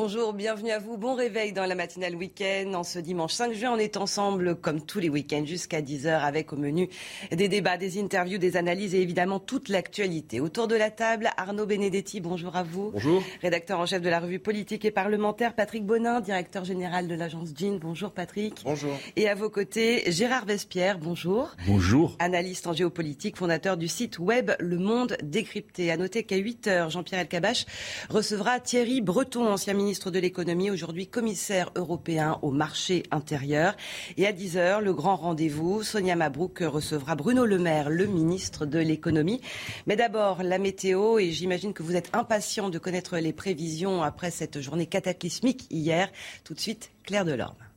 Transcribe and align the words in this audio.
Bonjour, 0.00 0.32
bienvenue 0.32 0.70
à 0.70 0.78
vous. 0.78 0.96
Bon 0.96 1.14
réveil 1.16 1.52
dans 1.52 1.66
la 1.66 1.74
matinale 1.74 2.14
week-end. 2.14 2.72
En 2.74 2.84
ce 2.84 3.00
dimanche 3.00 3.32
5 3.32 3.52
juin, 3.52 3.72
on 3.74 3.78
est 3.78 3.96
ensemble 3.96 4.54
comme 4.54 4.80
tous 4.80 5.00
les 5.00 5.08
week-ends 5.08 5.44
jusqu'à 5.44 5.80
10h 5.80 6.20
avec 6.20 6.52
au 6.52 6.56
menu 6.56 6.88
des 7.32 7.48
débats, 7.48 7.76
des 7.76 8.00
interviews, 8.00 8.38
des 8.38 8.56
analyses 8.56 8.94
et 8.94 9.00
évidemment 9.00 9.40
toute 9.40 9.68
l'actualité. 9.68 10.38
Autour 10.38 10.68
de 10.68 10.76
la 10.76 10.92
table, 10.92 11.30
Arnaud 11.36 11.66
Benedetti, 11.66 12.20
bonjour 12.20 12.54
à 12.54 12.62
vous. 12.62 12.92
Bonjour. 12.92 13.24
Rédacteur 13.42 13.80
en 13.80 13.86
chef 13.86 14.00
de 14.00 14.08
la 14.08 14.20
revue 14.20 14.38
politique 14.38 14.84
et 14.84 14.92
parlementaire, 14.92 15.56
Patrick 15.56 15.84
Bonin, 15.84 16.20
directeur 16.20 16.64
général 16.64 17.08
de 17.08 17.16
l'agence 17.16 17.48
Jean. 17.58 17.80
Bonjour 17.80 18.12
Patrick. 18.12 18.62
Bonjour. 18.64 18.96
Et 19.16 19.28
à 19.28 19.34
vos 19.34 19.50
côtés, 19.50 20.04
Gérard 20.12 20.46
Vespierre, 20.46 21.00
bonjour. 21.00 21.56
Bonjour. 21.66 22.14
Analyste 22.20 22.68
en 22.68 22.72
géopolitique, 22.72 23.36
fondateur 23.36 23.76
du 23.76 23.88
site 23.88 24.20
web 24.20 24.52
Le 24.60 24.78
Monde 24.78 25.16
Décrypté. 25.24 25.90
À 25.90 25.96
noter 25.96 26.22
qu'à 26.22 26.36
8h, 26.36 26.88
Jean-Pierre 26.88 27.22
Elkabach 27.22 27.66
recevra 28.10 28.60
Thierry 28.60 29.00
Breton, 29.00 29.48
ancien 29.48 29.74
ministre 29.74 29.87
ministre 29.88 30.10
de 30.10 30.18
l'économie, 30.18 30.70
aujourd'hui 30.70 31.06
commissaire 31.06 31.70
européen 31.74 32.38
au 32.42 32.50
marché 32.50 33.04
intérieur. 33.10 33.74
Et 34.18 34.26
à 34.26 34.32
10h, 34.32 34.82
le 34.82 34.92
grand 34.92 35.16
rendez-vous, 35.16 35.82
Sonia 35.82 36.14
Mabrouk 36.14 36.58
recevra 36.58 37.16
Bruno 37.16 37.46
Le 37.46 37.58
Maire, 37.58 37.88
le 37.88 38.04
ministre 38.04 38.66
de 38.66 38.78
l'économie. 38.78 39.40
Mais 39.86 39.96
d'abord, 39.96 40.42
la 40.42 40.58
météo, 40.58 41.18
et 41.18 41.30
j'imagine 41.30 41.72
que 41.72 41.82
vous 41.82 41.96
êtes 41.96 42.10
impatient 42.12 42.68
de 42.68 42.78
connaître 42.78 43.16
les 43.16 43.32
prévisions 43.32 44.02
après 44.02 44.30
cette 44.30 44.60
journée 44.60 44.84
cataclysmique 44.84 45.66
hier. 45.70 46.10
Tout 46.44 46.52
de 46.52 46.60
suite, 46.60 46.90
Claire 47.02 47.24
Delorme. 47.24 47.67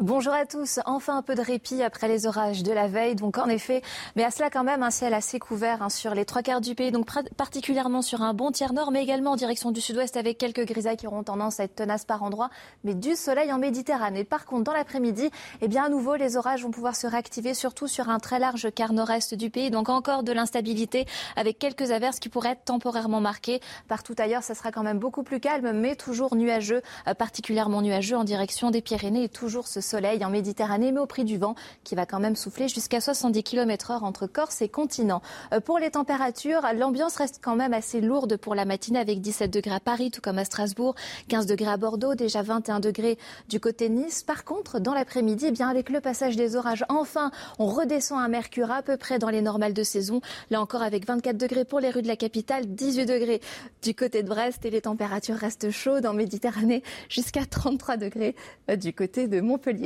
Bonjour 0.00 0.32
à 0.32 0.46
tous. 0.46 0.78
Enfin 0.86 1.16
un 1.16 1.22
peu 1.22 1.34
de 1.34 1.40
répit 1.40 1.82
après 1.82 2.06
les 2.06 2.28
orages 2.28 2.62
de 2.62 2.70
la 2.70 2.86
veille. 2.86 3.16
Donc 3.16 3.36
en 3.36 3.48
effet, 3.48 3.82
mais 4.14 4.22
à 4.22 4.30
cela 4.30 4.48
quand 4.48 4.62
même 4.62 4.84
un 4.84 4.92
ciel 4.92 5.12
assez 5.12 5.40
couvert 5.40 5.82
hein, 5.82 5.88
sur 5.88 6.14
les 6.14 6.24
trois 6.24 6.42
quarts 6.42 6.60
du 6.60 6.76
pays, 6.76 6.92
donc 6.92 7.08
particulièrement 7.36 8.00
sur 8.00 8.22
un 8.22 8.32
bon 8.32 8.52
tiers 8.52 8.72
nord, 8.72 8.92
mais 8.92 9.02
également 9.02 9.32
en 9.32 9.36
direction 9.36 9.72
du 9.72 9.80
sud-ouest 9.80 10.16
avec 10.16 10.38
quelques 10.38 10.64
grisailles 10.64 10.98
qui 10.98 11.08
auront 11.08 11.24
tendance 11.24 11.58
à 11.58 11.64
être 11.64 11.74
tenaces 11.74 12.04
par 12.04 12.22
endroits, 12.22 12.48
mais 12.84 12.94
du 12.94 13.16
soleil 13.16 13.52
en 13.52 13.58
Méditerranée. 13.58 14.22
Par 14.22 14.46
contre, 14.46 14.62
dans 14.62 14.72
l'après-midi, 14.72 15.30
eh 15.62 15.66
bien 15.66 15.82
à 15.86 15.88
nouveau 15.88 16.14
les 16.14 16.36
orages 16.36 16.62
vont 16.62 16.70
pouvoir 16.70 16.94
se 16.94 17.08
réactiver, 17.08 17.52
surtout 17.52 17.88
sur 17.88 18.08
un 18.08 18.20
très 18.20 18.38
large 18.38 18.70
quart 18.72 18.92
nord-est 18.92 19.34
du 19.34 19.50
pays. 19.50 19.72
Donc 19.72 19.88
encore 19.88 20.22
de 20.22 20.30
l'instabilité 20.30 21.06
avec 21.34 21.58
quelques 21.58 21.90
averses 21.90 22.20
qui 22.20 22.28
pourraient 22.28 22.52
être 22.52 22.64
temporairement 22.64 23.20
marquées. 23.20 23.60
Partout 23.88 24.14
ailleurs, 24.18 24.44
ça 24.44 24.54
sera 24.54 24.70
quand 24.70 24.84
même 24.84 25.00
beaucoup 25.00 25.24
plus 25.24 25.40
calme, 25.40 25.72
mais 25.72 25.96
toujours 25.96 26.36
nuageux, 26.36 26.82
euh, 27.08 27.14
particulièrement 27.14 27.82
nuageux 27.82 28.16
en 28.16 28.22
direction 28.22 28.70
des 28.70 28.80
Pyrénées 28.80 29.24
et 29.24 29.28
toujours 29.28 29.66
ce 29.66 29.87
soleil 29.88 30.24
en 30.24 30.30
Méditerranée, 30.30 30.92
mais 30.92 31.00
au 31.00 31.06
prix 31.06 31.24
du 31.24 31.38
vent 31.38 31.54
qui 31.82 31.94
va 31.94 32.06
quand 32.06 32.20
même 32.20 32.36
souffler 32.36 32.68
jusqu'à 32.68 33.00
70 33.00 33.42
km 33.42 33.90
heure 33.90 34.04
entre 34.04 34.26
Corse 34.26 34.62
et 34.62 34.68
continent. 34.68 35.22
Euh, 35.52 35.60
pour 35.60 35.78
les 35.78 35.90
températures, 35.90 36.62
l'ambiance 36.76 37.16
reste 37.16 37.40
quand 37.42 37.56
même 37.56 37.72
assez 37.72 38.00
lourde 38.00 38.36
pour 38.36 38.54
la 38.54 38.64
matinée 38.64 38.98
avec 38.98 39.20
17 39.20 39.50
degrés 39.50 39.74
à 39.74 39.80
Paris, 39.80 40.10
tout 40.10 40.20
comme 40.20 40.38
à 40.38 40.44
Strasbourg, 40.44 40.94
15 41.28 41.46
degrés 41.46 41.70
à 41.70 41.76
Bordeaux, 41.76 42.14
déjà 42.14 42.42
21 42.42 42.80
degrés 42.80 43.18
du 43.48 43.60
côté 43.60 43.88
Nice. 43.88 44.22
Par 44.22 44.44
contre, 44.44 44.78
dans 44.78 44.94
l'après-midi, 44.94 45.46
eh 45.48 45.50
bien 45.50 45.68
avec 45.68 45.88
le 45.88 46.00
passage 46.00 46.36
des 46.36 46.54
orages, 46.54 46.84
enfin, 46.88 47.30
on 47.58 47.66
redescend 47.66 48.20
à 48.22 48.28
mercure 48.28 48.70
à 48.70 48.82
peu 48.82 48.96
près 48.96 49.18
dans 49.18 49.30
les 49.30 49.42
normales 49.42 49.74
de 49.74 49.82
saison. 49.82 50.20
Là 50.50 50.60
encore, 50.60 50.82
avec 50.82 51.06
24 51.06 51.36
degrés 51.36 51.64
pour 51.64 51.80
les 51.80 51.90
rues 51.90 52.02
de 52.02 52.08
la 52.08 52.16
capitale, 52.16 52.66
18 52.66 53.06
degrés 53.06 53.40
du 53.82 53.94
côté 53.94 54.22
de 54.22 54.28
Brest 54.28 54.64
et 54.64 54.70
les 54.70 54.82
températures 54.82 55.36
restent 55.36 55.70
chaudes 55.70 56.06
en 56.06 56.12
Méditerranée 56.12 56.82
jusqu'à 57.08 57.46
33 57.46 57.96
degrés 57.96 58.34
euh, 58.70 58.76
du 58.76 58.92
côté 58.92 59.28
de 59.28 59.40
Montpellier. 59.40 59.77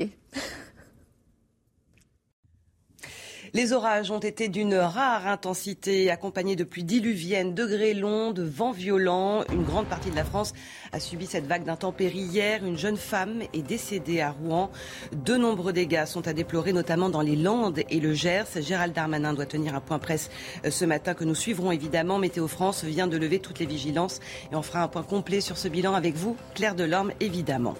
Les 3.55 3.75
orages 3.75 4.11
ont 4.11 4.19
été 4.19 4.49
d'une 4.49 4.75
rare 4.75 5.27
intensité, 5.27 6.11
accompagnés 6.11 6.57
de 6.57 6.65
pluies 6.65 6.85
diluviennes, 6.85 7.55
de 7.55 7.67
grêlons, 7.67 8.33
de 8.33 8.43
vents 8.43 8.73
violents. 8.73 9.45
Une 9.53 9.63
grande 9.63 9.87
partie 9.87 10.11
de 10.11 10.17
la 10.17 10.25
France 10.25 10.55
a 10.95 11.01
subi 11.01 11.25
cette 11.25 11.47
vague 11.47 11.65
d'intempéries 11.65 12.19
hier. 12.19 12.67
Une 12.67 12.77
jeune 12.77 12.99
femme 12.99 13.43
est 13.55 13.63
décédée 13.63 14.21
à 14.21 14.31
Rouen. 14.31 14.71
De 15.13 15.37
nombreux 15.37 15.73
dégâts 15.73 16.05
sont 16.05 16.29
à 16.29 16.35
déplorer, 16.35 16.75
notamment 16.75 17.09
dans 17.09 17.23
les 17.23 17.35
Landes 17.35 17.81
et 17.89 17.99
le 17.99 18.13
Gers. 18.13 18.61
Gérald 18.61 18.93
Darmanin 18.95 19.33
doit 19.33 19.47
tenir 19.47 19.75
un 19.75 19.81
point 19.81 19.99
presse 19.99 20.29
euh, 20.67 20.71
ce 20.71 20.85
matin 20.85 21.15
que 21.15 21.25
nous 21.25 21.35
suivrons 21.35 21.73
évidemment. 21.73 22.19
Météo 22.19 22.47
France 22.47 22.85
vient 22.85 23.07
de 23.07 23.17
lever 23.17 23.39
toutes 23.39 23.59
les 23.59 23.67
vigilances 23.67 24.21
et 24.53 24.55
on 24.55 24.63
fera 24.63 24.83
un 24.83 24.89
point 24.89 25.03
complet 25.03 25.41
sur 25.41 25.57
ce 25.57 25.69
bilan 25.69 25.95
avec 25.95 26.15
vous, 26.15 26.37
Claire 26.55 26.75
Delorme, 26.75 27.13
évidemment. 27.21 27.75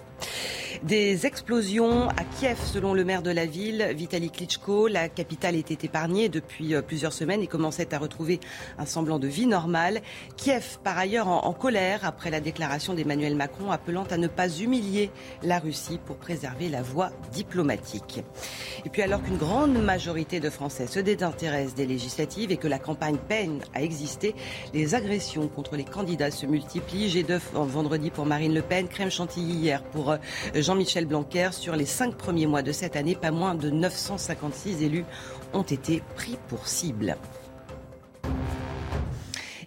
Des 0.83 1.25
explosions 1.25 2.09
à 2.09 2.23
Kiev, 2.37 2.57
selon 2.61 2.93
le 2.93 3.05
maire 3.05 3.21
de 3.21 3.31
la 3.31 3.45
ville, 3.45 3.91
Vitaly 3.95 4.29
Klitschko. 4.29 4.89
La 4.89 5.07
capitale 5.07 5.55
était 5.55 5.85
épargnée 5.85 6.27
depuis 6.27 6.75
euh, 6.75 6.81
plusieurs 6.81 7.13
semaines 7.13 7.41
et 7.41 7.47
commençait 7.47 7.93
à 7.93 7.99
retrouver 7.99 8.41
un 8.77 8.85
semblant 8.85 9.17
de 9.17 9.27
vie 9.27 9.45
normale. 9.45 10.01
Kiev, 10.35 10.79
par 10.83 10.97
ailleurs, 10.97 11.29
en, 11.29 11.53
colère 11.53 12.01
après 12.03 12.31
la 12.31 12.41
déclaration 12.41 12.93
d'Emmanuel 13.03 13.35
Macron 13.35 13.71
appelant 13.71 14.05
à 14.09 14.17
ne 14.17 14.27
pas 14.27 14.49
humilier 14.49 15.11
la 15.43 15.59
Russie 15.59 15.99
pour 16.05 16.15
préserver 16.15 16.69
la 16.69 16.81
voie 16.81 17.11
diplomatique. 17.33 18.23
Et 18.85 18.89
puis 18.89 19.01
alors 19.01 19.21
qu'une 19.21 19.37
grande 19.37 19.77
majorité 19.77 20.39
de 20.39 20.49
Français 20.49 20.87
se 20.87 20.99
désintéressent 20.99 21.75
des 21.75 21.85
législatives 21.85 22.51
et 22.51 22.57
que 22.57 22.67
la 22.67 22.79
campagne 22.79 23.17
peine 23.17 23.59
à 23.73 23.81
exister, 23.81 24.35
les 24.73 24.95
agressions 24.95 25.47
contre 25.47 25.75
les 25.75 25.83
candidats 25.83 26.31
se 26.31 26.45
multiplient. 26.45 27.09
G2 27.09 27.39
vendredi 27.53 28.09
pour 28.09 28.25
Marine 28.25 28.53
Le 28.53 28.61
Pen, 28.61 28.87
crème 28.87 29.11
chantilly 29.11 29.53
hier 29.53 29.83
pour 29.83 30.11
euh, 30.11 30.17
Jean-Michel 30.55 31.05
Blanquer. 31.05 31.49
Sur 31.51 31.75
les 31.75 31.85
cinq 31.85 32.15
premiers 32.15 32.47
mois 32.47 32.61
de 32.61 32.71
cette 32.71 32.95
année, 32.95 33.15
pas 33.15 33.31
moins 33.31 33.55
de 33.55 33.69
956 33.69 34.81
élus 34.83 35.05
ont 35.53 35.63
été 35.63 36.01
pris 36.15 36.37
pour 36.47 36.67
cible. 36.67 37.17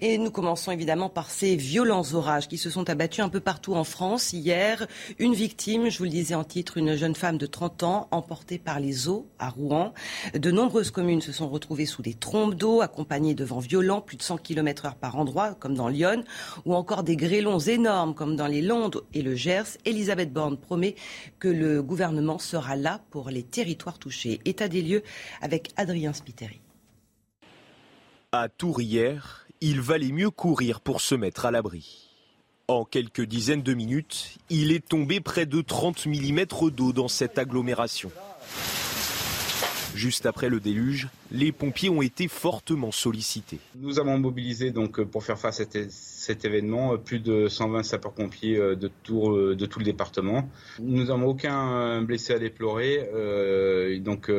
Et 0.00 0.18
nous 0.18 0.30
commençons 0.30 0.72
évidemment 0.72 1.08
par 1.08 1.30
ces 1.30 1.56
violents 1.56 2.12
orages 2.12 2.48
qui 2.48 2.58
se 2.58 2.70
sont 2.70 2.88
abattus 2.90 3.24
un 3.24 3.28
peu 3.28 3.40
partout 3.40 3.74
en 3.74 3.84
France. 3.84 4.32
Hier, 4.32 4.86
une 5.18 5.34
victime, 5.34 5.88
je 5.88 5.98
vous 5.98 6.04
le 6.04 6.10
disais 6.10 6.34
en 6.34 6.44
titre, 6.44 6.76
une 6.76 6.96
jeune 6.96 7.14
femme 7.14 7.38
de 7.38 7.46
30 7.46 7.82
ans 7.82 8.08
emportée 8.10 8.58
par 8.58 8.80
les 8.80 9.08
eaux 9.08 9.26
à 9.38 9.48
Rouen. 9.48 9.92
De 10.34 10.50
nombreuses 10.50 10.90
communes 10.90 11.20
se 11.20 11.32
sont 11.32 11.48
retrouvées 11.48 11.86
sous 11.86 12.02
des 12.02 12.14
trompes 12.14 12.54
d'eau 12.54 12.80
accompagnées 12.80 13.34
de 13.34 13.44
vents 13.44 13.58
violents, 13.58 14.00
plus 14.00 14.16
de 14.16 14.22
100 14.22 14.38
km 14.38 14.86
heure 14.86 14.96
par 14.96 15.16
endroit, 15.16 15.54
comme 15.54 15.74
dans 15.74 15.88
Lyon, 15.88 16.24
ou 16.64 16.74
encore 16.74 17.02
des 17.02 17.16
grêlons 17.16 17.58
énormes, 17.58 18.14
comme 18.14 18.36
dans 18.36 18.46
les 18.46 18.62
Landes 18.62 19.02
et 19.14 19.22
le 19.22 19.34
Gers. 19.34 19.78
Elisabeth 19.84 20.32
Borne 20.32 20.56
promet 20.56 20.94
que 21.38 21.48
le 21.48 21.82
gouvernement 21.82 22.38
sera 22.38 22.76
là 22.76 23.00
pour 23.10 23.30
les 23.30 23.42
territoires 23.42 23.98
touchés. 23.98 24.40
État 24.44 24.68
des 24.68 24.82
lieux 24.82 25.02
avec 25.40 25.70
Adrien 25.76 26.12
Spiteri. 26.12 26.60
À 28.32 28.48
Tours 28.48 28.80
hier, 28.80 29.45
il 29.60 29.80
valait 29.80 30.12
mieux 30.12 30.30
courir 30.30 30.80
pour 30.80 31.00
se 31.00 31.14
mettre 31.14 31.46
à 31.46 31.50
l'abri. 31.50 32.10
En 32.68 32.84
quelques 32.84 33.22
dizaines 33.22 33.62
de 33.62 33.74
minutes, 33.74 34.38
il 34.50 34.72
est 34.72 34.86
tombé 34.86 35.20
près 35.20 35.46
de 35.46 35.60
30 35.60 36.06
mm 36.06 36.44
d'eau 36.70 36.92
dans 36.92 37.08
cette 37.08 37.38
agglomération. 37.38 38.10
Juste 39.96 40.26
après 40.26 40.50
le 40.50 40.60
déluge, 40.60 41.08
les 41.30 41.52
pompiers 41.52 41.88
ont 41.88 42.02
été 42.02 42.28
fortement 42.28 42.92
sollicités. 42.92 43.60
Nous 43.76 43.98
avons 43.98 44.18
mobilisé 44.18 44.70
donc 44.70 45.02
pour 45.02 45.24
faire 45.24 45.38
face 45.38 45.60
à 45.60 45.64
cet 45.88 46.44
événement 46.44 46.98
plus 46.98 47.18
de 47.18 47.48
120 47.48 47.82
sapeurs-pompiers 47.82 48.58
euh, 48.58 48.76
de 48.76 48.90
tout, 49.02 49.30
euh, 49.30 49.56
de 49.56 49.64
tout 49.64 49.78
le 49.78 49.86
département. 49.86 50.50
Nous 50.80 51.04
n'avons 51.04 51.28
aucun 51.28 52.02
blessé 52.02 52.34
à 52.34 52.38
déplorer, 52.38 53.08
euh, 53.14 53.98
donc 53.98 54.30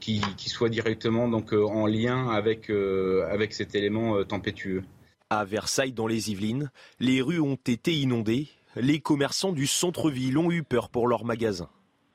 qui, 0.00 0.22
soit 0.48 0.70
directement 0.70 1.28
donc 1.28 1.52
en 1.52 1.86
lien 1.86 2.30
avec 2.30 2.70
avec 2.70 3.52
cet 3.52 3.74
élément 3.74 4.24
tempétueux. 4.24 4.84
À 5.28 5.44
Versailles, 5.44 5.92
dans 5.92 6.06
les 6.06 6.30
Yvelines, 6.30 6.70
les 6.98 7.20
rues 7.20 7.40
ont 7.40 7.58
été 7.66 7.92
inondées. 7.92 8.48
Les 8.74 9.00
commerçants 9.00 9.52
du 9.52 9.66
centre-ville 9.66 10.38
ont 10.38 10.50
eu 10.50 10.62
peur 10.62 10.88
pour 10.88 11.08
leurs 11.08 11.26
magasins. 11.26 11.68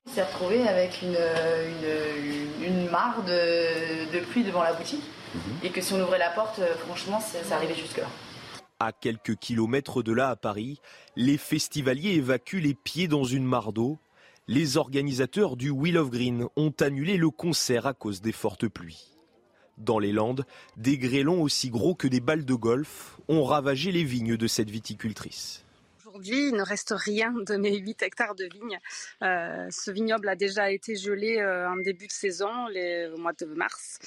On 0.05 0.11
s'est 0.11 0.23
retrouvé 0.23 0.67
avec 0.67 1.01
une, 1.01 1.17
une, 2.61 2.89
mare 2.89 3.23
de, 3.23 4.19
pluie 4.31 4.43
devant 4.43 4.61
la 4.61 4.73
boutique 4.73 5.03
mhm. 5.33 5.41
et 5.63 5.69
que 5.69 5.81
si 5.81 5.93
on 5.93 6.01
ouvrait 6.01 6.19
la 6.19 6.29
porte, 6.29 6.59
euh, 6.59 6.75
franchement, 6.85 7.19
ça, 7.21 7.55
arrivait 7.55 7.75
jusque-là. 7.75 8.07
À 8.79 8.91
quelques 8.91 9.35
kilomètres 9.35 10.03
de 10.03 10.11
là, 10.11 10.29
à 10.29 10.35
Paris, 10.35 10.81
les 11.15 11.37
festivaliers 11.37 12.15
évacuent 12.15 12.59
les 12.59 12.73
pieds 12.73 13.07
dans 13.07 13.23
une 13.23 13.45
mare 13.45 13.71
d'eau. 13.71 13.97
Les 14.47 14.75
organisateurs 14.75 15.55
du 15.55 15.69
Wheel 15.69 15.97
of 15.97 16.09
Green 16.09 16.47
ont 16.57 16.73
annulé 16.81 17.15
le 17.15 17.29
concert 17.29 17.87
à 17.87 17.93
cause 17.93 18.21
des 18.21 18.33
fortes 18.33 18.67
pluies. 18.67 19.13
Dans 19.77 19.99
les 19.99 20.11
Landes, 20.11 20.45
des 20.75 20.97
grêlons 20.97 21.41
aussi 21.41 21.69
gros 21.69 21.95
que 21.95 22.07
des 22.07 22.19
balles 22.19 22.45
de 22.45 22.53
golf 22.53 23.17
ont 23.29 23.43
ravagé 23.43 23.91
les 23.91 24.03
vignes 24.03 24.35
de 24.35 24.47
cette 24.47 24.69
viticultrice. 24.69 25.63
Aujourd'hui, 26.13 26.49
il 26.49 26.55
ne 26.55 26.61
reste 26.61 26.93
rien 26.95 27.33
de 27.33 27.55
mes 27.55 27.75
8 27.75 28.03
hectares 28.03 28.35
de 28.35 28.43
vignes. 28.43 28.77
Euh, 29.23 29.65
ce 29.71 29.89
vignoble 29.89 30.29
a 30.29 30.35
déjà 30.35 30.69
été 30.69 30.95
gelé 30.95 31.39
euh, 31.39 31.67
en 31.67 31.75
début 31.77 32.05
de 32.05 32.11
saison, 32.11 32.67
les, 32.67 33.07
au 33.07 33.17
mois 33.17 33.33
de 33.33 33.45
mars. 33.45 33.97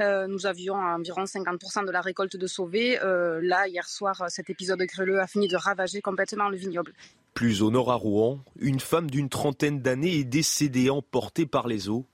Euh, 0.00 0.26
nous 0.26 0.44
avions 0.44 0.74
environ 0.74 1.24
50% 1.24 1.86
de 1.86 1.90
la 1.90 2.02
récolte 2.02 2.36
de 2.36 2.46
sauvée. 2.46 2.98
là, 3.00 3.66
hier 3.66 3.88
soir, 3.88 4.24
cet 4.28 4.50
épisode 4.50 4.82
grêleux 4.82 5.20
a 5.20 5.26
fini 5.26 5.48
de 5.48 5.56
ravager 5.56 6.02
complètement 6.02 6.50
le 6.50 6.58
vignoble. 6.58 6.92
Plus 7.32 7.62
au 7.62 7.70
nord 7.70 7.90
à 7.90 7.94
Rouen, 7.94 8.44
une 8.60 8.80
femme 8.80 9.10
d'une 9.10 9.30
trentaine 9.30 9.80
d'années 9.80 10.18
est 10.18 10.24
décédée 10.24 10.90
emportée 10.90 11.46
par 11.46 11.66
les 11.66 11.88
eaux. 11.88 12.04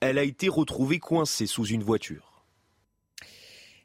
Elle 0.00 0.18
a 0.18 0.24
été 0.24 0.48
retrouvée 0.48 0.98
coincée 0.98 1.46
sous 1.46 1.66
une 1.66 1.84
voiture. 1.84 2.27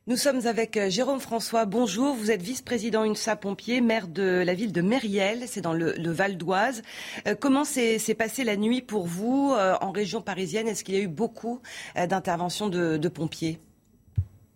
Nous 0.05 0.17
sommes 0.17 0.45
avec 0.47 0.75
euh, 0.75 0.89
Jérôme 0.89 1.21
François. 1.21 1.63
Bonjour, 1.63 2.13
vous 2.13 2.29
êtes 2.29 2.41
vice-président 2.41 3.05
UNSA 3.05 3.37
Pompier, 3.37 3.79
maire 3.79 4.09
de 4.09 4.43
la 4.45 4.53
ville 4.53 4.73
de 4.73 4.81
Mériel, 4.81 5.43
c'est 5.47 5.61
dans 5.61 5.71
le, 5.71 5.93
Val 6.11 6.35
d'Oise. 6.35 6.81
Euh, 7.25 7.35
comment 7.39 7.63
s'est 7.63 8.15
passée 8.17 8.43
la 8.43 8.57
nuit 8.57 8.81
pour 8.81 9.07
vous 9.07 9.53
euh, 9.57 9.75
en 9.79 9.91
région 9.91 10.21
parisienne? 10.21 10.67
Est-ce 10.67 10.83
qu'il 10.83 10.95
y 10.95 10.97
a 10.97 11.01
eu 11.01 11.07
beaucoup 11.07 11.61
d'interventions 11.95 12.67
de 12.67 13.07
pompiers? 13.07 13.61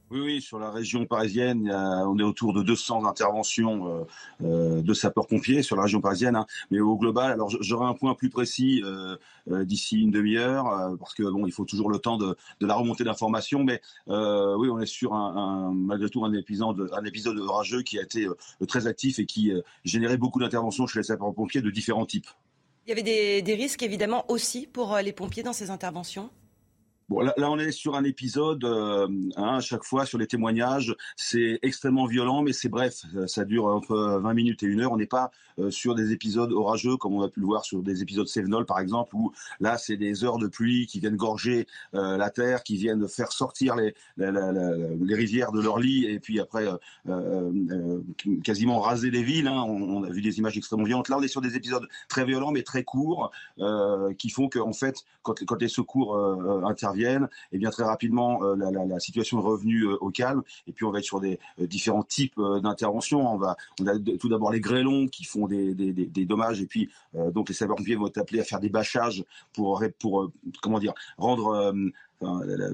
Oui, 0.09 0.19
oui, 0.21 0.42
sur 0.42 0.57
la 0.57 0.71
région 0.71 1.06
parisienne, 1.06 1.69
on 1.69 2.18
est 2.18 2.24
autour 2.24 2.54
de 2.54 2.63
200 2.63 3.06
interventions 3.06 3.88
euh, 3.88 4.04
euh, 4.42 4.81
de 4.81 4.94
sapeurs-pompiers 4.94 5.63
sur 5.63 5.75
la 5.75 5.83
région 5.83 6.00
parisienne. 6.00 6.38
Hein. 6.38 6.45
Mais 6.71 6.80
au 6.80 6.95
global, 6.95 7.33
alors 7.33 7.50
j'aurai 7.59 7.88
un 7.88 7.94
point 7.94 8.13
plus 8.13 8.30
précis 8.30 8.81
euh, 8.86 9.18
d'ici 9.65 10.01
une 10.01 10.12
demi-heure, 10.12 10.95
parce 10.98 11.13
que 11.13 11.24
bon, 11.24 11.45
il 11.45 11.51
faut 11.51 11.65
toujours 11.65 11.89
le 11.89 12.00
temps 12.00 12.18
de, 12.18 12.38
la 12.62 12.75
remontée 12.75 13.04
d'informations. 13.04 13.65
Mais 13.65 13.81
oui, 14.07 14.69
on 14.69 14.80
est 14.80 14.86
sur 14.86 15.13
un, 15.13 15.74
malgré 15.74 16.09
tout 16.09 16.24
un 16.24 16.33
épisode, 16.33 16.89
un 16.94 17.04
épisode 17.04 17.38
orageux 17.39 17.81
qui 17.81 18.00
a 18.00 18.04
été 18.04 18.27
très 18.68 18.88
actif 18.88 19.19
et 19.19 19.25
qui 19.25 19.51
générait 19.83 20.18
beaucoup 20.18 20.39
d'interventions 20.39 20.88
chez 20.88 21.00
les 21.00 21.04
sapeurs-pompiers 21.04 21.62
de 21.62 21.69
différents 21.69 22.06
types. 22.06 22.27
Il 22.86 22.89
y 22.89 22.94
avait 22.94 23.42
des 23.42 23.56
risques 23.56 23.83
évidemment 23.83 24.24
aussi 24.30 24.68
pour 24.68 24.95
les 24.98 25.12
pompiers 25.12 25.44
dans 25.44 25.54
ces 25.54 25.69
interventions? 25.69 26.30
Bon, 27.09 27.21
là, 27.21 27.33
on 27.38 27.57
est 27.57 27.71
sur 27.71 27.95
un 27.95 28.04
épisode, 28.04 28.65
euh, 28.65 29.07
hein, 29.38 29.56
à 29.56 29.59
chaque 29.62 29.86
fois 29.86 30.06
sur 30.06 30.18
les 30.18 30.27
témoignages, 30.27 30.94
c'est 31.15 31.57
extrêmement 31.62 32.06
violent, 32.06 32.42
mais 32.42 32.51
c'est 32.51 32.68
bref, 32.68 33.04
ça 33.27 33.45
dure 33.45 33.68
entre 33.68 34.19
20 34.21 34.33
minutes 34.33 34.62
et 34.63 34.65
une 34.65 34.81
heure. 34.81 34.92
On 34.92 34.98
n'est 34.98 35.06
pas 35.06 35.31
euh, 35.57 35.71
sur 35.71 35.95
des 35.95 36.12
épisodes 36.12 36.51
orageux 36.51 36.98
comme 36.98 37.13
on 37.13 37.21
a 37.21 37.30
pu 37.30 37.39
le 37.39 37.45
voir 37.45 37.63
sur 37.63 37.81
des 37.81 38.01
épisodes 38.01 38.27
Sévenol 38.27 38.65
par 38.65 38.81
exemple, 38.81 39.15
où 39.15 39.31
là 39.62 39.77
c'est 39.77 39.95
des 39.95 40.25
heures 40.25 40.38
de 40.38 40.48
pluie 40.48 40.86
qui 40.86 41.00
viennent 41.00 41.15
gorger 41.15 41.65
euh, 41.95 42.18
la 42.18 42.30
terre, 42.30 42.63
qui 42.63 42.75
viennent 42.75 43.07
faire 43.07 43.31
sortir 43.31 43.77
les, 43.77 43.95
les 44.18 45.15
rivières 45.15 45.54
de 45.54 45.62
leur 45.62 45.80
lit 45.80 46.06
et 46.07 46.19
puis 46.19 46.42
après 46.42 46.68
quasiment 48.44 48.81
raser 48.81 49.12
les 49.12 49.24
villes. 49.24 49.48
Hein. 49.48 49.63
On, 49.63 50.04
a 50.04 50.09
vu 50.09 50.21
des 50.21 50.39
images 50.39 50.57
extrêmement 50.57 50.83
violentes. 50.83 51.07
Là, 51.07 51.18
on 51.19 51.21
est 51.21 51.30
sur 51.30 51.42
des 51.42 51.56
épisodes 51.56 51.88
très 52.09 52.25
violents 52.25 52.51
mais 52.51 52.63
très 52.63 52.83
courts 52.83 53.31
qui 54.18 54.30
font 54.30 54.50
qu'en 54.50 54.74
fait, 54.74 55.06
quand, 55.21 55.36
quand 55.45 55.62
les 55.62 55.69
secours 55.69 56.18
interviennent 56.65 56.96
et 57.03 57.17
eh 57.53 57.57
bien 57.57 57.69
très 57.69 57.83
rapidement 57.83 58.44
euh, 58.44 58.55
la, 58.55 58.99
situation 58.99 59.39
est 59.39 59.44
revenue 59.44 59.83
euh, 59.83 59.97
au 60.01 60.09
calme. 60.09 60.44
Et 60.67 60.73
puis 60.73 60.85
on 60.85 60.91
va 60.91 60.99
être 60.99 61.05
sur 61.05 61.19
des 61.19 61.39
euh, 61.59 61.67
différents 61.67 62.03
types 62.03 62.39
d'interventions. 62.63 63.33
On 63.33 63.38
va, 63.38 63.57
a 63.85 64.17
tout 64.19 64.29
d'abord 64.29 64.51
les 64.51 64.59
grêlons 64.59 65.07
qui 65.07 65.23
font 65.23 65.47
des, 65.47 65.73
dommages, 66.25 66.61
et 66.61 66.65
puis 66.65 66.89
donc 67.33 67.49
les 67.49 67.55
sapeurs-pompiers 67.55 67.95
vont 67.95 68.07
être 68.07 68.17
appelés 68.17 68.39
à 68.39 68.44
faire 68.44 68.59
des 68.59 68.69
bâchages 68.69 69.23
pour, 69.53 69.83
pour 69.99 70.31
comment 70.61 70.79
dire, 70.79 70.94
rendre 71.17 71.73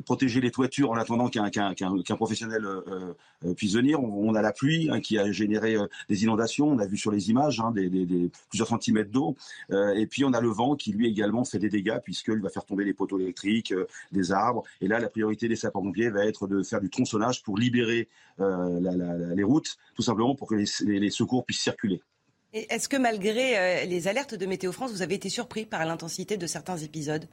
protéger 0.06 0.42
les 0.42 0.52
toitures 0.52 0.92
en 0.92 0.96
attendant 0.96 1.30
qu'un 1.30 2.16
professionnel 2.16 2.66
euh, 2.66 3.14
euh, 3.46 3.54
puisse 3.54 3.74
venir. 3.74 4.02
On, 4.02 4.34
a 4.36 4.42
la 4.42 4.54
pluie 4.54 4.90
hein, 4.90 5.02
qui 5.02 5.18
a 5.18 5.32
généré 5.32 5.76
euh, 5.76 5.88
des 6.10 6.24
inondations, 6.24 6.70
on 6.70 6.80
a 6.80 6.86
vu 6.86 6.98
sur 6.98 7.12
les 7.12 7.30
images 7.30 7.60
hein, 7.60 7.72
des, 7.72 8.32
plusieurs 8.50 8.68
centimètres 8.68 9.12
d'eau. 9.12 9.36
et 9.70 10.08
puis 10.08 10.24
on 10.26 10.34
a 10.34 10.42
le 10.42 10.50
vent 10.50 10.76
qui 10.76 10.92
lui 10.92 11.08
également 11.08 11.44
fait 11.44 11.60
des 11.60 11.70
dégâts 11.70 12.00
puisqu'il 12.04 12.40
va 12.40 12.50
faire 12.50 12.66
tomber 12.66 12.86
les 12.86 12.94
poteaux 12.94 13.20
électriques, 13.20 13.74
des 14.12 14.32
arbres. 14.32 14.64
Et 14.82 14.88
là, 14.88 15.00
la 15.00 15.10
priorité 15.10 15.48
des 15.48 15.56
sapeurs-pompiers 15.56 16.10
va 16.10 16.26
être 16.26 16.48
de 16.48 16.64
faire 16.64 16.82
du 16.82 16.90
tronçonnage 16.90 17.44
pour 17.44 17.58
libérer 17.58 18.08
les 18.40 19.44
routes, 19.44 19.78
tout 19.96 20.02
simplement 20.02 20.36
pour 20.36 20.48
que 20.48 20.56
les, 20.56 21.10
secours 21.10 21.46
puissent 21.46 21.62
circuler. 21.62 22.02
Est-ce 22.54 22.88
que 22.88 22.98
malgré 22.98 23.86
les 23.86 24.08
alertes 24.08 24.36
de 24.36 24.46
Météo 24.46 24.72
France, 24.72 24.92
vous 24.92 25.02
avez 25.02 25.16
été 25.16 25.30
surpris 25.30 25.66
par 25.66 25.86
l'intensité 25.86 26.38
de 26.38 26.48
certains 26.48 26.78
épisodes? 26.78 27.28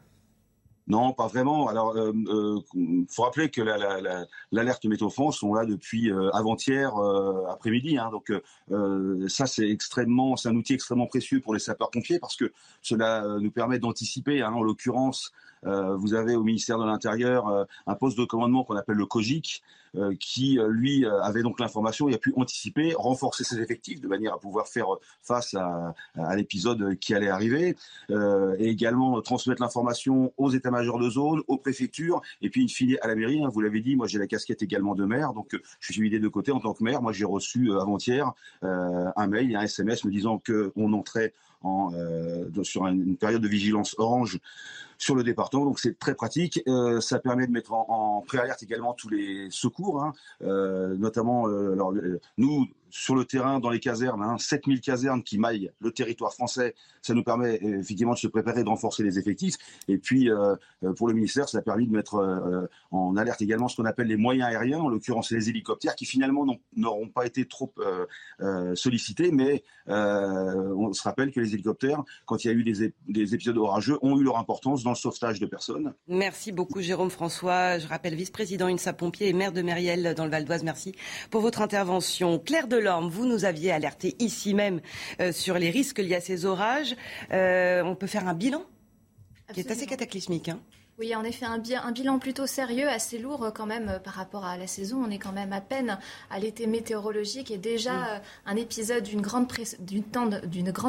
Non, 0.90 1.12
pas 1.12 1.28
vraiment. 1.28 1.68
Alors, 1.68 1.96
il 1.96 2.00
euh, 2.00 2.58
euh, 2.74 3.04
faut 3.08 3.22
rappeler 3.22 3.48
que 3.48 3.62
l'alerte 3.62 4.28
la, 4.82 4.90
Météo 4.90 5.08
France 5.08 5.38
sont 5.38 5.54
là 5.54 5.64
depuis 5.64 6.10
euh, 6.10 6.30
avant-hier 6.32 6.92
après-midi. 7.48 7.96
Hein. 7.96 8.10
donc, 8.10 8.32
ça, 9.28 9.46
c'est 9.46 9.68
extrêmement, 9.68 10.36
c'est 10.36 10.48
un 10.48 10.56
outil 10.56 10.74
extrêmement 10.74 11.06
précieux 11.06 11.40
pour 11.40 11.54
les 11.54 11.60
sapeurs-pompiers 11.60 12.18
parce 12.18 12.36
que 12.36 12.52
cela 12.82 13.24
nous 13.40 13.50
permet 13.52 13.78
d'anticiper. 13.78 14.42
Hein. 14.42 14.52
en 14.52 14.62
l'occurrence, 14.62 15.32
vous 15.62 16.14
avez 16.14 16.36
au 16.36 16.42
ministère 16.42 16.78
de 16.78 16.84
l'Intérieur 16.84 17.66
un 17.86 17.94
poste 17.94 18.18
de 18.18 18.24
commandement 18.24 18.64
qu'on 18.64 18.76
appelle 18.76 18.96
le 18.96 19.06
COGIC, 19.06 19.62
euh, 19.96 20.14
qui 20.20 20.56
euh, 20.56 20.68
lui 20.68 21.04
euh, 21.04 21.20
avait 21.20 21.42
donc 21.42 21.58
l'information 21.58 22.08
et 22.08 22.14
a 22.14 22.18
pu 22.18 22.32
anticiper, 22.36 22.94
renforcer 22.96 23.42
ses 23.42 23.58
effectifs 23.58 24.00
de 24.00 24.06
manière 24.06 24.32
à 24.34 24.38
pouvoir 24.38 24.68
faire 24.68 24.86
face 25.20 25.54
à, 25.54 25.94
l'épisode 26.36 26.96
qui 27.00 27.12
allait 27.12 27.28
arriver, 27.28 27.76
et 28.10 28.68
également 28.68 29.20
transmettre 29.20 29.60
l'information 29.60 30.32
aux 30.36 30.50
états-majors 30.50 30.98
de 30.98 31.10
zone, 31.10 31.42
aux 31.48 31.56
préfectures, 31.56 32.22
et 32.40 32.50
puis 32.50 32.62
une 32.62 32.68
fine 32.68 32.96
à 33.02 33.08
la 33.08 33.16
mairie. 33.16 33.42
Hein, 33.42 33.48
vous 33.52 33.60
l'avez 33.60 33.80
dit, 33.80 33.96
moi 33.96 34.06
j'ai 34.06 34.18
la 34.18 34.26
casquette 34.26 34.62
également 34.62 34.94
de 34.94 35.04
maire, 35.04 35.32
donc 35.32 35.58
je 35.80 35.92
suis 35.92 36.08
des 36.08 36.20
deux 36.20 36.30
côtés 36.30 36.52
en 36.52 36.60
tant 36.60 36.72
que 36.72 36.84
maire. 36.84 37.02
Moi 37.02 37.12
j'ai 37.12 37.24
reçu 37.24 37.72
avant-hier 37.72 38.32
un 38.62 39.26
mail 39.26 39.50
et 39.50 39.56
un 39.56 39.62
SMS 39.62 40.04
me 40.04 40.10
disant 40.10 40.40
qu'on 40.44 40.92
entrait 40.92 41.32
en, 41.62 41.92
sur 42.62 42.86
une 42.86 43.16
période 43.16 43.42
de 43.42 43.48
vigilance 43.48 43.94
orange 43.98 44.38
sur 45.00 45.14
le 45.16 45.24
département. 45.24 45.64
Donc 45.64 45.80
c'est 45.80 45.98
très 45.98 46.14
pratique. 46.14 46.62
Euh, 46.68 47.00
ça 47.00 47.18
permet 47.18 47.46
de 47.46 47.52
mettre 47.52 47.72
en, 47.72 47.86
en 47.88 48.20
préalerte 48.20 48.62
également 48.62 48.92
tous 48.92 49.08
les 49.08 49.48
secours, 49.50 50.02
hein. 50.02 50.12
euh, 50.42 50.94
notamment 50.96 51.48
euh, 51.48 51.72
alors, 51.72 51.92
nous 52.36 52.68
sur 52.90 53.14
le 53.14 53.24
terrain, 53.24 53.60
dans 53.60 53.70
les 53.70 53.80
casernes, 53.80 54.22
hein, 54.22 54.36
7000 54.38 54.80
casernes 54.80 55.22
qui 55.22 55.38
maillent 55.38 55.70
le 55.80 55.90
territoire 55.92 56.32
français. 56.32 56.74
Ça 57.02 57.14
nous 57.14 57.24
permet 57.24 57.56
effectivement 57.62 58.12
de 58.12 58.18
se 58.18 58.26
préparer, 58.26 58.62
de 58.62 58.68
renforcer 58.68 59.02
les 59.02 59.18
effectifs. 59.18 59.56
Et 59.88 59.98
puis, 59.98 60.30
euh, 60.30 60.56
pour 60.96 61.08
le 61.08 61.14
ministère, 61.14 61.48
ça 61.48 61.58
a 61.58 61.62
permis 61.62 61.86
de 61.86 61.92
mettre 61.92 62.16
euh, 62.16 62.66
en 62.90 63.16
alerte 63.16 63.40
également 63.42 63.68
ce 63.68 63.76
qu'on 63.76 63.84
appelle 63.84 64.08
les 64.08 64.16
moyens 64.16 64.48
aériens, 64.48 64.80
en 64.80 64.88
l'occurrence 64.88 65.30
les 65.30 65.48
hélicoptères, 65.48 65.94
qui 65.94 66.04
finalement 66.04 66.46
n'auront 66.76 67.08
pas 67.08 67.26
été 67.26 67.46
trop 67.46 67.72
euh, 67.78 68.74
sollicités. 68.74 69.30
Mais 69.32 69.62
on 69.86 70.92
se 70.92 71.02
rappelle 71.02 71.32
que 71.32 71.40
les 71.40 71.54
hélicoptères, 71.54 72.02
quand 72.26 72.44
il 72.44 72.48
y 72.48 72.50
a 72.50 72.54
eu 72.54 72.64
des, 72.64 72.92
des, 73.08 73.34
épisodes 73.34 73.56
orageux, 73.56 73.98
ont 74.02 74.18
eu 74.18 74.24
leur 74.24 74.38
importance 74.38 74.82
dans 74.82 74.90
le 74.90 74.96
sauvetage 74.96 75.40
de 75.40 75.46
personnes. 75.46 75.94
Merci 76.08 76.52
beaucoup, 76.52 76.80
Jérôme 76.80 77.10
François. 77.10 77.78
Je 77.78 77.86
rappelle 77.86 78.14
vice-président 78.14 78.68
UNSA 78.68 78.92
Pompier 78.92 79.28
et 79.28 79.32
maire 79.32 79.52
de 79.52 79.62
Mériel 79.62 80.14
dans 80.14 80.24
le 80.24 80.30
Val 80.30 80.44
d'Oise. 80.44 80.62
Merci 80.64 80.94
pour 81.30 81.40
votre 81.40 81.62
intervention. 81.62 82.38
Claire 82.38 82.68
de 82.68 82.79
vous 83.10 83.26
nous 83.26 83.44
aviez 83.44 83.72
alerté 83.72 84.16
ici 84.18 84.54
même 84.54 84.80
euh, 85.20 85.32
sur 85.32 85.58
les 85.58 85.70
risques 85.70 85.98
liés 85.98 86.16
à 86.16 86.20
ces 86.20 86.44
orages. 86.44 86.96
Euh, 87.32 87.82
on 87.82 87.94
peut 87.94 88.06
faire 88.06 88.26
un 88.28 88.34
bilan 88.34 88.64
qui 89.52 89.60
est 89.60 89.70
assez 89.70 89.86
cataclysmique. 89.86 90.48
Hein. 90.48 90.60
Oui, 91.00 91.14
en 91.14 91.24
effet, 91.24 91.46
un, 91.46 91.56
bilan 91.92 92.18
plutôt 92.18 92.46
sérieux, 92.46 92.86
assez 92.86 93.16
lourd 93.16 93.42
euh, 93.44 93.50
quand 93.50 93.64
même 93.64 93.88
euh, 93.88 93.98
par 93.98 94.12
rapport 94.12 94.44
à 94.44 94.58
la 94.58 94.66
saison. 94.66 95.02
On 95.02 95.10
est 95.10 95.16
quand 95.16 95.32
même 95.32 95.54
à 95.54 95.62
peine 95.62 95.96
à 96.30 96.38
l'été 96.38 96.66
météorologique 96.66 97.50
et 97.50 97.56
déjà 97.56 97.92
euh, 97.92 98.18
un 98.44 98.56
épisode 98.56 99.04
d'une 99.04 99.22
grande, 99.22 99.48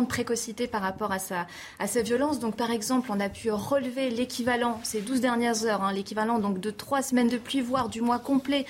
précocité 0.10 0.68
par 0.68 0.82
rapport 0.82 1.14
à 1.14 1.20
sa, 1.20 1.48
à 1.80 1.88
sa 1.88 2.02
violence. 2.02 2.40
Donc, 2.40 2.58
par 2.58 2.72
exemple, 2.72 3.10
on 3.10 3.22
a 3.22 3.30
pu 3.30 3.52
relever 3.52 4.10
l'équivalent 4.10 4.82
ces 4.84 5.00
12 5.00 5.22
dernières 5.22 5.64
heures, 5.64 5.82
hein, 5.82 5.94
l'équivalent 5.94 6.40
donc 6.40 6.60
de 6.60 6.72
trois 6.72 7.02
semaines 7.02 7.30
de 7.30 7.38
pluie, 7.38 7.62
voire 7.62 7.88
du 7.88 8.02
mois 8.02 8.20
complet 8.20 8.66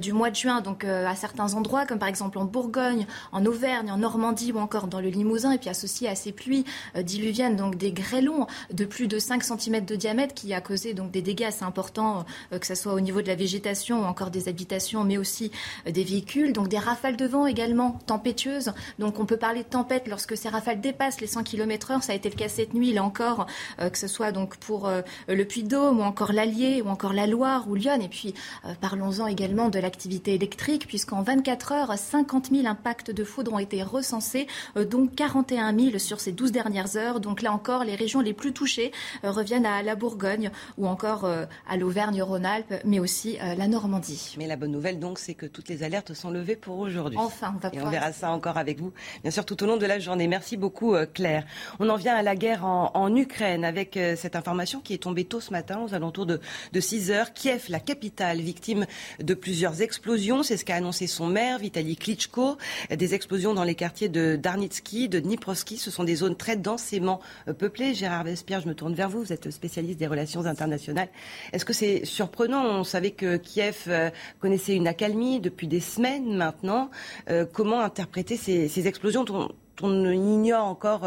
du 0.00 0.14
mois 0.14 0.30
de 0.30 0.36
juin, 0.36 0.62
donc 0.62 0.84
à 0.84 1.14
certains 1.14 1.52
endroits, 1.54 1.84
comme 1.84 1.98
par 1.98 2.08
exemple 2.08 2.38
en 2.38 2.44
Bourgogne, 2.44 3.06
en 3.32 3.44
Auvergne, 3.44 3.90
en 3.90 3.98
Normandie 3.98 4.52
ou 4.52 4.58
encore 4.58 4.86
dans 4.86 5.00
le 5.00 5.08
Limousin, 5.08 5.52
et 5.52 5.58
puis 5.58 5.68
associé 5.68 6.08
à 6.08 6.14
ces 6.14 6.32
pluies 6.32 6.64
diluviennes, 6.98 7.56
donc 7.56 7.76
des 7.76 7.92
grêlons 7.92 8.46
de 8.72 8.84
plus 8.84 9.08
de 9.08 9.18
5 9.18 9.42
cm 9.42 9.84
de 9.84 9.96
diamètre 9.96 10.34
qui 10.34 10.54
a 10.54 10.60
causé 10.60 10.85
donc 10.94 11.10
des 11.10 11.22
dégâts 11.22 11.44
assez 11.44 11.64
importants, 11.64 12.24
euh, 12.52 12.58
que 12.58 12.66
ce 12.66 12.74
soit 12.74 12.92
au 12.92 13.00
niveau 13.00 13.22
de 13.22 13.26
la 13.26 13.34
végétation 13.34 14.02
ou 14.02 14.04
encore 14.04 14.30
des 14.30 14.48
habitations, 14.48 15.04
mais 15.04 15.18
aussi 15.18 15.50
euh, 15.86 15.90
des 15.90 16.04
véhicules. 16.04 16.52
Donc 16.52 16.68
des 16.68 16.78
rafales 16.78 17.16
de 17.16 17.26
vent 17.26 17.46
également 17.46 17.98
tempétueuses. 18.06 18.72
Donc 18.98 19.18
on 19.20 19.26
peut 19.26 19.36
parler 19.36 19.62
de 19.62 19.68
tempête 19.68 20.08
lorsque 20.08 20.36
ces 20.36 20.48
rafales 20.48 20.80
dépassent 20.80 21.20
les 21.20 21.26
100 21.26 21.44
km/h. 21.44 22.02
Ça 22.02 22.12
a 22.12 22.14
été 22.14 22.28
le 22.28 22.36
cas 22.36 22.48
cette 22.48 22.74
nuit, 22.74 22.92
là 22.92 23.04
encore, 23.04 23.46
euh, 23.80 23.90
que 23.90 23.98
ce 23.98 24.08
soit 24.08 24.32
donc 24.32 24.56
pour 24.56 24.88
le 25.28 25.44
Puy-de-Dôme 25.44 26.00
ou 26.00 26.02
encore 26.02 26.32
l'Allier 26.32 26.82
ou 26.82 26.88
encore 26.88 27.12
la 27.12 27.26
Loire 27.26 27.68
ou 27.68 27.74
Lyon. 27.74 28.00
Et 28.00 28.08
puis 28.08 28.34
parlons-en 28.80 29.26
également 29.26 29.68
de 29.68 29.78
l'activité 29.78 30.34
électrique, 30.34 30.86
puisqu'en 30.86 31.22
24 31.22 31.72
heures, 31.72 31.98
50 31.98 32.50
000 32.50 32.66
impacts 32.66 33.10
de 33.10 33.24
foudre 33.24 33.52
ont 33.52 33.58
été 33.58 33.82
recensés, 33.82 34.46
donc 34.76 35.14
41 35.14 35.76
000 35.76 35.98
sur 35.98 36.20
ces 36.20 36.32
12 36.32 36.52
dernières 36.52 36.96
heures. 36.96 37.20
Donc 37.20 37.42
là 37.42 37.52
encore, 37.52 37.84
les 37.84 37.94
régions 37.94 38.20
les 38.20 38.32
plus 38.32 38.52
touchées 38.52 38.92
reviennent 39.22 39.66
à 39.66 39.82
la 39.82 39.94
Bourgogne 39.94 40.50
ou 40.78 40.86
encore 40.86 41.26
à 41.26 41.76
l'Auvergne-Rhône-Alpes, 41.76 42.74
mais 42.84 42.98
aussi 42.98 43.38
la 43.38 43.68
Normandie. 43.68 44.34
Mais 44.38 44.46
la 44.46 44.56
bonne 44.56 44.72
nouvelle, 44.72 44.98
donc, 44.98 45.18
c'est 45.18 45.34
que 45.34 45.46
toutes 45.46 45.68
les 45.68 45.82
alertes 45.82 46.14
sont 46.14 46.30
levées 46.30 46.56
pour 46.56 46.78
aujourd'hui. 46.78 47.18
Enfin, 47.18 47.54
on 47.56 47.58
va 47.58 47.70
Et 47.72 47.80
on 47.80 47.90
verra 47.90 48.12
ça 48.12 48.30
encore 48.30 48.58
avec 48.58 48.80
vous, 48.80 48.92
bien 49.22 49.30
sûr, 49.30 49.44
tout 49.44 49.62
au 49.62 49.66
long 49.66 49.76
de 49.76 49.86
la 49.86 49.98
journée. 49.98 50.28
Merci 50.28 50.56
beaucoup, 50.56 50.94
Claire. 51.14 51.44
On 51.78 51.88
en 51.88 51.96
vient 51.96 52.14
à 52.14 52.22
la 52.22 52.36
guerre 52.36 52.64
en, 52.64 53.16
Ukraine 53.16 53.64
avec 53.64 53.98
cette 54.16 54.36
information 54.36 54.80
qui 54.80 54.92
est 54.92 55.02
tombée 55.02 55.24
tôt 55.24 55.40
ce 55.40 55.50
matin, 55.50 55.80
aux 55.80 55.94
alentours 55.94 56.26
de, 56.26 56.40
de 56.72 56.80
6 56.80 57.10
heures. 57.10 57.32
Kiev, 57.32 57.66
la 57.68 57.80
capitale, 57.80 58.40
victime 58.40 58.86
de 59.20 59.34
plusieurs 59.34 59.82
explosions. 59.82 60.42
C'est 60.42 60.56
ce 60.56 60.64
qu'a 60.64 60.76
annoncé 60.76 61.06
son 61.06 61.26
maire, 61.26 61.58
Vitaly 61.58 61.96
Klitschko. 61.96 62.56
Des 62.90 63.14
explosions 63.14 63.54
dans 63.54 63.64
les 63.64 63.74
quartiers 63.74 64.08
de 64.08 64.36
Darnitsky, 64.36 65.08
de 65.08 65.20
Dniprovski. 65.20 65.78
Ce 65.78 65.90
sont 65.90 66.04
des 66.04 66.16
zones 66.16 66.36
très 66.36 66.56
densément 66.56 67.20
euh, 67.48 67.52
peuplées. 67.52 67.94
Gérard 67.94 68.24
Vespierre, 68.24 68.60
je 68.60 68.68
me 68.68 68.74
tourne 68.74 68.94
vers 68.94 69.08
vous. 69.08 69.22
Vous 69.22 69.32
êtes 69.32 69.50
spécialiste 69.50 69.98
des 69.98 70.06
relations 70.06 70.40
internationales. 70.40 70.65
Est-ce 70.72 71.64
que 71.64 71.72
c'est 71.72 72.04
surprenant 72.04 72.64
On 72.64 72.84
savait 72.84 73.12
que 73.12 73.36
Kiev 73.36 73.84
euh, 73.88 74.10
connaissait 74.40 74.74
une 74.74 74.88
accalmie 74.88 75.40
depuis 75.40 75.68
des 75.68 75.80
semaines 75.80 76.36
maintenant. 76.36 76.90
Euh, 77.30 77.44
comment 77.50 77.80
interpréter 77.80 78.36
ces, 78.36 78.88
explosions 78.88 79.24
dont 79.24 79.48
on 79.82 80.10
ignore 80.10 80.64
encore 80.64 81.06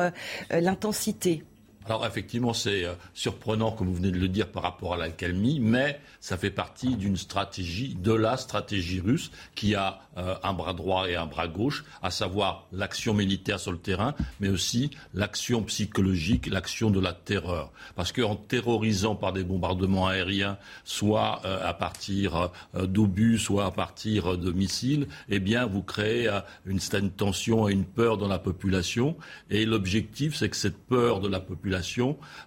l'intensité 0.51 1.43
alors 1.89 2.05
effectivement, 2.05 2.53
c'est 2.53 2.85
euh, 2.85 2.93
surprenant, 3.15 3.71
comme 3.71 3.87
vous 3.87 3.95
venez 3.95 4.11
de 4.11 4.19
le 4.19 4.27
dire, 4.27 4.47
par 4.51 4.61
rapport 4.61 4.93
à 4.93 4.97
l'alcalmie, 4.97 5.59
mais 5.59 5.99
ça 6.19 6.37
fait 6.37 6.51
partie 6.51 6.95
d'une 6.95 7.17
stratégie, 7.17 7.95
de 7.95 8.13
la 8.13 8.37
stratégie 8.37 8.99
russe, 8.99 9.31
qui 9.55 9.73
a 9.73 9.99
euh, 10.17 10.35
un 10.43 10.53
bras 10.53 10.73
droit 10.73 11.09
et 11.09 11.15
un 11.15 11.25
bras 11.25 11.47
gauche, 11.47 11.83
à 12.03 12.11
savoir 12.11 12.67
l'action 12.71 13.15
militaire 13.15 13.59
sur 13.59 13.71
le 13.71 13.79
terrain, 13.79 14.13
mais 14.39 14.49
aussi 14.49 14.91
l'action 15.15 15.63
psychologique, 15.63 16.45
l'action 16.47 16.91
de 16.91 16.99
la 16.99 17.13
terreur. 17.13 17.71
Parce 17.95 18.11
qu'en 18.11 18.35
terrorisant 18.35 19.15
par 19.15 19.33
des 19.33 19.43
bombardements 19.43 20.07
aériens, 20.07 20.57
soit 20.83 21.41
euh, 21.45 21.67
à 21.67 21.73
partir 21.73 22.51
d'obus, 22.75 23.39
soit 23.39 23.65
à 23.65 23.71
partir 23.71 24.37
de 24.37 24.51
missiles, 24.51 25.07
eh 25.29 25.39
bien, 25.39 25.65
vous 25.65 25.81
créez 25.81 26.29
une, 26.65 26.79
une 26.93 27.11
tension 27.11 27.67
et 27.67 27.73
une 27.73 27.85
peur 27.85 28.17
dans 28.17 28.27
la 28.27 28.39
population. 28.39 29.15
Et 29.49 29.65
l'objectif, 29.65 30.35
c'est 30.35 30.49
que 30.49 30.55
cette 30.55 30.77
peur 30.77 31.19
de 31.19 31.27
la 31.27 31.39
population 31.39 31.78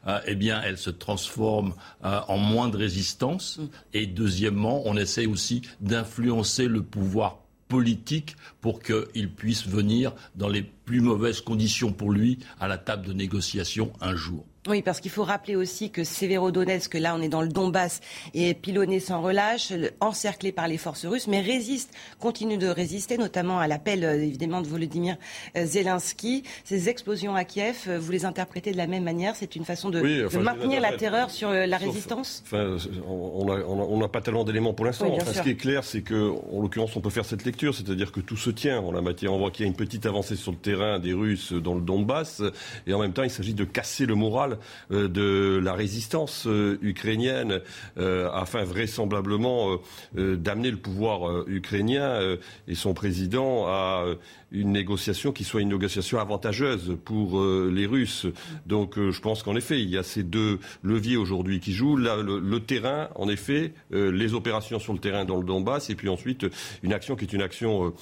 euh, 0.07 0.21
eh 0.27 0.35
bien, 0.35 0.61
elle 0.63 0.79
se 0.79 0.91
transforme 0.91 1.75
euh, 2.05 2.21
en 2.29 2.39
moins 2.39 2.69
de 2.69 2.77
résistance. 2.77 3.59
Mm. 3.59 3.69
Et 3.95 4.07
deuxièmement, 4.07 4.83
on 4.87 4.97
essaie 4.97 5.27
aussi 5.27 5.63
d'influencer 5.81 6.67
le 6.67 6.83
pouvoir 6.83 7.39
politique 7.69 8.37
pour 8.61 8.83
qu'il 8.83 9.33
puisse 9.35 9.67
venir 9.67 10.13
dans 10.37 10.49
les 10.49 10.63
plus 10.63 11.01
mauvaises 11.01 11.41
conditions 11.41 11.93
pour 11.93 12.11
lui 12.11 12.39
à 12.61 12.69
la 12.69 12.77
table 12.77 13.07
de 13.07 13.13
négociation 13.13 13.93
un 14.01 14.15
jour. 14.15 14.45
Oui, 14.69 14.81
parce 14.81 15.01
qu'il 15.01 15.11
faut 15.11 15.25
rappeler 15.25 15.57
aussi 15.57 15.91
que 15.91 16.05
Sévérodonetsk, 16.05 16.95
là 16.95 17.17
on 17.17 17.21
est 17.21 17.29
dans 17.29 17.43
le 17.43 17.49
Donbass, 17.49 18.01
est 18.33 18.55
pilonné 18.55 19.01
sans 19.01 19.21
relâche, 19.21 19.73
encerclé 19.99 20.53
par 20.53 20.69
les 20.69 20.79
forces 20.79 21.05
russes, 21.05 21.27
mais 21.27 21.41
résiste, 21.41 21.93
continue 22.21 22.59
de 22.59 22.69
résister, 22.69 23.19
notamment 23.19 23.59
à 23.59 23.67
l'appel 23.67 24.05
euh, 24.05 24.23
évidemment 24.23 24.61
de 24.61 24.69
Volodymyr 24.69 25.17
euh, 25.57 25.67
Zelensky. 25.67 26.45
Ces 26.63 26.89
explosions 26.89 27.35
à 27.35 27.43
Kiev, 27.43 27.87
euh, 27.89 27.99
vous 27.99 28.13
les 28.13 28.25
interprétez 28.25 28.71
de 28.71 28.77
la 28.77 28.87
même 28.87 29.03
manière? 29.03 29.35
C'est 29.35 29.57
une 29.57 29.65
façon 29.65 29.91
de, 29.91 30.01
maintenir 30.39 30.81
la 30.81 30.93
terreur 30.93 31.31
sur 31.31 31.51
la 31.51 31.77
résistance? 31.77 32.45
enfin, 32.47 32.77
On 33.09 33.99
n'a 33.99 34.09
pas 34.09 34.21
tellement 34.21 34.45
d'éléments 34.45 34.75
pour 34.75 34.87
l'instant. 34.87 35.13
ce 35.25 35.43
qui 35.43 35.51
est 35.51 35.57
clair, 35.57 35.83
c'est 35.83 36.03
que, 36.03 36.31
en 36.53 36.63
l'occurrence, 36.63 36.95
on 36.95 37.01
peut 37.01 37.11
faire 37.11 37.25
cette 37.25 37.45
lecture, 37.45 37.75
c'est-à-dire 37.75 38.13
que 38.13 38.21
tout 38.21 38.37
se 38.37 38.51
tient 38.51 38.79
en 38.79 38.93
la 38.93 39.01
matière. 39.01 39.33
On 39.33 39.39
voit 39.39 39.51
qu'il 39.51 39.65
y 39.65 39.69
a 39.69 39.71
une 39.71 39.77
petite 39.77 40.07
avancée 40.07 40.37
sur 40.37 40.53
le 40.53 40.59
terrain 40.59 41.01
des 41.01 41.15
Russes 41.15 41.53
dans 41.53 41.75
le 41.75 41.81
Donbass, 41.81 42.43
et 42.87 42.95
en 42.95 43.01
même 43.01 43.13
temps, 43.13 43.25
il 43.25 43.31
s'agit 43.31 43.55
de 43.55 43.65
casser 43.65 44.07
le 44.07 44.15
moral 44.15 44.52
euh, 44.91 45.09
de 45.09 45.61
la 45.63 45.75
résistance 45.75 46.47
euh, 46.47 46.79
ukrainienne 46.83 47.61
euh, 47.99 48.31
afin 48.33 48.65
vraisemblablement 48.65 49.79
d'amener 50.15 50.71
le 50.71 50.77
pouvoir 50.77 51.49
ukrainien 51.49 52.37
et 52.69 52.75
son 52.75 52.95
président 52.95 53.67
à 53.67 54.05
une 54.53 54.73
négociation 54.73 55.33
qui 55.33 55.45
soit 55.45 55.61
une 55.61 55.71
négociation 55.71 56.19
avantageuse 56.19 56.97
pour 57.05 57.43
les 57.43 57.87
Russes. 57.87 58.27
Donc 58.67 58.99
je 58.99 59.21
pense 59.21 59.43
qu'en 59.43 59.57
effet, 59.57 59.81
il 59.81 59.89
y 59.89 59.97
a 59.97 60.03
ces 60.03 60.23
deux 60.23 60.59
leviers 60.83 61.17
aujourd'hui 61.17 61.61
qui 61.61 61.73
jouent. 61.73 61.97
le, 61.97 62.59
terrain, 62.61 63.09
en 63.15 63.29
effet, 63.29 63.73
les 63.91 64.35
opérations 64.35 64.79
sur 64.79 64.93
le 64.93 64.99
terrain 64.99 65.25
dans 65.25 65.37
le 65.37 65.45
Donbass, 65.45 65.91
et 65.91 65.95
puis 65.95 66.09
ensuite 66.09 66.47
une 66.83 66.93
action 66.93 67.17
qui 67.17 67.25
est 67.25 67.33
une 67.33 67.43
action 67.43 67.93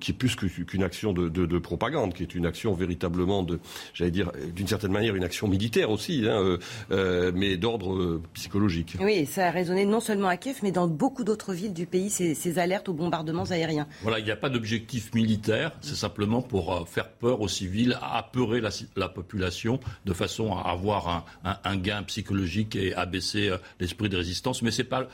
qui 0.00 0.12
est 0.12 0.14
plus 0.14 0.36
qu'une 0.36 0.82
action 0.82 1.12
de, 1.12 1.28
de, 1.28 1.58
propagande, 1.58 2.14
qui 2.14 2.22
est 2.22 2.34
une 2.34 2.46
action 2.46 2.74
véritablement 2.74 3.42
de, 3.42 3.58
j'allais 3.94 4.10
dire, 4.10 4.30
d'une 4.54 4.66
certaine 4.66 4.92
manière, 4.92 5.14
une 5.14 5.24
action 5.24 5.48
militaire 5.48 5.90
aussi, 5.90 6.24
hein, 6.26 6.40
euh, 6.40 6.58
euh, 6.90 7.32
mais 7.34 7.56
d'ordre 7.56 7.94
euh, 7.94 8.22
psychologique. 8.34 8.96
Oui, 9.00 9.26
ça 9.26 9.48
a 9.48 9.50
résonné 9.50 9.84
non 9.84 10.00
seulement 10.00 10.28
à 10.28 10.36
Kiev, 10.36 10.58
mais 10.62 10.72
dans 10.72 10.88
beaucoup 10.88 11.24
d'autres 11.24 11.52
villes 11.52 11.74
du 11.74 11.86
pays, 11.86 12.10
ces, 12.10 12.58
alertes 12.58 12.88
aux 12.88 12.94
bombardements 12.94 13.44
aériens. 13.44 13.86
Voilà, 14.02 14.18
il 14.18 14.24
n'y 14.24 14.30
a 14.30 14.36
pas 14.36 14.48
d'objectif 14.48 15.12
militaire, 15.14 15.72
c'est 15.80 15.95
simplement 15.96 16.42
pour 16.42 16.88
faire 16.88 17.10
peur 17.10 17.40
aux 17.40 17.48
civils, 17.48 17.98
apeurer 18.02 18.60
la, 18.60 19.08
population 19.08 19.80
de 20.04 20.12
façon 20.12 20.54
à 20.54 20.70
avoir 20.70 21.26
un, 21.44 21.76
gain 21.76 22.02
psychologique 22.02 22.76
et 22.76 22.94
abaisser 22.94 23.54
l'esprit 23.80 24.08
de 24.08 24.16
résistance. 24.16 24.62
Mais 24.62 24.70
ce 24.70 24.82
n'est 24.82 24.88
pas 24.88 25.08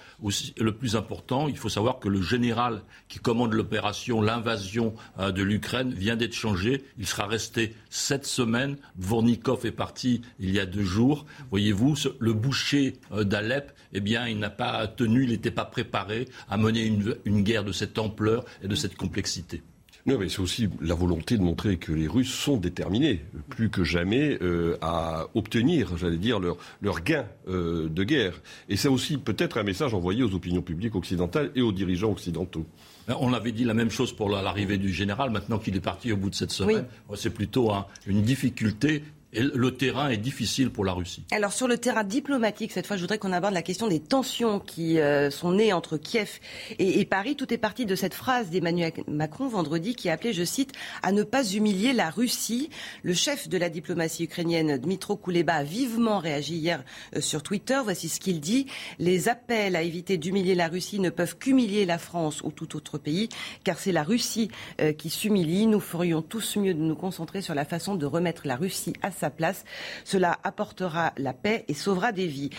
le 0.57 0.73
plus 0.73 0.97
important. 0.97 1.49
Il 1.49 1.57
faut 1.57 1.69
savoir 1.69 1.99
que 1.99 2.09
le 2.09 2.23
général 2.23 2.83
qui 3.09 3.19
commande 3.19 3.53
l'opération, 3.53 4.21
l'invasion 4.21 4.95
de 5.19 5.43
l'Ukraine, 5.43 5.93
vient 5.95 6.17
d'être 6.17 6.35
changé. 6.35 6.85
Il 6.99 7.07
sera 7.07 7.27
resté 7.27 7.75
sept 7.91 8.27
semaines. 8.27 8.77
Vornikov 8.97 9.67
est 9.67 9.73
parti 9.73 10.23
il 10.39 10.51
y 10.51 10.61
a 10.61 10.67
deux 10.67 10.83
jours. 10.83 11.27
Voyez-vous, 11.51 11.95
le 12.19 12.33
boucher 12.33 12.95
euh, 13.13 13.25
d'Alep, 13.25 13.73
eh 13.93 14.01
bien, 14.01 14.27
il 14.27 14.39
n'a 14.39 14.51
pas 14.51 14.87
tenu, 14.87 15.25
il 15.25 15.31
n'était 15.31 15.51
pas 15.51 15.65
préparé 15.65 16.29
à 16.49 16.57
mener 16.57 16.85
une, 17.25 17.43
guerre 17.43 17.65
de 17.65 17.73
cette 17.73 17.99
ampleur 17.99 18.45
et 18.63 18.69
de 18.69 18.75
cette 18.75 18.97
complexité. 18.97 19.63
Non, 20.05 20.19
mais 20.19 20.29
c'est 20.29 20.41
aussi 20.41 20.69
la 20.81 20.95
volonté 20.95 21.39
de 21.39 21.43
montrer 21.43 21.77
que 21.77 21.93
les 21.93 22.09
Russes 22.09 22.33
sont 22.33 22.57
déterminés, 22.57 23.25
plus 23.49 23.71
que 23.71 23.85
jamais, 23.85 24.37
euh, 24.43 24.77
à 24.81 25.29
obtenir, 25.35 25.97
j'allais 25.97 26.17
dire, 26.17 26.41
leur, 26.41 26.57
leur 26.81 27.03
gain 27.03 27.25
euh, 27.49 27.89
de 27.89 28.03
guerre. 28.03 28.43
Et 28.69 28.77
c'est 28.77 28.89
aussi 28.89 29.17
peut-être 29.17 29.59
un 29.59 29.63
message 29.63 29.95
envoyé 29.95 30.25
aux 30.25 30.35
opinions 30.35 30.63
publiques 30.63 30.97
occidentales 30.97 31.53
et 31.55 31.63
aux 31.63 31.71
dirigeants 31.71 32.11
occidentaux. 32.11 32.67
On 33.09 33.33
avait 33.33 33.53
dit 33.53 33.65
la 33.65 33.75
même 33.75 33.91
chose 33.91 34.13
pour 34.13 34.29
l'arrivée 34.29 34.79
du 34.79 34.93
général. 34.93 35.31
Maintenant 35.31 35.59
qu'il 35.59 35.77
est 35.77 35.81
parti 35.81 36.13
au 36.13 36.17
bout 36.17 36.31
de 36.31 36.35
cette 36.35 36.53
semaine, 36.53 36.87
c'est 37.15 37.35
plutôt 37.35 37.73
une 38.07 38.23
difficulté 38.23 39.05
le 39.33 39.71
terrain 39.75 40.11
est 40.11 40.19
difficile 40.19 40.71
pour 40.71 40.85
la 40.85 40.93
Russie. 40.93 41.25
Alors 41.31 41.53
sur 41.53 41.67
le 41.67 41.79
terrain 41.79 42.05
diplomatique, 42.05 42.73
cette 42.73 42.87
fois, 42.87 42.97
je 42.97 43.03
voudrais 43.03 43.19
qu'on 43.19 43.33
aborde 43.33 43.55
la 43.55 43.63
question 43.63 43.89
des 43.89 44.01
tensions 44.01 44.61
qui 44.61 44.99
euh, 44.99 45.31
sont 45.31 45.53
nées 45.53 45.73
entre 45.73 45.97
Kiev 45.97 46.39
et, 46.79 47.05
Paris. 47.07 47.37
Tout 47.37 47.53
est 47.53 47.59
parti 47.59 47.87
de 47.87 47.95
cette 47.95 48.15
phrase 48.15 48.51
d'Emmanuel 48.51 48.93
Macron 49.09 49.49
vendredi 49.49 49.95
qui 49.95 50.11
appelait, 50.11 50.33
je 50.33 50.45
cite, 50.45 50.73
à 51.03 51.13
ne 51.13 51.23
pas 51.23 51.45
humilier 51.45 51.93
la 51.93 52.11
Russie. 52.11 52.69
Le 53.03 53.15
chef 53.15 53.49
de 53.49 53.57
la 53.57 53.71
diplomatie 53.71 54.25
ukrainienne, 54.25 54.77
Dmitro 54.79 55.17
Kuleba, 55.17 55.55
a 55.55 55.65
vivement 55.65 56.19
réagi 56.19 56.57
hier 56.57 56.85
euh, 57.17 57.21
sur 57.21 57.43
Twitter. 57.43 57.81
Voici 57.83 58.09
ce 58.09 58.21
qu'il 58.21 58.41
dit. 58.41 58.67
Les 58.99 59.29
appels 59.29 59.77
à 59.77 59.83
éviter 59.83 60.19
d'humilier 60.19 60.55
la 60.55 60.69
Russie 60.69 61.01
ne 61.01 61.11
peuvent 61.11 61.39
qu'humilier 61.39 61.87
la 61.87 61.99
France 61.99 62.43
ou 62.43 62.51
tout 62.51 62.77
autre 62.77 62.99
pays, 62.99 63.31
car 63.65 63.79
c'est 63.79 63.93
la 63.93 64.03
Russie 64.03 64.51
euh, 64.81 64.93
qui 64.93 65.09
s'humilie. 65.09 65.67
Nous 65.67 65.81
ferions 65.81 66.21
tous 66.21 66.57
mieux 66.57 66.75
de 66.75 66.81
nous 66.81 66.97
concentrer 66.97 67.41
sur 67.41 67.55
la 67.55 67.65
façon 67.65 67.95
de 67.95 68.05
remettre 68.05 68.47
la 68.47 68.57
Russie 68.57 68.93
à 69.03 69.11
sa 69.11 69.22
place. 69.31 69.65
Cela 70.05 70.39
apportera 70.45 71.13
la 71.17 71.33
paix 71.33 71.65
et 71.69 71.75
sauvera 71.75 72.13
des 72.13 72.27
vies. 72.27 72.51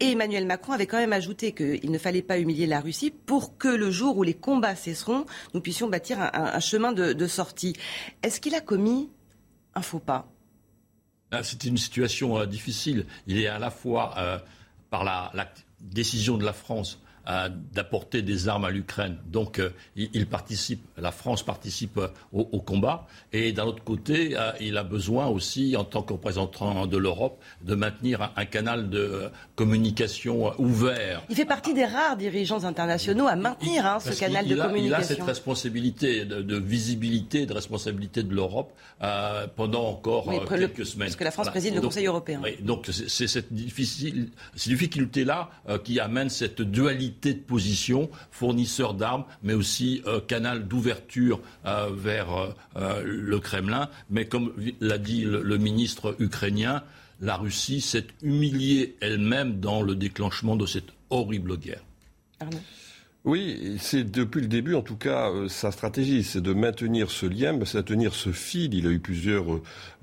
Et 0.00 0.10
Emmanuel 0.10 0.46
Macron 0.46 0.72
avait 0.72 0.88
quand 0.88 0.98
même 0.98 1.12
ajouté 1.12 1.52
qu'il 1.52 1.92
ne 1.92 1.98
fallait 1.98 2.22
pas 2.22 2.38
humilier 2.38 2.66
la 2.66 2.80
Russie 2.80 3.12
pour 3.12 3.56
que 3.56 3.68
le 3.68 3.92
jour 3.92 4.16
où 4.16 4.24
les 4.24 4.34
combats 4.34 4.74
cesseront, 4.74 5.26
nous 5.54 5.60
puissions 5.60 5.88
bâtir 5.88 6.18
un, 6.20 6.58
chemin 6.58 6.92
de, 6.92 7.26
sortie. 7.28 7.74
Est-ce 8.24 8.40
qu'il 8.40 8.56
a 8.56 8.60
commis 8.60 9.10
un 9.76 9.82
faux 9.82 10.00
pas? 10.00 10.28
Ah, 11.30 11.44
C'est 11.44 11.62
une 11.62 11.76
situation 11.76 12.36
euh, 12.36 12.46
difficile. 12.46 13.06
Il 13.28 13.38
est 13.38 13.46
à 13.46 13.60
la 13.60 13.70
fois 13.70 14.14
euh, 14.18 14.38
par 14.90 15.04
la, 15.04 15.30
décision 15.80 16.36
de 16.36 16.44
la 16.44 16.52
France 16.52 17.00
d'apporter 17.72 18.22
des 18.22 18.48
armes 18.48 18.64
à 18.64 18.70
l'Ukraine. 18.70 19.16
Donc 19.26 19.58
euh, 19.58 19.70
il, 19.96 20.26
participe, 20.26 20.84
la 20.98 21.12
France 21.12 21.44
participe 21.44 21.98
euh, 21.98 22.08
au, 22.32 22.60
combat. 22.60 23.06
Et 23.32 23.52
d'un 23.52 23.64
autre 23.64 23.84
côté, 23.84 24.36
euh, 24.36 24.50
il 24.60 24.76
a 24.76 24.82
besoin 24.82 25.26
aussi, 25.26 25.76
en 25.76 25.84
tant 25.84 26.02
que 26.02 26.12
représentant 26.12 26.86
de 26.86 26.96
l'Europe, 26.96 27.40
de 27.62 27.74
maintenir 27.74 28.32
un, 28.36 28.44
canal 28.44 28.90
de 28.90 29.30
communication 29.54 30.52
ouvert. 30.58 31.22
Il 31.30 31.36
fait 31.36 31.44
partie 31.44 31.74
des 31.74 31.84
rares 31.84 32.16
dirigeants 32.16 32.64
internationaux 32.64 33.28
à 33.28 33.36
maintenir 33.36 33.86
hein, 33.86 34.00
ce 34.00 34.18
canal 34.18 34.46
de 34.46 34.56
communication. 34.56 34.86
Il 34.86 34.94
a 34.94 35.02
cette 35.02 35.22
responsabilité 35.22 36.24
de, 36.24 36.56
visibilité, 36.56 37.46
de 37.46 37.52
responsabilité 37.54 38.24
de 38.24 38.34
l'Europe 38.34 38.72
pendant 39.56 39.86
encore 39.86 40.28
quelques 40.48 40.84
semaines. 40.84 41.08
Parce 41.08 41.16
que 41.16 41.24
la 41.24 41.30
France 41.30 41.50
préside 41.50 41.76
le 41.76 41.80
Conseil 41.80 42.06
européen. 42.06 42.40
donc 42.60 42.88
c'est 42.90 43.28
cette 43.28 43.52
difficulté-là 43.52 45.50
qui 45.84 46.00
amène 46.00 46.28
cette 46.28 46.62
dualité 46.62 47.11
de 47.20 47.32
position, 47.40 48.10
fournisseur 48.30 48.94
d'armes, 48.94 49.24
mais 49.42 49.54
aussi 49.54 50.02
euh, 50.06 50.20
canal 50.20 50.66
d'ouverture 50.66 51.40
euh, 51.66 51.90
vers 51.92 52.54
euh, 52.76 53.02
le 53.04 53.38
Kremlin. 53.40 53.88
Mais 54.10 54.26
comme 54.26 54.52
l'a 54.80 54.98
dit 54.98 55.24
le, 55.24 55.58
ministre 55.58 56.16
ukrainien, 56.18 56.82
la 57.20 57.36
Russie 57.36 57.80
s'est 57.80 58.06
humiliée 58.22 58.96
elle-même 59.00 59.60
dans 59.60 59.82
le 59.82 59.94
déclenchement 59.94 60.56
de 60.56 60.66
cette 60.66 60.92
horrible 61.10 61.56
guerre. 61.56 61.82
Oui, 63.24 63.76
c'est 63.78 64.02
depuis 64.02 64.40
le 64.40 64.48
début, 64.48 64.74
en 64.74 64.82
tout 64.82 64.96
cas, 64.96 65.30
euh, 65.30 65.48
sa 65.48 65.70
stratégie, 65.70 66.24
c'est 66.24 66.40
de 66.40 66.52
maintenir 66.52 67.12
ce 67.12 67.24
lien, 67.24 67.56
c'est 67.64 67.78
de 67.78 67.82
tenir 67.82 68.14
ce 68.14 68.32
fil. 68.32 68.74
Il 68.74 68.84
a 68.84 68.90
eu 68.90 68.98
plusieurs 68.98 69.44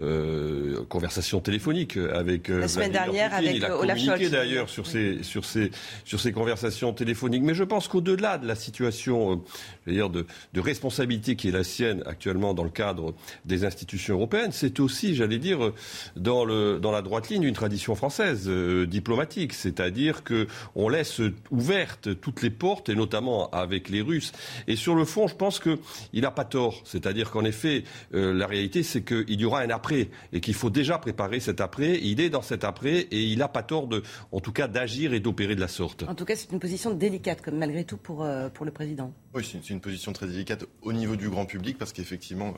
euh, 0.01 0.85
conversations 0.87 1.41
téléphoniques 1.41 1.97
avec 1.97 2.49
euh, 2.49 2.61
la 2.61 2.69
semaine 2.69 2.93
dernière 2.93 3.33
avec 3.33 3.57
Il 3.57 3.65
a 3.65 3.71
communiqué 3.71 4.29
d'ailleurs 4.29 4.69
sur 4.69 4.87
ces 4.87 5.21
sur 5.23 5.43
ces 5.43 5.71
sur 6.05 6.21
ces 6.21 6.31
conversations 6.31 6.93
téléphoniques. 6.93 7.43
Mais 7.43 7.55
je 7.55 7.65
pense 7.65 7.89
qu'au-delà 7.89 8.37
de 8.37 8.47
la 8.47 8.55
situation, 8.55 9.43
dire 9.85 10.09
de, 10.09 10.25
de, 10.53 10.61
responsabilité 10.61 11.35
qui 11.35 11.49
est 11.49 11.51
la 11.51 11.65
sienne 11.65 12.03
actuellement 12.05 12.53
dans 12.53 12.63
le 12.63 12.69
cadre 12.69 13.13
des 13.43 13.65
institutions 13.65 14.15
européennes, 14.15 14.53
c'est 14.53 14.79
aussi, 14.79 15.13
j'allais 15.13 15.39
dire, 15.39 15.73
dans 16.15 16.45
le 16.45 16.79
dans 16.79 16.91
la 16.91 17.01
droite 17.01 17.27
ligne 17.27 17.41
d'une 17.41 17.53
tradition 17.53 17.95
française 17.95 18.49
diplomatique, 18.87 19.51
c'est-à-dire 19.51 20.23
que 20.23 20.47
on 20.75 20.87
laisse 20.87 21.19
ouvertes 21.51 22.17
toutes 22.21 22.41
les 22.41 22.49
portes 22.49 22.87
et 22.87 22.95
notamment 22.95 23.08
notamment 23.09 23.49
avec 23.49 23.89
les 23.89 24.01
Russes. 24.01 24.31
Et 24.67 24.75
sur 24.75 24.93
le 24.93 25.03
fond, 25.03 25.27
je 25.27 25.35
pense 25.35 25.59
qu'il 25.59 26.21
n'a 26.21 26.29
pas 26.29 26.45
tort. 26.45 26.75
C'est-à-dire 26.85 27.31
qu'en 27.31 27.43
effet, 27.43 27.83
euh, 28.13 28.33
la 28.33 28.45
réalité, 28.45 28.83
c'est 28.83 29.01
qu'il 29.01 29.41
y 29.41 29.45
aura 29.45 29.61
un 29.61 29.71
après 29.71 30.09
et 30.31 30.41
qu'il 30.41 30.53
faut 30.53 30.69
déjà 30.69 30.99
préparer 30.99 31.39
cet 31.39 31.59
après. 31.59 31.99
Il 32.03 32.21
est 32.21 32.29
dans 32.29 32.43
cet 32.43 32.63
après 32.63 32.99
et 33.11 33.23
il 33.23 33.39
n'a 33.39 33.47
pas 33.47 33.63
tort, 33.63 33.87
de, 33.87 34.03
en 34.31 34.39
tout 34.39 34.51
cas, 34.51 34.67
d'agir 34.67 35.13
et 35.13 35.19
d'opérer 35.19 35.55
de 35.55 35.61
la 35.61 35.67
sorte. 35.67 36.03
En 36.03 36.13
tout 36.13 36.25
cas, 36.25 36.35
c'est 36.35 36.51
une 36.51 36.59
position 36.59 36.91
délicate, 36.91 37.41
comme 37.41 37.57
malgré 37.57 37.83
tout, 37.83 37.97
pour, 37.97 38.23
euh, 38.23 38.49
pour 38.49 38.65
le 38.65 38.71
président. 38.71 39.11
Oui, 39.33 39.47
c'est 39.49 39.69
une 39.69 39.79
position 39.79 40.11
très 40.11 40.27
délicate 40.27 40.65
au 40.81 40.91
niveau 40.93 41.15
du 41.15 41.29
grand 41.29 41.45
public 41.45 41.77
parce 41.77 41.93
qu'effectivement, 41.93 42.55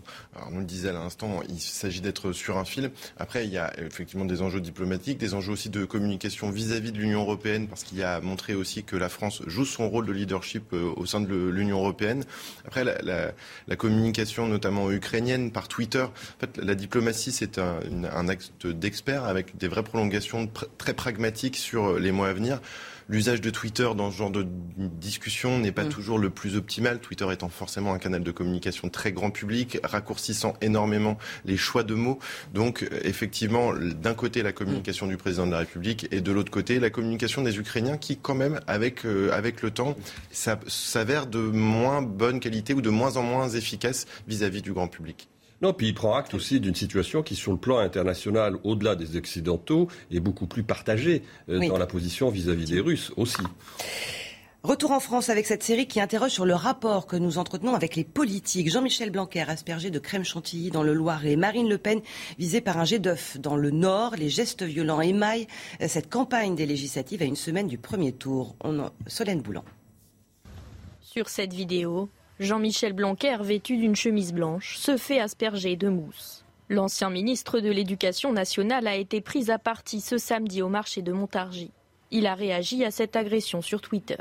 on 0.52 0.60
le 0.60 0.66
disait 0.66 0.90
à 0.90 0.94
l'instant, 0.94 1.42
il 1.50 1.60
s'agit 1.60 2.00
d'être 2.00 2.32
sur 2.32 2.58
un 2.58 2.64
fil. 2.64 2.92
Après, 3.18 3.46
il 3.46 3.52
y 3.52 3.58
a 3.58 3.74
effectivement 3.78 4.24
des 4.24 4.42
enjeux 4.42 4.62
diplomatiques, 4.62 5.18
des 5.18 5.34
enjeux 5.34 5.52
aussi 5.52 5.70
de 5.70 5.84
communication 5.84 6.50
vis-à-vis 6.50 6.94
de 6.94 6.98
l'Union 6.98 7.22
européenne 7.22 7.68
parce 7.68 7.84
qu'il 7.84 8.02
a 8.04 8.22
montré 8.22 8.54
aussi 8.54 8.86
que 8.86 8.96
la 8.96 9.10
France 9.10 9.42
joue 9.48 9.66
son 9.66 9.90
rôle 9.90 10.06
de 10.06 10.14
euh, 10.74 10.94
au 10.96 11.06
sein 11.06 11.22
de 11.22 11.50
l'Union 11.50 11.80
européenne. 11.80 12.24
Après, 12.66 12.84
la, 12.84 13.02
la, 13.02 13.32
la, 13.68 13.76
communication 13.76 14.48
notamment 14.48 14.92
ukrainienne 14.92 15.52
par 15.52 15.68
Twitter, 15.68 16.04
en 16.04 16.40
fait, 16.40 16.58
la 16.58 16.76
diplomatie, 16.76 17.32
c'est 17.32 17.58
un, 17.58 17.80
un 18.14 18.28
acte 18.28 18.68
d'expert 18.68 19.26
avec 19.26 19.58
des 19.58 19.68
vraies 19.68 19.84
prolongations 19.84 20.50
très 20.78 20.94
pragmatiques 20.94 21.56
sur 21.58 21.98
les 22.00 22.12
mois 22.12 22.30
à 22.30 22.34
venir 22.34 22.60
l'usage 23.10 23.42
de 23.42 23.50
Twitter 23.50 23.90
dans 23.96 24.12
ce 24.12 24.18
genre 24.18 24.32
de 24.32 24.46
discussion 24.46 25.60
n'est 25.60 25.72
pas 25.72 25.86
mm. 25.86 25.90
toujours 25.90 26.20
le 26.20 26.30
plus 26.30 26.56
optimal. 26.56 27.00
Twitter 27.00 27.28
étant 27.32 27.50
forcément 27.50 27.94
un 27.94 28.00
canal 28.00 28.24
de 28.24 28.32
communication 28.32 28.90
très 28.90 29.12
grand 29.12 29.32
public, 29.32 29.80
raccourcissant 29.84 30.54
énormément 30.62 31.18
les 31.46 31.58
choix 31.58 31.84
de 31.84 31.94
mots. 31.94 32.20
Donc, 32.54 32.88
effectivement, 33.04 33.74
d'un 33.74 34.14
côté, 34.14 34.44
la 34.44 34.52
communication 34.52 35.08
du 35.08 35.18
président 35.18 35.46
de 35.46 35.52
la 35.52 35.60
République 35.60 36.08
et 36.12 36.22
de 36.22 36.32
l'autre 36.32 36.52
côté, 36.52 36.80
la 36.80 36.90
communication 36.90 37.42
des 37.42 37.58
Ukrainiens 37.58 37.98
qui, 37.98 38.18
quand 38.18 38.36
même, 38.36 38.60
avec, 38.68 39.06
euh, 39.06 39.32
avec 39.34 39.62
le 39.62 39.72
temps, 39.72 39.96
s'avère 40.32 41.28
de 41.28 41.40
moins 41.40 42.02
bonne 42.02 42.40
qualité 42.40 42.74
ou 42.74 42.82
de 42.82 42.90
moins 42.90 43.18
en 43.18 43.24
moins 43.24 43.50
efficace 43.50 44.06
vis 44.28 44.44
à 44.44 44.50
-vis 44.50 44.62
du 44.62 44.74
grand 44.74 44.88
public. 44.88 45.28
Non, 45.62 45.74
puis 45.74 45.88
il 45.88 45.94
prend 45.94 46.16
acte 46.16 46.34
aussi 46.34 46.60
d'une 46.60 46.76
situation 46.76 47.22
qui, 47.22 47.36
sur 47.36 47.52
le 47.52 47.58
plan 47.58 47.78
international, 47.78 48.58
au-delà 48.64 48.96
des 48.96 49.16
Occidentaux, 49.16 49.88
est 50.12 50.20
beaucoup 50.20 50.48
plus 50.48 50.64
partagée 50.64 51.22
euh, 51.50 51.68
dans 51.68 51.78
la 51.78 51.86
position 51.86 52.30
vis-à-vis 52.30 52.66
des 52.66 52.80
Russes 52.80 53.12
aussi. 53.16 53.44
Retour 54.64 54.92
en 54.92 55.00
France 55.00 55.30
avec 55.30 55.48
cette 55.48 55.64
série 55.64 55.88
qui 55.88 56.00
interroge 56.00 56.32
sur 56.32 56.46
le 56.46 56.54
rapport 56.54 57.08
que 57.08 57.16
nous 57.16 57.40
entretenons 57.40 57.74
avec 57.74 57.96
les 57.96 58.04
politiques. 58.04 58.70
Jean-Michel 58.70 59.10
Blanquer, 59.10 59.42
aspergé 59.48 59.90
de 59.90 59.98
crème 59.98 60.24
chantilly 60.24 60.70
dans 60.70 60.84
le 60.84 60.94
Loiret. 60.94 61.36
Marine 61.36 61.68
Le 61.68 61.80
Pen, 61.80 62.02
visée 62.38 62.62
par 62.62 62.78
un 62.78 62.86
jet 62.86 63.00
d'œuf 63.00 63.40
dans 63.40 63.56
le 63.56 63.72
Nord. 63.72 64.16
Les 64.18 64.30
gestes 64.30 64.62
violents 64.62 65.02
émaillent 65.02 65.48
cette 65.88 66.12
campagne 66.12 66.56
des 66.56 66.68
législatives 66.68 67.24
à 67.24 67.26
une 67.26 67.36
semaine 67.36 67.68
du 67.68 67.80
premier 67.80 68.12
tour. 68.14 68.56
On 68.64 68.92
Solène 69.08 69.42
Boulan. 69.42 69.64
Sur 71.02 71.28
cette 71.28 71.54
vidéo, 71.54 72.10
Jean-Michel 72.42 72.94
Blanquer, 72.94 73.38
vêtu 73.42 73.78
d'une 73.78 73.96
chemise 73.96 74.34
blanche, 74.34 74.76
se 74.78 74.98
fait 74.98 75.20
asperger 75.20 75.76
de 75.76 75.90
mousse. 75.90 76.44
L'ancien 76.70 77.12
ministre 77.12 77.60
de 77.60 77.70
l'Éducation 77.70 78.34
nationale 78.34 78.88
a 78.88 78.96
été 78.96 79.22
pris 79.22 79.52
à 79.52 79.60
partie 79.60 80.02
ce 80.02 80.18
samedi 80.18 80.64
au 80.64 80.68
marché 80.68 81.04
de 81.04 81.12
Montargis. 81.12 81.70
Il 82.10 82.26
a 82.26 82.34
réagi 82.34 82.84
à 82.84 82.90
cette 82.90 83.16
agression 83.16 83.62
sur 83.62 83.80
Twitter. 83.80 84.18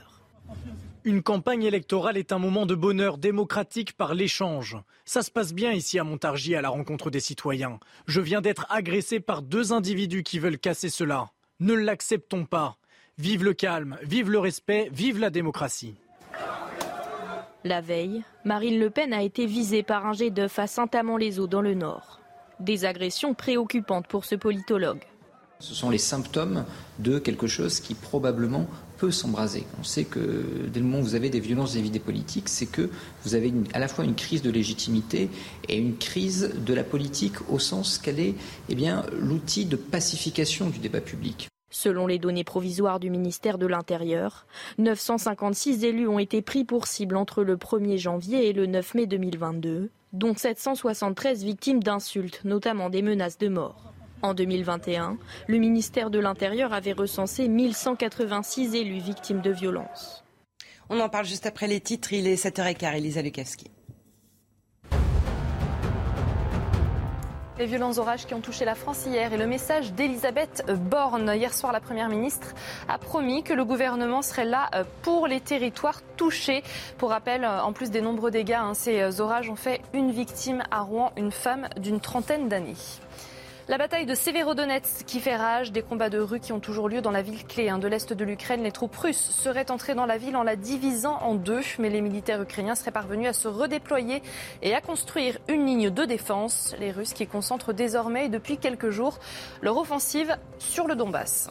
Une 1.04 1.22
campagne 1.22 1.62
électorale 1.62 2.18
est 2.18 2.30
un 2.30 2.38
moment 2.38 2.66
de 2.66 2.74
bonheur 2.74 3.16
démocratique 3.16 3.94
par 3.94 4.12
l'échange. 4.12 4.76
Ça 5.06 5.22
se 5.22 5.30
passe 5.30 5.54
bien 5.54 5.72
ici 5.72 5.98
à 5.98 6.04
Montargis 6.04 6.54
à 6.54 6.60
la 6.60 6.68
rencontre 6.68 7.08
des 7.08 7.20
citoyens. 7.20 7.80
Je 8.06 8.20
viens 8.20 8.42
d'être 8.42 8.66
agressé 8.68 9.20
par 9.20 9.40
deux 9.40 9.72
individus 9.72 10.24
qui 10.24 10.38
veulent 10.38 10.58
casser 10.58 10.90
cela. 10.90 11.30
Ne 11.58 11.72
l'acceptons 11.72 12.44
pas. 12.44 12.76
Vive 13.16 13.44
le 13.44 13.54
calme, 13.54 13.96
vive 14.02 14.30
le 14.30 14.38
respect, 14.38 14.90
vive 14.92 15.18
la 15.18 15.30
démocratie. 15.30 15.94
La 17.62 17.82
veille, 17.82 18.22
Marine 18.46 18.78
Le 18.78 18.88
Pen 18.88 19.12
a 19.12 19.22
été 19.22 19.44
visée 19.44 19.82
par 19.82 20.06
un 20.06 20.14
jet 20.14 20.30
d'œuf 20.30 20.58
à 20.58 20.66
Saint-Amand-les-Eaux 20.66 21.46
dans 21.46 21.60
le 21.60 21.74
Nord. 21.74 22.18
Des 22.58 22.86
agressions 22.86 23.34
préoccupantes 23.34 24.06
pour 24.06 24.24
ce 24.24 24.34
politologue. 24.34 25.02
Ce 25.58 25.74
sont 25.74 25.90
les 25.90 25.98
symptômes 25.98 26.64
de 27.00 27.18
quelque 27.18 27.46
chose 27.46 27.80
qui 27.80 27.94
probablement 27.94 28.66
peut 28.96 29.10
s'embraser. 29.10 29.66
On 29.78 29.84
sait 29.84 30.04
que 30.04 30.68
dès 30.72 30.80
le 30.80 30.86
moment 30.86 31.00
où 31.00 31.02
vous 31.02 31.14
avez 31.14 31.28
des 31.28 31.40
violences 31.40 31.74
vis 31.74 31.90
des 31.90 31.98
politiques, 31.98 32.48
c'est 32.48 32.64
que 32.64 32.88
vous 33.24 33.34
avez 33.34 33.52
à 33.74 33.78
la 33.78 33.88
fois 33.88 34.06
une 34.06 34.14
crise 34.14 34.40
de 34.40 34.50
légitimité 34.50 35.28
et 35.68 35.76
une 35.76 35.98
crise 35.98 36.54
de 36.64 36.72
la 36.72 36.82
politique 36.82 37.34
au 37.50 37.58
sens 37.58 37.98
qu'elle 37.98 38.20
est 38.20 38.36
eh 38.70 38.76
l'outil 39.18 39.66
de 39.66 39.76
pacification 39.76 40.70
du 40.70 40.78
débat 40.78 41.02
public. 41.02 41.49
Selon 41.70 42.08
les 42.08 42.18
données 42.18 42.44
provisoires 42.44 42.98
du 42.98 43.10
ministère 43.10 43.56
de 43.56 43.66
l'Intérieur, 43.66 44.46
956 44.78 45.84
élus 45.84 46.08
ont 46.08 46.18
été 46.18 46.42
pris 46.42 46.64
pour 46.64 46.88
cible 46.88 47.16
entre 47.16 47.44
le 47.44 47.56
1er 47.56 47.96
janvier 47.96 48.48
et 48.48 48.52
le 48.52 48.66
9 48.66 48.94
mai 48.94 49.06
2022, 49.06 49.90
dont 50.12 50.34
773 50.34 51.44
victimes 51.44 51.82
d'insultes, 51.82 52.40
notamment 52.44 52.90
des 52.90 53.02
menaces 53.02 53.38
de 53.38 53.48
mort. 53.48 53.92
En 54.22 54.34
2021, 54.34 55.16
le 55.46 55.58
ministère 55.58 56.10
de 56.10 56.18
l'Intérieur 56.18 56.72
avait 56.72 56.92
recensé 56.92 57.48
1186 57.48 58.74
élus 58.74 58.98
victimes 58.98 59.40
de 59.40 59.50
violences. 59.50 60.24
On 60.90 60.98
en 60.98 61.08
parle 61.08 61.24
juste 61.24 61.46
après 61.46 61.68
les 61.68 61.80
titres. 61.80 62.12
Il 62.12 62.26
est 62.26 62.34
7h15, 62.34 62.96
Elisa 62.96 63.22
Lukaski. 63.22 63.70
Les 67.60 67.66
violents 67.66 67.98
orages 67.98 68.24
qui 68.24 68.32
ont 68.32 68.40
touché 68.40 68.64
la 68.64 68.74
France 68.74 69.04
hier 69.04 69.34
et 69.34 69.36
le 69.36 69.46
message 69.46 69.92
d'Elisabeth 69.92 70.64
Borne. 70.66 71.30
Hier 71.36 71.52
soir, 71.52 71.74
la 71.74 71.80
Première 71.80 72.08
ministre 72.08 72.54
a 72.88 72.96
promis 72.96 73.42
que 73.42 73.52
le 73.52 73.66
gouvernement 73.66 74.22
serait 74.22 74.46
là 74.46 74.70
euh, 74.74 74.82
pour 75.02 75.26
les 75.26 75.40
territoires 75.40 76.00
touchés. 76.16 76.62
Pour 76.96 77.10
rappel, 77.10 77.44
euh, 77.44 77.60
en 77.60 77.74
plus 77.74 77.90
des 77.90 78.00
nombreux 78.00 78.30
dégâts, 78.30 78.52
hein, 78.52 78.72
ces 78.72 79.20
orages 79.20 79.50
ont 79.50 79.56
fait 79.56 79.82
une 79.92 80.10
victime 80.10 80.62
à 80.70 80.80
Rouen, 80.80 81.12
une 81.18 81.32
femme 81.32 81.68
d'une 81.76 82.00
trentaine 82.00 82.48
d'années. 82.48 82.76
La 83.68 83.78
bataille 83.78 84.06
de 84.06 84.14
Severodonetsk 84.14 85.04
qui 85.06 85.20
fait 85.20 85.36
rage, 85.36 85.70
des 85.70 85.82
combats 85.82 86.10
de 86.10 86.18
rue 86.18 86.40
qui 86.40 86.52
ont 86.52 86.60
toujours 86.60 86.88
lieu 86.88 87.02
dans 87.02 87.10
la 87.10 87.22
ville 87.22 87.44
clé 87.46 87.68
hein, 87.68 87.78
de 87.78 87.86
l'Est 87.86 88.12
de 88.12 88.24
l'Ukraine. 88.24 88.62
Les 88.62 88.72
troupes 88.72 88.96
russes 88.96 89.30
seraient 89.30 89.70
entrées 89.70 89.94
dans 89.94 90.06
la 90.06 90.18
ville 90.18 90.36
en 90.36 90.42
la 90.42 90.56
divisant 90.56 91.18
en 91.22 91.34
deux, 91.34 91.60
mais 91.78 91.90
les 91.90 92.00
militaires 92.00 92.42
ukrainiens 92.42 92.74
seraient 92.74 92.90
parvenus 92.90 93.28
à 93.28 93.32
se 93.32 93.48
redéployer 93.48 94.22
et 94.62 94.74
à 94.74 94.80
construire 94.80 95.38
une 95.48 95.66
ligne 95.66 95.90
de 95.90 96.04
défense. 96.04 96.74
Les 96.80 96.90
Russes 96.90 97.12
qui 97.12 97.26
concentrent 97.26 97.72
désormais 97.72 98.28
depuis 98.28 98.56
quelques 98.56 98.90
jours 98.90 99.18
leur 99.60 99.76
offensive 99.76 100.36
sur 100.58 100.88
le 100.88 100.96
Donbass. 100.96 101.50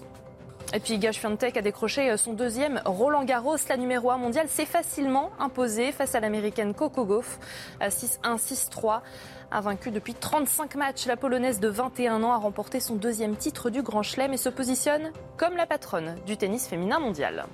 Et 0.72 0.80
puis 0.80 1.00
Gash 1.00 1.24
a 1.26 1.62
décroché 1.62 2.16
son 2.18 2.34
deuxième 2.34 2.80
Roland 2.86 3.24
Garros. 3.24 3.58
La 3.70 3.78
numéro 3.78 4.12
1 4.12 4.18
mondiale 4.18 4.48
s'est 4.48 4.68
facilement 4.68 5.32
imposée 5.40 5.92
face 5.92 6.14
à 6.14 6.20
l'américaine 6.20 6.76
Coco 6.76 7.06
Gauff 7.06 7.40
à 7.80 7.90
6-1, 7.90 8.38
6-3 8.38 9.02
vaincu 9.62 9.92
depuis 9.92 10.14
35 10.14 10.76
matchs, 10.76 11.06
la 11.08 11.18
Polonaise 11.18 11.60
de 11.60 11.68
21 11.68 12.24
ans 12.24 12.34
a 12.34 12.38
remporté 12.38 12.80
son 12.80 12.96
deuxième 12.96 13.36
titre 13.36 13.70
du 13.70 13.82
Grand 13.82 14.04
Chelem 14.04 14.34
et 14.34 14.38
se 14.38 14.50
positionne 14.50 15.12
comme 15.38 15.56
la 15.56 15.66
patronne 15.66 16.16
du 16.26 16.38
tennis 16.38 16.68
féminin 16.68 17.00
mondial. 17.00 17.46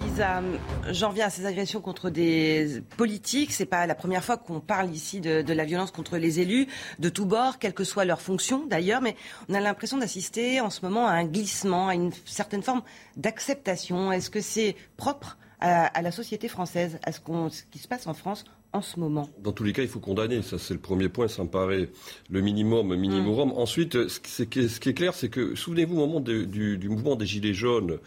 Elisa. 0.00 0.42
J'en 0.90 1.10
viens 1.10 1.26
à 1.26 1.30
ces 1.30 1.46
agressions 1.46 1.80
contre 1.80 2.10
des 2.10 2.82
politiques. 2.96 3.52
C'est 3.52 3.66
pas 3.66 3.86
la 3.86 3.94
première 3.94 4.22
fois 4.22 4.36
qu'on 4.36 4.60
parle 4.60 4.90
ici 4.90 5.20
de, 5.20 5.52
la 5.52 5.64
violence 5.64 5.90
contre 5.90 6.18
les 6.18 6.40
élus 6.40 6.66
de 6.98 7.08
tous 7.08 7.24
bords, 7.24 7.58
quelle 7.58 7.74
que 7.74 7.84
soit 7.84 8.04
leur 8.04 8.20
fonction 8.20 8.66
d'ailleurs. 8.66 9.00
Mais 9.00 9.16
on 9.48 9.54
a 9.54 9.60
l'impression 9.60 9.98
d'assister 9.98 10.60
en 10.60 10.70
ce 10.70 10.84
moment 10.84 11.06
à 11.06 11.12
un 11.12 11.24
glissement, 11.24 11.88
à 11.88 11.94
une 11.94 12.12
certaine 12.24 12.62
forme 12.62 12.82
d'acceptation. 13.16 14.12
Est-ce 14.12 14.30
que 14.30 14.40
c'est 14.40 14.76
propre 14.96 15.38
à, 15.60 15.86
à, 15.86 16.02
la 16.02 16.12
société 16.12 16.48
française, 16.48 16.98
à 17.04 17.12
ce, 17.12 17.20
ce 17.50 17.62
qui 17.70 17.78
se 17.78 17.88
passe 17.88 18.06
en 18.06 18.14
France 18.14 18.44
en 18.72 18.82
ce 18.82 19.00
moment 19.00 19.28
Dans 19.42 19.52
tous 19.52 19.64
les 19.64 19.72
cas, 19.72 19.82
il 19.82 19.88
faut 19.88 20.00
condamner. 20.00 20.42
Ça, 20.42 20.58
c'est 20.58 20.74
le 20.74 20.80
premier 20.80 21.08
point. 21.08 21.28
Ça 21.28 21.42
me 21.42 21.48
paraît 21.48 21.88
le 22.30 22.40
minimum, 22.40 22.94
minimum. 22.96 23.52
Ensuite, 23.52 24.08
ce 24.08 24.42
qui, 24.42 24.60
est, 24.60 24.68
ce 24.68 24.80
qui 24.80 24.90
est 24.90 24.94
clair, 24.94 25.14
c'est 25.14 25.28
que, 25.28 25.54
souvenez-vous, 25.54 25.94
au 25.94 26.06
moment 26.06 26.20
du, 26.20 26.46
du, 26.46 26.88
mouvement 26.88 27.16
des 27.16 27.26
Gilets 27.26 27.54
jaunes, 27.54 27.98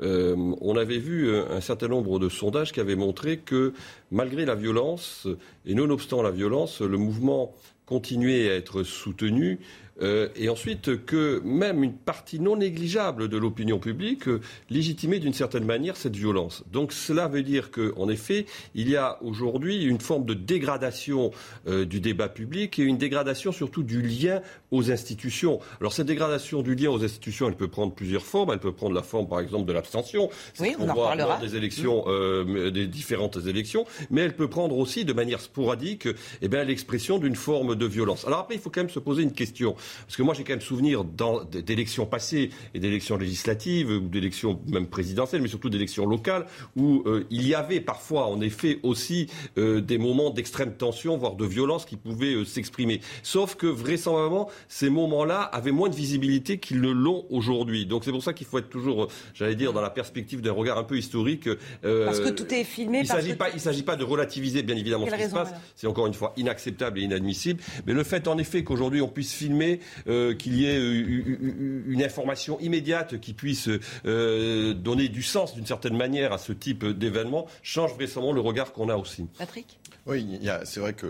on 0.00 0.76
avait 0.76 0.98
vu 0.98 1.34
un 1.34 1.60
certain 1.60 1.88
nombre 1.88 2.18
de 2.18 2.28
sondages 2.28 2.72
qui 2.72 2.80
avaient 2.80 2.96
montré 2.96 3.38
que 3.38 3.74
malgré 4.10 4.44
la 4.44 4.54
violence, 4.54 5.26
et 5.66 5.74
nonobstant 5.74 6.22
la 6.22 6.30
violence, 6.30 6.80
le 6.80 6.96
mouvement 6.96 7.54
continuait 7.86 8.50
à 8.50 8.54
être 8.54 8.82
soutenu 8.82 9.58
euh, 10.02 10.28
et 10.36 10.48
ensuite 10.48 11.04
que 11.04 11.40
même 11.44 11.82
une 11.82 11.94
partie 11.94 12.40
non 12.40 12.56
négligeable 12.56 13.28
de 13.28 13.36
l'opinion 13.36 13.78
publique 13.78 14.28
euh, 14.28 14.40
légitimait 14.70 15.18
d'une 15.18 15.34
certaine 15.34 15.64
manière 15.64 15.96
cette 15.96 16.16
violence. 16.16 16.64
Donc 16.72 16.92
cela 16.92 17.28
veut 17.28 17.42
dire 17.42 17.70
qu'en 17.70 18.08
effet, 18.08 18.46
il 18.74 18.88
y 18.88 18.96
a 18.96 19.18
aujourd'hui 19.22 19.84
une 19.84 20.00
forme 20.00 20.24
de 20.24 20.34
dégradation 20.34 21.32
euh, 21.66 21.84
du 21.84 22.00
débat 22.00 22.28
public 22.28 22.78
et 22.78 22.82
une 22.82 22.98
dégradation 22.98 23.52
surtout 23.52 23.82
du 23.82 24.02
lien 24.02 24.40
aux 24.70 24.90
institutions. 24.90 25.60
Alors 25.80 25.92
cette 25.92 26.06
dégradation 26.06 26.62
du 26.62 26.74
lien 26.74 26.90
aux 26.90 27.04
institutions, 27.04 27.48
elle 27.48 27.56
peut 27.56 27.68
prendre 27.68 27.94
plusieurs 27.94 28.24
formes. 28.24 28.50
Elle 28.52 28.60
peut 28.60 28.72
prendre 28.72 28.94
la 28.94 29.02
forme, 29.02 29.28
par 29.28 29.40
exemple, 29.40 29.66
de 29.66 29.72
l'abstention. 29.72 30.30
Oui, 30.60 30.74
on, 30.78 30.88
en 30.88 30.94
reparlera. 30.94 31.38
des 31.38 31.56
élections, 31.56 32.04
mmh. 32.06 32.70
des 32.70 32.86
différentes 32.86 33.38
élections, 33.46 33.84
mais 34.10 34.22
elle 34.22 34.34
peut 34.34 34.48
prendre 34.48 34.76
aussi, 34.76 35.04
de 35.04 35.12
manière 35.12 35.40
sporadique, 35.40 36.08
eh 36.42 36.48
l'expression 36.64 37.18
d'une 37.18 37.36
forme 37.36 37.74
de 37.74 37.86
violence. 37.86 38.26
Alors 38.26 38.40
après, 38.40 38.54
il 38.54 38.60
faut 38.60 38.70
quand 38.70 38.80
même 38.80 38.90
se 38.90 38.98
poser 38.98 39.22
une 39.22 39.32
question. 39.32 39.74
Parce 40.06 40.16
que 40.16 40.22
moi, 40.22 40.34
j'ai 40.34 40.44
quand 40.44 40.52
même 40.52 40.60
souvenir 40.60 41.04
d'élections 41.04 42.06
passées 42.06 42.50
et 42.74 42.78
d'élections 42.78 43.16
législatives, 43.16 43.90
ou 43.90 44.00
d'élections 44.00 44.60
même 44.68 44.86
présidentielles, 44.86 45.42
mais 45.42 45.48
surtout 45.48 45.70
d'élections 45.70 46.06
locales, 46.06 46.46
où 46.76 47.02
euh, 47.06 47.26
il 47.30 47.46
y 47.46 47.54
avait 47.54 47.80
parfois, 47.80 48.26
en 48.26 48.40
effet, 48.40 48.78
aussi 48.82 49.28
euh, 49.58 49.80
des 49.80 49.98
moments 49.98 50.30
d'extrême 50.30 50.72
tension, 50.74 51.16
voire 51.16 51.34
de 51.34 51.44
violence 51.44 51.84
qui 51.84 51.96
pouvaient 51.96 52.34
euh, 52.34 52.44
s'exprimer. 52.44 53.00
Sauf 53.22 53.54
que, 53.54 53.66
vraisemblablement, 53.66 54.50
ces 54.68 54.90
moments-là 54.90 55.42
avaient 55.42 55.72
moins 55.72 55.88
de 55.88 55.94
visibilité 55.94 56.58
qu'ils 56.58 56.80
ne 56.80 56.90
l'ont 56.90 57.26
aujourd'hui. 57.30 57.86
Donc 57.86 58.04
c'est 58.04 58.12
pour 58.12 58.22
ça 58.22 58.32
qu'il 58.32 58.46
faut 58.46 58.58
être 58.58 58.68
toujours, 58.68 59.08
j'allais 59.34 59.54
dire, 59.54 59.72
dans 59.72 59.80
la 59.80 59.90
perspective 59.90 60.40
d'un 60.40 60.52
regard 60.52 60.78
un 60.78 60.84
peu 60.84 60.96
historique. 60.96 61.48
parce 61.82 62.20
que 62.20 62.30
tout 62.30 62.52
est 62.54 62.64
filmé. 62.64 62.98
Il 62.98 63.02
ne 63.02 63.58
s'agit 63.58 63.82
pas, 63.82 63.96
de 63.96 64.04
relativiser, 64.04 64.62
bien 64.62 64.76
évidemment, 64.76 65.06
ce 65.06 65.14
qui 65.14 65.22
se 65.22 65.30
passe. 65.30 65.52
C'est 65.74 65.86
encore 65.86 66.06
une 66.06 66.14
fois 66.14 66.32
inacceptable 66.36 66.98
et 67.00 67.02
inadmissible. 67.02 67.62
Mais 67.86 67.92
le 67.92 68.04
fait, 68.04 68.28
en 68.28 68.38
effet, 68.38 68.64
qu'aujourd'hui 68.64 69.00
on 69.00 69.08
puisse 69.08 69.32
filmer 69.32 69.79
euh, 70.06 70.34
qu'il 70.34 70.54
y 70.56 70.66
ait 70.66 70.78
euh, 70.78 71.84
une 71.86 72.02
information 72.02 72.58
immédiate 72.60 73.20
qui 73.20 73.32
puisse 73.32 73.68
euh, 74.04 74.74
donner 74.74 75.08
du 75.08 75.22
sens 75.22 75.54
d'une 75.54 75.66
certaine 75.66 75.96
manière 75.96 76.32
à 76.32 76.38
ce 76.38 76.52
type 76.52 76.84
d'événement 76.84 77.46
change 77.62 77.94
vraisemblablement 77.94 78.32
le 78.32 78.40
regard 78.40 78.72
qu'on 78.72 78.88
a 78.88 78.96
aussi. 78.96 79.26
Patrick? 79.38 79.78
Oui, 80.06 80.40
c'est 80.64 80.80
vrai 80.80 80.94
que 80.94 81.06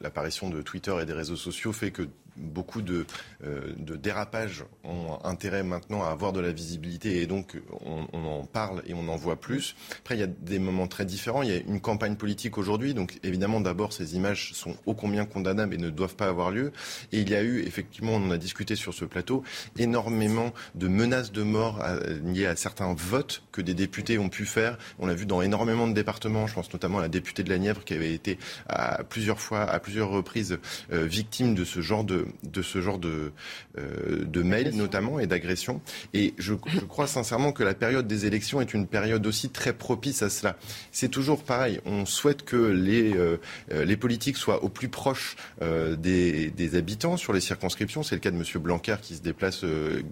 l'apparition 0.00 0.50
de 0.50 0.62
Twitter 0.62 0.94
et 1.00 1.06
des 1.06 1.12
réseaux 1.12 1.36
sociaux 1.36 1.72
fait 1.72 1.90
que 1.90 2.08
beaucoup 2.36 2.82
de, 2.82 3.06
euh, 3.44 3.72
de, 3.78 3.96
dérapages 3.96 4.64
ont 4.84 5.18
intérêt 5.24 5.62
maintenant 5.62 6.02
à 6.02 6.08
avoir 6.08 6.32
de 6.32 6.40
la 6.40 6.52
visibilité 6.52 7.22
et 7.22 7.26
donc 7.26 7.58
on, 7.84 8.06
en 8.12 8.44
parle 8.44 8.82
et 8.86 8.94
on 8.94 9.08
en 9.08 9.16
voit 9.16 9.36
plus. 9.40 9.74
Après, 9.98 10.16
il 10.16 10.20
y 10.20 10.24
a 10.24 10.26
des 10.26 10.58
moments 10.58 10.86
très 10.86 11.04
différents. 11.04 11.42
Il 11.42 11.50
y 11.50 11.56
a 11.56 11.60
une 11.60 11.80
campagne 11.80 12.16
politique 12.16 12.58
aujourd'hui, 12.58 12.94
donc 12.94 13.18
évidemment 13.22 13.60
d'abord 13.60 13.92
ces 13.92 14.16
images 14.16 14.52
sont 14.54 14.76
ô 14.86 14.94
combien 14.94 15.24
condamnables 15.24 15.74
et 15.74 15.78
ne 15.78 15.90
doivent 15.90 16.16
pas 16.16 16.26
avoir 16.26 16.50
lieu. 16.50 16.72
Et 17.12 17.20
il 17.20 17.30
y 17.30 17.34
a 17.34 17.42
eu 17.42 17.60
effectivement, 17.60 18.12
on 18.12 18.26
en 18.26 18.30
a 18.30 18.38
discuté 18.38 18.76
sur 18.76 18.94
ce 18.94 19.04
plateau, 19.04 19.42
énormément 19.78 20.52
de 20.74 20.88
menaces 20.88 21.32
de 21.32 21.42
mort 21.42 21.82
liées 22.24 22.46
à 22.46 22.56
certains 22.56 22.94
votes 22.94 23.42
que 23.52 23.60
des 23.60 23.74
députés 23.74 24.18
ont 24.18 24.28
pu 24.28 24.46
faire. 24.46 24.78
On 24.98 25.06
l'a 25.06 25.14
vu 25.14 25.26
dans 25.26 25.42
énormément 25.42 25.86
de 25.88 25.92
départements. 25.92 26.46
Je 26.46 26.54
pense 26.54 26.72
notamment 26.72 26.98
à 26.98 27.02
la 27.02 27.08
députée 27.08 27.42
de 27.42 27.50
la 27.50 27.58
Nièvre 27.58 27.84
qui 27.84 27.94
avait 27.94 28.12
été 28.12 28.38
à 28.68 29.04
plusieurs 29.04 29.40
fois, 29.40 29.62
à 29.62 29.80
plusieurs 29.80 30.10
reprises 30.10 30.58
euh, 30.92 31.06
victime 31.06 31.54
de 31.54 31.64
ce 31.64 31.80
genre 31.80 32.04
de 32.04 32.25
de, 32.42 32.62
ce 32.62 32.80
genre 32.80 32.98
de, 32.98 33.32
euh, 33.78 34.24
de 34.24 34.42
mails 34.42 34.74
notamment 34.74 35.18
et 35.20 35.26
d'agressions. 35.26 35.80
Et 36.14 36.34
je, 36.38 36.54
crois 36.88 37.06
sincèrement 37.06 37.52
que 37.52 37.62
la 37.62 37.74
période 37.74 38.06
des 38.06 38.26
élections 38.26 38.60
est 38.60 38.74
une 38.74 38.86
période 38.86 39.26
aussi 39.26 39.50
très 39.50 39.72
propice 39.72 40.22
à 40.22 40.30
cela. 40.30 40.56
C'est 40.92 41.08
toujours 41.08 41.42
pareil. 41.42 41.80
On 41.84 42.06
souhaite 42.06 42.44
que 42.44 42.56
les, 42.56 43.14
euh, 43.14 43.38
les 43.70 43.96
politiques 43.96 44.36
soient 44.36 44.62
au 44.64 44.68
plus 44.68 44.88
proche 44.88 45.36
euh, 45.62 45.96
des, 45.96 46.50
des, 46.50 46.76
habitants 46.76 47.16
sur 47.16 47.32
les 47.32 47.40
circonscriptions. 47.40 48.02
C'est 48.02 48.14
le 48.14 48.20
cas 48.20 48.30
de 48.30 48.36
M. 48.36 48.44
Blanquer 48.62 48.96
qui 49.00 49.14
se 49.16 49.22
déplace 49.22 49.64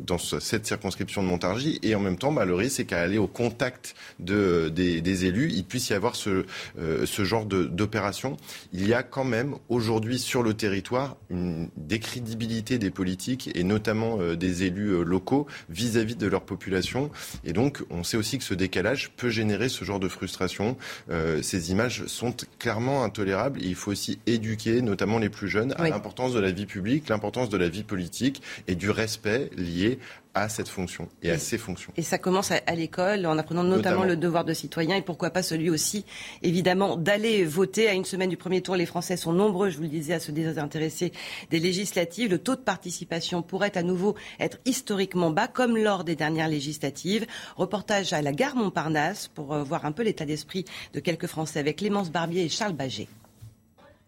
dans 0.07 0.18
cette 0.18 0.66
circonscription 0.66 1.22
de 1.22 1.29
Montargis. 1.29 1.79
Et 1.83 1.94
en 1.94 2.00
même 2.00 2.16
temps, 2.16 2.33
bah, 2.33 2.44
le 2.44 2.55
risque, 2.55 2.77
c'est 2.77 2.85
qu'à 2.85 3.00
aller 3.00 3.18
au 3.18 3.27
contact 3.27 3.94
de, 4.18 4.68
des, 4.68 5.00
des, 5.00 5.24
élus, 5.27 5.50
il 5.53 5.64
puisse 5.64 5.90
y 5.90 5.94
avoir 5.94 6.16
ce, 6.16 6.44
ce 6.77 7.24
genre 7.24 7.44
d'opération. 7.44 8.37
Il 8.72 8.87
y 8.87 8.94
a 8.94 9.03
quand 9.03 9.24
même 9.24 9.57
aujourd'hui 9.68 10.18
sur 10.18 10.42
le 10.42 10.55
territoire 10.55 11.16
une 11.31 11.68
décrédibilité 12.05 12.79
des 12.79 12.90
politiques 12.90 13.51
et 13.55 13.64
notamment 13.64 14.19
euh, 14.21 14.37
des 14.37 14.64
élus 14.64 14.90
euh, 14.90 15.03
locaux 15.03 15.47
vis-à-vis 15.71 16.17
de 16.17 16.27
leur 16.27 16.43
population. 16.43 17.11
Et 17.45 17.53
donc, 17.53 17.83
on 17.90 18.05
sait 18.05 18.17
aussi 18.19 18.37
que 18.38 18.45
ce 18.45 18.53
décalage 18.53 19.11
peut 19.17 19.31
générer 19.31 19.69
ce 19.71 19.85
genre 19.85 20.01
de 20.01 20.09
frustration. 20.09 20.77
Euh, 21.11 21.40
ces 21.40 21.71
images 21.71 22.05
sont 22.07 22.35
clairement 22.59 23.05
intolérables. 23.05 23.62
Et 23.62 23.67
il 23.67 23.75
faut 23.75 23.90
aussi 23.90 24.19
éduquer, 24.27 24.83
notamment 24.83 25.19
les 25.19 25.31
plus 25.31 25.49
jeunes, 25.49 25.75
à 25.79 25.88
l'importance 25.88 26.35
de 26.35 26.40
la 26.40 26.51
vie 26.51 26.67
publique, 26.67 27.09
l'importance 27.09 27.49
de 27.49 27.57
la 27.57 27.69
vie 27.69 27.85
politique 27.85 28.43
et 28.69 28.75
du 28.75 28.90
respect 28.90 29.51
lié 29.57 29.99
à 30.35 30.49
cette 30.49 30.68
fonction 30.68 31.09
et, 31.23 31.31
à 31.31 31.38
ces 31.38 31.59
fonctions. 31.59 31.92
Et 31.97 32.03
ça 32.03 32.18
commence 32.18 32.51
à, 32.51 32.75
l'école 32.75 33.25
en 33.27 33.38
apprenant 33.38 33.62
notamment, 33.62 34.05
le 34.05 34.16
devoir 34.16 34.44
de 34.44 34.53
citoyen 34.53 34.97
et 34.97 35.03
pourquoi 35.03 35.31
pas 35.31 35.42
celui 35.42 35.70
aussi, 35.70 36.05
évidemment, 36.42 36.97
d'aller 36.97 37.44
voter. 37.44 37.88
À 37.88 37.94
une 37.94 38.05
semaine 38.05 38.31
du 38.31 38.37
premier 38.37 38.61
tour, 38.61 38.77
les 38.77 38.87
Français 38.87 39.16
sont 39.16 39.33
nombreux, 39.33 39.70
je 39.70 39.77
vous 39.77 39.83
le 39.83 39.88
disais, 39.88 40.14
à 40.14 40.20
se 40.20 40.33
désintéresser 40.33 41.12
des 41.51 41.61
législatives. 41.61 42.31
Le 42.31 42.38
taux 42.38 42.57
de 42.57 42.61
participation 42.61 43.42
pourrait 43.42 43.77
à 43.77 43.83
nouveau 43.83 44.14
être 44.40 44.59
historiquement 44.64 45.31
bas, 45.31 45.49
comme 45.49 45.77
lors 45.77 46.05
des 46.05 46.16
dernières 46.16 46.49
législatives. 46.49 47.27
Reportage 47.57 48.12
à 48.12 48.23
la 48.23 48.33
gare 48.33 48.57
Montparnasse 48.57 49.29
pour 49.29 49.55
euh, 49.55 49.62
voir 49.62 49.85
un 49.85 49.92
peu 49.92 50.03
l'état 50.03 50.25
d'esprit 50.25 50.64
de 50.92 51.01
quelques 51.01 51.27
Français 51.27 51.61
avec 51.61 51.77
Clémence 51.77 52.11
Barbier 52.11 52.44
et 52.44 52.49
Charles 52.49 52.75
Baget. 52.75 53.09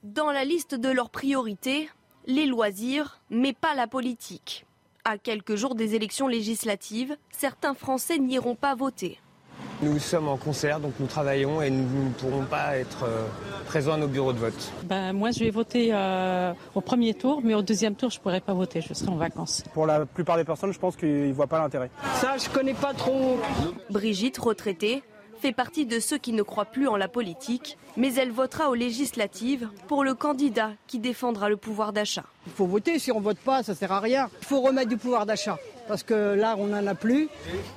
Dans 0.02 0.30
la 0.30 0.44
liste 0.44 0.74
de 0.74 0.88
leurs 0.88 1.10
priorités, 1.10 1.88
les 2.26 2.46
loisirs, 2.46 3.20
mais 3.30 3.52
pas 3.52 3.74
la 3.74 3.86
politique. 3.86 4.66
À 5.08 5.18
quelques 5.18 5.54
jours 5.54 5.76
des 5.76 5.94
élections 5.94 6.26
législatives, 6.26 7.16
certains 7.30 7.74
Français 7.74 8.18
n'iront 8.18 8.56
pas 8.56 8.74
voter. 8.74 9.20
Nous 9.80 10.00
sommes 10.00 10.26
en 10.26 10.36
concert, 10.36 10.80
donc 10.80 10.94
nous 10.98 11.06
travaillons 11.06 11.62
et 11.62 11.70
nous 11.70 12.06
ne 12.06 12.10
pourrons 12.10 12.42
pas 12.42 12.76
être 12.76 13.04
euh, 13.04 13.24
présents 13.66 13.92
à 13.92 13.98
nos 13.98 14.08
bureaux 14.08 14.32
de 14.32 14.38
vote. 14.38 14.72
Ben, 14.82 15.12
moi, 15.12 15.30
je 15.30 15.44
vais 15.44 15.50
voter 15.50 15.90
euh, 15.92 16.52
au 16.74 16.80
premier 16.80 17.14
tour, 17.14 17.40
mais 17.44 17.54
au 17.54 17.62
deuxième 17.62 17.94
tour, 17.94 18.10
je 18.10 18.18
ne 18.18 18.22
pourrai 18.24 18.40
pas 18.40 18.52
voter, 18.52 18.80
je 18.80 18.94
serai 18.94 19.12
en 19.12 19.14
vacances. 19.16 19.62
Pour 19.74 19.86
la 19.86 20.06
plupart 20.06 20.38
des 20.38 20.44
personnes, 20.44 20.72
je 20.72 20.78
pense 20.80 20.96
qu'ils 20.96 21.28
ne 21.28 21.32
voient 21.32 21.46
pas 21.46 21.60
l'intérêt. 21.60 21.88
Ça, 22.14 22.36
je 22.36 22.48
ne 22.48 22.52
connais 22.52 22.74
pas 22.74 22.92
trop. 22.92 23.38
Brigitte, 23.90 24.38
retraitée, 24.38 25.04
fait 25.36 25.52
partie 25.52 25.86
de 25.86 26.00
ceux 26.00 26.18
qui 26.18 26.32
ne 26.32 26.42
croient 26.42 26.64
plus 26.64 26.88
en 26.88 26.96
la 26.96 27.08
politique, 27.08 27.78
mais 27.96 28.14
elle 28.14 28.30
votera 28.30 28.70
aux 28.70 28.74
législatives 28.74 29.68
pour 29.86 30.04
le 30.04 30.14
candidat 30.14 30.72
qui 30.86 30.98
défendra 30.98 31.48
le 31.48 31.56
pouvoir 31.56 31.92
d'achat. 31.92 32.24
Il 32.46 32.52
faut 32.52 32.66
voter, 32.66 32.98
si 32.98 33.12
on 33.12 33.20
ne 33.20 33.24
vote 33.24 33.38
pas, 33.38 33.62
ça 33.62 33.72
ne 33.72 33.76
sert 33.76 33.92
à 33.92 34.00
rien. 34.00 34.28
Il 34.40 34.46
faut 34.46 34.60
remettre 34.60 34.88
du 34.88 34.96
pouvoir 34.96 35.26
d'achat, 35.26 35.58
parce 35.88 36.02
que 36.02 36.34
là, 36.34 36.56
on 36.58 36.66
n'en 36.66 36.86
a 36.86 36.94
plus. 36.94 37.28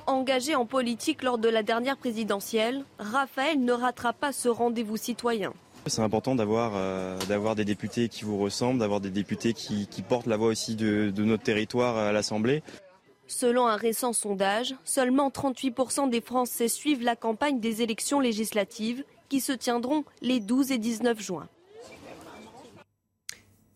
Engagé 0.06 0.54
en 0.54 0.66
politique 0.66 1.22
lors 1.22 1.38
de 1.38 1.48
la 1.48 1.62
dernière 1.62 1.96
présidentielle, 1.96 2.84
Raphaël 2.98 3.62
ne 3.62 3.72
ratera 3.72 4.12
pas 4.12 4.32
ce 4.32 4.48
rendez-vous 4.48 4.96
citoyen. 4.96 5.52
C'est 5.86 6.02
important 6.02 6.34
d'avoir 6.34 6.72
euh, 6.74 7.18
d'avoir 7.26 7.54
des 7.54 7.64
députés 7.64 8.10
qui 8.10 8.24
vous 8.24 8.36
ressemblent, 8.36 8.78
d'avoir 8.78 9.00
des 9.00 9.08
députés 9.08 9.54
qui, 9.54 9.86
portent 10.06 10.26
la 10.26 10.36
voix 10.36 10.48
aussi 10.48 10.76
de 10.76 11.10
notre 11.16 11.42
territoire 11.42 11.96
à 11.96 12.12
l'Assemblée. 12.12 12.62
Selon 13.30 13.68
un 13.68 13.76
récent 13.76 14.12
sondage, 14.12 14.74
seulement 14.82 15.28
38% 15.30 16.10
des 16.10 16.20
Français 16.20 16.66
suivent 16.66 17.04
la 17.04 17.14
campagne 17.14 17.60
des 17.60 17.80
élections 17.80 18.18
législatives 18.18 19.04
qui 19.28 19.38
se 19.38 19.52
tiendront 19.52 20.04
les 20.20 20.40
12 20.40 20.72
et 20.72 20.78
19 20.78 21.20
juin. 21.20 21.48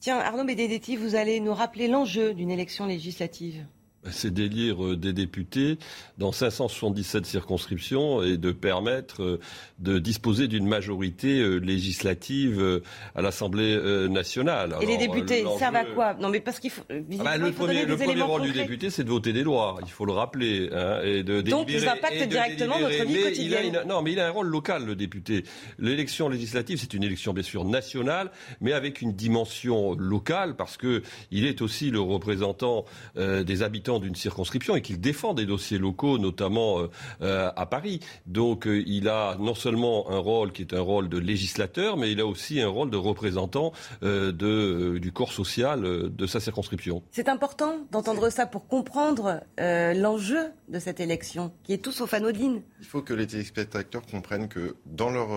Tiens, 0.01 0.19
Arnaud 0.19 0.43
Benedetti, 0.43 0.97
vous 0.97 1.15
allez 1.15 1.39
nous 1.39 1.55
rappeler 1.55 1.87
l'enjeu 1.87 2.35
d'une 2.35 2.51
élection 2.51 2.87
législative 2.87 3.65
c'est 4.11 4.33
d'élire 4.33 4.85
euh, 4.85 4.97
des 4.97 5.13
députés 5.13 5.79
dans 6.19 6.33
577 6.33 7.27
circonscriptions 7.27 8.23
et 8.23 8.37
de 8.37 8.53
permettre 8.53 9.23
euh, 9.23 9.41
de 9.79 9.99
disposer 9.99 10.49
d'une 10.49 10.67
majorité 10.67 11.41
euh, 11.41 11.57
législative 11.57 12.83
à 13.15 13.23
l'Assemblée 13.23 13.79
nationale. 14.09 14.77
Et 14.81 14.87
les 14.87 14.97
députés 14.97 15.45
servent 15.59 15.77
à 15.77 15.85
quoi? 15.85 16.15
Non, 16.15 16.29
mais 16.29 16.41
parce 16.41 16.59
qu'il 16.59 16.71
faut. 16.71 16.83
Ah 16.91 16.95
bah, 17.23 17.37
le 17.37 17.53
premier, 17.53 17.85
le 17.85 17.97
premier 17.97 18.23
rôle 18.23 18.43
du 18.43 18.53
député, 18.53 18.91
c'est 18.91 19.05
de 19.05 19.09
voter 19.09 19.33
des 19.33 19.43
lois. 19.43 19.77
Il 19.83 19.91
faut 19.91 20.05
le 20.05 20.13
rappeler. 20.13 20.69
Hein, 20.73 21.01
et 21.05 21.23
de 21.23 21.41
Donc, 21.41 21.69
ils 21.71 21.89
impactent 21.89 22.29
directement 22.29 22.79
notre 22.79 23.05
vie 23.05 23.23
quotidienne. 23.23 23.83
non, 23.87 24.03
mais 24.03 24.13
il 24.13 24.21
a 24.21 24.27
un 24.27 24.31
rôle 24.31 24.49
local, 24.49 24.85
le 24.85 24.97
député. 24.97 25.45
L'élection 25.79 26.29
législative, 26.29 26.79
c'est 26.79 26.95
une 26.95 27.05
élection 27.05 27.33
bien 27.33 27.43
sûr 27.43 27.65
nationale, 27.65 28.31
mais 28.61 28.73
avec 28.73 29.01
une 29.01 29.13
dimension 29.13 29.95
locale, 29.95 30.57
parce 30.57 30.77
que 30.77 31.03
il 31.31 31.47
est 31.47 31.63
aussi 31.63 31.91
le 31.91 32.01
représentant 32.01 32.85
des 33.17 33.63
habitants 33.63 33.94
président 33.95 33.99
d'une 33.99 34.15
circonscription 34.15 34.77
et 34.77 34.83
qu'il 34.83 35.01
défend 35.01 35.35
des 35.35 35.47
dossiers 35.47 35.79
locaux, 35.79 36.19
notamment 36.19 36.89
à 37.21 37.67
Paris. 37.67 38.01
Donc 38.27 38.67
il 38.67 39.09
a 39.09 39.37
non 39.39 39.55
seulement 39.55 40.11
un 40.11 40.19
rôle 40.19 40.53
qui 40.53 40.63
est 40.63 40.75
un 40.75 40.81
rôle 40.81 41.09
de 41.09 41.19
législateur, 41.19 41.97
mais 41.97 42.13
il 42.13 42.21
a 42.21 42.27
aussi 42.27 42.61
un 42.61 42.69
rôle 42.69 42.91
de 42.91 42.97
représentant 42.97 43.73
de, 44.03 44.99
du 44.99 45.13
corps 45.13 45.33
social 45.33 45.83
de 45.83 46.27
sa 46.27 46.41
circonscription. 46.41 47.03
C'est 47.11 47.29
important 47.29 47.79
d'entendre 47.91 48.31
ça 48.31 48.47
pour 48.47 48.67
comprendre 48.67 49.41
l'enjeu 49.59 50.51
de 50.69 50.79
cette 50.79 51.01
élection, 51.01 51.53
qui 51.63 51.73
est 51.73 51.79
tout 51.79 51.93
sauf 51.93 52.15
anodine. 52.15 52.63
Il 52.81 52.87
faut 52.87 53.03
que 53.03 53.15
les 53.15 53.27
téléspectateurs 53.27 54.03
comprennent 54.11 54.49
que 54.49 54.77
dans 54.87 55.11
leur, 55.11 55.29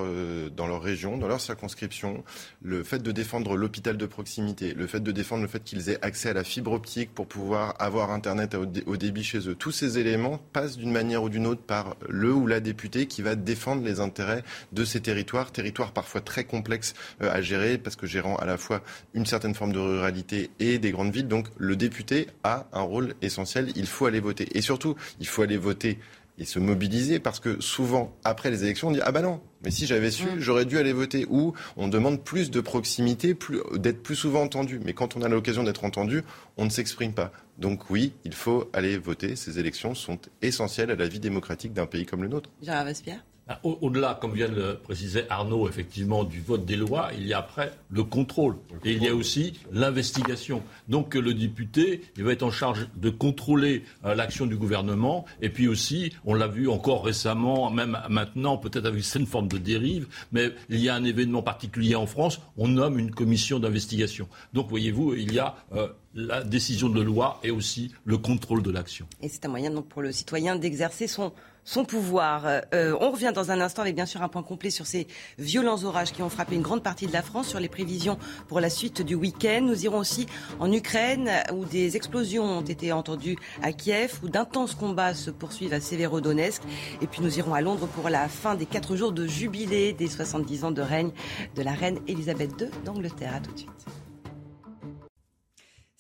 dans 0.56 0.68
leur 0.68 0.82
région, 0.82 1.18
dans 1.18 1.28
leur 1.28 1.42
circonscription, 1.42 2.24
le 2.62 2.84
fait 2.84 3.00
de 3.00 3.12
défendre 3.12 3.56
l'hôpital 3.56 3.98
de 3.98 4.06
proximité, 4.06 4.74
le 4.74 4.88
fait 4.88 5.02
de 5.02 5.12
défendre 5.12 5.44
le 5.44 5.48
fait 5.48 5.64
qu'ils 5.64 5.90
aient 5.90 6.04
accès 6.04 6.30
à 6.30 6.34
la 6.34 6.44
fibre 6.44 6.72
optique 6.72 7.14
pour 7.14 7.28
pouvoir 7.28 7.76
avoir 7.80 8.12
Internet 8.12 8.47
au, 8.56 8.98
débit 8.98 9.24
chez 9.24 9.50
eux, 9.50 9.56
tous 9.56 9.72
ces 9.72 9.98
éléments 10.00 10.40
passent 10.54 10.78
d'une 10.78 10.92
manière 10.92 11.24
ou 11.24 11.30
d'une 11.30 11.48
autre 11.48 11.62
par 11.62 11.96
le 12.08 12.34
ou 12.34 12.48
la 12.48 12.60
députée 12.60 13.08
qui 13.08 13.22
va 13.22 13.36
défendre 13.36 13.84
les 13.84 14.00
intérêts 14.00 14.44
de 14.72 14.86
ces 14.86 15.02
territoires, 15.02 15.52
territoires 15.52 15.92
parfois 15.92 16.22
très 16.22 16.44
complexes 16.44 16.94
euh, 17.22 17.32
à 17.32 17.42
gérer 17.42 17.78
parce 17.78 17.96
que 17.96 18.08
gérant 18.08 18.36
à 18.38 18.46
la 18.46 18.58
fois 18.58 18.82
une 19.14 19.26
certaine 19.26 19.56
forme 19.56 19.74
de 19.74 19.80
ruralité 19.80 20.50
et 20.60 20.80
des 20.80 20.92
grandes 20.92 21.14
villes. 21.14 21.28
Donc 21.28 21.48
le 21.58 21.76
député 21.76 22.28
a 22.44 22.68
un 22.74 22.82
rôle 22.82 23.14
essentiel, 23.22 23.72
il 23.76 23.88
faut 23.88 24.06
aller 24.06 24.20
voter. 24.20 24.48
Et 24.58 24.62
surtout, 24.62 24.96
il 25.20 25.28
faut 25.28 25.42
aller 25.42 25.58
voter 25.58 26.00
et 26.38 26.46
se 26.46 26.60
mobiliser 26.60 27.20
parce 27.20 27.40
que 27.40 27.60
souvent, 27.62 28.16
après 28.24 28.52
les 28.52 28.64
élections, 28.64 28.90
on 28.90 28.92
dit 28.92 29.00
Ah 29.04 29.12
ben 29.12 29.22
non, 29.22 29.42
mais 29.64 29.72
si 29.72 29.86
j'avais 29.86 30.12
su, 30.12 30.26
mm. 30.26 30.40
j'aurais 30.40 30.66
dû 30.66 30.78
aller 30.78 30.94
voter. 30.94 31.26
Ou 31.30 31.54
on 31.76 31.88
demande 31.88 32.24
plus 32.24 32.52
de 32.52 32.62
proximité, 32.62 33.34
plus, 33.34 33.60
d'être 33.76 34.04
plus 34.04 34.16
souvent 34.16 34.44
entendu. 34.44 34.80
Mais 34.84 34.94
quand 34.94 35.16
on 35.16 35.22
a 35.22 35.30
l'occasion 35.30 35.64
d'être 35.64 35.84
entendu, 35.84 36.24
on 36.58 36.66
ne 36.66 36.70
s'exprime 36.70 37.14
pas. 37.14 37.32
Donc 37.58 37.90
oui, 37.90 38.14
il 38.24 38.34
faut 38.34 38.70
aller 38.74 38.98
voter. 38.98 39.36
Ces 39.36 39.60
élections 39.60 39.96
sont 39.96 40.20
essentielles 40.42 40.92
à 40.92 40.96
la 40.96 41.08
vie 41.08 41.20
démocratique 41.20 41.74
d'un 41.74 41.88
pays 41.88 42.06
comme 42.06 42.22
le 42.22 42.30
nôtre. 42.30 42.50
Gérard 42.62 42.86
Vespierre 42.86 43.24
au-delà, 43.64 44.18
comme 44.20 44.34
vient 44.34 44.50
de 44.50 44.56
le 44.56 44.76
préciser 44.76 45.24
Arnaud, 45.30 45.68
effectivement, 45.68 46.24
du 46.24 46.42
vote 46.42 46.66
des 46.66 46.76
lois, 46.76 47.10
il 47.18 47.28
y 47.28 47.34
a 47.34 47.40
après 47.40 47.72
le 47.90 48.04
contrôle. 48.04 48.56
Et 48.84 48.94
il 48.94 49.04
y 49.04 49.08
a 49.08 49.16
aussi 49.16 49.54
l'investigation. 49.72 50.64
Donc 50.88 51.16
le 51.16 51.34
député, 51.34 52.02
il 52.18 52.24
va 52.24 52.34
être 52.34 52.44
en 52.44 52.52
charge 52.52 52.88
de 52.96 53.10
contrôler 53.10 53.84
euh, 54.06 54.16
l'action 54.16 54.46
du 54.46 54.58
gouvernement. 54.58 55.26
Et 55.42 55.50
puis 55.50 55.68
aussi, 55.68 56.14
on 56.26 56.34
l'a 56.34 56.48
vu 56.48 56.68
encore 56.68 57.06
récemment, 57.06 57.72
même 57.72 57.98
maintenant, 58.10 58.58
peut-être 58.58 58.86
avec 58.86 59.04
une 59.16 59.26
forme 59.26 59.48
de 59.48 59.58
dérive, 59.58 60.08
mais 60.32 60.52
il 60.70 60.80
y 60.80 60.90
a 60.90 60.96
un 60.96 61.04
événement 61.04 61.42
particulier 61.42 61.96
en 61.96 62.06
France, 62.06 62.42
on 62.58 62.68
nomme 62.68 63.00
une 63.00 63.12
commission 63.12 63.60
d'investigation. 63.60 64.28
Donc 64.54 64.70
voyez-vous, 64.70 65.14
il 65.16 65.34
y 65.34 65.40
a 65.40 65.56
euh, 65.74 65.88
la 66.14 66.44
décision 66.44 66.90
de 66.90 67.02
loi 67.02 67.40
et 67.44 67.52
aussi 67.52 67.92
le 68.06 68.18
contrôle 68.18 68.64
de 68.64 68.72
l'action. 68.72 69.08
Et 69.22 69.30
c'est 69.30 69.46
un 69.46 69.50
moyen 69.50 69.72
donc 69.72 69.88
pour 69.88 70.02
le 70.02 70.12
citoyen 70.12 70.56
d'exercer 70.56 71.08
son 71.08 71.32
son 71.68 71.84
pouvoir. 71.84 72.44
Euh, 72.74 72.96
on 73.02 73.12
revient 73.12 73.34
dans 73.36 73.52
un 73.52 73.60
instant 73.60 73.82
avec 73.82 73.94
bien 73.94 74.06
sûr 74.06 74.24
un 74.24 74.30
point 74.30 74.42
complet 74.42 74.70
sur 74.70 74.86
ces 74.86 75.06
violents 75.38 75.84
orages 75.84 76.14
qui 76.14 76.24
ont 76.24 76.30
frappé 76.30 76.56
une 76.56 76.62
grande 76.62 76.82
partie 76.82 77.08
de 77.08 77.14
la 77.14 77.22
France, 77.22 77.50
sur 77.50 77.60
les 77.60 77.68
prévisions 77.68 78.18
pour 78.48 78.62
la 78.62 78.70
suite 78.70 79.02
du 79.02 79.16
week-end. 79.16 79.60
Nous 79.64 79.84
irons 79.84 80.00
aussi 80.00 80.28
en 80.60 80.72
Ukraine 80.72 81.30
où 81.54 81.66
des 81.66 81.98
explosions 81.98 82.46
ont 82.46 82.62
été 82.62 82.94
entendues 82.94 83.36
à 83.62 83.74
Kiev, 83.74 84.20
où 84.24 84.30
d'intenses 84.30 84.76
combats 84.76 85.14
se 85.14 85.30
poursuivent 85.30 85.74
à 85.74 85.82
Severodonetsk. 85.82 86.62
Et 87.02 87.08
puis 87.08 87.22
nous 87.22 87.38
irons 87.38 87.54
à 87.54 87.60
Londres 87.60 87.88
pour 87.88 88.10
la 88.10 88.30
fin 88.30 88.56
des 88.56 88.66
quatre 88.66 88.96
jours 88.96 89.12
de 89.12 89.28
jubilé 89.28 89.92
des 89.92 90.08
70 90.08 90.64
ans 90.64 90.72
de 90.72 90.82
règne 90.82 91.12
de 91.56 91.62
la 91.64 91.74
reine 91.74 92.00
Elisabeth 92.08 92.62
II 92.62 92.70
d'Angleterre. 92.86 93.36
À 93.36 93.40
tout 93.42 93.52
de 93.52 93.58
suite. 93.58 94.07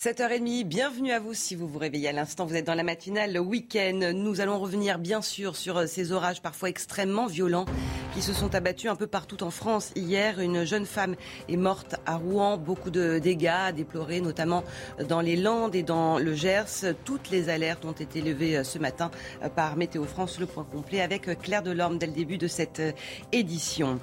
7h30, 0.08 0.63
bienvenue 0.63 1.12
à 1.12 1.20
vous 1.20 1.34
si 1.34 1.54
vous 1.54 1.67
vous 1.67 1.80
réveillez 1.80 2.08
à 2.08 2.12
l'instant. 2.13 2.46
Vous 2.46 2.56
êtes 2.56 2.65
dans 2.65 2.76
la 2.76 2.84
matinale, 2.86 3.34
le 3.34 3.41
week-end. 3.41 4.13
Nous 4.15 4.39
allons 4.39 4.58
revenir 4.58 5.00
bien 5.00 5.22
sûr 5.22 5.58
sur 5.58 5.80
euh, 5.80 5.86
ces 5.86 6.13
orages 6.13 6.41
parfois 6.41 6.70
extrêmement 6.70 7.26
violents 7.26 7.65
qui 8.13 8.22
se 8.22 8.32
sont 8.32 8.56
abattus 8.56 8.89
un 8.89 8.96
peu 8.96 9.06
partout 9.06 9.43
en 9.43 9.52
France. 9.52 9.91
Hier, 9.98 10.39
une 10.39 10.63
jeune 10.63 10.86
femme 10.86 11.17
est 11.50 11.58
morte 11.58 11.98
à 12.06 12.15
Rouen. 12.15 12.56
Beaucoup 12.56 12.89
de 12.89 13.20
dégâts 13.20 13.48
à 13.48 13.74
déplorer, 13.74 14.22
notamment 14.22 14.63
dans 15.10 15.20
les 15.20 15.36
Landes 15.36 15.76
et 15.76 15.84
dans 15.84 16.20
le 16.20 16.34
Gers. 16.34 16.96
Toutes 17.04 17.30
les 17.30 17.50
alertes 17.50 17.84
ont 17.84 17.91
été 17.91 18.22
levées 18.22 18.56
euh, 18.56 18.63
ce 18.63 18.80
matin 18.80 19.12
euh, 19.43 19.50
par 19.50 19.76
Météo 19.76 20.06
France. 20.06 20.39
Le 20.39 20.46
point 20.46 20.63
complet 20.63 21.02
avec 21.02 21.38
Claire 21.41 21.63
Delorme 21.63 21.98
dès 21.98 22.08
le 22.08 22.13
début 22.13 22.38
de 22.38 22.48
cette 22.48 22.82
édition. 23.34 24.00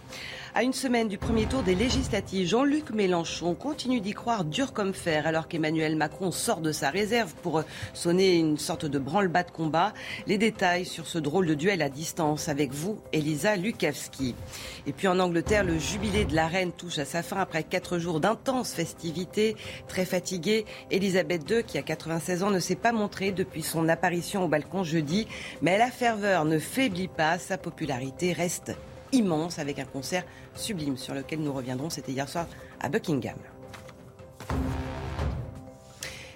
À 0.57 0.63
une 0.63 0.73
semaine 0.73 1.09
du 1.09 1.19
premier 1.19 1.47
tour 1.47 1.65
des 1.65 1.75
législatives, 1.75 2.47
Jean-Luc 2.47 2.91
Mélenchon 2.91 3.57
continue 3.57 4.01
d'y 4.01 4.13
croire 4.13 4.45
dur 4.45 4.73
comme 4.73 4.95
fer 4.95 5.27
alors 5.27 5.49
qu'Emmanuel 5.49 5.97
Macron 5.97 6.31
sort 6.31 6.61
de 6.61 6.71
sa 6.71 6.91
réserve 6.91 7.35
pour 7.43 7.65
sonner 7.93 8.37
une 8.37 8.57
sorte 8.57 8.87
de 8.87 9.01
branle-bas 9.01 9.43
de 9.43 9.51
combat. 9.51 9.93
Les 10.29 10.39
détails 10.39 10.85
sur 10.85 11.09
ce 11.09 11.19
drôle 11.19 11.49
de 11.49 11.55
duel 11.55 11.83
à 11.83 11.89
distance 11.89 12.49
avec 12.49 12.73
vous, 12.73 13.01
Elisa 13.13 13.57
Lukavski. 13.57 14.37
Et 14.87 14.93
puis 14.93 15.09
en 15.09 15.19
Angleterre, 15.19 15.65
le 15.65 15.77
jubilé 15.77 16.25
de 16.25 16.37
la 16.37 16.47
reine 16.47 16.71
touche 16.71 16.99
à 16.99 17.05
sa 17.05 17.25
fin 17.25 17.39
après 17.39 17.65
quatre 17.65 17.99
jours 17.99 18.21
d'intenses 18.21 18.75
festivités. 18.75 19.57
Très 19.89 20.05
fatiguée, 20.05 20.67
Elisabeth 20.93 21.51
II, 21.51 21.65
qui 21.65 21.79
a 21.79 21.83
96 21.83 22.45
ans, 22.45 22.51
ne 22.53 22.61
s'est 22.61 22.77
pas 22.77 22.93
montrée 22.93 23.33
depuis 23.33 23.63
son 23.63 23.89
apparition 23.89 24.45
au 24.45 24.49
balcon 24.49 24.85
jeudi. 24.85 25.27
Mais 25.63 25.79
la 25.79 25.91
ferveur 25.91 26.45
ne 26.45 26.61
faiblit 26.61 27.09
pas, 27.09 27.41
sa 27.41 27.59
popularité 27.59 28.33
reste 28.33 28.71
immense 29.15 29.59
avec 29.59 29.79
un 29.79 29.85
concert 29.85 30.25
sublime 30.55 30.97
sur 30.97 31.15
lequel 31.15 31.41
nous 31.41 31.53
reviendrons. 31.53 31.91
C'était 31.91 32.13
hier 32.13 32.29
soir 32.29 32.47
à 32.81 32.89
Buckingham. 32.89 33.39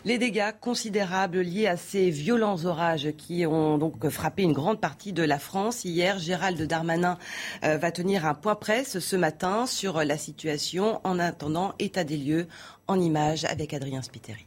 Les 0.04 0.16
dégâts 0.16 0.52
considérables 0.60 1.40
liés 1.40 1.66
à 1.66 1.76
ces 1.76 2.08
violents 2.08 2.64
orages 2.64 3.12
qui 3.18 3.44
ont 3.46 3.78
donc 3.78 4.08
frappé 4.08 4.42
une 4.42 4.52
grande 4.52 4.80
partie 4.80 5.12
de 5.12 5.22
la 5.22 5.38
France. 5.38 5.84
Hier, 5.84 6.18
Gérald 6.18 6.60
Darmanin 6.62 7.18
euh, 7.64 7.76
va 7.76 7.90
tenir 7.90 8.24
un 8.24 8.34
point 8.34 8.54
presse 8.54 9.00
ce 9.00 9.16
matin 9.16 9.66
sur 9.66 10.02
la 10.04 10.16
situation. 10.16 11.00
En 11.04 11.18
attendant, 11.18 11.74
état 11.78 12.04
des 12.04 12.16
lieux 12.16 12.46
en 12.86 12.98
images 13.00 13.44
avec 13.44 13.74
Adrien 13.74 14.00
Spiteri. 14.00 14.46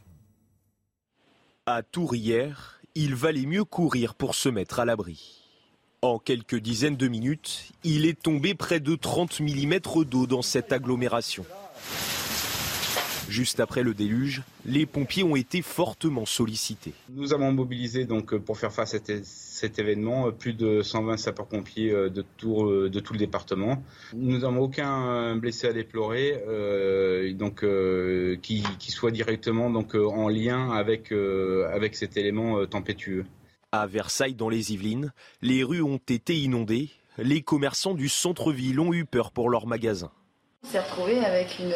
À 1.66 1.82
Tours 1.82 2.16
hier, 2.16 2.80
il 2.94 3.14
valait 3.14 3.46
mieux 3.46 3.64
courir 3.64 4.14
pour 4.14 4.34
se 4.34 4.48
mettre 4.48 4.80
à 4.80 4.84
l'abri. 4.84 5.41
En 6.04 6.18
quelques 6.18 6.56
dizaines 6.56 6.96
de 6.96 7.06
minutes, 7.06 7.70
il 7.84 8.06
est 8.06 8.20
tombé 8.20 8.54
près 8.54 8.80
de 8.80 8.96
30 8.96 9.38
mm 9.38 9.78
d'eau 10.04 10.26
dans 10.26 10.42
cette 10.42 10.72
agglomération. 10.72 11.44
Juste 13.28 13.60
après 13.60 13.84
le 13.84 13.94
déluge, 13.94 14.42
les 14.66 14.84
pompiers 14.84 15.22
ont 15.22 15.36
été 15.36 15.62
fortement 15.62 16.26
sollicités. 16.26 16.92
Nous 17.08 17.32
avons 17.32 17.52
mobilisé 17.52 18.04
donc 18.04 18.34
pour 18.34 18.58
faire 18.58 18.72
face 18.72 18.94
à 18.94 18.98
cet 19.22 19.78
événement 19.78 20.32
plus 20.32 20.54
de 20.54 20.82
120 20.82 21.18
sapeurs-pompiers 21.18 21.92
euh, 21.92 22.10
de 22.10 22.24
tout, 22.36 22.64
euh, 22.64 22.90
le 22.92 23.16
département. 23.16 23.80
Nous 24.12 24.38
n'avons 24.38 24.58
aucun 24.58 25.36
blessé 25.36 25.68
à 25.68 25.72
déplorer, 25.72 26.42
euh, 26.48 27.32
donc 27.32 27.64
qui, 28.42 28.64
soit 28.90 29.12
directement 29.12 29.70
donc 29.70 29.94
en 29.94 30.28
lien 30.28 30.72
avec 30.72 31.12
avec 31.12 31.94
cet 31.94 32.16
élément 32.16 32.66
tempétueux. 32.66 33.24
À 33.74 33.86
Versailles, 33.86 34.34
dans 34.34 34.50
les 34.50 34.74
Yvelines, 34.74 35.14
les 35.40 35.64
rues 35.64 35.80
ont 35.80 35.96
été 35.96 36.36
inondées. 36.36 36.90
Les 37.16 37.40
commerçants 37.40 37.94
du 37.94 38.10
centre-ville 38.10 38.78
ont 38.78 38.92
eu 38.92 39.06
peur 39.06 39.30
pour 39.30 39.48
leurs 39.48 39.66
magasins. 39.66 40.12
On 40.62 40.68
s'est 40.68 40.80
retrouvé 40.80 41.24
avec 41.24 41.58
une, 41.58 41.72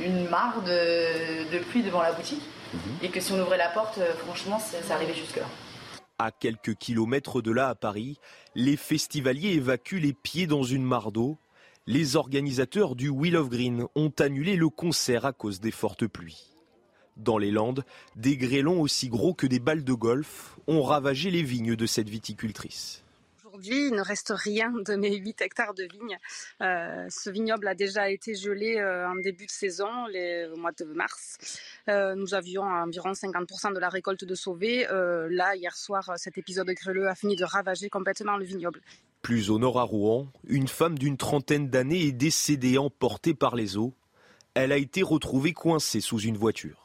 une, 0.00 0.28
mare 0.28 0.62
de, 0.62 1.58
pluie 1.70 1.82
devant 1.82 2.02
la 2.02 2.12
boutique. 2.12 2.42
Mhm. 2.72 2.80
Et 3.02 3.08
que 3.08 3.18
si 3.18 3.32
on 3.32 3.42
ouvrait 3.42 3.58
la 3.58 3.68
porte, 3.68 3.98
euh, 3.98 4.14
franchement, 4.14 4.60
ça 4.60 4.94
arrivait 4.94 5.14
jusque-là. 5.14 5.46
À 6.20 6.30
quelques 6.30 6.76
kilomètres 6.76 7.42
de 7.42 7.50
là, 7.50 7.68
à 7.68 7.74
Paris, 7.74 8.20
les 8.54 8.76
festivaliers 8.76 9.54
évacuent 9.54 9.98
les 9.98 10.12
pieds 10.12 10.46
dans 10.46 10.62
une 10.62 10.84
mare 10.84 11.10
d'eau. 11.10 11.36
Les 11.88 12.14
organisateurs 12.14 12.94
du 12.94 13.08
Wheel 13.08 13.36
of 13.36 13.48
Green 13.48 13.86
ont 13.96 14.12
annulé 14.20 14.54
le 14.54 14.68
concert 14.68 15.24
à 15.24 15.32
cause 15.32 15.58
des 15.58 15.72
fortes 15.72 16.06
pluies. 16.06 16.53
Dans 17.16 17.38
les 17.38 17.50
Landes, 17.50 17.84
des 18.16 18.36
grêlons 18.36 18.80
aussi 18.80 19.08
gros 19.08 19.34
que 19.34 19.46
des 19.46 19.60
balles 19.60 19.84
de 19.84 19.92
golf 19.92 20.56
ont 20.66 20.82
ravagé 20.82 21.30
les 21.30 21.42
vignes 21.42 21.76
de 21.76 21.86
cette 21.86 22.08
viticultrice. 22.08 23.04
Aujourd'hui, 23.54 23.86
il 23.86 23.94
ne 23.94 24.02
reste 24.02 24.32
rien 24.34 24.72
de 24.72 24.96
mes 24.96 25.14
8 25.14 25.40
hectares 25.42 25.74
de 25.74 25.84
vignes. 25.84 26.18
Euh, 26.60 27.06
ce 27.08 27.30
vignoble 27.30 27.68
a 27.68 27.76
déjà 27.76 28.10
été 28.10 28.34
gelé 28.34 28.78
euh, 28.78 29.08
en 29.08 29.14
début 29.14 29.46
de 29.46 29.50
saison, 29.50 30.06
les, 30.06 30.48
au 30.52 30.56
mois 30.56 30.72
de 30.72 30.84
mars. 30.86 31.38
Euh, 31.88 32.16
nous 32.16 32.34
avions 32.34 32.64
environ 32.64 33.12
50% 33.12 33.72
de 33.72 33.78
la 33.78 33.90
récolte 33.90 34.24
de 34.24 34.34
sauvée. 34.34 34.88
là, 35.30 35.54
hier 35.54 35.76
soir, 35.76 36.14
cet 36.16 36.36
épisode 36.36 36.68
grêleux 36.70 37.06
a 37.06 37.14
fini 37.14 37.36
de 37.36 37.44
ravager 37.44 37.88
complètement 37.88 38.36
le 38.36 38.44
vignoble. 38.44 38.80
Plus 39.22 39.50
au 39.50 39.60
nord 39.60 39.78
à 39.78 39.84
Rouen, 39.84 40.26
une 40.48 40.66
femme 40.66 40.98
d'une 40.98 41.16
trentaine 41.16 41.70
d'années 41.70 42.08
est 42.08 42.12
décédée 42.12 42.76
emportée 42.76 43.34
par 43.34 43.54
les 43.54 43.76
eaux. 43.76 43.94
Elle 44.54 44.72
a 44.72 44.78
été 44.78 45.02
retrouvée 45.02 45.52
coincée 45.52 46.00
sous 46.00 46.18
une 46.18 46.36
voiture. 46.36 46.83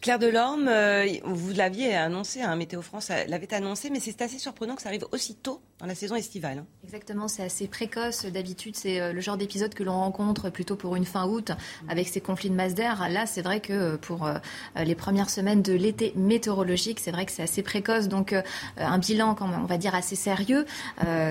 Claire 0.00 0.20
Delorme, 0.20 0.68
euh, 0.68 1.06
vous 1.24 1.52
l'aviez 1.52 1.96
annoncé, 1.96 2.40
hein, 2.40 2.54
Météo 2.54 2.82
France 2.82 3.10
l'avait 3.26 3.52
annoncé, 3.52 3.90
mais 3.90 3.98
c'est 3.98 4.22
assez 4.22 4.38
surprenant 4.38 4.76
que 4.76 4.82
ça 4.82 4.90
arrive 4.90 5.06
aussitôt 5.10 5.60
dans 5.80 5.86
la 5.86 5.96
saison 5.96 6.14
estivale. 6.14 6.58
Hein. 6.58 6.66
Exactement, 6.84 7.26
c'est 7.26 7.42
assez 7.42 7.66
précoce. 7.66 8.24
D'habitude, 8.24 8.76
c'est 8.76 9.00
euh, 9.00 9.12
le 9.12 9.20
genre 9.20 9.36
d'épisode 9.36 9.74
que 9.74 9.82
l'on 9.82 9.94
rencontre 9.94 10.50
plutôt 10.50 10.76
pour 10.76 10.94
une 10.94 11.04
fin 11.04 11.26
août 11.26 11.50
avec 11.88 12.06
ces 12.06 12.20
conflits 12.20 12.48
de 12.48 12.54
masse 12.54 12.74
d'air. 12.74 13.08
Là, 13.10 13.26
c'est 13.26 13.42
vrai 13.42 13.58
que 13.58 13.96
pour 13.96 14.24
euh, 14.24 14.34
les 14.76 14.94
premières 14.94 15.30
semaines 15.30 15.62
de 15.62 15.72
l'été 15.72 16.12
météorologique, 16.14 17.00
c'est 17.00 17.10
vrai 17.10 17.26
que 17.26 17.32
c'est 17.32 17.42
assez 17.42 17.62
précoce. 17.62 18.06
Donc, 18.06 18.34
un 18.76 18.98
bilan, 18.98 19.34
on 19.40 19.66
va 19.66 19.78
dire, 19.78 19.94
assez 19.94 20.16
sérieux, 20.16 20.64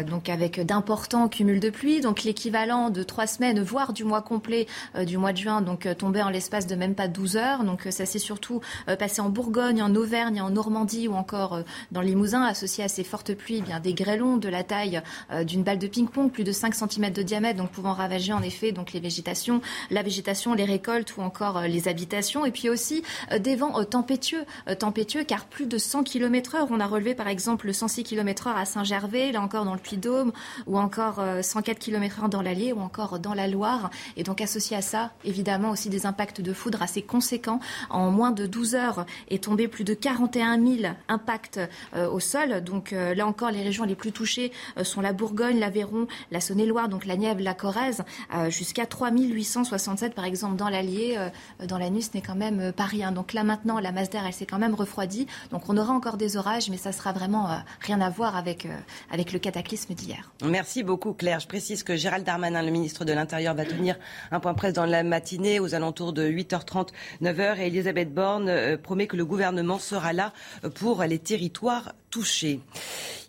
donc 0.05 0.29
avec 0.29 0.59
d'importants 0.59 1.27
cumuls 1.27 1.59
de 1.59 1.69
pluie. 1.69 2.01
Donc, 2.01 2.23
l'équivalent 2.23 2.89
de 2.89 3.03
trois 3.03 3.27
semaines, 3.27 3.61
voire 3.61 3.93
du 3.93 4.03
mois 4.03 4.21
complet 4.21 4.67
du 5.05 5.17
mois 5.17 5.33
de 5.33 5.37
juin, 5.37 5.61
donc 5.61 5.87
tombé 5.97 6.21
en 6.21 6.29
l'espace 6.29 6.67
de 6.67 6.75
même 6.75 6.95
pas 6.95 7.07
12 7.07 7.37
heures. 7.37 7.63
Donc, 7.63 7.87
ça 7.89 8.05
s'est 8.05 8.19
surtout 8.19 8.56
passé 8.99 9.21
en 9.21 9.29
Bourgogne, 9.29 9.81
en 9.81 9.93
Auvergne, 9.95 10.41
en 10.41 10.49
Normandie 10.49 11.07
ou 11.07 11.13
encore 11.13 11.63
dans 11.91 12.01
le 12.01 12.07
Limousin, 12.07 12.43
associé 12.43 12.83
à 12.83 12.87
ces 12.87 13.03
fortes 13.03 13.33
pluies, 13.33 13.57
eh 13.59 13.61
bien 13.61 13.79
des 13.79 13.93
grêlons 13.93 14.37
de 14.37 14.49
la 14.49 14.63
taille 14.63 15.01
euh, 15.31 15.43
d'une 15.43 15.63
balle 15.63 15.79
de 15.79 15.87
ping-pong, 15.87 16.31
plus 16.31 16.43
de 16.43 16.51
5 16.51 16.73
cm 16.73 17.11
de 17.11 17.21
diamètre, 17.21 17.57
donc 17.57 17.69
pouvant 17.69 17.93
ravager 17.93 18.33
en 18.33 18.41
effet 18.41 18.71
donc 18.71 18.93
les 18.93 18.99
végétations, 18.99 19.61
la 19.91 20.03
végétation, 20.03 20.53
les 20.53 20.65
récoltes 20.65 21.15
ou 21.17 21.21
encore 21.21 21.57
euh, 21.57 21.67
les 21.67 21.87
habitations. 21.87 22.45
Et 22.45 22.51
puis 22.51 22.69
aussi 22.69 23.03
euh, 23.31 23.39
des 23.39 23.55
vents 23.55 23.83
tempétueux, 23.85 24.45
tempétueux 24.79 25.23
car 25.23 25.45
plus 25.45 25.67
de 25.67 25.77
100 25.77 26.03
km 26.03 26.55
heure. 26.55 26.67
On 26.71 26.79
a 26.79 26.87
relevé 26.87 27.13
par 27.15 27.27
exemple 27.27 27.73
106 27.73 28.03
km 28.03 28.47
heure 28.47 28.57
à 28.57 28.65
Saint-Gervais, 28.65 29.31
là 29.31 29.41
encore 29.41 29.65
dans 29.65 29.73
le 29.73 29.79
Puy-Dôme, 29.79 30.31
ou 30.65 30.77
encore 30.79 31.23
104 31.41 31.79
km 31.79 32.23
heure 32.23 32.29
dans 32.29 32.41
l'Allier, 32.41 32.73
ou 32.73 32.79
encore 32.79 33.19
dans 33.19 33.33
la 33.33 33.47
Loire. 33.47 33.89
Et 34.15 34.23
donc 34.23 34.41
associé 34.41 34.75
à 34.75 34.81
ça, 34.81 35.11
évidemment 35.23 35.69
aussi 35.69 35.89
des 35.89 36.05
impacts 36.05 36.41
de 36.41 36.53
foudre 36.53 36.81
assez 36.81 37.01
conséquents. 37.01 37.59
En 37.89 38.11
moins 38.11 38.31
de 38.31 38.45
12 38.47 38.75
heures 38.75 39.05
est 39.29 39.43
tombé 39.43 39.67
plus 39.67 39.83
de 39.83 39.93
41 39.93 40.59
000 40.59 40.93
impacts 41.07 41.59
au 41.95 42.19
sol. 42.19 42.61
Donc 42.63 42.91
là 42.91 43.25
encore, 43.25 43.51
les 43.51 43.63
régions 43.63 43.85
les 43.85 43.95
plus 43.95 44.11
touchées 44.11 44.51
euh, 44.77 44.83
sont 44.83 45.01
la 45.01 45.13
Bourgogne, 45.13 45.59
l'Aveyron, 45.59 46.07
la 46.31 46.39
Saône-et-Loire, 46.39 46.89
donc 46.89 47.05
la 47.05 47.17
Nièvre, 47.17 47.41
la 47.41 47.53
Corrèze, 47.53 48.03
euh, 48.33 48.49
jusqu'à 48.49 48.85
3867 48.85 50.13
par 50.13 50.25
exemple 50.25 50.55
dans 50.55 50.69
l'Allier, 50.69 51.15
euh, 51.17 51.65
dans 51.65 51.77
la 51.77 51.89
nuit, 51.89 52.01
ce 52.01 52.11
n'est 52.13 52.21
quand 52.21 52.35
même 52.35 52.71
pas 52.73 52.85
rien. 52.85 53.11
Donc 53.11 53.33
là 53.33 53.43
maintenant, 53.43 53.79
la 53.79 53.91
masse 53.91 54.09
d'air, 54.09 54.23
elle 54.25 54.33
s'est 54.33 54.45
quand 54.45 54.59
même 54.59 54.75
refroidie. 54.75 55.27
Donc 55.51 55.69
on 55.69 55.77
aura 55.77 55.93
encore 55.93 56.17
des 56.17 56.37
orages, 56.37 56.69
mais 56.69 56.77
ça 56.77 56.91
sera 56.91 57.11
vraiment 57.11 57.49
rien 57.81 58.01
à 58.01 58.09
voir 58.09 58.35
avec, 58.35 58.67
avec 59.11 59.33
le 59.33 59.39
cataclysme 59.39 59.93
d'hier. 59.93 60.31
Merci 60.43 60.83
beaucoup 60.83 61.13
Claire. 61.13 61.39
Je 61.39 61.47
précise 61.47 61.83
que 61.83 61.95
Gérald 61.95 62.25
Darmanin, 62.25 62.61
le 62.61 62.71
ministre 62.71 63.05
de 63.05 63.13
l'Intérieur, 63.13 63.55
va 63.55 63.65
tenir 63.65 63.95
un 64.31 64.39
point 64.39 64.53
presse 64.53 64.73
dans 64.73 64.85
la 64.85 65.03
matinée 65.03 65.59
aux 65.59 65.75
alentours 65.75 66.13
de 66.13 66.27
8h30, 66.27 66.89
9h 67.21 67.57
et 67.59 67.67
Elisabeth 67.67 68.13
Borne 68.13 68.36
promet 68.83 69.07
que 69.07 69.17
le 69.17 69.25
gouvernement 69.25 69.79
sera 69.79 70.13
là 70.13 70.33
pour 70.75 71.03
les 71.03 71.19
territoires 71.19 71.93
touchés. 72.09 72.59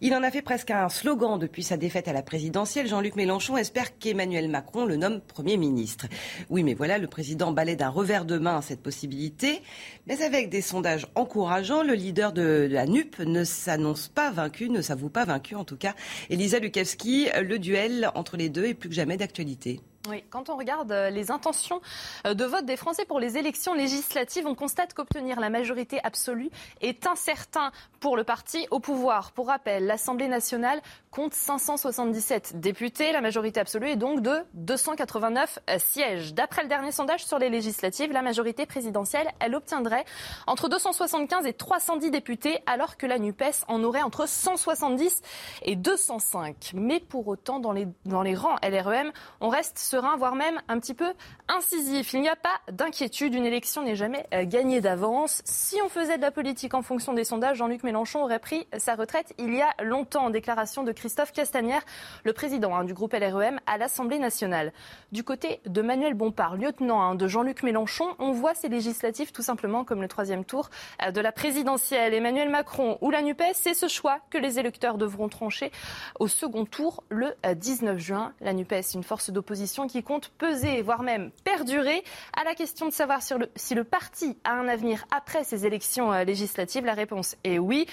Il 0.00 0.14
en 0.14 0.22
a 0.22 0.30
fait 0.30 0.42
presque 0.42 0.70
un 0.70 0.88
slogan 0.88 1.38
depuis 1.38 1.62
sa 1.62 1.76
défaite 1.76 2.06
à 2.06 2.12
la 2.12 2.22
présidentielle. 2.22 2.86
Jean-Luc 2.86 3.16
Mélenchon 3.16 3.56
espère 3.56 3.98
qu'Emmanuel 3.98 4.48
Macron 4.48 4.84
le 4.84 4.96
nomme 4.96 5.20
Premier 5.20 5.56
ministre. 5.56 6.06
Oui, 6.50 6.62
mais 6.62 6.74
voilà, 6.74 6.98
le 6.98 7.08
président 7.08 7.52
balaie 7.52 7.76
d'un 7.76 7.88
revers 7.88 8.24
de 8.24 8.38
main 8.38 8.60
cette 8.60 8.82
possibilité. 8.82 9.60
Mais 10.06 10.22
avec 10.22 10.50
des 10.50 10.62
sondages 10.62 11.08
encourageants, 11.14 11.82
le 11.82 11.94
leader 11.94 12.32
de 12.32 12.68
la 12.70 12.86
NUP 12.86 13.18
ne 13.18 13.44
s'annonce 13.44 14.08
pas 14.08 14.30
vaincu, 14.30 14.70
ne 14.70 14.82
s'avoue 14.82 15.10
pas 15.10 15.24
vaincu 15.24 15.56
en 15.56 15.64
tout 15.64 15.76
cas. 15.76 15.94
Elisa 16.30 16.60
Lukavski, 16.60 17.28
le 17.42 17.58
duel 17.58 18.10
entre 18.14 18.36
les 18.36 18.48
deux 18.48 18.66
est 18.66 18.74
plus 18.74 18.88
que 18.88 18.94
jamais 18.94 19.16
d'actualité. 19.16 19.80
Oui, 20.08 20.24
quand 20.30 20.48
on 20.48 20.56
regarde 20.56 20.90
euh, 20.92 21.10
les 21.10 21.30
intentions 21.30 21.80
euh, 22.26 22.32
de 22.32 22.44
vote 22.44 22.64
des 22.64 22.76
Français 22.76 23.04
pour 23.04 23.20
les 23.20 23.36
élections 23.36 23.74
législatives, 23.74 24.46
on 24.46 24.54
constate 24.54 24.94
qu'obtenir 24.94 25.38
la 25.38 25.50
majorité 25.50 26.00
absolue 26.02 26.50
est 26.80 27.06
incertain 27.06 27.72
pour 28.00 28.16
le 28.16 28.24
parti 28.24 28.66
au 28.70 28.80
pouvoir. 28.80 29.32
Pour 29.32 29.48
rappel, 29.48 29.86
l'Assemblée 29.86 30.28
nationale 30.28 30.80
compte 31.10 31.34
577 31.34 32.60
députés. 32.60 33.12
La 33.12 33.20
majorité 33.20 33.60
absolue 33.60 33.88
est 33.88 33.96
donc 33.96 34.20
de 34.20 34.36
289 34.54 35.58
euh, 35.70 35.78
sièges. 35.78 36.34
D'après 36.34 36.62
le 36.62 36.68
dernier 36.68 36.92
sondage 36.92 37.24
sur 37.24 37.38
les 37.38 37.48
législatives, 37.48 38.12
la 38.12 38.22
majorité 38.22 38.66
présidentielle, 38.66 39.28
elle 39.40 39.54
obtiendrait 39.54 40.04
entre 40.46 40.68
275 40.68 41.46
et 41.46 41.52
310 41.52 42.10
députés, 42.10 42.60
alors 42.66 42.96
que 42.96 43.06
la 43.06 43.18
NUPES 43.18 43.64
en 43.68 43.82
aurait 43.82 44.02
entre 44.02 44.28
170 44.28 45.22
et 45.62 45.76
205. 45.76 46.72
Mais 46.74 47.00
pour 47.00 47.28
autant, 47.28 47.58
dans 47.60 47.72
les, 47.72 47.88
dans 48.04 48.22
les 48.22 48.34
rangs 48.34 48.56
LREM, 48.62 49.12
on 49.40 49.48
reste 49.48 49.78
serein, 49.78 50.16
voire 50.16 50.34
même 50.34 50.60
un 50.68 50.78
petit 50.78 50.94
peu 50.94 51.12
incisif. 51.48 52.12
Il 52.12 52.20
n'y 52.20 52.28
a 52.28 52.36
pas 52.36 52.60
d'inquiétude, 52.70 53.34
une 53.34 53.46
élection 53.46 53.82
n'est 53.82 53.96
jamais 53.96 54.26
euh, 54.34 54.44
gagnée 54.44 54.80
d'avance. 54.80 55.42
Si 55.44 55.76
on 55.84 55.88
faisait 55.88 56.16
de 56.16 56.22
la 56.22 56.30
politique 56.30 56.74
en 56.74 56.82
fonction 56.82 57.12
des 57.12 57.24
sondages, 57.24 57.58
Jean-Luc 57.58 57.82
Mélenchon 57.82 58.22
aurait 58.22 58.38
pris 58.38 58.57
sa 58.76 58.94
retraite 58.94 59.32
il 59.38 59.54
y 59.54 59.62
a 59.62 59.70
longtemps. 59.82 60.26
En 60.26 60.30
déclaration 60.30 60.82
de 60.82 60.92
Christophe 60.92 61.32
Castagnère, 61.32 61.82
le 62.24 62.32
président 62.32 62.74
hein, 62.74 62.84
du 62.84 62.94
groupe 62.94 63.12
LREM 63.12 63.60
à 63.66 63.78
l'Assemblée 63.78 64.18
nationale. 64.18 64.72
Du 65.12 65.22
côté 65.22 65.60
de 65.66 65.82
Manuel 65.82 66.14
Bompard, 66.14 66.56
lieutenant 66.56 67.00
hein, 67.00 67.14
de 67.14 67.28
Jean-Luc 67.28 67.62
Mélenchon, 67.62 68.14
on 68.18 68.32
voit 68.32 68.54
ces 68.54 68.68
législatives 68.68 69.32
tout 69.32 69.42
simplement 69.42 69.84
comme 69.84 70.02
le 70.02 70.08
troisième 70.08 70.44
tour 70.44 70.70
euh, 71.02 71.10
de 71.10 71.20
la 71.20 71.32
présidentielle. 71.32 72.14
Emmanuel 72.14 72.48
Macron 72.48 72.98
ou 73.00 73.10
la 73.10 73.22
NUPES, 73.22 73.54
c'est 73.54 73.74
ce 73.74 73.88
choix 73.88 74.18
que 74.30 74.38
les 74.38 74.58
électeurs 74.58 74.98
devront 74.98 75.28
trancher 75.28 75.70
au 76.18 76.28
second 76.28 76.64
tour 76.64 77.04
le 77.08 77.34
19 77.54 77.94
euh, 77.94 77.98
juin. 77.98 78.32
La 78.40 78.52
NUPES, 78.52 78.94
une 78.94 79.02
force 79.02 79.30
d'opposition 79.30 79.86
qui 79.86 80.02
compte 80.02 80.28
peser, 80.30 80.82
voire 80.82 81.02
même 81.02 81.30
perdurer. 81.44 82.02
À 82.36 82.44
la 82.44 82.54
question 82.54 82.86
de 82.86 82.92
savoir 82.92 83.20
si 83.56 83.74
le 83.74 83.84
parti 83.84 84.36
a 84.44 84.52
un 84.52 84.68
avenir 84.68 85.06
après 85.14 85.44
ces 85.44 85.66
élections 85.66 86.12
euh, 86.12 86.24
législatives, 86.24 86.84
la 86.84 86.94
réponse 86.94 87.36
est 87.44 87.58
oui. 87.58 87.86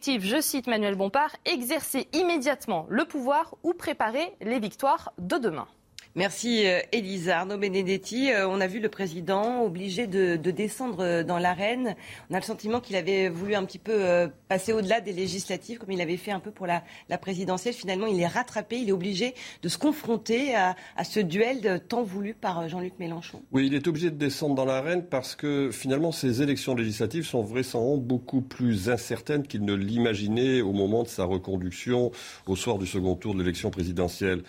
Je 0.00 0.40
cite 0.40 0.68
Manuel 0.68 0.94
Bompard, 0.94 1.36
exercer 1.44 2.08
immédiatement 2.14 2.86
le 2.88 3.04
pouvoir 3.04 3.54
ou 3.62 3.74
préparer 3.74 4.34
les 4.40 4.58
victoires 4.58 5.12
de 5.18 5.36
demain. 5.36 5.68
Merci 6.14 6.66
euh, 6.66 6.80
Elisa. 6.92 7.40
Arnaud 7.40 7.56
Benedetti, 7.56 8.30
euh, 8.30 8.46
on 8.46 8.60
a 8.60 8.66
vu 8.66 8.80
le 8.80 8.90
président 8.90 9.62
obligé 9.62 10.06
de, 10.06 10.36
descendre 10.36 11.02
euh, 11.02 11.24
dans 11.24 11.38
l'arène. 11.38 11.96
On 12.28 12.34
a 12.34 12.38
le 12.38 12.44
sentiment 12.44 12.80
qu'il 12.80 12.96
avait 12.96 13.30
voulu 13.30 13.54
un 13.54 13.64
petit 13.64 13.78
peu 13.78 14.28
passer 14.48 14.74
au-delà 14.74 15.00
des 15.00 15.12
législatives, 15.12 15.78
comme 15.78 15.90
il 15.90 16.00
avait 16.02 16.18
fait 16.18 16.30
un 16.30 16.40
peu 16.40 16.50
pour 16.50 16.66
la, 16.66 16.82
présidentielle. 17.18 17.72
Finalement, 17.72 18.06
il 18.06 18.20
est 18.20 18.26
rattrapé, 18.26 18.76
il 18.76 18.90
est 18.90 18.92
obligé 18.92 19.34
de 19.62 19.68
se 19.68 19.78
confronter 19.78 20.54
à, 20.54 20.76
ce 21.04 21.20
duel 21.20 21.80
tant 21.88 22.02
voulu 22.02 22.34
par 22.34 22.68
Jean-Luc 22.68 22.98
Mélenchon. 22.98 23.42
Oui, 23.52 23.66
il 23.66 23.74
est 23.74 23.86
obligé 23.88 24.10
de 24.10 24.16
descendre 24.16 24.54
dans 24.54 24.64
l'arène 24.64 25.04
parce 25.04 25.34
que 25.34 25.70
finalement, 25.72 26.12
ces 26.12 26.42
élections 26.42 26.74
législatives 26.74 27.24
sont 27.24 27.42
vraisemblablement 27.42 27.72
beaucoup 27.96 28.42
plus 28.42 28.90
incertaines 28.90 29.46
qu'il 29.46 29.64
ne 29.64 29.74
l'imaginait 29.74 30.60
au 30.60 30.72
moment 30.72 31.04
de 31.04 31.08
sa 31.08 31.24
reconduction 31.24 32.10
au 32.46 32.56
soir 32.56 32.78
du 32.78 32.86
second 32.86 33.14
tour 33.14 33.34
de 33.34 33.38
l'élection 33.38 33.70
présidentielle. 33.70 34.42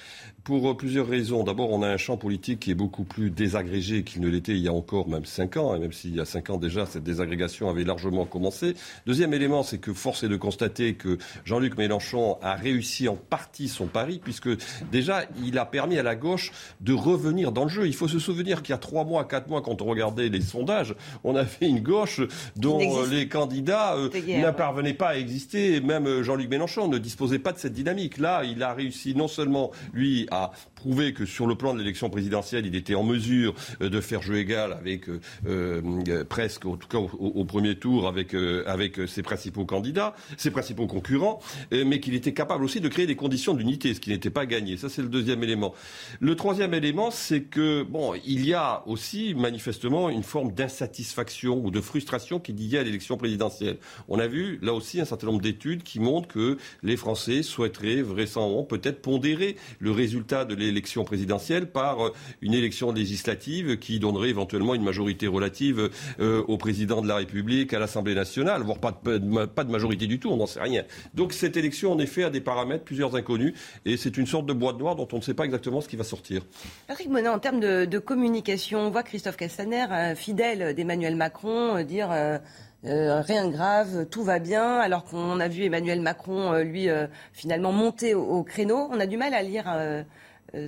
Pour 0.43 0.69
euh, 0.69 0.75
plusieurs 0.75 1.08
raisons. 1.08 1.45
D'abord, 1.45 1.69
on 1.71 1.82
a 1.84 1.88
un 1.88 1.95
champ 1.95 2.17
politique 2.17 2.60
qui 2.60 2.71
est 2.71 2.75
beaucoup 2.75 3.06
plus 3.06 3.29
désagrégé 3.29 4.03
qu'il 4.03 4.21
ne 4.21 4.27
l'était 4.27 4.51
il 4.51 4.60
y 4.60 4.67
a 4.67 4.73
encore 4.73 5.08
même 5.08 5.23
cinq 5.23 5.56
ans, 5.56 5.73
et 5.73 5.79
même 5.79 5.93
s'il 5.93 6.13
y 6.13 6.19
a 6.19 6.25
cinq 6.25 6.49
ans 6.49 6.58
déjà, 6.58 6.86
cette 6.86 7.06
désagrégation 7.06 7.69
avait 7.69 7.86
largement 7.86 8.25
commencé. 8.25 8.75
Deuxième 9.06 9.34
élément, 9.34 9.63
c'est 9.63 9.77
que 9.77 9.93
force 9.93 10.23
est 10.23 10.27
de 10.27 10.36
constater 10.36 10.95
que 10.95 11.17
Jean-Luc 11.45 11.77
Mélenchon 11.77 12.38
a 12.41 12.56
réussi 12.56 13.08
en 13.08 13.15
partie 13.15 13.69
son 13.69 13.88
pari, 13.88 14.19
puisque 14.21 14.49
déjà, 14.91 15.23
il 15.45 15.58
a 15.58 15.65
permis 15.65 15.97
à 15.97 16.03
la 16.03 16.15
gauche 16.15 16.51
de 16.82 16.91
revenir 16.91 17.53
dans 17.53 17.63
le 17.63 17.69
jeu. 17.69 17.88
Il 17.88 17.95
faut 17.95 18.10
se 18.10 18.19
souvenir 18.19 18.63
qu'il 18.63 18.71
y 18.71 18.75
a 18.75 18.79
trois 18.79 19.06
mois, 19.06 19.23
quatre 19.23 19.47
mois, 19.47 19.62
quand 19.62 19.82
on 19.82 19.86
regardait 19.86 20.27
les 20.27 20.41
sondages, 20.41 20.93
on 21.23 21.38
avait 21.38 21.69
une 21.69 21.79
gauche 21.79 22.19
dont 22.58 22.82
euh, 22.82 23.08
les 23.08 23.29
candidats 23.29 23.95
euh, 23.95 24.10
n'intervenaient 24.27 24.93
pas 24.93 25.10
à 25.10 25.15
exister, 25.15 25.79
même 25.79 26.21
Jean-Luc 26.21 26.49
Mélenchon 26.49 26.89
ne 26.89 26.97
disposait 26.97 27.39
pas 27.39 27.53
de 27.53 27.60
cette 27.60 27.73
dynamique. 27.73 28.17
Là, 28.17 28.43
il 28.43 28.62
a 28.62 28.73
réussi 28.73 29.15
non 29.15 29.29
seulement, 29.29 29.71
lui, 29.93 30.27
a 30.34 30.52
prouvé 30.84 31.13
que 31.13 31.26
sur 31.26 31.48
le 31.48 31.56
plan 31.56 31.74
de 31.74 31.80
l'élection 31.80 32.10
présidentielle, 32.10 32.65
il 32.65 32.76
était 32.76 32.93
en 32.93 33.04
mesure 33.04 33.56
euh, 33.82 33.88
de 33.88 34.02
faire 34.02 34.22
jeu 34.22 34.36
égal 34.36 34.74
avec 34.74 35.08
euh, 35.08 35.22
euh, 35.48 36.26
presque, 36.26 36.65
en 36.65 36.76
tout 36.76 36.89
cas 36.89 36.98
au, 36.98 37.46
premier 37.46 37.76
tour, 37.76 38.06
avec, 38.10 38.36
ses 39.08 39.24
principaux 39.24 39.63
candidats, 39.63 40.13
ses 40.36 40.52
principaux 40.52 40.88
concurrents, 40.88 41.39
mais 41.72 42.00
qu'il 42.00 42.15
était 42.15 42.34
capable 42.34 42.65
aussi 42.65 42.82
de 42.82 42.89
créer 42.89 43.06
des 43.08 43.15
conditions 43.15 43.54
d'unité, 43.54 43.93
ce 43.93 44.02
qui 44.02 44.10
n'était 44.10 44.30
pas 44.30 44.46
gagné. 44.46 44.76
Ça, 44.76 44.89
c'est 44.89 45.02
le 45.02 45.08
deuxième 45.08 45.41
élément. 45.43 45.74
Le 46.19 46.36
troisième 46.36 46.74
élément, 46.74 47.12
c'est 47.12 47.43
que, 47.43 47.84
bon, 47.84 48.13
il 48.26 48.46
y 48.46 48.54
a 48.54 48.84
aussi 48.86 49.34
manifestement 49.36 50.10
une 50.10 50.24
forme 50.24 50.52
d'insatisfaction 50.52 51.63
ou 51.63 51.72
de 51.72 51.80
frustration 51.80 52.39
qui 52.39 52.52
est 52.52 52.56
liée 52.56 52.78
à 52.80 52.84
l'élection 52.84 53.15
présidentielle. 53.15 53.78
On 54.10 54.19
a 54.19 54.28
vu, 54.28 54.60
là 54.62 54.74
aussi, 54.74 55.00
un 55.00 55.06
certain 55.06 55.28
nombre 55.28 55.41
d'études 55.41 55.84
qui 55.84 56.00
montrent 56.00 56.28
que 56.28 56.58
les 56.82 56.98
Français 56.98 57.43
souhaiteraient 57.43 58.02
vraisemblablement 58.02 58.63
peut-être 58.63 59.02
pondérer 59.02 59.56
le 59.80 59.91
résultat 59.91 60.46
de 60.46 60.56
l'élection 60.56 60.72
présidentielle 61.03 61.67
par 61.67 62.07
euh, 62.07 62.13
une 62.41 62.53
élection 62.53 62.91
législative 62.91 63.77
qui 63.77 63.99
donnerait 63.99 64.29
éventuellement 64.29 64.75
une 64.75 64.83
majorité 64.83 65.27
relative 65.27 65.89
euh, 66.19 66.43
au 66.47 66.57
président 66.57 67.01
de 67.01 67.07
la 67.07 67.15
République, 67.15 67.73
à 67.73 67.79
l'Assemblée 67.79 68.15
nationale, 68.15 68.62
voire 68.62 68.79
pas 68.79 68.91
de, 68.91 69.45
pas 69.45 69.63
de 69.63 69.71
majorité 69.71 70.07
du 70.07 70.19
tout, 70.19 70.29
on 70.29 70.38
n'en 70.38 70.45
sait 70.45 70.62
rien. 70.62 70.83
Donc 71.13 71.33
cette 71.33 71.57
élection, 71.57 71.91
en 71.91 71.99
effet, 71.99 72.23
a 72.23 72.29
des 72.29 72.41
paramètres, 72.41 72.83
plusieurs 72.83 73.15
inconnus, 73.15 73.53
et 73.86 73.97
c'est 73.97 74.17
une 74.17 74.27
sorte 74.27 74.45
de 74.45 74.53
boîte 74.53 74.77
noire 74.77 74.95
dont 74.95 75.07
on 75.12 75.17
ne 75.17 75.21
sait 75.21 75.33
pas 75.33 75.45
exactement 75.45 75.81
ce 75.81 75.88
qui 75.88 75.95
va 75.95 76.03
sortir. 76.03 76.43
Patrick 76.88 77.09
Monin, 77.09 77.31
en 77.33 77.39
termes 77.39 77.59
de, 77.59 77.99
communication, 77.99 78.79
on 78.79 78.89
voit 78.89 79.03
Christophe 79.03 79.38
Castaner, 79.38 80.13
fidèle 80.15 80.75
d'Emmanuel 80.75 81.15
Macron, 81.15 81.77
euh, 81.77 81.83
dire 81.83 82.09
rien 82.83 83.47
de 83.47 83.51
grave, 83.51 84.07
tout 84.12 84.23
va 84.23 84.39
bien, 84.39 84.75
alors 84.75 85.05
qu'on 85.05 85.39
a 85.39 85.47
vu 85.47 85.63
Emmanuel 85.63 86.01
Macron, 86.01 86.57
lui, 86.63 86.89
finalement 87.32 87.71
monter 87.71 88.13
au, 88.13 88.43
créneau. 88.43 88.89
On 88.91 88.99
a 88.99 89.05
du 89.05 89.15
mal 89.15 89.34
à 89.34 89.41
lire 89.41 89.65
euh, 90.56 90.68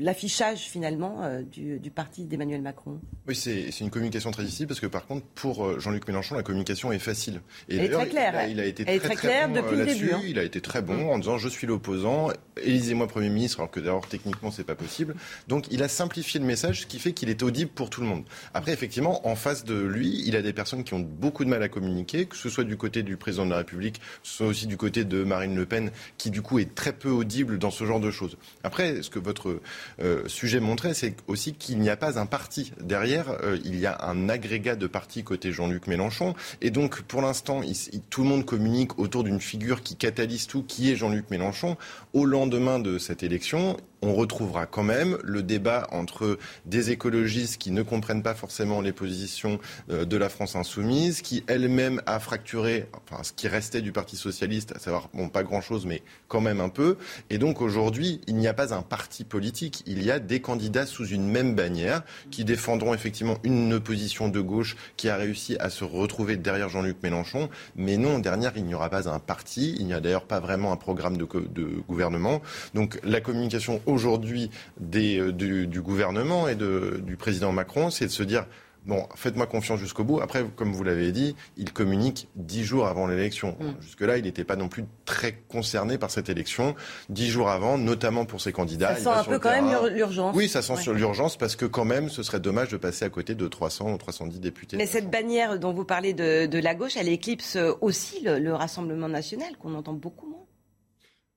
l'affichage 0.00 0.60
finalement 0.60 1.22
euh, 1.22 1.42
du, 1.42 1.90
parti 1.90 2.24
d'Emmanuel 2.24 2.62
Macron 2.62 3.00
Oui, 3.28 3.34
c'est 3.34 3.80
une 3.80 3.90
communication 3.90 4.30
très 4.30 4.44
difficile 4.44 4.66
parce 4.66 4.80
que 4.80 4.86
par 4.86 5.06
contre, 5.06 5.26
pour 5.34 5.66
euh, 5.66 5.78
Jean-Luc 5.78 6.08
Mélenchon, 6.08 6.36
la 6.36 6.42
communication 6.42 6.90
est 6.90 6.98
facile. 6.98 7.42
Et 7.68 7.76
Elle 7.76 7.84
est 7.84 7.88
très 7.90 8.08
claire. 8.08 8.48
Il 8.48 8.60
a, 8.60 8.64
été 8.64 8.84
très, 8.84 9.14
très, 9.14 9.46
bon 9.46 9.54
depuis 9.54 9.76
le 9.76 9.84
début. 9.84 10.12
Hein. 10.12 10.22
Il 10.26 10.38
a 10.38 10.42
été 10.42 10.62
très 10.62 10.80
bon 10.80 10.96
mm. 10.96 11.10
en 11.10 11.18
disant 11.18 11.36
je 11.36 11.48
suis 11.48 11.66
l'opposant, 11.66 12.30
élisez-moi 12.62 13.08
Premier 13.08 13.28
ministre, 13.28 13.60
alors 13.60 13.70
que 13.70 13.78
d'ailleurs 13.78 14.08
techniquement 14.08 14.50
c'est 14.50 14.64
pas 14.64 14.74
possible. 14.74 15.14
Donc 15.48 15.66
il 15.70 15.82
a 15.82 15.88
simplifié 15.88 16.40
le 16.40 16.46
message, 16.46 16.82
ce 16.82 16.86
qui 16.86 16.98
fait 16.98 17.12
qu'il 17.12 17.28
est 17.28 17.42
audible 17.42 17.70
pour 17.70 17.90
tout 17.90 18.00
le 18.00 18.06
monde. 18.06 18.24
Après, 18.54 18.72
effectivement, 18.72 19.28
en 19.28 19.36
face 19.36 19.64
de 19.64 19.78
lui, 19.78 20.22
il 20.26 20.34
a 20.36 20.40
des 20.40 20.54
personnes 20.54 20.82
qui 20.82 20.94
ont 20.94 21.00
beaucoup 21.00 21.44
de 21.44 21.50
mal 21.50 21.62
à 21.62 21.68
communiquer, 21.68 22.24
que 22.24 22.36
ce 22.36 22.48
soit 22.48 22.64
du 22.64 22.78
côté 22.78 23.02
du 23.02 23.18
président 23.18 23.44
de 23.44 23.50
la 23.50 23.58
République, 23.58 23.98
que 23.98 24.00
ce 24.22 24.36
soit 24.36 24.46
aussi 24.46 24.66
du 24.66 24.78
côté 24.78 25.04
de 25.04 25.24
Marine 25.24 25.54
Le 25.54 25.66
Pen, 25.66 25.90
qui 26.16 26.30
du 26.30 26.40
coup 26.40 26.58
est 26.58 26.74
très 26.74 26.94
peu 26.94 27.10
audible 27.10 27.58
dans 27.58 27.70
ce 27.70 27.84
genre 27.84 28.00
de 28.00 28.10
choses. 28.10 28.38
Après, 28.64 29.02
ce 29.02 29.10
que 29.10 29.25
votre 29.26 29.60
euh, 30.00 30.26
sujet 30.28 30.60
montrait, 30.60 30.94
c'est 30.94 31.16
aussi 31.26 31.52
qu'il 31.52 31.78
n'y 31.80 31.90
a 31.90 31.96
pas 31.96 32.18
un 32.18 32.24
parti 32.26 32.72
derrière. 32.80 33.30
Euh, 33.42 33.58
il 33.64 33.78
y 33.78 33.84
a 33.84 33.98
un 34.04 34.28
agrégat 34.28 34.76
de 34.76 34.86
partis 34.86 35.24
côté 35.24 35.52
Jean-Luc 35.52 35.88
Mélenchon. 35.88 36.34
Et 36.62 36.70
donc, 36.70 37.02
pour 37.02 37.20
l'instant, 37.20 37.60
tout 38.08 38.22
le 38.22 38.28
monde 38.28 38.46
communique 38.46 38.98
autour 38.98 39.24
d'une 39.24 39.40
figure 39.40 39.82
qui 39.82 39.96
catalyse 39.96 40.46
tout, 40.46 40.62
qui 40.62 40.90
est 40.90 40.96
Jean-Luc 40.96 41.30
Mélenchon. 41.30 41.76
Au 42.14 42.24
lendemain 42.24 42.78
de 42.78 42.98
cette 42.98 43.22
élection, 43.22 43.76
on 44.02 44.14
retrouvera 44.14 44.66
quand 44.66 44.82
même 44.82 45.18
le 45.22 45.42
débat 45.42 45.86
entre 45.90 46.38
des 46.64 46.90
écologistes 46.90 47.58
qui 47.58 47.70
ne 47.70 47.82
comprennent 47.82 48.22
pas 48.22 48.34
forcément 48.34 48.80
les 48.80 48.92
positions 48.92 49.58
euh, 49.90 50.04
de 50.04 50.16
la 50.16 50.28
France 50.28 50.56
insoumise, 50.56 51.22
qui 51.22 51.44
elle-même 51.46 52.02
a 52.06 52.20
fracturé 52.20 52.88
enfin, 53.10 53.22
ce 53.22 53.32
qui 53.32 53.48
restait 53.48 53.80
du 53.80 53.92
Parti 53.92 54.16
socialiste, 54.16 54.72
à 54.76 54.78
savoir, 54.78 55.08
pas 55.32 55.42
grand-chose, 55.42 55.86
mais 55.86 56.02
quand 56.28 56.40
même 56.40 56.60
un 56.60 56.68
peu. 56.68 56.96
Et 57.30 57.38
donc 57.38 57.60
aujourd'hui, 57.60 58.20
il 58.26 58.36
n'y 58.36 58.48
a 58.48 58.54
pas 58.54 58.74
un 58.74 58.82
parti 58.82 59.24
politique, 59.24 59.82
il 59.86 60.02
y 60.02 60.10
a 60.10 60.18
des 60.18 60.40
candidats 60.40 60.86
sous 60.86 61.06
une 61.06 61.28
même 61.28 61.54
bannière 61.54 62.02
qui 62.30 62.44
défendront 62.44 62.94
effectivement 62.94 63.38
une 63.42 63.72
opposition 63.72 64.28
de 64.28 64.40
gauche 64.40 64.76
qui 64.96 65.08
a 65.08 65.16
réussi 65.16 65.56
à 65.58 65.70
se 65.70 65.84
retrouver 65.84 66.36
derrière 66.36 66.68
Jean-Luc 66.68 67.02
Mélenchon. 67.02 67.48
Mais 67.76 67.96
non, 67.96 68.18
derrière, 68.18 68.52
il 68.56 68.64
n'y 68.64 68.74
aura 68.74 68.90
pas 68.90 69.08
un 69.08 69.18
parti, 69.18 69.76
il 69.78 69.86
n'y 69.86 69.94
a 69.94 70.00
d'ailleurs 70.00 70.24
pas 70.24 70.40
vraiment 70.40 70.72
un 70.72 70.76
programme 70.76 71.16
de, 71.16 71.26
de 71.50 71.64
gouvernement. 71.88 72.42
Donc 72.74 73.00
la 73.02 73.20
communication 73.20 73.80
aujourd'hui 73.86 74.50
euh, 74.94 75.32
du, 75.32 75.66
du, 75.66 75.80
gouvernement 75.80 76.48
et 76.48 76.54
de, 76.54 77.00
du 77.04 77.16
président 77.16 77.52
Macron, 77.52 77.90
c'est 77.90 78.06
de 78.06 78.10
se 78.10 78.22
dire 78.22 78.46
Bon, 78.86 79.04
faites-moi 79.16 79.46
confiance 79.46 79.80
jusqu'au 79.80 80.04
bout. 80.04 80.20
Après, 80.20 80.44
comme 80.54 80.72
vous 80.72 80.84
l'avez 80.84 81.10
dit, 81.10 81.34
il 81.56 81.72
communique 81.72 82.28
dix 82.36 82.62
jours 82.62 82.86
avant 82.86 83.08
l'élection. 83.08 83.56
Mm. 83.58 83.80
Jusque-là, 83.80 84.16
il 84.16 84.22
n'était 84.22 84.44
pas 84.44 84.54
non 84.54 84.68
plus 84.68 84.84
très 85.04 85.32
concerné 85.48 85.98
par 85.98 86.12
cette 86.12 86.28
élection. 86.28 86.76
Dix 87.08 87.28
jours 87.28 87.50
avant, 87.50 87.78
notamment 87.78 88.24
pour 88.26 88.40
ses 88.40 88.52
candidats. 88.52 88.94
Ça 88.94 89.02
sent 89.02 89.08
un 89.08 89.24
peu 89.24 89.38
quand 89.40 89.50
même 89.50 89.92
l'urgence. 89.92 90.36
Oui, 90.36 90.48
ça 90.48 90.62
sent 90.62 90.76
sur 90.76 90.94
l'urgence 90.94 91.36
parce 91.36 91.56
que 91.56 91.66
quand 91.66 91.84
même, 91.84 92.08
ce 92.08 92.22
serait 92.22 92.38
dommage 92.38 92.68
de 92.68 92.76
passer 92.76 93.04
à 93.04 93.10
côté 93.10 93.34
de 93.34 93.48
300 93.48 93.92
ou 93.92 93.98
310 93.98 94.38
députés. 94.38 94.76
Mais 94.76 94.86
cette 94.86 95.10
bannière 95.10 95.58
dont 95.58 95.72
vous 95.72 95.84
parlez 95.84 96.12
de, 96.12 96.58
la 96.58 96.74
gauche, 96.76 96.96
elle 96.96 97.08
éclipse 97.08 97.58
aussi 97.80 98.20
le 98.24 98.54
Rassemblement 98.54 99.08
national 99.08 99.56
qu'on 99.58 99.74
entend 99.74 99.94
beaucoup 99.94 100.28
moins. 100.28 100.45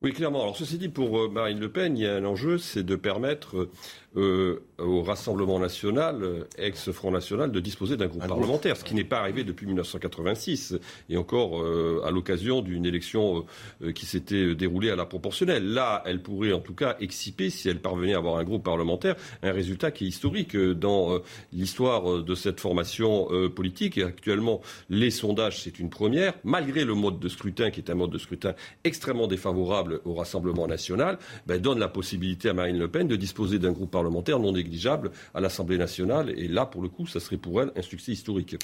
Oui, 0.01 0.13
clairement. 0.13 0.43
Alors, 0.43 0.55
ceci 0.55 0.77
dit, 0.77 0.87
pour 0.87 1.19
euh, 1.19 1.27
Marine 1.29 1.59
Le 1.59 1.69
Pen, 1.69 1.97
il 1.97 2.03
y 2.03 2.07
a 2.07 2.15
un 2.15 2.23
enjeu, 2.23 2.57
c'est 2.57 2.83
de 2.83 2.95
permettre 2.95 3.69
euh, 4.17 4.63
au 4.79 5.03
Rassemblement 5.03 5.59
national, 5.59 6.23
euh, 6.23 6.43
ex-Front 6.57 7.11
national, 7.11 7.51
de 7.51 7.59
disposer 7.59 7.95
d'un 7.95 8.07
groupe 8.07 8.25
parlementaire, 8.27 8.75
ce 8.75 8.83
qui 8.83 8.95
n'est 8.95 9.03
pas 9.03 9.19
arrivé 9.19 9.43
depuis 9.43 9.67
1986, 9.67 10.79
et 11.09 11.17
encore 11.17 11.63
à 12.05 12.11
l'occasion 12.11 12.61
d'une 12.61 12.85
élection 12.85 13.45
qui 13.93 14.05
s'était 14.05 14.55
déroulée 14.55 14.89
à 14.89 14.95
la 14.95 15.05
proportionnelle. 15.05 15.73
Là, 15.73 16.01
elle 16.05 16.21
pourrait 16.21 16.53
en 16.53 16.59
tout 16.59 16.73
cas 16.73 16.95
exciper, 16.99 17.49
si 17.49 17.69
elle 17.69 17.81
parvenait 17.81 18.13
à 18.13 18.17
avoir 18.17 18.37
un 18.37 18.43
groupe 18.43 18.63
parlementaire, 18.63 19.15
un 19.43 19.51
résultat 19.51 19.91
qui 19.91 20.05
est 20.05 20.07
historique 20.07 20.55
dans 20.57 21.19
l'histoire 21.53 22.23
de 22.23 22.35
cette 22.35 22.59
formation 22.59 23.27
politique. 23.55 23.97
Et 23.97 24.03
actuellement, 24.03 24.61
les 24.89 25.11
sondages, 25.11 25.61
c'est 25.63 25.79
une 25.79 25.89
première, 25.89 26.33
malgré 26.43 26.85
le 26.85 26.93
mode 26.93 27.19
de 27.19 27.29
scrutin, 27.29 27.69
qui 27.71 27.81
est 27.81 27.89
un 27.89 27.95
mode 27.95 28.11
de 28.11 28.17
scrutin 28.17 28.53
extrêmement 28.83 29.27
défavorable 29.27 30.01
au 30.05 30.13
Rassemblement 30.13 30.67
national, 30.67 31.17
ben, 31.45 31.61
donne 31.61 31.79
la 31.79 31.89
possibilité 31.89 32.49
à 32.49 32.53
Marine 32.53 32.79
Le 32.79 32.87
Pen 32.87 33.07
de 33.07 33.15
disposer 33.15 33.59
d'un 33.59 33.71
groupe 33.71 33.91
parlementaire 33.91 33.98
non 34.03 34.51
négligeable 34.51 35.11
à 35.33 35.39
l'Assemblée 35.39 35.77
nationale. 35.77 36.33
Et 36.37 36.47
là, 36.47 36.65
pour 36.65 36.81
le 36.81 36.89
coup, 36.89 37.07
ça 37.07 37.19
serait 37.19 37.37
pour 37.37 37.61
elle 37.61 37.71
un 37.75 37.81
succès 37.81 38.11
historique. 38.11 38.55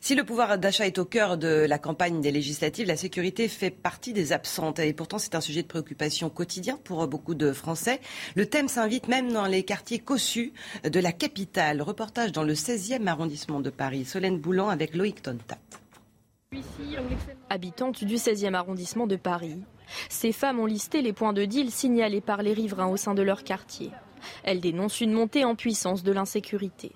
Si 0.00 0.14
le 0.14 0.24
pouvoir 0.24 0.58
d'achat 0.58 0.86
est 0.86 0.98
au 0.98 1.04
cœur 1.04 1.38
de 1.38 1.66
la 1.68 1.78
campagne 1.78 2.20
des 2.20 2.30
législatives, 2.30 2.86
la 2.86 2.96
sécurité 2.96 3.48
fait 3.48 3.70
partie 3.70 4.12
des 4.12 4.32
absentes. 4.32 4.78
Et 4.78 4.92
pourtant, 4.92 5.18
c'est 5.18 5.34
un 5.34 5.40
sujet 5.40 5.62
de 5.62 5.68
préoccupation 5.68 6.30
quotidien 6.30 6.78
pour 6.84 7.06
beaucoup 7.06 7.34
de 7.34 7.52
Français. 7.52 8.00
Le 8.34 8.46
thème 8.46 8.68
s'invite 8.68 9.08
même 9.08 9.32
dans 9.32 9.46
les 9.46 9.62
quartiers 9.62 9.98
cossus 9.98 10.52
de 10.84 11.00
la 11.00 11.12
capitale. 11.12 11.82
Reportage 11.82 12.32
dans 12.32 12.44
le 12.44 12.54
16e 12.54 13.06
arrondissement 13.06 13.60
de 13.60 13.70
Paris. 13.70 14.04
Solène 14.04 14.38
Boulan 14.38 14.68
avec 14.68 14.94
Loïc 14.94 15.22
Tontat. 15.22 15.58
Habitante 17.50 18.04
du 18.04 18.16
16e 18.16 18.54
arrondissement 18.54 19.06
de 19.06 19.16
Paris, 19.16 19.58
ces 20.08 20.32
femmes 20.32 20.60
ont 20.60 20.66
listé 20.66 21.02
les 21.02 21.12
points 21.12 21.32
de 21.32 21.44
deal 21.44 21.70
signalés 21.70 22.20
par 22.20 22.42
les 22.42 22.52
riverains 22.52 22.88
au 22.88 22.96
sein 22.96 23.14
de 23.14 23.22
leur 23.22 23.44
quartier. 23.44 23.90
Elles 24.42 24.60
dénoncent 24.60 25.00
une 25.00 25.12
montée 25.12 25.44
en 25.44 25.54
puissance 25.54 26.02
de 26.02 26.12
l'insécurité. 26.12 26.92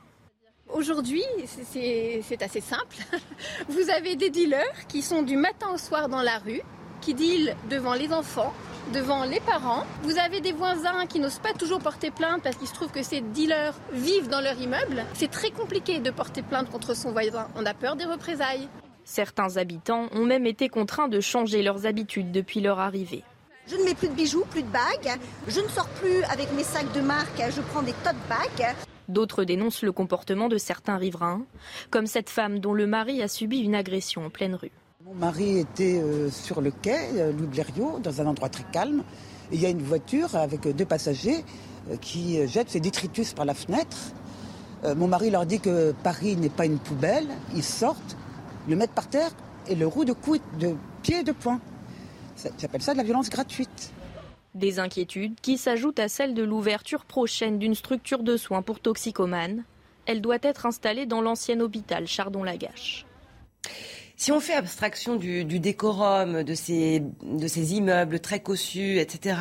Aujourd'hui, 0.72 1.24
c'est 1.62 2.42
assez 2.42 2.60
simple. 2.60 2.96
Vous 3.68 3.90
avez 3.90 4.16
des 4.16 4.30
dealers 4.30 4.86
qui 4.88 5.02
sont 5.02 5.22
du 5.22 5.36
matin 5.36 5.68
au 5.72 5.78
soir 5.78 6.08
dans 6.08 6.22
la 6.22 6.38
rue, 6.38 6.60
qui 7.00 7.14
dealent 7.14 7.56
devant 7.70 7.94
les 7.94 8.12
enfants, 8.12 8.52
devant 8.92 9.24
les 9.24 9.40
parents. 9.40 9.84
Vous 10.02 10.18
avez 10.18 10.40
des 10.40 10.52
voisins 10.52 11.06
qui 11.06 11.20
n'osent 11.20 11.38
pas 11.38 11.52
toujours 11.52 11.78
porter 11.78 12.10
plainte 12.10 12.42
parce 12.42 12.56
qu'il 12.56 12.68
se 12.68 12.74
trouve 12.74 12.90
que 12.90 13.02
ces 13.02 13.20
dealers 13.20 13.74
vivent 13.92 14.28
dans 14.28 14.40
leur 14.40 14.60
immeuble. 14.60 15.04
C'est 15.14 15.30
très 15.30 15.50
compliqué 15.50 16.00
de 16.00 16.10
porter 16.10 16.42
plainte 16.42 16.70
contre 16.70 16.94
son 16.94 17.12
voisin. 17.12 17.48
On 17.56 17.64
a 17.64 17.74
peur 17.74 17.96
des 17.96 18.04
représailles. 18.04 18.68
Certains 19.04 19.56
habitants 19.56 20.08
ont 20.12 20.26
même 20.26 20.46
été 20.46 20.68
contraints 20.68 21.08
de 21.08 21.20
changer 21.20 21.62
leurs 21.62 21.86
habitudes 21.86 22.30
depuis 22.30 22.60
leur 22.60 22.78
arrivée. 22.78 23.24
Je 23.70 23.76
ne 23.76 23.84
mets 23.84 23.94
plus 23.94 24.08
de 24.08 24.14
bijoux, 24.14 24.44
plus 24.50 24.62
de 24.62 24.68
bagues. 24.68 25.18
Je 25.46 25.60
ne 25.60 25.68
sors 25.68 25.88
plus 25.88 26.22
avec 26.24 26.50
mes 26.54 26.64
sacs 26.64 26.90
de 26.94 27.02
marque, 27.02 27.42
je 27.54 27.60
prends 27.60 27.82
des 27.82 27.92
tote 27.92 28.16
bags. 28.26 28.74
D'autres 29.08 29.44
dénoncent 29.44 29.82
le 29.82 29.92
comportement 29.92 30.48
de 30.48 30.56
certains 30.56 30.96
riverains, 30.96 31.42
comme 31.90 32.06
cette 32.06 32.30
femme 32.30 32.60
dont 32.60 32.72
le 32.72 32.86
mari 32.86 33.22
a 33.22 33.28
subi 33.28 33.58
une 33.58 33.74
agression 33.74 34.24
en 34.24 34.30
pleine 34.30 34.54
rue. 34.54 34.70
Mon 35.04 35.14
mari 35.14 35.58
était 35.58 36.00
euh, 36.00 36.30
sur 36.30 36.62
le 36.62 36.70
quai, 36.70 36.96
euh, 37.14 37.32
Louis 37.32 37.46
Blériot, 37.46 37.98
dans 38.02 38.22
un 38.22 38.26
endroit 38.26 38.48
très 38.48 38.64
calme. 38.72 39.02
il 39.52 39.60
y 39.60 39.66
a 39.66 39.68
une 39.68 39.82
voiture 39.82 40.34
avec 40.34 40.66
deux 40.74 40.86
passagers 40.86 41.44
euh, 41.90 41.96
qui 41.96 42.46
jettent 42.48 42.70
ses 42.70 42.80
détritus 42.80 43.34
par 43.34 43.44
la 43.44 43.54
fenêtre. 43.54 43.96
Mon 44.96 45.08
mari 45.08 45.28
leur 45.28 45.44
dit 45.44 45.58
que 45.58 45.92
Paris 46.04 46.36
n'est 46.36 46.48
pas 46.48 46.64
une 46.64 46.78
poubelle. 46.78 47.26
Ils 47.56 47.64
sortent 47.64 48.16
le 48.68 48.76
mettre 48.76 48.92
par 48.92 49.08
terre 49.08 49.32
et 49.66 49.74
le 49.74 49.88
roue 49.88 50.04
de 50.04 50.12
coups 50.12 50.40
de 50.60 50.76
pied 51.02 51.18
et 51.18 51.22
de 51.24 51.32
poing. 51.32 51.60
J'appelle 52.58 52.82
ça 52.82 52.92
de 52.92 52.98
la 52.98 53.04
violence 53.04 53.30
gratuite. 53.30 53.92
Des 54.54 54.78
inquiétudes 54.78 55.34
qui 55.40 55.58
s'ajoutent 55.58 55.98
à 55.98 56.08
celles 56.08 56.34
de 56.34 56.42
l'ouverture 56.42 57.04
prochaine 57.04 57.58
d'une 57.58 57.74
structure 57.74 58.22
de 58.22 58.36
soins 58.36 58.62
pour 58.62 58.80
toxicomanes. 58.80 59.64
Elle 60.06 60.20
doit 60.20 60.38
être 60.42 60.66
installée 60.66 61.06
dans 61.06 61.20
l'ancien 61.20 61.60
hôpital 61.60 62.06
Chardon-Lagache. 62.06 63.04
Si 64.16 64.32
on 64.32 64.40
fait 64.40 64.54
abstraction 64.54 65.14
du, 65.14 65.44
décorum, 65.44 66.42
de 66.42 66.54
ces, 66.54 67.04
de 67.22 67.46
ces 67.46 67.74
immeubles 67.74 68.18
très 68.18 68.40
cossus, 68.40 68.98
etc., 68.98 69.38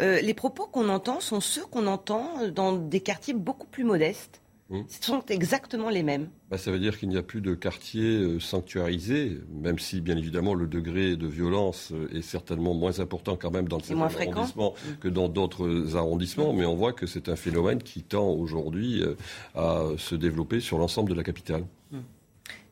euh, 0.00 0.20
les 0.20 0.34
propos 0.34 0.66
qu'on 0.66 0.88
entend 0.88 1.18
sont 1.18 1.40
ceux 1.40 1.64
qu'on 1.64 1.88
entend 1.88 2.46
dans 2.54 2.72
des 2.72 3.00
quartiers 3.00 3.34
beaucoup 3.34 3.66
plus 3.66 3.82
modestes 3.82 4.40
Ce 4.88 5.06
sont 5.06 5.24
exactement 5.28 5.88
les 5.90 6.02
mêmes. 6.02 6.28
Bah, 6.50 6.58
ça 6.58 6.70
veut 6.70 6.78
dire 6.78 6.98
qu'il 6.98 7.08
n'y 7.08 7.16
a 7.16 7.22
plus 7.22 7.40
de 7.40 7.54
quartiers 7.54 8.16
euh, 8.16 8.40
sanctuarisés, 8.40 9.40
même 9.52 9.78
si 9.78 10.00
bien 10.00 10.16
évidemment 10.16 10.54
le 10.54 10.66
degré 10.66 11.16
de 11.16 11.26
violence 11.26 11.92
euh, 11.92 12.16
est 12.16 12.22
certainement 12.22 12.74
moins 12.74 13.00
important 13.00 13.36
quand 13.36 13.50
même 13.50 13.68
dans 13.68 13.78
le 13.78 14.00
arrondissement 14.00 14.74
hmm. 14.74 14.96
que 15.00 15.08
dans 15.08 15.28
d'autres 15.28 15.96
arrondissements, 15.96 16.52
mais 16.52 16.64
on 16.64 16.76
voit 16.76 16.92
que 16.92 17.06
c'est 17.06 17.28
un 17.28 17.36
phénomène 17.36 17.82
qui 17.82 18.02
tend 18.02 18.28
aujourd'hui 18.28 19.02
euh, 19.02 19.14
à 19.54 19.84
se 19.98 20.14
développer 20.14 20.60
sur 20.60 20.78
l'ensemble 20.78 21.10
de 21.10 21.14
la 21.14 21.22
capitale. 21.22 21.64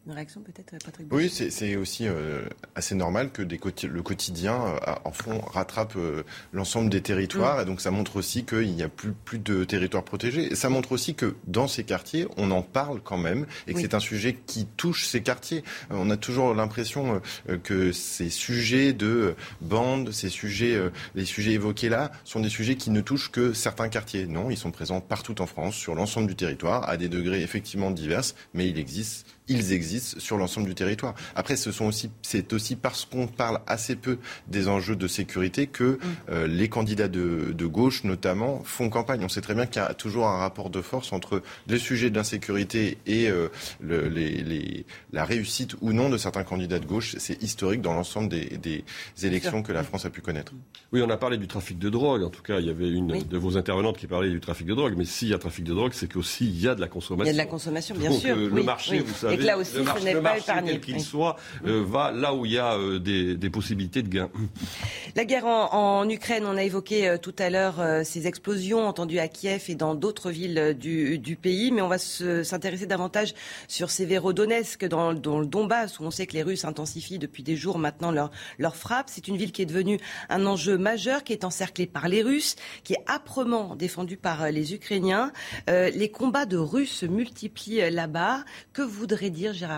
Une 0.05 0.15
réaction 0.15 0.41
peut-être, 0.41 0.85
Patrick 0.85 1.07
Oui, 1.13 1.31
c'est 1.31 1.77
aussi 1.77 2.09
euh, 2.09 2.43
assez 2.75 2.97
normal 2.97 3.31
que 3.31 3.41
des 3.41 3.61
le 3.85 4.03
quotidien, 4.03 4.61
euh, 4.61 4.95
en 5.05 5.13
fond, 5.13 5.41
rattrape 5.41 5.95
euh, 5.95 6.25
l'ensemble 6.53 6.91
des 6.91 7.01
territoires. 7.01 7.59
Mm. 7.59 7.63
Et 7.63 7.65
donc, 7.67 7.81
ça 7.81 7.93
montre 7.93 8.17
aussi 8.17 8.45
qu'il 8.45 8.75
n'y 8.75 8.83
a 8.83 8.89
plus, 8.89 9.13
plus 9.13 9.39
de 9.39 9.63
territoires 9.63 10.03
protégés. 10.03 10.51
Et 10.53 10.57
ça 10.57 10.69
montre 10.71 10.91
aussi 10.91 11.15
que 11.15 11.37
dans 11.47 11.69
ces 11.69 11.85
quartiers, 11.85 12.27
on 12.37 12.51
en 12.51 12.63
parle 12.63 13.01
quand 13.01 13.17
même 13.17 13.47
et 13.69 13.75
que 13.75 13.81
c'est 13.81 13.95
un 13.95 14.01
sujet 14.01 14.37
qui 14.45 14.67
touche 14.77 15.07
ces 15.07 15.23
quartiers. 15.23 15.63
on 15.91 16.11
a 16.11 16.17
toujours 16.17 16.53
l'impression 16.53 17.21
que 17.63 17.93
ces 17.93 18.29
sujets 18.29 18.93
de 18.93 19.37
bandes, 19.61 20.11
ces 20.11 20.31
sujets, 20.31 20.81
les 21.15 21.25
sujets 21.25 21.53
évoqués 21.53 21.89
là, 21.89 22.11
sont 22.25 22.41
des 22.41 22.49
sujets 22.49 22.75
qui 22.75 22.91
ne 22.91 23.01
touchent 23.01 23.31
que 23.31 23.53
certains 23.53 23.89
quartiers. 23.89 24.27
Non, 24.27 24.51
ils 24.51 24.57
sont 24.57 24.73
présents 24.73 25.01
partout 25.01 25.41
en 25.41 25.47
France, 25.47 25.77
sur 25.77 25.95
l'ensemble 25.95 26.27
du 26.27 26.35
territoire, 26.35 26.89
à 26.89 26.97
des 26.97 27.09
degrés 27.09 27.43
effectivement 27.43 27.91
divers, 27.93 28.25
mais 28.55 28.69
il 28.69 28.79
existe, 28.79 29.27
ils 29.49 29.73
existent 29.73 29.92
existe 29.93 30.21
sur 30.21 30.37
l'ensemble 30.37 30.67
du 30.67 30.75
territoire. 30.75 31.15
Après, 31.35 31.57
ce 31.57 31.73
sont 31.73 31.87
aussi, 31.87 32.11
c'est 32.23 32.53
aussi 32.53 32.77
parce 32.77 33.05
qu'on 33.05 33.27
parle 33.27 33.61
assez 33.67 33.97
peu 33.97 34.19
des 34.49 34.69
enjeux 34.69 34.97
de 34.97 35.07
sécurité 35.07 35.67
que 35.67 35.99
mm. 36.29 36.45
les 36.47 36.69
candidats 36.69 37.09
de, 37.09 37.53
de, 37.53 37.67
gauche, 37.67 38.05
notamment, 38.05 38.63
font 38.65 38.89
campagne. 38.89 39.25
On 39.25 39.29
sait 39.29 39.41
très 39.41 39.55
bien 39.55 39.67
qu'il 39.67 39.83
y 39.83 39.85
a 39.85 39.95
toujours 39.95 40.27
un 40.27 40.39
rapport 40.39 40.71
de 40.71 40.81
force 40.81 41.13
entre 41.13 41.43
les 41.67 41.79
sujets 41.79 42.11
d'insécurité 42.11 42.99
et 43.07 43.29
le, 43.29 44.09
les, 44.09 44.43
les, 44.43 44.87
la 45.13 45.25
réussite 45.25 45.75
ou 45.81 45.93
non 45.93 46.09
de 46.09 46.17
certains 46.17 46.45
candidats 46.45 46.79
de 46.79 46.87
gauche. 46.87 47.17
C'est 47.19 47.43
historique 47.43 47.83
dans 47.83 47.95
l'ensemble 47.95 48.29
des, 48.29 48.59
des 48.59 48.85
élections 49.23 49.63
que 49.63 49.73
la 49.73 49.83
France 49.83 50.05
a 50.05 50.11
pu 50.11 50.21
connaître. 50.21 50.53
Oui, 50.93 51.03
on 51.03 51.11
a 51.11 51.17
parlé 51.17 51.37
du 51.37 51.47
trafic 51.47 51.79
de 51.79 51.91
drogue. 51.91 52.23
En 52.23 52.31
tout 52.31 52.43
cas, 52.43 52.61
il 52.61 52.67
y 52.67 52.71
avait 52.71 52.91
une 52.91 53.23
de 53.23 53.39
vos 53.39 53.57
intervenantes 53.57 53.99
qui 53.99 54.07
parlait 54.07 54.31
du 54.31 54.41
trafic 54.41 54.67
de 54.67 54.75
drogue. 54.75 54.95
Mais 54.97 55.05
s'il 55.05 55.29
y 55.29 55.35
a 55.35 55.39
trafic 55.39 55.65
de 55.65 55.75
drogue, 55.75 55.93
c'est 55.95 56.11
qu'aussi 56.11 56.47
il 56.47 56.61
y 56.61 56.69
a 56.69 56.75
de 56.75 56.81
la 56.81 56.89
consommation. 56.89 57.25
Il 57.25 57.27
y 57.29 57.31
a 57.31 57.33
de 57.33 57.47
la 57.47 57.51
consommation, 57.51 57.95
bien 57.97 58.13
sûr. 58.13 58.37
Euh, 58.37 58.51
le 58.53 58.63
marché, 58.63 59.01
vous 59.01 59.15
savez, 59.15 59.35
Et 59.35 59.39
que 59.39 59.45
là 59.45 59.59
aussi, 59.59 59.82
le 59.83 59.87
marché, 59.87 60.01
ce 60.01 60.07
n'est 60.07 60.15
pas 60.15 60.21
marché, 60.21 60.43
épargné. 60.43 60.71
quel 60.73 60.81
qu'il 60.81 61.01
soit, 61.01 61.37
euh, 61.67 61.85
va 61.87 62.13
là 62.13 62.35
où 62.35 62.47
il 62.47 62.53
y 62.53 62.59
a 62.59 62.75
euh, 62.75 62.99
des, 62.99 63.37
des, 63.37 63.51
possibilités 63.51 64.03
de 64.03 64.09
gains. 64.09 64.31
La 65.17 65.25
guerre 65.25 65.47
en, 65.47 66.01
en 66.01 66.09
Ukraine, 66.09 66.45
on 66.47 66.57
a 66.57 66.63
évoqué 66.63 67.09
euh, 67.09 67.19
tout 67.19 67.35
à 67.39 67.51
l'heure 67.51 67.83
ces 68.05 68.27
explosions 68.27 68.87
entendues 68.87 69.19
à 69.19 69.29
Kiev 69.29 69.65
et 69.69 69.75
dans 69.75 69.95
d'autres 69.95 70.31
villes 70.31 70.77
du, 70.79 71.19
du, 71.19 71.37
pays, 71.37 71.71
mais 71.71 71.83
on 71.83 71.89
va 71.89 71.99
s'intéresser 71.99 72.87
davantage 72.87 73.35
sur 73.69 73.91
Severodonetsk, 73.91 74.85
dans, 74.87 75.13
dans 75.13 75.41
le 75.41 75.47
Donbass, 75.47 76.01
où 76.01 76.05
on 76.05 76.11
sait 76.11 76.27
que 76.27 76.35
les 76.35 76.43
Russes 76.43 76.65
intensifient 76.65 77.19
depuis 77.19 77.43
des 77.43 77.57
jours 77.57 77.79
maintenant 77.79 78.11
leur, 78.11 78.31
leur 78.59 78.77
frappe. 78.77 79.07
C'est 79.09 79.29
une 79.29 79.37
ville 79.37 79.53
qui 79.53 79.63
est 79.63 79.67
devenue 79.67 79.99
un 80.29 80.47
enjeu 80.47 80.79
majeur, 80.79 81.25
qui 81.25 81.33
est 81.33 81.45
encerclée 81.45 81.87
par 81.87 82.09
les 82.09 82.23
Russes, 82.23 82.57
qui 82.85 82.95
est 82.95 83.05
âprement 83.07 83.77
défendue 83.77 84.17
par 84.17 84.51
les 84.51 84.75
Ukrainiens. 84.75 85.33
Les 85.69 86.11
combats 86.11 86.47
de 86.47 86.57
Russes 86.57 86.93
se 86.93 87.07
multiplient 87.07 87.91
là-bas. 87.91 88.45
Que 88.73 88.83
voudrait 88.83 89.31
dire, 89.31 89.53
Gérard 89.53 89.72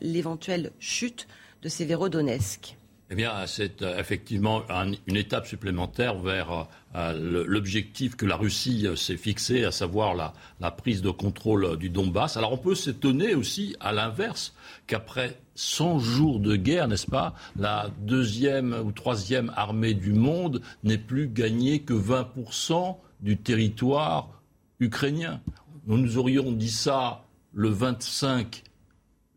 L'éventuelle 0.00 0.72
chute 0.78 1.28
de 1.62 1.68
Severodonetsk 1.68 2.76
eh 3.10 3.14
bien, 3.14 3.46
c'est 3.46 3.80
euh, 3.80 3.98
effectivement 3.98 4.64
un, 4.68 4.92
une 5.06 5.16
étape 5.16 5.46
supplémentaire 5.46 6.18
vers 6.18 6.68
euh, 6.94 7.44
l'objectif 7.46 8.16
que 8.16 8.26
la 8.26 8.36
Russie 8.36 8.86
euh, 8.86 8.96
s'est 8.96 9.16
fixé, 9.16 9.64
à 9.64 9.70
savoir 9.70 10.14
la, 10.14 10.34
la, 10.60 10.70
prise 10.70 11.00
de 11.00 11.08
contrôle 11.08 11.78
du 11.78 11.88
Donbass. 11.88 12.36
Alors, 12.36 12.52
on 12.52 12.58
peut 12.58 12.74
s'étonner 12.74 13.34
aussi, 13.34 13.74
à 13.80 13.92
l'inverse, 13.92 14.54
qu'après 14.86 15.40
100 15.54 16.00
jours 16.00 16.38
de 16.38 16.54
guerre, 16.56 16.86
n'est-ce 16.86 17.06
pas, 17.06 17.34
la 17.58 17.90
deuxième 18.00 18.74
ou 18.84 18.92
troisième 18.92 19.50
armée 19.56 19.94
du 19.94 20.12
monde 20.12 20.60
n'ait 20.84 20.98
plus 20.98 21.28
gagné 21.28 21.80
que 21.80 21.94
20% 21.94 22.94
du 23.20 23.38
territoire 23.38 24.42
ukrainien. 24.80 25.40
Nous 25.86 25.96
nous 25.96 26.18
aurions 26.18 26.52
dit 26.52 26.70
ça 26.70 27.24
le 27.54 27.70
25 27.70 28.64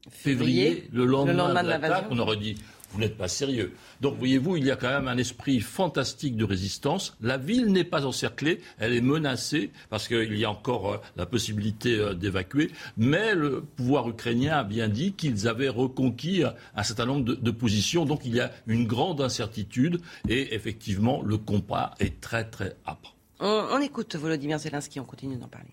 février, 0.10 0.89
le 0.91 1.06
lendemain, 1.06 1.32
le 1.32 1.38
lendemain 1.38 1.64
de 1.64 1.70
l'attaque, 1.70 2.06
on 2.10 2.20
aurait 2.20 2.38
dit 2.38 2.56
vous 2.93 2.99
n'êtes 2.99 3.18
pas 3.18 3.28
sérieux. 3.28 3.74
Donc, 4.02 4.18
voyez-vous, 4.18 4.58
il 4.58 4.66
y 4.66 4.72
a 4.72 4.76
quand 4.76 4.89
même 4.89 5.08
un 5.08 5.18
esprit 5.18 5.60
fantastique 5.62 6.36
de 6.36 6.43
résistance. 6.43 7.16
La 7.22 7.38
ville 7.38 7.68
n'est 7.68 7.84
pas 7.84 8.06
encerclée, 8.06 8.62
elle 8.80 8.93
est 8.93 9.02
menacée 9.02 9.72
parce 9.89 10.08
qu'il 10.08 10.38
y 10.38 10.45
a 10.45 10.52
encore 10.52 10.93
euh, 10.93 10.97
la 11.16 11.26
possibilité 11.26 11.97
euh, 11.97 12.14
d'évacuer. 12.14 12.72
Mais 12.97 13.34
le 13.34 13.62
pouvoir 13.62 14.10
ukrainien 14.10 14.58
a 14.58 14.64
bien 14.64 14.89
dit 14.89 15.14
qu'ils 15.14 15.47
avaient 15.47 15.70
reconquis 15.70 16.43
un 16.76 16.84
certain 16.84 17.06
nombre 17.06 17.24
de, 17.24 17.36
de, 17.36 17.52
positions. 17.52 18.06
Donc, 18.06 18.22
il 18.26 18.36
y 18.36 18.39
a 18.39 18.52
une 18.68 18.86
grande 18.86 19.22
incertitude 19.22 20.02
et 20.28 20.54
effectivement, 20.54 21.22
le 21.22 21.38
combat 21.38 21.95
est 21.99 22.20
très, 22.20 22.43
très 22.43 22.76
âpre. 22.86 23.16
On, 23.39 23.68
on 23.72 23.80
écoute 23.80 24.16
Volodymyr 24.16 24.60
Zelensky, 24.60 24.99
on 24.99 25.06
continue 25.06 25.38
d'en 25.38 25.47
parler. 25.47 25.72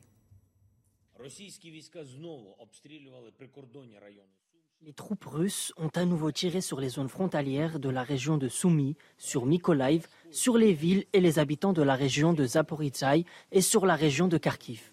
Les 4.81 4.93
troupes 4.93 5.25
russes 5.25 5.73
ont 5.77 5.89
à 5.89 6.05
nouveau 6.05 6.31
tiré 6.31 6.61
sur 6.61 6.81
les 6.81 6.89
zones 6.89 7.09
frontalières 7.09 7.81
de 7.81 7.89
la 7.89 8.05
région 8.05 8.39
de 8.39 8.49
Soumy, 8.49 8.97
sur 9.17 9.45
Mykolaiv, 9.45 10.07
sur 10.31 10.57
les 10.57 10.73
villes 10.73 11.07
et 11.13 11.21
les 11.21 11.41
habitants 11.41 11.73
de 11.73 11.83
la 11.83 11.97
région 11.97 12.33
de 12.33 12.47
Zaporizhzhia 12.47 13.25
et 13.51 13.61
sur 13.61 13.85
la 13.85 13.97
région 13.97 14.29
de 14.29 14.39
Kharkiv. 14.39 14.93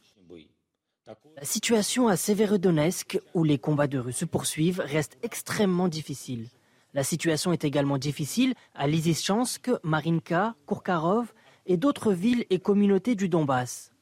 La 1.36 1.46
situation 1.46 2.08
à 2.08 2.18
Severodonetsk, 2.18 3.20
où 3.36 3.44
les 3.44 3.60
combats 3.60 3.88
de 3.88 4.00
Russes 4.00 4.18
se 4.18 4.26
poursuivent, 4.26 4.80
reste 4.80 5.20
extrêmement 5.22 5.88
difficile. 5.88 6.50
La 6.96 7.04
situation 7.04 7.54
est 7.54 7.64
également 7.64 8.00
difficile 8.00 8.56
à 8.74 8.88
Lysychansk, 8.88 9.70
Marinka, 9.84 10.56
Kourkarov 10.66 11.32
et 11.68 11.78
d'autres 11.78 12.14
villes 12.14 12.46
et 12.50 12.58
communautés 12.58 13.14
du 13.16 13.30
Donbass. 13.30 13.95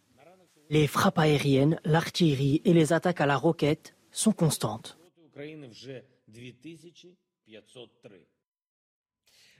Les 0.74 0.88
frappes 0.88 1.20
aériennes, 1.20 1.80
l'artillerie 1.86 2.64
et 2.66 2.74
les 2.74 2.94
attaques 2.94 3.22
à 3.22 3.28
la 3.28 3.38
roquette 3.38 3.96
sont 4.10 4.32
constantes. 4.32 4.98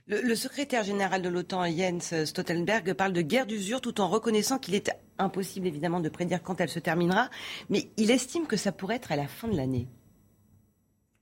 Le, 0.06 0.34
secrétaire 0.34 0.82
général 0.82 1.22
de 1.22 1.28
l'OTAN, 1.28 1.66
Jens 1.66 2.24
Stoltenberg, 2.24 2.94
parle 2.94 3.12
de 3.12 3.22
guerre 3.22 3.46
d'usure 3.46 3.80
tout 3.80 4.00
en 4.00 4.08
reconnaissant 4.08 4.58
qu'il 4.58 4.74
est 4.74 4.90
impossible 5.16 5.68
évidemment 5.68 6.00
de 6.00 6.08
prédire 6.08 6.42
quand 6.42 6.60
elle 6.60 6.68
se 6.68 6.80
terminera, 6.80 7.30
mais 7.68 7.92
il 7.96 8.10
estime 8.10 8.48
que 8.48 8.56
ça 8.56 8.72
pourrait 8.72 8.96
être 8.96 9.12
à 9.12 9.16
la 9.16 9.28
fin 9.28 9.46
de 9.46 9.56
l'année. 9.56 9.86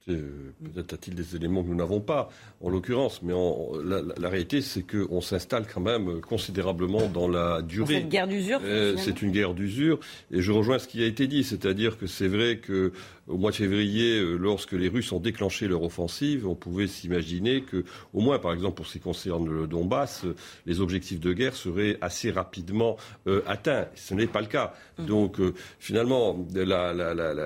Peut-être 0.07 0.95
a-t-il 0.95 1.15
des 1.15 1.37
éléments 1.37 1.63
que 1.63 1.69
nous 1.69 1.77
n'avons 1.77 2.01
pas, 2.01 2.31
en 2.61 2.71
l'occurrence, 2.71 3.23
mais 3.23 3.33
en, 3.33 3.71
la, 3.85 4.03
la, 4.03 4.15
la, 4.19 4.29
réalité, 4.29 4.61
c'est 4.61 4.83
qu'on 4.83 5.21
s'installe 5.21 5.67
quand 5.73 5.81
même 5.81 6.21
considérablement 6.21 7.07
dans 7.09 7.29
la 7.29 7.63
durée. 7.63 8.01
Cette 8.01 8.09
guerre 8.09 8.27
d'usure 8.27 8.61
euh, 8.65 8.97
C'est 8.97 9.23
une 9.23 9.31
guerre 9.31 9.55
d'usure, 9.55 10.01
et 10.33 10.41
je 10.41 10.51
rejoins 10.53 10.79
ce 10.79 10.89
qui 10.89 11.03
a 11.03 11.07
été 11.07 11.27
dit, 11.27 11.45
c'est-à-dire 11.45 11.99
que 11.99 12.07
c'est 12.07 12.29
vrai 12.29 12.59
que 12.59 12.93
au 13.29 13.37
mois 13.39 13.53
de 13.53 13.57
février, 13.57 14.21
lorsque 14.21 14.73
les 14.73 14.89
Russes 14.89 15.13
ont 15.13 15.21
déclenché 15.21 15.69
leur 15.69 15.83
offensive, 15.83 16.47
on 16.49 16.57
pouvait 16.57 16.89
s'imaginer 16.89 17.63
que, 17.63 17.85
au 18.13 18.21
moins, 18.21 18.39
par 18.41 18.53
exemple, 18.53 18.75
pour 18.75 18.87
ce 18.87 18.95
qui 18.95 19.01
concerne 19.01 19.49
le 19.49 19.67
Donbass, 19.67 20.25
les 20.67 20.81
objectifs 20.81 21.21
de 21.21 21.33
guerre 21.33 21.55
seraient 21.55 21.99
assez 22.01 22.31
rapidement 22.31 22.97
euh, 23.29 23.43
atteints. 23.47 23.87
Ce 23.95 24.15
n'est 24.15 24.27
pas 24.27 24.41
le 24.41 24.49
cas. 24.49 24.75
Mmh. 24.99 25.07
Donc, 25.07 25.41
euh, 25.41 25.55
finalement, 25.79 26.45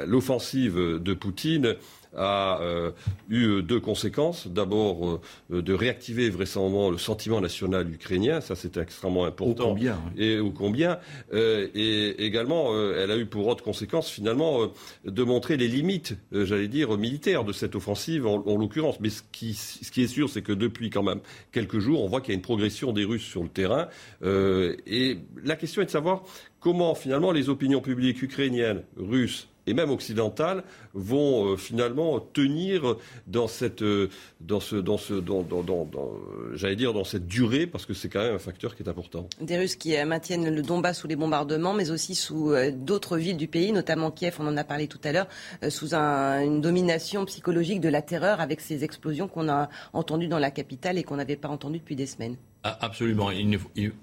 l'offensive 0.06 0.76
de 0.76 1.14
Poutine 1.14 1.76
a 2.16 2.60
euh, 2.60 2.90
eu 3.28 3.62
deux 3.62 3.80
conséquences. 3.80 4.48
D'abord, 4.48 5.20
euh, 5.50 5.62
de 5.62 5.74
réactiver 5.74 6.30
vraisemblablement 6.30 6.90
le 6.90 6.98
sentiment 6.98 7.40
national 7.40 7.90
ukrainien, 7.90 8.40
ça 8.40 8.54
c'est 8.54 8.76
extrêmement 8.76 9.24
important. 9.24 9.64
Au 9.64 9.68
combien 9.68 9.98
oui. 10.16 10.24
Et 10.24 10.38
au 10.38 10.50
combien. 10.50 10.98
Euh, 11.32 11.68
et 11.74 12.24
également, 12.24 12.72
elle 12.94 13.10
a 13.10 13.16
eu 13.16 13.26
pour 13.26 13.46
autre 13.46 13.62
conséquence, 13.62 14.10
finalement, 14.10 14.70
de 15.04 15.22
montrer 15.22 15.56
les 15.56 15.68
limites, 15.68 16.16
j'allais 16.32 16.68
dire, 16.68 16.96
militaires 16.96 17.44
de 17.44 17.52
cette 17.52 17.74
offensive, 17.74 18.26
en, 18.26 18.42
en 18.46 18.56
l'occurrence. 18.56 18.98
Mais 19.00 19.10
ce 19.10 19.22
qui, 19.32 19.54
ce 19.54 19.90
qui, 19.90 20.02
est 20.02 20.08
sûr, 20.08 20.28
c'est 20.28 20.42
que 20.42 20.52
depuis 20.52 20.90
quand 20.90 21.02
même 21.02 21.20
quelques 21.52 21.78
jours, 21.78 22.02
on 22.02 22.08
voit 22.08 22.20
qu'il 22.20 22.30
y 22.30 22.32
a 22.32 22.36
une 22.36 22.42
progression 22.42 22.92
des 22.92 23.04
Russes 23.04 23.26
sur 23.26 23.42
le 23.42 23.48
terrain. 23.48 23.88
et 24.24 25.18
la 25.44 25.56
question 25.56 25.82
est 25.82 25.86
de 25.86 25.90
savoir 25.90 26.22
comment, 26.60 26.94
finalement, 26.94 27.32
les 27.32 27.48
opinions 27.48 27.80
publiques 27.80 28.22
ukrainiennes, 28.22 28.82
russes, 28.96 29.48
et 29.66 29.74
même 29.74 29.90
occidentales 29.90 30.62
vont 30.94 31.52
euh, 31.52 31.56
finalement 31.56 32.20
tenir 32.20 32.96
dans 33.26 33.48
cette, 33.48 33.82
euh, 33.82 34.08
dans 34.40 34.60
ce, 34.60 34.76
dans 34.76 34.98
ce, 34.98 35.14
dans, 35.14 35.42
dans, 35.42 35.62
dans, 35.62 35.88
j'allais 36.54 36.76
dire 36.76 36.92
dans 36.92 37.04
cette 37.04 37.26
durée 37.26 37.66
parce 37.66 37.86
que 37.86 37.94
c'est 37.94 38.08
quand 38.08 38.22
même 38.22 38.34
un 38.34 38.38
facteur 38.40 38.74
qui 38.76 38.82
est 38.82 38.88
important. 38.88 39.28
Des 39.40 39.58
Russes 39.58 39.76
qui 39.76 39.96
euh, 39.96 40.04
maintiennent 40.06 40.54
le 40.54 40.62
Donbass 40.62 40.98
sous 40.98 41.08
les 41.08 41.16
bombardements, 41.16 41.74
mais 41.74 41.90
aussi 41.90 42.14
sous 42.14 42.54
d'autres 42.72 43.16
villes 43.18 43.36
du 43.36 43.48
pays, 43.48 43.72
notamment 43.72 44.10
Kiev, 44.10 44.36
on 44.38 44.46
en 44.46 44.56
a 44.56 44.64
parlé 44.64 44.88
tout 44.88 45.00
à 45.04 45.12
l'heure, 45.12 45.28
sous 45.68 45.94
un, 45.94 46.40
une 46.42 46.60
domination 46.60 47.24
psychologique 47.24 47.80
de 47.80 47.88
la 47.88 48.02
terreur 48.02 48.40
avec 48.40 48.60
ces 48.60 48.84
explosions 48.84 49.28
qu'on 49.28 49.48
a 49.48 49.68
entendues 49.92 50.28
dans 50.28 50.38
la 50.38 50.50
capitale 50.50 50.98
et 50.98 51.02
qu'on 51.02 51.16
n'avait 51.16 51.36
pas 51.36 51.48
entendues 51.48 51.78
depuis 51.78 51.96
des 51.96 52.06
semaines. 52.06 52.36
Absolument. 52.80 53.30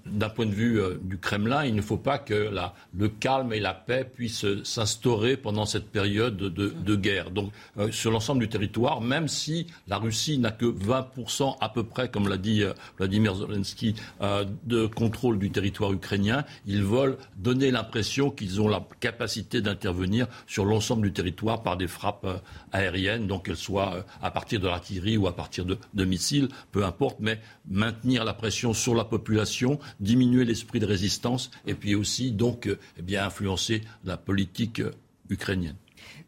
D'un 0.06 0.28
point 0.28 0.46
de 0.46 0.54
vue 0.54 0.80
euh, 0.80 0.98
du 1.02 1.18
Kremlin, 1.18 1.64
il 1.64 1.74
ne 1.74 1.82
faut 1.82 1.96
pas 1.96 2.18
que 2.18 2.50
le 2.96 3.08
calme 3.08 3.52
et 3.52 3.60
la 3.60 3.74
paix 3.74 4.04
puissent 4.04 4.46
s'instaurer 4.64 5.36
pendant 5.36 5.66
cette 5.66 5.90
période 5.90 6.36
de, 6.36 6.96
guerre. 6.96 7.30
Donc, 7.30 7.52
euh, 7.78 7.90
sur 7.90 8.10
l'ensemble 8.10 8.40
du 8.40 8.48
territoire, 8.48 9.00
même 9.00 9.28
si 9.28 9.66
la 9.88 9.98
Russie 9.98 10.38
n'a 10.38 10.50
que 10.50 10.66
20% 10.66 11.56
à 11.60 11.68
peu 11.68 11.84
près, 11.84 12.08
comme 12.08 12.28
l'a 12.28 12.36
dit 12.36 12.62
euh, 12.62 12.72
Vladimir 12.98 13.34
Zelensky, 13.34 13.94
euh, 14.20 14.44
de 14.64 14.86
contrôle 14.86 15.38
du 15.38 15.50
territoire 15.50 15.92
ukrainien, 15.92 16.44
ils 16.66 16.84
veulent 16.84 17.16
donner 17.36 17.70
l'impression 17.70 18.30
qu'ils 18.30 18.60
ont 18.60 18.68
la 18.68 18.84
capacité 19.00 19.60
d'intervenir 19.60 20.26
sur 20.46 20.64
l'ensemble 20.64 21.02
du 21.02 21.12
territoire 21.12 21.62
par 21.62 21.76
des 21.76 21.88
frappes 21.88 22.24
euh, 22.24 22.36
aériennes, 22.72 23.26
donc 23.26 23.46
qu'elles 23.46 23.56
soient 23.56 24.04
à 24.22 24.30
partir 24.30 24.60
de 24.60 24.66
l'artillerie 24.66 25.16
ou 25.16 25.26
à 25.26 25.34
partir 25.34 25.64
de, 25.64 25.78
de 25.92 26.04
missiles, 26.04 26.48
peu 26.72 26.84
importe, 26.84 27.18
mais 27.20 27.40
maintenir 27.68 28.24
la 28.24 28.34
pression 28.34 28.53
sur 28.54 28.94
la 28.94 29.04
population, 29.04 29.78
diminuer 30.00 30.44
l'esprit 30.44 30.80
de 30.80 30.86
résistance 30.86 31.50
et 31.66 31.74
puis 31.74 31.94
aussi 31.94 32.32
donc 32.32 32.68
eh 32.98 33.02
bien, 33.02 33.24
influencer 33.26 33.82
la 34.04 34.16
politique 34.16 34.82
ukrainienne. 35.28 35.76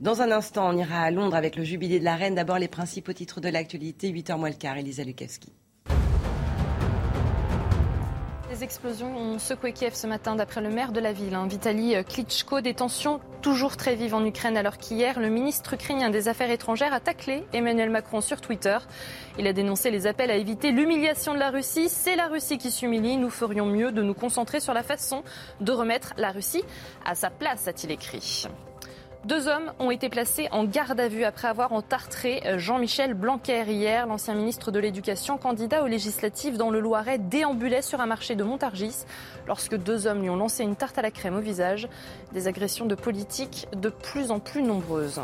Dans 0.01 0.21
un 0.21 0.31
instant, 0.31 0.69
on 0.69 0.77
ira 0.77 1.01
à 1.01 1.11
Londres 1.11 1.37
avec 1.37 1.57
le 1.57 1.65
jubilé 1.65 1.99
de 1.99 2.05
la 2.05 2.17
reine. 2.17 2.35
D'abord, 2.35 2.59
les 2.59 2.69
principaux 2.69 3.13
titres 3.13 3.41
de 3.41 3.49
l'actualité. 3.49 4.13
8h 4.13 4.39
moins 4.39 4.51
le 4.51 4.57
quart, 4.57 4.77
Elisa 4.77 5.05
Lukavski. 5.05 5.53
Des 8.57 8.65
explosions 8.65 9.15
ont 9.15 9.39
secoué 9.39 9.75
Kiev 9.75 9.93
ce 9.93 10.07
matin, 10.07 10.35
d'après 10.35 10.63
le 10.63 10.71
maire 10.71 10.93
de 10.93 10.99
la 11.01 11.13
ville, 11.13 11.35
hein, 11.35 11.47
Vitaly 11.47 11.95
Klitschko. 12.05 12.63
Des 12.63 12.73
tensions 12.73 13.21
toujours 13.43 13.77
très 13.77 13.97
vives 13.97 14.15
en 14.15 14.25
Ukraine, 14.25 14.57
alors 14.57 14.79
qu'hier, 14.79 15.21
le 15.21 15.29
ministre 15.29 15.75
ukrainien 15.75 16.09
des 16.09 16.27
Affaires 16.29 16.51
étrangères 16.51 16.95
a 16.95 17.01
taclé 17.01 17.45
Emmanuel 17.53 17.91
Macron 17.91 18.23
sur 18.23 18.41
Twitter. 18.41 18.79
Il 19.39 19.47
a 19.47 19.53
dénoncé 19.53 19.91
les 19.91 20.07
appels 20.07 20.31
à 20.31 20.37
éviter 20.37 20.71
l'humiliation 20.71 21.35
de 21.35 21.39
la 21.39 21.51
Russie. 21.51 21.91
C'est 21.91 22.17
la 22.17 22.29
Russie 22.29 22.57
qui 22.57 22.71
s'humilie. 22.71 23.19
Nous 23.19 23.29
ferions 23.29 23.67
mieux 23.67 23.93
de 23.93 24.03
nous 24.03 24.15
concentrer 24.15 24.61
sur 24.61 24.73
la 24.73 24.83
façon 24.83 25.23
de 25.61 25.73
remettre 25.73 26.15
la 26.17 26.31
Russie 26.31 26.65
à 27.05 27.15
sa 27.15 27.29
place, 27.29 27.69
a-t-il 27.69 27.93
écrit. 27.93 28.47
Deux 29.27 29.49
hommes 29.49 29.73
ont 29.81 29.91
été 29.91 30.09
placés 30.09 30.47
en 30.53 30.63
garde 30.63 31.01
à 31.01 31.09
vue 31.09 31.25
après 31.25 31.49
avoir 31.49 31.73
entartré 31.73 32.45
Jean-Michel 32.59 33.15
Blanquer 33.15 33.65
hier. 33.67 34.07
L'ancien 34.07 34.35
ministre 34.35 34.71
de 34.71 34.79
l'Éducation, 34.79 35.37
candidat 35.37 35.83
aux 35.83 35.89
législatives 35.89 36.57
dans 36.57 36.71
le 36.71 36.79
Loiret, 36.79 37.19
déambulait 37.19 37.83
sur 37.83 38.01
un 38.01 38.07
marché 38.07 38.37
de 38.37 38.45
Montargis 38.45 39.05
lorsque 39.49 39.75
deux 39.75 40.07
hommes 40.07 40.23
lui 40.23 40.31
ont 40.31 40.37
lancé 40.37 40.63
une 40.63 40.77
tarte 40.77 40.97
à 40.99 41.03
la 41.03 41.11
crème 41.11 41.35
au 41.35 41.41
visage. 41.41 41.89
Des 42.35 42.47
agressions 42.47 42.87
de 42.87 42.95
politiques 42.95 43.67
de 43.73 43.89
plus 43.89 44.31
en 44.31 44.39
plus 44.39 44.63
nombreuses. 44.63 45.21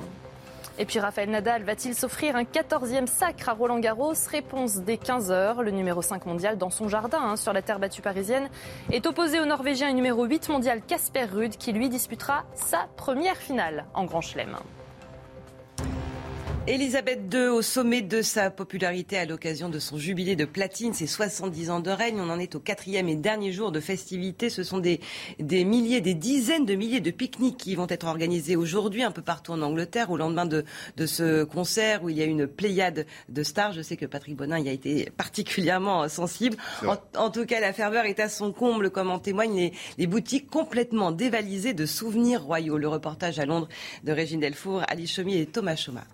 Et 0.79 0.87
puis 0.87 0.99
Raphaël 0.99 1.29
Nadal 1.31 1.65
va-t-il 1.65 1.95
s'offrir 1.95 2.35
un 2.35 2.45
14e 2.45 3.07
sacre 3.07 3.49
à 3.49 3.53
Roland 3.53 3.79
Garros 3.79 4.15
Réponse 4.31 4.77
dès 4.79 4.97
15h. 4.97 5.61
Le 5.61 5.71
numéro 5.71 6.01
5 6.01 6.25
mondial 6.25 6.57
dans 6.57 6.71
son 6.71 6.89
jardin 6.89 7.21
hein, 7.21 7.37
sur 7.37 7.53
la 7.53 7.61
terre 7.61 7.79
battue 7.79 8.03
parisienne 8.03 8.49
est 8.91 9.07
opposé 9.07 9.39
au 9.39 9.45
Norvégien 9.45 9.89
et 9.89 9.93
numéro 9.93 10.25
8 10.25 10.49
mondial 10.49 10.81
Casper 10.81 11.25
Ruud 11.25 11.57
qui 11.57 11.73
lui 11.73 11.89
disputera 11.89 12.45
sa 12.55 12.89
première 12.97 13.37
finale 13.37 13.85
en 13.95 14.05
Grand 14.05 14.23
Chelem. 14.23 14.57
Elisabeth 16.69 17.23
II 17.35 17.49
au 17.49 17.61
sommet 17.61 18.03
de 18.03 18.23
sa 18.23 18.49
popularité 18.49 19.19
à 19.19 19.25
l'occasion 19.25 19.69
de 19.69 19.81
son 19.81 19.99
jubilé 19.99 20.37
de 20.37 20.45
platine, 20.45 20.95
ses 20.95 21.09
70 21.09 21.71
ans 21.71 21.81
de 21.81 21.91
règne. 21.91 22.21
On 22.21 22.31
en 22.31 22.39
est 22.39 22.55
au 22.55 22.61
quatrième 22.61 23.09
et 23.09 23.17
dernier 23.17 23.51
jour 23.51 23.73
de 23.73 23.81
festivités. 23.81 24.49
Ce 24.49 24.63
sont 24.63 24.79
des, 24.79 25.01
des 25.41 25.65
milliers, 25.65 26.01
des 26.01 26.15
dizaines 26.15 26.65
de 26.65 26.77
milliers 26.77 27.01
de 27.01 27.11
pique-niques 27.11 27.57
qui 27.57 27.75
vont 27.75 27.89
être 27.89 28.07
organisés 28.07 28.55
aujourd'hui 28.55 29.03
un 29.03 29.11
peu 29.11 29.23
partout 29.23 29.51
en 29.51 29.61
Angleterre 29.61 30.13
au 30.13 30.17
lendemain 30.17 30.47
de, 30.47 30.65
de 30.97 31.05
ce 31.07 31.43
concert 31.43 32.05
où 32.05 32.11
il 32.11 32.17
y 32.17 32.23
a 32.23 32.27
une 32.27 32.47
pléiade 32.47 33.07
de 33.29 33.43
stars. 33.43 33.73
Je 33.73 33.83
sais 33.83 33.97
que 33.97 34.07
Patrick 34.07 34.37
Bonin 34.37 34.61
y 34.61 34.69
a 34.69 34.73
été 34.73 35.11
particulièrement 35.17 36.09
sensible. 36.09 36.57
En, 36.87 36.97
en, 37.17 37.31
tout 37.31 37.45
cas, 37.45 37.59
la 37.59 37.73
ferveur 37.73 38.05
est 38.05 38.21
à 38.21 38.29
son 38.29 38.53
comble, 38.53 38.91
comme 38.91 39.11
en 39.11 39.19
témoignent 39.19 39.57
les, 39.57 39.73
les 39.99 40.07
boutiques 40.07 40.49
complètement 40.49 41.11
dévalisées 41.11 41.75
de 41.75 41.87
souvenirs 41.87 42.45
royaux. 42.45 42.79
Le 42.79 42.87
reportage 42.87 43.41
à 43.41 43.47
Londres 43.47 43.69
de 44.05 44.13
Régine 44.13 44.39
Delfour, 44.39 44.85
Ali 44.87 45.09
Chomi 45.09 45.39
et 45.39 45.47
Thomas 45.47 45.75
Choma. 45.75 46.05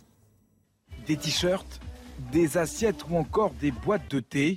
Des 1.08 1.16
t-shirts, 1.16 1.80
des 2.32 2.58
assiettes 2.58 3.06
ou 3.08 3.16
encore 3.16 3.52
des 3.52 3.70
boîtes 3.70 4.10
de 4.10 4.20
thé. 4.20 4.56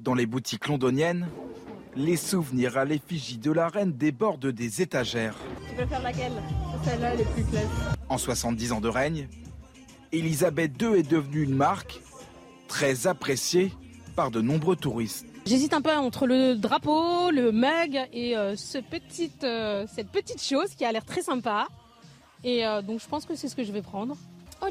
Dans 0.00 0.14
les 0.14 0.26
boutiques 0.26 0.66
londoniennes, 0.66 1.28
les 1.94 2.16
souvenirs 2.16 2.76
à 2.76 2.84
l'effigie 2.84 3.38
de 3.38 3.52
la 3.52 3.68
reine 3.68 3.92
débordent 3.92 4.48
des 4.48 4.82
étagères. 4.82 5.36
Tu 5.68 5.74
préfères 5.76 6.02
laquelle? 6.02 6.32
Celle-là, 6.84 7.14
elle 7.14 7.20
est 7.20 7.34
plus 7.34 7.44
classe. 7.44 7.66
En 8.08 8.18
70 8.18 8.72
ans 8.72 8.80
de 8.80 8.88
règne, 8.88 9.28
Elisabeth 10.10 10.72
II 10.82 10.98
est 10.98 11.08
devenue 11.08 11.44
une 11.44 11.54
marque 11.54 12.00
très 12.66 13.06
appréciée 13.06 13.72
par 14.16 14.32
de 14.32 14.40
nombreux 14.40 14.74
touristes. 14.74 15.26
J'hésite 15.46 15.72
un 15.72 15.82
peu 15.82 15.92
entre 15.92 16.26
le 16.26 16.56
drapeau, 16.56 17.30
le 17.30 17.52
mug 17.52 18.08
et 18.12 18.36
euh, 18.36 18.56
ce 18.56 18.78
euh, 19.44 19.86
cette 19.86 20.08
petite 20.08 20.42
chose 20.42 20.74
qui 20.74 20.84
a 20.84 20.90
l'air 20.90 21.04
très 21.04 21.22
sympa. 21.22 21.68
Et 22.42 22.66
euh, 22.66 22.82
donc 22.82 23.00
je 23.00 23.06
pense 23.06 23.24
que 23.24 23.36
c'est 23.36 23.48
ce 23.48 23.54
que 23.54 23.62
je 23.62 23.70
vais 23.70 23.82
prendre. 23.82 24.16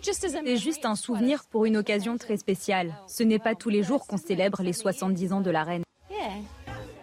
C'est 0.01 0.57
juste 0.57 0.85
un 0.85 0.95
souvenir 0.95 1.43
pour 1.49 1.65
une 1.65 1.77
occasion 1.77 2.17
très 2.17 2.37
spéciale. 2.37 2.95
Ce 3.07 3.23
n'est 3.23 3.39
pas 3.39 3.55
tous 3.55 3.69
les 3.69 3.83
jours 3.83 4.07
qu'on 4.07 4.17
célèbre 4.17 4.61
les 4.61 4.73
70 4.73 5.33
ans 5.33 5.41
de 5.41 5.51
la 5.51 5.63
reine. 5.63 5.83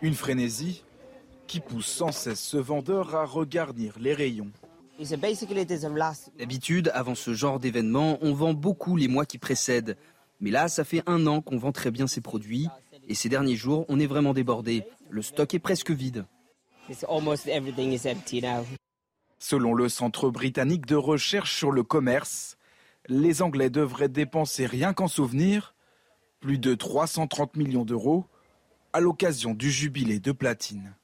Une 0.03 0.15
frénésie 0.15 0.85
qui 1.47 1.61
pousse 1.61 1.87
sans 1.87 2.13
cesse 2.13 2.41
ce 2.41 2.57
vendeur 2.57 3.15
à 3.15 3.25
regarnir 3.25 3.95
les 3.99 4.15
rayons. 4.15 4.51
D'habitude, 6.39 6.91
avant 6.95 7.15
ce 7.15 7.35
genre 7.35 7.61
d'événement, 7.61 8.19
on 8.23 8.33
vend 8.33 8.55
beaucoup 8.55 8.97
les 8.97 9.09
mois 9.09 9.27
qui 9.27 9.39
précèdent. 9.39 9.97
Mais 10.41 10.51
là, 10.51 10.69
ça 10.69 10.85
fait 10.85 11.03
un 11.07 11.27
an 11.27 11.41
qu'on 11.43 11.59
vend 11.59 11.73
très 11.73 11.91
bien 11.91 12.07
ces 12.07 12.21
produits. 12.21 12.69
Et 13.09 13.15
ces 13.15 13.29
derniers 13.29 13.57
jours, 13.57 13.85
on 13.89 14.01
est 14.01 14.07
vraiment 14.07 14.33
débordé. 14.33 14.85
Le 15.11 15.23
stock 15.23 15.55
est 15.55 15.59
presque 15.59 15.91
vide. 15.91 16.25
Selon 19.39 19.75
le 19.75 19.89
Centre 19.89 20.31
britannique 20.31 20.87
de 20.87 20.95
recherche 20.97 21.55
sur 21.55 21.73
le 21.73 21.83
commerce, 21.83 22.56
les 23.09 23.43
Anglais 23.43 23.71
devraient 23.71 24.09
dépenser 24.09 24.67
rien 24.67 24.93
qu'en 24.93 25.09
souvenirs 25.09 25.75
plus 26.41 26.59
de 26.59 26.75
330 26.75 27.57
millions 27.57 27.85
d'euros 27.85 28.27
à 28.93 29.01
l'occasion 29.01 29.55
du 29.55 29.71
jubilé 29.71 30.21
de 30.21 30.33
platine. 30.33 30.95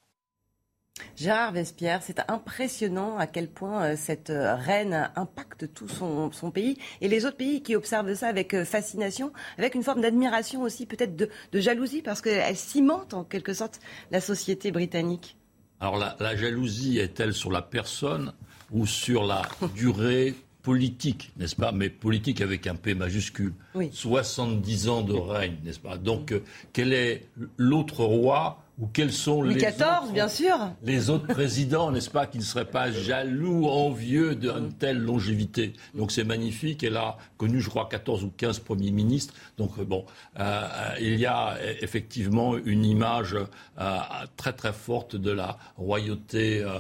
Gérard 1.17 1.53
Vespierre, 1.53 2.01
c'est 2.03 2.21
impressionnant 2.31 3.19
à 3.19 3.27
quel 3.27 3.49
point 3.49 3.85
euh, 3.85 3.97
cette 3.97 4.31
euh, 4.31 4.55
reine 4.55 5.11
impacte 5.17 5.73
tout 5.73 5.89
son, 5.89 6.31
son, 6.33 6.51
pays 6.51 6.79
et 7.01 7.09
les 7.09 7.25
autres 7.25 7.37
pays 7.37 7.63
qui 7.63 7.75
observent 7.75 8.15
ça 8.15 8.29
avec 8.29 8.55
euh, 8.55 8.65
fascination, 8.65 9.33
avec 9.59 9.75
une 9.75 9.83
forme 9.83 10.03
d'admiration 10.03 10.63
aussi, 10.63 10.87
peut-être 10.87 11.17
de, 11.17 11.31
de, 11.51 11.61
jalousie, 11.61 12.03
parce 12.03 12.21
qu'elle 12.21 12.57
cimente 12.57 13.15
en 13.15 13.25
quelque 13.25 13.55
sorte 13.55 13.81
la 14.11 14.21
société 14.21 14.71
britannique. 14.71 15.37
Alors 15.81 15.97
la, 15.97 16.17
la 16.21 16.37
jalousie 16.37 16.99
est-elle 16.99 17.33
sur 17.33 17.51
la 17.51 17.63
personne 17.63 18.33
ou 18.71 18.87
sur 18.87 19.25
la 19.25 19.43
durée 19.75 20.35
politique, 20.63 21.33
n'est-ce 21.37 21.57
pas 21.57 21.73
Mais 21.73 21.91
politique 21.91 22.41
avec 22.41 22.67
un 22.67 22.75
P 22.75 22.95
majuscule. 22.95 23.55
Oui. 23.75 23.91
70 23.93 24.89
ans 24.89 25.03
de 25.03 25.15
règne, 25.15 25.57
n'est-ce 25.65 25.81
pas 25.81 25.97
Donc, 25.99 26.33
euh, 26.33 26.43
quel 26.73 26.93
est 26.93 27.29
l'autre 27.57 28.05
roi 28.05 28.63
ou 28.79 28.87
quels 28.87 29.13
sont 29.13 29.43
Louis 29.43 29.55
les 29.55 29.67
autres, 29.67 30.13
bien 30.13 30.29
sûr. 30.29 30.57
les 30.83 31.11
autres 31.11 31.27
présidents, 31.27 31.91
n'est-ce 31.93 32.11
pas, 32.11 32.27
qui 32.27 32.39
ne 32.39 32.43
seraient 32.43 32.65
pas 32.65 32.91
jaloux, 32.91 33.67
envieux 33.67 34.35
d'une 34.35 34.73
telle 34.73 34.99
longévité. 34.99 35.75
Donc 35.95 36.11
c'est 36.11 36.25
magnifique. 36.25 36.83
Elle 36.83 36.97
a 36.97 37.19
connu, 37.37 37.61
je 37.61 37.69
crois, 37.69 37.89
14 37.89 38.25
ou 38.25 38.33
15 38.37 38.61
premiers 38.61 38.91
ministres. 38.91 39.35
Donc 39.59 39.79
bon, 39.81 40.07
euh, 40.41 40.69
il 41.01 41.19
y 41.19 41.27
a 41.27 41.59
effectivement 41.81 42.57
une 42.57 42.85
image 42.85 43.37
euh, 43.79 43.99
très 44.37 44.55
très 44.55 44.73
forte 44.73 45.17
de 45.17 45.31
la 45.31 45.59
royauté. 45.77 46.65
Euh, 46.65 46.79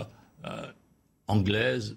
anglaise, 1.28 1.96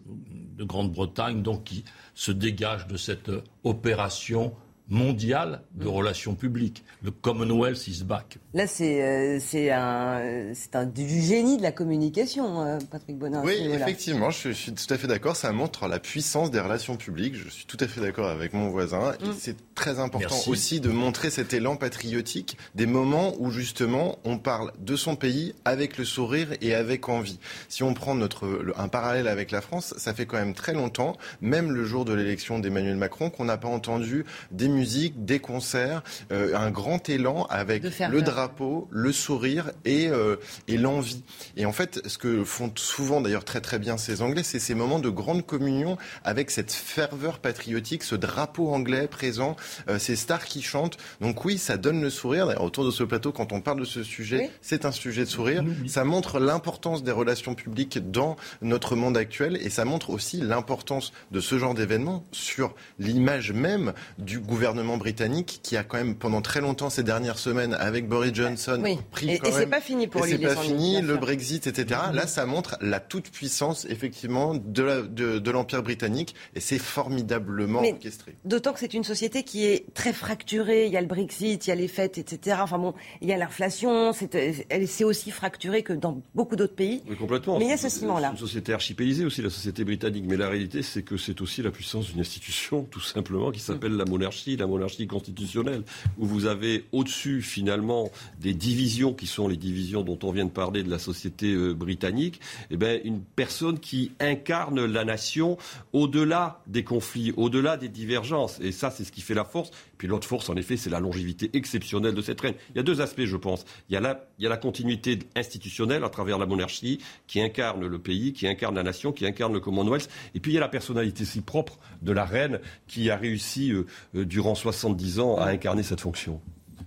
de 0.57 0.63
Grande-Bretagne, 0.63 1.41
donc 1.41 1.65
qui 1.65 1.83
se 2.13 2.31
dégage 2.31 2.87
de 2.87 2.97
cette 2.97 3.31
opération 3.63 4.53
mondiale 4.87 5.61
de 5.73 5.87
relations 5.87 6.35
publiques. 6.35 6.83
Le 7.03 7.11
Commonwealth 7.11 7.87
is 7.87 8.03
back. 8.03 8.37
Là, 8.53 8.67
c'est 8.67 9.03
euh, 9.03 9.39
c'est 9.39 9.71
un, 9.71 10.51
un, 10.73 10.85
du 10.85 11.21
génie 11.21 11.57
de 11.57 11.63
la 11.63 11.71
communication, 11.71 12.61
euh, 12.61 12.77
Patrick 12.91 13.17
Bonin. 13.17 13.41
Oui, 13.43 13.55
effectivement, 13.71 14.29
je, 14.29 14.49
je, 14.49 14.53
suis 14.53 14.73
tout 14.73 14.93
à 14.93 14.97
fait 14.97 15.07
d'accord. 15.07 15.35
Ça 15.35 15.51
montre 15.51 15.87
la 15.87 15.99
puissance 15.99 16.51
des 16.51 16.59
relations 16.59 16.97
publiques. 16.97 17.35
Je 17.35 17.49
suis 17.49 17.65
tout 17.65 17.77
à 17.79 17.87
fait 17.87 18.01
d'accord 18.01 18.29
avec 18.29 18.53
mon 18.53 18.69
voisin. 18.69 19.13
Mm. 19.21 19.25
Et 19.25 19.33
c'est 19.37 19.57
très 19.75 19.99
important 19.99 20.29
Merci. 20.31 20.49
aussi 20.49 20.79
de 20.79 20.89
montrer 20.89 21.29
cet 21.29 21.53
élan 21.53 21.75
patriotique, 21.75 22.57
des 22.73 22.85
moments 22.85 23.33
où 23.39 23.51
justement 23.51 24.17
on 24.23 24.37
parle 24.37 24.71
de 24.79 24.95
son 24.95 25.15
pays 25.15 25.53
avec 25.65 25.97
le 25.97 26.05
sourire 26.05 26.47
et 26.61 26.73
avec 26.73 27.09
envie. 27.09 27.39
Si 27.69 27.83
on 27.83 27.93
prend 27.93 28.15
notre, 28.15 28.47
le, 28.47 28.79
un 28.79 28.87
parallèle 28.87 29.27
avec 29.27 29.51
la 29.51 29.61
France, 29.61 29.93
ça 29.97 30.13
fait 30.13 30.25
quand 30.25 30.37
même 30.37 30.53
très 30.53 30.73
longtemps, 30.73 31.17
même 31.41 31.71
le 31.71 31.85
jour 31.85 32.05
de 32.05 32.13
l'élection 32.13 32.59
d'Emmanuel 32.59 32.95
Macron, 32.95 33.29
qu'on 33.29 33.45
n'a 33.45 33.57
pas 33.57 33.67
entendu 33.67 34.25
des 34.51 34.69
musiques, 34.69 35.25
des 35.25 35.39
concerts, 35.39 36.03
euh, 36.31 36.55
un 36.55 36.71
grand 36.71 37.09
élan 37.09 37.45
avec 37.49 37.83
le 37.83 38.21
drapeau, 38.21 38.87
le 38.91 39.11
sourire 39.11 39.71
et, 39.83 40.07
euh, 40.07 40.37
et 40.67 40.77
l'envie. 40.77 41.23
Et 41.57 41.65
en 41.65 41.73
fait, 41.73 42.01
ce 42.07 42.17
que 42.17 42.43
font 42.43 42.71
souvent 42.75 43.21
d'ailleurs 43.21 43.45
très 43.45 43.61
très 43.61 43.77
bien 43.79 43.97
ces 43.97 44.21
Anglais, 44.21 44.43
c'est 44.43 44.59
ces 44.59 44.73
moments 44.73 44.99
de 44.99 45.09
grande 45.09 45.45
communion 45.45 45.97
avec 46.23 46.49
cette 46.49 46.71
ferveur 46.71 47.39
patriotique, 47.39 48.03
ce 48.03 48.15
drapeau 48.15 48.73
anglais 48.73 49.07
présent, 49.07 49.55
ces 49.97 50.15
stars 50.15 50.45
qui 50.45 50.61
chantent. 50.61 50.97
Donc 51.21 51.45
oui, 51.45 51.57
ça 51.57 51.77
donne 51.77 52.01
le 52.01 52.09
sourire. 52.09 52.47
D'ailleurs, 52.47 52.63
autour 52.63 52.85
de 52.85 52.91
ce 52.91 53.03
plateau, 53.03 53.31
quand 53.31 53.51
on 53.51 53.61
parle 53.61 53.79
de 53.79 53.85
ce 53.85 54.03
sujet, 54.03 54.39
oui. 54.43 54.49
c'est 54.61 54.85
un 54.85 54.91
sujet 54.91 55.21
de 55.25 55.29
sourire. 55.29 55.63
Oui. 55.65 55.89
Ça 55.89 56.03
montre 56.03 56.39
l'importance 56.39 57.03
des 57.03 57.11
relations 57.11 57.55
publiques 57.55 58.11
dans 58.11 58.35
notre 58.61 58.95
monde 58.95 59.17
actuel 59.17 59.57
et 59.61 59.69
ça 59.69 59.85
montre 59.85 60.09
aussi 60.09 60.37
l'importance 60.37 61.13
de 61.31 61.39
ce 61.39 61.57
genre 61.57 61.73
d'événement 61.73 62.25
sur 62.31 62.75
l'image 62.99 63.51
même 63.51 63.93
du 64.17 64.39
gouvernement 64.39 64.97
britannique 64.97 65.59
qui 65.63 65.77
a 65.77 65.83
quand 65.83 65.97
même 65.97 66.15
pendant 66.15 66.41
très 66.41 66.61
longtemps 66.61 66.89
ces 66.89 67.03
dernières 67.03 67.39
semaines 67.39 67.73
avec 67.73 68.07
Boris 68.07 68.33
Johnson 68.33 68.79
oui. 68.83 68.97
pris 69.11 69.31
et, 69.31 69.41
et 69.45 69.51
c'est 69.51 69.67
pas 69.67 69.81
fini 69.81 70.07
pour 70.07 70.25
et 70.25 70.31
lui. 70.31 70.37
C'est 70.37 70.55
pas 70.55 70.61
fini, 70.61 71.01
le 71.01 71.17
Brexit, 71.17 71.67
etc. 71.67 71.99
Là, 72.13 72.27
ça 72.27 72.45
montre 72.45 72.77
la 72.81 72.99
toute 72.99 73.29
puissance 73.29 73.85
effectivement 73.89 74.55
de, 74.55 74.83
la, 74.83 75.01
de, 75.01 75.39
de 75.39 75.51
l'empire 75.51 75.83
britannique 75.83 76.35
et 76.55 76.59
c'est 76.59 76.79
formidablement 76.79 77.81
Mais 77.81 77.93
orchestré. 77.93 78.35
D'autant 78.45 78.73
que 78.73 78.79
c'est 78.79 78.93
une 78.93 79.03
société 79.03 79.43
qui 79.43 79.54
est 79.63 79.93
très 79.93 80.11
fracturée. 80.11 80.87
Il 80.87 80.91
y 80.91 80.97
a 80.97 81.01
le 81.01 81.07
Brexit, 81.07 81.65
il 81.65 81.69
y 81.69 81.71
a 81.71 81.75
les 81.75 81.87
fêtes, 81.87 82.17
etc. 82.17 82.57
Enfin 82.61 82.77
bon, 82.77 82.93
il 83.21 83.29
y 83.29 83.33
a 83.33 83.37
l'inflation. 83.37 84.11
C'est, 84.11 84.65
elle 84.69 84.87
c'est 84.87 85.03
aussi 85.03 85.31
fracturée 85.31 85.83
que 85.83 85.93
dans 85.93 86.21
beaucoup 86.33 86.55
d'autres 86.55 86.75
pays. 86.75 87.01
Oui, 87.07 87.15
complètement. 87.15 87.57
Mais 87.57 87.65
il 87.65 87.69
y 87.69 87.73
a 87.73 87.77
ce 87.77 87.89
ciment-là. 87.89 88.31
Une 88.31 88.37
société 88.37 88.73
archipélisée 88.73 89.25
aussi, 89.25 89.41
la 89.41 89.49
société 89.49 89.83
britannique. 89.83 90.25
Mais 90.27 90.37
la 90.37 90.49
réalité, 90.49 90.81
c'est 90.81 91.03
que 91.03 91.15
c'est 91.17 91.39
aussi 91.41 91.61
la 91.61 91.71
puissance 91.71 92.07
d'une 92.07 92.19
institution, 92.19 92.83
tout 92.91 92.99
simplement, 92.99 93.51
qui 93.51 93.59
s'appelle 93.59 93.93
la 93.93 94.05
monarchie 94.05 94.25
monarchie, 94.25 94.57
la 94.57 94.67
monarchie 94.67 95.07
constitutionnelle, 95.07 95.83
où 96.17 96.25
vous 96.25 96.45
avez 96.45 96.85
au-dessus 96.91 97.41
finalement 97.41 98.11
des 98.39 98.53
divisions 98.53 99.13
qui 99.13 99.27
sont 99.27 99.47
les 99.47 99.57
divisions 99.57 100.01
dont 100.01 100.17
on 100.23 100.31
vient 100.31 100.45
de 100.45 100.51
parler 100.51 100.83
de 100.83 100.89
la 100.89 100.99
société 100.99 101.53
euh, 101.53 101.73
britannique, 101.73 102.39
eh 102.71 102.77
bien, 102.77 102.99
une 103.03 103.21
personne 103.21 103.79
qui 103.79 104.11
incarne 104.19 104.85
la 104.85 105.05
nation 105.05 105.57
au-delà 105.93 106.61
des 106.67 106.83
conflits, 106.83 107.33
au-delà 107.37 107.77
des 107.77 107.89
divergences. 107.89 108.59
Et 108.61 108.71
ça, 108.71 108.89
c'est 108.89 109.03
ce 109.03 109.11
qui 109.11 109.21
fait 109.21 109.33
la 109.33 109.44
force. 109.45 109.71
Puis 109.97 110.07
l'autre 110.07 110.27
force, 110.27 110.49
en 110.49 110.55
effet, 110.55 110.77
c'est 110.77 110.89
la 110.89 110.99
longévité 110.99 111.49
exceptionnelle 111.53 112.13
de 112.13 112.21
cette 112.21 112.41
reine. 112.41 112.55
Il 112.71 112.77
y 112.77 112.79
a 112.79 112.83
deux 112.83 113.01
aspects, 113.01 113.25
je 113.25 113.37
pense. 113.37 113.65
Il 113.89 113.93
y 113.93 113.97
a 113.97 114.01
la, 114.01 114.27
il 114.39 114.43
y 114.43 114.45
a 114.45 114.49
la 114.49 114.57
continuité 114.57 115.19
institutionnelle 115.35 116.03
à 116.03 116.09
travers 116.09 116.37
la 116.37 116.45
monarchie 116.45 116.99
qui 117.27 117.41
incarne 117.41 117.85
le 117.85 117.99
pays, 117.99 118.33
qui 118.33 118.47
incarne 118.47 118.75
la 118.75 118.83
nation, 118.83 119.11
qui 119.11 119.25
incarne 119.25 119.53
le 119.53 119.59
Commonwealth. 119.59 120.09
Et 120.33 120.39
puis 120.39 120.51
il 120.51 120.55
y 120.55 120.57
a 120.57 120.61
la 120.61 120.69
personnalité 120.69 121.25
si 121.25 121.41
propre 121.41 121.79
de 122.01 122.11
la 122.11 122.25
reine 122.25 122.59
qui 122.87 123.09
a 123.09 123.15
réussi, 123.15 123.71
euh, 123.71 123.85
euh, 124.15 124.25
durant 124.25 124.55
70 124.55 125.19
ans, 125.19 125.37
à 125.37 125.47
incarner 125.47 125.83
cette 125.83 126.01
fonction. 126.01 126.41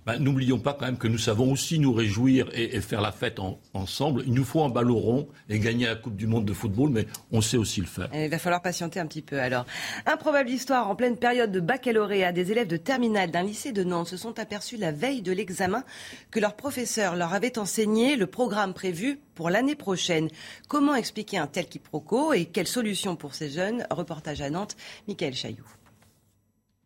Ben, 0.09 0.17
n'oublions 0.17 0.57
pas 0.57 0.73
quand 0.73 0.87
même 0.87 0.97
que 0.97 1.07
nous 1.07 1.19
savons 1.19 1.51
aussi 1.51 1.77
nous 1.77 1.93
réjouir 1.93 2.49
et, 2.55 2.81
faire 2.81 2.99
la 2.99 3.11
fête 3.11 3.37
ensemble. 3.75 4.23
Il 4.25 4.33
nous 4.33 4.43
faut 4.43 4.63
un 4.63 4.69
ballon 4.69 4.97
rond 4.97 5.27
et 5.49 5.59
gagner 5.59 5.85
la 5.85 5.95
Coupe 5.95 6.15
du 6.15 6.25
Monde 6.25 6.45
de 6.45 6.53
football, 6.53 6.89
mais 6.89 7.05
on 7.31 7.41
sait 7.41 7.57
aussi 7.57 7.79
le 7.79 7.85
faire. 7.85 8.09
il 8.15 8.27
va 8.27 8.39
falloir 8.39 8.63
patienter 8.63 8.99
un 8.99 9.05
petit 9.05 9.21
peu 9.21 9.39
alors. 9.39 9.67
Improbable 10.07 10.49
histoire, 10.49 10.89
en 10.89 10.95
pleine 10.95 11.15
période 11.15 11.51
de 11.51 11.59
baccalauréat, 11.59 12.31
des 12.31 12.51
élèves 12.51 12.65
de 12.65 12.77
terminale 12.77 13.29
d'un 13.29 13.43
lycée 13.43 13.71
de 13.71 13.83
Nantes 13.83 14.07
se 14.07 14.17
sont 14.17 14.39
aperçus 14.39 14.77
la 14.77 14.91
veille 14.91 15.21
de 15.21 15.31
l'examen 15.31 15.83
que 16.31 16.39
leur 16.39 16.55
professeur 16.55 17.15
leur 17.15 17.35
avait 17.35 17.59
enseigné 17.59 18.15
le 18.15 18.25
programme 18.25 18.73
prévu 18.73 19.19
pour 19.35 19.51
l'année 19.51 19.75
prochaine. 19.75 20.29
Comment 20.67 20.95
expliquer 20.95 21.37
un 21.37 21.45
tel 21.45 21.67
quiproquo 21.67 22.33
et 22.33 22.45
quelle 22.45 22.65
solution 22.65 23.15
pour 23.15 23.35
ces 23.35 23.51
jeunes? 23.51 23.85
Reportage 23.91 24.41
à 24.41 24.49
Nantes, 24.49 24.75
Michael 25.07 25.35
Chailloux. 25.35 25.78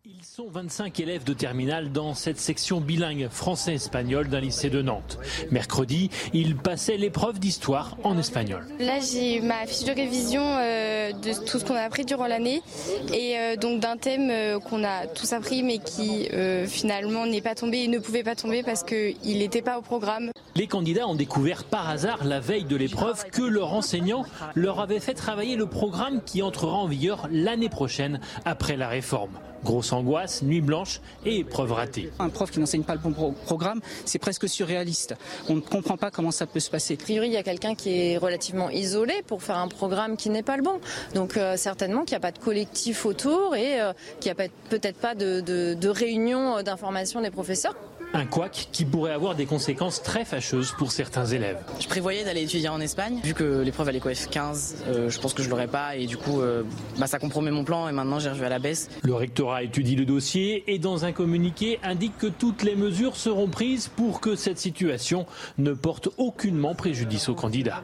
Ils 0.05 0.25
sont 0.25 0.49
25 0.49 0.99
élèves 0.99 1.23
de 1.23 1.31
terminale 1.31 1.93
dans 1.93 2.13
cette 2.13 2.37
section 2.37 2.81
bilingue 2.81 3.29
français-espagnol 3.29 4.27
d'un 4.27 4.41
lycée 4.41 4.69
de 4.69 4.81
Nantes. 4.81 5.17
Mercredi, 5.49 6.09
ils 6.33 6.57
passaient 6.57 6.97
l'épreuve 6.97 7.39
d'histoire 7.39 7.95
en 8.03 8.17
espagnol. 8.17 8.65
Là, 8.79 8.99
j'ai 8.99 9.39
ma 9.39 9.65
fiche 9.65 9.85
de 9.85 9.93
révision 9.93 10.43
euh, 10.43 11.13
de 11.13 11.45
tout 11.45 11.57
ce 11.57 11.63
qu'on 11.63 11.75
a 11.75 11.83
appris 11.83 12.03
durant 12.03 12.27
l'année 12.27 12.61
et 13.13 13.37
euh, 13.37 13.55
donc 13.55 13.79
d'un 13.79 13.95
thème 13.95 14.29
euh, 14.29 14.59
qu'on 14.59 14.83
a 14.83 15.07
tous 15.07 15.31
appris 15.31 15.63
mais 15.63 15.77
qui 15.77 16.27
finalement 16.67 17.25
n'est 17.25 17.41
pas 17.41 17.55
tombé 17.55 17.83
et 17.83 17.87
ne 17.87 17.99
pouvait 17.99 18.23
pas 18.23 18.35
tomber 18.35 18.61
parce 18.61 18.83
qu'il 18.83 19.37
n'était 19.37 19.61
pas 19.61 19.79
au 19.79 19.81
programme. 19.81 20.31
Les 20.55 20.67
candidats 20.67 21.07
ont 21.07 21.15
découvert 21.15 21.63
par 21.63 21.87
hasard 21.87 22.25
la 22.25 22.41
veille 22.41 22.65
de 22.65 22.75
l'épreuve 22.75 23.23
que 23.31 23.41
leur 23.41 23.73
enseignant 23.73 24.25
leur 24.53 24.81
avait 24.81 24.99
fait 24.99 25.13
travailler 25.13 25.55
le 25.55 25.67
programme 25.67 26.21
qui 26.25 26.41
entrera 26.41 26.75
en 26.75 26.87
vigueur 26.87 27.29
l'année 27.31 27.69
prochaine 27.69 28.19
après 28.43 28.75
la 28.75 28.89
réforme. 28.89 29.39
Grosse 29.63 29.93
angoisse, 29.93 30.41
nuit 30.41 30.61
blanche 30.61 30.99
et 31.25 31.39
épreuve 31.39 31.71
ratée. 31.71 32.11
Un 32.19 32.29
prof 32.29 32.51
qui 32.51 32.59
n'enseigne 32.59 32.83
pas 32.83 32.95
le 32.95 32.99
bon 32.99 33.33
programme, 33.45 33.79
c'est 34.05 34.19
presque 34.19 34.47
surréaliste. 34.49 35.15
On 35.49 35.55
ne 35.55 35.61
comprend 35.61 35.97
pas 35.97 36.11
comment 36.11 36.31
ça 36.31 36.45
peut 36.45 36.59
se 36.59 36.69
passer. 36.69 36.95
A 36.99 37.03
priori, 37.03 37.27
il 37.27 37.33
y 37.33 37.37
a 37.37 37.43
quelqu'un 37.43 37.75
qui 37.75 37.89
est 37.89 38.17
relativement 38.17 38.69
isolé 38.69 39.23
pour 39.25 39.41
faire 39.41 39.57
un 39.57 39.67
programme 39.67 40.17
qui 40.17 40.29
n'est 40.29 40.43
pas 40.43 40.57
le 40.57 40.63
bon. 40.63 40.79
Donc 41.15 41.37
euh, 41.37 41.55
certainement 41.57 42.03
qu'il 42.03 42.13
n'y 42.13 42.17
a 42.17 42.21
pas 42.21 42.31
de 42.31 42.39
collectif 42.39 43.05
autour 43.05 43.55
et 43.55 43.81
euh, 43.81 43.93
qu'il 44.19 44.33
n'y 44.33 44.41
a 44.41 44.49
peut-être 44.69 44.97
pas 44.97 45.15
de, 45.15 45.39
de 45.41 45.89
réunion 45.89 46.61
d'information 46.61 47.21
des 47.21 47.31
professeurs. 47.31 47.75
Un 48.13 48.25
couac 48.25 48.67
qui 48.71 48.85
pourrait 48.85 49.11
avoir 49.11 49.35
des 49.35 49.45
conséquences 49.45 50.03
très 50.03 50.23
fâcheuses 50.23 50.71
pour 50.77 50.91
certains 50.91 51.25
élèves. 51.25 51.57
Je 51.79 51.87
prévoyais 51.87 52.23
d'aller 52.23 52.43
étudier 52.43 52.69
en 52.69 52.79
Espagne. 52.79 53.19
Vu 53.23 53.33
que 53.33 53.61
l'épreuve 53.61 53.89
est 53.89 53.99
quoi 53.99 54.11
15 54.13 54.83
euh, 54.87 55.09
je 55.09 55.19
pense 55.19 55.33
que 55.33 55.41
je 55.41 55.49
l'aurais 55.49 55.67
pas 55.67 55.95
et 55.95 56.05
du 56.05 56.17
coup 56.17 56.41
euh, 56.41 56.63
bah, 56.97 57.07
ça 57.07 57.17
compromet 57.17 57.51
mon 57.51 57.63
plan 57.63 57.89
et 57.89 57.91
maintenant 57.91 58.19
j'ai 58.19 58.29
revu 58.29 58.45
à 58.45 58.49
la 58.49 58.59
baisse. 58.59 58.89
Le 59.01 59.15
rectorat 59.15 59.63
étudie 59.63 59.95
le 59.95 60.05
dossier 60.05 60.63
et 60.67 60.77
dans 60.77 61.05
un 61.05 61.11
communiqué 61.11 61.79
indique 61.83 62.17
que 62.17 62.27
toutes 62.27 62.63
les 62.63 62.75
mesures 62.75 63.15
seront 63.15 63.47
prises 63.47 63.87
pour 63.87 64.21
que 64.21 64.35
cette 64.35 64.59
situation 64.59 65.25
ne 65.57 65.73
porte 65.73 66.09
aucunement 66.17 66.75
préjudice 66.75 67.29
aux 67.29 67.35
candidats. 67.35 67.81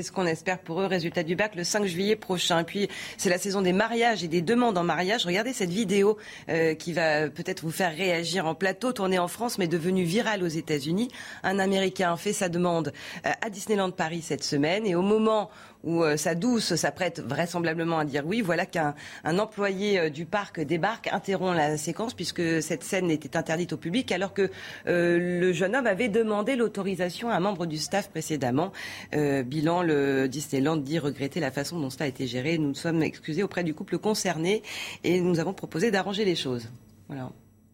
C'est 0.00 0.06
ce 0.06 0.12
qu'on 0.12 0.24
espère 0.24 0.60
pour 0.60 0.80
eux. 0.80 0.86
Résultat 0.86 1.22
du 1.24 1.36
bac 1.36 1.54
le 1.54 1.62
5 1.62 1.84
juillet 1.84 2.16
prochain. 2.16 2.64
Puis 2.64 2.88
c'est 3.18 3.28
la 3.28 3.36
saison 3.36 3.60
des 3.60 3.74
mariages 3.74 4.24
et 4.24 4.28
des 4.28 4.40
demandes 4.40 4.78
en 4.78 4.82
mariage. 4.82 5.26
Regardez 5.26 5.52
cette 5.52 5.68
vidéo 5.68 6.16
euh, 6.48 6.74
qui 6.74 6.94
va 6.94 7.28
peut-être 7.28 7.60
vous 7.60 7.70
faire 7.70 7.94
réagir 7.94 8.46
en 8.46 8.54
plateau, 8.54 8.94
tournée 8.94 9.18
en 9.18 9.28
France 9.28 9.58
mais 9.58 9.66
devenue 9.66 10.04
virale 10.04 10.42
aux 10.42 10.48
États-Unis. 10.48 11.08
Un 11.42 11.58
Américain 11.58 12.16
fait 12.16 12.32
sa 12.32 12.48
demande 12.48 12.94
euh, 13.26 13.30
à 13.42 13.50
Disneyland 13.50 13.90
Paris 13.90 14.22
cette 14.22 14.42
semaine 14.42 14.86
et 14.86 14.94
au 14.94 15.02
moment 15.02 15.50
où 15.84 16.02
euh, 16.02 16.16
sa 16.16 16.34
douce 16.34 16.74
s'apprête 16.74 17.20
vraisemblablement 17.20 17.98
à 17.98 18.04
dire 18.04 18.22
oui, 18.26 18.40
voilà 18.40 18.66
qu'un 18.66 18.94
employé 19.24 19.98
euh, 19.98 20.10
du 20.10 20.26
parc 20.26 20.60
débarque, 20.60 21.08
interrompt 21.12 21.56
la 21.56 21.76
séquence 21.76 22.14
puisque 22.14 22.62
cette 22.62 22.84
scène 22.84 23.10
était 23.10 23.36
interdite 23.36 23.72
au 23.72 23.76
public 23.76 24.12
alors 24.12 24.34
que 24.34 24.50
euh, 24.86 25.40
le 25.40 25.52
jeune 25.52 25.76
homme 25.76 25.86
avait 25.86 26.08
demandé 26.08 26.56
l'autorisation 26.56 27.30
à 27.30 27.34
un 27.34 27.40
membre 27.40 27.66
du 27.66 27.78
staff 27.78 28.10
précédemment. 28.10 28.72
bilan, 29.12 29.82
le 29.82 30.28
Disneyland 30.28 30.76
dit 30.76 30.98
regretter 30.98 31.40
la 31.40 31.50
façon 31.50 31.78
dont 31.78 31.90
cela 31.90 32.06
a 32.06 32.08
été 32.08 32.26
géré. 32.26 32.58
Nous 32.58 32.68
nous 32.68 32.74
sommes 32.74 33.02
excusés 33.02 33.42
auprès 33.42 33.64
du 33.64 33.74
couple 33.74 33.98
concerné 33.98 34.62
et 35.04 35.20
nous 35.20 35.40
avons 35.40 35.52
proposé 35.52 35.90
d'arranger 35.90 36.24
les 36.24 36.36
choses. 36.36 36.68
Voilà. 37.08 37.30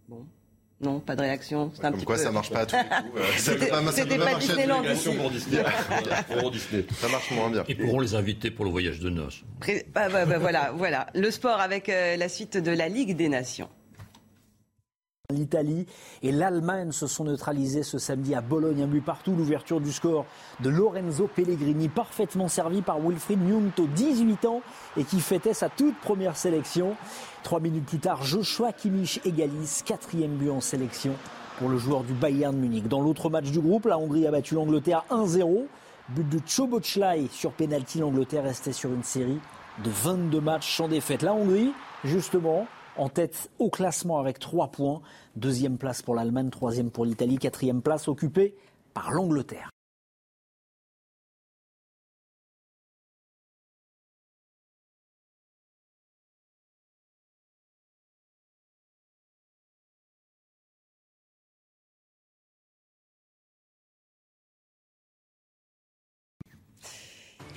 Bon. 0.09 0.25
Non, 0.79 1.01
pas 1.01 1.17
de 1.17 1.23
réaction. 1.23 1.71
C'est 1.75 1.87
un 1.87 1.93
Comme 1.93 2.05
quoi, 2.05 2.19
ça 2.19 2.31
marche 2.31 2.51
pas 2.51 2.61
à 2.61 2.67
tous 2.67 2.77
les 2.77 2.83
coups. 2.83 3.21
Euh, 3.21 3.39
ça 3.39 3.55
peut 3.55 3.67
pas, 3.67 3.93
ça 3.93 4.05
peut 4.05 4.19
pas 4.19 4.25
marcher 4.33 4.53
à 4.53 5.13
pour 5.13 5.31
Disney. 5.31 5.65
pour 6.39 6.51
Disney. 6.51 6.85
Ça 7.01 7.09
marche 7.09 7.31
moins 7.31 7.49
bien. 7.49 7.65
Ils 7.67 7.79
pourront 7.79 8.01
les 8.01 8.15
inviter 8.15 8.51
pour 8.51 8.67
le 8.67 8.71
voyage 8.71 9.01
de 9.01 9.09
noces. 9.09 9.43
Bah, 9.95 10.09
bah, 10.11 10.27
bah, 10.27 10.39
voilà, 10.39 10.73
voilà. 10.77 11.07
Le 11.15 11.31
sport 11.31 11.61
avec 11.61 11.89
euh, 11.89 12.17
la 12.17 12.29
suite 12.29 12.59
de 12.59 12.71
la 12.71 12.89
Ligue 12.89 13.17
des 13.17 13.31
Nations. 13.31 13.71
L'Italie 15.33 15.87
et 16.23 16.31
l'Allemagne 16.31 16.93
se 16.93 17.09
sont 17.09 17.25
neutralisés 17.25 17.83
ce 17.83 17.99
samedi 17.99 18.35
à 18.35 18.41
Bologne, 18.41 18.83
un 18.83 18.87
but 18.87 19.05
partout. 19.05 19.35
L'ouverture 19.35 19.81
du 19.81 19.91
score 19.91 20.25
de 20.61 20.69
Lorenzo 20.69 21.27
Pellegrini, 21.27 21.89
parfaitement 21.89 22.47
servi 22.47 22.81
par 22.81 23.01
Wilfried 23.01 23.41
Nyunto, 23.43 23.89
18 23.89 24.45
ans, 24.45 24.63
et 24.97 25.03
qui 25.03 25.21
fêtait 25.21 25.55
sa 25.55 25.69
toute 25.69 25.99
première 25.99 26.37
sélection. 26.37 26.97
Trois 27.47 27.61
minutes 27.61 27.85
plus 27.85 28.01
tard, 28.01 28.25
Joshua 28.25 28.73
Kimmich 28.73 29.21
égalise, 29.25 29.85
quatrième 29.87 30.35
but 30.35 30.51
en 30.51 30.61
sélection 30.61 31.13
pour 31.61 31.69
le 31.69 31.79
joueur 31.79 32.03
du 32.03 32.13
Bayern 32.13 32.57
Munich. 32.57 32.89
Dans 32.89 33.01
l'autre 33.01 33.31
match 33.31 33.53
du 33.53 33.61
groupe, 33.61 33.87
la 33.87 34.01
Hongrie 34.01 34.27
a 34.27 34.33
battu 34.33 34.57
l'Angleterre 34.57 35.05
1-0. 35.11 35.67
But 36.09 36.29
de 36.29 36.41
Chobochlai 36.45 37.29
sur 37.31 37.53
pénalty, 37.53 38.01
l'Angleterre 38.01 38.43
restait 38.43 38.73
sur 38.73 38.93
une 38.93 39.05
série 39.05 39.39
de 39.85 39.89
22 39.89 40.41
matchs 40.41 40.77
sans 40.77 40.89
défaite. 40.89 41.23
La 41.23 41.35
Hongrie, 41.35 41.71
justement, 42.03 42.67
en 42.97 43.09
tête 43.09 43.49
au 43.61 43.71
classement 43.71 44.19
avec 44.19 44.41
3 44.41 44.73
points. 44.73 45.01
Deuxième 45.37 45.79
place 45.79 46.03
pour 46.03 46.17
l'Allemagne, 46.17 46.51
troisième 46.51 46.91
pour 46.91 47.05
l'Italie, 47.05 47.39
quatrième 47.39 47.81
place 47.81 48.09
occupée 48.09 48.57
par 48.93 49.13
l'Angleterre. 49.13 49.71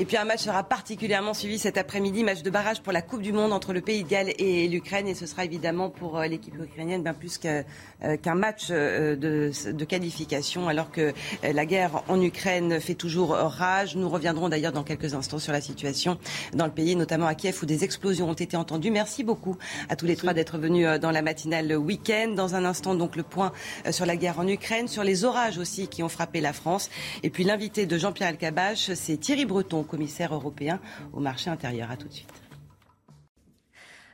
Et 0.02 0.06
puis 0.06 0.16
un 0.16 0.24
match 0.24 0.44
sera 0.44 0.64
particulièrement 0.64 1.34
suivi 1.34 1.60
cet 1.60 1.78
après-midi, 1.78 2.24
match 2.24 2.42
de 2.42 2.50
barrage 2.50 2.82
pour 2.82 2.94
la 2.94 3.02
Coupe 3.02 3.22
du 3.22 3.34
Monde 3.34 3.52
entre 3.52 3.74
le 3.74 3.82
Pays 3.82 4.06
de 4.06 4.08
Galles 4.08 4.32
et 4.38 4.66
l'Ukraine. 4.70 5.10
Et 5.10 5.14
ce 5.14 5.26
sera 5.26 5.44
évidemment 5.44 5.90
pour 5.90 6.18
euh, 6.18 6.26
l'équipe 6.26 6.56
ukrainienne 6.58 7.04
bien 7.04 7.14
plus 7.14 7.38
euh, 7.44 8.16
qu'un 8.16 8.36
match 8.36 8.68
euh, 8.72 9.18
de, 9.18 9.52
de, 9.74 9.84
qualification, 9.84 10.70
alors 10.70 10.90
que 10.90 11.14
la 11.44 11.66
guerre 11.66 12.02
en 12.08 12.22
Ukraine 12.22 12.80
fait 12.80 12.94
toujours 12.94 13.32
rage. 13.32 13.98
Nous 13.98 14.08
reviendrons 14.08 14.48
d'ailleurs 14.48 14.72
dans 14.72 14.86
quelques 14.86 15.16
instants 15.16 15.38
sur 15.38 15.52
la 15.52 15.60
situation 15.60 16.18
dans 16.54 16.66
le 16.66 16.72
pays, 16.72 16.96
notamment 16.96 17.28
à 17.28 17.36
Kiev 17.36 17.60
où 17.62 17.66
des 17.66 17.84
explosions 17.84 18.30
ont 18.30 18.34
été 18.34 18.56
entendues. 18.56 18.92
Merci 18.92 19.26
beaucoup 19.26 19.58
à 19.90 19.98
tous 19.98 20.06
les 20.06 20.16
trois 20.16 20.34
d'être 20.34 20.58
venus 20.58 20.88
dans 21.02 21.12
la 21.12 21.22
matinale 21.22 21.76
week-end. 21.76 22.30
Dans 22.38 22.56
un 22.56 22.64
instant, 22.64 22.96
donc 22.96 23.18
le 23.18 23.24
point 23.24 23.52
sur 23.92 24.06
la 24.06 24.16
guerre 24.16 24.40
en 24.40 24.48
Ukraine, 24.48 24.88
sur 24.88 25.04
les 25.04 25.26
orages 25.26 25.58
aussi 25.58 25.90
qui 25.90 26.04
ont 26.04 26.10
frappé 26.10 26.40
la 26.40 26.54
France. 26.54 26.90
Et 27.24 27.30
puis 27.30 27.44
l'invité 27.44 27.86
de 27.86 27.98
Jean-Pierre 27.98 28.30
Alcabache, 28.30 28.94
c'est 28.94 29.18
Thierry 29.18 29.44
Breton 29.44 29.84
commissaire 29.90 30.34
européen 30.34 30.80
au 31.14 31.20
marché 31.20 31.50
intérieur. 31.50 31.92
À 31.92 31.98
tout 31.98 32.08
de 32.08 32.14
suite. 32.14 32.49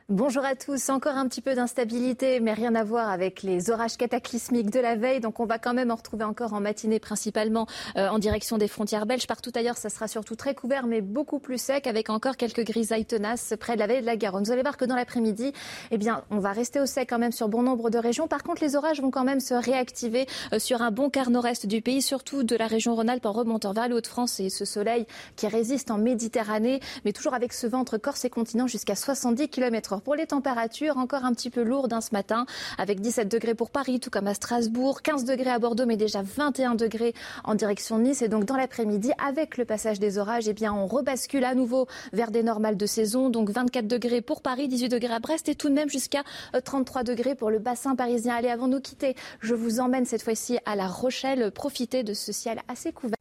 Bonjour 0.08 0.44
à 0.44 0.54
tous. 0.54 0.88
Encore 0.88 1.16
un 1.16 1.26
petit 1.26 1.40
peu 1.40 1.56
d'instabilité, 1.56 2.38
mais 2.38 2.52
rien 2.52 2.76
à 2.76 2.84
voir 2.84 3.10
avec 3.10 3.42
les 3.42 3.70
orages 3.70 3.96
cataclysmiques 3.96 4.70
de 4.70 4.78
la 4.78 4.94
veille. 4.94 5.18
Donc, 5.18 5.40
on 5.40 5.46
va 5.46 5.58
quand 5.58 5.74
même 5.74 5.90
en 5.90 5.96
retrouver 5.96 6.22
encore 6.22 6.52
en 6.54 6.60
matinée, 6.60 7.00
principalement 7.00 7.66
euh, 7.96 8.06
en 8.06 8.20
direction 8.20 8.56
des 8.56 8.68
frontières 8.68 9.04
belges. 9.04 9.26
Partout 9.26 9.50
ailleurs, 9.56 9.76
ça 9.76 9.88
sera 9.88 10.06
surtout 10.06 10.36
très 10.36 10.54
couvert, 10.54 10.86
mais 10.86 11.00
beaucoup 11.00 11.40
plus 11.40 11.60
sec, 11.60 11.88
avec 11.88 12.08
encore 12.08 12.36
quelques 12.36 12.64
grisailles 12.64 13.04
tenaces 13.04 13.54
près 13.58 13.74
de 13.74 13.80
la 13.80 13.88
veille 13.88 14.00
de 14.00 14.06
la 14.06 14.16
Garonne. 14.16 14.44
Vous 14.44 14.52
allez 14.52 14.62
voir 14.62 14.76
que 14.76 14.84
dans 14.84 14.94
l'après-midi, 14.94 15.52
eh 15.90 15.98
bien, 15.98 16.22
on 16.30 16.38
va 16.38 16.52
rester 16.52 16.78
au 16.78 16.86
sec 16.86 17.08
quand 17.10 17.18
même 17.18 17.32
sur 17.32 17.48
bon 17.48 17.64
nombre 17.64 17.90
de 17.90 17.98
régions. 17.98 18.28
Par 18.28 18.44
contre, 18.44 18.62
les 18.62 18.76
orages 18.76 19.00
vont 19.00 19.10
quand 19.10 19.24
même 19.24 19.40
se 19.40 19.54
réactiver 19.54 20.28
euh, 20.52 20.60
sur 20.60 20.82
un 20.82 20.92
bon 20.92 21.10
quart 21.10 21.30
nord-est 21.30 21.66
du 21.66 21.82
pays, 21.82 22.00
surtout 22.00 22.44
de 22.44 22.54
la 22.54 22.68
région 22.68 22.94
Rhône-Alpes 22.94 23.26
en 23.26 23.32
remontant 23.32 23.72
vers 23.72 23.88
le 23.88 23.96
Haut-de-France 23.96 24.38
et 24.38 24.50
ce 24.50 24.64
soleil 24.64 25.04
qui 25.34 25.48
résiste 25.48 25.90
en 25.90 25.98
Méditerranée, 25.98 26.78
mais 27.04 27.12
toujours 27.12 27.34
avec 27.34 27.52
ce 27.52 27.66
vent 27.66 27.80
entre 27.80 27.98
Corse 27.98 28.24
et 28.24 28.30
continent 28.30 28.68
jusqu'à 28.68 28.94
70 28.94 29.48
km 29.48 29.95
Pour 30.00 30.14
les 30.14 30.26
températures, 30.26 30.96
encore 30.98 31.24
un 31.24 31.32
petit 31.32 31.50
peu 31.50 31.62
lourdes 31.62 31.92
hein, 31.92 32.00
ce 32.00 32.10
matin, 32.12 32.46
avec 32.78 33.00
17 33.00 33.28
degrés 33.28 33.54
pour 33.54 33.70
Paris, 33.70 34.00
tout 34.00 34.10
comme 34.10 34.26
à 34.26 34.34
Strasbourg, 34.34 35.02
15 35.02 35.24
degrés 35.24 35.50
à 35.50 35.58
Bordeaux, 35.58 35.86
mais 35.86 35.96
déjà 35.96 36.22
21 36.22 36.74
degrés 36.74 37.14
en 37.44 37.54
direction 37.54 37.98
de 37.98 38.04
Nice. 38.04 38.22
Et 38.22 38.28
donc 38.28 38.44
dans 38.44 38.56
l'après-midi, 38.56 39.12
avec 39.24 39.56
le 39.56 39.64
passage 39.64 39.98
des 39.98 40.18
orages, 40.18 40.48
eh 40.48 40.52
bien 40.52 40.72
on 40.72 40.86
rebascule 40.86 41.44
à 41.44 41.54
nouveau 41.54 41.86
vers 42.12 42.30
des 42.30 42.42
normales 42.42 42.76
de 42.76 42.86
saison. 42.86 43.30
Donc 43.30 43.50
24 43.50 43.86
degrés 43.86 44.20
pour 44.20 44.42
Paris, 44.42 44.68
18 44.68 44.88
degrés 44.88 45.14
à 45.14 45.18
Brest 45.18 45.48
et 45.48 45.54
tout 45.54 45.68
de 45.68 45.74
même 45.74 45.88
jusqu'à 45.88 46.22
33 46.64 47.00
euh, 47.00 47.04
degrés 47.04 47.34
pour 47.34 47.50
le 47.50 47.58
bassin 47.58 47.96
parisien. 47.96 48.34
Allez, 48.34 48.48
avant 48.48 48.68
de 48.68 48.74
nous 48.74 48.80
quitter, 48.80 49.14
je 49.40 49.54
vous 49.54 49.80
emmène 49.80 50.04
cette 50.04 50.22
fois-ci 50.22 50.58
à 50.64 50.76
La 50.76 50.86
Rochelle. 50.86 51.50
Profitez 51.50 52.02
de 52.02 52.14
ce 52.14 52.32
ciel 52.32 52.60
assez 52.68 52.92
couvert. 52.92 53.16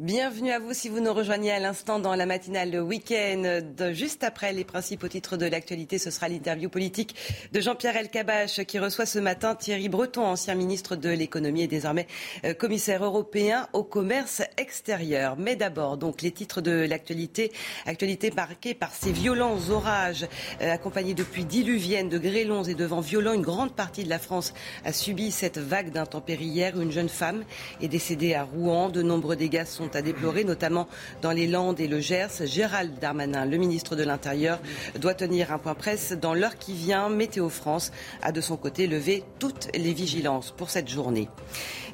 Bienvenue 0.00 0.52
à 0.52 0.60
vous 0.60 0.74
si 0.74 0.88
vous 0.88 1.00
nous 1.00 1.12
rejoignez 1.12 1.50
à 1.50 1.58
l'instant 1.58 1.98
dans 1.98 2.14
la 2.14 2.24
matinale 2.24 2.80
week-end. 2.80 3.58
Juste 3.90 4.22
après 4.22 4.52
les 4.52 4.62
principaux 4.62 5.08
titres 5.08 5.36
de 5.36 5.44
l'actualité, 5.44 5.98
ce 5.98 6.12
sera 6.12 6.28
l'interview 6.28 6.68
politique 6.68 7.16
de 7.52 7.60
Jean-Pierre 7.60 7.96
Elkabach 7.96 8.64
qui 8.64 8.78
reçoit 8.78 9.06
ce 9.06 9.18
matin 9.18 9.56
Thierry 9.56 9.88
Breton, 9.88 10.24
ancien 10.24 10.54
ministre 10.54 10.94
de 10.94 11.08
l'économie 11.08 11.62
et 11.62 11.66
désormais 11.66 12.06
euh, 12.44 12.54
commissaire 12.54 13.04
européen 13.04 13.66
au 13.72 13.82
commerce 13.82 14.40
extérieur. 14.56 15.34
Mais 15.36 15.56
d'abord, 15.56 15.96
donc 15.96 16.22
les 16.22 16.30
titres 16.30 16.60
de 16.60 16.86
l'actualité, 16.88 17.50
actualité 17.84 18.30
marquée 18.30 18.74
par 18.74 18.94
ces 18.94 19.10
violents 19.10 19.58
orages 19.68 20.28
euh, 20.62 20.72
accompagnés 20.72 21.14
depuis 21.14 21.44
diluviennes 21.44 22.08
de 22.08 22.18
grêlons 22.18 22.62
et 22.62 22.76
de 22.76 22.84
vents 22.84 23.00
violents. 23.00 23.32
Une 23.32 23.42
grande 23.42 23.74
partie 23.74 24.04
de 24.04 24.10
la 24.10 24.20
France 24.20 24.54
a 24.84 24.92
subi 24.92 25.32
cette 25.32 25.58
vague 25.58 25.90
d'intempéries 25.90 26.44
hier. 26.44 26.80
Une 26.80 26.92
jeune 26.92 27.08
femme 27.08 27.42
est 27.80 27.88
décédée 27.88 28.34
à 28.34 28.44
Rouen. 28.44 28.90
De 28.90 29.02
nombreux 29.02 29.34
dégâts 29.34 29.64
sont 29.64 29.87
à 29.94 30.02
déplorer, 30.02 30.44
notamment 30.44 30.88
dans 31.22 31.32
les 31.32 31.46
Landes 31.46 31.80
et 31.80 31.88
le 31.88 32.00
Gers. 32.00 32.46
Gérald 32.46 32.98
Darmanin, 32.98 33.44
le 33.44 33.56
ministre 33.56 33.96
de 33.96 34.02
l'Intérieur, 34.02 34.58
doit 34.98 35.14
tenir 35.14 35.52
un 35.52 35.58
point 35.58 35.74
presse 35.74 36.12
dans 36.12 36.34
l'heure 36.34 36.58
qui 36.58 36.74
vient. 36.74 37.08
Météo 37.08 37.48
France 37.48 37.92
a 38.22 38.32
de 38.32 38.40
son 38.40 38.56
côté 38.56 38.86
levé 38.86 39.24
toutes 39.38 39.68
les 39.74 39.92
vigilances 39.92 40.52
pour 40.56 40.70
cette 40.70 40.88
journée. 40.88 41.28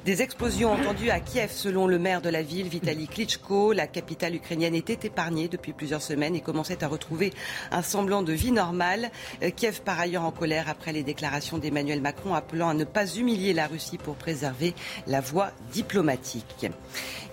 Des 0.05 0.21
explosions 0.21 0.71
entendues 0.71 1.09
à 1.09 1.19
Kiev, 1.19 1.49
selon 1.51 1.87
le 1.87 1.97
maire 1.97 2.21
de 2.21 2.29
la 2.29 2.43
ville, 2.43 2.67
Vitaly 2.67 3.07
Klitschko. 3.07 3.73
La 3.73 3.87
capitale 3.87 4.35
ukrainienne 4.35 4.75
était 4.75 5.07
épargnée 5.07 5.47
depuis 5.47 5.73
plusieurs 5.73 6.03
semaines 6.03 6.35
et 6.35 6.41
commençait 6.41 6.83
à 6.83 6.87
retrouver 6.87 7.33
un 7.71 7.81
semblant 7.81 8.21
de 8.21 8.31
vie 8.31 8.51
normale. 8.51 9.09
Euh, 9.41 9.49
Kiev, 9.49 9.81
par 9.81 9.99
ailleurs, 9.99 10.23
en 10.23 10.29
colère 10.29 10.69
après 10.69 10.93
les 10.93 11.01
déclarations 11.01 11.57
d'Emmanuel 11.57 12.01
Macron 12.01 12.35
appelant 12.35 12.69
à 12.69 12.75
ne 12.75 12.83
pas 12.83 13.07
humilier 13.15 13.51
la 13.51 13.65
Russie 13.65 13.97
pour 13.97 14.13
préserver 14.13 14.75
la 15.07 15.21
voie 15.21 15.49
diplomatique. 15.71 16.67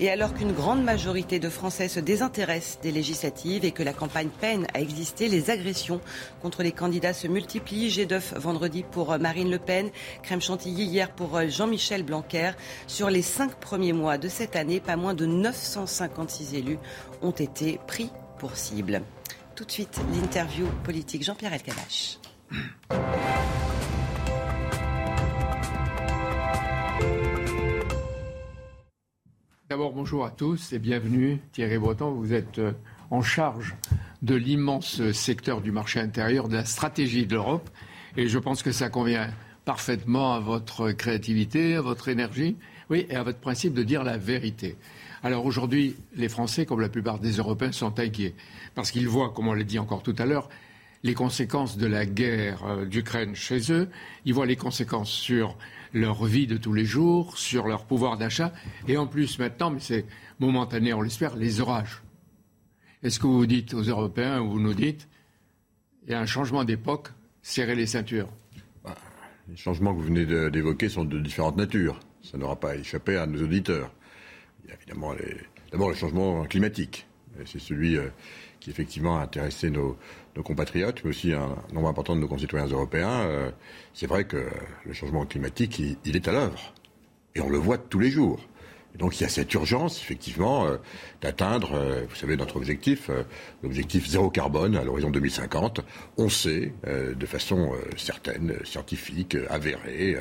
Et 0.01 0.09
alors 0.09 0.33
qu'une 0.33 0.53
grande 0.53 0.83
majorité 0.83 1.39
de 1.39 1.51
Français 1.51 1.89
se 1.89 2.01
désintéressent 2.01 2.81
des 2.81 2.91
législatives 2.91 3.67
et 3.67 3.73
que 3.73 3.83
la 3.83 3.93
campagne 3.93 4.31
peine 4.41 4.67
à 4.73 4.81
exister, 4.81 5.29
les 5.29 5.51
agressions 5.51 6.01
contre 6.41 6.63
les 6.63 6.73
candidats 6.73 7.13
se 7.13 7.29
multiplient. 7.29 7.91
J'ai 7.91 8.07
d'œuf 8.07 8.33
vendredi 8.35 8.83
pour 8.83 9.19
Marine 9.19 9.51
Le 9.51 9.59
Pen, 9.59 9.91
crème 10.23 10.41
chantilly 10.41 10.85
hier 10.85 11.11
pour 11.11 11.39
Jean-Michel 11.51 12.03
Blanquer. 12.03 12.53
Sur 12.87 13.11
les 13.11 13.23
cinq 13.23 13.55
premiers 13.57 13.93
mois 13.93 14.19
de 14.19 14.29
cette 14.29 14.57
année, 14.57 14.81
pas 14.81 14.97
moins 14.97 15.15
de 15.15 15.27
956 15.27 16.55
élus 16.55 16.79
ont 17.23 17.31
été 17.31 17.79
pris 17.87 18.11
pour 18.39 18.57
cible. 18.57 19.03
Tout 19.55 19.65
de 19.65 19.71
suite, 19.71 20.01
l'interview 20.15 20.67
politique 20.85 21.23
Jean-Pierre 21.23 21.53
Elkabach. 21.53 22.19
D'abord, 29.69 29.93
bonjour 29.93 30.27
à 30.27 30.31
tous 30.31 30.73
et 30.75 30.79
bienvenue. 30.79 31.41
Thierry 31.53 31.79
Breton, 31.79 32.11
vous 32.11 32.35
êtes 32.35 32.59
euh, 32.59 32.73
en 33.11 33.23
charge 33.23 33.75
de 34.21 34.35
l'immense 34.35 35.11
secteur 35.13 35.63
du 35.63 35.73
marché 35.73 35.99
intérieur, 35.99 36.49
de 36.49 36.57
la 36.57 36.65
stratégie 36.65 37.27
de 37.27 37.35
l'Europe. 37.35 37.71
Et 38.17 38.29
je 38.29 38.39
pense 38.39 38.63
que 38.63 38.71
ça 38.71 38.91
convient 38.91 39.31
parfaitement 39.65 40.35
à 40.35 40.41
votre 40.41 40.93
créativité, 40.93 41.77
à 41.77 41.81
votre 41.81 42.09
énergie, 42.09 42.57
oui, 42.91 43.07
et 43.09 43.17
à 43.17 43.23
votre 43.23 43.39
principe 43.39 43.75
de 43.75 43.83
dire 43.83 44.05
la 44.05 44.19
vérité. 44.19 44.77
Alors 45.23 45.47
aujourd'hui, 45.47 45.95
les 46.17 46.29
Français, 46.29 46.67
comme 46.67 46.81
la 46.81 46.89
plupart 46.89 47.21
des 47.21 47.33
Européens, 47.33 47.73
sont 47.73 47.99
inquiets 48.01 48.35
parce 48.75 48.91
qu'ils 48.91 49.09
voient, 49.09 49.31
comme 49.31 49.49
on 49.49 49.55
l'a 49.55 49.63
dit 49.63 49.79
encore 49.79 50.03
tout 50.03 50.17
à 50.19 50.27
l'heure, 50.27 50.49
les 51.05 51.15
conséquences 51.15 51.77
de 51.77 51.87
la 51.87 52.07
guerre 52.07 52.65
euh, 52.65 52.85
d'Ukraine 52.85 53.35
chez 53.35 53.73
eux. 53.73 53.89
Ils 54.25 54.35
voient 54.35 54.47
les 54.47 54.57
conséquences 54.57 55.11
sur 55.11 55.57
leur 55.93 56.25
vie 56.25 56.47
de 56.47 56.57
tous 56.57 56.73
les 56.73 56.85
jours, 56.85 57.37
sur 57.39 57.67
leur 57.67 57.85
pouvoir 57.85 58.17
d'achat, 58.17 58.53
et 58.89 58.97
en 58.97 59.07
plus 59.07 59.39
maintenant, 59.39 59.71
mais 59.71 59.81
c'est 59.81 60.07
momentané, 60.39 60.93
on 60.93 61.03
l'espère, 61.03 61.37
les 61.37 61.61
orages. 61.61 62.03
Est-ce 63.03 63.19
que 63.19 63.27
vous 63.27 63.47
dites 63.47 63.75
aux 63.75 63.83
Européens, 63.83 64.41
ou 64.41 64.53
vous 64.53 64.61
nous 64.61 64.75
dites, 64.75 65.09
il 66.07 66.13
y 66.13 66.15
a 66.15 66.21
un 66.21 66.27
changement 66.27 66.65
d'époque, 66.65 67.09
serrez 67.43 67.75
les 67.75 67.87
ceintures 67.87 68.29
les 69.49 69.57
changements 69.57 69.93
que 69.95 70.01
vous 70.01 70.07
venez 70.07 70.27
d'évoquer 70.51 70.89
sont 70.89 71.05
de 71.05 71.19
différentes 71.19 71.57
natures. 71.57 71.99
Ça 72.23 72.39
n'aura 72.39 72.59
pas 72.59 72.77
échappé 72.77 73.17
à 73.17 73.27
nos 73.27 73.43
auditeurs. 73.43 73.91
Il 74.65 74.71
y 74.71 74.73
a 74.73 74.77
évidemment 74.77 75.15
d'abord 75.71 75.89
le 75.89 75.95
changement 75.95 76.45
climatique. 76.45 77.07
C'est 77.47 77.59
celui 77.59 77.97
euh, 77.97 78.09
qui 78.61 78.71
effectivement 78.71 79.19
a 79.19 79.23
intéressé 79.23 79.71
nos, 79.71 79.97
compatriotes, 80.45 81.03
mais 81.03 81.11
aussi 81.11 81.33
un 81.33 81.57
nombre 81.73 81.89
important 81.89 82.15
de 82.15 82.21
nos 82.21 82.29
concitoyens 82.29 82.67
européens. 82.67 83.23
Euh, 83.23 83.51
c'est 83.95 84.07
vrai 84.07 84.25
que 84.25 84.47
le 84.85 84.93
changement 84.93 85.25
climatique, 85.27 85.83
il 86.05 86.17
est 86.17 86.29
à 86.29 86.33
l'œuvre. 86.33 86.75
Et 87.35 87.41
on 87.41 87.49
le 87.49 87.59
voit 87.59 87.79
tous 87.79 87.99
les 87.99 88.11
jours 88.11 88.39
donc 88.99 89.19
il 89.19 89.23
y 89.23 89.27
a 89.27 89.29
cette 89.29 89.53
urgence, 89.55 90.01
effectivement, 90.01 90.67
euh, 90.67 90.77
d'atteindre, 91.23 91.73
euh, 91.75 92.03
vous 92.09 92.15
savez, 92.15 92.37
notre 92.37 92.57
objectif, 92.57 93.09
euh, 93.09 93.23
l'objectif 93.63 94.07
zéro 94.07 94.29
carbone 94.29 94.77
à 94.77 94.85
l'horizon 94.85 95.11
2050. 95.11 95.81
On 96.19 96.29
sait, 96.29 96.73
de 96.85 97.27
façon 97.27 97.73
certaine, 97.97 98.57
scientifique, 98.65 99.37
avérée, 99.49 100.17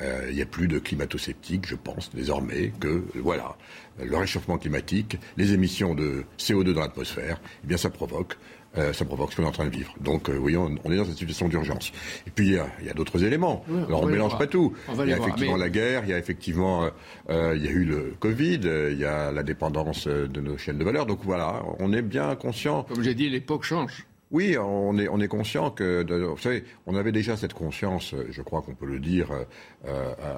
il 0.00 0.34
n'y 0.34 0.42
a 0.42 0.46
plus 0.46 0.68
de 0.68 0.78
climato-sceptiques, 0.78 1.66
je 1.66 1.74
pense, 1.74 2.10
désormais, 2.14 2.72
que, 2.80 3.04
voilà, 3.14 3.56
le 4.02 4.16
réchauffement 4.16 4.58
climatique, 4.58 5.18
les 5.36 5.52
émissions 5.52 5.94
de 5.94 6.24
CO2 6.38 6.72
dans 6.72 6.80
l'atmosphère, 6.80 7.40
eh 7.64 7.66
bien 7.66 7.76
ça 7.76 7.90
provoque 7.90 8.36
euh, 8.78 8.92
ça 8.92 9.04
provoque 9.04 9.32
ce 9.32 9.36
qu'on 9.36 9.42
est 9.42 9.48
en 9.48 9.52
train 9.52 9.66
de 9.66 9.70
vivre. 9.70 9.94
Donc, 10.00 10.30
euh, 10.30 10.36
oui, 10.36 10.56
on, 10.56 10.70
est 10.70 10.96
dans 10.96 11.04
une 11.04 11.12
situation 11.12 11.48
d'urgence. 11.48 11.92
Et 12.26 12.30
puis, 12.30 12.46
il 12.46 12.86
y 12.86 12.90
a, 12.90 12.94
d'autres 12.94 13.22
éléments. 13.22 13.64
Alors, 13.86 14.02
on 14.02 14.06
ne 14.06 14.12
mélange 14.12 14.38
pas 14.38 14.46
tout. 14.46 14.72
Il 14.88 15.08
y 15.08 15.12
a 15.12 15.18
effectivement 15.18 15.56
la 15.56 15.68
guerre, 15.68 16.04
il 16.04 16.10
y 16.10 16.14
a 16.14 16.18
effectivement, 16.18 16.88
euh, 17.28 17.54
il 17.56 17.64
y 17.64 17.68
a 17.68 17.70
eu 17.70 17.84
le 17.84 18.14
Covid, 18.18 18.60
il 18.90 18.98
y 18.98 19.04
a 19.04 19.30
la 19.30 19.42
dépendance 19.42 20.06
de 20.06 20.40
nos 20.40 20.56
chaînes 20.56 20.78
de 20.78 20.84
valeur. 20.84 21.06
Donc, 21.06 21.20
voilà, 21.22 21.62
on 21.78 21.92
est 21.92 22.02
bien 22.02 22.34
conscient. 22.34 22.84
Comme 22.84 23.02
j'ai 23.02 23.14
dit, 23.14 23.28
l'époque 23.28 23.64
change. 23.64 24.06
Oui, 24.30 24.56
on 24.58 24.96
est, 24.96 25.08
on 25.08 25.20
est 25.20 25.28
conscient 25.28 25.70
que, 25.70 26.06
vous 26.24 26.38
savez, 26.38 26.64
on 26.86 26.96
avait 26.96 27.12
déjà 27.12 27.36
cette 27.36 27.52
conscience, 27.52 28.14
je 28.30 28.40
crois 28.40 28.62
qu'on 28.62 28.74
peut 28.74 28.86
le 28.86 28.98
dire, 28.98 29.28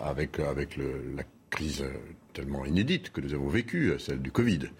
avec, 0.04 0.40
avec 0.40 0.76
la 0.76 1.22
crise 1.50 1.84
tellement 2.32 2.64
inédite 2.64 3.12
que 3.12 3.20
nous 3.20 3.32
avons 3.32 3.48
vécue, 3.48 3.92
celle 4.00 4.20
du 4.20 4.32
Covid. 4.32 4.70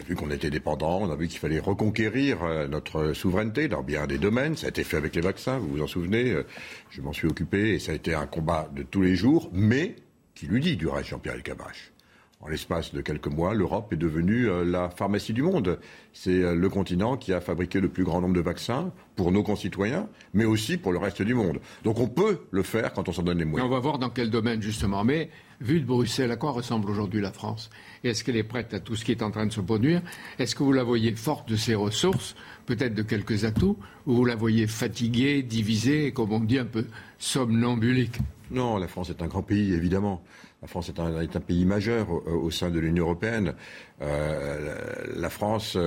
On 0.00 0.02
a 0.02 0.06
vu 0.06 0.16
qu'on 0.16 0.30
était 0.30 0.48
dépendant, 0.48 1.02
on 1.02 1.10
a 1.10 1.14
vu 1.14 1.28
qu'il 1.28 1.38
fallait 1.38 1.58
reconquérir 1.58 2.42
euh, 2.42 2.66
notre 2.66 3.12
souveraineté 3.12 3.68
dans 3.68 3.82
bien 3.82 4.06
des 4.06 4.16
domaines. 4.16 4.56
Ça 4.56 4.64
a 4.66 4.70
été 4.70 4.82
fait 4.82 4.96
avec 4.96 5.14
les 5.14 5.20
vaccins, 5.20 5.58
vous 5.58 5.68
vous 5.68 5.82
en 5.82 5.86
souvenez. 5.86 6.30
Euh, 6.30 6.46
je 6.88 7.02
m'en 7.02 7.12
suis 7.12 7.28
occupé 7.28 7.74
et 7.74 7.78
ça 7.78 7.92
a 7.92 7.94
été 7.96 8.14
un 8.14 8.26
combat 8.26 8.70
de 8.74 8.82
tous 8.82 9.02
les 9.02 9.14
jours, 9.14 9.50
mais 9.52 9.96
qui 10.34 10.46
lui 10.46 10.62
dit 10.62 10.78
du 10.78 10.88
reste 10.88 11.10
Jean-Pierre 11.10 11.34
Elkabbach. 11.34 11.92
En 12.40 12.48
l'espace 12.48 12.94
de 12.94 13.02
quelques 13.02 13.26
mois, 13.26 13.52
l'Europe 13.52 13.92
est 13.92 13.98
devenue 13.98 14.48
euh, 14.48 14.64
la 14.64 14.88
pharmacie 14.88 15.34
du 15.34 15.42
monde. 15.42 15.78
C'est 16.14 16.54
le 16.54 16.68
continent 16.70 17.18
qui 17.18 17.34
a 17.34 17.42
fabriqué 17.42 17.78
le 17.78 17.90
plus 17.90 18.04
grand 18.04 18.22
nombre 18.22 18.34
de 18.34 18.40
vaccins 18.40 18.94
pour 19.20 19.32
nos 19.32 19.42
concitoyens, 19.42 20.08
mais 20.32 20.46
aussi 20.46 20.78
pour 20.78 20.92
le 20.92 20.98
reste 20.98 21.20
du 21.20 21.34
monde. 21.34 21.60
Donc 21.84 22.00
on 22.00 22.08
peut 22.08 22.40
le 22.50 22.62
faire 22.62 22.94
quand 22.94 23.06
on 23.06 23.12
s'en 23.12 23.22
donne 23.22 23.36
les 23.36 23.44
moyens. 23.44 23.70
on 23.70 23.74
va 23.74 23.78
voir 23.78 23.98
dans 23.98 24.08
quel 24.08 24.30
domaine 24.30 24.62
justement. 24.62 25.04
Mais 25.04 25.28
vu 25.60 25.78
de 25.78 25.84
Bruxelles, 25.84 26.30
à 26.30 26.36
quoi 26.36 26.52
ressemble 26.52 26.88
aujourd'hui 26.88 27.20
la 27.20 27.30
France? 27.30 27.68
Est-ce 28.02 28.24
qu'elle 28.24 28.38
est 28.38 28.42
prête 28.42 28.72
à 28.72 28.80
tout 28.80 28.96
ce 28.96 29.04
qui 29.04 29.12
est 29.12 29.22
en 29.22 29.30
train 29.30 29.44
de 29.44 29.52
se 29.52 29.60
produire? 29.60 30.00
Est-ce 30.38 30.54
que 30.54 30.62
vous 30.62 30.72
la 30.72 30.84
voyez 30.84 31.14
forte 31.16 31.50
de 31.50 31.56
ses 31.56 31.74
ressources, 31.74 32.34
peut-être 32.64 32.94
de 32.94 33.02
quelques 33.02 33.44
atouts, 33.44 33.76
ou 34.06 34.14
vous 34.14 34.24
la 34.24 34.36
voyez 34.36 34.66
fatiguée, 34.66 35.42
divisée, 35.42 36.12
comme 36.12 36.32
on 36.32 36.40
dit, 36.40 36.58
un 36.58 36.64
peu 36.64 36.86
somnambulique? 37.18 38.16
Non, 38.50 38.78
la 38.78 38.88
France 38.88 39.10
est 39.10 39.20
un 39.20 39.26
grand 39.26 39.42
pays, 39.42 39.74
évidemment. 39.74 40.22
La 40.62 40.68
France 40.68 40.90
est 40.90 41.00
un, 41.00 41.40
pays 41.40 41.64
majeur 41.64 42.10
au, 42.10 42.50
sein 42.50 42.70
de 42.70 42.78
l'Union 42.78 43.04
européenne. 43.04 43.54
Euh, 44.02 44.74
la 45.16 45.30
France 45.30 45.78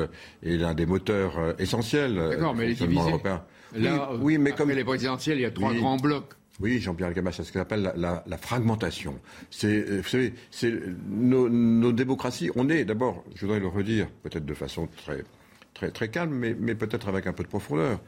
est 0.41 0.57
l'un 0.57 0.74
des 0.74 0.88
moteurs 0.88 1.38
euh, 1.38 1.53
essentiels 1.59 2.15
D'accord, 2.15 2.55
mais 2.55 2.65
elle 2.65 2.71
est 2.71 2.74
divisée. 2.76 3.01
Européen. 3.01 3.43
Là, 3.76 4.09
oui, 4.19 4.38
mais 4.38 4.51
comme 4.51 4.71
les 4.71 4.84
présidentielles, 4.84 5.38
il 5.38 5.41
y 5.41 5.45
a 5.45 5.51
trois 5.51 5.74
grands 5.74 5.97
blocs. 5.97 6.34
Oui, 6.59 6.80
Jean-Pierre 6.80 7.13
Gamache, 7.13 7.38
c'est 7.38 7.43
ce 7.43 7.51
qu'on 7.51 7.61
appelle 7.61 7.93
la, 7.95 8.38
fragmentation. 8.38 9.19
C'est, 9.49 9.89
euh, 9.89 10.01
vous 10.01 10.07
savez, 10.07 10.34
c'est 10.51 10.74
nos, 11.09 11.91
démocraties. 11.91 12.51
On 12.55 12.69
est 12.69 12.86
d'abord, 12.86 13.24
je 13.36 13.41
voudrais 13.45 13.59
le 13.59 13.67
redire, 13.67 14.07
peut-être 14.21 14.45
de 14.45 14.53
façon 14.53 14.88
très, 14.88 15.24
très, 15.74 15.89
très 15.89 16.09
calme, 16.09 16.34
mais, 16.34 16.55
mais 16.59 16.76
peut-être 16.76 17.07
avec 17.07 17.26
un 17.26 17.34
peu 17.34 17.43
de 17.43 17.49
profondeur. 17.49 17.99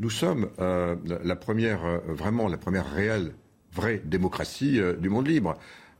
Nous 0.00 0.10
sommes 0.10 0.48
euh, 0.58 0.96
la 1.06 1.36
première, 1.36 1.84
euh, 1.84 1.98
vraiment 2.08 2.48
la 2.48 2.58
première 2.58 2.90
réelle, 2.90 3.32
vraie 3.72 4.02
démocratie 4.04 4.78
du 4.98 5.08
monde 5.08 5.26
libre. 5.26 5.56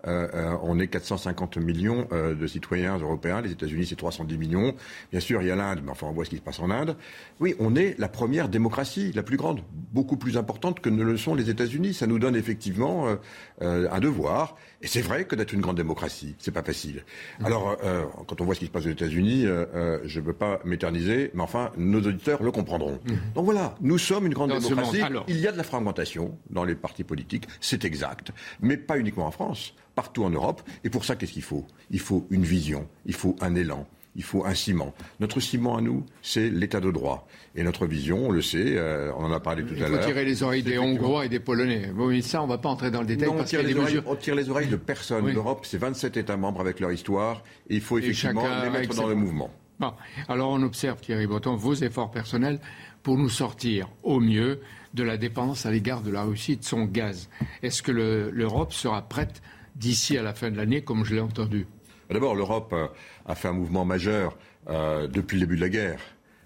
On 0.06 0.78
est 0.78 0.88
450 0.88 1.56
millions 1.58 2.06
de 2.10 2.46
citoyens 2.46 2.98
européens. 2.98 3.40
Les 3.40 3.52
États-Unis, 3.52 3.86
c'est 3.86 3.96
310 3.96 4.38
millions. 4.38 4.74
Bien 5.10 5.20
sûr, 5.20 5.42
il 5.42 5.48
y 5.48 5.50
a 5.50 5.56
l'Inde, 5.56 5.80
mais 5.84 5.90
enfin, 5.90 6.06
on 6.08 6.12
voit 6.12 6.24
ce 6.24 6.30
qui 6.30 6.36
se 6.36 6.42
passe 6.42 6.60
en 6.60 6.70
Inde. 6.70 6.96
Oui, 7.40 7.54
on 7.58 7.74
est 7.74 7.98
la 7.98 8.08
première 8.08 8.48
démocratie, 8.48 9.12
la 9.12 9.22
plus 9.22 9.36
grande, 9.36 9.60
beaucoup 9.92 10.16
plus 10.16 10.36
importante 10.36 10.80
que 10.80 10.88
ne 10.88 11.02
le 11.02 11.16
sont 11.16 11.34
les 11.34 11.50
États-Unis. 11.50 11.94
Ça 11.94 12.06
nous 12.06 12.18
donne 12.18 12.36
effectivement 12.36 13.06
un 13.60 14.00
devoir. 14.00 14.56
Et 14.82 14.86
c'est 14.86 15.00
vrai 15.00 15.24
que 15.24 15.34
d'être 15.34 15.54
une 15.54 15.62
grande 15.62 15.78
démocratie, 15.78 16.36
c'est 16.38 16.50
pas 16.50 16.62
facile. 16.62 17.04
Alors, 17.42 17.76
quand 18.26 18.40
on 18.40 18.44
voit 18.44 18.54
ce 18.54 18.60
qui 18.60 18.66
se 18.66 18.70
passe 18.70 18.86
aux 18.86 18.90
États-Unis, 18.90 19.44
je 19.44 20.20
ne 20.20 20.24
veux 20.24 20.32
pas 20.34 20.60
m'éterniser, 20.64 21.30
mais 21.32 21.42
enfin, 21.42 21.70
nos 21.78 22.00
auditeurs 22.00 22.42
le 22.42 22.50
comprendront. 22.50 23.00
Mmh. 23.04 23.12
Donc 23.34 23.44
voilà, 23.46 23.74
nous 23.80 23.96
sommes 23.98 24.26
une 24.26 24.34
grande 24.34 24.52
démocratie. 24.52 25.00
Il 25.28 25.38
y 25.38 25.46
a 25.46 25.52
de 25.52 25.56
la 25.56 25.62
fragmentation 25.62 26.38
dans 26.50 26.64
les 26.64 26.74
partis 26.74 27.04
politiques, 27.04 27.48
c'est 27.60 27.84
exact, 27.84 28.32
mais 28.60 28.76
pas 28.76 28.98
uniquement 28.98 29.26
en 29.26 29.30
France, 29.30 29.74
partout 29.94 30.24
en 30.24 30.30
Europe. 30.30 30.62
Et 30.84 30.90
pour 30.90 31.04
ça, 31.04 31.16
qu'est-ce 31.16 31.32
qu'il 31.32 31.42
faut? 31.42 31.66
Il 31.90 32.00
faut 32.00 32.26
une 32.30 32.44
vision, 32.44 32.88
il 33.06 33.14
faut 33.14 33.36
un 33.40 33.54
élan. 33.54 33.86
Il 34.16 34.22
faut 34.22 34.44
un 34.44 34.54
ciment. 34.54 34.94
Notre 35.18 35.40
ciment 35.40 35.76
à 35.76 35.80
nous, 35.80 36.04
c'est 36.22 36.48
l'état 36.48 36.78
de 36.78 36.90
droit. 36.92 37.26
Et 37.56 37.64
notre 37.64 37.84
vision, 37.86 38.28
on 38.28 38.30
le 38.30 38.42
sait, 38.42 38.76
euh, 38.76 39.10
on 39.16 39.24
en 39.24 39.32
a 39.32 39.40
parlé 39.40 39.64
tout 39.64 39.74
à 39.74 39.88
l'heure. 39.88 39.90
Il 39.90 39.96
faut 39.96 40.06
tirer 40.06 40.24
les 40.24 40.42
oreilles 40.44 40.62
des 40.62 40.78
Hongrois 40.78 41.26
et 41.26 41.28
des 41.28 41.40
Polonais. 41.40 41.90
Bon, 41.92 42.22
ça, 42.22 42.40
on 42.40 42.46
ne 42.46 42.52
va 42.52 42.58
pas 42.58 42.68
entrer 42.68 42.92
dans 42.92 43.00
le 43.00 43.08
détail. 43.08 43.28
Non, 43.28 43.40
on, 43.40 43.44
tire 43.44 43.64
les 43.64 43.76
oreilles, 43.76 44.00
on 44.06 44.14
tire 44.14 44.36
les 44.36 44.48
oreilles 44.48 44.68
de 44.68 44.76
personne. 44.76 45.28
L'Europe, 45.28 45.66
c'est 45.66 45.78
27 45.78 46.16
États 46.16 46.36
membres 46.36 46.60
avec 46.60 46.78
leur 46.78 46.92
histoire. 46.92 47.42
Et 47.68 47.74
il 47.74 47.80
faut 47.80 47.98
effectivement 47.98 48.46
les 48.62 48.70
mettre 48.70 48.94
dans 48.94 49.08
le 49.08 49.16
mouvement. 49.16 49.50
Bon. 49.80 49.92
Alors 50.28 50.50
on 50.50 50.62
observe, 50.62 51.00
Thierry 51.00 51.26
Breton, 51.26 51.56
vos 51.56 51.74
efforts 51.74 52.12
personnels 52.12 52.60
pour 53.02 53.18
nous 53.18 53.28
sortir 53.28 53.88
au 54.04 54.20
mieux 54.20 54.60
de 54.94 55.02
la 55.02 55.16
dépendance 55.16 55.66
à 55.66 55.72
l'égard 55.72 56.02
de 56.02 56.12
la 56.12 56.22
Russie 56.22 56.52
et 56.52 56.56
de 56.56 56.64
son 56.64 56.84
gaz. 56.84 57.28
Est-ce 57.62 57.82
que 57.82 57.90
l'Europe 57.90 58.72
sera 58.72 59.02
prête 59.02 59.42
d'ici 59.74 60.16
à 60.18 60.22
la 60.22 60.34
fin 60.34 60.50
de 60.50 60.56
l'année, 60.56 60.82
comme 60.82 61.04
je 61.04 61.14
l'ai 61.14 61.20
entendu 61.20 61.66
D'abord, 62.10 62.34
l'Europe 62.34 62.72
euh, 62.72 62.86
a 63.26 63.34
fait 63.34 63.48
un 63.48 63.52
mouvement 63.52 63.84
majeur 63.84 64.36
euh, 64.68 65.06
depuis 65.08 65.36
le 65.36 65.46
début 65.46 65.56
de 65.56 65.62
la 65.62 65.68
guerre. 65.68 66.00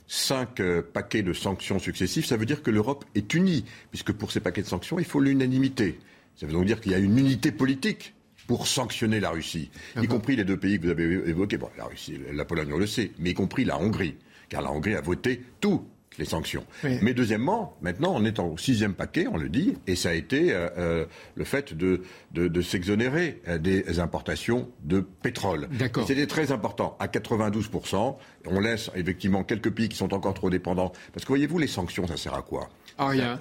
Cinq 0.07 0.61
euh, 0.61 0.83
paquets 0.83 1.23
de 1.23 1.33
sanctions 1.33 1.79
successifs, 1.79 2.27
ça 2.27 2.37
veut 2.37 2.47
dire 2.47 2.63
que 2.63 2.71
l'Europe 2.71 3.05
est 3.15 3.35
unie, 3.35 3.65
puisque 3.91 4.13
pour 4.13 4.33
ces 4.33 4.41
paquets 4.41 4.63
de 4.63 4.67
sanctions, 4.67 4.99
il 4.99 5.05
faut 5.05 5.21
l'unanimité. 5.21 5.99
Ça 6.37 6.47
veut 6.47 6.53
donc 6.53 6.65
dire 6.65 6.81
qu'il 6.81 6.93
y 6.93 6.95
a 6.95 6.99
une 6.99 7.19
unité 7.19 7.53
politique 7.53 8.15
pour 8.47 8.67
sanctionner 8.67 9.21
la 9.21 9.31
Russie, 9.31 9.71
y 10.01 10.07
compris 10.07 10.35
les 10.35 10.45
deux 10.45 10.57
pays 10.57 10.79
que 10.79 10.85
vous 10.87 10.91
avez 10.91 11.29
évoqués. 11.29 11.59
Bon, 11.59 11.69
la 11.77 11.85
Russie, 11.85 12.19
la 12.33 12.47
Pologne, 12.47 12.73
on 12.73 12.79
le 12.79 12.87
sait, 12.87 13.11
mais 13.19 13.31
y 13.31 13.35
compris 13.35 13.67
la 13.67 13.79
Hongrie, 13.79 14.17
car 14.49 14.63
la 14.63 14.71
Hongrie 14.71 14.95
a 14.95 15.03
voté 15.03 15.43
tout 15.61 15.87
les 16.19 16.25
sanctions. 16.25 16.65
Mais 17.03 17.15
deuxièmement, 17.15 17.77
maintenant, 17.81 18.13
on 18.15 18.25
est 18.25 18.39
au 18.39 18.57
sixième 18.57 18.95
paquet, 18.95 19.27
on 19.31 19.37
le 19.37 19.49
dit, 19.49 19.77
et 19.87 19.97
ça 19.97 20.11
a 20.11 20.15
été 20.15 20.53
euh, 20.53 20.69
euh, 20.77 21.07
le 21.35 21.45
fait 21.45 21.75
de, 21.75 22.03
de, 22.33 22.61
s'exonérer 22.61 23.41
euh, 23.49 23.59
des 23.59 24.01
importations 24.01 24.69
de 24.83 25.01
pétrole. 25.01 25.69
C'était 26.07 26.27
très 26.27 26.53
important. 26.53 26.97
À 26.99 27.07
92%, 27.07 28.17
on 28.47 28.61
laisse 28.61 28.91
effectivement 28.95 29.45
quelques 29.45 29.71
pays 29.71 29.89
qui 29.89 29.97
sont 29.97 30.13
encore 30.13 30.35
trop 30.35 30.51
dépendants. 30.51 30.93
Parce 31.13 31.25
que 31.25 31.29
voyez-vous, 31.29 31.59
les 31.59 31.67
sanctions, 31.67 32.07
ça 32.07 32.17
sert 32.17 32.35
à 32.35 32.43
quoi? 32.43 32.69
À 32.97 33.09
rien. 33.09 33.41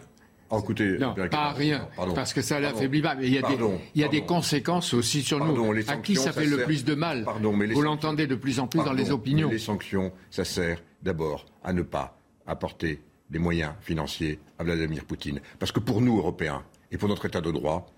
Oh, 0.50 0.60
écoutez, 0.62 0.98
non, 0.98 1.14
pas 1.30 1.48
à 1.48 1.52
rien, 1.52 1.90
parce 2.16 2.34
que 2.34 2.42
ça 2.42 2.62
l'affaiblit 2.62 3.02
pas. 3.02 3.16
Mais 3.16 3.28
il 3.28 3.34
y 3.34 3.38
a, 3.38 3.42
des, 3.42 3.58
il 3.96 4.02
y 4.02 4.06
a 4.06 4.08
des 4.08 4.22
conséquences 4.22 4.94
aussi 4.94 5.22
sur 5.22 5.44
nous. 5.44 5.74
à 5.90 5.98
qui 5.98 6.16
ça 6.16 6.32
fait 6.32 6.46
le 6.46 6.64
plus 6.64 6.86
de 6.86 6.96
mal? 6.96 7.26
Vous 7.42 7.82
l'entendez 7.82 8.28
de 8.28 8.36
plus 8.36 8.60
en 8.60 8.68
plus 8.68 8.84
dans 8.84 8.94
les 8.94 9.12
opinions. 9.12 9.50
Les 9.50 9.60
sanctions, 9.60 10.14
ça 10.30 10.46
sert 10.46 10.82
d'abord 11.04 11.46
à 11.64 11.74
ne 11.74 11.82
pas 11.82 12.17
apporter 12.48 13.02
des 13.30 13.40
moyens 13.40 13.74
financiers 13.82 14.40
à 14.58 14.64
Vladimir 14.64 15.06
Poutine. 15.06 15.42
Parce 15.60 15.72
que 15.72 15.80
pour 15.80 16.02
nous, 16.02 16.18
Européens, 16.18 16.64
et 16.92 16.98
pour 16.98 17.10
notre 17.10 17.26
État 17.26 17.42
de 17.42 17.52
droit, 17.52 17.94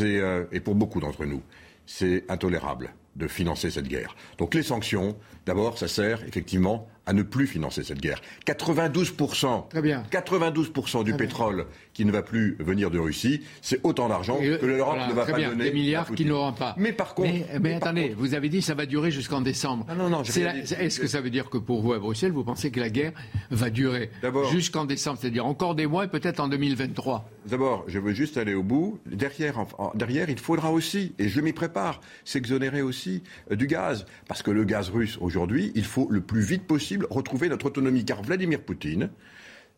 euh, 0.00 0.44
et 0.52 0.60
pour 0.60 0.74
beaucoup 0.74 1.00
d'entre 1.00 1.24
nous, 1.24 1.42
c'est 1.86 2.24
intolérable 2.30 2.94
de 3.16 3.28
financer 3.28 3.70
cette 3.70 3.86
guerre. 3.86 4.16
Donc 4.38 4.54
les 4.54 4.62
sanctions, 4.62 5.16
d'abord, 5.46 5.78
ça 5.78 5.88
sert 5.88 6.22
effectivement 6.24 6.88
à 7.06 7.12
ne 7.12 7.22
plus 7.22 7.46
financer 7.46 7.82
cette 7.84 8.00
guerre. 8.00 8.20
92%, 8.46 9.68
Très 9.68 9.82
bien. 9.82 10.04
92% 10.10 11.04
du 11.04 11.14
pétrole 11.14 11.66
qui 11.92 12.04
ne 12.04 12.12
va 12.12 12.22
plus 12.22 12.56
venir 12.60 12.90
de 12.90 12.98
Russie, 12.98 13.42
c'est 13.62 13.80
autant 13.84 14.08
d'argent 14.08 14.38
que 14.38 14.66
l'Europe 14.66 14.98
ne 15.08 15.14
va 15.14 15.26
pas 15.26 15.40
donner. 15.40 15.64
Des 15.64 15.72
milliards 15.72 16.10
qui 16.12 16.24
n'auront 16.24 16.52
pas. 16.52 16.74
Mais 16.78 16.92
par 16.92 17.14
contre. 17.14 17.30
Mais, 17.60 17.74
attendez, 17.74 18.14
vous 18.16 18.34
avez 18.34 18.48
dit 18.48 18.58
que 18.58 18.64
ça 18.64 18.74
va 18.74 18.86
durer 18.86 19.10
jusqu'en 19.10 19.40
décembre. 19.40 19.86
non, 19.96 20.08
non, 20.08 20.22
Est-ce 20.22 21.00
que 21.00 21.06
ça 21.06 21.20
veut 21.20 21.30
dire 21.30 21.50
que 21.50 21.58
pour 21.58 21.82
vous 21.82 21.92
à 21.92 21.98
Bruxelles, 21.98 22.32
vous 22.32 22.44
pensez 22.44 22.70
que 22.70 22.80
la 22.80 22.88
guerre 22.88 23.12
va 23.50 23.70
durer 23.70 24.10
jusqu'en 24.50 24.84
décembre, 24.84 25.18
c'est-à-dire 25.20 25.46
encore 25.46 25.74
des 25.74 25.86
mois 25.86 26.04
et 26.04 26.08
peut-être 26.08 26.40
en 26.40 26.48
2023 26.48 27.28
D'abord, 27.46 27.84
je 27.86 27.98
veux 27.98 28.14
juste 28.14 28.38
aller 28.38 28.54
au 28.54 28.62
bout. 28.62 28.98
Derrière, 29.06 29.66
derrière 29.94 30.30
il 30.30 30.38
faudra 30.38 30.72
aussi, 30.72 31.12
et 31.18 31.28
je 31.28 31.40
m'y 31.40 31.52
prépare, 31.52 32.00
s'exonérer 32.24 32.80
aussi 32.80 33.22
euh, 33.50 33.56
du 33.56 33.66
gaz. 33.66 34.06
Parce 34.26 34.42
que 34.42 34.50
le 34.50 34.64
gaz 34.64 34.88
russe, 34.88 35.18
aujourd'hui, 35.20 35.33
il 35.74 35.84
faut 35.84 36.08
le 36.10 36.20
plus 36.20 36.42
vite 36.42 36.66
possible 36.66 37.06
retrouver 37.10 37.48
notre 37.48 37.66
autonomie. 37.66 38.04
Car 38.04 38.22
Vladimir 38.22 38.60
Poutine 38.60 39.10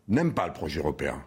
n'aime 0.08 0.34
pas 0.34 0.46
le 0.46 0.52
projet 0.52 0.80
européen. 0.80 1.22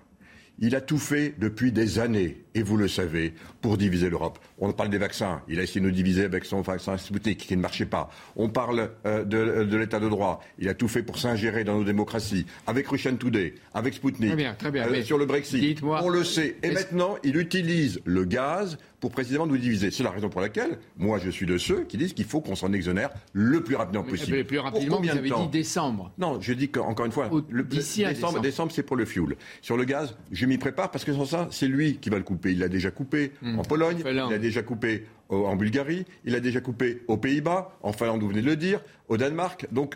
Il 0.62 0.76
a 0.76 0.82
tout 0.82 0.98
fait 0.98 1.36
depuis 1.38 1.72
des 1.72 2.00
années, 2.00 2.44
et 2.54 2.64
vous 2.64 2.76
le 2.76 2.90
savez, 2.90 3.34
pour 3.62 3.78
diviser 3.78 4.10
l'Europe. 4.10 4.40
On 4.58 4.74
parle 4.74 4.90
des 4.90 4.98
vaccins. 4.98 5.42
Il 5.48 5.58
a 5.58 5.64
essayé 5.64 5.80
de 5.80 5.86
nous 5.86 5.94
diviser 5.94 6.26
avec 6.26 6.44
son 6.44 6.60
vaccin 6.60 6.98
Sputnik 6.98 7.38
qui 7.38 7.56
ne 7.56 7.62
marchait 7.62 7.86
pas. 7.86 8.10
On 8.36 8.50
parle 8.50 8.92
euh, 9.06 9.24
de, 9.24 9.78
l'état 9.78 10.02
de 10.02 10.10
droit. 10.10 10.42
Il 10.58 10.68
a 10.68 10.74
tout 10.74 10.90
fait 10.90 11.02
pour 11.02 11.18
s'ingérer 11.18 11.64
dans 11.64 11.78
nos 11.78 11.86
démocraties. 11.86 12.46
Avec 12.68 12.90
Russian 12.90 13.16
Today, 13.16 13.56
avec 13.74 13.94
Sputnik, 13.94 14.36
très 14.58 14.72
bien, 14.72 14.86
euh, 14.86 15.02
sur 15.02 15.18
le 15.18 15.26
Brexit. 15.26 15.82
On 15.82 16.10
le 16.10 16.26
sait. 16.26 16.58
Et 16.62 16.72
maintenant, 16.72 17.16
il 17.24 17.38
utilise 17.38 18.02
le 18.04 18.26
gaz 18.26 18.78
pour 19.00 19.12
précisément 19.12 19.48
nous 19.48 19.58
diviser. 19.58 19.92
C'est 19.92 20.04
la 20.04 20.12
raison 20.12 20.30
pour 20.30 20.42
laquelle, 20.42 20.78
moi, 20.98 21.20
je 21.20 21.30
suis 21.30 21.46
de 21.46 21.58
ceux 21.58 21.84
qui 21.84 21.98
disent 21.98 22.14
qu'il 22.14 22.26
faut 22.26 22.42
qu'on 22.42 22.56
s'en 22.56 22.74
exonère 22.74 23.10
le 23.34 23.64
plus 23.64 23.76
rapidement 23.76 24.04
possible. 24.04 24.38
Mais 24.38 24.44
plus 24.44 24.60
rapidement, 24.60 25.02
vous 25.02 25.10
avez 25.10 25.30
dit 25.30 25.48
décembre. 25.52 26.12
Non, 26.18 26.40
je 26.42 26.54
dis 26.54 26.70
qu'encore 26.70 27.06
une 27.06 27.12
fois, 27.12 27.30
le, 27.50 27.64
décembre, 27.64 28.42
décembre, 28.42 28.72
c'est 28.72 28.84
pour 28.84 28.96
le 28.96 29.06
fuel. 29.06 29.36
Sur 29.62 29.78
le 29.78 29.86
gaz, 29.86 30.16
je 30.32 30.46
m'y 30.46 30.58
prépare 30.58 30.92
parce 30.92 31.06
que 31.06 31.14
sans 31.14 31.26
ça, 31.26 31.48
c'est 31.52 31.68
lui 31.68 31.98
qui 31.98 32.10
va 32.10 32.18
le 32.18 32.24
couper. 32.24 32.52
Il 32.52 32.60
l'a 32.60 32.70
déjà 32.70 32.92
coupé 32.92 33.32
hmm. 33.42 33.60
en 33.60 33.64
Pologne, 33.64 34.04
il 34.06 34.16
l'a 34.16 34.38
déjà 34.38 34.62
coupé 34.62 35.06
en 35.30 35.56
Bulgarie, 35.56 36.06
il 36.26 36.34
l'a 36.34 36.40
déjà 36.40 36.60
coupé 36.60 37.04
aux 37.08 37.18
Pays-Bas, 37.18 37.78
en 37.82 37.94
Finlande, 37.94 38.22
vous 38.22 38.30
venez 38.30 38.42
de 38.42 38.48
le 38.48 38.56
dire, 38.56 38.82
au 39.08 39.18
Danemark. 39.18 39.68
Donc, 39.72 39.96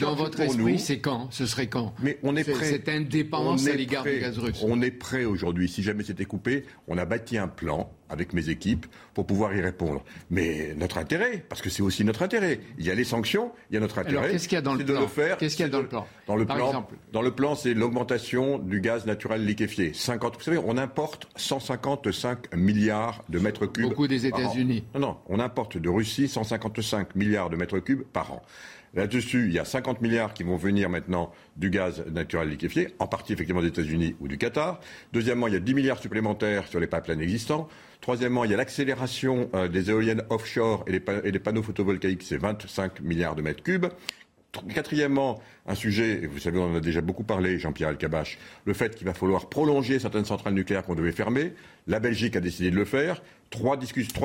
dans 0.00 0.14
votre 0.14 0.40
esprit, 0.40 0.78
c'est 0.78 1.00
quand? 1.00 1.28
Ce 1.30 1.46
serait 1.46 1.68
quand? 1.68 1.94
Mais 2.02 2.18
on 2.22 2.36
est 2.36 2.50
prêt. 2.50 2.66
Cette 2.70 2.88
indépendance 2.88 3.66
à 3.66 3.74
l'égard 3.74 4.04
du 4.04 4.18
gaz 4.18 4.38
russe. 4.38 4.62
On 4.66 4.80
est 4.82 4.90
prêt 4.90 5.24
aujourd'hui. 5.24 5.68
Si 5.68 5.82
jamais 5.82 6.04
c'était 6.04 6.24
coupé, 6.24 6.64
on 6.88 6.98
a 6.98 7.04
bâti 7.04 7.38
un 7.38 7.48
plan 7.48 7.90
avec 8.08 8.32
mes 8.32 8.48
équipes 8.48 8.86
pour 9.14 9.24
pouvoir 9.24 9.54
y 9.54 9.60
répondre. 9.60 10.02
Mais 10.30 10.74
notre 10.76 10.98
intérêt, 10.98 11.44
parce 11.48 11.62
que 11.62 11.70
c'est 11.70 11.82
aussi 11.82 12.04
notre 12.04 12.22
intérêt. 12.22 12.60
Il 12.78 12.84
y 12.84 12.90
a 12.90 12.94
les 12.94 13.04
sanctions, 13.04 13.52
il 13.70 13.74
y 13.74 13.76
a 13.76 13.80
notre 13.80 13.98
intérêt. 13.98 14.32
Qu'est-ce 14.32 14.48
qu'il 14.48 14.56
y 14.56 14.58
a 14.58 14.62
dans 14.62 14.74
le 14.74 14.84
plan? 14.84 15.06
Qu'est-ce 15.38 15.56
qu'il 15.56 15.64
y 15.64 15.68
a 15.68 15.70
dans 15.70 15.80
le 15.80 15.86
plan? 15.86 16.06
Dans 16.26 16.36
le 16.36 16.44
plan, 16.44 16.88
dans 17.12 17.22
le 17.22 17.30
plan, 17.30 17.54
c'est 17.54 17.74
l'augmentation 17.74 18.58
du 18.58 18.80
gaz 18.80 19.06
naturel 19.06 19.44
liquéfié. 19.44 19.92
50, 19.94 20.36
vous 20.38 20.42
savez, 20.42 20.58
on 20.58 20.76
importe 20.76 21.28
155 21.36 22.54
milliards 22.56 23.22
de 23.28 23.38
mètres 23.38 23.66
cubes. 23.66 23.88
Beaucoup 23.88 24.08
des 24.08 24.26
États-Unis. 24.26 24.84
Non, 24.94 25.00
non, 25.00 25.16
on 25.28 25.38
importe 25.38 25.78
de 25.78 25.88
Russie 25.88 26.28
155 26.28 27.14
milliards 27.14 27.50
de 27.50 27.56
mètres 27.56 27.78
cubes 27.78 28.02
par 28.02 28.32
an. 28.32 28.42
Là-dessus, 28.94 29.46
il 29.46 29.52
y 29.52 29.58
a 29.58 29.64
50 29.64 30.00
milliards 30.00 30.34
qui 30.34 30.42
vont 30.42 30.56
venir 30.56 30.90
maintenant 30.90 31.32
du 31.56 31.70
gaz 31.70 32.04
naturel 32.10 32.48
liquéfié, 32.48 32.88
en 32.98 33.06
partie 33.06 33.32
effectivement 33.32 33.62
des 33.62 33.68
États-Unis 33.68 34.16
ou 34.18 34.26
du 34.26 34.36
Qatar. 34.36 34.80
Deuxièmement, 35.12 35.46
il 35.46 35.54
y 35.54 35.56
a 35.56 35.60
10 35.60 35.74
milliards 35.74 36.00
supplémentaires 36.00 36.66
sur 36.66 36.80
les 36.80 36.88
pipelines 36.88 37.20
existants. 37.20 37.68
Troisièmement, 38.00 38.44
il 38.44 38.50
y 38.50 38.54
a 38.54 38.56
l'accélération 38.56 39.48
euh, 39.54 39.68
des 39.68 39.90
éoliennes 39.90 40.22
offshore 40.30 40.84
et 40.88 41.30
des 41.30 41.38
panneaux 41.38 41.62
photovoltaïques, 41.62 42.22
c'est 42.22 42.38
25 42.38 43.00
milliards 43.00 43.36
de 43.36 43.42
mètres 43.42 43.62
cubes. 43.62 43.86
Quatrièmement, 44.74 45.40
un 45.66 45.76
sujet, 45.76 46.24
et 46.24 46.26
vous 46.26 46.40
savez, 46.40 46.58
on 46.58 46.72
en 46.72 46.74
a 46.74 46.80
déjà 46.80 47.00
beaucoup 47.00 47.22
parlé, 47.22 47.60
Jean-Pierre 47.60 47.90
Alcabache, 47.90 48.36
le 48.64 48.74
fait 48.74 48.96
qu'il 48.96 49.06
va 49.06 49.14
falloir 49.14 49.48
prolonger 49.48 50.00
certaines 50.00 50.24
centrales 50.24 50.54
nucléaires 50.54 50.84
qu'on 50.84 50.96
devait 50.96 51.12
fermer. 51.12 51.52
La 51.86 52.00
Belgique 52.00 52.34
a 52.34 52.40
décidé 52.40 52.72
de 52.72 52.76
le 52.76 52.84
faire. 52.84 53.22
Trois, 53.50 53.76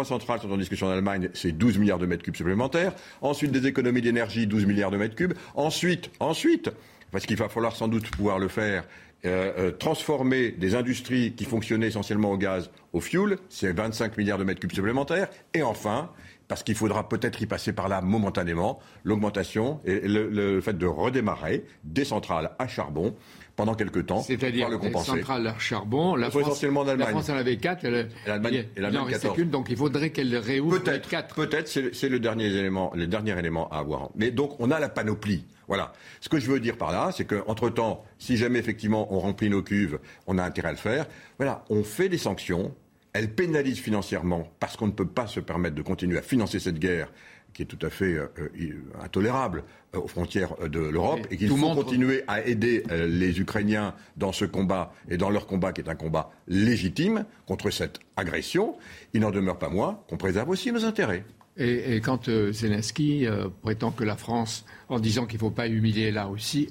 centrales 0.06 0.40
sont 0.40 0.52
en 0.52 0.58
discussion 0.58 0.88
en 0.88 0.92
Allemagne, 0.92 1.30
c'est 1.34 1.52
12 1.52 1.80
milliards 1.80 1.98
de 1.98 2.06
mètres 2.06 2.24
cubes 2.24 2.36
supplémentaires. 2.36 2.94
Ensuite, 3.22 3.52
des 3.52 3.66
économies 3.66 4.02
d'énergie, 4.02 4.46
12 4.46 4.66
milliards 4.66 4.92
de 4.92 4.98
mètres 4.98 5.16
cubes. 5.16 5.34
Ensuite, 5.56 6.12
ensuite, 6.20 6.70
parce 7.12 7.26
qu'il 7.26 7.38
va 7.38 7.50
falloir 7.50 7.76
sans 7.76 7.88
doute 7.88 8.10
pouvoir 8.12 8.38
le 8.38 8.48
faire, 8.48 8.84
euh, 9.26 9.52
euh, 9.58 9.72
transformer 9.72 10.52
des 10.52 10.76
industries 10.76 11.34
qui 11.34 11.46
fonctionnaient 11.46 11.88
essentiellement 11.88 12.32
au 12.32 12.38
gaz 12.38 12.70
au 12.94 13.00
fuel, 13.00 13.38
c'est 13.50 13.72
25 13.72 14.16
milliards 14.18 14.38
de 14.38 14.44
mètres 14.44 14.60
cubes 14.60 14.74
supplémentaires. 14.74 15.30
Et 15.56 15.64
enfin, 15.64 16.12
parce 16.48 16.62
qu'il 16.62 16.76
faudra 16.76 17.10
peut-être 17.10 17.42
y 17.42 17.48
passer 17.48 17.74
par 17.74 17.90
là 17.90 18.02
momentanément, 18.02 18.80
l'augmentation 19.04 19.80
et 19.86 20.02
le, 20.08 20.62
fait 20.62 20.78
de 20.78 20.86
redémarrer 20.86 21.66
des 21.84 22.06
centrales 22.06 22.52
à 22.60 22.68
charbon 22.68 23.16
pendant 23.56 23.76
quelques 23.76 24.06
temps. 24.06 24.22
C'est-à-dire 24.22 24.70
les 24.70 24.92
centrales 24.92 25.48
à 25.48 25.58
charbon, 25.60 26.16
la 26.16 26.30
France, 26.30 26.64
en 26.64 26.88
Allemagne. 26.88 27.00
La 27.00 27.06
France 27.08 27.30
en 27.30 27.36
avait 27.36 27.58
quatre, 27.58 27.86
elle, 27.86 28.10
l'Allemagne 28.26 28.66
en 28.98 29.04
restait 29.06 29.30
qu'une, 29.30 29.50
donc 29.50 29.68
il 29.70 29.78
faudrait 29.78 30.10
qu'elle 30.10 30.36
réouvre 30.38 30.80
peut-être, 30.80 31.10
quatre. 31.10 31.36
Peut-être, 31.36 31.68
c'est 31.68 32.10
le 32.10 32.20
dernier 32.20 32.46
élément, 32.46 32.92
le 32.96 33.08
dernier 33.08 33.38
élément 33.38 33.70
à 33.70 33.80
avoir. 33.80 34.10
Mais 34.16 34.32
donc 34.32 34.60
on 34.60 34.72
a 34.72 34.80
la 34.80 34.90
panoplie. 34.90 35.46
Voilà. 35.68 35.94
Ce 36.22 36.30
que 36.30 36.40
je 36.40 36.50
veux 36.50 36.60
dire 36.60 36.78
par 36.78 36.92
là, 36.92 37.10
c'est 37.12 37.26
qu'entre 37.26 37.70
temps, 37.70 38.04
si 38.20 38.38
jamais 38.38 38.60
effectivement 38.60 39.14
on 39.14 39.20
remplit 39.20 39.50
nos 39.50 39.64
cuves, 39.64 40.00
on 40.28 40.38
a 40.38 40.44
intérêt 40.44 40.70
à 40.70 40.72
le 40.72 40.78
faire. 40.78 41.08
Voilà, 41.38 41.64
on 41.70 41.84
fait 41.84 42.10
des 42.10 42.18
sanctions 42.20 42.74
elle 43.16 43.34
pénalise 43.34 43.80
financièrement 43.80 44.46
parce 44.60 44.76
qu'on 44.76 44.88
ne 44.88 44.92
peut 44.92 45.08
pas 45.08 45.26
se 45.26 45.40
permettre 45.40 45.74
de 45.74 45.82
continuer 45.82 46.18
à 46.18 46.22
financer 46.22 46.60
cette 46.60 46.80
guerre 46.80 47.14
qui 47.56 47.62
est 47.62 47.66
tout 47.66 47.84
à 47.84 47.90
fait 47.90 48.16
euh, 48.16 48.28
euh, 48.38 49.02
intolérable 49.02 49.64
euh, 49.96 50.00
aux 50.02 50.08
frontières 50.08 50.56
de 50.70 50.80
l'Europe 50.80 51.26
et 51.32 51.38
qu'il 51.38 51.48
faut 51.48 51.74
continuer 51.74 52.24
à 52.28 52.46
aider 52.46 52.84
les 52.92 53.40
Ukrainiens 53.40 53.96
dans 54.18 54.34
ce 54.34 54.46
combat 54.46 54.94
et 55.10 55.18
dans 55.18 55.30
leur 55.30 55.48
combat 55.48 55.72
qui 55.72 55.82
est 55.82 55.90
un 55.90 55.96
combat 55.96 56.32
légitime 56.48 57.26
contre 57.48 57.70
cette 57.70 58.00
agression, 58.18 58.76
il 59.14 59.22
n'en 59.22 59.32
demeure 59.32 59.58
pas 59.58 59.70
moins 59.70 60.02
qu'on 60.10 60.18
préserve 60.18 60.50
aussi 60.50 60.72
nos 60.72 60.84
intérêts. 60.84 61.24
Et, 61.58 62.02
quand 62.02 62.30
Zelensky 62.52 63.26
prétend 63.62 63.92
que 63.92 64.04
la 64.04 64.18
France, 64.18 64.66
en 64.90 65.00
disant 65.00 65.26
qu'il 65.26 65.38
ne 65.38 65.40
faut 65.40 65.52
pas 65.52 65.70
humilier 65.70 66.12
là 66.12 66.28
aussi, 66.28 66.68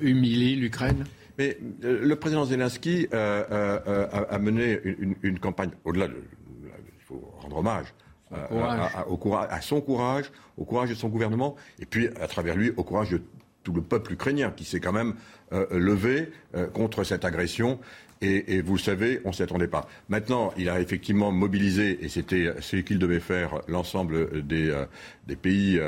humilie 0.00 0.56
l'Ukraine? 0.56 1.04
Mais 1.36 1.58
le 1.82 2.14
président 2.16 2.46
Zelensky 2.46 3.08
a, 3.12 4.38
mené 4.38 4.80
une, 5.22 5.38
campagne, 5.38 5.70
au-delà 5.84 6.08
de. 6.08 6.16
Il 6.64 7.04
faut 7.04 7.34
rendre 7.40 7.58
hommage 7.58 7.92
à, 8.32 9.08
au 9.08 9.16
courage, 9.16 9.48
à 9.50 9.60
son 9.60 9.80
courage, 9.80 10.32
au 10.56 10.64
courage 10.64 10.90
de 10.90 10.94
son 10.94 11.08
gouvernement, 11.08 11.56
et 11.78 11.86
puis 11.86 12.08
à 12.20 12.26
travers 12.26 12.56
lui 12.56 12.72
au 12.76 12.82
courage 12.82 13.10
de 13.10 13.22
tout 13.66 13.72
le 13.72 13.82
peuple 13.82 14.12
ukrainien 14.12 14.52
qui 14.56 14.64
s'est 14.64 14.78
quand 14.78 14.92
même 14.92 15.14
euh, 15.52 15.66
levé 15.72 16.30
euh, 16.54 16.68
contre 16.68 17.02
cette 17.02 17.24
agression. 17.24 17.80
Et, 18.22 18.62
vous 18.62 18.76
le 18.76 18.80
savez, 18.80 19.20
on 19.26 19.28
ne 19.28 19.34
s'y 19.34 19.42
attendait 19.42 19.68
pas. 19.68 19.86
Maintenant, 20.08 20.50
il 20.56 20.70
a 20.70 20.80
effectivement 20.80 21.30
mobilisé, 21.32 22.02
et 22.02 22.08
c'était 22.08 22.50
ce 22.60 22.76
qu'il 22.76 22.98
devait 22.98 23.20
faire, 23.20 23.60
l'ensemble 23.68 24.42
des, 24.42 24.70
euh, 24.70 24.86
des, 25.26 25.36
pays 25.36 25.78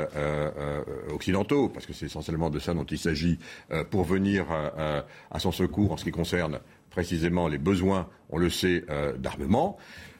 occidentaux, 1.11 1.69
parce 1.69 1.87
que 1.87 1.93
c'est 1.93 2.05
essentiellement 2.05 2.51
de 2.51 2.59
ça 2.59 2.75
dont 2.75 2.83
il 2.83 2.99
s'agit, 2.99 3.39
pour 3.89 4.03
venir 4.03 4.45
à 5.31 5.39
son 5.39 5.51
secours 5.51 5.91
en 5.93 5.97
ce 5.97 6.03
qui 6.03 6.11
concerne 6.11 6.59
précisément 6.91 7.47
les 7.47 7.57
besoins, 7.57 8.07
on 8.29 8.37
le 8.37 8.51
sait, 8.51 8.85
d'armement. 9.17 9.79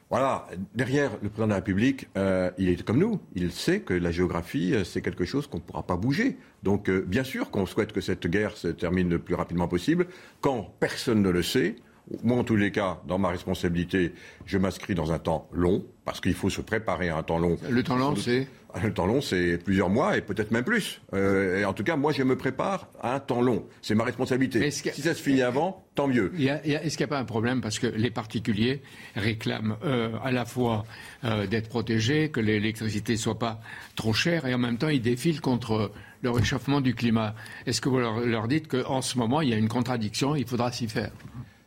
Voilà, 0.09 0.47
derrière 0.73 1.11
le 1.21 1.29
président 1.29 1.45
de 1.45 1.49
la 1.51 1.57
République, 1.57 2.07
euh, 2.17 2.49
il 2.57 2.69
est 2.69 2.81
comme 2.83 2.97
nous. 2.97 3.19
Il 3.35 3.51
sait 3.51 3.81
que 3.81 3.93
la 3.93 4.11
géographie, 4.11 4.73
euh, 4.73 4.83
c'est 4.83 5.03
quelque 5.03 5.23
chose 5.23 5.45
qu'on 5.45 5.57
ne 5.57 5.61
pourra 5.61 5.83
pas 5.83 5.97
bouger. 5.97 6.37
Donc, 6.63 6.89
euh, 6.89 7.01
bien 7.05 7.23
sûr 7.23 7.51
qu'on 7.51 7.67
souhaite 7.67 7.91
que 7.91 8.01
cette 8.01 8.25
guerre 8.25 8.57
se 8.57 8.69
termine 8.69 9.07
le 9.07 9.19
plus 9.19 9.35
rapidement 9.35 9.67
possible. 9.67 10.07
Quand 10.41 10.73
personne 10.79 11.21
ne 11.21 11.29
le 11.29 11.43
sait, 11.43 11.75
moi, 12.23 12.37
en 12.37 12.43
tous 12.43 12.55
les 12.55 12.71
cas, 12.71 12.99
dans 13.07 13.19
ma 13.19 13.29
responsabilité, 13.29 14.13
je 14.47 14.57
m'inscris 14.57 14.95
dans 14.95 15.11
un 15.11 15.19
temps 15.19 15.47
long, 15.51 15.85
parce 16.05 16.19
qu'il 16.19 16.33
faut 16.33 16.49
se 16.49 16.61
préparer 16.61 17.09
à 17.09 17.17
un 17.17 17.23
temps 17.23 17.37
long. 17.37 17.57
Le 17.69 17.83
temps 17.83 17.97
long, 17.97 18.15
c'est 18.15 18.47
Le 18.83 18.93
temps 18.93 19.07
long, 19.07 19.19
c'est 19.19 19.57
plusieurs 19.57 19.89
mois 19.89 20.15
et 20.15 20.21
peut-être 20.21 20.51
même 20.51 20.63
plus. 20.63 21.01
Euh, 21.13 21.59
et 21.59 21.65
en 21.65 21.73
tout 21.73 21.83
cas, 21.83 21.95
moi, 21.95 22.11
je 22.11 22.21
me 22.21 22.37
prépare 22.37 22.87
à 23.01 23.15
un 23.15 23.19
temps 23.19 23.41
long. 23.41 23.65
C'est 23.81 23.95
ma 23.95 24.03
responsabilité. 24.03 24.69
si 24.69 25.01
ça 25.01 25.15
se 25.15 25.21
finit 25.21 25.41
avant, 25.41 25.83
tant 25.95 26.07
mieux. 26.07 26.31
Est-ce 26.37 26.95
qu'il 26.95 27.05
n'y 27.05 27.09
a 27.11 27.15
pas 27.15 27.19
un 27.19 27.25
problème 27.25 27.61
Parce 27.61 27.79
que 27.79 27.87
les 27.87 28.11
particuliers 28.11 28.81
réclament 29.15 29.75
euh, 29.83 30.11
à 30.23 30.31
la 30.31 30.45
fois 30.45 30.85
euh, 31.23 31.47
d'être 31.47 31.67
protégés, 31.67 32.29
que 32.29 32.39
l'électricité 32.39 33.13
ne 33.13 33.17
soit 33.17 33.39
pas 33.39 33.59
trop 33.95 34.13
chère, 34.13 34.45
et 34.45 34.53
en 34.53 34.59
même 34.59 34.77
temps, 34.77 34.89
ils 34.89 35.01
défilent 35.01 35.41
contre 35.41 35.91
le 36.21 36.29
réchauffement 36.29 36.79
du 36.79 36.93
climat. 36.93 37.33
Est-ce 37.65 37.81
que 37.81 37.89
vous 37.89 37.97
leur, 37.99 38.19
leur 38.19 38.47
dites 38.47 38.67
qu'en 38.67 39.01
ce 39.01 39.17
moment, 39.17 39.41
il 39.41 39.49
y 39.49 39.53
a 39.53 39.57
une 39.57 39.69
contradiction, 39.69 40.35
il 40.35 40.45
faudra 40.45 40.71
s'y 40.71 40.87
faire? 40.87 41.11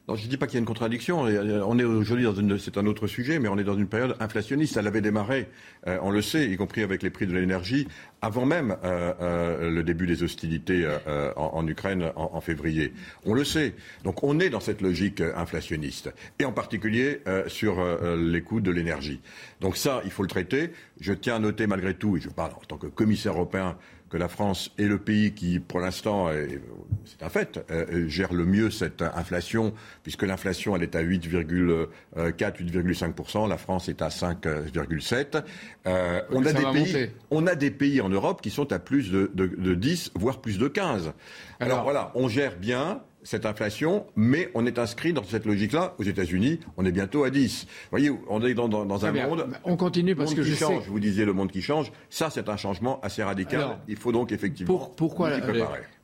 Je 0.09 0.25
ne 0.25 0.29
dis 0.29 0.37
pas 0.37 0.47
qu'il 0.47 0.55
y 0.55 0.57
a 0.57 0.61
une 0.61 0.67
contradiction. 0.67 1.21
On 1.21 1.79
est 1.79 1.85
aujourd'hui 1.85 2.25
dans 2.25 2.35
une, 2.35 2.59
c'est 2.59 2.77
un 2.77 2.87
autre 2.87 3.07
sujet, 3.07 3.39
mais 3.39 3.49
on 3.49 3.57
est 3.57 3.65
dans 3.65 3.77
une 3.77 3.87
période 3.87 4.17
inflationniste. 4.19 4.75
Ça 4.75 4.83
l'avait 4.83 5.01
démarré, 5.01 5.49
euh, 5.87 5.99
on 6.03 6.11
le 6.11 6.23
sait, 6.23 6.51
y 6.51 6.57
compris 6.57 6.83
avec 6.83 7.03
les 7.03 7.11
prix 7.11 7.27
de 7.27 7.33
l'énergie, 7.33 7.87
avant 8.21 8.45
même 8.45 8.77
euh, 8.85 9.13
euh, 9.21 9.71
le 9.71 9.83
début 9.85 10.07
des 10.07 10.25
hostilités 10.25 10.89
en, 11.37 11.67
Ukraine 11.67 12.11
en, 12.17 12.41
février. 12.41 12.93
On 13.25 13.35
le 13.35 13.45
sait. 13.45 13.75
Donc 14.03 14.25
on 14.25 14.41
est 14.41 14.51
dans 14.51 14.61
cette 14.61 14.81
logique 14.81 15.21
inflationniste, 15.21 16.13
et 16.39 16.45
en 16.45 16.53
particulier 16.53 17.21
sur 17.47 17.83
les 18.17 18.43
coûts 18.43 18.61
de 18.61 18.71
l'énergie. 18.71 19.21
Donc 19.61 19.77
ça, 19.77 20.03
il 20.05 20.11
faut 20.11 20.23
le 20.23 20.29
traiter. 20.29 20.73
Je 21.01 21.13
tiens 21.13 21.37
à 21.37 21.39
noter 21.39 21.67
malgré 21.67 21.95
tout, 21.95 22.17
et 22.17 22.21
je 22.21 22.29
parle 22.29 22.53
en 22.53 22.65
tant 22.67 22.77
que 22.77 22.89
commissaire 22.89 23.35
européen 23.35 23.77
que 24.13 24.19
la 24.19 24.29
France 24.29 24.71
est 24.77 24.85
le 24.85 24.99
pays 24.99 25.33
qui, 25.33 25.59
pour 25.59 25.81
l'instant, 25.81 26.29
c'est 27.07 27.23
un 27.23 27.31
fait, 27.31 27.59
euh, 27.71 28.07
gère 28.09 28.35
le 28.35 28.45
mieux 28.45 28.71
cette 28.71 29.01
inflation, 29.01 29.73
puisque 30.03 30.25
l'inflation, 30.25 30.77
elle 30.77 30.83
est 30.83 30.95
à 30.95 31.03
8,4, 31.03 31.89
8,5%, 32.39 33.49
la 33.49 33.57
France 33.57 33.89
est 33.89 34.03
à 34.03 34.09
5,7%. 34.09 35.43
Euh, 35.87 36.21
on, 36.31 36.45
a 36.45 36.53
des 36.53 36.63
pays, 36.63 37.11
on 37.31 37.47
a 37.47 37.55
des 37.55 37.71
pays 37.71 38.03
en 38.03 38.11
Europe 38.11 38.43
qui 38.43 38.51
sont 38.51 38.71
à 38.71 38.79
plus 38.79 39.11
de, 39.11 39.31
de 39.35 39.75
10, 39.75 40.13
voire 40.15 40.43
plus 40.43 40.59
de 40.59 40.69
15. 40.69 41.15
Alors 41.59 41.83
voilà, 41.83 42.13
on 42.15 42.29
gère 42.29 42.59
bien, 42.59 43.01
cette 43.23 43.47
inflation, 43.47 44.07
mais 44.17 44.51
on 44.55 44.67
est 44.67 44.79
inscrit 44.79 45.13
dans 45.13 45.25
cette 45.25 45.47
logique-là. 45.47 45.95
Aux 45.99 46.03
États-Unis, 46.03 46.61
on 46.77 46.85
est 46.85 46.93
bientôt 46.93 47.25
à 47.25 47.31
10. 47.31 47.65
Vous 47.65 47.69
voyez, 47.91 48.11
on 48.29 48.45
est 48.45 48.55
dans, 48.55 49.05
un 49.05 49.13
monde. 49.13 49.47
On 49.65 49.77
continue 49.77 50.15
parce 50.15 50.35
que 50.35 50.43
je 50.43 50.55
change. 50.55 50.87
Vous 50.89 51.01
disiez 51.01 51.25
le 51.25 51.33
monde 51.33 51.51
qui 51.51 51.63
change. 51.63 51.93
Ça, 52.11 52.31
c'est 52.31 52.49
un 52.49 52.57
changement 52.57 53.01
assez 53.01 53.23
radical. 53.23 53.79
Il 53.89 53.97
faut 53.97 54.13
donc 54.13 54.33
effectivement 54.33 54.93
pourquoi, 54.97 55.31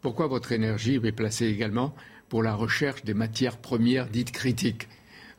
pourquoi 0.00 0.26
votre 0.26 0.52
énergie 0.52 1.00
est 1.02 1.12
placée 1.12 1.46
également 1.46 1.94
pour 2.28 2.42
la 2.42 2.54
recherche 2.54 3.04
des 3.04 3.14
matières 3.14 3.58
premières 3.58 4.08
dites 4.08 4.32
critiques? 4.32 4.88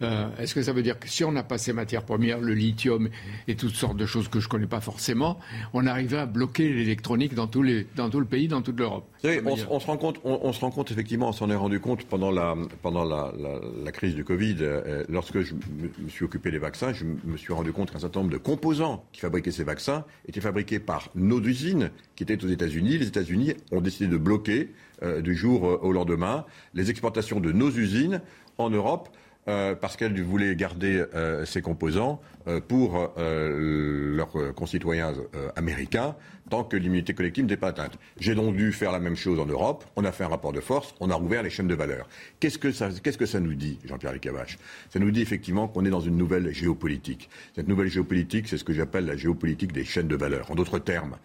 Euh, 0.02 0.30
est-ce 0.38 0.56
que 0.56 0.62
ça 0.62 0.74
veut 0.74 0.84
dire 0.84 1.00
que 1.00 1.10
si 1.10 1.24
on 1.24 1.32
n'a 1.32 1.44
pas 1.44 1.58
ces 1.58 1.74
matières 1.74 2.04
premières, 2.04 2.40
le 2.40 2.54
lithium 2.54 3.10
et 3.48 3.56
toutes 3.56 3.76
sortes 3.76 3.98
de 3.98 4.06
choses 4.06 4.28
que 4.28 4.40
je 4.40 4.46
ne 4.48 4.50
connais 4.50 4.68
pas 4.68 4.80
forcément, 4.80 5.40
on 5.74 5.86
arriverait 5.86 6.22
à 6.22 6.26
bloquer 6.26 6.72
l'électronique 6.72 7.34
dans, 7.34 7.48
tout 7.48 7.62
le 7.64 7.86
pays, 8.26 8.48
dans 8.48 8.62
toute 8.62 8.80
l'Europe? 8.80 9.06
On, 9.24 9.58
on, 9.70 9.80
se 9.80 9.86
rend 9.86 9.98
compte, 9.98 10.20
on, 10.24 10.54
se 10.54 10.62
rend 10.62 10.72
compte 10.72 10.92
effectivement, 10.92 11.30
on 11.30 11.34
s'en 11.34 11.50
est 11.50 11.56
rendu 11.56 11.80
compte 11.80 12.06
pendant 12.06 12.32
la, 12.32 12.56
pendant 12.82 13.04
la, 13.04 13.92
crise 13.92 14.16
du 14.16 14.24
Covid. 14.24 14.58
Euh, 14.62 15.04
lorsque 15.10 15.42
je 15.42 15.54
me 15.54 16.10
suis 16.10 16.24
occupé 16.24 16.52
des 16.52 16.60
vaccins, 16.60 16.94
je 16.94 17.06
me 17.06 17.38
suis 17.38 17.52
rendu 17.52 17.74
compte 17.74 17.92
qu'un 17.92 18.00
certain 18.00 18.22
nombre 18.22 18.32
de 18.32 18.38
composants 18.38 19.04
qui 19.12 19.20
fabriquaient 19.20 19.52
ces 19.52 19.64
vaccins 19.64 20.06
étaient 20.28 20.42
fabriqués 20.42 20.80
par 20.80 21.10
nos 21.16 21.42
usines 21.42 21.92
qui 22.16 22.24
étaient 22.24 22.44
aux 22.44 22.48
États-Unis. 22.48 22.98
Les 22.98 23.08
États-Unis 23.08 23.54
ont 23.72 23.82
décidé 23.82 24.08
de 24.08 24.18
bloquer 24.18 24.72
euh, 25.02 25.22
du 25.22 25.36
jour 25.36 25.64
au 25.64 25.92
lendemain 25.92 26.46
les 26.74 26.90
exportations 26.90 27.40
de 27.40 27.52
nos 27.52 27.72
usines 27.72 28.22
en 28.58 28.70
Europe 28.70 29.10
euh, 29.50 29.74
parce 29.74 29.98
qu'elle 29.98 30.22
voulait 30.22 30.56
garder 30.56 31.04
euh, 31.16 31.44
ses 31.44 31.64
composants 31.64 32.22
euh, 32.48 32.62
pour 32.62 33.12
leurs 33.18 34.54
concitoyens 34.54 35.14
américains 35.56 36.16
tant 36.50 36.64
que 36.64 36.78
l'immunité 36.78 37.14
collective 37.14 37.46
n'était 37.46 37.58
pas 37.58 37.70
atteinte. 37.70 37.98
J'ai 38.20 38.36
donc 38.36 38.56
dû 38.56 38.72
faire 38.72 38.92
la 38.92 39.00
même 39.00 39.16
chose 39.16 39.40
en 39.40 39.46
Europe. 39.46 39.86
On 39.96 40.06
a 40.06 40.12
fait 40.12 40.24
un 40.24 40.28
rapport 40.28 40.54
de 40.54 40.60
force, 40.60 40.94
on 41.00 41.10
a 41.10 41.16
rouvert 41.16 41.44
les 41.44 41.50
chaînes 41.50 41.68
de 41.68 41.76
valeur. 41.76 42.08
Qu'est-ce 42.40 42.58
que 42.58 42.72
ça, 42.72 42.90
que 42.90 43.26
ça 43.26 43.40
nous 43.40 43.54
dit, 43.54 43.80
Jean-Pierre 43.86 44.14
Licavache 44.14 44.58
Ça 44.90 45.00
nous 45.00 45.12
dit 45.12 45.22
effectivement 45.22 45.68
qu'on 45.68 45.86
est 45.86 45.90
dans 45.90 46.00
une 46.00 46.18
nouvelle 46.18 46.52
géopolitique. 46.52 47.30
Cette 47.56 47.68
nouvelle 47.68 47.90
géopolitique, 47.90 48.48
c'est 48.48 48.58
ce 48.58 48.64
que 48.64 48.74
j'appelle 48.74 49.06
la 49.06 49.16
géopolitique 49.16 49.74
des 49.74 49.84
chaînes 49.84 50.08
de 50.08 50.16
valeur. 50.16 50.50
En 50.52 50.56
d'autres 50.56 50.80
termes, 50.80 51.18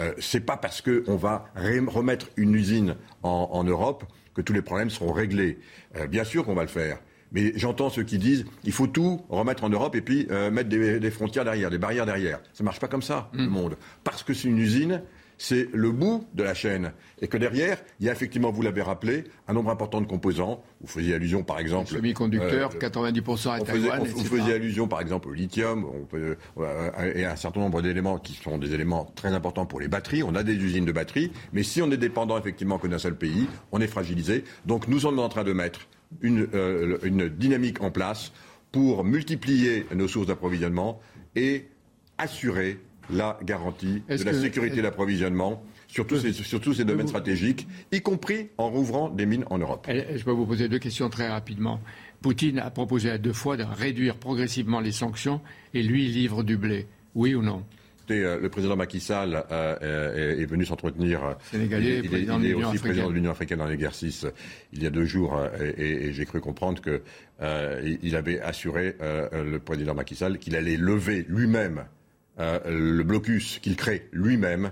euh, 0.00 0.12
c'est 0.18 0.40
pas 0.40 0.56
parce 0.56 0.82
qu'on 0.82 1.16
va 1.16 1.46
remettre 1.54 2.28
une 2.36 2.54
usine 2.54 2.96
en, 3.22 3.64
Europe 3.64 4.04
que 4.34 4.42
tous 4.42 4.52
les 4.52 4.62
problèmes 4.62 4.90
seront 4.90 5.12
réglés. 5.12 5.58
bien 6.08 6.24
sûr 6.24 6.44
qu'on 6.44 6.54
va 6.54 6.62
le 6.62 6.68
faire. 6.68 6.98
Mais 7.32 7.52
j'entends 7.56 7.90
ceux 7.90 8.02
qui 8.02 8.18
disent 8.18 8.44
il 8.64 8.72
faut 8.72 8.86
tout 8.86 9.20
remettre 9.28 9.64
en 9.64 9.68
Europe 9.68 9.94
et 9.94 10.00
puis 10.00 10.26
euh, 10.30 10.50
mettre 10.50 10.68
des, 10.68 11.10
frontières 11.10 11.44
derrière, 11.44 11.70
des 11.70 11.78
barrières 11.78 12.06
derrière. 12.06 12.40
Ça 12.52 12.62
ne 12.62 12.64
marche 12.64 12.80
pas 12.80 12.88
comme 12.88 13.02
ça, 13.02 13.30
le 13.32 13.44
mm. 13.44 13.48
monde. 13.48 13.76
Parce 14.04 14.22
que 14.22 14.34
c'est 14.34 14.48
une 14.48 14.58
usine, 14.58 15.02
c'est 15.40 15.68
le 15.72 15.90
bout 15.90 16.26
de 16.34 16.42
la 16.42 16.52
chaîne. 16.52 16.92
Et 17.22 17.26
que 17.26 17.38
derrière, 17.38 17.78
il 17.98 18.06
y 18.06 18.08
a 18.10 18.12
effectivement, 18.12 18.50
vous 18.50 18.60
l'avez 18.60 18.82
rappelé, 18.82 19.24
un 19.48 19.54
nombre 19.54 19.70
important 19.70 20.02
de 20.02 20.06
composants. 20.06 20.62
Vous 20.82 20.86
faisiez 20.86 21.14
allusion, 21.14 21.42
par 21.42 21.58
exemple. 21.58 21.88
Semi-conducteurs, 21.88 22.74
90% 22.74 23.48
euh, 23.48 23.50
à 23.52 23.60
Taïwan. 23.60 24.04
Vous 24.04 24.24
faisiez 24.24 24.52
allusion, 24.52 24.86
par 24.86 25.00
exemple, 25.00 25.28
au 25.28 25.32
lithium 25.32 25.86
on 25.86 26.04
peut, 26.04 26.36
euh, 26.58 27.14
et 27.14 27.24
à 27.24 27.32
un 27.32 27.36
certain 27.36 27.60
nombre 27.60 27.80
d'éléments 27.80 28.18
qui 28.18 28.34
sont 28.34 28.58
des 28.58 28.74
éléments 28.74 29.10
très 29.14 29.32
importants 29.32 29.64
pour 29.64 29.80
les 29.80 29.88
batteries. 29.88 30.22
On 30.22 30.34
a 30.34 30.42
des 30.42 30.54
usines 30.56 30.84
de 30.84 30.92
batteries. 30.92 31.32
Mais 31.54 31.62
si 31.62 31.80
on 31.80 31.90
est 31.90 31.96
dépendant, 31.96 32.38
effectivement, 32.38 32.78
que 32.78 32.86
d'un 32.86 32.98
seul 32.98 33.16
pays, 33.16 33.46
on 33.72 33.80
est 33.80 33.86
fragilisé. 33.86 34.44
Donc 34.66 34.88
nous 34.88 35.00
sommes 35.00 35.18
en 35.18 35.30
train 35.30 35.44
de 35.44 35.54
mettre 35.54 35.80
euh, 36.24 36.98
une, 37.02 37.28
dynamique 37.28 37.82
en 37.82 37.90
place 37.90 38.32
pour 38.72 39.04
multiplier 39.04 39.86
nos 39.94 40.08
sources 40.08 40.26
d'approvisionnement 40.26 41.00
et 41.36 41.66
assurer 42.18 42.78
la 43.10 43.38
garantie 43.42 44.02
de 44.08 44.24
la 44.24 44.34
sécurité 44.34 44.82
d'approvisionnement 44.82 45.62
sur 45.88 46.06
tous, 46.06 46.18
ces, 46.18 46.32
sur 46.32 46.60
tous 46.60 46.74
ces 46.74 46.84
domaines 46.84 47.08
stratégiques, 47.08 47.66
y 47.90 48.00
compris 48.00 48.48
en 48.58 48.70
rouvrant 48.70 49.08
des 49.08 49.26
mines 49.26 49.44
en 49.50 49.58
Europe. 49.58 49.88
Je 49.88 50.22
peux 50.22 50.30
vous 50.30 50.46
poser 50.46 50.68
deux 50.68 50.78
questions 50.78 51.10
très 51.10 51.28
rapidement. 51.28 51.80
Poutine 52.22 52.60
a 52.60 52.70
proposé 52.70 53.10
à 53.10 53.18
deux 53.18 53.32
fois 53.32 53.56
de 53.56 53.64
réduire 53.64 54.16
progressivement 54.16 54.80
les 54.80 54.92
sanctions 54.92 55.40
et 55.74 55.82
lui 55.82 56.06
livre 56.06 56.42
du 56.44 56.56
blé. 56.56 56.86
Oui 57.14 57.34
ou 57.34 57.42
non? 57.42 57.64
Euh, 58.10 58.40
le 58.40 58.48
président 58.48 58.76
Macky 58.76 59.00
Sall 59.00 59.34
euh, 59.34 59.76
euh, 59.82 60.40
est, 60.40 60.44
venu 60.46 60.64
s'entretenir. 60.64 61.36
Sénégalais, 61.50 62.00
il, 62.04 62.14
est, 62.14 62.54
aussi 62.54 62.78
président 62.78 63.08
de 63.08 63.14
l'Union 63.14 63.30
africaine 63.30 63.58
dans 63.58 63.66
l'exercice 63.66 64.26
il 64.72 64.82
y 64.82 64.86
a 64.86 64.90
deux 64.90 65.04
jours, 65.04 65.40
et, 65.76 66.12
j'ai 66.12 66.24
cru 66.24 66.40
comprendre 66.40 66.80
que 66.80 67.02
il 68.02 68.16
avait 68.16 68.40
assuré 68.40 68.96
le 69.00 69.58
président 69.58 69.94
Macky 69.94 70.14
Sall 70.14 70.38
qu'il 70.38 70.56
allait 70.56 70.76
lever 70.76 71.24
lui-même 71.28 71.84
le 72.38 73.02
blocus 73.02 73.58
qu'il 73.60 73.76
crée 73.76 74.08
lui-même 74.12 74.70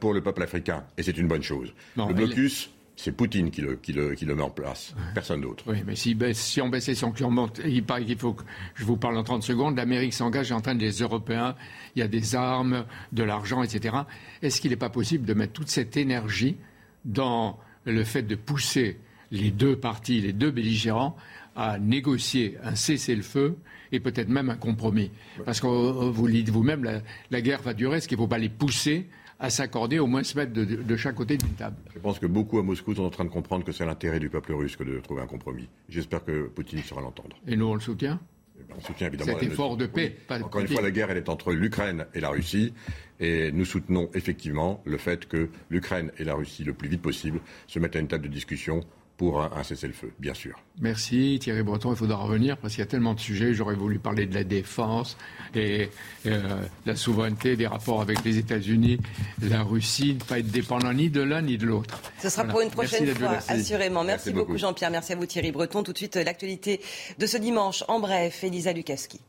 pour 0.00 0.12
le 0.14 0.20
peuple 0.20 0.42
africain, 0.42 0.84
et 0.98 1.02
c'est 1.02 1.16
une 1.16 1.28
bonne 1.28 1.42
chose. 1.42 1.72
le 1.96 2.12
blocus 2.14 2.70
C'est 2.96 3.12
Poutine 3.12 3.50
qui 3.50 3.62
le, 3.62 3.76
qui, 3.76 3.92
le, 3.92 4.14
qui 4.14 4.26
le, 4.26 4.34
met 4.34 4.42
en 4.42 4.50
place, 4.50 4.94
personne 5.14 5.40
d'autre. 5.40 5.64
Oui, 5.66 5.78
mais 5.86 5.96
si, 5.96 6.16
si 6.34 6.60
on 6.60 6.68
baisse 6.68 6.86
les 6.88 6.94
sanctions, 6.94 7.34
il 7.64 7.84
paraît 7.84 8.04
qu'il 8.04 8.18
faut 8.18 8.34
que 8.34 8.44
je 8.74 8.84
vous 8.84 8.96
parle 8.96 9.16
en 9.16 9.24
30 9.24 9.42
secondes, 9.42 9.76
l'Amérique 9.76 10.12
s'engage 10.12 10.52
en 10.52 10.60
train 10.60 10.74
des 10.74 10.90
Européens, 10.90 11.56
il 11.96 12.00
y 12.00 12.02
a 12.02 12.08
des 12.08 12.34
armes, 12.34 12.84
de 13.12 13.22
l'argent, 13.22 13.62
etc. 13.62 13.96
Est-ce 14.42 14.60
qu'il 14.60 14.70
n'est 14.70 14.76
pas 14.76 14.90
possible 14.90 15.24
de 15.24 15.34
mettre 15.34 15.54
toute 15.54 15.68
cette 15.68 15.96
énergie 15.96 16.56
dans 17.04 17.58
le 17.84 18.04
fait 18.04 18.22
de 18.22 18.34
pousser 18.34 18.98
les 19.30 19.50
deux 19.50 19.76
parties, 19.76 20.20
les 20.20 20.34
deux 20.34 20.50
belligérants, 20.50 21.16
à 21.56 21.78
négocier 21.78 22.58
un 22.62 22.74
cessez-le-feu 22.74 23.56
et 23.90 24.00
peut-être 24.00 24.28
même 24.28 24.50
un 24.50 24.56
compromis? 24.56 25.10
Parce 25.44 25.60
que 25.60 25.66
vous 25.66 26.26
le 26.26 26.32
dites 26.34 26.50
vous-même, 26.50 26.84
la, 26.84 27.00
la, 27.30 27.40
guerre 27.40 27.62
va 27.62 27.72
durer, 27.72 27.96
est-ce 27.96 28.06
qu'il 28.06 28.18
ne 28.18 28.22
faut 28.22 28.28
pas 28.28 28.38
les 28.38 28.50
pousser 28.50 29.08
à 29.42 29.50
s'accorder, 29.50 29.98
au 29.98 30.06
moins 30.06 30.22
se 30.22 30.36
mettre 30.38 30.52
de, 30.52 30.96
chaque 30.96 31.16
côté 31.16 31.36
d'une 31.36 31.54
table. 31.54 31.76
Je 31.92 31.98
pense 31.98 32.20
que 32.20 32.26
beaucoup 32.26 32.58
à 32.58 32.62
Moscou 32.62 32.94
sont 32.94 33.02
en 33.02 33.10
train 33.10 33.24
de 33.24 33.30
comprendre 33.30 33.64
que 33.64 33.72
c'est 33.72 33.84
l'intérêt 33.84 34.20
du 34.20 34.30
peuple 34.30 34.52
russe 34.52 34.76
que 34.76 34.84
de 34.84 35.00
trouver 35.00 35.20
un 35.20 35.26
compromis. 35.26 35.68
J'espère 35.88 36.24
que 36.24 36.46
Poutine 36.46 36.80
saura 36.82 37.02
l'entendre. 37.02 37.36
Et 37.48 37.56
nous, 37.56 37.66
on 37.66 37.74
le 37.74 37.80
soutient 37.80 38.20
eh 38.60 38.62
ben, 38.68 38.76
on 38.78 38.80
soutient 38.80 39.08
évidemment 39.08 39.32
cet 39.32 39.42
effort 39.50 39.76
de 39.76 39.86
paix. 39.86 40.16
Encore 40.30 40.60
une 40.60 40.68
fois, 40.68 40.80
la 40.82 40.92
guerre, 40.92 41.10
elle 41.10 41.16
est 41.16 41.28
entre 41.28 41.52
l'Ukraine 41.52 42.06
et 42.14 42.20
la 42.20 42.28
Russie. 42.28 42.72
Et 43.18 43.50
nous 43.50 43.64
soutenons 43.64 44.10
effectivement 44.14 44.80
le 44.84 44.96
fait 44.96 45.26
que 45.26 45.48
l'Ukraine 45.70 46.12
et 46.18 46.24
la 46.24 46.34
Russie, 46.34 46.62
le 46.62 46.72
plus 46.72 46.88
vite 46.88 47.02
possible, 47.02 47.40
se 47.66 47.80
mettent 47.80 47.96
à 47.96 47.98
une 47.98 48.08
table 48.08 48.24
de 48.24 48.32
discussion 48.32 48.84
pour 49.22 49.40
un, 49.40 49.62
cessez-le-feu, 49.62 50.12
bien 50.18 50.34
sûr. 50.34 50.58
Merci 50.80 51.38
Thierry 51.40 51.62
Breton. 51.62 51.92
Il 51.92 51.96
faudra 51.96 52.16
revenir 52.16 52.56
parce 52.56 52.74
qu'il 52.74 52.80
y 52.80 52.82
a 52.82 52.90
tellement 52.90 53.14
de 53.14 53.20
sujets. 53.20 53.54
J'aurais 53.54 53.76
voulu 53.76 54.00
parler 54.00 54.26
de 54.26 54.34
la 54.34 54.42
défense 54.42 55.16
et 55.54 55.90
euh, 56.26 56.60
la 56.86 56.96
souveraineté, 56.96 57.54
des 57.54 57.68
rapports 57.68 58.00
avec 58.00 58.24
les 58.24 58.38
États-Unis, 58.38 58.98
la 59.40 59.62
Russie, 59.62 60.14
ne 60.14 60.24
pas 60.24 60.40
être 60.40 60.50
dépendant 60.50 60.92
ni 60.92 61.08
de 61.08 61.22
l'un 61.22 61.42
ni 61.42 61.56
de 61.56 61.66
l'autre. 61.66 62.02
Ce 62.20 62.30
sera 62.30 62.42
pour 62.42 62.62
une 62.62 62.70
prochaine 62.70 63.14
fois, 63.14 63.38
assurément. 63.46 64.02
Merci, 64.02 64.32
beaucoup, 64.32 64.58
Jean-Pierre. 64.58 64.90
Merci 64.90 65.12
à 65.12 65.16
vous 65.16 65.26
Thierry 65.26 65.52
Breton. 65.52 65.84
Tout 65.84 65.92
de 65.92 65.98
suite, 65.98 66.16
l'actualité 66.16 66.80
de 67.16 67.26
ce 67.28 67.36
dimanche. 67.36 67.84
En 67.86 68.00
bref, 68.00 68.42
Elisa 68.42 68.72
Lukaski. 68.72 69.20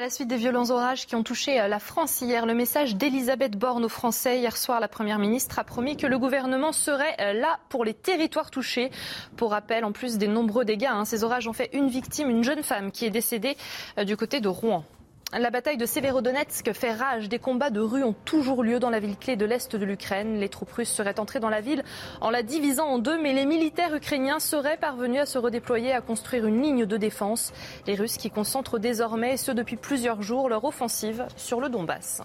À 0.00 0.04
la 0.04 0.08
suite 0.08 0.28
des 0.28 0.38
violents 0.38 0.70
orages 0.70 1.06
qui 1.06 1.14
ont 1.14 1.22
touché 1.22 1.60
euh, 1.60 1.68
la 1.68 1.78
France 1.78 2.22
hier, 2.22 2.46
le 2.46 2.54
message 2.54 2.96
d'Elisabeth 2.96 3.58
Borne 3.58 3.84
aux 3.84 3.90
Français. 3.90 4.38
Hier 4.38 4.56
soir, 4.56 4.80
la 4.80 4.88
Première 4.88 5.18
ministre 5.18 5.58
a 5.58 5.62
promis 5.62 5.98
que 5.98 6.06
le 6.06 6.18
gouvernement 6.18 6.72
serait 6.72 7.14
euh, 7.20 7.34
là 7.34 7.58
pour 7.68 7.84
les 7.84 7.92
territoires 7.92 8.50
touchés. 8.50 8.90
Pour 9.36 9.50
rappel, 9.50 9.84
en 9.84 9.92
plus 9.92 10.16
des 10.16 10.26
nombreux 10.26 10.64
dégâts, 10.64 10.88
hein, 10.90 11.04
ces 11.04 11.22
orages 11.22 11.48
ont 11.48 11.52
fait 11.52 11.68
une 11.74 11.88
victime, 11.88 12.30
une 12.30 12.42
jeune 12.42 12.62
femme 12.62 12.92
qui 12.92 13.04
est 13.04 13.10
décédée 13.10 13.58
euh, 13.98 14.04
du 14.04 14.16
côté 14.16 14.40
de 14.40 14.48
Rouen. 14.48 14.86
La 15.32 15.50
bataille 15.50 15.76
de 15.76 15.86
Severodonetsk 15.86 16.72
fait 16.72 16.92
rage. 16.92 17.28
Des 17.28 17.38
combats 17.38 17.70
de 17.70 17.78
rue 17.78 18.02
ont 18.02 18.16
toujours 18.24 18.64
lieu 18.64 18.80
dans 18.80 18.90
la 18.90 18.98
ville 18.98 19.16
clé 19.16 19.36
de 19.36 19.44
l'Est 19.44 19.76
de 19.76 19.84
l'Ukraine. 19.84 20.40
Les 20.40 20.48
troupes 20.48 20.72
russes 20.72 20.90
seraient 20.90 21.20
entrées 21.20 21.38
dans 21.38 21.48
la 21.48 21.60
ville 21.60 21.84
en 22.20 22.30
la 22.30 22.42
divisant 22.42 22.88
en 22.88 22.98
deux, 22.98 23.16
mais 23.22 23.32
les 23.32 23.46
militaires 23.46 23.94
ukrainiens 23.94 24.40
seraient 24.40 24.76
parvenus 24.76 25.20
à 25.20 25.26
se 25.26 25.38
redéployer, 25.38 25.92
à 25.92 26.00
construire 26.00 26.46
une 26.46 26.60
ligne 26.60 26.84
de 26.84 26.96
défense. 26.96 27.52
Les 27.86 27.94
Russes 27.94 28.16
qui 28.16 28.30
concentrent 28.30 28.80
désormais, 28.80 29.34
et 29.34 29.36
ce 29.36 29.52
depuis 29.52 29.76
plusieurs 29.76 30.20
jours, 30.20 30.48
leur 30.48 30.64
offensive 30.64 31.24
sur 31.36 31.60
le 31.60 31.68
Donbass. 31.68 32.22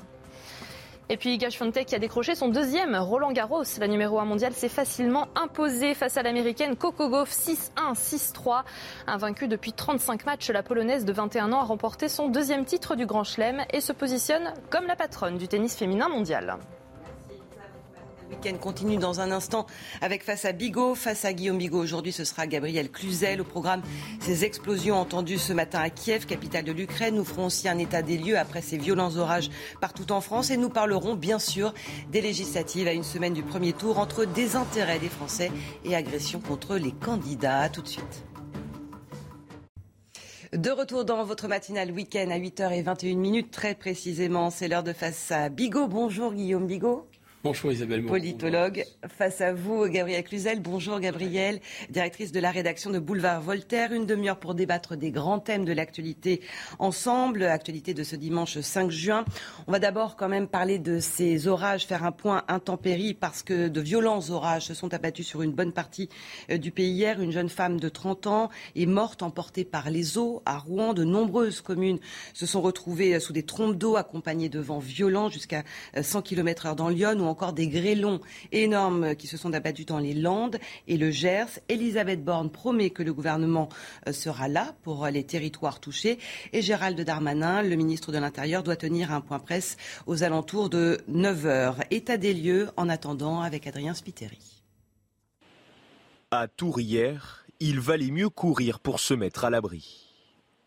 Et 1.07 1.17
puis 1.17 1.33
Iga 1.35 1.51
Swiatek 1.51 1.87
qui 1.87 1.95
a 1.95 1.99
décroché 1.99 2.33
son 2.33 2.49
deuxième 2.49 2.95
Roland 2.95 3.31
Garros. 3.31 3.63
La 3.79 3.87
numéro 3.87 4.19
1 4.19 4.25
mondiale 4.25 4.53
s'est 4.53 4.69
facilement 4.69 5.27
imposée 5.35 5.93
face 5.93 6.17
à 6.17 6.23
l'américaine 6.23 6.75
Coco 6.75 7.09
Gauff 7.09 7.31
6-1, 7.31 7.93
6-3. 7.93 8.63
Invaincue 9.05 9.47
depuis 9.47 9.71
35 9.71 10.25
matchs, 10.25 10.49
la 10.49 10.63
polonaise 10.63 11.05
de 11.05 11.13
21 11.13 11.53
ans 11.53 11.59
a 11.59 11.63
remporté 11.63 12.09
son 12.09 12.29
deuxième 12.29 12.65
titre 12.65 12.95
du 12.95 13.05
Grand 13.05 13.23
Chelem 13.23 13.63
et 13.71 13.81
se 13.81 13.93
positionne 13.93 14.53
comme 14.71 14.87
la 14.87 14.95
patronne 14.95 15.37
du 15.37 15.47
tennis 15.47 15.75
féminin 15.75 16.09
mondial. 16.09 16.57
Le 18.27 18.35
week-end 18.35 18.57
continue 18.57 18.97
dans 18.97 19.19
un 19.19 19.31
instant 19.31 19.67
avec 20.01 20.23
face 20.23 20.45
à 20.45 20.51
Bigot, 20.51 20.95
face 20.95 21.25
à 21.25 21.33
Guillaume 21.33 21.59
Bigot. 21.59 21.79
Aujourd'hui, 21.79 22.11
ce 22.11 22.23
sera 22.23 22.47
Gabriel 22.47 22.89
Cluzel. 22.89 23.41
Au 23.41 23.43
programme, 23.43 23.83
ces 24.19 24.45
explosions 24.45 24.95
entendues 24.95 25.37
ce 25.37 25.53
matin 25.53 25.79
à 25.79 25.91
Kiev, 25.91 26.25
capitale 26.25 26.63
de 26.63 26.71
l'Ukraine. 26.71 27.15
Nous 27.15 27.25
ferons 27.25 27.45
aussi 27.45 27.69
un 27.69 27.77
état 27.77 28.01
des 28.01 28.17
lieux 28.17 28.37
après 28.37 28.61
ces 28.61 28.77
violents 28.77 29.15
orages 29.17 29.49
partout 29.79 30.11
en 30.11 30.21
France. 30.21 30.49
Et 30.49 30.57
nous 30.57 30.69
parlerons 30.69 31.13
bien 31.13 31.37
sûr 31.37 31.73
des 32.11 32.21
législatives 32.21 32.87
à 32.87 32.93
une 32.93 33.03
semaine 33.03 33.33
du 33.33 33.43
premier 33.43 33.73
tour 33.73 33.99
entre 33.99 34.25
désintérêt 34.25 34.97
des 34.97 35.09
Français 35.09 35.51
et 35.83 35.95
agression 35.95 36.39
contre 36.39 36.77
les 36.77 36.93
candidats. 36.93 37.69
tout 37.69 37.83
de 37.83 37.87
suite. 37.87 38.25
De 40.51 40.71
retour 40.71 41.05
dans 41.05 41.23
votre 41.25 41.47
matinale 41.47 41.91
week-end 41.91 42.29
à 42.31 42.39
8h21 42.39 43.17
minutes, 43.17 43.51
très 43.51 43.75
précisément. 43.75 44.49
C'est 44.49 44.67
l'heure 44.67 44.83
de 44.83 44.93
face 44.93 45.31
à 45.31 45.49
Bigot. 45.49 45.87
Bonjour 45.87 46.33
Guillaume 46.33 46.65
Bigot. 46.65 47.07
Bonjour 47.45 47.71
Isabelle. 47.71 48.03
Politologue. 48.03 48.85
Face 49.07 49.39
à 49.39 49.53
vous, 49.53 49.87
Gabrielle 49.87 50.23
Cluzel. 50.23 50.61
Bonjour 50.61 50.99
Gabrielle, 50.99 51.59
directrice 51.91 52.31
de 52.31 52.39
la 52.39 52.49
rédaction 52.49 52.89
de 52.89 52.97
Boulevard 52.97 53.39
Voltaire. 53.39 53.93
Une 53.93 54.07
demi-heure 54.07 54.39
pour 54.39 54.55
débattre 54.55 54.97
des 54.97 55.11
grands 55.11 55.37
thèmes 55.37 55.63
de 55.63 55.71
l'actualité 55.71 56.41
ensemble. 56.79 57.43
Actualité 57.43 57.93
de 57.93 58.01
ce 58.01 58.15
dimanche 58.15 58.59
5 58.59 58.89
juin. 58.89 59.25
On 59.67 59.71
va 59.71 59.77
d'abord 59.77 60.15
quand 60.15 60.27
même 60.27 60.47
parler 60.47 60.79
de 60.79 60.99
ces 60.99 61.47
orages, 61.47 61.85
faire 61.85 62.03
un 62.03 62.11
point 62.11 62.43
intempérie 62.47 63.13
parce 63.13 63.43
que 63.43 63.67
de 63.67 63.79
violents 63.79 64.27
orages 64.31 64.65
se 64.65 64.73
sont 64.73 64.91
abattus 64.95 65.27
sur 65.27 65.43
une 65.43 65.51
bonne 65.51 65.71
partie 65.71 66.09
euh, 66.49 66.57
du 66.57 66.71
pays 66.71 66.93
hier. 66.93 67.21
Une 67.21 67.31
jeune 67.31 67.49
femme 67.49 67.79
de 67.79 67.89
30 67.89 68.25
ans 68.25 68.49
est 68.75 68.87
morte 68.87 69.21
emportée 69.21 69.65
par 69.65 69.91
les 69.91 70.17
eaux 70.17 70.41
à 70.47 70.57
Rouen. 70.57 70.95
De 70.95 71.03
nombreuses 71.03 71.61
communes 71.61 71.99
se 72.33 72.47
sont 72.47 72.61
retrouvées 72.61 73.13
euh, 73.13 73.19
sous 73.19 73.33
des 73.33 73.43
trompes 73.43 73.77
d'eau 73.77 73.97
accompagnées 73.97 74.49
de 74.49 74.59
vents 74.59 74.79
violents 74.79 75.29
jusqu'à 75.29 75.63
100 76.01 76.23
km 76.23 76.65
heure 76.65 76.75
dans 76.75 76.89
Lyon 76.89 77.19
ou 77.19 77.34
encore 77.35 77.51
des 77.51 77.67
grêlons 77.67 78.21
énormes 78.53 79.13
qui 79.17 79.27
se 79.27 79.35
sont 79.35 79.53
abattus 79.53 79.85
dans 79.85 79.99
les 79.99 80.13
Landes 80.13 80.57
et 80.87 80.95
le 80.95 81.11
Gers. 81.11 81.59
Elisabeth 81.67 82.23
Borne 82.23 82.49
promet 82.49 82.91
que 82.91 83.03
le 83.03 83.13
gouvernement 83.13 83.67
euh, 84.07 84.13
sera 84.13 84.47
là 84.47 84.73
pour 84.83 85.05
les 85.07 85.25
territoires 85.25 85.81
touchés. 85.81 86.17
Et 86.53 86.61
Gérald 86.61 86.97
Darmanin, 87.01 87.61
le 87.61 87.75
ministre 87.75 88.13
de 88.13 88.19
l'Intérieur, 88.19 88.63
doit 88.63 88.77
tenir 88.77 89.11
un 89.11 89.19
point 89.19 89.39
presse 89.39 89.75
aux 90.07 90.23
alentours 90.23 90.69
de 90.69 91.01
9 91.09 91.45
heures. 91.45 91.77
État 91.91 92.15
des 92.15 92.33
lieux 92.33 92.69
en 92.77 92.87
attendant 92.87 93.41
avec 93.41 93.67
Adrien 93.67 93.93
Spiteri. 93.93 94.39
À 96.31 96.47
Tours 96.47 96.79
il 97.59 97.79
valait 97.81 98.11
mieux 98.11 98.29
courir 98.29 98.79
pour 98.79 99.01
se 99.01 99.13
mettre 99.13 99.43
à 99.43 99.49
l'abri. 99.49 100.05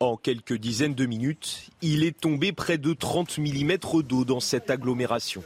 En 0.00 0.18
quelques 0.18 0.58
dizaines 0.58 0.94
de 0.94 1.06
minutes, 1.06 1.70
il 1.80 2.04
est 2.04 2.20
tombé 2.20 2.52
près 2.52 2.76
de 2.76 2.92
30 2.92 3.38
mm 3.38 4.02
d'eau 4.02 4.26
dans 4.26 4.40
cette 4.40 4.68
agglomération. 4.68 5.42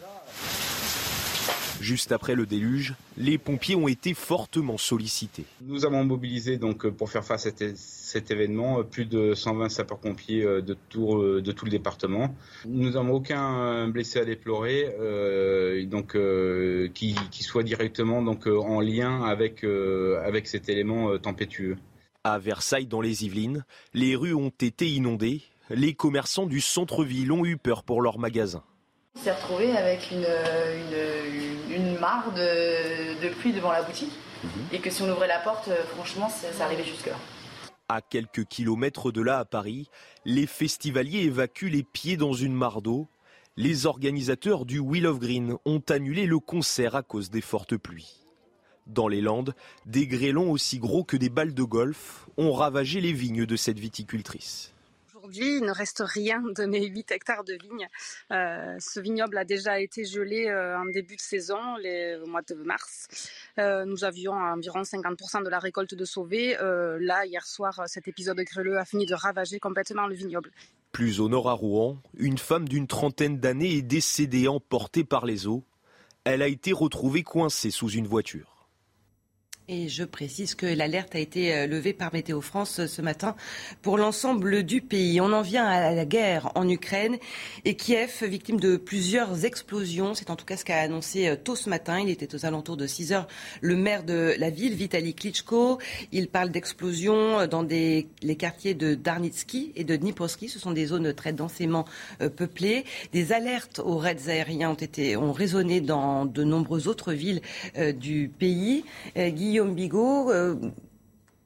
Juste 1.80 2.12
après 2.12 2.34
le 2.34 2.46
déluge, 2.46 2.94
les 3.16 3.38
pompiers 3.38 3.74
ont 3.76 3.88
été 3.88 4.14
fortement 4.14 4.78
sollicités. 4.78 5.44
Nous 5.62 5.84
avons 5.84 6.04
mobilisé 6.04 6.56
donc 6.58 6.88
pour 6.88 7.10
faire 7.10 7.24
face 7.24 7.46
à 7.46 7.50
cet 7.74 8.30
événement 8.30 8.84
plus 8.84 9.04
de 9.04 9.34
120 9.34 9.68
sapeurs-pompiers 9.68 10.44
euh, 10.44 10.60
de 10.62 10.76
tout, 10.88 11.16
euh, 11.16 11.42
de 11.42 11.52
tout 11.52 11.64
le 11.64 11.70
département. 11.70 12.34
Nous 12.66 12.90
n'avons 12.90 13.14
aucun 13.14 13.88
blessé 13.88 14.20
à 14.20 14.24
déplorer, 14.24 14.94
euh, 15.00 15.84
donc 15.86 16.16
qui, 16.92 17.16
soit 17.42 17.62
directement 17.62 18.22
donc 18.22 18.46
en 18.46 18.80
lien 18.80 19.22
avec 19.24 19.64
avec 19.64 20.46
cet 20.46 20.68
élément 20.68 21.18
tempétueux. 21.18 21.76
À 22.24 22.38
Versailles, 22.38 22.86
dans 22.86 23.00
les 23.00 23.24
Yvelines, 23.24 23.64
les 23.94 24.14
rues 24.14 24.34
ont 24.34 24.52
été 24.60 24.88
inondées. 24.88 25.42
Les 25.70 25.94
commerçants 25.94 26.46
du 26.46 26.60
centre-ville 26.60 27.32
ont 27.32 27.44
eu 27.44 27.56
peur 27.56 27.82
pour 27.82 28.00
leurs 28.00 28.18
magasins. 28.18 28.62
On 29.14 29.20
s'est 29.20 29.32
retrouvé 29.32 29.76
avec 29.76 30.10
une, 30.10 30.26
une, 31.70 31.98
mare 31.98 32.32
de, 32.32 33.28
pluie 33.28 33.52
devant 33.52 33.70
la 33.70 33.82
boutique 33.82 34.12
mhm. 34.42 34.50
et 34.72 34.78
que 34.78 34.90
si 34.90 35.02
on 35.02 35.10
ouvrait 35.10 35.28
la 35.28 35.38
porte, 35.38 35.68
euh, 35.68 35.84
franchement, 35.94 36.28
ça, 36.30 36.64
arrivait 36.64 36.84
jusque-là. 36.84 37.16
À 37.88 38.00
quelques 38.00 38.44
kilomètres 38.44 39.12
de 39.12 39.20
là, 39.20 39.38
à 39.38 39.44
Paris, 39.44 39.90
les 40.24 40.46
festivaliers 40.46 41.24
évacuent 41.24 41.68
les 41.68 41.82
pieds 41.82 42.16
dans 42.16 42.32
une 42.32 42.54
mare 42.54 42.80
d'eau. 42.80 43.06
Les 43.58 43.84
organisateurs 43.84 44.64
du 44.64 44.78
Wheel 44.78 45.06
of 45.06 45.18
Green 45.18 45.56
ont 45.66 45.82
annulé 45.90 46.24
le 46.24 46.38
concert 46.38 46.96
à 46.96 47.02
cause 47.02 47.28
des 47.28 47.42
fortes 47.42 47.76
pluies. 47.76 48.24
Dans 48.86 49.08
les 49.08 49.20
Landes, 49.20 49.54
des 49.84 50.06
grêlons 50.06 50.50
aussi 50.50 50.78
gros 50.78 51.04
que 51.04 51.18
des 51.18 51.28
balles 51.28 51.54
de 51.54 51.62
golf 51.62 52.26
ont 52.38 52.52
ravagé 52.52 53.00
les 53.02 53.12
vignes 53.12 53.44
de 53.44 53.56
cette 53.56 53.78
viticultrice 53.78 54.71
aujourd'hui, 55.22 55.58
il 55.58 55.64
ne 55.64 55.70
reste 55.70 56.02
rien 56.04 56.42
de 56.42 56.64
mes 56.64 56.84
8 56.84 57.12
hectares 57.12 57.44
de 57.44 57.54
vignes. 57.54 57.86
Euh, 58.32 58.76
ce 58.80 58.98
vignoble 58.98 59.38
a 59.38 59.44
déjà 59.44 59.80
été 59.80 60.04
gelé 60.04 60.48
euh, 60.48 60.76
en 60.76 60.84
début 60.86 61.14
de 61.14 61.20
saison, 61.20 61.76
les, 61.76 62.16
au 62.16 62.26
mois 62.26 62.42
de 62.42 62.54
mars. 62.54 63.06
Euh, 63.58 63.84
nous 63.84 64.02
avions 64.04 64.32
environ 64.32 64.82
50% 64.82 65.44
de 65.44 65.48
la 65.48 65.60
récolte 65.60 65.94
de 65.94 66.04
sauvée. 66.04 66.56
là, 67.00 67.24
hier 67.26 67.46
soir, 67.46 67.82
cet 67.86 68.08
épisode 68.08 68.40
grêleux 68.40 68.78
a 68.78 68.84
fini 68.84 69.06
de 69.06 69.14
ravager 69.14 69.60
complètement 69.60 70.06
le 70.06 70.14
vignoble. 70.14 70.50
Plus 70.90 71.20
au 71.20 71.28
nord 71.28 71.48
à 71.48 71.52
Rouen, 71.52 71.98
une 72.18 72.38
femme 72.38 72.68
d'une 72.68 72.86
trentaine 72.86 73.38
d'années 73.38 73.76
est 73.76 73.82
décédée 73.82 74.48
emportée 74.48 75.04
par 75.04 75.24
les 75.24 75.46
eaux. 75.46 75.64
Elle 76.24 76.42
a 76.42 76.48
été 76.48 76.72
retrouvée 76.72 77.22
coincée 77.22 77.70
sous 77.70 77.90
une 77.90 78.06
voiture. 78.06 78.51
Et 79.68 79.88
je 79.88 80.02
précise 80.02 80.56
que 80.56 80.66
l'alerte 80.66 81.14
a 81.14 81.20
été 81.20 81.54
euh, 81.54 81.66
levée 81.68 81.92
par 81.92 82.12
Météo 82.12 82.40
France 82.40 82.80
euh, 82.80 82.88
ce 82.88 83.00
matin 83.00 83.36
pour 83.80 83.96
l'ensemble 83.96 84.64
du 84.64 84.80
pays. 84.80 85.20
On 85.20 85.32
en 85.32 85.40
vient 85.40 85.64
à 85.64 85.94
la 85.94 86.04
guerre 86.04 86.50
en 86.56 86.68
Ukraine 86.68 87.16
et 87.64 87.76
Kiev, 87.76 88.24
victime 88.24 88.58
de 88.58 88.76
plusieurs 88.76 89.44
explosions. 89.44 90.14
C'est 90.14 90.30
en 90.30 90.36
tout 90.36 90.44
cas 90.44 90.56
ce 90.56 90.64
qu'a 90.64 90.80
annoncé 90.80 91.28
euh, 91.28 91.36
tôt 91.36 91.54
ce 91.54 91.70
matin. 91.70 92.00
Il 92.00 92.10
était 92.10 92.34
aux 92.34 92.44
alentours 92.44 92.76
de 92.76 92.88
6 92.88 93.12
heures 93.12 93.28
le 93.60 93.76
maire 93.76 94.02
de 94.02 94.34
la 94.36 94.50
ville, 94.50 94.74
Vitaly 94.74 95.14
Klitschko. 95.14 95.78
Il 96.10 96.26
parle 96.26 96.50
d'explosions 96.50 97.46
dans 97.46 97.62
les 97.62 98.08
quartiers 98.36 98.74
de 98.74 98.96
Darnitsky 98.96 99.70
et 99.76 99.84
de 99.84 99.94
Dniprovsky. 99.94 100.48
Ce 100.48 100.58
sont 100.58 100.72
des 100.72 100.86
zones 100.86 101.14
très 101.14 101.32
densément 101.32 101.84
peuplées. 102.36 102.84
Des 103.12 103.32
alertes 103.32 103.78
aux 103.78 103.96
raids 103.96 104.28
aériens 104.28 104.70
ont, 104.70 104.74
été, 104.74 105.16
ont 105.16 105.32
résonné 105.32 105.80
dans 105.80 106.26
de 106.26 106.42
nombreuses 106.42 106.88
autres 106.88 107.12
villes 107.12 107.42
du 107.94 108.28
pays. 108.28 108.84
Guillaume 109.52 109.74
Bigot, 109.74 110.30
euh, 110.30 110.54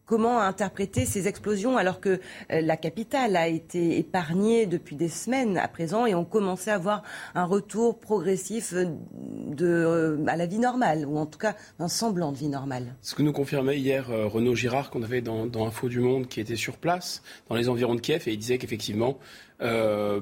comment 0.04 0.40
interpréter 0.40 1.04
ces 1.04 1.26
explosions 1.26 1.76
alors 1.76 1.98
que 1.98 2.20
euh, 2.52 2.60
la 2.60 2.76
capitale 2.76 3.34
a 3.34 3.48
été 3.48 3.98
épargnée 3.98 4.66
depuis 4.66 4.94
des 4.94 5.08
semaines 5.08 5.58
à 5.58 5.66
présent 5.66 6.06
et 6.06 6.14
on 6.14 6.24
commençait 6.24 6.70
à 6.70 6.78
voir 6.78 7.02
un 7.34 7.42
retour 7.42 7.98
progressif 7.98 8.74
euh, 8.74 8.84
de, 9.48 10.20
à 10.28 10.36
la 10.36 10.46
vie 10.46 10.60
normale, 10.60 11.04
ou 11.04 11.18
en 11.18 11.26
tout 11.26 11.40
cas 11.40 11.56
un 11.80 11.88
semblant 11.88 12.30
de 12.30 12.36
vie 12.36 12.46
normale? 12.46 12.94
Ce 13.02 13.16
que 13.16 13.22
nous 13.22 13.32
confirmait 13.32 13.80
hier 13.80 14.06
Renaud 14.06 14.54
Girard 14.54 14.90
qu'on 14.90 15.02
avait 15.02 15.20
dans, 15.20 15.46
dans 15.46 15.66
Info 15.66 15.88
du 15.88 15.98
Monde 15.98 16.28
qui 16.28 16.38
était 16.38 16.54
sur 16.54 16.76
place 16.76 17.24
dans 17.48 17.56
les 17.56 17.68
environs 17.68 17.96
de 17.96 18.00
Kiev 18.00 18.22
et 18.28 18.34
il 18.34 18.38
disait 18.38 18.58
qu'effectivement 18.58 19.18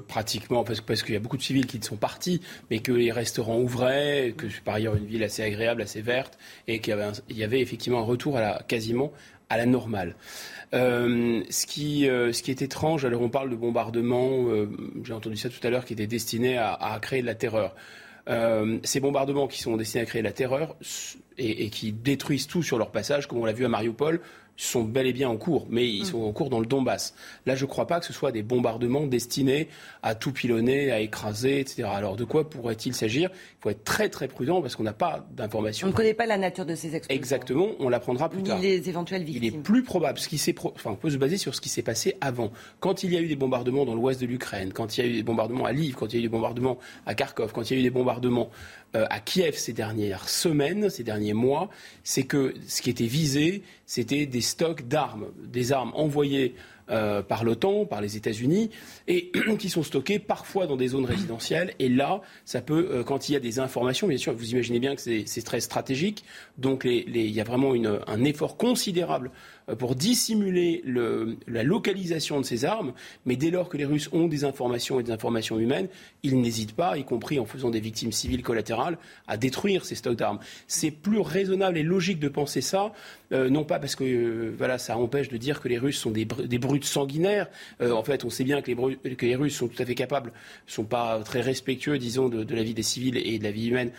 pratiquement, 0.09 0.65
parce, 0.65 1.03
qu'il 1.03 1.15
y 1.15 1.17
a 1.17 1.21
beaucoup 1.21 1.37
de 1.37 1.43
civils 1.43 1.67
qui 1.67 1.81
sont 1.83 1.97
partis, 1.97 2.41
mais 2.71 2.79
que 2.79 2.93
les 2.93 3.13
restaurants 3.13 3.59
ouvraient, 3.59 4.35
que 4.37 4.49
c'est 4.49 4.63
par 4.63 4.75
ailleurs 4.75 4.97
une 4.97 5.07
ville 5.07 5.25
assez 5.25 5.43
agréable, 5.43 5.83
assez 5.83 6.03
verte, 6.03 6.39
et 6.69 6.81
qu'il 6.81 6.97
y 7.31 7.43
avait, 7.45 7.61
effectivement 7.61 8.01
un 8.01 8.05
retour 8.05 8.37
à 8.37 8.41
la, 8.41 8.63
quasiment 8.67 9.13
à 9.49 9.57
la 9.57 9.67
normale. 9.67 10.17
Euh, 10.75 11.43
ce, 11.51 11.67
qui, 11.67 12.09
euh, 12.09 12.33
ce 12.33 12.43
qui 12.43 12.51
est 12.51 12.63
étrange, 12.63 13.05
alors 13.05 13.23
on 13.23 13.29
parle 13.29 13.51
de 13.51 13.57
bombardements, 13.57 14.49
euh, 14.49 14.69
j'ai 15.05 15.13
entendu 15.13 15.37
ça 15.37 15.49
tout 15.49 15.65
à 15.65 15.71
l'heure, 15.71 15.85
qui 15.85 15.93
étaient 15.93 16.07
destinés 16.07 16.57
à, 16.57 16.73
à 16.73 16.99
créer 16.99 17.23
de 17.23 17.27
la 17.27 17.35
terreur. 17.35 17.75
ces 18.83 19.01
bombardements 19.01 19.47
qui 19.47 19.61
sont 19.61 19.77
destinés 19.77 20.03
à 20.03 20.07
créer 20.07 20.23
de 20.23 20.27
la 20.27 20.33
terreur 20.33 20.77
et, 21.39 21.67
et, 21.67 21.71
qui 21.71 21.93
détruisent 21.93 22.47
tout 22.47 22.63
sur 22.63 22.79
leur 22.79 22.91
passage, 22.91 23.29
comme 23.29 23.39
on 23.39 23.45
l'a 23.45 23.53
vu 23.53 23.65
à 23.65 23.69
Mariupol, 23.69 24.21
sont 24.57 24.83
bel 24.83 25.07
et 25.07 25.13
bien 25.13 25.29
en 25.29 25.37
cours, 25.37 25.67
mais 25.69 25.89
ils 25.89 26.03
mm. 26.03 26.07
sont 26.07 26.23
en 26.23 26.33
cours 26.33 26.51
dans 26.51 26.61
le 26.61 26.67
Donbass. 26.67 27.15
Là, 27.47 27.57
je 27.57 27.65
ne 27.65 27.69
crois 27.69 27.87
pas 27.87 28.01
que 28.01 28.07
ce 28.07 28.13
soit 28.13 28.33
des 28.33 28.43
bombardements 28.43 29.07
destinés 29.07 29.69
à 30.03 30.15
tout 30.15 30.33
pilonner, 30.33 30.93
à 30.93 31.01
écraser, 31.01 31.61
etc. 31.61 31.89
Alors, 31.93 32.17
de 32.17 32.25
quoi 32.25 32.49
pourrait-il 32.49 32.95
s'agir? 32.95 33.31
Il 33.33 33.63
faut 33.63 33.71
être 33.71 33.85
très 33.85 34.09
très 34.09 34.29
prudent 34.29 34.63
parce 34.63 34.77
qu'on 34.77 34.85
n'a 34.85 34.93
pas 34.93 35.27
d'informations. 35.33 35.89
On 35.89 35.91
ne 35.91 35.97
connaît 35.97 36.15
pas 36.15 36.27
la 36.27 36.39
nature 36.39 36.67
de 36.67 36.75
ces 36.75 36.95
explosions. 36.95 37.21
Exactement, 37.21 37.69
on 37.81 37.89
l'apprendra 37.89 38.29
plus 38.29 38.43
Ni 38.43 38.49
tard. 38.49 38.61
les 38.61 38.89
éventuelles 38.89 39.25
victimes. 39.25 39.43
Il 39.43 39.55
est 39.55 39.63
plus 39.63 39.83
probable, 39.83 40.19
ce 40.19 40.29
qui 40.29 40.39
s'est 40.39 40.55
enfin, 40.63 40.91
on 40.91 40.97
peut 40.97 41.11
se 41.11 41.17
baser 41.17 41.37
sur 41.37 41.55
ce 41.55 41.61
qui 41.61 41.69
s'est 41.69 41.83
passé 41.83 42.17
avant. 42.21 42.53
Quand 42.81 43.03
il 43.03 43.13
y 43.13 43.17
a 43.17 43.21
eu 43.21 43.27
des 43.27 43.37
bombardements 43.37 43.85
dans 43.85 43.95
l'ouest 43.95 44.21
de 44.21 44.27
l'Ukraine, 44.27 44.73
quand 44.73 44.97
il 44.97 45.05
y 45.05 45.07
a 45.07 45.11
eu 45.11 45.15
des 45.15 45.23
bombardements 45.23 45.65
à 45.65 45.73
Lviv, 45.73 45.95
quand 45.95 46.13
il 46.13 46.17
y 46.17 46.17
a 46.17 46.21
eu 46.21 46.23
des 46.23 46.29
bombardements 46.29 46.79
à 47.07 47.15
Kharkov, 47.15 47.53
quand 47.53 47.71
il 47.71 47.75
y 47.75 47.77
a 47.77 47.81
eu 47.81 47.83
des 47.83 47.91
bombardements 47.91 48.51
à 48.95 49.21
Kiev 49.21 49.57
ces 49.57 49.73
dernières 49.73 50.29
semaines, 50.29 50.89
ces 50.89 51.03
derniers 51.03 51.35
mois, 51.35 51.69
c'est 52.05 52.25
que 52.25 52.55
ce 52.67 52.81
qui 52.81 52.91
était 52.91 53.07
visé, 53.07 53.63
c'était 53.87 54.27
des 54.27 54.41
stocks 54.41 54.87
d'armes, 54.87 55.27
des 55.45 55.73
armes 55.73 55.93
envoyées 55.95 56.55
euh, 56.91 57.23
par 57.23 57.45
l'OTAN, 57.45 57.87
par 57.87 58.03
les 58.03 58.19
États-Unis, 58.19 58.69
et 59.09 59.33
qui 59.59 59.71
sont 59.71 59.83
stockées 59.83 60.19
parfois 60.19 60.67
dans 60.67 60.77
des 60.77 60.89
zones 60.89 61.07
résidentielles. 61.07 61.73
Et 61.79 61.89
là, 61.89 62.21
ça 62.45 62.61
peut, 62.61 62.89
euh, 62.91 63.03
quand 63.03 63.31
il 63.31 63.33
y 63.33 63.37
a 63.37 63.41
des 63.41 63.59
informations, 63.59 64.07
bien 64.07 64.19
sûr, 64.19 64.35
vous 64.35 64.51
imaginez 64.51 64.81
bien 64.81 64.95
que 64.95 65.01
c'est 65.01 65.45
très 65.47 65.61
stratégique, 65.61 66.25
donc 66.59 66.85
les, 66.85 67.05
les, 67.05 67.23
il 67.23 67.33
y 67.33 67.41
a 67.41 67.45
vraiment 67.45 67.73
un 67.73 68.25
effort 68.25 68.59
considérable 68.59 69.31
euh, 69.31 69.31
pour 69.79 69.95
dissimuler 69.95 70.83
le, 70.85 71.37
la 71.47 71.63
localisation 71.63 72.41
de 72.41 72.45
ces 72.45 72.65
armes. 72.65 72.93
Mais 73.25 73.37
dès 73.37 73.51
lors 73.51 73.69
que 73.69 73.77
les 73.77 73.85
Russes 73.85 74.11
ont 74.13 74.29
des 74.29 74.45
informations 74.45 75.01
et 75.01 75.03
des 75.03 75.13
informations 75.13 75.59
humaines, 75.59 75.89
ils 76.23 76.41
n'hésitent 76.41 76.75
pas, 76.75 76.99
y 76.99 77.05
compris 77.05 77.39
en 77.39 77.47
faisant 77.47 77.71
des 77.71 77.81
victimes 77.81 78.13
civiles 78.13 78.43
collatérales, 78.43 78.99
à 79.27 79.37
détruire 79.37 79.85
ces 79.85 79.95
stocks 79.95 80.17
d'armes. 80.17 80.39
C'est 80.67 80.91
plus 80.91 81.21
raisonnable 81.21 81.79
et 81.79 81.83
logique 81.83 82.19
de 82.19 82.29
penser 82.29 82.61
ça, 82.61 82.93
euh, 83.35 83.51
non 83.51 83.65
pas 83.65 83.79
parce 83.79 83.97
que 83.97 84.05
euh, 84.05 84.55
voilà, 84.57 84.79
ça 84.79 84.97
empêche 84.97 85.29
de 85.29 85.37
dire 85.37 85.61
que 85.61 85.69
les 85.69 85.79
Russes 85.79 85.99
sont 85.99 86.11
des, 86.11 86.25
des 86.25 86.59
brutes 86.59 86.85
sanguinaires. 86.85 87.49
Euh, 87.81 87.91
en 87.91 88.05
fait, 88.05 88.25
on 88.25 88.31
sait 88.31 88.45
bien 88.45 88.63
que 88.63 88.71
les, 88.71 89.17
que 89.17 89.27
les, 89.27 89.35
Russes 89.35 89.57
sont 89.57 89.67
tout 89.69 89.83
à 89.83 89.85
fait 89.85 89.95
capables, 89.95 90.33
sont 90.67 90.85
pas 90.85 91.21
très 91.25 91.41
respectueux, 91.41 91.99
disons, 91.99 92.29
de, 92.29 92.45
de 92.45 92.55
la 92.55 92.63
vie 92.63 92.75
des 92.75 92.83
civils 92.83 93.17
et 93.17 93.39
de 93.39 93.45
la 93.45 93.51
vie 93.51 93.69
humaine, 93.69 93.91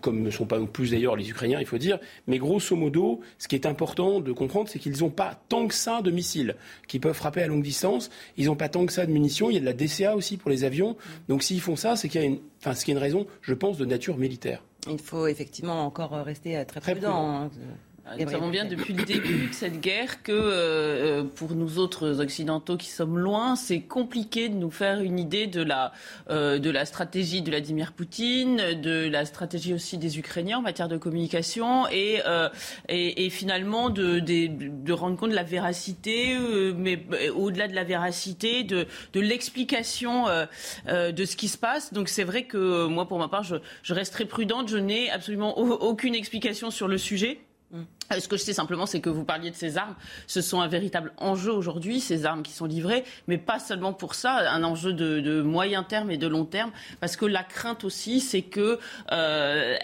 comme 0.00 0.22
ne 0.22 0.30
sont 0.30 0.46
pas 0.46 0.58
non 0.58 0.66
plus 0.66 0.90
d'ailleurs 0.90 1.16
les 1.16 1.28
Ukrainiens, 1.28 1.58
il 1.60 1.66
faut 1.66 1.78
dire. 1.78 1.98
Mais 2.26 2.38
grosso 2.38 2.76
modo, 2.76 3.20
ce 3.38 3.48
qui 3.48 3.56
est 3.56 3.66
important 3.66 4.20
de 4.20 4.32
comprendre, 4.32 4.68
c'est 4.68 4.78
qu'ils 4.78 5.00
n'ont 5.00 5.10
pas 5.10 5.40
tant 5.48 5.66
que 5.66 5.74
ça 5.74 6.02
de 6.02 6.10
missiles 6.10 6.54
qui 6.86 6.98
peuvent 7.00 7.16
frapper 7.16 7.42
à 7.42 7.46
longue 7.48 7.62
distance. 7.62 8.10
Ils 8.36 8.46
n'ont 8.46 8.56
pas 8.56 8.68
tant 8.68 8.86
que 8.86 8.92
ça 8.92 9.06
de 9.06 9.10
munitions. 9.10 9.50
Il 9.50 9.54
y 9.54 9.56
a 9.56 9.60
de 9.60 9.66
la 9.66 9.72
DCA 9.72 10.14
aussi 10.16 10.36
pour 10.36 10.50
les 10.50 10.64
avions. 10.64 10.96
Donc 11.28 11.42
s'ils 11.42 11.60
font 11.60 11.76
ça, 11.76 11.96
c'est 11.96 12.08
qu'il 12.08 12.20
y 12.20 12.24
a 12.24 12.26
une, 12.26 12.38
enfin, 12.60 12.74
ce 12.74 12.84
qui 12.84 12.90
est 12.92 12.94
une 12.94 13.00
raison, 13.00 13.26
je 13.42 13.54
pense, 13.54 13.78
de 13.78 13.84
nature 13.84 14.16
militaire. 14.16 14.62
Il 14.88 14.98
faut 14.98 15.26
effectivement 15.26 15.84
encore 15.84 16.12
rester 16.12 16.64
très, 16.66 16.80
très 16.80 16.92
prudent. 16.92 17.50
Hein. 18.08 18.16
Nous 18.18 18.28
savons 18.28 18.48
bien 18.48 18.64
depuis 18.64 18.94
le 18.94 19.04
début 19.04 19.48
de 19.48 19.54
cette 19.54 19.80
guerre 19.80 20.22
que 20.22 20.32
euh, 20.32 21.24
pour 21.24 21.54
nous 21.54 21.78
autres 21.78 22.20
occidentaux 22.20 22.76
qui 22.76 22.88
sommes 22.88 23.18
loin, 23.18 23.56
c'est 23.56 23.80
compliqué 23.80 24.48
de 24.48 24.54
nous 24.54 24.70
faire 24.70 25.00
une 25.00 25.18
idée 25.18 25.46
de 25.46 25.62
la, 25.62 25.92
euh, 26.30 26.58
de 26.58 26.70
la 26.70 26.84
stratégie 26.84 27.42
de 27.42 27.50
Vladimir 27.50 27.92
Poutine, 27.92 28.56
de 28.80 29.08
la 29.08 29.24
stratégie 29.24 29.74
aussi 29.74 29.98
des 29.98 30.18
Ukrainiens 30.18 30.58
en 30.58 30.62
matière 30.62 30.88
de 30.88 30.96
communication 30.96 31.86
et, 31.88 32.20
euh, 32.26 32.48
et, 32.88 33.26
et, 33.26 33.30
finalement 33.30 33.90
de, 33.90 34.20
de, 34.20 34.48
de, 34.48 34.92
rendre 34.92 35.16
compte 35.16 35.30
de 35.30 35.34
la 35.34 35.42
véracité, 35.42 36.36
euh, 36.36 36.72
mais 36.76 37.04
euh, 37.12 37.32
au-delà 37.34 37.68
de 37.68 37.74
la 37.74 37.84
véracité, 37.84 38.64
de, 38.64 38.86
de 39.12 39.20
l'explication 39.20 40.26
euh, 40.28 41.12
de 41.12 41.24
ce 41.24 41.36
qui 41.36 41.48
se 41.48 41.58
passe. 41.58 41.92
Donc 41.92 42.08
c'est 42.08 42.24
vrai 42.24 42.44
que 42.44 42.86
moi, 42.86 43.06
pour 43.06 43.18
ma 43.18 43.28
part, 43.28 43.42
je, 43.42 43.56
je 43.82 43.94
reste 43.94 44.12
très 44.12 44.24
prudente. 44.24 44.68
Je 44.68 44.78
n'ai 44.78 45.10
absolument 45.10 45.58
aucune 45.58 46.14
explication 46.14 46.70
sur 46.70 46.88
le 46.88 46.98
sujet. 46.98 47.40
Mm. 48.10 48.20
Ce 48.20 48.28
que 48.28 48.36
je 48.36 48.42
sais 48.42 48.52
simplement, 48.52 48.86
c'est 48.86 49.00
que 49.00 49.10
vous 49.10 49.24
parliez 49.24 49.50
de 49.50 49.56
ces 49.56 49.76
armes. 49.76 49.94
Ce 50.26 50.40
sont 50.40 50.60
un 50.60 50.68
véritable 50.68 51.12
enjeu 51.18 51.52
aujourd'hui, 51.52 52.00
ces 52.00 52.26
armes 52.26 52.42
qui 52.42 52.52
sont 52.52 52.66
livrées, 52.66 53.04
mais 53.26 53.38
pas 53.38 53.58
seulement 53.58 53.92
pour 53.92 54.14
ça, 54.14 54.50
un 54.50 54.62
enjeu 54.64 54.92
de, 54.92 55.42
moyen 55.42 55.82
terme 55.82 56.10
et 56.10 56.16
de 56.16 56.26
long 56.26 56.44
terme, 56.44 56.70
parce 57.00 57.16
que 57.16 57.26
la 57.26 57.42
crainte 57.42 57.84
aussi, 57.84 58.20
c'est 58.20 58.42
que 58.42 58.78
euh, 59.12 59.76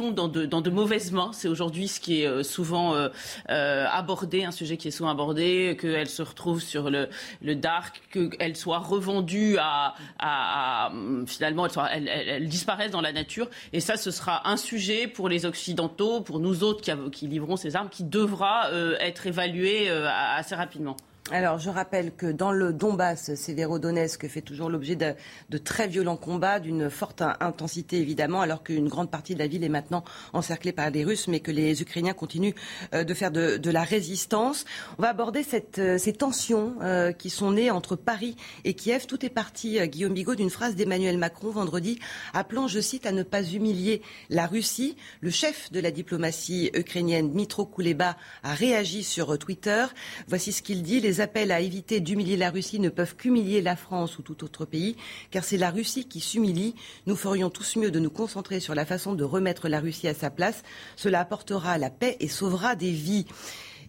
dans 0.00 0.28
de, 0.28 0.70
mauvaises 0.70 1.12
mains. 1.12 1.30
C'est 1.32 1.48
aujourd'hui 1.48 1.88
ce 1.88 2.00
qui 2.00 2.22
est 2.22 2.26
euh, 2.26 2.42
souvent 2.42 2.94
euh, 2.94 3.08
euh, 3.50 3.86
abordé, 3.90 4.44
un 4.44 4.50
sujet 4.50 4.76
qui 4.76 4.88
est 4.88 4.92
souvent 4.92 5.10
abordé, 5.10 5.76
qu'elle 5.80 6.08
se 6.08 6.22
retrouve 6.22 6.60
sur 6.60 6.90
le, 6.90 7.08
dark, 7.54 8.02
qu'elle 8.10 8.56
soit 8.56 8.78
revendue 8.78 9.56
à, 9.58 10.90
finalement, 11.26 11.66
elle, 11.66 12.52
soit, 12.52 12.88
dans 12.90 13.00
la 13.00 13.12
nature. 13.12 13.48
Et 13.72 13.80
ça, 13.80 13.96
ce 13.96 14.10
sera 14.10 14.48
un 14.48 14.56
sujet 14.56 15.06
pour 15.06 15.28
les 15.28 15.46
occidentaux, 15.46 16.20
pour 16.20 16.40
nous 16.40 16.64
autres 16.64 16.80
qui, 16.80 16.92
qui 17.10 17.28
ces 17.56 17.76
armes 17.76 17.88
qui 17.88 18.04
devra 18.04 18.68
euh, 18.68 18.96
être 19.00 19.26
évaluées 19.26 19.90
euh, 19.90 20.08
assez 20.08 20.54
rapidement. 20.54 20.96
Alors, 21.34 21.58
je 21.58 21.70
rappelle 21.70 22.14
que 22.14 22.26
dans 22.26 22.52
le 22.52 22.74
Donbass, 22.74 23.34
Sévérodonetsk 23.36 24.28
fait 24.28 24.42
toujours 24.42 24.68
l'objet 24.68 24.96
de, 24.96 25.56
très 25.56 25.88
violents 25.88 26.18
combats, 26.18 26.60
d'une 26.60 26.90
forte 26.90 27.22
intensité 27.40 27.96
évidemment, 27.96 28.42
alors 28.42 28.62
qu'une 28.62 28.86
grande 28.86 29.10
partie 29.10 29.32
de 29.32 29.38
la 29.38 29.46
ville 29.46 29.64
est 29.64 29.70
maintenant 29.70 30.04
encerclée 30.34 30.72
par 30.72 30.90
les 30.90 31.04
Russes, 31.04 31.28
mais 31.28 31.40
que 31.40 31.50
les 31.50 31.80
Ukrainiens 31.80 32.12
continuent 32.12 32.52
euh, 32.92 33.02
de 33.04 33.14
faire 33.14 33.30
de, 33.30 33.70
la 33.70 33.82
résistance. 33.82 34.66
On 34.98 35.02
va 35.02 35.08
aborder 35.08 35.42
euh, 35.78 35.96
ces 35.96 36.12
tensions 36.12 36.74
euh, 36.82 37.12
qui 37.12 37.30
sont 37.30 37.52
nées 37.52 37.70
entre 37.70 37.96
Paris 37.96 38.36
et 38.64 38.74
Kiev. 38.74 39.06
Tout 39.06 39.24
est 39.24 39.30
parti, 39.30 39.80
Guillaume 39.88 40.12
Bigot, 40.12 40.34
d'une 40.34 40.50
phrase 40.50 40.76
d'Emmanuel 40.76 41.16
Macron 41.16 41.48
vendredi, 41.48 41.98
appelant, 42.34 42.68
je 42.68 42.80
cite, 42.80 43.06
à 43.06 43.12
ne 43.12 43.22
pas 43.22 43.42
humilier 43.42 44.02
la 44.28 44.46
Russie. 44.46 44.98
Le 45.22 45.30
chef 45.30 45.72
de 45.72 45.80
la 45.80 45.92
diplomatie 45.92 46.70
ukrainienne, 46.74 47.30
Dmitro 47.30 47.64
Kuleba, 47.64 48.18
a 48.42 48.52
réagi 48.52 49.02
sur 49.02 49.38
Twitter. 49.38 49.86
Voici 50.28 50.52
ce 50.52 50.60
qu'il 50.60 50.82
dit. 50.82 51.00
Appels 51.22 51.50
à 51.50 51.60
éviter 51.60 52.00
d'humilier 52.00 52.36
la 52.36 52.50
Russie 52.50 52.78
ne 52.78 52.90
peuvent 52.90 53.16
qu'humilier 53.16 53.62
la 53.62 53.76
France 53.76 54.18
ou 54.18 54.22
tout 54.22 54.44
autre 54.44 54.66
pays, 54.66 54.96
car 55.30 55.44
c'est 55.44 55.56
la 55.56 55.70
Russie 55.70 56.04
qui 56.04 56.20
s'humilie. 56.20 56.74
Nous 57.06 57.16
ferions 57.16 57.48
tous 57.48 57.76
mieux 57.76 57.90
de 57.90 57.98
nous 57.98 58.10
concentrer 58.10 58.60
sur 58.60 58.74
la 58.74 58.84
façon 58.84 59.14
de 59.14 59.24
remettre 59.24 59.68
la 59.68 59.80
Russie 59.80 60.08
à 60.08 60.14
sa 60.14 60.28
place. 60.28 60.62
Cela 60.96 61.20
apportera 61.20 61.78
la 61.78 61.88
paix 61.88 62.18
et 62.20 62.28
sauvera 62.28 62.76
des 62.76 62.92
vies. 62.92 63.24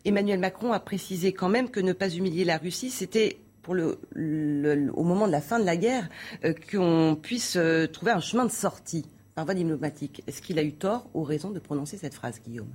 Emmanuel 0.05 0.39
Macron 0.39 0.71
a 0.71 0.79
précisé 0.79 1.33
quand 1.33 1.49
même 1.49 1.69
que 1.69 1.81
ne 1.81 1.91
pas 1.91 2.09
humilier 2.09 2.45
la 2.45 2.57
Russie, 2.57 2.89
c'était 2.89 3.39
pour 3.61 3.73
le, 3.73 3.97
au 4.93 5.03
moment 5.03 5.25
de 5.27 5.31
la 5.31 5.41
fin 5.41 5.59
de 5.59 5.65
la 5.65 5.77
guerre, 5.77 6.09
euh, 6.43 6.53
qu'on 6.71 7.17
puisse 7.21 7.55
euh, 7.55 7.87
trouver 7.87 8.11
un 8.11 8.19
chemin 8.19 8.45
de 8.45 8.51
sortie 8.51 9.05
par 9.35 9.45
voie 9.45 9.53
diplomatique. 9.53 10.21
Est-ce 10.27 10.41
qu'il 10.41 10.59
a 10.59 10.63
eu 10.63 10.73
tort 10.73 11.09
ou 11.13 11.23
raison 11.23 11.49
de 11.49 11.59
prononcer 11.59 11.97
cette 11.97 12.13
phrase, 12.13 12.41
Guillaume? 12.45 12.69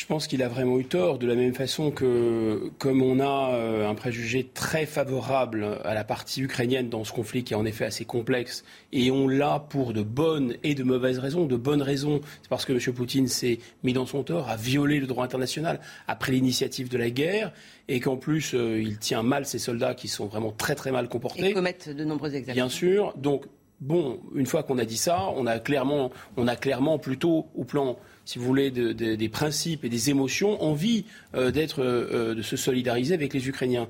Je 0.00 0.06
pense 0.06 0.26
qu'il 0.26 0.42
a 0.42 0.48
vraiment 0.48 0.78
eu 0.78 0.86
tort, 0.86 1.18
de 1.18 1.26
la 1.26 1.34
même 1.34 1.52
façon 1.52 1.90
que, 1.90 2.70
comme 2.78 3.02
on 3.02 3.20
a 3.20 3.52
euh, 3.52 3.86
un 3.86 3.94
préjugé 3.94 4.48
très 4.54 4.86
favorable 4.86 5.78
à 5.84 5.92
la 5.92 6.04
partie 6.04 6.40
ukrainienne 6.40 6.88
dans 6.88 7.04
ce 7.04 7.12
conflit 7.12 7.44
qui 7.44 7.52
est 7.52 7.56
en 7.56 7.66
effet 7.66 7.84
assez 7.84 8.06
complexe, 8.06 8.64
et 8.94 9.10
on 9.10 9.28
l'a 9.28 9.58
pour 9.68 9.92
de 9.92 10.00
bonnes 10.00 10.54
et 10.62 10.74
de 10.74 10.84
mauvaises 10.84 11.18
raisons. 11.18 11.44
De 11.44 11.56
bonnes 11.58 11.82
raisons, 11.82 12.22
c'est 12.40 12.48
parce 12.48 12.64
que 12.64 12.72
M. 12.72 12.94
Poutine 12.94 13.28
s'est 13.28 13.58
mis 13.82 13.92
dans 13.92 14.06
son 14.06 14.22
tort, 14.22 14.48
a 14.48 14.56
violé 14.56 15.00
le 15.00 15.06
droit 15.06 15.22
international 15.22 15.80
après 16.08 16.32
l'initiative 16.32 16.88
de 16.88 16.96
la 16.96 17.10
guerre, 17.10 17.52
et 17.88 18.00
qu'en 18.00 18.16
plus, 18.16 18.54
euh, 18.54 18.80
il 18.80 18.96
tient 18.96 19.22
mal 19.22 19.44
ses 19.44 19.58
soldats 19.58 19.92
qui 19.92 20.08
sont 20.08 20.24
vraiment 20.24 20.50
très 20.50 20.76
très 20.76 20.92
mal 20.92 21.10
comportés. 21.10 21.50
Et 21.50 21.52
commettent 21.52 21.90
de 21.90 22.04
nombreux 22.04 22.34
exactions. 22.34 22.54
Bien 22.54 22.70
sûr. 22.70 23.12
Donc, 23.18 23.44
bon, 23.82 24.18
une 24.34 24.46
fois 24.46 24.62
qu'on 24.62 24.78
a 24.78 24.86
dit 24.86 24.96
ça, 24.96 25.28
on 25.36 25.46
a 25.46 25.58
clairement, 25.58 26.10
on 26.38 26.48
a 26.48 26.56
clairement 26.56 26.98
plutôt 26.98 27.48
au 27.54 27.64
plan 27.64 27.98
si 28.30 28.38
vous 28.38 28.44
voulez, 28.44 28.70
des 28.70 29.28
principes 29.28 29.84
et 29.84 29.88
des 29.88 30.08
émotions, 30.08 30.62
envie 30.62 31.04
euh, 31.34 31.50
d'être, 31.50 31.82
euh, 31.82 32.32
de 32.32 32.42
se 32.42 32.56
solidariser 32.56 33.12
avec 33.12 33.34
les 33.34 33.48
Ukrainiens. 33.48 33.88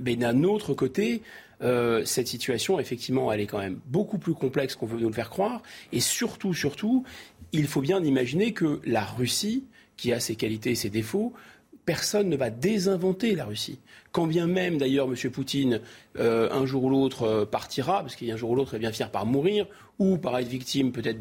Mais 0.00 0.16
d'un 0.16 0.44
autre 0.44 0.72
côté, 0.72 1.20
euh, 1.60 2.02
cette 2.06 2.26
situation, 2.26 2.80
effectivement, 2.80 3.30
elle 3.30 3.40
est 3.40 3.46
quand 3.46 3.58
même 3.58 3.80
beaucoup 3.88 4.16
plus 4.16 4.32
complexe 4.32 4.76
qu'on 4.76 4.86
veut 4.86 4.98
nous 4.98 5.08
le 5.08 5.14
faire 5.14 5.28
croire. 5.28 5.62
Et 5.92 6.00
surtout, 6.00 6.54
surtout, 6.54 7.04
il 7.52 7.66
faut 7.66 7.82
bien 7.82 8.02
imaginer 8.02 8.54
que 8.54 8.80
la 8.86 9.04
Russie, 9.04 9.64
qui 9.98 10.10
a 10.14 10.20
ses 10.20 10.36
qualités 10.36 10.70
et 10.70 10.74
ses 10.74 10.88
défauts, 10.88 11.34
personne 11.84 12.30
ne 12.30 12.36
va 12.36 12.48
désinventer 12.48 13.34
la 13.34 13.44
Russie. 13.44 13.78
Quand 14.12 14.26
bien 14.26 14.46
même, 14.46 14.78
d'ailleurs, 14.78 15.08
M. 15.08 15.30
Poutine, 15.30 15.80
un 16.18 16.66
jour 16.66 16.84
ou 16.84 16.90
l'autre, 16.90 17.48
partira, 17.50 18.00
parce 18.00 18.14
qu'un 18.14 18.36
jour 18.36 18.50
ou 18.50 18.54
l'autre, 18.54 18.74
il 18.74 18.76
va 18.76 18.80
bien 18.80 18.92
finir 18.92 19.10
par 19.10 19.24
mourir, 19.24 19.66
ou 19.98 20.18
par 20.18 20.38
être 20.38 20.48
victime 20.48 20.90
peut-être 20.92 21.18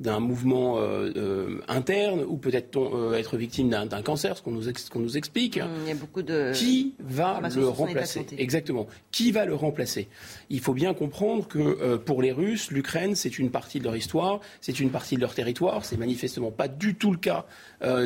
d'un 0.00 0.20
mouvement 0.20 0.78
euh, 0.78 1.12
euh, 1.16 1.60
interne, 1.68 2.24
ou 2.26 2.36
peut-être 2.36 2.78
euh, 2.78 3.14
être 3.14 3.36
victime 3.36 3.68
d'un 3.68 4.02
cancer, 4.02 4.36
ce 4.36 4.42
qu'on 4.42 4.50
nous, 4.50 4.64
nous, 4.96 5.16
explique. 5.16 5.58
Mmh, 5.58 5.68
il 5.82 5.88
y 5.88 5.92
a 5.92 5.94
beaucoup 5.94 6.22
de... 6.22 6.52
Qui 6.54 6.94
va 7.00 7.40
le 7.54 7.68
remplacer 7.68 8.26
Exactement. 8.38 8.86
Qui 9.10 9.32
va 9.32 9.44
le 9.44 9.54
remplacer? 9.54 10.08
Il 10.48 10.60
faut 10.60 10.74
bien 10.74 10.94
comprendre 10.94 11.46
que 11.46 11.96
pour 11.96 12.22
les 12.22 12.32
Russes, 12.32 12.70
l'Ukraine, 12.70 13.14
c'est 13.14 13.38
une 13.38 13.50
partie 13.50 13.78
de 13.78 13.84
leur 13.84 13.96
histoire, 13.96 14.40
c'est 14.60 14.80
une 14.80 14.90
partie 14.90 15.16
de 15.16 15.20
leur 15.20 15.34
territoire. 15.34 15.84
C'est 15.84 15.98
manifestement 15.98 16.50
pas 16.50 16.68
du 16.68 16.94
tout 16.94 17.12
le 17.12 17.18
cas 17.18 17.46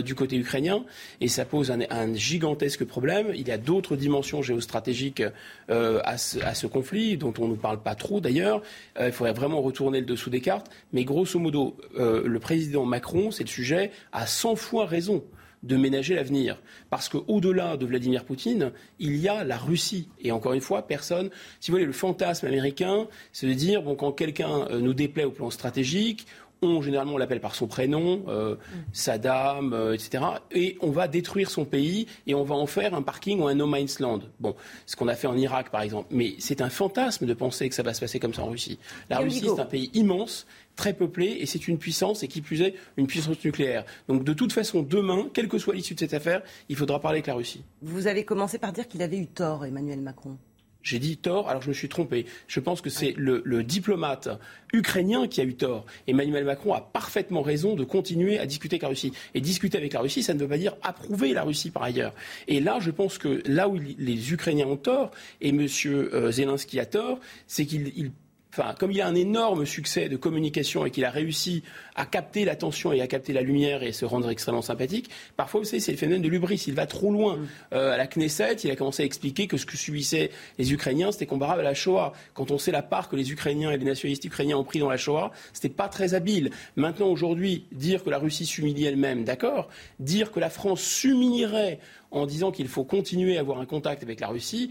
du 0.02 0.14
côté 0.14 0.36
ukrainien, 0.36 0.84
et 1.20 1.28
ça 1.28 1.44
pose 1.44 1.70
un, 1.70 1.80
un 1.90 2.14
gigantesque 2.14 2.84
problème. 2.84 3.28
Il 3.34 3.46
y 3.46 3.52
a 3.52 3.59
d'autres 3.59 3.96
dimensions 3.96 4.18
géostratégiques 4.23 5.23
à 5.69 6.19
ce, 6.19 6.39
à, 6.40 6.55
ce, 6.55 6.66
conflit, 6.66 7.16
dont 7.16 7.35
on 7.39 7.49
ne 7.49 7.57
parle 7.57 7.82
pas 7.82 7.95
trop 7.95 8.20
d'ailleurs. 8.20 8.62
il 9.01 9.12
faudrait 9.12 9.32
vraiment 9.32 9.61
retourner 9.61 10.01
le 10.01 10.07
dessous 10.07 10.31
des 10.31 10.40
cartes. 10.40 10.70
Mais 10.93 11.05
grosso 11.05 11.39
modo, 11.39 11.77
euh, 11.99 12.23
le 12.27 12.39
président 12.39 12.85
Macron, 12.85 13.31
c'est 13.31 13.45
le 13.45 13.49
sujet, 13.49 13.90
a 14.12 14.27
100 14.27 14.57
fois 14.57 14.86
raison 14.86 15.24
de 15.65 15.77
ménager 15.77 16.15
l'avenir. 16.15 16.61
Parce 16.89 17.09
qu'au-delà 17.09 17.77
de 17.77 17.85
Vladimir 17.85 18.24
Poutine, 18.24 18.70
il 19.01 19.16
y 19.16 19.28
a 19.28 19.43
la 19.43 19.57
Russie. 19.57 20.09
Et 20.20 20.31
encore 20.31 20.53
une 20.53 20.61
fois, 20.61 20.86
personne, 20.86 21.31
si 21.59 21.70
vous 21.70 21.77
voulez, 21.77 21.86
le 21.86 21.93
fantasme 21.93 22.47
américain, 22.47 23.09
c'est 23.32 23.49
de 23.49 23.55
dire, 23.55 23.82
bon, 23.82 23.97
quand 23.97 24.12
quelqu'un 24.12 24.69
euh, 24.70 24.81
nous 24.81 24.95
déplaît 24.95 25.24
au 25.24 25.32
plan 25.32 25.51
stratégique, 25.51 26.27
on, 26.62 26.82
généralement, 26.82 27.14
on 27.14 27.18
l'appelle 27.18 27.40
par 27.40 27.55
son 27.55 27.66
prénom, 27.66 28.24
euh, 28.28 28.56
Saddam, 28.93 29.72
euh, 29.72 29.94
etc. 29.94 30.24
Et 30.51 30.76
on 30.80 30.90
va 30.90 31.09
détruire 31.09 31.51
son 31.51 31.64
pays 31.64 32.06
et 32.26 32.35
on 32.35 32.44
va 32.44 32.55
en 32.55 32.66
faire 32.66 32.94
un 32.94 33.02
parking 33.02 33.40
ou 33.40 33.47
un 33.47 33.55
no 33.55 33.66
man's 33.66 34.01
land. 34.01 34.20
Bon, 34.40 34.55
ce 34.86 34.97
qu'on 34.97 35.09
a 35.09 35.14
fait 35.14 35.26
en 35.26 35.36
Irak, 35.36 35.70
par 35.70 35.82
exemple. 35.82 36.09
Mais 36.10 36.35
c'est 36.39 36.60
un 36.60 36.70
fantasme 36.70 37.26
de 37.26 37.35
penser 37.35 37.68
que 37.68 37.74
ça 37.74 37.82
va 37.82 37.94
se 37.94 38.01
passer 38.01 38.18
comme 38.18 38.35
ça 38.35 38.43
en 38.43 38.48
Russie. 38.48 38.78
La 39.10 39.18
Russie, 39.18 39.48
c'est 39.55 39.60
un 39.60 39.66
pays 39.66 39.90
immense, 39.94 40.47
très 40.76 40.93
peuplé, 40.93 41.39
et 41.40 41.47
c'est 41.47 41.68
une 41.68 41.78
puissance, 41.78 42.22
et 42.22 42.28
qui 42.28 42.40
plus 42.40 42.62
est, 42.62 42.74
une 42.97 43.06
puissance 43.06 43.43
nucléaire. 43.44 43.85
Donc, 44.09 44.24
de 44.24 44.32
toute 44.32 44.52
façon, 44.52 44.82
demain, 44.82 45.28
quelle 45.32 45.48
que 45.48 45.59
soit 45.59 45.74
l'issue 45.74 45.94
de 45.94 46.01
cette 46.01 46.14
affaire, 46.14 46.43
il 46.68 46.76
faudra 46.76 47.01
parler 47.01 47.16
avec 47.16 47.26
la 47.26 47.35
Russie. 47.35 47.62
Vous 47.82 48.06
avez 48.06 48.24
commencé 48.24 48.59
par 48.59 48.72
dire 48.72 48.86
qu'il 48.86 49.02
avait 49.02 49.18
eu 49.18 49.26
tort, 49.26 49.64
Emmanuel 49.64 50.01
Macron. 50.01 50.39
J'ai 50.82 50.98
dit 50.98 51.16
tort, 51.16 51.48
alors 51.48 51.60
je 51.60 51.68
me 51.68 51.74
suis 51.74 51.88
trompé. 51.88 52.26
Je 52.46 52.60
pense 52.60 52.80
que 52.80 52.90
c'est 52.90 53.14
le, 53.16 53.42
diplomate 53.62 54.28
ukrainien 54.72 55.26
qui 55.26 55.40
a 55.40 55.44
eu 55.44 55.55
tort. 55.55 55.84
Emmanuel 56.06 56.44
Macron 56.44 56.72
a 56.72 56.80
parfaitement 56.80 57.42
raison 57.42 57.74
de 57.74 57.84
continuer 57.84 58.38
à 58.38 58.46
discuter 58.46 58.74
avec 58.74 58.82
la 58.82 58.88
Russie. 58.88 59.12
Et 59.34 59.40
discuter 59.40 59.76
avec 59.76 59.92
la 59.92 60.00
Russie, 60.00 60.22
ça 60.22 60.34
ne 60.34 60.38
veut 60.38 60.48
pas 60.48 60.59
dire 60.59 60.76
approuver 60.82 61.32
la 61.32 61.42
Russie 61.42 61.70
par 61.70 61.82
ailleurs. 61.82 62.14
Et 62.46 62.60
là, 62.60 62.78
je 62.80 62.90
pense 62.90 63.18
que 63.18 63.42
là 63.46 63.68
où 63.68 63.76
les 63.76 64.32
Ukrainiens 64.32 64.66
ont 64.66 64.76
tort, 64.76 65.10
et 65.40 65.48
M. 65.48 65.66
Euh, 65.86 66.30
Zelensky 66.30 66.78
a 66.80 66.86
tort, 66.86 67.18
c'est 67.46 67.66
qu'il 67.66 68.12
Enfin, 68.59 68.74
comme 68.76 68.90
il 68.90 69.01
a 69.01 69.06
un 69.06 69.14
énorme 69.14 69.64
succès 69.66 70.09
de 70.09 70.16
communication 70.16 70.85
et 70.85 70.90
qu'il 70.90 71.05
a 71.05 71.10
réussi 71.10 71.62
à 71.94 72.06
capter 72.06 72.44
l'attention 72.44 72.93
et 72.93 73.01
à 73.01 73.06
capter 73.06 73.32
la 73.32 73.43
lumière 73.43 73.85
et 73.85 73.93
se 73.93 74.05
rendre 74.05 74.28
extrêmement 74.30 74.62
sympathique, 74.62 75.10
parfois, 75.36 75.60
vous 75.60 75.66
savez, 75.66 75.78
c'est 75.78 75.93
le 75.93 75.98
phénomène 75.98 76.22
de 76.22 76.28
l'ubris. 76.28 76.64
Il 76.66 76.74
va 76.74 76.86
trop 76.86 77.12
loin. 77.12 77.36
Mm. 77.36 77.48
Euh, 77.74 77.93
à 77.93 77.97
la 77.97 78.09
Knesset, 78.09 78.55
il 78.64 78.70
a 78.72 78.76
commencé 78.76 79.05
à 79.05 79.06
expliquer 79.06 79.47
que 79.47 79.56
ce 79.56 79.64
que 79.64 79.76
subissaient 79.76 80.30
les 80.59 80.72
Ukrainiens, 80.72 81.12
c'était 81.12 81.26
comparable 81.26 81.60
à 81.60 81.64
la 81.64 81.74
Shoah. 81.74 82.12
Quand 82.35 82.51
on 82.51 82.59
sait 82.59 82.72
la 82.72 82.82
part 82.82 83.09
que 83.09 83.14
les 83.14 83.30
Ukrainiens 83.30 83.70
et 83.70 83.78
les 83.78 83.85
nationalistes 83.85 84.24
ukrainiens 84.24 84.56
ont 84.56 84.64
pris 84.64 84.80
dans 84.80 84.90
la 84.90 84.97
Shoah, 84.97 85.30
c'était 85.52 85.68
pas 85.68 85.89
très 85.89 86.14
habile. 86.14 86.51
Maintenant, 86.74 87.09
aujourd'hui, 87.09 87.66
dire 87.70 88.02
que 88.02 88.10
la 88.10 88.18
Russie 88.18 88.44
s'humilie 88.44 88.86
elle-même, 88.86 89.22
d'accord. 89.22 89.68
Dire 90.01 90.32
que 90.32 90.40
la 90.40 90.51
France 90.51 90.82
s'humilierait 90.82 91.78
en 92.10 92.26
disant 92.26 92.51
qu'il 92.51 92.68
faut 92.68 92.85
continuer 92.85 93.36
à 93.36 93.40
avoir 93.40 93.60
un 93.60 93.66
contact 93.66 94.02
avec 94.02 94.18
la 94.18 94.28
Russie, 94.28 94.70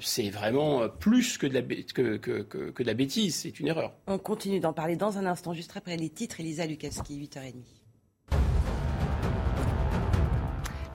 c'est 0.00 0.30
vraiment 0.30 0.88
plus 0.88 1.38
que 1.38 1.46
de, 1.46 1.54
la, 1.54 1.62
que, 1.62 2.16
que, 2.16 2.82
de 2.82 2.86
la 2.86 2.94
bêtise, 2.94 3.36
c'est 3.36 3.60
une 3.60 3.68
erreur. 3.68 3.92
On 4.06 4.18
continue 4.18 4.60
d'en 4.60 4.72
parler 4.72 4.96
dans 4.96 5.18
un 5.18 5.26
instant, 5.26 5.54
juste 5.54 5.76
après 5.76 5.96
les 5.96 6.10
titres. 6.10 6.40
Elisa 6.40 6.66
Lukaski, 6.66 7.18
8h30. 7.18 7.54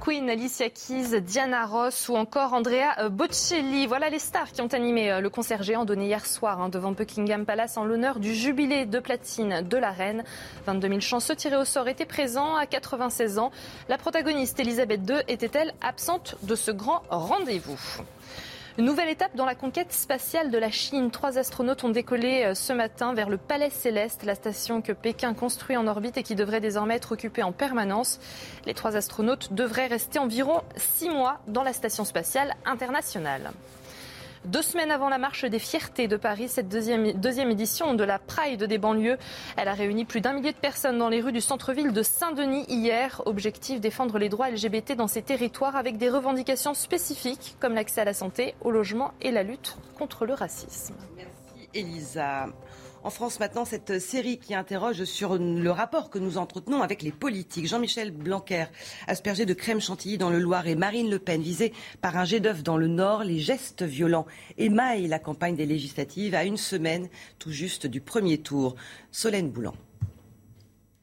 Queen, 0.06 0.30
Alicia 0.30 0.70
Keys, 0.70 1.20
Diana 1.22 1.66
Ross 1.66 2.10
ou 2.10 2.16
encore 2.16 2.54
Andrea 2.54 3.10
Bocelli. 3.10 3.88
Voilà 3.88 4.12
les 4.12 4.20
stars 4.20 4.52
qui 4.52 4.62
ont 4.62 4.68
animé 4.68 5.12
euh, 5.12 5.20
le 5.20 5.32
concert 5.32 5.64
géant 5.64 5.84
donné 5.84 6.06
hier 6.06 6.24
soir 6.28 6.62
hein, 6.62 6.70
devant 6.70 6.92
Buckingham 6.92 7.44
Palace 7.44 7.76
en 7.76 7.86
l'honneur 7.86 8.20
du 8.20 8.36
jubilé 8.36 8.86
de 8.86 9.00
platine 9.00 9.64
de 9.68 9.78
la 9.78 9.90
reine. 9.90 10.24
22 10.68 10.90
000 10.90 11.00
chanceux 11.00 11.36
tirés 11.36 11.56
au 11.56 11.66
sort 11.66 11.88
étaient 11.88 12.06
présents 12.06 12.56
à 12.56 12.68
96 12.68 13.40
ans. 13.40 13.50
La 13.90 13.98
protagoniste 13.98 14.60
Elisabeth 14.60 15.02
II 15.10 15.18
était-elle 15.28 15.74
absente 15.82 16.36
de 16.44 16.54
ce 16.54 16.70
grand 16.70 17.02
rendez-vous? 17.10 17.80
Une 18.78 18.86
nouvelle 18.86 19.10
étape 19.10 19.36
dans 19.36 19.46
la 19.46 19.56
conquête 19.56 19.94
spatiale 19.94 20.52
de 20.52 20.58
la 20.58 20.70
Chine. 20.70 21.10
Trois 21.10 21.38
astronautes 21.38 21.84
ont 21.86 21.90
décollé 21.90 22.44
euh, 22.44 22.56
ce 22.56 22.74
matin 22.74 23.14
vers 23.14 23.30
le 23.30 23.38
Palais 23.38 23.70
Céleste, 23.70 24.24
la 24.24 24.36
station 24.36 24.82
que 24.82 24.92
Pékin 24.92 25.34
construit 25.34 25.78
en 25.78 25.88
orbite 25.88 26.18
et 26.18 26.24
qui 26.24 26.36
devrait 26.36 26.60
désormais 26.60 26.96
être 26.96 27.14
occupée 27.14 27.44
en 27.44 27.54
permanence. 27.54 28.20
Les 28.66 28.74
trois 28.74 28.98
astronautes 28.98 29.54
devraient 29.54 29.88
rester 29.88 30.20
environ 30.20 30.62
six 30.76 31.10
mois 31.10 31.40
dans 31.48 31.64
la 31.64 31.72
station 31.72 32.04
spatiale 32.04 32.54
internationale. 32.66 33.52
Deux 34.46 34.62
semaines 34.62 34.92
avant 34.92 35.10
la 35.10 35.18
marche 35.18 35.44
des 35.46 35.58
fiertés 35.58 36.08
de 36.08 36.18
Paris, 36.18 36.50
cette 36.50 36.70
deuxième, 36.70 37.14
deuxième 37.14 37.50
édition 37.50 37.96
de 37.96 38.04
la 38.04 38.20
Pride 38.20 38.64
des 38.64 38.78
banlieues, 38.78 39.18
elle 39.58 39.68
a 39.68 39.74
réuni 39.74 40.06
plus 40.06 40.22
d'un 40.22 40.34
millier 40.34 40.52
de 40.52 40.58
personnes 40.58 41.00
dans 41.00 41.10
les 41.10 41.20
rues 41.20 41.32
du 41.32 41.42
centre-ville 41.42 41.92
de 41.92 42.04
Saint-Denis 42.04 42.66
hier. 42.68 43.24
Objectif 43.26 43.82
défendre 43.82 44.20
les 44.20 44.30
droits 44.30 44.52
LGBT 44.52 44.94
dans 44.96 45.08
ces 45.08 45.24
territoires 45.24 45.76
avec 45.76 45.98
des 45.98 46.10
revendications 46.10 46.76
spécifiques 46.76 47.56
comme 47.60 47.74
l'accès 47.74 48.02
à 48.02 48.06
la 48.06 48.14
santé, 48.14 48.54
au 48.62 48.70
logement 48.70 49.14
et 49.20 49.32
la 49.32 49.42
lutte 49.42 49.78
contre 49.98 50.28
le 50.28 50.36
racisme. 50.36 50.96
Merci 51.16 51.70
Elisa. 51.74 52.48
En 53.06 53.12
France 53.12 53.40
maintenant, 53.40 53.66
cette 53.66 54.00
série 54.00 54.40
qui 54.40 54.56
interroge 54.56 55.04
sur 55.04 55.38
le 55.38 55.70
rapport 55.70 56.10
que 56.10 56.18
nous 56.18 56.40
entretenons 56.40 56.82
avec 56.82 57.04
les 57.04 57.12
politiques. 57.12 57.68
Jean-Michel 57.68 58.10
Blanquer, 58.10 58.66
aspergé 59.06 59.46
de 59.46 59.54
crème 59.54 59.80
chantilly 59.80 60.18
dans 60.18 60.32
le 60.32 60.40
Loir 60.40 60.66
et 60.66 60.74
Marine 60.74 61.12
Le 61.12 61.20
Pen, 61.20 61.40
visée 61.40 61.72
par 62.02 62.18
un 62.18 62.26
jet 62.26 62.40
d'œuf 62.40 62.64
dans 62.64 62.78
le 62.78 62.88
Nord, 62.88 63.24
les 63.24 63.38
gestes 63.38 63.84
violents 63.84 64.26
émaillent 64.58 65.08
la 65.08 65.20
campagne 65.20 65.56
des 65.56 65.68
législatives 65.68 66.34
à 66.34 66.46
une 66.46 66.58
semaine 66.58 67.08
tout 67.38 67.52
juste 67.52 67.86
du 67.86 68.02
premier 68.02 68.40
tour. 68.40 68.76
Solène 69.12 69.52
Boulan. 69.52 69.76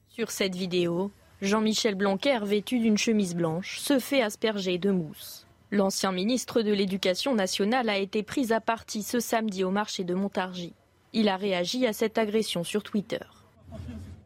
Sur 0.09 0.29
cette 0.29 0.55
vidéo, 0.55 1.09
Jean-Michel 1.41 1.95
Blanquer, 1.95 2.39
vêtu 2.43 2.79
d'une 2.79 2.97
chemise 2.97 3.33
blanche, 3.33 3.79
se 3.79 3.97
fait 3.97 4.21
asperger 4.21 4.77
de 4.77 4.91
mousse. 4.91 5.47
L'ancien 5.71 6.11
ministre 6.11 6.63
de 6.63 6.73
l'Éducation 6.73 7.33
nationale 7.33 7.87
a 7.87 7.97
été 7.97 8.23
pris 8.23 8.51
à 8.51 8.59
partie 8.59 9.03
ce 9.03 9.21
samedi 9.21 9.63
au 9.63 9.71
marché 9.71 10.03
de 10.03 10.13
Montargis. 10.13 10.73
Il 11.13 11.29
a 11.29 11.37
réagi 11.37 11.85
à 11.85 11.93
cette 11.93 12.17
agression 12.17 12.63
sur 12.63 12.81
Twitter. 12.81 13.19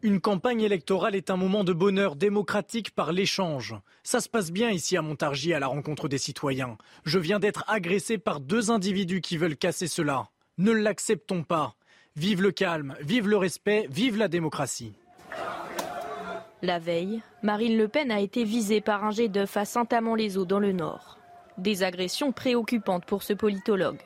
Une 0.00 0.20
campagne 0.20 0.62
électorale 0.62 1.16
est 1.16 1.28
un 1.28 1.36
moment 1.36 1.64
de 1.64 1.72
bonheur 1.72 2.16
démocratique 2.16 2.92
par 2.92 3.12
l'échange. 3.12 3.74
Ça 4.04 4.20
se 4.20 4.28
passe 4.28 4.52
bien 4.52 4.70
ici 4.70 4.96
à 4.96 5.02
Montargis 5.02 5.52
à 5.52 5.58
la 5.58 5.66
rencontre 5.66 6.08
des 6.08 6.18
citoyens. 6.18 6.78
Je 7.04 7.18
viens 7.18 7.40
d'être 7.40 7.64
agressé 7.66 8.16
par 8.16 8.40
deux 8.40 8.70
individus 8.70 9.20
qui 9.20 9.36
veulent 9.36 9.56
casser 9.56 9.88
cela. 9.88 10.28
Ne 10.56 10.70
l'acceptons 10.70 11.42
pas. 11.42 11.74
Vive 12.16 12.42
le 12.42 12.52
calme, 12.52 12.96
vive 13.00 13.28
le 13.28 13.36
respect, 13.36 13.86
vive 13.90 14.16
la 14.16 14.28
démocratie. 14.28 14.94
La 16.62 16.78
veille, 16.78 17.20
Marine 17.42 17.76
Le 17.76 17.86
Pen 17.86 18.10
a 18.10 18.20
été 18.20 18.44
visée 18.44 18.80
par 18.80 19.04
un 19.04 19.10
jet 19.10 19.28
d'œuf 19.28 19.56
à 19.56 19.64
Saint-Amand-les-Eaux 19.64 20.46
dans 20.46 20.58
le 20.58 20.72
Nord. 20.72 21.18
Des 21.58 21.82
agressions 21.82 22.32
préoccupantes 22.32 23.04
pour 23.04 23.22
ce 23.22 23.32
politologue. 23.32 24.00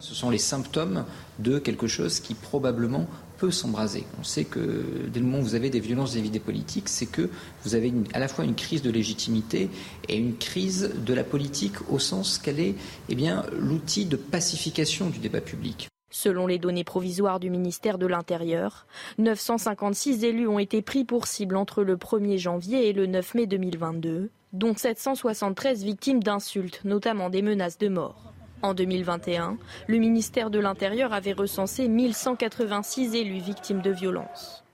Ce 0.00 0.14
sont 0.14 0.30
les 0.30 0.38
symptômes 0.38 1.04
de 1.38 1.58
quelque 1.58 1.86
chose 1.86 2.20
qui 2.20 2.34
probablement 2.34 3.06
peut 3.38 3.50
s'embraser. 3.50 4.04
On 4.18 4.24
sait 4.24 4.44
que 4.44 4.84
dès 5.12 5.20
le 5.20 5.26
moment 5.26 5.38
où 5.38 5.42
vous 5.42 5.54
avez 5.54 5.70
des 5.70 5.80
violences 5.80 6.12
vis-à-vis 6.12 6.30
des 6.30 6.40
politiques, 6.40 6.88
c'est 6.88 7.06
que 7.06 7.30
vous 7.64 7.74
avez 7.74 7.92
à 8.12 8.18
la 8.18 8.28
fois 8.28 8.44
une 8.44 8.54
crise 8.54 8.82
de 8.82 8.90
légitimité 8.90 9.70
et 10.08 10.16
une 10.16 10.36
crise 10.36 10.90
de 11.06 11.14
la 11.14 11.24
politique 11.24 11.74
au 11.90 11.98
sens 11.98 12.38
qu'elle 12.38 12.60
est 12.60 12.74
eh 13.08 13.14
bien, 13.14 13.44
l'outil 13.58 14.04
de 14.04 14.16
pacification 14.16 15.08
du 15.08 15.18
débat 15.18 15.40
public. 15.40 15.88
Selon 16.10 16.46
les 16.46 16.58
données 16.58 16.84
provisoires 16.84 17.38
du 17.38 17.50
ministère 17.50 17.96
de 17.96 18.06
l'Intérieur, 18.06 18.86
956 19.18 20.24
élus 20.24 20.48
ont 20.48 20.58
été 20.58 20.82
pris 20.82 21.04
pour 21.04 21.26
cible 21.26 21.56
entre 21.56 21.84
le 21.84 21.96
1er 21.96 22.36
janvier 22.36 22.88
et 22.88 22.92
le 22.92 23.06
9 23.06 23.34
mai 23.34 23.46
2022, 23.46 24.30
dont 24.52 24.74
773 24.76 25.84
victimes 25.84 26.22
d'insultes, 26.22 26.80
notamment 26.84 27.30
des 27.30 27.42
menaces 27.42 27.78
de 27.78 27.88
mort. 27.88 28.32
En 28.62 28.74
2021, 28.74 29.56
le 29.86 29.98
ministère 29.98 30.50
de 30.50 30.58
l'Intérieur 30.58 31.14
avait 31.14 31.32
recensé 31.32 31.88
1186 31.88 33.14
élus 33.14 33.40
victimes 33.40 33.80
de 33.80 33.90
violences. 33.90 34.64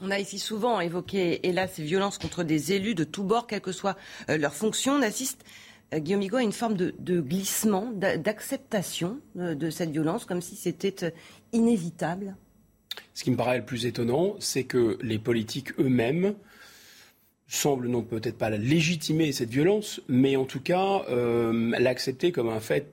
On 0.00 0.10
a 0.10 0.18
ici 0.18 0.38
souvent 0.38 0.80
évoqué, 0.80 1.46
hélas, 1.46 1.72
ces 1.74 1.82
violences 1.82 2.18
contre 2.18 2.44
des 2.44 2.72
élus 2.72 2.94
de 2.94 3.04
tous 3.04 3.24
bords, 3.24 3.46
quelle 3.46 3.62
que 3.62 3.72
soit 3.72 3.96
euh, 4.28 4.36
leur 4.36 4.54
fonction. 4.54 4.92
On 4.92 5.02
assiste 5.02 5.44
euh, 5.94 5.98
Guillaume 5.98 6.22
Higo 6.22 6.36
a 6.36 6.42
une 6.42 6.52
forme 6.52 6.76
de, 6.76 7.20
glissement, 7.20 7.90
d'acceptation 7.92 9.18
euh, 9.38 9.54
de 9.54 9.70
cette 9.70 9.90
violence, 9.90 10.24
comme 10.24 10.42
si 10.42 10.54
c'était 10.54 11.14
inévitable 11.52 12.36
Ce 13.14 13.24
qui 13.24 13.30
me 13.30 13.36
paraît 13.36 13.58
le 13.58 13.64
plus 13.64 13.86
étonnant, 13.86 14.36
c'est 14.38 14.64
que 14.64 14.98
les 15.02 15.18
politiques 15.18 15.78
eux-mêmes 15.80 16.34
semblent 17.48 17.88
non 17.88 18.02
peut-être 18.02 18.36
pas 18.36 18.50
légitimer 18.50 19.32
cette 19.32 19.48
violence, 19.48 20.02
mais 20.06 20.36
en 20.36 20.44
tout 20.44 20.60
cas 20.60 21.06
l'accepter 21.08 22.30
comme 22.30 22.50
un 22.50 22.60
fait, 22.60 22.92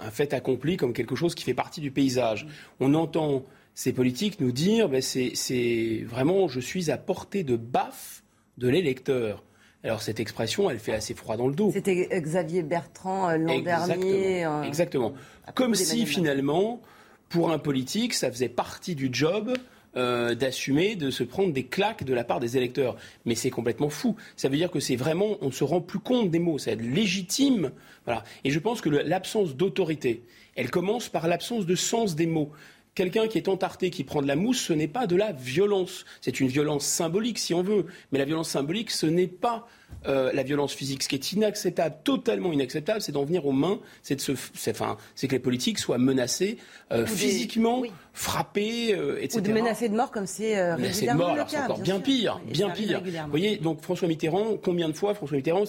un 0.00 0.10
fait 0.10 0.32
accompli, 0.34 0.76
comme 0.76 0.92
quelque 0.92 1.14
chose 1.14 1.34
qui 1.34 1.44
fait 1.44 1.54
partie 1.54 1.80
du 1.80 1.90
paysage. 1.90 2.46
On 2.80 2.94
entend 2.94 3.44
ces 3.74 3.92
politiques 3.92 4.40
nous 4.40 4.52
dire, 4.52 4.88
ben 4.88 5.00
c'est 5.02 6.04
vraiment, 6.06 6.48
je 6.48 6.60
suis 6.60 6.90
à 6.90 6.98
portée 6.98 7.42
de 7.42 7.56
baffe 7.56 8.22
de 8.58 8.68
l'électeur. 8.68 9.42
Alors 9.84 10.02
cette 10.02 10.20
expression, 10.20 10.70
elle 10.70 10.78
fait 10.78 10.92
assez 10.92 11.14
froid 11.14 11.36
dans 11.36 11.48
le 11.48 11.54
dos. 11.54 11.70
C'était 11.72 12.08
Xavier 12.20 12.62
Bertrand 12.62 13.30
euh, 13.30 13.36
l'an 13.36 13.60
dernier. 13.60 14.44
Euh, 14.44 14.62
exactement. 14.62 15.14
Comme 15.54 15.74
si 15.74 16.06
finalement, 16.06 16.80
pour 17.28 17.50
un 17.50 17.58
politique, 17.58 18.14
ça 18.14 18.30
faisait 18.30 18.48
partie 18.48 18.94
du 18.94 19.08
job 19.10 19.52
euh, 19.96 20.34
d'assumer, 20.34 20.96
de 20.96 21.10
se 21.10 21.22
prendre 21.22 21.52
des 21.52 21.64
claques 21.64 22.04
de 22.04 22.14
la 22.14 22.24
part 22.24 22.40
des 22.40 22.56
électeurs. 22.56 22.96
Mais 23.24 23.34
c'est 23.34 23.50
complètement 23.50 23.90
fou. 23.90 24.16
Ça 24.36 24.48
veut 24.48 24.56
dire 24.56 24.70
que 24.70 24.80
c'est 24.80 24.96
vraiment, 24.96 25.36
on 25.40 25.46
ne 25.46 25.52
se 25.52 25.64
rend 25.64 25.80
plus 25.80 25.98
compte 25.98 26.30
des 26.30 26.38
mots. 26.38 26.58
C'est 26.58 26.76
légitime. 26.76 27.72
Voilà. 28.04 28.24
Et 28.44 28.50
je 28.50 28.58
pense 28.58 28.80
que 28.80 28.88
l'absence 28.88 29.56
d'autorité, 29.56 30.22
elle 30.56 30.70
commence 30.70 31.08
par 31.08 31.28
l'absence 31.28 31.66
de 31.66 31.74
sens 31.74 32.16
des 32.16 32.26
mots. 32.26 32.50
Quelqu'un 32.94 33.26
qui 33.26 33.38
est 33.38 33.48
entarté, 33.48 33.88
qui 33.88 34.04
prend 34.04 34.20
de 34.20 34.26
la 34.26 34.36
mousse, 34.36 34.60
ce 34.60 34.74
n'est 34.74 34.88
pas 34.88 35.06
de 35.06 35.16
la 35.16 35.32
violence. 35.32 36.04
C'est 36.20 36.40
une 36.40 36.48
violence 36.48 36.84
symbolique, 36.84 37.38
si 37.38 37.54
on 37.54 37.62
veut. 37.62 37.86
Mais 38.10 38.18
la 38.18 38.26
violence 38.26 38.50
symbolique, 38.50 38.90
ce 38.90 39.06
n'est 39.06 39.28
pas 39.28 39.66
euh, 40.06 40.30
la 40.34 40.42
violence 40.42 40.74
physique. 40.74 41.02
Ce 41.02 41.08
qui 41.08 41.14
est 41.14 41.32
inacceptable, 41.32 41.96
totalement 42.04 42.52
inacceptable, 42.52 43.00
c'est 43.00 43.12
d'en 43.12 43.24
venir 43.24 43.46
aux 43.46 43.52
mains. 43.52 43.78
C'est 44.02 44.16
que 44.18 45.32
les 45.32 45.38
politiques 45.38 45.78
soient 45.78 45.96
menacés 45.96 46.58
euh, 46.92 47.06
physiquement, 47.06 47.82
frappés, 48.12 48.94
euh, 48.94 49.22
etc. 49.22 49.38
Ou 49.38 49.40
de 49.40 49.52
menacer 49.52 49.88
de 49.88 49.94
mort, 49.94 50.10
comme 50.10 50.26
c'est 50.26 50.74
régulièrement 50.74 51.12
de 51.12 51.18
mort, 51.18 51.30
alors 51.30 51.50
c'est 51.50 51.58
encore 51.58 51.78
bien, 51.78 51.98
pire, 51.98 52.40
bien 52.44 52.68
pire. 52.68 53.00
Vous 53.02 53.30
voyez, 53.30 53.56
donc 53.56 53.80
François 53.80 54.06
Mitterrand, 54.08 54.58
combien 54.62 54.88
de 54.88 54.94
fois 54.94 55.14
François 55.14 55.38
Mitterrand 55.38 55.64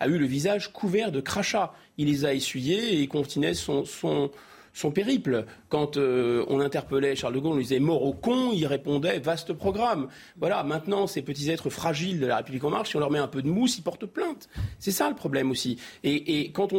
a 0.00 0.08
eu 0.08 0.18
le 0.18 0.26
visage 0.26 0.72
couvert 0.72 1.12
de 1.12 1.20
crachats 1.20 1.74
Il 1.96 2.08
les 2.08 2.24
a 2.24 2.34
essuyés 2.34 3.02
et 3.02 3.06
continuait 3.06 3.54
son, 3.54 3.84
son 3.84 4.30
son 4.76 4.90
périple. 4.90 5.46
Quand 5.70 5.96
euh, 5.96 6.44
on 6.48 6.60
interpellait 6.60 7.16
Charles 7.16 7.34
de 7.34 7.38
Gaulle, 7.38 7.52
on 7.52 7.56
lui 7.56 7.62
disait 7.62 7.80
mort 7.80 8.02
au 8.02 8.12
con, 8.12 8.50
il 8.52 8.66
répondait 8.66 9.18
vaste 9.18 9.54
programme. 9.54 10.08
Voilà, 10.38 10.62
maintenant, 10.64 11.06
ces 11.06 11.22
petits 11.22 11.50
êtres 11.50 11.70
fragiles 11.70 12.20
de 12.20 12.26
la 12.26 12.36
République 12.36 12.62
en 12.62 12.70
marche, 12.70 12.90
si 12.90 12.96
on 12.96 13.00
leur 13.00 13.10
met 13.10 13.18
un 13.18 13.26
peu 13.26 13.40
de 13.40 13.48
mousse, 13.48 13.78
ils 13.78 13.82
portent 13.82 14.04
plainte. 14.04 14.50
C'est 14.78 14.90
ça 14.90 15.08
le 15.08 15.14
problème 15.14 15.50
aussi. 15.50 15.78
Et, 16.04 16.52
quand, 16.52 16.72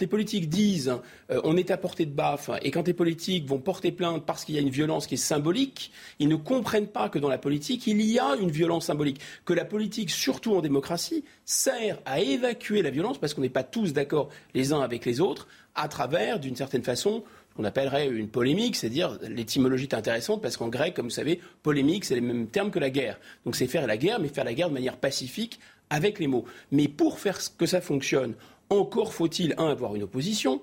les 0.00 0.06
politiques 0.06 0.48
disent 0.48 0.96
euh, 1.32 1.40
on 1.42 1.56
est 1.56 1.72
à 1.72 1.76
portée 1.76 2.06
de 2.06 2.12
baffe, 2.12 2.50
et 2.62 2.70
quand 2.70 2.86
les 2.86 2.94
politiques 2.94 3.48
vont 3.48 3.58
porter 3.58 3.90
plainte 3.90 4.24
parce 4.24 4.44
qu'il 4.44 4.54
y 4.54 4.58
a 4.58 4.60
une 4.60 4.70
violence 4.70 5.08
qui 5.08 5.14
est 5.14 5.18
symbolique, 5.18 5.90
ils 6.20 6.28
ne 6.28 6.36
comprennent 6.36 6.86
pas 6.86 7.08
que 7.08 7.18
dans 7.18 7.28
la 7.28 7.38
politique, 7.38 7.88
il 7.88 8.00
y 8.00 8.20
a 8.20 8.36
une 8.40 8.52
violence 8.52 8.86
symbolique. 8.86 9.20
Que 9.44 9.54
la 9.54 9.64
politique, 9.64 10.10
surtout 10.10 10.54
en 10.54 10.60
démocratie, 10.60 11.24
sert 11.44 11.98
à 12.04 12.20
évacuer 12.20 12.82
la 12.82 12.90
violence 12.90 13.18
parce 13.18 13.34
qu'on 13.34 13.42
n'est 13.42 13.48
pas 13.48 13.64
tous 13.64 13.92
d'accord 13.92 14.28
les 14.54 14.72
uns 14.72 14.82
avec 14.82 15.04
les 15.04 15.20
autres 15.20 15.48
à 15.74 15.88
travers, 15.88 16.40
d'une 16.40 16.56
certaine 16.56 16.82
façon, 16.82 17.24
qu'on 17.60 17.66
appellerait 17.66 18.08
une 18.08 18.28
polémique, 18.28 18.76
c'est-à-dire 18.76 19.18
l'étymologie 19.22 19.84
est 19.84 19.94
intéressante 19.94 20.40
parce 20.40 20.56
qu'en 20.56 20.68
grec, 20.68 20.94
comme 20.94 21.06
vous 21.06 21.10
savez, 21.10 21.40
polémique, 21.62 22.06
c'est 22.06 22.14
les 22.14 22.22
mêmes 22.22 22.46
termes 22.46 22.70
que 22.70 22.78
la 22.78 22.90
guerre. 22.90 23.18
Donc 23.44 23.54
c'est 23.54 23.66
faire 23.66 23.86
la 23.86 23.98
guerre, 23.98 24.18
mais 24.18 24.28
faire 24.28 24.44
la 24.44 24.54
guerre 24.54 24.70
de 24.70 24.74
manière 24.74 24.96
pacifique 24.96 25.60
avec 25.90 26.18
les 26.18 26.26
mots. 26.26 26.46
Mais 26.72 26.88
pour 26.88 27.18
faire 27.18 27.38
que 27.58 27.66
ça 27.66 27.80
fonctionne, 27.80 28.34
encore 28.70 29.12
faut-il, 29.12 29.54
un, 29.58 29.68
avoir 29.68 29.94
une 29.94 30.04
opposition, 30.04 30.62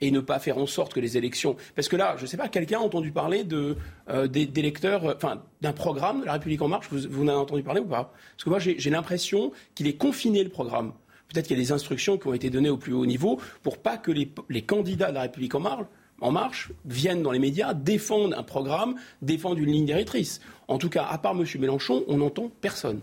et 0.00 0.12
ne 0.12 0.20
pas 0.20 0.38
faire 0.38 0.58
en 0.58 0.66
sorte 0.66 0.94
que 0.94 1.00
les 1.00 1.16
élections. 1.16 1.56
Parce 1.74 1.88
que 1.88 1.96
là, 1.96 2.14
je 2.18 2.22
ne 2.22 2.28
sais 2.28 2.36
pas, 2.36 2.46
quelqu'un 2.46 2.78
a 2.78 2.82
entendu 2.82 3.10
parler 3.10 3.42
de, 3.42 3.76
euh, 4.08 4.28
d'électeurs, 4.28 5.04
euh, 5.04 5.14
enfin, 5.16 5.42
d'un 5.60 5.72
programme 5.72 6.20
de 6.20 6.26
la 6.26 6.34
République 6.34 6.62
en 6.62 6.68
marche. 6.68 6.86
Vous, 6.92 7.24
en 7.24 7.26
avez 7.26 7.36
entendu 7.36 7.64
parler 7.64 7.80
ou 7.80 7.86
pas? 7.86 8.12
Parce 8.36 8.44
que 8.44 8.50
moi, 8.50 8.60
j'ai, 8.60 8.90
l'impression 8.90 9.50
qu'il 9.74 9.88
est 9.88 9.96
confiné 9.96 10.44
le 10.44 10.50
programme. 10.50 10.92
Peut-être 11.26 11.48
qu'il 11.48 11.56
y 11.56 11.60
a 11.60 11.62
des 11.64 11.72
instructions 11.72 12.16
qui 12.16 12.28
ont 12.28 12.32
été 12.32 12.48
données 12.48 12.70
au 12.70 12.76
plus 12.76 12.92
haut 12.92 13.06
niveau 13.06 13.40
pour 13.64 13.78
pas 13.78 13.96
que 13.96 14.12
les, 14.12 14.30
les 14.48 14.62
candidats 14.62 15.08
de 15.08 15.14
la 15.14 15.22
République 15.22 15.56
en 15.56 15.60
marche 15.60 15.84
en 16.20 16.32
marche 16.32 16.72
viennent 16.84 17.22
dans 17.22 17.30
les 17.30 17.38
médias, 17.38 17.74
défendent 17.74 18.34
un 18.34 18.42
programme, 18.42 18.96
défendent 19.22 19.58
une 19.58 19.70
ligne 19.70 19.86
directrice. 19.86 20.40
En 20.68 20.78
tout 20.78 20.88
cas, 20.88 21.06
à 21.08 21.18
part 21.18 21.32
M. 21.32 21.44
Mélenchon, 21.58 22.04
on 22.08 22.18
n'entend 22.18 22.50
personne. 22.60 23.00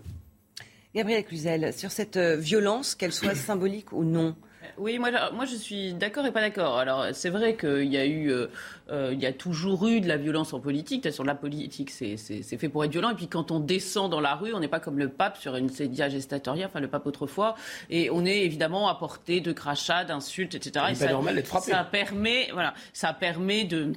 Gabriel 0.93 1.25
Cluzel, 1.25 1.73
sur 1.73 1.91
cette 1.91 2.15
euh, 2.17 2.37
violence, 2.37 2.95
qu'elle 2.95 3.11
soit 3.11 3.35
symbolique 3.35 3.91
ou 3.91 4.03
non, 4.03 4.35
oui, 4.77 4.99
moi, 4.99 5.09
moi 5.33 5.45
je 5.45 5.55
suis 5.55 5.93
d'accord 5.93 6.25
et 6.25 6.31
pas 6.31 6.41
d'accord. 6.41 6.77
Alors 6.77 7.07
c'est 7.13 7.29
vrai 7.29 7.55
qu'il 7.55 7.85
y 7.85 7.97
a 7.97 8.05
eu, 8.05 8.31
euh, 8.31 8.47
euh, 8.89 9.11
il 9.13 9.19
y 9.21 9.25
a 9.25 9.33
toujours 9.33 9.87
eu 9.87 10.01
de 10.01 10.07
la 10.07 10.17
violence 10.17 10.53
en 10.53 10.59
politique. 10.59 11.11
Sur 11.11 11.23
la 11.23 11.35
politique, 11.35 11.91
c'est 11.91 12.17
fait 12.17 12.69
pour 12.69 12.83
être 12.83 12.91
violent. 12.91 13.09
Et 13.11 13.15
puis 13.15 13.27
quand 13.27 13.51
on 13.51 13.59
descend 13.59 14.11
dans 14.11 14.21
la 14.21 14.35
rue, 14.35 14.53
on 14.53 14.59
n'est 14.59 14.67
pas 14.67 14.79
comme 14.79 14.99
le 14.99 15.09
pape 15.09 15.37
sur 15.37 15.55
une 15.55 15.69
sédia 15.69 16.09
gestatoria, 16.09 16.67
enfin 16.67 16.79
le 16.79 16.87
pape 16.87 17.05
autrefois, 17.05 17.55
et 17.89 18.09
on 18.09 18.25
est 18.25 18.39
évidemment 18.39 18.89
à 18.89 18.95
portée 18.95 19.41
de 19.41 19.51
crachats, 19.51 20.05
d'insultes, 20.05 20.55
etc. 20.55 20.85
C'est 20.93 21.11
normal 21.11 21.35
d'être 21.35 21.47
frappé. 21.47 21.71
Ça 21.71 21.83
permet, 21.83 22.49
voilà, 22.53 22.73
ça 22.93 23.13
permet 23.13 23.63
de 23.63 23.93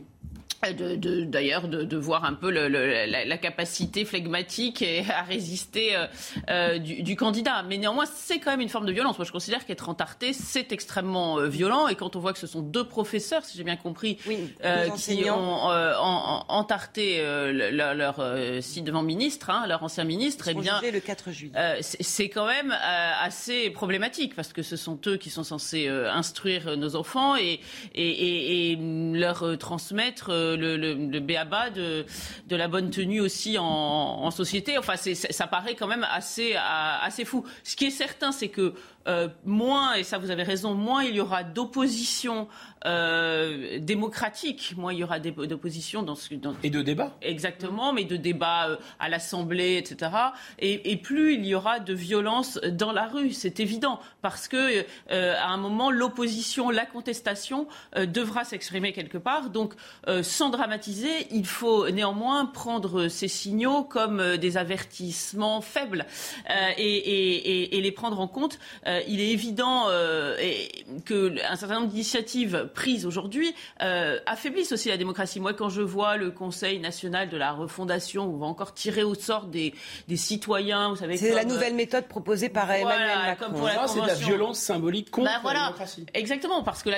d'ailleurs 0.63 1.69
de, 1.69 1.85
de, 1.85 1.97
voir 1.97 2.25
un 2.25 2.35
peu 2.35 2.51
le, 2.51 2.69
la, 2.69 3.39
capacité 3.39 4.05
flegmatique 4.05 4.83
et 4.83 5.05
à 5.09 5.23
résister 5.23 5.95
euh, 5.95 6.07
euh, 6.51 6.79
du, 6.79 7.03
du, 7.03 7.15
candidat. 7.15 7.63
Mais 7.63 7.79
néanmoins, 7.79 8.07
c'est 8.07 8.41
quand 8.41 8.51
même 8.51 8.61
une 8.61 8.69
forme 8.69 8.87
de 8.87 8.93
violence. 8.93 9.19
Moi, 9.19 9.25
je 9.25 9.31
considère 9.31 9.65
qu'être 9.65 9.89
entarté, 9.89 10.33
c'est 10.33 10.73
extrêmement 10.73 11.39
euh, 11.39 11.47
violent. 11.47 11.87
Et 11.87 11.95
quand 11.95 12.17
on 12.17 12.19
voit 12.19 12.33
que 12.33 12.41
ce 12.41 12.49
sont 12.49 12.63
deux 12.63 12.85
professeurs, 12.85 13.45
si 13.45 13.57
j'ai 13.57 13.63
bien 13.63 13.77
compris, 13.77 14.17
qui 14.17 15.31
ont 15.31 15.69
entarté 16.49 17.23
leur, 17.23 17.95
leur 17.95 18.63
si 18.63 18.83
devant 18.83 19.03
ministre, 19.03 19.51
hein, 19.51 19.65
leur 19.69 19.83
ancien 19.83 20.05
ministre, 20.05 20.49
eh 20.49 20.55
bien, 20.55 20.81
le 20.83 21.01
4 21.01 21.31
juillet. 21.31 21.53
c'est 21.81 22.29
quand 22.29 22.47
même 22.47 22.75
assez 23.21 23.71
problématique 23.71 24.35
parce 24.35 24.53
que 24.53 24.63
ce 24.63 24.77
sont 24.77 24.99
eux 25.07 25.17
qui 25.17 25.31
sont 25.31 25.45
censés 25.45 25.89
instruire 25.89 26.77
nos 26.77 26.97
enfants 26.97 27.37
et, 27.37 27.61
et, 27.95 28.09
et, 28.09 28.73
et 28.73 28.79
leur 29.13 29.57
transmettre 29.59 30.31
le, 30.57 30.77
le, 30.77 30.95
le 30.95 31.21
béaba 31.21 31.71
de, 31.71 32.07
de 32.47 32.57
la 32.57 32.69
bonne 32.69 32.91
tenue 32.91 33.21
aussi 33.21 33.59
en, 33.59 33.65
en 33.65 34.31
société. 34.31 34.79
Enfin, 34.79 34.95
ça 34.97 35.47
paraît 35.47 35.75
quand 35.75 35.87
même 35.87 36.07
assez, 36.11 36.57
assez 36.57 37.25
fou. 37.25 37.45
Ce 37.65 37.77
qui 37.77 37.87
est 37.87 37.91
certain, 37.91 38.33
c'est 38.33 38.49
que 38.49 38.75
euh, 39.07 39.29
moins, 39.45 39.95
et 39.95 40.03
ça 40.03 40.19
vous 40.19 40.31
avez 40.31 40.43
raison, 40.43 40.75
moins 40.75 41.05
il 41.05 41.15
y 41.15 41.21
aura 41.21 41.45
d'opposition 41.45 42.49
euh, 42.87 43.81
démocratique, 43.81 44.75
moins 44.77 44.93
il 44.93 45.01
y 45.01 45.05
aura 45.05 45.19
d'opposition 45.19 46.05
dans 46.05 46.15
ce... 46.15 46.35
Dans... 46.35 46.55
Et 46.63 46.71
de 46.71 46.81
débat. 46.81 47.17
Exactement, 47.23 47.93
mais 47.93 48.05
de 48.05 48.17
débat 48.17 48.69
euh, 48.69 48.77
à 49.01 49.09
l'Assemblée, 49.09 49.79
etc. 49.79 50.13
Et, 50.61 50.93
et, 50.93 50.97
plus 50.97 51.35
il 51.35 51.45
y 51.45 51.57
aura 51.57 51.81
de 51.81 51.93
violence 51.93 52.61
dans 52.71 52.93
la 52.93 53.07
rue, 53.07 53.33
c'est 53.33 53.59
évident, 53.59 53.99
parce 54.23 54.47
que 54.47 54.85
euh, 55.11 55.35
à 55.39 55.49
un 55.49 55.57
moment, 55.57 55.91
l'opposition, 55.91 56.71
la 56.71 56.87
contestation 56.87 57.67
devra 57.97 58.45
s'exprimer 58.45 58.93
quelque 58.93 59.19
part. 59.19 59.51
Donc, 59.51 59.75
sans 60.23 60.51
dramatiser, 60.51 61.27
il 61.31 61.47
faut 61.47 61.89
néanmoins 61.91 62.47
prendre 62.47 63.09
ces 63.09 63.29
signaux 63.29 63.85
comme 63.85 64.37
des 64.37 64.57
avertissements 64.57 65.61
faibles 65.61 66.07
et, 66.77 66.83
et, 66.83 67.77
et, 67.77 67.81
les 67.81 67.93
prendre 67.93 68.21
en 68.21 68.29
compte 68.29 68.59
euh, 68.89 69.01
il 69.07 69.21
est 69.21 69.31
évident 69.31 69.87
euh, 69.89 70.37
qu'un 71.05 71.57
certain 71.57 71.75
nombre 71.75 71.89
d'initiatives 71.89 72.71
prises 72.75 73.05
aujourd'hui 73.07 73.55
euh, 73.83 74.19
affaiblissent 74.27 74.73
aussi 74.73 74.89
la 74.89 74.97
démocratie. 74.97 75.41
Moi, 75.41 75.53
quand 75.53 75.69
je 75.69 75.83
vois 75.83 76.17
le 76.17 76.31
Conseil 76.31 76.81
national 76.81 77.29
de 77.29 77.37
la 77.37 77.53
refondation, 77.53 78.25
où 78.25 78.35
on 78.35 78.39
va 78.39 78.47
encore 78.47 78.75
tirer 78.75 79.03
au 79.03 79.15
sort 79.15 79.47
des, 79.47 79.75
citoyens, 80.17 80.91
vous 80.91 80.97
savez. 80.97 81.17
C'est 81.17 81.35
la 81.35 81.45
nouvelle 81.45 81.75
méthode 81.75 82.07
proposée 82.07 82.49
par 82.49 82.71
Emmanuel 82.71 83.19
Macron. 83.19 83.87
c'est 83.87 84.01
de 84.01 84.07
la 84.07 84.15
violence 84.15 84.59
symbolique 84.59 85.11
contre 85.11 85.31
ben 85.43 85.53
la 85.53 85.61
démocratie. 85.67 86.07
Exactement, 86.15 86.63
parce 86.63 86.83
que 86.83 86.91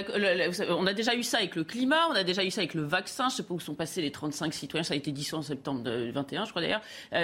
on 0.72 0.86
a 0.86 0.94
déjà 0.94 1.14
eu 1.14 1.22
ça 1.22 1.38
avec 1.38 1.56
le 1.56 1.64
climat, 1.64 2.08
on 2.10 2.14
a 2.14 2.24
déjà 2.24 2.44
eu 2.44 2.50
ça 2.50 2.60
avec 2.60 2.74
le 2.74 2.82
vaccin. 2.82 3.28
je 3.28 3.34
ne 3.34 3.36
sais 3.38 3.42
pas 3.42 3.54
où 3.54 3.60
sont 3.60 3.74
passés 3.74 4.00
les 4.00 4.12
35 4.12 4.54
citoyens, 4.54 4.84
ça 4.84 4.94
a 4.94 4.96
été 4.96 5.12
dit 5.12 5.28
en 5.32 5.42
septembre 5.42 5.80
2021, 5.82 6.44
je 6.44 6.50
crois 6.50 6.62
d'ailleurs, 6.62 6.82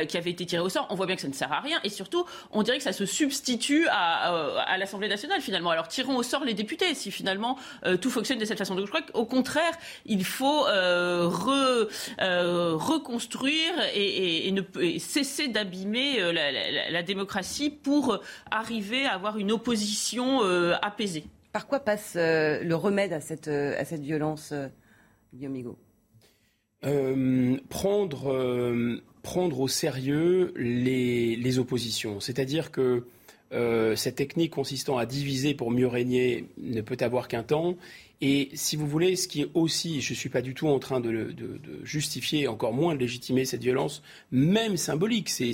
qui 0.08 0.16
avaient 0.16 0.30
été 0.30 0.44
tirés 0.44 0.62
au 0.62 0.68
sort. 0.68 0.86
On 0.90 0.94
voit 0.94 1.06
bien 1.06 1.16
que 1.16 1.22
ça 1.22 1.28
ne 1.28 1.32
sert 1.34 1.52
à 1.52 1.60
rien 1.60 1.78
et 1.84 1.88
surtout, 1.88 2.26
on 2.50 2.62
dirait 2.62 2.78
que 2.78 2.84
ça 2.84 2.92
se 2.92 3.06
substitue 3.06 3.86
à, 3.88 4.55
à 4.55 4.55
l'Assemblée 4.78 5.08
nationale 5.08 5.40
finalement. 5.40 5.70
Alors 5.70 5.88
tirons 5.88 6.16
au 6.16 6.22
sort 6.22 6.44
les 6.44 6.54
députés 6.54 6.94
si 6.94 7.10
finalement 7.10 7.58
tout 8.00 8.10
fonctionne 8.10 8.38
de 8.38 8.44
cette 8.44 8.58
façon. 8.58 8.74
Donc 8.74 8.86
je 8.86 8.90
crois 8.90 9.02
qu'au 9.02 9.24
contraire, 9.24 9.72
il 10.04 10.24
faut 10.24 10.62
re, 10.62 11.88
reconstruire 12.18 13.74
et, 13.94 14.50
ne, 14.52 14.62
cesser 14.98 15.48
d'abîmer 15.48 16.20
la, 16.32 16.90
la, 16.90 17.02
démocratie 17.02 17.70
pour 17.70 18.20
arriver 18.50 19.06
à 19.06 19.14
avoir 19.14 19.38
une 19.38 19.52
opposition 19.52 20.40
apaisée. 20.82 21.24
Par 21.56 21.66
quoi 21.66 21.80
passe 21.80 22.16
euh, 22.16 22.62
le 22.62 22.74
remède 22.74 23.14
à 23.14 23.20
cette, 23.22 23.48
euh, 23.48 23.80
à 23.80 23.86
cette 23.86 24.02
violence, 24.02 24.50
euh, 24.52 24.68
Guillaume 25.32 25.74
prendre, 27.70 28.76
prendre 29.22 29.60
au 29.60 29.66
sérieux 29.66 30.52
les, 30.54 31.34
les 31.34 31.58
oppositions. 31.58 32.20
C'est-à-dire 32.20 32.70
que 32.70 33.06
cette 33.50 34.16
technique 34.16 34.52
consistant 34.52 34.98
à 34.98 35.06
diviser 35.06 35.54
pour 35.54 35.70
mieux 35.70 35.86
régner 35.86 36.46
ne 36.58 36.80
peut 36.80 36.96
avoir 37.00 37.28
qu'un 37.28 37.42
temps. 37.42 37.76
Et 38.20 38.48
si 38.54 38.76
vous 38.76 38.86
voulez, 38.86 39.14
ce 39.16 39.28
qui 39.28 39.42
est 39.42 39.50
aussi, 39.54 40.00
je 40.00 40.12
ne 40.12 40.16
suis 40.16 40.30
pas 40.30 40.40
du 40.40 40.54
tout 40.54 40.68
en 40.68 40.78
train 40.78 41.00
de, 41.00 41.34
justifier, 41.82 42.48
encore 42.48 42.72
moins 42.72 42.94
de 42.94 43.00
légitimer 43.00 43.44
cette 43.44 43.62
violence, 43.62 44.02
même 44.32 44.76
symbolique. 44.76 45.28
C'est 45.28 45.52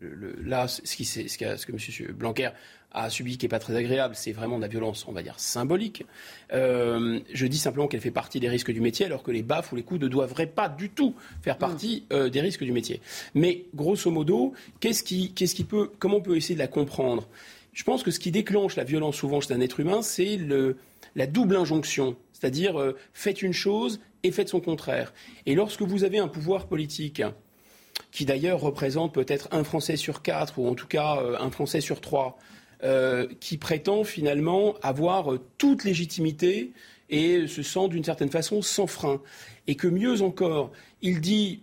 là 0.00 0.68
ce, 0.68 0.82
ce 0.84 1.36
que 1.66 1.72
M. 1.72 2.12
Blanquer 2.14 2.50
a 2.92 3.08
subi 3.08 3.38
qui 3.38 3.44
n'est 3.44 3.50
pas 3.50 3.58
très 3.58 3.76
agréable, 3.76 4.14
c'est 4.16 4.32
vraiment 4.32 4.56
de 4.56 4.62
la 4.62 4.68
violence, 4.68 5.06
on 5.06 5.12
va 5.12 5.22
dire, 5.22 5.38
symbolique. 5.38 6.04
Euh, 6.52 7.20
je 7.32 7.46
dis 7.46 7.58
simplement 7.58 7.86
qu'elle 7.86 8.00
fait 8.00 8.10
partie 8.10 8.40
des 8.40 8.48
risques 8.48 8.72
du 8.72 8.80
métier, 8.80 9.06
alors 9.06 9.22
que 9.22 9.30
les 9.30 9.42
baffes 9.42 9.72
ou 9.72 9.76
les 9.76 9.82
coups 9.82 10.00
ne 10.00 10.08
devraient 10.08 10.46
pas 10.46 10.68
du 10.68 10.90
tout 10.90 11.14
faire 11.42 11.58
partie 11.58 12.04
euh, 12.12 12.28
des 12.28 12.40
risques 12.40 12.64
du 12.64 12.72
métier. 12.72 13.00
Mais 13.34 13.66
grosso 13.74 14.10
modo, 14.10 14.54
qu'est-ce 14.80 15.04
qui, 15.04 15.32
qu'est-ce 15.32 15.54
qui 15.54 15.64
peut, 15.64 15.90
comment 15.98 16.16
on 16.16 16.22
peut 16.22 16.36
essayer 16.36 16.56
de 16.56 16.60
la 16.60 16.66
comprendre? 16.66 17.28
Je 17.72 17.84
pense 17.84 18.02
que 18.02 18.10
ce 18.10 18.18
qui 18.18 18.32
déclenche 18.32 18.74
la 18.74 18.84
violence 18.84 19.16
souvent 19.16 19.40
chez 19.40 19.54
un 19.54 19.60
être 19.60 19.78
humain, 19.78 20.02
c'est 20.02 20.36
le, 20.36 20.76
la 21.14 21.28
double 21.28 21.56
injonction, 21.56 22.16
c'est-à-dire 22.32 22.80
euh, 22.80 22.96
faites 23.14 23.42
une 23.42 23.52
chose 23.52 24.00
et 24.24 24.32
faites 24.32 24.48
son 24.48 24.60
contraire. 24.60 25.14
Et 25.46 25.54
lorsque 25.54 25.82
vous 25.82 26.02
avez 26.02 26.18
un 26.18 26.28
pouvoir 26.28 26.66
politique 26.66 27.22
qui 28.10 28.24
d'ailleurs 28.24 28.60
représente 28.60 29.14
peut-être 29.14 29.48
un 29.52 29.62
Français 29.62 29.96
sur 29.96 30.22
quatre, 30.22 30.58
ou 30.58 30.66
en 30.66 30.74
tout 30.74 30.88
cas 30.88 31.22
un 31.38 31.50
Français 31.50 31.80
sur 31.80 32.00
trois, 32.00 32.38
euh, 32.82 33.26
qui 33.40 33.58
prétend 33.58 34.04
finalement 34.04 34.74
avoir 34.80 35.34
euh, 35.34 35.40
toute 35.58 35.84
légitimité 35.84 36.72
et 37.10 37.46
se 37.46 37.62
sent 37.62 37.88
d'une 37.88 38.04
certaine 38.04 38.30
façon 38.30 38.62
sans 38.62 38.86
frein. 38.86 39.20
Et 39.66 39.74
que 39.74 39.86
mieux 39.86 40.22
encore, 40.22 40.72
il 41.02 41.20
dit 41.20 41.62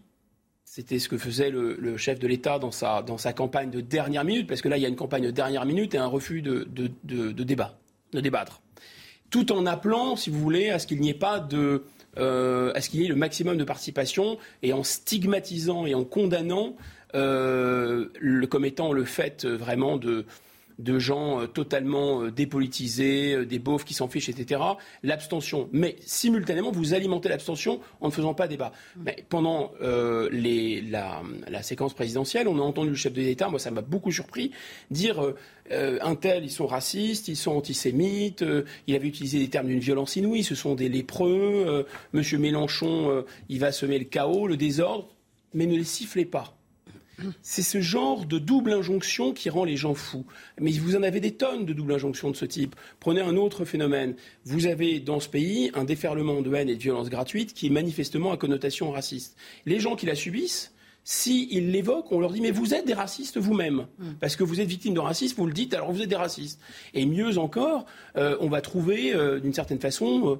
c'était 0.63 0.99
ce 0.99 1.09
que 1.09 1.17
faisait 1.17 1.49
le, 1.49 1.97
chef 1.97 2.19
de 2.19 2.27
l'État 2.27 2.59
dans 2.59 2.69
sa, 2.69 3.01
dans 3.01 3.17
sa, 3.17 3.33
campagne 3.33 3.71
de 3.71 3.81
dernière 3.81 4.23
minute, 4.23 4.45
parce 4.45 4.61
que 4.61 4.69
là, 4.69 4.77
il 4.77 4.83
y 4.83 4.85
a 4.85 4.89
une 4.89 4.95
campagne 4.95 5.23
de 5.23 5.31
dernière 5.31 5.65
minute 5.65 5.95
et 5.95 5.97
un 5.97 6.05
refus 6.05 6.43
de, 6.43 6.67
de, 6.71 7.43
débat, 7.43 7.79
de 8.13 8.19
débattre. 8.19 8.61
Tout 9.31 9.51
en 9.51 9.65
appelant, 9.65 10.15
si 10.15 10.29
vous 10.29 10.39
voulez, 10.39 10.69
à 10.69 10.77
ce 10.77 10.85
qu'il 10.85 10.99
n'y 10.99 11.09
ait 11.09 11.15
pas 11.15 11.39
de. 11.39 11.83
Euh, 12.19 12.71
à 12.75 12.81
ce 12.81 12.91
qu'il 12.91 13.01
y 13.01 13.05
ait 13.05 13.09
le 13.09 13.15
maximum 13.15 13.57
de 13.57 13.63
participation 13.63 14.37
et 14.61 14.71
en 14.73 14.83
stigmatisant 14.83 15.87
et 15.87 15.95
en 15.95 16.03
condamnant 16.03 16.75
le, 17.13 18.45
comme 18.45 18.65
étant 18.65 18.91
le 18.91 19.03
fait 19.03 19.45
vraiment 19.45 19.97
de, 19.97 20.25
de 20.79 20.99
gens 20.99 21.41
euh, 21.41 21.47
totalement 21.47 22.23
euh, 22.23 22.31
dépolitisés, 22.31 23.33
euh, 23.33 23.45
des 23.45 23.59
beaufs 23.59 23.83
qui 23.83 23.93
s'en 23.93 24.07
fichent, 24.07 24.29
etc. 24.29 24.61
L'abstention. 25.03 25.69
Mais 25.71 25.95
simultanément, 26.05 26.71
vous 26.71 26.93
alimentez 26.93 27.29
l'abstention 27.29 27.79
en 27.99 28.07
ne 28.07 28.11
faisant 28.11 28.33
pas 28.33 28.47
débat. 28.47 28.71
Mais 28.97 29.25
pendant 29.29 29.71
la, 29.79 31.21
séquence 31.61 31.93
présidentielle, 31.93 32.47
on 32.47 32.59
a 32.59 32.61
entendu 32.61 32.89
le 32.89 32.95
chef 32.95 33.13
de 33.13 33.21
l'État, 33.21 33.49
moi 33.49 33.59
ça 33.59 33.71
m'a 33.71 33.81
beaucoup 33.81 34.11
surpris, 34.11 34.51
dire 34.91 35.33
un 35.71 36.15
tel, 36.15 36.45
ils 36.45 36.51
sont 36.51 36.67
racistes, 36.67 37.27
ils 37.27 37.35
sont 37.35 37.51
antisémites, 37.51 38.45
il 38.87 38.95
avait 38.95 39.07
utilisé 39.07 39.39
des 39.39 39.49
termes 39.49 39.67
d'une 39.67 39.79
violence 39.79 40.15
inouïe, 40.15 40.43
ce 40.43 40.55
sont 40.55 40.75
des 40.75 40.89
lépreux, 40.89 41.85
Monsieur 42.13 42.37
Mélenchon, 42.37 43.25
il 43.49 43.59
va 43.59 43.71
semer 43.71 43.99
le 43.99 44.05
chaos, 44.05 44.47
le 44.47 44.57
désordre, 44.57 45.09
mais 45.53 45.65
ne 45.65 45.75
les 45.75 45.83
sifflez 45.83 46.25
pas. 46.25 46.56
C'est 47.41 47.63
ce 47.63 47.81
genre 47.81 48.25
de 48.25 48.37
double 48.39 48.73
injonction 48.73 49.33
qui 49.33 49.49
rend 49.49 49.63
les 49.63 49.77
gens 49.77 49.93
fous. 49.93 50.25
Mais 50.59 50.71
vous 50.71 50.95
en 50.95 51.03
avez 51.03 51.19
des 51.19 51.33
tonnes 51.33 51.65
de 51.65 51.73
double 51.73 51.93
injonctions 51.93 52.31
de 52.31 52.35
ce 52.35 52.45
type. 52.45 52.75
Prenez 52.99 53.21
un 53.21 53.35
autre 53.35 53.65
phénomène. 53.65 54.15
Vous 54.45 54.67
avez 54.67 54.99
dans 54.99 55.19
ce 55.19 55.29
pays 55.29 55.71
un 55.73 55.83
déferlement 55.83 56.41
de 56.41 56.53
haine 56.53 56.69
et 56.69 56.75
de 56.75 56.81
violence 56.81 57.09
gratuite 57.09 57.53
qui 57.53 57.67
est 57.67 57.71
manifestement 57.71 58.31
à 58.31 58.37
connotation 58.37 58.91
raciste. 58.91 59.35
Les 59.65 59.79
gens 59.79 59.95
qui 59.95 60.05
la 60.05 60.15
subissent, 60.15 60.73
s'ils 61.03 61.71
l'évoquent, 61.71 62.11
on 62.11 62.19
leur 62.19 62.33
dit 62.33 62.41
mais 62.41 62.51
vous 62.51 62.73
êtes 62.73 62.85
des 62.85 62.93
racistes 62.93 63.37
vous-même. 63.37 63.87
Mm. 63.97 64.11
Parce 64.19 64.35
que 64.35 64.43
vous 64.43 64.59
êtes 64.59 64.67
victime 64.67 64.93
de 64.93 64.99
racisme, 64.99 65.37
vous 65.37 65.47
le 65.47 65.53
dites, 65.53 65.73
alors 65.73 65.91
vous 65.91 66.01
êtes 66.01 66.09
des 66.09 66.15
racistes. 66.15 66.59
Et 66.93 67.05
mieux 67.05 67.37
encore, 67.37 67.85
euh, 68.17 68.37
on 68.41 68.49
va 68.49 68.61
trouver 68.61 69.13
euh, 69.13 69.39
d'une 69.39 69.53
certaine 69.53 69.79
façon... 69.79 70.33
Euh, 70.33 70.35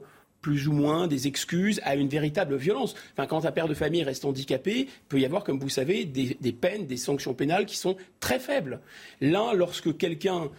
plus 0.47 0.69
ou 0.69 0.71
moins 0.71 1.07
des 1.07 1.27
excuses 1.27 1.81
à 1.83 1.97
une 1.97 2.07
véritable 2.07 2.55
violence. 2.55 2.95
Enfin, 3.11 3.27
quand 3.27 3.45
un 3.45 3.51
père 3.51 3.67
de 3.67 3.73
famille 3.73 4.01
reste 4.01 4.23
handicapé, 4.23 4.87
il 4.87 5.07
peut 5.09 5.19
y 5.19 5.25
avoir, 5.25 5.43
comme 5.43 5.59
vous 5.59 5.67
savez, 5.67 6.05
des, 6.05 6.53
peines, 6.53 6.85
des 6.85 6.95
sanctions 6.95 7.33
pénales 7.33 7.65
qui 7.65 7.75
sont 7.75 7.97
très 8.21 8.39
faibles. 8.39 8.79
Là, 9.19 9.51
lorsque 9.53 9.97
quelqu'un 9.97 10.49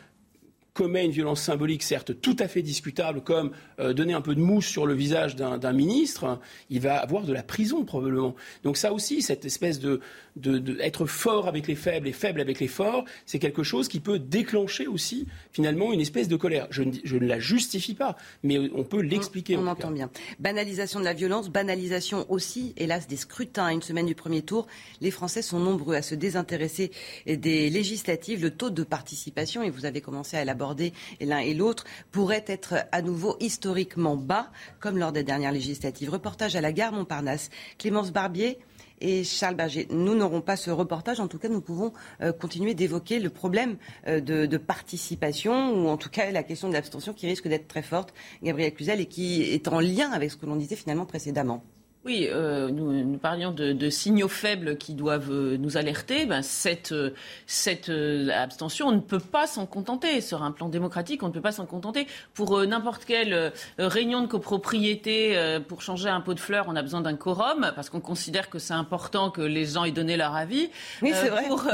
commet 0.74 1.06
une 1.06 1.10
violence 1.10 1.40
symbolique, 1.40 1.82
certes 1.82 2.20
tout 2.20 2.36
à 2.38 2.48
fait 2.48 2.60
discutable, 2.60 3.22
comme 3.22 3.52
euh, 3.80 3.94
donner 3.94 4.12
un 4.12 4.20
peu 4.20 4.34
de 4.34 4.40
mousse 4.40 4.66
sur 4.66 4.84
le 4.84 4.92
visage 4.92 5.36
d'un 5.36 5.72
ministre, 5.72 6.38
il 6.68 6.80
va 6.80 6.98
avoir 6.98 7.24
de 7.24 7.32
la 7.32 7.42
prison 7.42 7.86
probablement. 7.86 8.34
Donc 8.64 8.76
ça 8.76 8.92
aussi, 8.92 9.22
cette 9.22 9.46
espèce 9.46 9.80
de, 9.80 10.00
de, 10.38 10.78
être 10.80 11.06
fort 11.06 11.48
avec 11.48 11.66
les 11.66 11.74
faibles 11.74 12.08
et 12.08 12.12
faible 12.12 12.40
avec 12.40 12.60
les 12.60 12.68
forts, 12.68 13.04
c'est 13.26 13.38
quelque 13.38 13.62
chose 13.62 13.88
qui 13.88 14.00
peut 14.00 14.18
déclencher 14.18 14.86
aussi 14.86 15.26
finalement 15.52 15.92
une 15.92 16.00
espèce 16.00 16.28
de 16.28 16.36
colère. 16.36 16.66
Je 16.70 16.82
ne, 16.82 16.92
je 17.04 17.16
ne 17.16 17.26
la 17.26 17.38
justifie 17.38 17.94
pas, 17.94 18.16
mais 18.42 18.58
on 18.58 18.84
peut 18.84 19.00
l'expliquer. 19.00 19.56
On, 19.56 19.66
entend 19.66 19.90
bien. 19.90 20.10
Banalisation 20.38 21.00
de 21.00 21.04
la 21.04 21.12
violence, 21.12 21.48
banalisation 21.48 22.26
aussi, 22.30 22.74
hélas, 22.76 23.06
des 23.06 23.16
scrutins. 23.16 23.68
Une 23.68 23.82
semaine 23.82 24.06
du 24.06 24.14
premier 24.14 24.42
tour, 24.42 24.66
les 25.00 25.10
Français 25.10 25.42
sont 25.42 25.58
nombreux 25.58 25.94
à 25.94 26.02
se 26.02 26.14
désintéresser 26.14 26.90
des 27.26 27.70
législatives. 27.70 28.42
Le 28.42 28.50
taux 28.50 28.70
de 28.70 28.82
participation, 28.82 29.62
et 29.62 29.70
vous 29.70 29.84
avez 29.84 30.00
commencé 30.00 30.36
à 30.36 30.42
élaborer 30.42 30.92
l'un 31.20 31.38
et 31.38 31.54
l'autre, 31.54 31.84
pourrait 32.12 32.44
être 32.46 32.74
à 32.92 33.02
nouveau 33.02 33.36
historiquement 33.40 34.16
bas, 34.16 34.50
comme 34.80 34.98
lors 34.98 35.12
des 35.12 35.22
dernières 35.22 35.52
législatives. 35.52 36.10
Reportage 36.10 36.56
à 36.56 36.60
la 36.60 36.72
gare 36.72 36.92
Montparnasse. 36.92 37.50
Clémence 37.78 38.12
Barbier 38.12 38.58
et 39.00 39.24
Charles 39.24 39.54
Berger. 39.54 39.86
Nous 39.90 40.14
n'aurons 40.14 40.40
pas 40.40 40.56
ce 40.56 40.70
reportage. 40.70 41.20
En 41.20 41.28
tout 41.28 41.38
cas, 41.38 41.48
nous 41.48 41.60
pouvons 41.60 41.92
euh, 42.20 42.32
continuer 42.32 42.74
d'évoquer 42.74 43.18
le 43.18 43.30
problème 43.30 43.76
euh, 44.06 44.20
de, 44.20 44.56
participation 44.56 45.72
ou 45.72 45.88
en 45.88 45.96
tout 45.96 46.10
cas 46.10 46.30
la 46.30 46.42
question 46.42 46.68
de 46.68 46.74
l'abstention 46.74 47.12
qui 47.12 47.26
risque 47.26 47.48
d'être 47.48 47.68
très 47.68 47.82
forte, 47.82 48.12
Gabriel 48.42 48.74
Cluzel, 48.74 49.00
et 49.00 49.06
qui 49.06 49.42
est 49.42 49.68
en 49.68 49.80
lien 49.80 50.10
avec 50.10 50.30
ce 50.30 50.36
que 50.36 50.46
l'on 50.46 50.56
disait 50.56 50.76
finalement 50.76 51.06
précédemment. 51.06 51.62
Oui, 52.08 52.26
euh, 52.32 52.70
nous, 52.70 53.18
parlions 53.18 53.52
de, 53.52 53.90
signaux 53.90 54.28
faibles 54.28 54.78
qui 54.78 54.94
doivent 54.94 55.30
euh, 55.30 55.58
nous 55.58 55.76
alerter. 55.76 56.24
Ben, 56.24 56.40
cette, 56.40 56.90
euh, 56.90 58.30
abstention, 58.30 58.86
on 58.86 58.92
ne 58.92 59.00
peut 59.00 59.18
pas 59.18 59.46
s'en 59.46 59.66
contenter. 59.66 60.22
Sur 60.22 60.42
un 60.42 60.50
plan 60.50 60.70
démocratique, 60.70 61.22
on 61.22 61.28
ne 61.28 61.32
peut 61.32 61.42
pas 61.42 61.52
s'en 61.52 61.66
contenter. 61.66 62.06
Pour 62.32 62.64
n'importe 62.64 63.04
quelle 63.04 63.52
réunion 63.76 64.22
de 64.22 64.26
copropriété, 64.26 65.36
pour 65.68 65.82
changer 65.82 66.08
un 66.08 66.22
pot 66.22 66.32
de 66.32 66.40
fleurs, 66.40 66.64
on 66.68 66.76
a 66.76 66.82
besoin 66.82 67.02
d'un 67.02 67.14
quorum, 67.14 67.72
parce 67.74 67.90
qu'on 67.90 68.00
considère 68.00 68.48
que 68.48 68.58
c'est 68.58 68.72
important 68.72 69.30
que 69.30 69.42
les 69.42 69.66
gens 69.66 69.84
aient 69.84 69.90
donné 69.90 70.16
leur 70.16 70.34
avis. 70.34 70.70
Oui, 71.02 71.12
c'est 71.12 71.28
vrai. 71.28 71.46
Pour, 71.48 71.64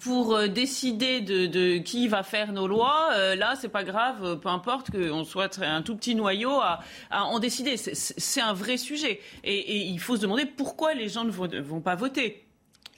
pour 0.00 0.48
décider 0.48 1.20
de, 1.22 1.46
de, 1.46 1.78
qui 1.78 2.08
va 2.08 2.22
faire 2.22 2.52
nos 2.52 2.66
lois, 2.66 3.08
là, 3.36 3.54
c'est 3.58 3.68
pas 3.68 3.84
grave, 3.84 4.38
peu 4.40 4.48
importe 4.50 4.90
qu'on 4.90 5.24
soit 5.24 5.58
un 5.60 5.80
tout 5.80 5.96
petit 5.96 6.14
noyau 6.14 6.60
à, 6.60 6.80
à 7.10 7.24
en 7.24 7.38
décider. 7.38 7.76
C'est 7.78 8.42
un 8.42 8.52
vrai 8.52 8.76
sujet. 8.76 9.20
Et, 9.44 9.76
et 9.76 9.77
il 9.80 10.00
faut 10.00 10.16
se 10.16 10.22
demander 10.22 10.46
pourquoi 10.46 10.94
les 10.94 11.08
gens 11.08 11.24
ne 11.24 11.30
vont, 11.30 11.80
pas 11.80 11.94
voter. 11.94 12.46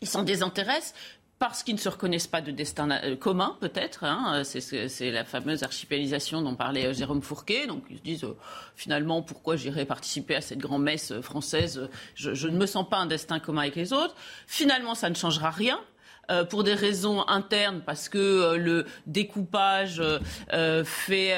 Ils 0.01 0.09
s'en 0.09 0.23
désintéressent 0.23 0.94
parce 1.39 1.62
qu'ils 1.62 1.74
ne 1.74 1.81
se 1.81 1.89
reconnaissent 1.89 2.27
pas 2.27 2.43
de 2.43 2.51
destin 2.51 2.90
euh, 2.90 3.16
commun, 3.16 3.57
peut-être. 3.61 4.05
Hein. 4.05 4.43
c'est 4.44 5.11
la 5.11 5.24
fameuse 5.24 5.62
archipélisation 5.62 6.43
dont 6.43 6.55
parlait 6.55 6.86
euh, 6.86 6.93
Jérôme 6.93 7.23
Fourquet. 7.23 7.66
Donc 7.66 7.85
ils 7.89 7.97
se 7.97 8.02
disent 8.02 8.24
euh, 8.24 8.36
finalement 8.77 9.23
pourquoi 9.23 9.57
j'irai 9.57 9.86
participer 9.86 10.36
à 10.36 10.43
cette 10.43 10.59
grand-messe 10.59 11.19
française? 11.23 11.89
Je, 12.15 12.35
je, 12.35 12.48
ne 12.48 12.59
me 12.59 12.66
sens 12.66 12.89
pas 12.89 12.98
un 12.98 13.07
destin 13.07 13.40
commun 13.40 13.62
avec 13.62 13.77
les 13.77 13.94
autres. 13.94 14.15
Finalement, 14.47 14.94
ça 14.94 15.09
ne 15.09 15.15
changera 15.15 15.51
rien. 15.51 15.81
Pour 16.48 16.65
des 16.65 16.74
raisons 16.74 17.27
internes, 17.28 17.82
parce 17.85 18.09
que 18.09 18.55
le 18.57 18.86
découpage 19.07 20.02
fait 20.85 21.36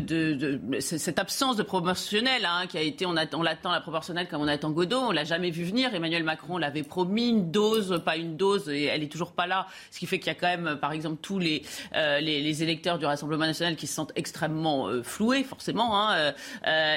de, 0.00 0.60
cette 0.80 1.18
absence 1.18 1.56
de 1.56 1.62
proportionnel 1.62 2.44
hein, 2.44 2.66
qui 2.68 2.78
a 2.78 2.82
été, 2.82 3.06
on, 3.06 3.14
on 3.34 3.42
l'attend 3.42 3.72
la 3.72 3.80
proportionnelle 3.80 4.28
comme 4.28 4.42
on 4.42 4.48
attend 4.48 4.70
Godot, 4.70 4.98
on 4.98 5.10
l'a 5.10 5.24
jamais 5.24 5.50
vu 5.50 5.64
venir. 5.64 5.94
Emmanuel 5.94 6.24
Macron 6.24 6.58
l'avait 6.58 6.82
promis 6.82 7.28
une 7.28 7.50
dose, 7.50 8.00
pas 8.04 8.16
une 8.16 8.36
dose, 8.36 8.68
et 8.68 8.84
elle 8.84 9.02
est 9.02 9.10
toujours 9.12 9.32
pas 9.32 9.46
là, 9.46 9.66
ce 9.90 9.98
qui 9.98 10.06
fait 10.06 10.18
qu'il 10.18 10.28
y 10.28 10.30
a 10.30 10.34
quand 10.34 10.48
même, 10.48 10.78
par 10.80 10.92
exemple, 10.92 11.18
tous 11.20 11.38
les, 11.38 11.62
les, 11.92 12.62
électeurs 12.62 12.98
du 12.98 13.06
Rassemblement 13.06 13.46
national 13.46 13.76
qui 13.76 13.86
se 13.86 13.94
sentent 13.94 14.12
extrêmement 14.14 14.88
floués, 15.02 15.44
forcément, 15.44 15.98
hein, 16.00 16.32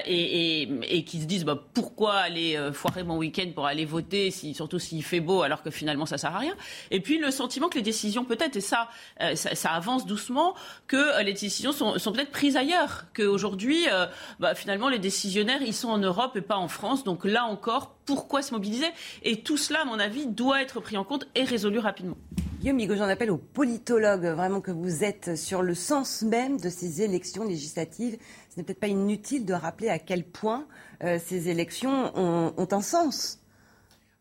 et, 0.05 1.03
qui 1.05 1.21
se 1.21 1.25
disent 1.25 1.45
bah, 1.45 1.61
pourquoi 1.73 2.15
aller 2.15 2.57
foirer 2.73 3.03
mon 3.03 3.17
week-end 3.17 3.49
pour 3.53 3.65
aller 3.65 3.85
voter, 3.85 4.31
surtout 4.31 4.79
s'il 4.79 5.03
fait 5.03 5.19
beau, 5.19 5.41
alors 5.41 5.63
que 5.63 5.69
finalement 5.69 6.05
ça 6.05 6.17
sert 6.17 6.35
à 6.35 6.39
rien. 6.39 6.55
Et 6.91 6.99
puis 6.99 7.19
sentiment 7.35 7.69
que 7.69 7.75
les 7.75 7.83
décisions 7.83 8.25
peut-être, 8.25 8.55
et 8.55 8.61
ça, 8.61 8.89
euh, 9.21 9.35
ça, 9.35 9.71
avance 9.71 10.05
doucement, 10.05 10.55
que 10.87 10.95
euh, 10.95 11.23
les 11.23 11.33
décisions 11.33 11.71
sont, 11.71 11.99
sont 11.99 12.11
peut-être 12.11 12.31
prises 12.31 12.57
ailleurs, 12.57 13.05
qu'aujourd'hui, 13.15 13.85
euh, 13.91 14.07
bah, 14.39 14.55
finalement 14.55 14.89
les 14.89 14.99
décisionnaires, 14.99 15.61
ils 15.61 15.73
sont 15.73 15.89
en 15.89 15.97
Europe 15.97 16.35
et 16.35 16.41
pas 16.41 16.57
en 16.57 16.67
France. 16.67 17.03
Donc 17.03 17.25
là 17.25 17.45
encore, 17.45 17.95
pourquoi 18.05 18.41
se 18.41 18.53
mobiliser? 18.53 18.87
Et 19.23 19.41
tout 19.41 19.57
cela, 19.57 19.81
à 19.81 19.85
mon 19.85 19.99
avis, 19.99 20.25
doit 20.25 20.61
être 20.61 20.79
pris 20.79 20.97
en 20.97 21.03
compte 21.03 21.27
et 21.35 21.43
résolu 21.43 21.79
rapidement. 21.79 22.17
Guillaume 22.59 22.77
Migaud, 22.77 22.95
j'en 22.95 23.09
appelle 23.09 23.31
aux 23.31 23.37
politologues, 23.37 24.25
vraiment 24.25 24.61
que 24.61 24.71
vous 24.71 25.03
êtes 25.03 25.35
sur 25.35 25.61
le 25.61 25.75
sens 25.75 26.23
même 26.23 26.59
de 26.59 26.69
ces 26.69 27.01
élections 27.01 27.43
législatives. 27.43 28.17
Ce 28.49 28.57
n'est 28.57 28.63
peut-être 28.63 28.79
pas 28.79 28.87
inutile 28.87 29.45
de 29.45 29.53
rappeler 29.53 29.89
à 29.89 29.99
quel 29.99 30.23
point 30.23 30.65
ces 31.01 31.49
élections 31.49 32.11
ont 32.17 32.67
un 32.71 32.81
sens. 32.81 33.44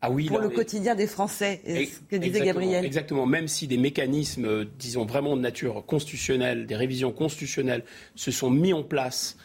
Ah 0.05 0.11
oui, 0.11 0.27
pour 0.27 0.37
le 0.37 0.49
quotidien 0.49 0.93
des 0.93 1.07
Français, 1.07 1.61
ce 1.65 1.99
que 2.09 2.15
disait 2.15 2.45
Gabriel. 2.45 2.85
Exactement, 2.85 3.25
même 3.25 3.47
si 3.47 3.65
des 3.67 3.77
mécanismes, 3.77 4.45
euh, 4.45 4.65
disons 4.77 5.05
vraiment 5.05 5.35
de 5.35 5.41
nature 5.41 5.83
constitutionnelle, 5.85 6.67
des 6.67 6.75
révisions 6.75 7.11
constitutionnelles 7.11 7.83
se 8.15 8.29
sont 8.29 8.51
mis 8.51 8.71
en 8.71 8.83
place 8.83 9.35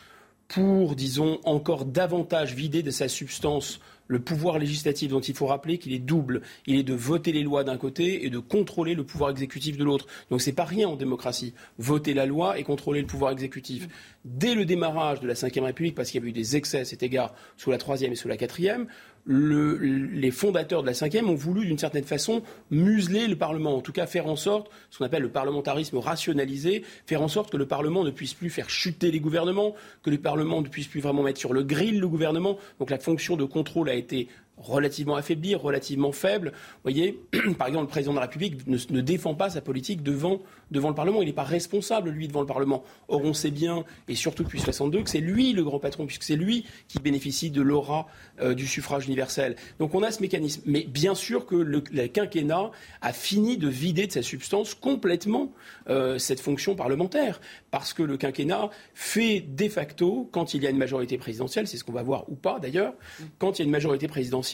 pour, 0.48 0.96
disons, 0.96 1.40
encore 1.44 1.86
davantage 1.86 2.54
vider 2.54 2.82
de 2.82 2.90
sa 2.90 3.08
substance 3.08 3.80
le 4.10 4.18
pouvoir 4.18 4.58
législatif 4.58 5.08
dont 5.08 5.20
il 5.20 5.36
faut 5.36 5.46
rappeler 5.46 5.78
qu'il 5.78 5.92
est 5.92 6.00
double. 6.00 6.42
Il 6.66 6.74
est 6.74 6.82
de 6.82 6.94
voter 6.94 7.30
les 7.30 7.44
lois 7.44 7.62
d'un 7.62 7.76
côté 7.76 8.26
et 8.26 8.28
de 8.28 8.40
contrôler 8.40 8.96
le 8.96 9.04
pouvoir 9.04 9.30
exécutif 9.30 9.76
de 9.76 9.84
l'autre. 9.84 10.08
Donc 10.30 10.42
c'est 10.42 10.52
pas 10.52 10.64
rien 10.64 10.88
en 10.88 10.96
démocratie. 10.96 11.54
Voter 11.78 12.12
la 12.12 12.26
loi 12.26 12.58
et 12.58 12.64
contrôler 12.64 13.02
le 13.02 13.06
pouvoir 13.06 13.30
exécutif. 13.30 13.86
Dès 14.24 14.56
le 14.56 14.64
démarrage 14.64 15.20
de 15.20 15.28
la 15.28 15.34
Ve 15.34 15.62
République, 15.62 15.94
parce 15.94 16.10
qu'il 16.10 16.20
y 16.20 16.22
avait 16.24 16.30
eu 16.30 16.32
des 16.32 16.56
excès 16.56 16.80
à 16.80 16.84
cet 16.84 17.04
égard 17.04 17.32
sous 17.56 17.70
la 17.70 17.78
Troisième 17.78 18.10
et 18.10 18.16
sous 18.16 18.26
la 18.26 18.36
Quatrième, 18.36 18.88
les 19.26 20.30
fondateurs 20.30 20.82
de 20.82 20.86
la 20.86 20.94
cinquième 20.94 21.28
ont 21.28 21.34
voulu, 21.34 21.66
d'une 21.66 21.78
certaine 21.78 22.04
façon, 22.04 22.42
museler 22.70 23.28
le 23.28 23.36
Parlement, 23.36 23.76
en 23.76 23.80
tout 23.80 23.92
cas 23.92 24.06
faire 24.06 24.26
en 24.26 24.36
sorte, 24.36 24.70
ce 24.90 24.98
qu'on 24.98 25.04
appelle 25.04 25.22
le 25.22 25.28
parlementarisme 25.28 25.98
rationalisé, 25.98 26.82
faire 27.06 27.22
en 27.22 27.28
sorte 27.28 27.50
que 27.50 27.56
le 27.56 27.66
Parlement 27.66 28.02
ne 28.04 28.10
puisse 28.10 28.34
plus 28.34 28.50
faire 28.50 28.70
chuter 28.70 29.10
les 29.10 29.20
gouvernements, 29.20 29.74
que 30.02 30.10
le 30.10 30.18
Parlement 30.18 30.62
ne 30.62 30.68
puisse 30.68 30.86
plus 30.88 31.00
vraiment 31.00 31.22
mettre 31.22 31.38
sur 31.38 31.52
le 31.52 31.62
grill 31.62 32.00
le 32.00 32.08
gouvernement. 32.08 32.58
Donc 32.78 32.90
la 32.90 32.98
fonction 32.98 33.36
de 33.36 33.44
contrôle 33.44 33.88
a 33.88 33.94
été 33.94 34.28
relativement 34.60 35.16
affaibli, 35.16 35.54
relativement 35.54 36.12
faible. 36.12 36.52
Vous 36.52 36.90
voyez, 36.90 37.20
par 37.58 37.68
exemple, 37.68 37.86
le 37.86 37.90
président 37.90 38.12
de 38.12 38.16
la 38.16 38.26
République 38.26 38.66
ne, 38.66 39.00
défend 39.00 39.34
pas 39.34 39.50
sa 39.50 39.60
politique 39.60 40.02
devant, 40.02 40.40
devant 40.70 40.88
le 40.88 40.94
Parlement. 40.94 41.22
Il 41.22 41.26
n'est 41.26 41.32
pas 41.32 41.42
responsable, 41.42 42.10
lui, 42.10 42.28
devant 42.28 42.40
le 42.40 42.46
Parlement. 42.46 42.84
Or, 43.08 43.22
on 43.24 43.34
sait 43.34 43.50
bien, 43.50 43.84
et 44.08 44.14
surtout 44.14 44.44
depuis 44.44 44.60
62, 44.60 45.02
que 45.02 45.10
c'est 45.10 45.20
lui 45.20 45.52
le 45.52 45.64
grand 45.64 45.78
patron, 45.78 46.06
puisque 46.06 46.22
c'est 46.22 46.36
lui 46.36 46.64
qui 46.88 46.98
bénéficie 46.98 47.50
de 47.50 47.62
l'aura 47.62 48.06
euh, 48.40 48.54
du 48.54 48.66
suffrage 48.66 49.06
universel. 49.06 49.56
Donc 49.78 49.94
on 49.94 50.02
a 50.02 50.10
ce 50.10 50.20
mécanisme. 50.20 50.62
Mais 50.66 50.82
bien 50.82 51.14
sûr 51.14 51.46
que 51.46 51.56
le, 51.56 51.80
quinquennat 51.80 52.70
a 53.00 53.12
fini 53.12 53.56
de 53.56 53.68
vider 53.68 54.06
de 54.06 54.12
sa 54.12 54.22
substance 54.22 54.74
complètement 54.74 55.52
euh, 55.88 56.18
cette 56.18 56.40
fonction 56.40 56.74
parlementaire. 56.74 57.40
Parce 57.70 57.92
que 57.92 58.02
le 58.02 58.16
quinquennat 58.16 58.70
fait 58.94 59.40
de 59.40 59.68
facto, 59.68 60.28
quand 60.32 60.54
il 60.54 60.62
y 60.62 60.66
a 60.66 60.70
une 60.70 60.78
majorité 60.78 61.18
présidentielle, 61.18 61.66
c'est 61.66 61.76
ce 61.76 61.84
qu'on 61.84 61.92
va 61.92 62.02
voir 62.02 62.28
ou 62.28 62.34
pas 62.34 62.58
d'ailleurs, 62.58 62.94
quand 63.38 63.58
il 63.58 63.62
y 63.62 63.62
a 63.62 63.66
une 63.66 63.70
majorité 63.70 64.08
présidentielle, 64.08 64.49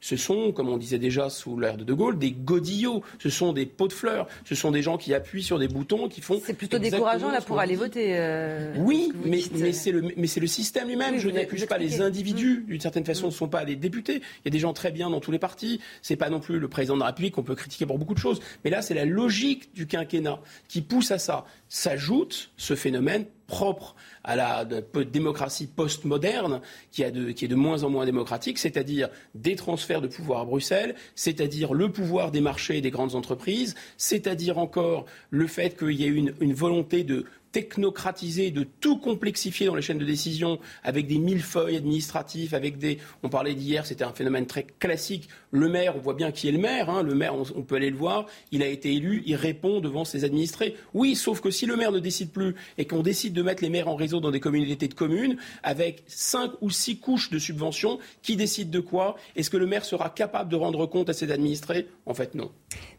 ce 0.00 0.16
sont, 0.16 0.52
comme 0.52 0.68
on 0.68 0.76
disait 0.76 0.98
déjà 0.98 1.30
sous 1.30 1.58
l'ère 1.58 1.76
de 1.76 1.84
De 1.84 1.92
Gaulle, 1.92 2.18
des 2.18 2.32
godillots, 2.32 3.02
ce 3.18 3.30
sont 3.30 3.52
des 3.52 3.66
pots 3.66 3.88
de 3.88 3.92
fleurs, 3.92 4.26
ce 4.44 4.54
sont 4.54 4.70
des 4.70 4.82
gens 4.82 4.96
qui 4.96 5.14
appuient 5.14 5.42
sur 5.42 5.58
des 5.58 5.68
boutons, 5.68 6.08
qui 6.08 6.20
font. 6.20 6.40
C'est 6.44 6.54
plutôt 6.54 6.78
décourageant 6.78 7.30
là 7.30 7.40
pour 7.40 7.58
aller 7.58 7.76
voter. 7.76 8.18
Euh, 8.18 8.74
oui, 8.78 9.12
mais, 9.24 9.40
mais 9.54 9.72
c'est 9.72 9.92
le, 9.92 10.12
mais 10.16 10.26
c'est 10.26 10.40
le 10.40 10.46
système 10.46 10.88
lui-même. 10.88 11.18
je 11.18 11.28
n'accuse 11.28 11.66
pas 11.66 11.78
les 11.78 12.00
individus, 12.00 12.64
d'une 12.66 12.80
certaine 12.80 13.04
façon, 13.04 13.26
ne 13.26 13.32
sont 13.32 13.48
pas 13.48 13.64
les 13.64 13.76
députés. 13.76 14.16
Il 14.16 14.46
y 14.46 14.48
a 14.48 14.50
des 14.50 14.58
gens 14.58 14.72
très 14.72 14.90
bien 14.90 15.10
dans 15.10 15.20
tous 15.20 15.32
les 15.32 15.38
partis. 15.38 15.80
C'est 16.02 16.16
pas 16.16 16.30
non 16.30 16.40
plus 16.40 16.58
le 16.58 16.68
président 16.68 16.94
de 16.94 17.00
la 17.00 17.06
République 17.06 17.34
qu'on 17.34 17.42
peut 17.42 17.54
critiquer 17.54 17.86
pour 17.86 17.98
beaucoup 17.98 18.14
de 18.14 18.18
choses. 18.18 18.40
Mais 18.64 18.70
là, 18.70 18.82
c'est 18.82 18.94
la 18.94 19.04
logique 19.04 19.74
du 19.74 19.86
quinquennat 19.86 20.40
qui 20.68 20.82
pousse 20.82 21.10
à 21.10 21.18
ça. 21.18 21.44
S'ajoute 21.68 22.50
ce 22.56 22.74
phénomène 22.74 23.26
propre 23.46 23.96
à 24.24 24.36
la 24.36 24.64
démocratie 24.64 25.66
postmoderne 25.66 26.60
qui, 26.90 27.04
qui 27.34 27.44
est 27.44 27.48
de 27.48 27.54
moins 27.54 27.82
en 27.84 27.90
moins 27.90 28.04
démocratique, 28.04 28.58
c'est-à-dire 28.58 29.08
des 29.34 29.56
transferts 29.56 30.00
de 30.00 30.08
pouvoir 30.08 30.40
à 30.40 30.44
Bruxelles, 30.44 30.94
c'est-à-dire 31.14 31.72
le 31.74 31.90
pouvoir 31.90 32.30
des 32.30 32.40
marchés 32.40 32.78
et 32.78 32.80
des 32.80 32.90
grandes 32.90 33.14
entreprises, 33.14 33.74
c'est-à-dire 33.96 34.58
encore 34.58 35.06
le 35.30 35.46
fait 35.46 35.76
qu'il 35.78 35.92
y 35.92 36.04
ait 36.04 36.08
une, 36.08 36.34
une 36.40 36.54
volonté 36.54 37.04
de 37.04 37.24
technocratiser, 37.52 38.50
de 38.50 38.64
tout 38.80 38.98
complexifier 38.98 39.66
dans 39.66 39.74
les 39.74 39.82
chaînes 39.82 39.98
de 39.98 40.04
décision 40.04 40.58
avec 40.84 41.06
des 41.06 41.18
millefeuilles 41.18 41.76
administratifs, 41.76 42.54
avec 42.54 42.78
des. 42.78 42.98
On 43.22 43.28
parlait 43.28 43.54
d'hier, 43.54 43.86
c'était 43.86 44.04
un 44.04 44.12
phénomène 44.12 44.46
très 44.46 44.66
classique. 44.78 45.28
Le 45.50 45.68
maire, 45.68 45.94
on 45.96 46.00
voit 46.00 46.14
bien 46.14 46.30
qui 46.30 46.48
est 46.48 46.52
le 46.52 46.58
maire. 46.58 46.90
Hein. 46.90 47.02
Le 47.02 47.14
maire, 47.14 47.34
on, 47.34 47.62
peut 47.62 47.76
aller 47.76 47.90
le 47.90 47.96
voir. 47.96 48.26
Il 48.52 48.62
a 48.62 48.66
été 48.66 48.94
élu, 48.94 49.22
il 49.26 49.34
répond 49.34 49.80
devant 49.80 50.04
ses 50.04 50.24
administrés. 50.24 50.76
Oui, 50.94 51.16
sauf 51.16 51.40
que 51.40 51.50
si 51.50 51.66
le 51.66 51.76
maire 51.76 51.92
ne 51.92 51.98
décide 51.98 52.30
plus 52.30 52.54
et 52.78 52.84
qu'on 52.84 53.02
décide 53.02 53.32
de 53.32 53.42
mettre 53.42 53.62
les 53.62 53.70
maires 53.70 53.88
en 53.88 53.96
dans 54.18 54.32
des 54.32 54.40
communautés 54.40 54.88
de 54.88 54.94
communes 54.94 55.36
avec 55.62 56.02
cinq 56.08 56.50
ou 56.60 56.70
six 56.70 56.98
couches 56.98 57.30
de 57.30 57.38
subventions, 57.38 58.00
qui 58.22 58.36
décide 58.36 58.70
de 58.70 58.80
quoi? 58.80 59.16
Est-ce 59.36 59.50
que 59.50 59.56
le 59.56 59.66
maire 59.66 59.84
sera 59.84 60.10
capable 60.10 60.50
de 60.50 60.56
rendre 60.56 60.86
compte 60.86 61.08
à 61.08 61.12
ses 61.12 61.30
administrés? 61.30 61.86
En 62.06 62.14
fait, 62.14 62.34
non. 62.34 62.50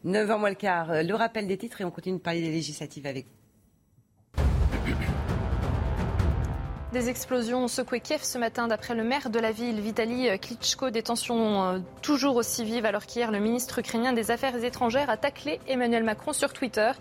9h 0.06 0.38
moins 0.38 0.48
le 0.48 0.54
quart. 0.54 1.02
Le 1.02 1.14
rappel 1.14 1.46
des 1.46 1.58
titres 1.58 1.80
et 1.80 1.84
on 1.84 1.90
continue 1.90 2.16
de 2.16 2.22
parler 2.22 2.40
des 2.40 2.52
législatives 2.52 3.06
avec 3.06 3.26
vous. 3.26 3.41
Des 6.92 7.08
explosions 7.08 7.64
ont 7.64 7.68
secoué 7.68 8.00
Kiev 8.00 8.22
ce 8.22 8.36
matin, 8.36 8.68
d'après 8.68 8.94
le 8.94 9.02
maire 9.02 9.30
de 9.30 9.38
la 9.38 9.50
ville, 9.50 9.80
Vitaly 9.80 10.38
Klitschko. 10.38 10.90
Des 10.90 11.02
tensions 11.02 11.64
euh, 11.64 11.78
toujours 12.02 12.36
aussi 12.36 12.64
vives, 12.64 12.84
alors 12.84 13.06
qu'hier, 13.06 13.30
le 13.30 13.38
ministre 13.38 13.78
ukrainien 13.78 14.12
des 14.12 14.30
Affaires 14.30 14.62
étrangères 14.62 15.08
a 15.08 15.16
taclé 15.16 15.58
Emmanuel 15.66 16.04
Macron 16.04 16.34
sur 16.34 16.52
Twitter. 16.52 16.92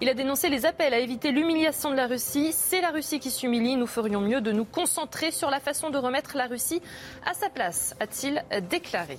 Il 0.00 0.08
a 0.08 0.14
dénoncé 0.14 0.50
les 0.50 0.66
appels 0.66 0.94
à 0.94 1.00
éviter 1.00 1.32
l'humiliation 1.32 1.90
de 1.90 1.96
la 1.96 2.06
Russie. 2.06 2.52
C'est 2.52 2.80
la 2.80 2.90
Russie 2.90 3.18
qui 3.18 3.32
s'humilie. 3.32 3.74
Nous 3.74 3.88
ferions 3.88 4.20
mieux 4.20 4.40
de 4.40 4.52
nous 4.52 4.64
concentrer 4.64 5.32
sur 5.32 5.50
la 5.50 5.58
façon 5.58 5.90
de 5.90 5.98
remettre 5.98 6.36
la 6.36 6.46
Russie 6.46 6.80
à 7.26 7.34
sa 7.34 7.48
place, 7.48 7.96
a-t-il 7.98 8.44
déclaré. 8.70 9.18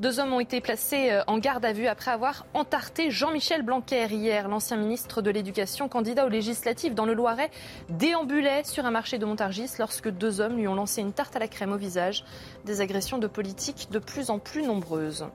Deux 0.00 0.18
hommes 0.18 0.32
ont 0.32 0.40
été 0.40 0.60
placés 0.60 1.12
euh, 1.12 1.22
en 1.28 1.38
garde 1.38 1.64
à 1.64 1.72
vue 1.72 1.86
après 1.86 2.10
avoir 2.10 2.46
entarté 2.52 3.12
Jean-Michel 3.12 3.62
Blanquer 3.62 4.08
hier. 4.10 4.48
L'ancien 4.48 4.76
ministre 4.76 5.22
de 5.22 5.30
l'Éducation, 5.30 5.88
candidat 5.88 6.26
aux 6.26 6.30
législatives 6.30 6.94
dans 6.94 7.06
le 7.06 7.14
Loiret, 7.14 7.50
déambulait 7.90 8.64
sur 8.64 8.86
un 8.86 8.90
marché 8.90 9.18
de 9.18 9.24
Montargis 9.24 9.70
lorsque 9.78 10.08
deux 10.08 10.40
hommes 10.40 10.56
lui 10.56 10.66
ont 10.66 10.74
lancé 10.74 11.00
une 11.00 11.12
tarte 11.12 11.36
à 11.36 11.38
la 11.38 11.46
crème 11.46 11.72
au 11.72 11.76
visage. 11.76 12.24
Des 12.64 12.80
agressions 12.80 13.18
de 13.18 13.28
politique 13.28 13.88
de 13.92 14.00
plus 14.00 14.30
en 14.30 14.40
plus 14.40 14.62
nombreuses. 14.62 15.26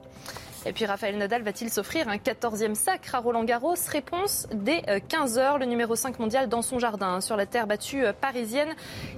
Et 0.66 0.74
puis 0.74 0.84
Raphaël 0.84 1.16
Nadal 1.16 1.42
va-t-il 1.42 1.70
s'offrir 1.70 2.06
un 2.08 2.18
14e 2.18 2.74
sacre 2.74 3.14
à 3.14 3.18
Roland 3.18 3.44
Garros 3.44 3.76
Réponse 3.88 4.46
dès 4.52 4.80
15h, 4.80 5.38
euh, 5.38 5.58
le 5.58 5.64
numéro 5.64 5.96
5 5.96 6.18
mondial 6.18 6.50
dans 6.50 6.60
son 6.60 6.78
jardin, 6.78 7.14
hein, 7.14 7.20
sur 7.22 7.34
la 7.36 7.46
terre 7.46 7.66
battue 7.66 8.04
euh, 8.04 8.12
parisienne. 8.12 8.68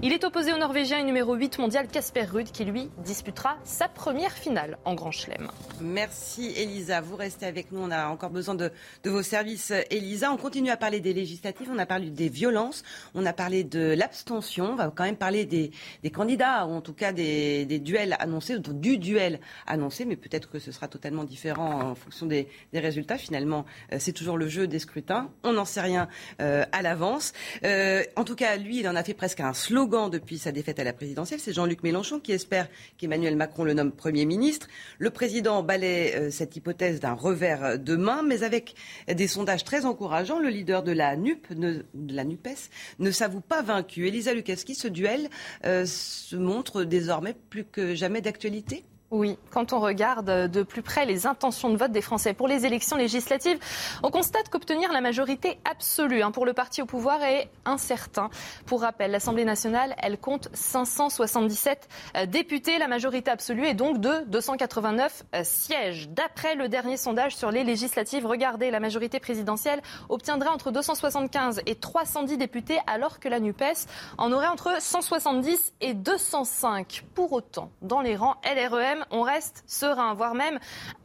Il 0.02 0.12
est 0.12 0.23
opposé 0.23 0.52
au 0.52 0.59
Norvégien 0.59 0.98
et 0.98 1.02
numéro 1.02 1.35
8 1.35 1.59
mondial 1.59 1.89
Casper 1.89 2.27
Ruud 2.27 2.52
qui 2.52 2.64
lui 2.64 2.90
disputera 2.98 3.56
sa 3.64 3.89
première 3.89 4.31
finale 4.31 4.78
en 4.85 4.94
Grand 4.94 5.10
Chelem. 5.10 5.48
Merci 5.81 6.52
Elisa, 6.56 7.01
vous 7.01 7.16
restez 7.16 7.47
avec 7.47 7.73
nous, 7.73 7.81
on 7.81 7.90
a 7.90 8.06
encore 8.06 8.31
besoin 8.31 8.55
de, 8.55 8.70
vos 9.05 9.23
services 9.23 9.73
Elisa. 9.90 10.31
On 10.31 10.36
continue 10.36 10.70
à 10.70 10.77
parler 10.77 11.01
des 11.01 11.12
législatives, 11.12 11.69
on 11.73 11.78
a 11.78 11.86
parlé 11.86 12.10
des 12.10 12.28
violences, 12.28 12.85
on 13.14 13.27
a 13.27 13.32
parlé 13.32 13.64
de 13.64 13.94
l'abstention, 13.98 14.73
on 14.73 14.77
va 14.77 14.93
quand 14.94 15.05
même 15.05 15.16
parler 15.16 15.44
des, 15.44 15.73
candidats, 16.10 16.66
ou 16.66 16.73
en 16.73 16.81
tout 16.81 16.94
cas 16.94 17.10
des, 17.10 17.64
des 17.64 17.81
duels 17.81 18.16
annoncés, 18.20 18.60
du 18.60 18.98
duel 18.98 19.40
annoncé, 19.66 20.05
mais 20.05 20.14
peut-être 20.14 20.48
que 20.48 20.60
ce 20.60 20.70
sera 20.70 20.86
totalement 20.86 21.24
différent 21.24 21.31
en 21.59 21.94
fonction 21.94 22.26
des, 22.26 22.48
résultats. 22.74 23.18
Finalement, 23.18 23.64
euh, 23.92 23.96
c'est 23.98 24.12
toujours 24.12 24.36
le 24.36 24.48
jeu 24.48 24.66
des 24.66 24.78
scrutins. 24.78 25.30
On 25.44 25.52
n'en 25.52 25.64
sait 25.64 25.80
rien 25.80 26.09
euh, 26.40 26.64
à 26.72 26.82
l'avance. 26.82 27.32
Euh, 27.64 28.02
en 28.16 28.24
tout 28.24 28.34
cas, 28.34 28.56
lui, 28.56 28.80
il 28.80 28.88
en 28.88 28.96
a 28.96 29.04
fait 29.04 29.14
presque 29.14 29.40
un 29.40 29.52
slogan 29.52 30.10
depuis 30.10 30.38
sa 30.38 30.52
défaite 30.52 30.78
à 30.78 30.84
la 30.84 30.92
présidentielle. 30.92 31.40
C'est 31.40 31.52
Jean-Luc 31.52 31.82
Mélenchon 31.82 32.20
qui 32.20 32.32
espère 32.32 32.68
qu'Emmanuel 32.98 33.36
Macron 33.36 33.64
le 33.64 33.74
nomme 33.74 33.92
Premier 33.92 34.24
ministre. 34.24 34.68
Le 34.98 35.10
président 35.10 35.62
balaie 35.62 36.30
cette 36.30 36.56
hypothèse 36.56 37.00
d'un 37.00 37.14
revers 37.14 37.78
de 37.78 37.96
main, 37.96 38.22
mais 38.22 38.42
avec 38.42 38.74
des 39.09 39.28
sondages 39.28 39.64
très 39.64 39.84
encourageants, 39.84 40.38
le 40.38 40.48
leader 40.48 40.82
de 40.82 40.92
la 40.92 41.16
NUP, 41.16 41.46
NUPES, 41.94 42.70
ne 42.98 43.10
s'avoue 43.10 43.40
pas 43.40 43.62
vaincu. 43.62 44.06
Elisa 44.06 44.34
Lukaski, 44.34 44.74
ce 44.74 44.88
duel 44.88 45.28
se 45.62 46.36
montre 46.36 46.84
désormais 46.84 47.34
plus 47.50 47.64
que 47.64 47.94
jamais 47.94 48.20
d'actualité? 48.20 48.84
Oui, 49.12 49.36
quand 49.51 49.74
on 49.74 49.80
regarde 49.80 50.48
de 50.51 50.62
plus 50.62 50.80
près 50.80 51.05
les 51.05 51.26
intentions 51.26 51.68
de 51.68 51.76
vote 51.76 51.93
des 51.93 52.01
Français 52.01 52.32
pour 52.32 52.48
les 52.48 52.64
élections 52.64 52.97
législatives, 52.97 53.59
on 54.02 54.10
constate 54.10 54.48
qu'obtenir 54.48 54.90
la 54.90 55.02
majorité 55.02 55.59
absolue 55.70 56.22
hein, 56.22 56.30
pour 56.30 56.47
le 56.47 56.55
parti 56.55 56.80
au 56.80 56.86
pouvoir 56.86 57.22
est 57.22 57.51
incertain. 57.66 58.30
Pour 58.64 58.80
rappel, 58.80 59.10
l'Assemblée 59.10 59.44
nationale, 59.44 59.94
elle 59.98 60.16
compte 60.16 60.48
577 60.55 61.90
euh, 62.16 62.24
députés. 62.24 62.78
La 62.78 62.89
majorité 62.89 63.30
absolue 63.30 63.66
est 63.66 63.74
donc 63.74 63.98
de 64.01 64.24
289 64.28 65.24
euh, 65.34 65.40
sièges. 65.44 66.09
D'après 66.09 66.55
le 66.55 66.70
dernier 66.70 66.97
sondage 66.97 67.36
sur 67.36 67.51
les 67.51 67.64
législatives, 67.64 68.24
regardez, 68.24 68.70
la 68.70 68.80
majorité 68.80 69.20
présidentielle 69.20 69.82
obtiendrait 70.09 70.48
entre 70.48 70.70
275 70.70 71.60
et 71.66 71.74
310 71.74 72.39
députés, 72.39 72.78
alors 72.86 73.20
que 73.20 73.28
la 73.28 73.40
NUPES 73.40 73.86
en 74.16 74.32
aurait 74.32 74.48
entre 74.48 74.80
170 74.80 75.74
et 75.82 75.93
205. 75.93 77.05
Pour 77.14 77.34
autant, 77.34 77.70
dans 77.82 78.01
les 78.01 78.16
rangs 78.16 78.36
LREM, 78.43 79.01
on 79.10 79.22
reste 79.22 79.64
serein, 79.66 80.14
voire 80.14 80.34
même 80.34 80.58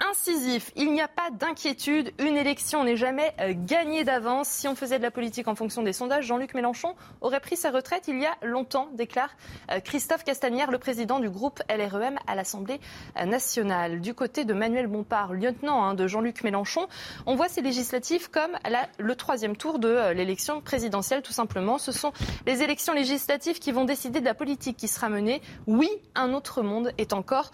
incisif. 0.10 0.72
Il 0.76 0.92
n'y 0.92 1.02
a 1.02 1.08
pas 1.08 1.30
d'inquiétude. 1.32 2.12
Une 2.20 2.38
élection 2.38 2.84
n'est 2.84 2.96
jamais 2.96 3.34
euh, 3.40 3.54
gagnée 3.56 4.04
d'avance. 4.04 4.48
Si 4.48 4.68
on 4.68 4.76
faisait 4.76 4.98
de 4.98 5.04
la 5.04 5.12
politique 5.12 5.48
en 5.48 5.56
fonction 5.56 5.84
des 5.84 5.94
sondages, 5.94 6.26
Jean-Luc 6.26 6.54
Mélenchon 6.54 6.96
aurait 7.22 7.40
pris 7.40 7.58
sa 7.58 7.72
retraite 7.72 8.08
il 8.08 8.20
y 8.20 8.26
a 8.26 8.36
longtemps, 8.42 8.90
déclare 8.94 9.30
euh, 9.72 9.80
Christophe 9.80 10.24
Castagnère, 10.24 10.72
le 10.72 10.78
président 10.80 11.20
du 11.20 11.30
groupe 11.30 11.62
LREM 11.70 12.18
à 12.28 12.36
l'Assemblée 12.36 12.80
euh, 13.18 13.26
nationale. 13.26 14.02
Du 14.02 14.14
côté 14.14 14.46
de 14.46 14.54
Manuel 14.54 14.88
Bompard, 14.88 15.34
lieutenant 15.34 15.84
hein, 15.84 15.94
de 15.94 16.08
Jean-Luc 16.08 16.44
Mélenchon, 16.44 16.88
on 17.26 17.36
voit 17.36 17.50
ces 17.50 17.62
législatives 17.62 18.30
comme 18.30 18.58
le 18.98 19.16
troisième 19.16 19.56
tour 19.56 19.80
de 19.80 20.12
l'élection 20.12 20.62
présidentielle, 20.62 21.22
tout 21.22 21.32
simplement. 21.32 21.78
Ce 21.78 21.92
sont 21.92 22.12
les 22.46 22.64
élections 22.64 22.94
législatives 22.94 23.60
qui 23.60 23.72
vont 23.72 23.86
décider 23.86 24.20
de 24.20 24.26
la 24.26 24.34
politique 24.34 24.78
qui 24.78 24.88
sera 24.88 25.10
menée. 25.10 25.42
Oui, 25.66 25.90
un 26.16 26.34
autre 26.34 26.62
monde 26.62 26.92
est 26.98 27.14
encore 27.14 27.52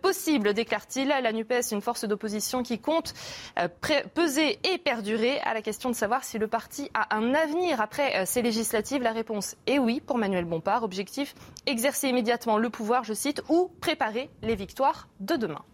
possible, 0.00 0.54
déclare-t-il. 0.54 1.08
La 1.08 1.32
NUPES, 1.32 1.72
une 1.72 1.80
force 1.80 2.04
d'opposition 2.04 2.62
qui 2.62 2.78
compte 2.78 3.14
euh, 3.58 3.68
peser 4.14 4.58
et 4.72 4.78
perdurer 4.78 5.40
à 5.40 5.54
la 5.54 5.62
question 5.62 5.90
de 5.90 5.94
savoir 5.94 6.24
si 6.24 6.38
le 6.38 6.46
parti 6.46 6.90
a 6.94 7.16
un 7.16 7.34
avenir 7.34 7.80
après 7.80 8.16
euh, 8.16 8.24
ces 8.26 8.42
législatives. 8.42 9.02
La 9.02 9.12
réponse 9.12 9.56
est 9.66 9.78
oui 9.78 10.00
pour 10.00 10.18
Manuel 10.18 10.44
Bompard. 10.44 10.82
Objectif, 10.82 11.34
exercer 11.66 12.08
immédiatement 12.08 12.58
le 12.58 12.70
pouvoir, 12.70 13.04
je 13.04 13.14
cite, 13.14 13.42
ou 13.48 13.70
préparer 13.80 14.30
les 14.42 14.54
victoires 14.54 15.08
de 15.20 15.36
demain. 15.36 15.64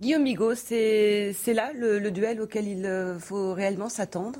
Guillaume 0.00 0.22
Migaud, 0.22 0.54
c'est 0.54 1.34
là 1.48 1.72
le, 1.74 2.10
duel 2.10 2.40
auquel 2.40 2.68
il 2.68 3.16
faut 3.18 3.52
réellement 3.52 3.88
s'attendre? 3.88 4.38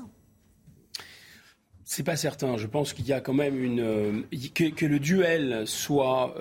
C'est 1.83 2.03
pas 2.03 2.15
certain. 2.15 2.55
Je 2.55 2.67
pense 2.67 2.93
qu'il 2.93 3.05
y 3.07 3.13
a 3.13 3.19
quand 3.19 3.33
même 3.33 3.61
une 3.61 4.23
que, 4.53 4.85
le 4.85 4.99
duel 4.99 5.67
soit 5.67 6.33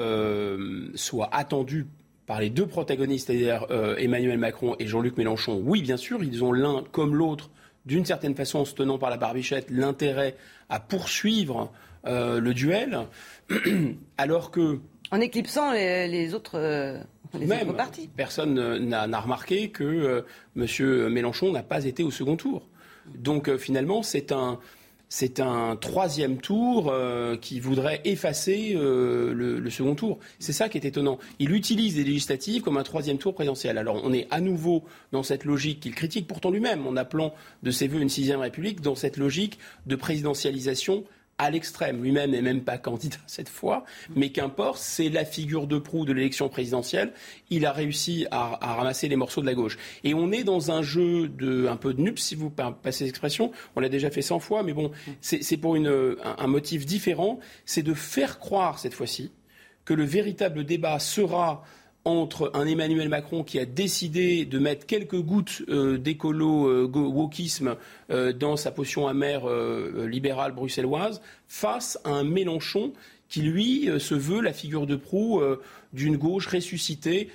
soit 0.95 1.29
attendu 1.35 1.87
par 2.29 2.41
les 2.41 2.51
deux 2.51 2.67
protagonistes, 2.67 3.29
c'est-à-dire 3.29 3.67
euh, 3.71 3.97
Emmanuel 3.97 4.37
Macron 4.37 4.77
et 4.79 4.87
Jean-Luc 4.87 5.17
Mélenchon, 5.17 5.63
oui, 5.65 5.81
bien 5.81 5.97
sûr, 5.97 6.23
ils 6.23 6.45
ont 6.45 6.53
l'un 6.53 6.85
comme 6.93 7.15
l'autre, 7.17 7.51
d'une 7.87 8.05
certaine 8.05 8.35
façon, 8.35 8.59
en 8.59 8.65
se 8.67 8.75
tenant 8.75 8.99
par 8.99 9.09
la 9.09 9.17
barbichette, 9.17 9.71
l'intérêt 9.71 10.37
à 10.69 10.79
poursuivre 10.79 11.73
euh, 12.07 12.39
le 12.39 12.53
duel, 12.53 13.07
alors 14.19 14.51
que... 14.51 14.79
En 15.11 15.23
éclipsant 15.23 15.73
les, 15.73 16.35
autres... 16.35 16.59
Euh, 16.59 17.01
les 17.33 17.47
même, 17.47 17.75
partis. 17.75 18.11
Personne 18.15 18.79
n'a 18.79 19.21
remarqué 19.21 19.71
que 19.71 20.23
M. 20.55 21.09
Mélenchon 21.09 21.51
n'a 21.51 21.63
pas 21.63 21.87
été 21.87 22.03
au 22.03 22.11
second 22.11 22.37
tour. 22.37 22.69
Donc 23.15 23.57
finalement, 23.57 24.03
c'est 24.03 24.33
un, 24.33 24.59
c'est 25.09 25.41
un 25.41 25.77
troisième 25.77 26.39
tour 26.39 26.91
euh, 26.91 27.37
qui 27.37 27.61
voudrait 27.61 28.01
effacer 28.05 28.75
euh, 28.75 29.33
le, 29.33 29.71
second 29.71 29.95
tour. 29.95 30.19
C'est 30.39 30.53
ça 30.53 30.69
qui 30.69 30.79
est 30.79 30.85
étonnant. 30.85 31.19
Il 31.39 31.53
utilise 31.53 31.97
les 31.97 32.05
législatives 32.05 32.63
comme 32.63 32.77
un 32.77 32.83
troisième 32.83 33.19
tour 33.19 33.35
présidentiel. 33.35 33.79
Alors 33.79 34.01
on 34.05 34.13
est 34.13 34.27
à 34.31 34.41
nouveau 34.41 34.85
dans 35.13 35.23
cette 35.23 35.45
logique 35.45 35.81
qu'il 35.81 35.95
critique 35.95 36.27
pourtant 36.27 36.51
lui-même 36.51 36.87
en 36.87 36.97
appelant 36.97 37.35
de 37.63 37.71
ses 37.71 37.89
voeux 37.89 38.01
une 38.01 38.09
sixième 38.09 38.41
république, 38.41 38.81
dans 38.81 38.95
cette 38.95 39.17
logique 39.17 39.59
de 39.87 39.97
présidentialisation 39.97 41.05
à 41.39 41.51
l'extrême. 41.51 42.03
Lui-même 42.03 42.33
n'est 42.33 42.43
même 42.43 42.63
pas 42.63 42.79
candidat 42.79 43.17
cette 43.27 43.49
fois, 43.49 43.85
mais 44.15 44.31
qu'importe, 44.31 44.79
c'est 44.79 45.09
la 45.09 45.25
figure 45.25 45.67
de 45.67 45.79
proue 45.79 46.05
de 46.05 46.13
l'élection 46.13 46.49
présidentielle. 46.49 47.13
Il 47.51 47.65
a 47.65 47.73
réussi 47.73 48.27
à, 48.31 48.59
ramasser 48.61 49.09
les 49.09 49.17
morceaux 49.17 49.41
de 49.41 49.47
la 49.47 49.55
gauche. 49.55 49.79
Et 50.05 50.15
on 50.15 50.33
est 50.33 50.45
dans 50.45 50.71
un 50.71 50.83
jeu 50.83 51.29
de 51.29 51.67
un 51.69 51.77
peu 51.77 51.95
de 51.95 52.01
nups, 52.01 52.21
si 52.21 52.35
vous 52.35 52.51
passez 52.51 53.05
l'expression. 53.05 53.53
On 53.77 53.81
l'a 53.81 53.89
déjà 53.89 54.11
fait 54.11 54.23
100 54.23 54.41
fois, 54.41 54.63
mais 54.63 54.73
bon, 54.73 54.91
c'est 55.21 55.57
pour 55.57 55.77
une, 55.77 56.17
un 56.23 56.47
motif 56.47 56.85
différent. 56.85 57.39
C'est 57.65 57.83
de 57.83 57.95
faire 57.95 58.39
croire 58.39 58.79
cette 58.79 58.95
fois-ci 58.95 59.33
que 59.85 59.95
le 59.95 60.05
véritable 60.05 60.65
débat 60.65 60.99
sera 60.99 61.65
entre 62.05 62.51
un 62.55 62.67
Emmanuel 62.67 63.09
Macron 63.09 63.45
qui 63.45 63.59
a 63.59 63.65
décidé 63.65 64.45
de 64.45 64.59
mettre 64.59 64.87
quelques 64.87 65.21
gouttes 65.21 65.63
euh, 65.69 65.99
d'écolo 65.99 66.69
euh, 66.69 66.91
euh, 68.11 68.33
dans 68.33 68.57
sa 68.57 68.71
potion 68.71 69.07
amère 69.09 69.47
libérale 70.07 70.53
bruxelloise 70.53 71.21
face 71.47 71.99
à 72.05 72.11
un 72.11 72.25
Mélenchon 72.25 72.93
qui, 73.29 73.43
lui, 73.43 73.91
se 73.99 74.15
veut 74.15 74.41
la 74.41 74.55
figure 74.55 74.87
de 74.87 74.97
proue 74.97 75.43
d'une 75.93 76.17
gauche 76.17 76.47
ressuscitée, 76.47 77.29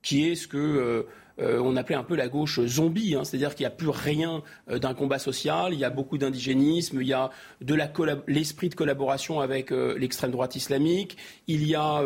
qui 0.00 0.26
est 0.26 0.36
ce 0.36 0.48
que 0.48 1.04
euh, 1.40 1.60
on 1.60 1.76
appelait 1.76 1.96
un 1.96 2.04
peu 2.04 2.14
la 2.14 2.28
gauche 2.28 2.60
zombie, 2.64 3.14
hein. 3.14 3.24
c'est-à-dire 3.24 3.54
qu'il 3.54 3.64
n'y 3.64 3.68
a 3.68 3.70
plus 3.70 3.88
rien 3.88 4.42
euh, 4.70 4.78
d'un 4.78 4.94
combat 4.94 5.18
social, 5.18 5.72
il 5.72 5.78
y 5.78 5.84
a 5.84 5.90
beaucoup 5.90 6.16
d'indigénisme, 6.16 7.00
il 7.00 7.08
y 7.08 7.12
a 7.12 7.30
de 7.60 7.76
l'esprit 8.26 8.68
de 8.68 8.74
collaboration 8.74 9.40
avec 9.40 9.72
euh, 9.72 9.98
l'extrême 9.98 10.30
droite 10.30 10.54
islamique, 10.54 11.16
il 11.48 11.66
y 11.66 11.74
a 11.74 12.02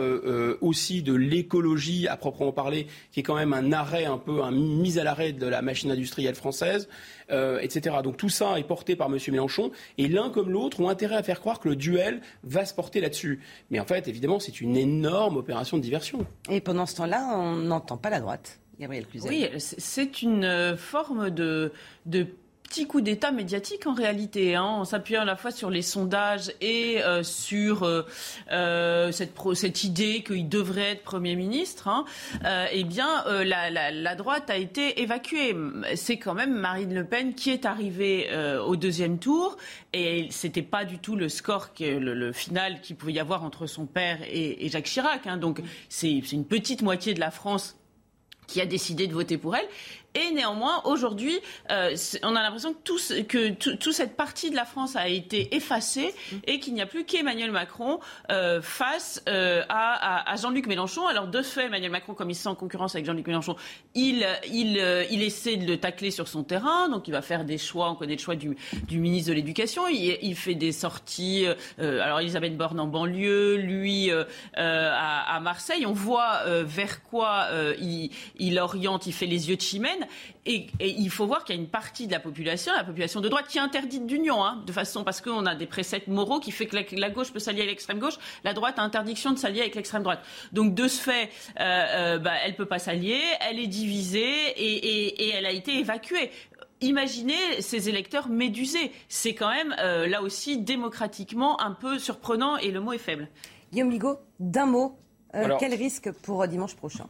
aussi 0.61 1.03
de 1.03 1.15
l'écologie 1.15 2.09
à 2.09 2.17
proprement 2.17 2.53
parler, 2.53 2.87
qui 3.13 3.21
est 3.21 3.23
quand 3.23 3.35
même 3.35 3.53
un 3.53 3.73
arrêt 3.73 4.05
un 4.05 4.19
peu, 4.19 4.41
une 4.41 4.81
mise 4.81 4.99
à 4.99 5.05
l'arrêt 5.05 5.33
de 5.33 5.47
la 5.47 5.63
machine 5.63 5.91
industrielle 5.91 6.35
française. 6.35 6.89
etc. 7.31 7.97
Donc 8.03 8.17
tout 8.17 8.29
ça 8.29 8.59
est 8.59 8.65
porté 8.65 8.97
par 8.97 9.09
M. 9.09 9.19
Mélenchon 9.29 9.71
et 9.99 10.09
l'un 10.09 10.31
comme 10.31 10.51
l'autre 10.51 10.81
ont 10.81 10.89
intérêt 10.89 11.17
à 11.17 11.23
faire 11.23 11.41
croire 11.41 11.61
que 11.61 11.69
le 11.69 11.77
duel 11.77 12.21
va 12.43 12.65
se 12.65 12.75
porter 12.75 13.01
là-dessus. 13.01 13.41
Mais 13.71 13.81
en 13.81 13.85
fait, 13.85 14.09
évidemment, 14.09 14.41
c'est 14.41 14.61
une 14.61 14.77
énorme 14.77 15.37
opération 15.37 15.77
de 15.77 15.83
diversion. 15.83 16.25
Et 16.49 16.61
pendant 16.61 16.87
ce 16.87 16.97
temps-là, 16.97 17.31
on 17.35 17.57
n'entend 17.57 17.97
pas 17.97 18.11
la 18.11 18.21
droite. 18.21 18.61
Oui, 19.25 19.49
c'est 19.59 20.23
une 20.23 20.45
euh, 20.45 20.77
forme 20.77 21.31
de, 21.31 21.73
petit 22.63 22.87
coup 22.87 23.01
d'État 23.01 23.33
médiatique 23.33 23.87
en 23.89 23.95
réalité, 23.95 24.55
hein, 24.55 24.63
en 24.63 24.85
s'appuyant 24.85 25.23
à 25.23 25.25
la 25.25 25.35
fois 25.35 25.51
sur 25.51 25.69
les 25.69 25.83
sondages 25.83 26.53
et 26.61 27.03
euh, 27.03 27.25
sur 27.25 27.83
euh, 27.83 29.11
cette, 29.11 29.85
idée 29.85 30.23
qu'il 30.23 30.49
devrait 30.49 30.93
être 30.93 31.03
Premier 31.03 31.35
ministre. 31.35 31.89
Hein, 31.89 32.05
eh 32.71 32.85
bien, 32.85 33.25
la, 33.27 34.15
droite 34.15 34.49
a 34.49 34.57
été 34.57 35.01
évacuée. 35.01 35.57
C'est 35.97 36.19
quand 36.19 36.35
même 36.35 36.55
Marine 36.55 36.95
Le 36.95 37.05
Pen 37.05 37.35
qui 37.35 37.51
est 37.51 37.65
arrivée 37.65 38.29
au 38.65 38.77
deuxième 38.77 39.19
tour 39.19 39.57
et 39.93 40.29
c'était 40.31 40.63
pas 40.63 40.85
du 40.85 40.99
tout 40.99 41.17
le 41.17 41.29
score, 41.29 41.71
le, 41.81 42.33
final 42.33 42.81
qu'il 42.81 42.95
pouvait 42.95 43.15
y 43.15 43.21
avoir 43.21 43.43
entre 43.43 43.67
son 43.67 43.87
père 43.87 44.19
et, 44.31 44.65
et 44.65 44.69
Jacques 44.69 44.85
Chirac. 44.85 45.27
Hein, 45.27 45.39
donc 45.39 45.63
c'est 45.89 46.19
une 46.33 46.45
petite 46.45 46.83
moitié 46.83 47.15
de 47.15 47.21
la 47.21 47.31
France 47.31 47.79
qui 48.49 48.61
a 48.61 48.67
décidé 48.67 49.07
de 49.07 49.15
voter 49.15 49.39
pour 49.39 49.55
elle. 49.55 49.69
Et 50.15 50.33
néanmoins, 50.33 50.81
aujourd'hui, 50.85 51.39
euh, 51.71 51.95
on 52.23 52.35
a 52.35 52.43
l'impression 52.43 52.73
que, 52.73 53.23
que 53.23 53.51
toute 53.51 53.93
cette 53.93 54.17
partie 54.17 54.51
de 54.51 54.57
la 54.57 54.65
France 54.65 54.97
a 54.97 55.07
été 55.07 55.55
effacée 55.55 56.15
et 56.47 56.61
qu'il 56.61 56.73
n'y 56.73 56.81
a 56.81 56.87
plus 56.87 57.05
qu'Emmanuel 57.05 57.53
Macron 57.53 58.01
euh, 58.31 58.63
face 58.63 59.23
euh, 59.29 59.63
à, 59.69 60.35
Jean-Luc 60.41 60.67
Mélenchon. 60.67 61.07
Alors, 61.07 61.27
de 61.27 61.43
fait, 61.43 61.67
Emmanuel 61.67 61.91
Macron, 61.91 62.15
comme 62.15 62.31
il 62.31 62.35
se 62.35 62.45
sent 62.45 62.49
en 62.49 62.55
concurrence 62.55 62.95
avec 62.95 63.05
Jean-Luc 63.05 63.27
Mélenchon, 63.27 63.57
il, 63.95 64.25
essaie 65.11 65.57
de 65.57 65.67
le 65.67 65.77
tacler 65.77 66.11
sur 66.11 66.27
son 66.27 66.43
terrain. 66.43 66.89
Donc, 66.89 67.07
il 67.07 67.11
va 67.11 67.23
faire 67.23 67.45
des 67.45 67.59
choix. 67.59 67.91
On 67.91 67.95
connaît 67.95 68.17
le 68.17 68.21
choix 68.21 68.35
du, 68.35 68.57
ministre 68.91 69.29
de 69.29 69.35
l'Éducation. 69.35 69.89
Il, 69.89 70.35
fait 70.37 70.55
des 70.55 70.73
sorties. 70.73 71.47
alors, 71.79 72.21
Elisabeth 72.21 72.57
Borne 72.57 72.81
en 72.81 72.87
banlieue, 72.87 73.57
lui 73.57 74.11
à, 74.55 75.35
à, 75.35 75.41
Marseille. 75.41 75.85
On 75.85 75.93
voit 75.93 76.45
vers 76.65 77.03
quoi 77.03 77.49
il, 77.79 78.11
il 78.39 78.59
oriente, 78.59 79.07
il 79.07 79.13
fait 79.13 79.27
les 79.27 79.51
yeux 79.51 79.57
de 79.57 79.61
chimène. 79.61 79.98
Et, 80.47 80.67
il 80.81 81.11
faut 81.11 81.27
voir 81.27 81.45
qu'il 81.45 81.55
y 81.55 81.59
a 81.59 81.61
une 81.61 81.69
partie 81.69 82.07
de 82.07 82.13
la 82.13 82.21
population, 82.21 82.73
la 82.75 82.85
population 82.85 83.21
de 83.21 83.29
droite, 83.29 83.47
qui 83.49 83.59
est 83.59 83.61
interdite 83.61 84.07
d'union, 84.07 84.45
hein, 84.45 84.63
de 84.67 84.73
façon 84.73 85.05
parce 85.05 85.21
qu'on 85.21 85.47
a 85.47 85.55
des 85.55 85.67
préceptes 85.67 86.09
moraux 86.09 86.41
qui 86.41 86.51
fait 86.51 86.67
que 86.67 86.77
la, 86.97 87.11
gauche 87.11 87.33
peut 87.33 87.39
s'allier 87.39 87.61
avec 87.61 87.71
l'extrême 87.71 87.99
gauche, 87.99 88.19
la 88.45 88.55
droite 88.55 88.79
a 88.79 88.83
interdiction 88.83 89.33
de 89.33 89.39
s'allier 89.39 89.61
avec 89.61 89.75
l'extrême 89.75 90.03
droite. 90.03 90.25
Donc 90.53 90.75
de 90.75 90.89
ce 90.89 91.01
fait, 91.01 91.31
euh, 91.61 91.61
euh, 91.61 92.19
bah, 92.19 92.33
elle 92.45 92.55
peut 92.57 92.67
pas 92.67 92.79
s'allier, 92.79 93.21
elle 93.49 93.59
est 93.59 93.67
divisée 93.67 94.25
et, 94.57 95.31
elle 95.31 95.47
a 95.47 95.53
été 95.53 95.79
évacuée 95.79 96.31
imaginez 96.81 97.61
ces 97.61 97.89
électeurs 97.89 98.29
médusés. 98.29 98.93
C'est 99.09 99.35
quand 99.35 99.51
même, 99.51 99.75
euh, 99.81 100.07
là 100.07 100.23
aussi, 100.23 100.59
démocratiquement 100.59 101.61
un 101.61 101.73
peu 101.73 101.99
surprenant 101.99 102.57
et 102.57 102.71
le 102.71 102.81
mot 102.81 102.93
est 102.93 102.99
faible. 102.99 103.29
Guillaume 103.73 103.91
Ligaud, 103.91 104.19
d'un 104.39 104.67
mot, 104.67 104.97
quel 105.59 105.75
risque 105.75 106.13
pour 106.23 106.47
dimanche 106.47 106.77
prochain? 106.77 107.09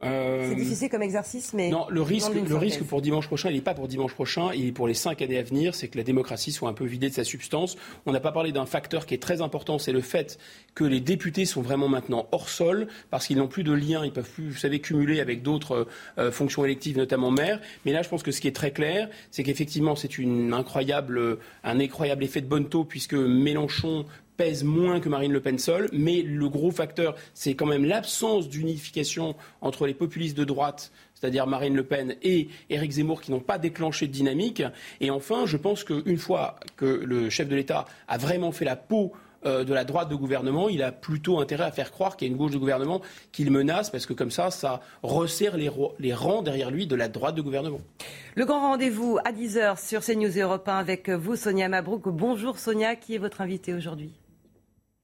C'est 0.00 0.54
difficile 0.54 0.88
comme 0.90 1.02
exercice, 1.02 1.52
mais. 1.54 1.70
Non, 1.70 1.86
le 1.90 2.02
risque, 2.02 2.32
le 2.32 2.56
risque 2.56 2.84
pour 2.84 3.02
dimanche 3.02 3.26
prochain, 3.26 3.50
il 3.50 3.56
n'est 3.56 3.60
pas 3.60 3.74
pour 3.74 3.88
dimanche 3.88 4.14
prochain, 4.14 4.50
il 4.54 4.68
est 4.68 4.72
pour 4.72 4.86
les 4.86 4.94
cinq 4.94 5.22
années 5.22 5.38
à 5.38 5.42
venir, 5.42 5.74
c'est 5.74 5.88
que 5.88 5.98
la 5.98 6.04
démocratie 6.04 6.52
soit 6.52 6.68
un 6.68 6.72
peu 6.72 6.84
vidée 6.84 7.08
de 7.08 7.14
sa 7.14 7.24
substance. 7.24 7.76
On 8.06 8.12
n'a 8.12 8.20
pas 8.20 8.30
parlé 8.30 8.52
d'un 8.52 8.66
facteur 8.66 9.06
qui 9.06 9.14
est 9.14 9.22
très 9.22 9.42
important, 9.42 9.78
c'est 9.78 9.92
le 9.92 10.00
fait 10.00 10.38
que 10.76 10.84
les 10.84 11.00
députés 11.00 11.46
sont 11.46 11.62
vraiment 11.62 11.88
maintenant 11.88 12.28
hors 12.30 12.48
sol, 12.48 12.86
parce 13.10 13.26
qu'ils 13.26 13.38
n'ont 13.38 13.48
plus 13.48 13.64
de 13.64 13.72
lien, 13.72 14.04
ils 14.04 14.12
peuvent 14.12 14.30
plus, 14.30 14.50
vous 14.50 14.58
savez, 14.58 14.80
cumuler 14.80 15.18
avec 15.20 15.42
d'autres 15.42 15.88
euh, 16.18 16.30
fonctions 16.30 16.64
électives, 16.64 16.96
notamment 16.96 17.32
maire. 17.32 17.60
Mais 17.84 17.92
là, 17.92 18.02
je 18.02 18.08
pense 18.08 18.22
que 18.22 18.30
ce 18.30 18.40
qui 18.40 18.46
est 18.46 18.54
très 18.54 18.70
clair, 18.70 19.08
c'est 19.32 19.42
qu'effectivement, 19.42 19.96
c'est 19.96 20.18
une 20.18 20.54
incroyable, 20.54 21.38
un 21.64 21.80
incroyable 21.80 22.22
effet 22.22 22.40
de 22.40 22.46
bonne 22.46 22.68
taux, 22.68 22.84
puisque 22.84 23.14
Mélenchon 23.14 24.06
pèse 24.38 24.64
moins 24.64 25.00
que 25.00 25.10
Marine 25.10 25.32
Le 25.32 25.40
Pen 25.40 25.58
seule, 25.58 25.90
mais 25.92 26.22
le 26.22 26.48
gros 26.48 26.70
facteur, 26.70 27.16
c'est 27.34 27.54
quand 27.54 27.66
même 27.66 27.84
l'absence 27.84 28.48
d'unification 28.48 29.34
entre 29.60 29.86
les 29.86 29.94
populistes 29.94 30.38
de 30.38 30.44
droite, 30.44 30.92
c'est-à-dire 31.14 31.46
Marine 31.46 31.74
Le 31.74 31.82
Pen 31.82 32.14
et 32.22 32.48
Éric 32.70 32.92
Zemmour, 32.92 33.20
qui 33.20 33.32
n'ont 33.32 33.40
pas 33.40 33.58
déclenché 33.58 34.06
de 34.06 34.12
dynamique. 34.12 34.62
Et 35.00 35.10
enfin, 35.10 35.44
je 35.44 35.56
pense 35.56 35.82
qu'une 35.84 36.16
fois 36.16 36.58
que 36.76 36.86
le 36.86 37.28
chef 37.28 37.48
de 37.48 37.56
l'État 37.56 37.84
a 38.06 38.16
vraiment 38.16 38.52
fait 38.52 38.64
la 38.64 38.76
peau 38.76 39.12
euh, 39.44 39.64
de 39.64 39.74
la 39.74 39.84
droite 39.84 40.08
de 40.08 40.14
gouvernement, 40.14 40.68
il 40.68 40.84
a 40.84 40.92
plutôt 40.92 41.40
intérêt 41.40 41.64
à 41.64 41.72
faire 41.72 41.90
croire 41.90 42.16
qu'il 42.16 42.28
y 42.28 42.30
a 42.30 42.32
une 42.32 42.38
gauche 42.38 42.52
de 42.52 42.58
gouvernement 42.58 43.00
qu'il 43.32 43.50
menace, 43.50 43.90
parce 43.90 44.06
que 44.06 44.12
comme 44.12 44.30
ça, 44.30 44.52
ça 44.52 44.80
resserre 45.02 45.56
les, 45.56 45.68
rangs 46.14 46.42
derrière 46.42 46.70
lui 46.70 46.86
de 46.86 46.94
la 46.94 47.08
droite 47.08 47.34
de 47.34 47.42
gouvernement. 47.42 47.80
Le 48.36 48.44
grand 48.44 48.60
rendez-vous 48.60 49.18
à 49.24 49.32
10h 49.32 49.84
sur 49.84 50.00
CNews 50.04 50.38
Europe 50.38 50.68
1 50.68 50.78
avec 50.78 51.10
vous, 51.10 51.34
Sonia 51.34 51.68
Mabrouk. 51.68 52.08
Bonjour 52.08 52.56
Sonia, 52.58 52.94
qui 52.94 53.16
est 53.16 53.18
votre 53.18 53.40
invitée 53.40 53.74
aujourd'hui? 53.74 54.12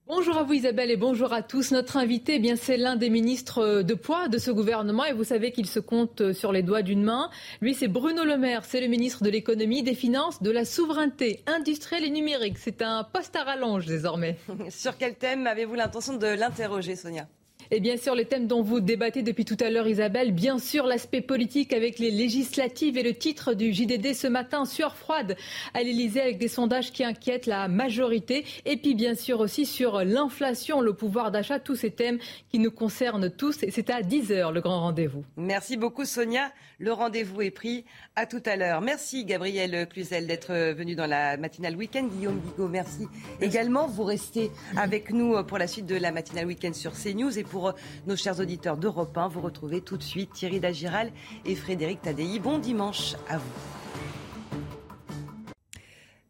Bonjour 0.06 0.36
à 0.36 0.42
vous 0.42 0.52
Isabelle 0.52 0.90
et 0.90 0.98
bonjour 0.98 1.32
à 1.32 1.40
tous. 1.40 1.70
Notre 1.70 1.96
invité, 1.96 2.34
eh 2.34 2.38
bien 2.38 2.56
c'est 2.56 2.76
l'un 2.76 2.94
des 2.94 3.08
ministres 3.08 3.80
de 3.80 3.94
poids 3.94 4.28
de 4.28 4.36
ce 4.36 4.50
gouvernement 4.50 5.06
et 5.06 5.14
vous 5.14 5.24
savez 5.24 5.50
qu'il 5.50 5.64
se 5.64 5.80
compte 5.80 6.34
sur 6.34 6.52
les 6.52 6.62
doigts 6.62 6.82
d'une 6.82 7.02
main. 7.02 7.30
Lui 7.62 7.72
c'est 7.72 7.88
Bruno 7.88 8.22
Le 8.22 8.36
Maire, 8.36 8.66
c'est 8.66 8.82
le 8.82 8.88
ministre 8.88 9.24
de 9.24 9.30
l'économie, 9.30 9.82
des 9.82 9.94
finances, 9.94 10.42
de 10.42 10.50
la 10.50 10.66
souveraineté 10.66 11.42
industrielle 11.46 12.04
et 12.04 12.10
numérique. 12.10 12.58
C'est 12.58 12.82
un 12.82 13.02
poste 13.02 13.34
à 13.34 13.44
rallonge 13.44 13.86
désormais. 13.86 14.36
sur 14.68 14.98
quel 14.98 15.14
thème 15.14 15.46
avez-vous 15.46 15.74
l'intention 15.74 16.18
de 16.18 16.26
l'interroger 16.26 16.96
Sonia? 16.96 17.26
Et 17.74 17.80
bien 17.80 17.96
sûr, 17.96 18.14
les 18.14 18.24
thèmes 18.24 18.46
dont 18.46 18.62
vous 18.62 18.78
débattez 18.78 19.22
depuis 19.22 19.44
tout 19.44 19.56
à 19.58 19.68
l'heure, 19.68 19.88
Isabelle, 19.88 20.30
bien 20.30 20.60
sûr 20.60 20.86
l'aspect 20.86 21.20
politique 21.20 21.72
avec 21.72 21.98
les 21.98 22.12
législatives 22.12 22.96
et 22.96 23.02
le 23.02 23.14
titre 23.14 23.52
du 23.52 23.72
JDD 23.72 24.14
ce 24.14 24.28
matin, 24.28 24.64
sueur 24.64 24.94
froide 24.94 25.36
à 25.74 25.82
l'Elysée 25.82 26.20
avec 26.20 26.38
des 26.38 26.46
sondages 26.46 26.92
qui 26.92 27.02
inquiètent 27.02 27.46
la 27.46 27.66
majorité. 27.66 28.44
Et 28.64 28.76
puis 28.76 28.94
bien 28.94 29.16
sûr 29.16 29.40
aussi 29.40 29.66
sur 29.66 30.04
l'inflation, 30.04 30.80
le 30.82 30.92
pouvoir 30.92 31.32
d'achat, 31.32 31.58
tous 31.58 31.74
ces 31.74 31.90
thèmes 31.90 32.20
qui 32.48 32.60
nous 32.60 32.70
concernent 32.70 33.28
tous. 33.28 33.64
Et 33.64 33.72
c'est 33.72 33.90
à 33.90 34.02
10h 34.02 34.52
le 34.52 34.60
grand 34.60 34.78
rendez-vous. 34.78 35.24
Merci 35.36 35.76
beaucoup 35.76 36.04
Sonia. 36.04 36.52
Le 36.78 36.92
rendez-vous 36.92 37.42
est 37.42 37.50
pris. 37.50 37.84
À 38.16 38.26
tout 38.26 38.42
à 38.46 38.54
l'heure. 38.54 38.80
Merci 38.80 39.24
Gabriel 39.24 39.88
Cluzel 39.88 40.26
d'être 40.28 40.52
venu 40.72 40.94
dans 40.94 41.06
la 41.06 41.36
matinale 41.36 41.76
week-end. 41.76 42.06
Guillaume 42.06 42.38
Bigot, 42.38 42.68
merci, 42.68 43.08
également. 43.40 43.88
Vous 43.88 44.04
restez 44.04 44.52
avec 44.76 45.10
nous 45.12 45.42
pour 45.44 45.58
la 45.58 45.66
suite 45.66 45.86
de 45.86 45.96
la 45.96 46.12
matinale 46.12 46.46
week-end 46.46 46.72
sur 46.72 46.92
CNews. 46.92 47.36
Et 47.38 47.42
pour 47.42 47.63
nos 48.06 48.16
chers 48.16 48.40
auditeurs 48.40 48.76
d'Europe 48.76 49.16
1, 49.16 49.28
vous 49.28 49.40
retrouvez 49.40 49.80
tout 49.80 49.96
de 49.96 50.02
suite 50.02 50.32
Thierry 50.32 50.60
Dagiral 50.60 51.12
et 51.44 51.54
Frédéric 51.54 52.02
Tadei. 52.02 52.38
Bon 52.38 52.58
dimanche 52.58 53.14
à 53.28 53.38
vous. 53.38 53.83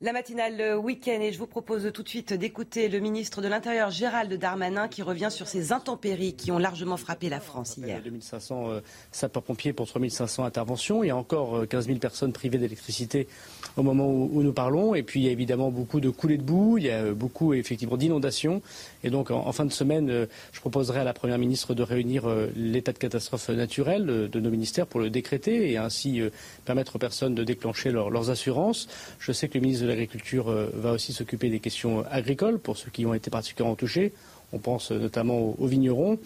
La 0.00 0.12
matinale 0.12 0.76
week-end 0.76 1.20
et 1.20 1.32
je 1.32 1.38
vous 1.38 1.46
propose 1.46 1.90
tout 1.94 2.02
de 2.02 2.08
suite 2.08 2.32
d'écouter 2.32 2.88
le 2.88 2.98
ministre 2.98 3.40
de 3.40 3.46
l'Intérieur 3.46 3.92
Gérald 3.92 4.34
Darmanin 4.34 4.88
qui 4.88 5.02
revient 5.02 5.28
sur 5.30 5.46
ces 5.46 5.72
intempéries 5.72 6.34
qui 6.34 6.50
ont 6.50 6.58
largement 6.58 6.96
frappé 6.96 7.28
la 7.28 7.38
France 7.38 7.76
hier. 7.78 8.02
2500 8.02 8.70
euh, 8.70 8.80
sapeurs-pompiers 9.12 9.72
pour 9.72 9.86
3500 9.86 10.44
interventions. 10.44 11.04
Il 11.04 11.06
y 11.06 11.10
a 11.10 11.16
encore 11.16 11.66
15 11.68 11.84
euh, 11.84 11.86
000 11.86 11.98
personnes 12.00 12.32
privées 12.32 12.58
d'électricité 12.58 13.28
au 13.76 13.84
moment 13.84 14.08
où, 14.10 14.42
nous 14.42 14.52
parlons. 14.52 14.96
Et 14.96 15.04
puis 15.04 15.20
il 15.20 15.26
y 15.26 15.28
a 15.28 15.32
évidemment 15.32 15.70
beaucoup 15.70 16.00
de 16.00 16.10
coulées 16.10 16.38
de 16.38 16.42
boue, 16.42 16.76
il 16.76 16.84
y 16.84 16.90
a 16.90 17.12
beaucoup 17.12 17.54
effectivement 17.54 17.96
d'inondations. 17.96 18.62
Et 19.04 19.10
donc 19.10 19.30
en, 19.30 19.52
fin 19.52 19.64
de 19.64 19.72
semaine, 19.72 20.10
euh, 20.10 20.26
je 20.52 20.60
proposerai 20.60 21.00
à 21.00 21.04
la 21.04 21.14
Première 21.14 21.38
ministre 21.38 21.72
de 21.72 21.84
réunir 21.84 22.24
l'état 22.56 22.92
de 22.92 22.98
catastrophe 22.98 23.48
naturelle 23.50 24.28
de 24.28 24.40
nos 24.40 24.50
ministères 24.50 24.88
pour 24.88 24.98
le 24.98 25.08
décréter 25.08 25.70
et 25.70 25.76
ainsi 25.76 26.20
permettre 26.64 26.96
aux 26.96 26.98
personnes 26.98 27.36
de 27.36 27.44
déclencher 27.44 27.92
leurs 27.92 28.30
assurances. 28.30 28.88
Je 29.20 29.30
sais 29.30 29.48
que 29.48 29.54
le 29.54 29.60
ministre 29.60 29.83
de 29.84 29.88
l'Agriculture 29.88 30.48
euh, 30.48 30.70
va 30.74 30.92
aussi 30.92 31.12
s'occuper 31.12 31.50
des 31.50 31.60
questions 31.60 32.04
agricoles 32.10 32.58
pour 32.58 32.76
ceux 32.76 32.90
qui 32.90 33.06
ont 33.06 33.14
été 33.14 33.30
particulièrement 33.30 33.76
touchés. 33.76 34.12
On 34.52 34.58
pense 34.58 34.92
notamment 34.92 35.54
aux, 35.58 35.66
vignerons. 35.66 36.18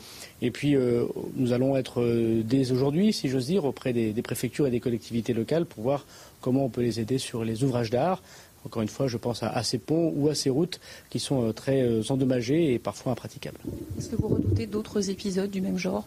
Et 0.42 0.50
puis, 0.50 0.76
euh, 0.76 1.06
nous 1.36 1.52
allons 1.52 1.76
être 1.76 2.02
euh, 2.02 2.42
dès 2.44 2.72
aujourd'hui, 2.72 3.12
si 3.12 3.28
j'ose 3.28 3.46
dire, 3.46 3.64
auprès 3.64 3.92
des, 3.92 4.12
préfectures 4.22 4.66
et 4.66 4.70
des 4.70 4.80
collectivités 4.80 5.32
locales 5.32 5.64
pour 5.64 5.82
voir 5.82 6.04
comment 6.40 6.64
on 6.64 6.68
peut 6.68 6.82
les 6.82 7.00
aider 7.00 7.16
sur 7.16 7.42
les 7.42 7.64
ouvrages 7.64 7.90
d'art. 7.90 8.22
Encore 8.64 8.82
une 8.82 8.88
fois, 8.88 9.06
je 9.06 9.16
pense 9.16 9.42
à, 9.42 9.62
ces 9.62 9.78
ponts 9.78 10.12
ou 10.16 10.28
à 10.28 10.34
ces 10.34 10.50
routes 10.50 10.80
qui 11.10 11.18
sont 11.18 11.52
très 11.52 12.10
endommagées 12.10 12.74
et 12.74 12.78
parfois 12.78 13.12
impraticables. 13.12 13.58
Est-ce 13.98 14.10
que 14.10 14.16
vous 14.16 14.28
redoutez 14.28 14.66
d'autres 14.66 15.10
épisodes 15.10 15.50
du 15.50 15.60
même 15.60 15.78
genre 15.78 16.06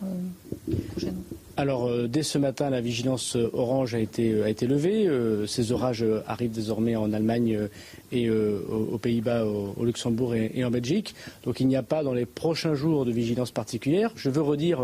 prochainement? 0.91 1.23
Alors, 1.57 1.87
euh, 1.87 2.07
dès 2.07 2.23
ce 2.23 2.37
matin, 2.37 2.69
la 2.69 2.81
vigilance 2.81 3.37
orange 3.53 3.93
a 3.93 3.99
été, 3.99 4.31
euh, 4.31 4.45
a 4.45 4.49
été 4.49 4.67
levée. 4.67 5.07
Euh, 5.07 5.45
ces 5.45 5.71
orages 5.71 6.05
arrivent 6.25 6.51
désormais 6.51 6.95
en 6.95 7.11
Allemagne 7.13 7.67
et 8.11 8.29
aux, 8.29 8.97
Pays-Bas, 8.97 9.45
au, 9.45 9.83
Luxembourg 9.83 10.35
et, 10.35 10.63
en 10.63 10.71
Belgique. 10.71 11.15
Donc, 11.43 11.59
il 11.59 11.67
n'y 11.67 11.75
a 11.75 11.83
pas 11.83 12.03
dans 12.03 12.13
les 12.13 12.25
prochains 12.25 12.75
jours 12.75 13.05
de 13.05 13.11
vigilance 13.11 13.51
particulière. 13.51 14.11
Je 14.15 14.29
veux 14.29 14.41
redire 14.41 14.81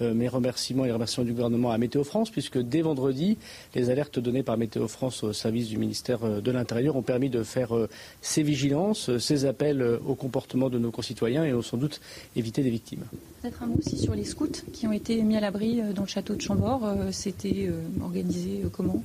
mes 0.00 0.28
remerciements 0.28 0.84
et 0.84 0.88
les 0.88 0.92
remerciements 0.92 1.24
du 1.24 1.32
gouvernement 1.32 1.70
à 1.70 1.78
Météo 1.78 2.04
France, 2.04 2.30
puisque 2.30 2.58
dès 2.58 2.82
vendredi, 2.82 3.38
les 3.74 3.90
alertes 3.90 4.18
données 4.18 4.42
par 4.42 4.56
Météo 4.56 4.88
France 4.88 5.22
au 5.22 5.32
service 5.32 5.68
du 5.68 5.78
ministère 5.78 6.42
de 6.42 6.50
l'Intérieur 6.50 6.96
ont 6.96 7.02
permis 7.02 7.30
de 7.30 7.42
faire 7.42 7.70
ces 8.20 8.42
vigilances, 8.42 9.16
ces 9.18 9.44
appels 9.44 9.82
au 10.06 10.14
comportement 10.14 10.70
de 10.70 10.78
nos 10.78 10.90
concitoyens 10.90 11.44
et 11.44 11.52
ont 11.52 11.62
sans 11.62 11.76
doute 11.76 12.00
évité 12.36 12.62
des 12.62 12.70
victimes. 12.70 13.04
Peut-être 13.42 13.62
un 13.62 13.66
mot 13.66 13.76
aussi 13.78 13.98
sur 13.98 14.14
les 14.14 14.24
scouts 14.24 14.62
qui 14.72 14.86
ont 14.86 14.92
été 14.92 15.22
mis 15.22 15.36
à 15.36 15.40
l'abri 15.40 15.80
dans 15.94 16.02
le 16.02 16.08
château 16.08 16.34
de 16.34 16.40
Chambord. 16.40 16.84
Euh, 16.84 17.10
c'était 17.12 17.66
euh, 17.68 17.82
organisé 18.02 18.62
euh, 18.64 18.68
comment? 18.68 19.02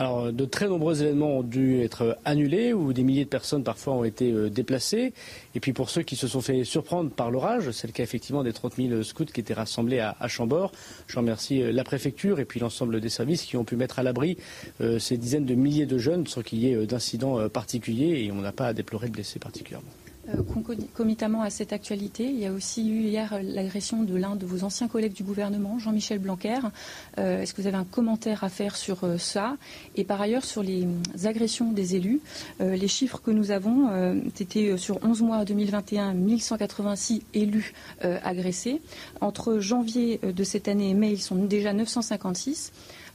Alors, 0.00 0.32
de 0.32 0.46
très 0.46 0.66
nombreux 0.66 1.02
événements 1.02 1.40
ont 1.40 1.42
dû 1.42 1.82
être 1.82 2.16
annulés 2.24 2.72
ou 2.72 2.94
des 2.94 3.02
milliers 3.02 3.26
de 3.26 3.28
personnes 3.28 3.62
parfois 3.62 3.92
ont 3.92 4.04
été 4.04 4.32
déplacées. 4.48 5.12
Et 5.54 5.60
puis 5.60 5.74
pour 5.74 5.90
ceux 5.90 6.00
qui 6.00 6.16
se 6.16 6.26
sont 6.26 6.40
fait 6.40 6.64
surprendre 6.64 7.10
par 7.10 7.30
l'orage, 7.30 7.70
c'est 7.72 7.86
le 7.86 7.92
cas 7.92 8.02
effectivement 8.02 8.42
des 8.42 8.54
30 8.54 8.76
000 8.76 9.02
scouts 9.02 9.26
qui 9.26 9.40
étaient 9.40 9.52
rassemblés 9.52 9.98
à, 9.98 10.16
Chambord. 10.26 10.72
Je 11.06 11.18
remercie 11.18 11.70
la 11.70 11.84
préfecture 11.84 12.40
et 12.40 12.46
puis 12.46 12.60
l'ensemble 12.60 12.98
des 12.98 13.10
services 13.10 13.42
qui 13.42 13.58
ont 13.58 13.64
pu 13.64 13.76
mettre 13.76 13.98
à 13.98 14.02
l'abri 14.02 14.38
ces 14.98 15.18
dizaines 15.18 15.44
de 15.44 15.54
milliers 15.54 15.84
de 15.84 15.98
jeunes 15.98 16.26
sans 16.26 16.40
qu'il 16.40 16.60
y 16.60 16.72
ait 16.72 16.86
d'incidents 16.86 17.50
particuliers 17.50 18.24
et 18.24 18.32
on 18.32 18.36
n'a 18.36 18.52
pas 18.52 18.68
à 18.68 18.72
déplorer 18.72 19.08
de 19.08 19.12
blessés 19.12 19.38
particulièrement. 19.38 19.90
Euh, 20.28 20.42
concomitamment 20.42 21.40
à 21.40 21.48
cette 21.48 21.72
actualité, 21.72 22.24
il 22.24 22.38
y 22.38 22.46
a 22.46 22.52
aussi 22.52 22.90
eu 22.90 23.00
hier 23.04 23.40
l'agression 23.42 24.02
de 24.02 24.14
l'un 24.16 24.36
de 24.36 24.44
vos 24.44 24.64
anciens 24.64 24.86
collègues 24.86 25.14
du 25.14 25.22
gouvernement, 25.22 25.78
Jean-Michel 25.78 26.18
Blanquer. 26.18 26.58
Euh, 27.18 27.40
est-ce 27.40 27.54
que 27.54 27.62
vous 27.62 27.66
avez 27.66 27.78
un 27.78 27.84
commentaire 27.84 28.44
à 28.44 28.50
faire 28.50 28.76
sur 28.76 29.04
euh, 29.04 29.16
ça? 29.16 29.56
Et 29.96 30.04
par 30.04 30.20
ailleurs, 30.20 30.44
sur 30.44 30.62
les 30.62 30.86
agressions 31.24 31.72
des 31.72 31.96
élus, 31.96 32.20
les 32.60 32.88
chiffres 32.88 33.20
que 33.20 33.30
nous 33.30 33.50
avons 33.50 33.88
étaient 34.40 34.76
sur 34.76 35.02
11 35.04 35.22
mois 35.22 35.44
2021, 35.44 36.14
1186 36.14 37.22
élus 37.34 37.72
agressés. 38.00 38.80
Entre 39.20 39.58
janvier 39.58 40.20
de 40.22 40.44
cette 40.44 40.68
année 40.68 40.90
et 40.90 40.94
mai, 40.94 41.12
ils 41.12 41.20
sont 41.20 41.36
déjà 41.36 41.72
956. 41.72 42.72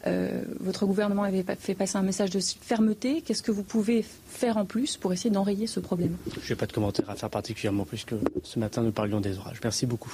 Euh, 0.08 0.44
votre 0.60 0.86
gouvernement 0.86 1.24
avait 1.24 1.44
fait 1.60 1.74
passer 1.74 1.98
un 1.98 2.04
message 2.04 2.30
de 2.30 2.40
fermeté. 2.40 3.22
Qu'est-ce 3.22 3.42
que 3.42 3.52
vous 3.52 3.64
pouvez 3.64 4.06
faire 4.28 4.58
en 4.58 4.66
plus 4.66 4.98
pour 4.98 5.14
essayer 5.14 5.32
d'enrayer 5.32 5.68
ce 5.68 5.80
problème? 5.80 6.16
Je 6.42 6.54
n'ai 6.54 6.56
pas 6.56 6.68
de 6.68 6.74
commentaire 6.74 7.10
à 7.10 7.16
faire 7.16 7.30
particulièrement 7.30 7.86
puisque 7.86 8.14
ce 8.44 8.60
matin 8.60 8.84
nous 8.84 8.92
parlions 8.92 9.20
des 9.20 9.38
orages. 9.38 9.60
Merci 9.64 9.86
beaucoup. 9.86 10.14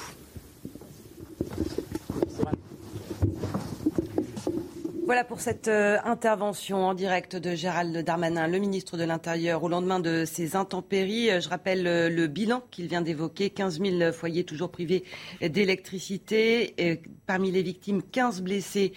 Voilà 5.11 5.25
pour 5.25 5.41
cette 5.41 5.67
euh, 5.67 5.97
intervention 6.05 6.85
en 6.85 6.93
direct 6.93 7.35
de 7.35 7.53
Gérald 7.53 7.97
Darmanin, 7.97 8.47
le 8.47 8.59
ministre 8.59 8.95
de 8.95 9.03
l'Intérieur, 9.03 9.61
au 9.61 9.67
lendemain 9.67 9.99
de 9.99 10.23
ces 10.23 10.55
intempéries. 10.55 11.29
Euh, 11.29 11.41
je 11.41 11.49
rappelle 11.49 11.85
euh, 11.85 12.09
le 12.09 12.27
bilan 12.27 12.63
qu'il 12.71 12.87
vient 12.87 13.01
d'évoquer 13.01 13.49
15 13.49 13.81
000 13.81 14.13
foyers 14.13 14.45
toujours 14.45 14.71
privés 14.71 15.03
d'électricité. 15.41 17.01
Parmi 17.27 17.51
les 17.51 17.61
victimes, 17.61 18.01
15 18.03 18.41
blessés, 18.41 18.93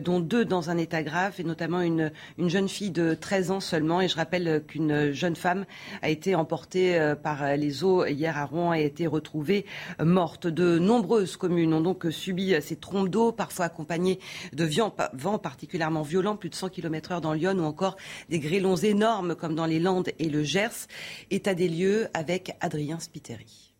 dont 0.00 0.20
deux 0.20 0.44
dans 0.44 0.70
un 0.70 0.76
état 0.78 1.02
grave, 1.02 1.34
et 1.38 1.44
notamment 1.44 1.80
une, 1.80 2.12
une 2.38 2.48
jeune 2.48 2.68
fille 2.68 2.90
de 2.90 3.14
13 3.14 3.50
ans 3.50 3.60
seulement. 3.60 4.00
Et 4.00 4.08
je 4.08 4.16
rappelle 4.16 4.62
qu'une 4.66 5.12
jeune 5.12 5.36
femme 5.36 5.64
a 6.02 6.08
été 6.08 6.34
emportée 6.34 7.14
par 7.22 7.56
les 7.56 7.84
eaux 7.84 8.06
hier 8.06 8.38
à 8.38 8.46
Rouen 8.46 8.72
et 8.72 8.82
a 8.82 8.86
été 8.86 9.06
retrouvée 9.06 9.66
morte. 10.02 10.46
De 10.46 10.78
nombreuses 10.78 11.36
communes 11.36 11.74
ont 11.74 11.82
donc 11.82 12.06
subi 12.10 12.54
ces 12.62 12.76
trompes 12.76 13.10
d'eau, 13.10 13.32
parfois 13.32 13.66
accompagnées 13.66 14.18
de 14.52 14.68
vents 15.12 15.38
particulièrement 15.54 16.02
violents, 16.02 16.34
plus 16.34 16.50
de 16.50 16.56
100 16.56 16.70
km 16.70 17.12
heure 17.12 17.20
dans 17.20 17.32
Lyon, 17.32 17.56
ou 17.60 17.62
encore 17.62 17.96
des 18.28 18.40
grêlons 18.40 18.74
énormes 18.74 19.36
comme 19.36 19.54
dans 19.54 19.66
les 19.66 19.78
Landes 19.78 20.10
et 20.18 20.28
le 20.28 20.42
Gers. 20.42 20.88
État 21.30 21.54
des 21.54 21.68
lieux 21.68 22.08
avec 22.12 22.56
Adrien 22.60 22.98
Spiteri. 22.98 23.72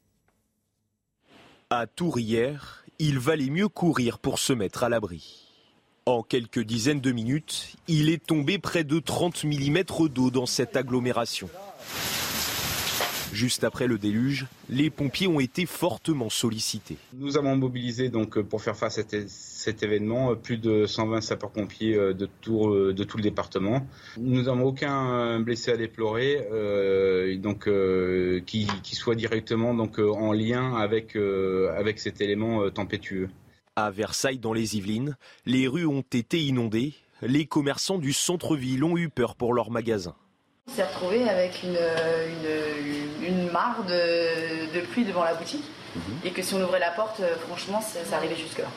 À 1.70 1.88
Tours 1.88 2.20
il 3.00 3.18
valait 3.18 3.50
mieux 3.50 3.66
courir 3.66 4.20
pour 4.20 4.38
se 4.38 4.52
mettre 4.52 4.84
à 4.84 4.88
l'abri. 4.88 5.50
En 6.06 6.22
quelques 6.22 6.60
dizaines 6.60 7.00
de 7.00 7.10
minutes, 7.10 7.74
il 7.88 8.08
est 8.08 8.24
tombé 8.24 8.58
près 8.58 8.84
de 8.84 9.00
30 9.00 9.42
mm 9.42 9.82
d'eau 10.10 10.30
dans 10.30 10.46
cette 10.46 10.76
agglomération. 10.76 11.50
Juste 13.32 13.64
après 13.64 13.86
le 13.86 13.98
déluge, 13.98 14.46
les 14.68 14.90
pompiers 14.90 15.26
ont 15.26 15.40
été 15.40 15.66
fortement 15.66 16.30
sollicités. 16.30 16.96
Nous 17.14 17.36
avons 17.36 17.56
mobilisé 17.56 18.08
donc 18.08 18.40
pour 18.40 18.62
faire 18.62 18.76
face 18.76 18.98
à 18.98 19.02
cet 19.28 19.82
événement 19.82 20.36
plus 20.36 20.58
de 20.58 20.86
120 20.86 21.20
sapeurs-pompiers 21.20 21.96
euh, 21.96 22.14
de 22.14 22.28
tout, 22.40 22.68
euh, 22.68 22.92
de 22.92 23.04
tout 23.04 23.16
le 23.16 23.22
département. 23.22 23.86
Nous 24.18 24.42
n'avons 24.42 24.64
aucun 24.64 25.40
blessé 25.40 25.72
à 25.72 25.76
déplorer, 25.76 26.46
euh, 26.52 27.36
donc 27.38 27.68
qui, 28.44 28.66
qui, 28.82 28.94
soit 28.94 29.14
directement 29.14 29.74
donc 29.74 29.98
en 29.98 30.32
lien 30.32 30.74
avec 30.76 31.16
avec 31.16 31.98
cet 31.98 32.20
élément 32.20 32.70
tempétueux. 32.70 33.28
À 33.76 33.90
Versailles, 33.90 34.38
dans 34.38 34.52
les 34.52 34.76
Yvelines, 34.76 35.16
les 35.46 35.66
rues 35.66 35.86
ont 35.86 36.04
été 36.12 36.40
inondées. 36.40 36.94
Les 37.22 37.46
commerçants 37.46 37.98
du 37.98 38.12
centre-ville 38.12 38.84
ont 38.84 38.96
eu 38.96 39.08
peur 39.08 39.34
pour 39.34 39.54
leurs 39.54 39.70
magasins. 39.70 40.14
On 40.66 40.72
s'est 40.72 40.84
retrouvé 40.84 41.28
avec 41.28 41.62
une, 41.62 41.78
une, 43.22 43.50
mare 43.50 43.84
de, 43.84 44.80
pluie 44.86 45.04
devant 45.04 45.24
la 45.24 45.34
boutique. 45.34 45.64
Mhm. 45.94 46.02
Et 46.24 46.30
que 46.30 46.42
si 46.42 46.54
on 46.54 46.62
ouvrait 46.62 46.80
la 46.80 46.90
porte, 46.90 47.20
euh, 47.20 47.36
franchement, 47.36 47.80
ça, 47.80 48.16
arrivait 48.16 48.36
jusque-là. 48.36 48.68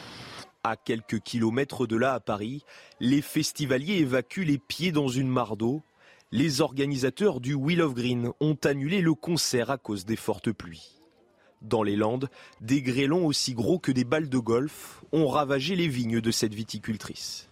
À 0.63 0.75
quelques 0.75 1.19
kilomètres 1.19 1.87
de 1.87 1.95
là, 1.95 2.13
à 2.13 2.19
Paris, 2.19 2.63
les 2.99 3.21
festivaliers 3.21 3.99
évacuent 3.99 4.43
les 4.43 4.57
pieds 4.57 4.91
dans 4.91 5.07
une 5.07 5.29
mare 5.29 5.55
d'eau. 5.55 5.81
Les 6.31 6.59
organisateurs 6.59 7.39
du 7.39 7.53
Wheel 7.53 7.81
of 7.81 7.93
Green 7.93 8.31
ont 8.41 8.57
annulé 8.65 9.01
le 9.01 9.13
concert 9.13 9.71
à 9.71 9.77
cause 9.77 10.05
des 10.05 10.17
fortes 10.17 10.51
pluies. 10.51 11.01
Dans 11.61 11.83
les 11.83 11.95
Landes, 11.95 12.29
des 12.59 12.81
grêlons 12.81 13.25
aussi 13.25 13.53
gros 13.53 13.79
que 13.79 13.93
des 13.93 14.03
balles 14.03 14.29
de 14.29 14.37
golf 14.37 15.01
ont 15.13 15.27
ravagé 15.27 15.75
les 15.75 15.87
vignes 15.87 16.19
de 16.19 16.31
cette 16.31 16.53
viticultrice 16.53 17.47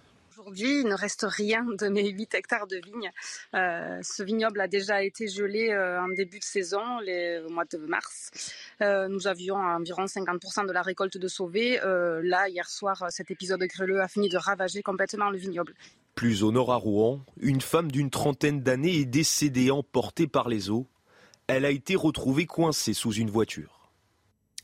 aujourd'hui, 0.46 0.82
il 0.82 0.88
ne 0.88 0.94
reste 0.94 1.26
rien 1.28 1.66
de 1.66 1.88
mes 1.88 2.08
8 2.08 2.36
hectares 2.36 2.68
de 2.68 2.78
vignes. 2.78 3.12
Euh, 3.56 4.00
ce 4.04 4.22
vignoble 4.22 4.62
a 4.62 4.68
déjà 4.68 5.04
été 5.04 5.28
gelé 5.28 5.70
euh, 5.70 6.00
en 6.00 6.08
début 6.10 6.38
de 6.38 6.44
saison, 6.44 7.00
les, 7.00 7.42
au 7.46 7.50
mois 7.50 7.66
de 7.66 7.78
mars. 7.78 8.30
Euh, 8.82 9.08
nous 9.08 9.28
avions 9.28 9.56
environ 9.56 10.06
50% 10.06 10.68
de 10.68 10.72
la 10.72 10.84
récolte 10.84 11.18
de 11.18 11.28
sauvée. 11.28 11.80
là, 12.24 12.48
hier 12.48 12.70
soir, 12.70 13.06
cet 13.10 13.32
épisode 13.32 13.64
grêleux 13.64 14.02
a 14.02 14.08
fini 14.08 14.30
de 14.30 14.38
ravager 14.38 14.84
complètement 14.84 15.30
le 15.30 15.38
vignoble. 15.38 15.74
Plus 16.14 16.44
au 16.44 16.52
nord 16.52 16.72
à 16.72 16.76
Rouen, 16.76 17.22
une 17.42 17.62
femme 17.62 17.92
d'une 17.92 18.10
trentaine 18.10 18.62
d'années 18.62 19.00
est 19.00 19.06
décédée 19.06 19.72
emportée 19.72 20.28
par 20.28 20.48
les 20.48 20.70
eaux. 20.70 20.88
Elle 21.48 21.66
a 21.66 21.72
été 21.72 21.96
retrouvée 21.96 22.46
coincée 22.46 22.94
sous 22.94 23.14
une 23.14 23.30
voiture. 23.30 23.75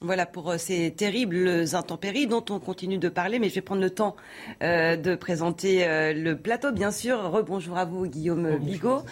Voilà 0.03 0.25
pour 0.25 0.49
euh, 0.49 0.57
ces 0.57 0.89
terribles 0.89 1.63
intempéries 1.73 2.25
dont 2.25 2.43
on 2.49 2.59
continue 2.59 2.97
de 2.97 3.07
parler, 3.07 3.37
mais 3.37 3.49
je 3.49 3.55
vais 3.55 3.61
prendre 3.61 3.81
le 3.81 3.91
temps 3.91 4.15
euh, 4.63 4.95
de 4.95 5.13
présenter 5.13 5.87
euh, 5.87 6.11
le 6.11 6.35
plateau, 6.35 6.71
bien 6.71 6.89
sûr. 6.89 7.21
Rebonjour 7.29 7.77
à 7.77 7.85
vous, 7.85 8.07
Guillaume 8.07 8.57
Bigot. 8.57 9.03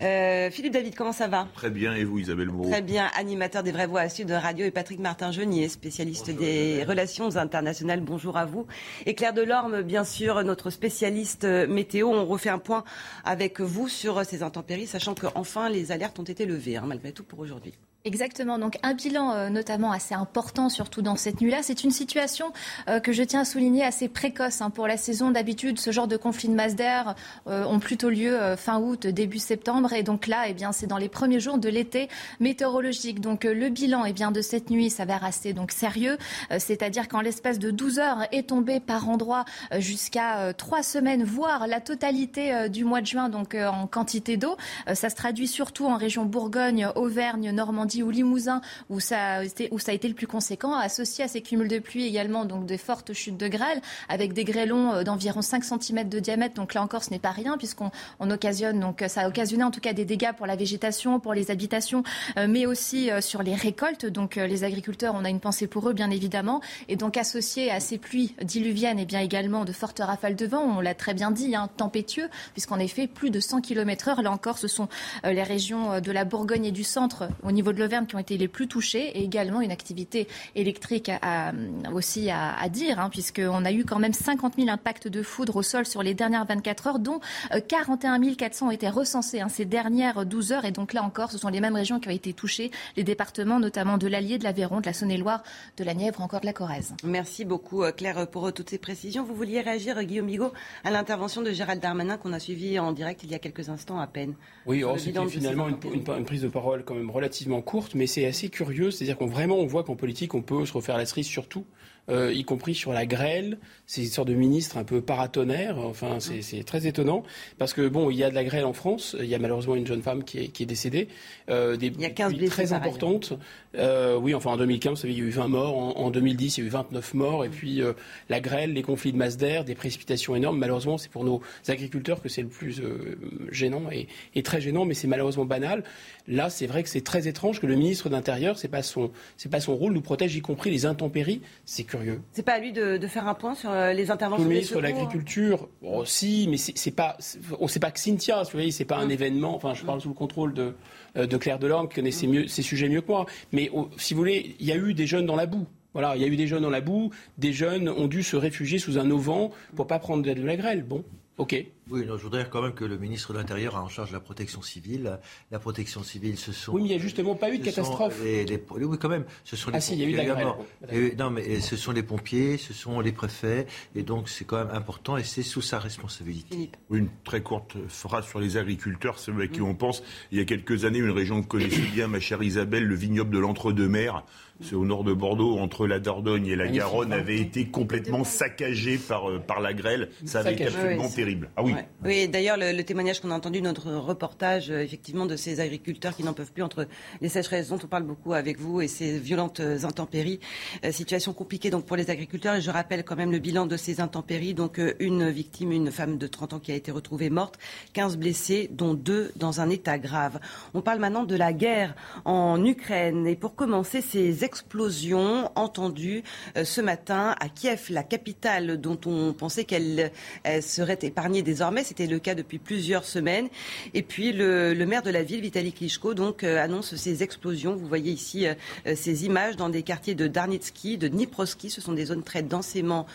Philippe 0.00 0.72
David, 0.72 0.94
comment 0.94 1.12
ça 1.12 1.28
va? 1.28 1.46
Très 1.54 1.68
bien, 1.68 1.94
et 1.94 2.04
vous, 2.04 2.18
Isabelle 2.18 2.48
Moreau? 2.48 2.70
Très 2.70 2.80
bien, 2.80 3.10
animateur 3.18 3.62
des 3.62 3.70
Vraies 3.70 3.86
Voix 3.86 4.00
à 4.00 4.08
Sud 4.08 4.30
Radio, 4.30 4.64
et 4.64 4.70
Patrick 4.70 4.98
Martin-Genier, 4.98 5.68
spécialiste 5.68 6.30
des 6.30 6.84
relations 6.84 7.36
internationales. 7.36 8.00
Bonjour 8.00 8.38
à 8.38 8.46
vous. 8.46 8.66
Et 9.04 9.14
Claire 9.14 9.34
Delorme, 9.34 9.82
bien 9.82 10.04
sûr, 10.04 10.42
notre 10.42 10.70
spécialiste 10.70 11.44
météo. 11.44 12.08
On 12.08 12.24
refait 12.24 12.48
un 12.48 12.58
point 12.58 12.84
avec 13.24 13.60
vous 13.60 13.88
sur 13.88 14.24
ces 14.24 14.42
intempéries, 14.42 14.86
sachant 14.86 15.14
qu'enfin 15.14 15.68
les 15.68 15.92
alertes 15.92 16.18
ont 16.18 16.24
été 16.24 16.46
levées, 16.46 16.78
hein, 16.78 16.84
malgré 16.86 17.12
tout, 17.12 17.24
pour 17.24 17.40
aujourd'hui. 17.40 17.74
Exactement. 18.06 18.58
Donc 18.58 18.76
un 18.82 18.92
bilan 18.92 19.32
euh, 19.32 19.48
notamment 19.48 19.90
assez 19.90 20.14
important, 20.14 20.68
surtout 20.68 21.00
dans 21.00 21.16
cette 21.16 21.40
nuit-là. 21.40 21.60
C'est 21.62 21.84
une 21.84 21.90
situation 21.90 22.52
euh, 22.86 23.00
que 23.00 23.12
je 23.12 23.22
tiens 23.22 23.40
à 23.40 23.44
souligner 23.46 23.82
assez 23.82 24.08
précoce 24.08 24.60
hein, 24.60 24.68
pour 24.68 24.86
la 24.86 24.98
saison. 24.98 25.30
D'habitude, 25.30 25.80
ce 25.80 25.90
genre 25.90 26.06
de 26.06 26.18
conflits 26.18 26.50
de 26.50 26.54
masse 26.54 26.74
d'air 26.74 27.14
euh, 27.46 27.64
ont 27.64 27.78
plutôt 27.78 28.10
lieu 28.10 28.38
fin 28.58 28.78
août, 28.78 29.06
début 29.06 29.38
septembre. 29.38 29.94
Et 29.94 30.02
donc 30.02 30.26
là, 30.26 30.44
eh 30.48 30.52
bien, 30.52 30.70
c'est 30.72 30.86
dans 30.86 30.98
les 30.98 31.08
premiers 31.08 31.40
jours 31.40 31.56
de 31.56 31.70
l'été 31.70 32.10
météorologique. 32.40 33.22
Donc 33.22 33.44
le 33.44 33.70
bilan 33.70 34.04
eh 34.04 34.12
bien, 34.12 34.32
de 34.32 34.42
cette 34.42 34.68
nuit 34.68 34.90
s'avère 34.90 35.24
assez 35.24 35.54
donc 35.54 35.72
sérieux. 35.72 36.18
C'est-à-dire 36.58 37.08
qu'en 37.08 37.22
l'espace 37.22 37.58
de 37.58 37.70
12 37.70 38.00
heures 38.00 38.26
est 38.32 38.48
tombé 38.50 38.80
par 38.80 39.08
endroits 39.08 39.46
jusqu'à 39.78 40.52
trois 40.52 40.82
semaines, 40.82 41.24
voire 41.24 41.66
la 41.66 41.80
totalité 41.80 42.68
du 42.68 42.84
mois 42.84 43.00
de 43.00 43.06
juin, 43.06 43.30
donc 43.30 43.54
en 43.54 43.86
quantité 43.86 44.36
d'eau. 44.36 44.58
ça 44.92 45.08
se 45.08 45.14
traduit 45.14 45.48
surtout 45.48 45.86
en 45.86 45.96
région 45.96 46.26
Bourgogne, 46.26 46.88
Auvergne, 46.96 47.50
Normandie 47.50 47.93
ou 48.02 48.10
Limousin, 48.10 48.60
où 48.90 49.00
ça, 49.00 49.36
a 49.36 49.44
été, 49.44 49.68
où 49.70 49.78
ça 49.78 49.92
a 49.92 49.94
été 49.94 50.08
le 50.08 50.14
plus 50.14 50.26
conséquent, 50.26 50.74
associé 50.74 51.24
à 51.24 51.28
ces 51.28 51.40
cumuls 51.40 51.68
de 51.68 51.78
pluie 51.78 52.06
également, 52.06 52.44
donc 52.44 52.66
de 52.66 52.76
fortes 52.76 53.12
chutes 53.12 53.36
de 53.36 53.48
grêle, 53.48 53.80
avec 54.08 54.32
des 54.32 54.44
grêlons 54.44 54.92
euh, 54.92 55.02
d'environ 55.04 55.42
5 55.42 55.64
cm 55.64 56.08
de 56.08 56.18
diamètre. 56.18 56.54
Donc 56.54 56.74
là 56.74 56.82
encore, 56.82 57.04
ce 57.04 57.10
n'est 57.10 57.18
pas 57.18 57.30
rien, 57.30 57.56
puisqu'on 57.56 57.90
on 58.20 58.30
occasionne, 58.30 58.80
donc 58.80 59.04
ça 59.08 59.22
a 59.22 59.28
occasionné 59.28 59.64
en 59.64 59.70
tout 59.70 59.80
cas 59.80 59.92
des 59.92 60.04
dégâts 60.04 60.32
pour 60.36 60.46
la 60.46 60.56
végétation, 60.56 61.20
pour 61.20 61.34
les 61.34 61.50
habitations, 61.50 62.02
euh, 62.38 62.46
mais 62.48 62.66
aussi 62.66 63.10
euh, 63.10 63.20
sur 63.20 63.42
les 63.42 63.54
récoltes. 63.54 64.06
Donc 64.06 64.36
les 64.36 64.64
agriculteurs, 64.64 65.14
on 65.16 65.24
a 65.24 65.30
une 65.30 65.40
pensée 65.40 65.66
pour 65.66 65.88
eux, 65.88 65.92
bien 65.92 66.10
évidemment. 66.10 66.60
Et 66.88 66.96
donc 66.96 67.16
associé 67.16 67.70
à 67.70 67.80
ces 67.80 67.98
pluies 67.98 68.34
diluviennes, 68.42 68.98
et 68.98 69.02
eh 69.02 69.06
bien 69.06 69.20
également 69.20 69.64
de 69.64 69.72
fortes 69.72 70.00
rafales 70.00 70.36
de 70.36 70.46
vent, 70.46 70.62
on 70.62 70.80
l'a 70.80 70.94
très 70.94 71.14
bien 71.14 71.30
dit, 71.30 71.54
hein, 71.54 71.68
tempétueux, 71.76 72.28
puisqu'en 72.52 72.78
effet, 72.78 73.06
plus 73.06 73.30
de 73.30 73.40
100 73.40 73.60
km 73.60 74.08
heure. 74.08 74.22
Là 74.22 74.30
encore, 74.30 74.58
ce 74.58 74.68
sont 74.68 74.88
les 75.24 75.42
régions 75.42 76.00
de 76.00 76.12
la 76.12 76.24
Bourgogne 76.24 76.66
et 76.66 76.72
du 76.72 76.84
centre, 76.84 77.28
au 77.42 77.52
niveau 77.52 77.72
de 77.72 77.78
qui 78.06 78.16
ont 78.16 78.18
été 78.18 78.36
les 78.36 78.48
plus 78.48 78.66
touchés 78.66 79.18
et 79.18 79.22
également 79.22 79.60
une 79.60 79.70
activité 79.70 80.26
électrique 80.54 81.10
à, 81.22 81.52
aussi 81.92 82.30
à, 82.30 82.54
à 82.58 82.68
dire, 82.68 82.98
hein, 82.98 83.10
puisqu'on 83.10 83.64
a 83.64 83.72
eu 83.72 83.84
quand 83.84 83.98
même 83.98 84.12
50 84.12 84.54
000 84.56 84.68
impacts 84.68 85.08
de 85.08 85.22
foudre 85.22 85.56
au 85.56 85.62
sol 85.62 85.86
sur 85.86 86.02
les 86.02 86.14
dernières 86.14 86.44
24 86.46 86.86
heures, 86.86 86.98
dont 86.98 87.20
41 87.68 88.22
euh, 88.22 88.34
400 88.34 88.68
ont 88.68 88.70
été 88.70 88.88
recensés 88.88 89.40
hein, 89.40 89.48
ces 89.48 89.64
dernières 89.64 90.26
12 90.26 90.52
heures. 90.52 90.64
Et 90.64 90.72
donc 90.72 90.92
là 90.92 91.02
encore, 91.02 91.30
ce 91.30 91.38
sont 91.38 91.48
les 91.48 91.60
mêmes 91.60 91.74
régions 91.74 92.00
qui 92.00 92.08
ont 92.08 92.12
été 92.12 92.32
touchées, 92.32 92.70
les 92.96 93.04
départements 93.04 93.60
notamment 93.60 93.98
de 93.98 94.06
l'Allier, 94.06 94.38
de 94.38 94.44
l'Aveyron, 94.44 94.80
de 94.80 94.86
la 94.86 94.92
Saône-et-Loire, 94.92 95.42
de 95.76 95.84
la 95.84 95.94
Nièvre, 95.94 96.20
encore 96.22 96.40
de 96.40 96.46
la 96.46 96.52
Corrèze. 96.52 96.94
Merci 97.04 97.44
beaucoup 97.44 97.84
euh, 97.84 97.92
Claire 97.92 98.26
pour 98.28 98.52
toutes 98.52 98.70
ces 98.70 98.78
précisions. 98.78 99.24
Vous 99.24 99.34
vouliez 99.34 99.60
réagir, 99.60 100.02
Guillaume 100.02 100.26
Bigot, 100.26 100.52
à 100.84 100.90
l'intervention 100.90 101.42
de 101.42 101.50
Gérald 101.52 101.80
Darmanin 101.80 102.16
qu'on 102.16 102.32
a 102.32 102.38
suivi 102.38 102.78
en 102.78 102.92
direct 102.92 103.22
il 103.22 103.30
y 103.30 103.34
a 103.34 103.38
quelques 103.38 103.68
instants 103.68 103.98
à 103.98 104.06
peine. 104.06 104.34
Oui, 104.66 104.82
oh, 104.84 104.96
c'était 104.96 105.26
finalement 105.28 105.68
une, 105.68 105.76
une, 105.92 106.24
prise 106.24 106.42
de 106.42 106.48
parole 106.48 106.84
quand 106.84 106.94
même 106.94 107.10
relativement 107.10 107.60
courte 107.60 107.73
mais 107.94 108.06
c'est 108.06 108.26
assez 108.26 108.48
curieux. 108.48 108.90
C'est-à-dire 108.90 109.16
qu'on 109.16 109.26
vraiment 109.26 109.58
on 109.58 109.66
voit 109.66 109.84
qu'en 109.84 109.96
politique, 109.96 110.34
on 110.34 110.42
peut 110.42 110.64
se 110.66 110.72
refaire 110.72 110.96
la 110.96 111.06
cerise 111.06 111.26
sur 111.26 111.48
tout. 111.48 111.64
Euh, 112.10 112.32
y 112.32 112.44
compris 112.44 112.74
sur 112.74 112.92
la 112.92 113.06
grêle. 113.06 113.58
C'est 113.86 114.02
une 114.02 114.08
sorte 114.08 114.28
de 114.28 114.34
ministre 114.34 114.76
un 114.76 114.84
peu 114.84 115.00
paratonnerre. 115.00 115.78
Enfin, 115.78 116.18
c'est 116.20 116.64
très 116.64 116.86
étonnant 116.86 117.22
parce 117.58 117.72
que 117.72 117.88
bon, 117.88 118.10
il 118.10 118.16
y 118.16 118.24
a 118.24 118.30
de 118.30 118.34
la 118.34 118.44
grêle 118.44 118.64
en 118.64 118.72
France. 118.72 119.16
Il 119.18 119.26
y 119.26 119.34
a 119.34 119.38
malheureusement 119.38 119.74
une 119.74 119.86
jeune 119.86 120.02
femme 120.02 120.24
qui 120.24 120.38
est, 120.38 120.48
qui 120.48 120.64
est 120.64 120.66
décédée. 120.66 121.08
Euh, 121.48 121.76
des 121.76 121.86
il 121.86 122.00
y 122.00 122.04
a 122.04 122.10
15 122.10 122.34
très 122.50 122.72
importantes. 122.72 123.34
Euh, 123.76 124.16
oui, 124.16 124.34
enfin 124.34 124.52
en 124.52 124.56
2015, 124.56 124.90
vous 124.90 124.96
savez, 124.96 125.12
il 125.14 125.18
y 125.18 125.22
a 125.22 125.24
eu 125.24 125.30
20 125.30 125.48
morts. 125.48 125.98
En, 125.98 126.10
2010, 126.10 126.58
il 126.58 126.60
y 126.60 126.64
a 126.64 126.66
eu 126.66 126.70
29 126.70 127.14
morts. 127.14 127.44
Et 127.44 127.48
puis 127.48 127.82
euh, 127.82 127.92
la 128.28 128.40
grêle, 128.40 128.72
les 128.72 128.82
conflits 128.82 129.12
de 129.12 129.16
masse 129.16 129.36
d'air, 129.36 129.64
des 129.64 129.74
précipitations 129.74 130.34
énormes. 130.36 130.58
Malheureusement, 130.58 130.98
c'est 130.98 131.10
pour 131.10 131.24
nos 131.24 131.40
agriculteurs 131.68 132.22
que 132.22 132.28
c'est 132.28 132.42
le 132.42 132.48
plus 132.48 132.80
euh, 132.80 133.18
gênant 133.50 133.82
et, 133.90 134.08
et, 134.34 134.42
très 134.42 134.60
gênant, 134.60 134.84
mais 134.84 134.94
c'est 134.94 135.08
malheureusement 135.08 135.44
banal. 135.44 135.84
Là, 136.28 136.50
c'est 136.50 136.66
vrai 136.66 136.82
que 136.82 136.88
c'est 136.88 137.02
très 137.02 137.28
étrange 137.28 137.60
que 137.60 137.66
le 137.66 137.76
ministre 137.76 138.08
d'Intérieur, 138.08 138.58
c'est 138.58 138.68
pas 138.68 138.82
son, 138.82 139.10
c'est 139.36 139.50
pas 139.50 139.60
son 139.60 139.74
rôle, 139.76 139.92
nous 139.92 140.00
protège 140.00 140.34
y 140.36 140.40
compris 140.40 140.70
les 140.70 140.86
intempéries. 140.86 141.40
C'est 141.64 141.84
c'est 142.32 142.42
pas 142.42 142.54
à 142.54 142.58
lui 142.58 142.72
de, 142.72 142.98
faire 143.06 143.28
un 143.28 143.34
point 143.34 143.54
sur 143.54 143.70
euh, 143.70 143.92
les 143.92 144.10
interventions. 144.10 144.44
Le 144.44 144.50
ministre 144.50 144.76
de 144.76 144.80
l'Agriculture, 144.80 145.68
aussi, 145.82 146.46
mais 146.48 146.56
c'est 146.56 146.90
pas, 146.90 147.16
on 147.60 147.68
sait 147.68 147.80
pas 147.80 147.90
que 147.90 148.00
Cynthia, 148.00 148.42
vous 148.42 148.50
voyez, 148.52 148.70
c'est 148.70 148.84
pas 148.84 148.98
un 148.98 149.06
mm. 149.06 149.12
événement. 149.12 149.54
Enfin, 149.56 149.74
je 149.74 149.84
parle 149.84 150.00
sous 150.00 150.08
le 150.08 150.14
contrôle 150.14 150.54
de, 150.54 150.74
euh, 151.16 151.26
de 151.26 151.36
Claire 151.36 151.58
Delorme, 151.58 151.88
qui 151.88 151.96
connaît 151.96 152.10
ces, 152.10 152.26
mieux, 152.26 152.46
ces 152.48 152.62
sujets 152.62 152.88
mieux 152.88 153.00
que 153.00 153.08
moi. 153.08 153.26
Mais 153.52 153.70
si 153.96 154.14
vous 154.14 154.20
voulez, 154.20 154.56
il 154.60 154.66
y 154.66 154.72
a 154.72 154.76
eu 154.76 154.94
des 154.94 155.06
jeunes 155.06 155.26
dans 155.26 155.36
la 155.36 155.46
boue. 155.46 155.66
Voilà, 155.92 156.16
il 156.16 156.22
y 156.22 156.24
a 156.24 156.28
eu 156.28 156.36
des 156.36 156.48
jeunes 156.48 156.62
dans 156.62 156.70
la 156.70 156.80
boue. 156.80 157.10
Des 157.38 157.52
jeunes 157.52 157.88
ont 157.88 158.08
dû 158.08 158.22
se 158.22 158.36
réfugier 158.36 158.78
sous 158.78 158.98
un 158.98 159.10
auvent 159.10 159.50
pour 159.76 159.86
pas 159.86 160.00
prendre 160.00 160.24
de 160.24 160.42
la 160.42 160.56
grêle. 160.56 160.82
Bon, 160.82 161.04
ok. 161.38 161.64
Oui, 161.90 162.06
non, 162.06 162.16
je 162.16 162.22
voudrais 162.22 162.42
dire 162.42 162.50
quand 162.50 162.62
même 162.62 162.72
que 162.72 162.84
le 162.84 162.96
ministre 162.96 163.32
de 163.32 163.38
l'Intérieur 163.38 163.76
a 163.76 163.82
en 163.82 163.88
charge 163.88 164.10
la 164.10 164.20
protection 164.20 164.62
civile. 164.62 165.18
La 165.50 165.58
protection 165.58 166.02
civile, 166.02 166.38
ce 166.38 166.52
sont. 166.52 166.72
Oui, 166.72 166.82
mais 166.82 166.88
il 166.88 166.90
n'y 166.92 166.96
a 166.96 167.02
justement 167.02 167.34
pas 167.34 167.50
eu 167.50 167.58
de 167.58 167.64
catastrophe. 167.64 168.20
oui, 168.22 168.98
quand 168.98 169.08
même. 169.08 169.24
Ce 169.44 169.56
sont 169.56 169.70
les 169.70 169.76
ah, 169.76 169.80
si, 169.80 169.92
il 169.92 170.00
y 170.00 170.04
a 170.04 170.08
eu 170.08 170.12
de 170.12 171.16
la 171.16 171.24
Non, 171.24 171.30
mais 171.30 171.60
ce 171.60 171.76
sont 171.76 171.92
les 171.92 172.02
pompiers, 172.02 172.56
ce 172.56 172.72
sont 172.72 173.00
les 173.00 173.12
préfets, 173.12 173.66
et 173.94 174.02
donc 174.02 174.28
c'est 174.28 174.44
quand 174.44 174.56
même 174.56 174.74
important, 174.74 175.16
et 175.16 175.24
c'est 175.24 175.42
sous 175.42 175.62
sa 175.62 175.78
responsabilité. 175.78 176.70
Oui, 176.88 176.98
une 176.98 177.10
très 177.24 177.42
courte 177.42 177.76
phrase 177.88 178.26
sur 178.26 178.40
les 178.40 178.56
agriculteurs, 178.56 179.18
c'est 179.18 179.30
vrai 179.30 179.48
qui 179.48 179.60
on 179.60 179.74
pense. 179.74 180.02
Il 180.32 180.38
y 180.38 180.40
a 180.40 180.44
quelques 180.44 180.84
années, 180.84 181.00
une 181.00 181.10
région 181.10 181.42
que 181.42 181.48
connaissait 181.48 181.82
bien, 181.92 182.08
ma 182.08 182.20
chère 182.20 182.42
Isabelle, 182.42 182.84
le 182.84 182.94
vignoble 182.94 183.30
de 183.30 183.38
l'Entre-deux-Mers, 183.38 184.24
c'est 184.60 184.76
au 184.76 184.84
nord 184.84 185.02
de 185.02 185.12
Bordeaux, 185.12 185.58
entre 185.58 185.86
la 185.86 185.98
Dordogne 185.98 186.46
et 186.46 186.54
la 186.54 186.68
Garonne, 186.68 187.12
avait 187.12 187.40
été 187.40 187.66
complètement 187.66 188.22
saccagé 188.22 188.98
par, 188.98 189.28
euh, 189.28 189.40
par 189.40 189.60
la 189.60 189.74
grêle. 189.74 190.10
Ça 190.24 190.40
avait 190.40 190.52
été 190.52 190.66
absolument 190.66 191.08
terrible. 191.08 191.50
Ah 191.56 191.64
oui, 191.64 191.74
Oui, 192.04 192.28
d'ailleurs, 192.28 192.56
le, 192.56 192.82
témoignage 192.82 193.20
qu'on 193.20 193.32
a 193.32 193.34
entendu, 193.34 193.60
notre 193.60 193.90
reportage, 193.90 194.70
euh, 194.70 194.80
effectivement, 194.80 195.26
de 195.26 195.34
ces 195.34 195.58
agriculteurs 195.58 196.14
qui 196.14 196.22
n'en 196.22 196.34
peuvent 196.34 196.52
plus 196.52 196.62
entre 196.62 196.86
les 197.20 197.28
sécheresses 197.28 197.68
dont 197.68 197.80
on 197.82 197.88
parle 197.88 198.04
beaucoup 198.04 198.32
avec 198.32 198.60
vous 198.60 198.80
et 198.80 198.86
ces 198.86 199.18
violentes 199.18 199.58
euh, 199.58 199.84
intempéries. 199.84 200.38
Euh, 200.84 200.92
situation 200.92 201.32
compliquée 201.32 201.70
donc 201.70 201.84
pour 201.84 201.96
les 201.96 202.10
agriculteurs. 202.10 202.54
Et 202.54 202.60
je 202.60 202.70
rappelle 202.70 203.02
quand 203.02 203.16
même 203.16 203.32
le 203.32 203.40
bilan 203.40 203.66
de 203.66 203.76
ces 203.76 204.00
intempéries. 204.00 204.54
Donc, 204.54 204.80
une 205.00 205.30
victime, 205.30 205.72
une 205.72 205.90
femme 205.90 206.16
de 206.16 206.26
30 206.28 206.54
ans 206.54 206.58
qui 206.60 206.70
a 206.70 206.76
été 206.76 206.92
retrouvée 206.92 207.28
morte, 207.28 207.58
15 207.94 208.16
blessés, 208.18 208.70
dont 208.70 208.94
deux 208.94 209.32
dans 209.34 209.60
un 209.60 209.68
état 209.68 209.98
grave. 209.98 210.38
On 210.74 210.80
parle 210.80 211.00
maintenant 211.00 211.24
de 211.24 211.34
la 211.34 211.52
guerre 211.52 211.96
en 212.24 212.64
Ukraine. 212.64 213.26
Et 213.26 213.34
pour 213.34 213.56
commencer, 213.56 214.00
ces 214.00 214.43
explosions 214.44 215.50
entendues 215.56 216.22
ce 216.62 216.80
matin 216.80 217.34
à 217.40 217.48
Kiev, 217.48 217.86
la 217.90 218.02
capitale 218.02 218.80
dont 218.80 218.98
on 219.06 219.32
pensait 219.32 219.64
qu'elle 219.64 220.12
serait 220.60 220.98
épargnée 221.02 221.42
désormais 221.42 221.64
c'était 221.82 222.06
le 222.06 222.18
cas 222.18 222.34
depuis 222.34 222.58
plusieurs 222.58 223.04
semaines. 223.04 223.48
Et 223.94 224.02
puis 224.02 224.32
le, 224.32 224.74
maire 224.84 225.02
de 225.02 225.10
la 225.10 225.22
ville, 225.22 225.40
Vitaly 225.40 225.72
Klitschko, 225.72 226.14
donc 226.14 226.44
euh, 226.44 226.62
annonce 226.62 226.94
ces 226.94 227.22
explosions. 227.22 227.74
Vous 227.74 227.86
voyez 227.86 228.12
ici 228.12 228.46
euh, 228.46 228.54
euh, 228.86 228.94
ces 228.96 229.24
images 229.24 229.56
dans 229.56 229.68
des 229.68 229.82
quartiers 229.82 230.14
de 230.14 230.26
Darnitsky, 230.26 230.98
de 230.98 231.08
Dniprovsky. 231.08 231.70
Ce 231.70 231.80
sont 231.80 231.92
des 231.92 232.06
zones 232.06 232.22
très 232.22 232.42
densément 232.42 233.06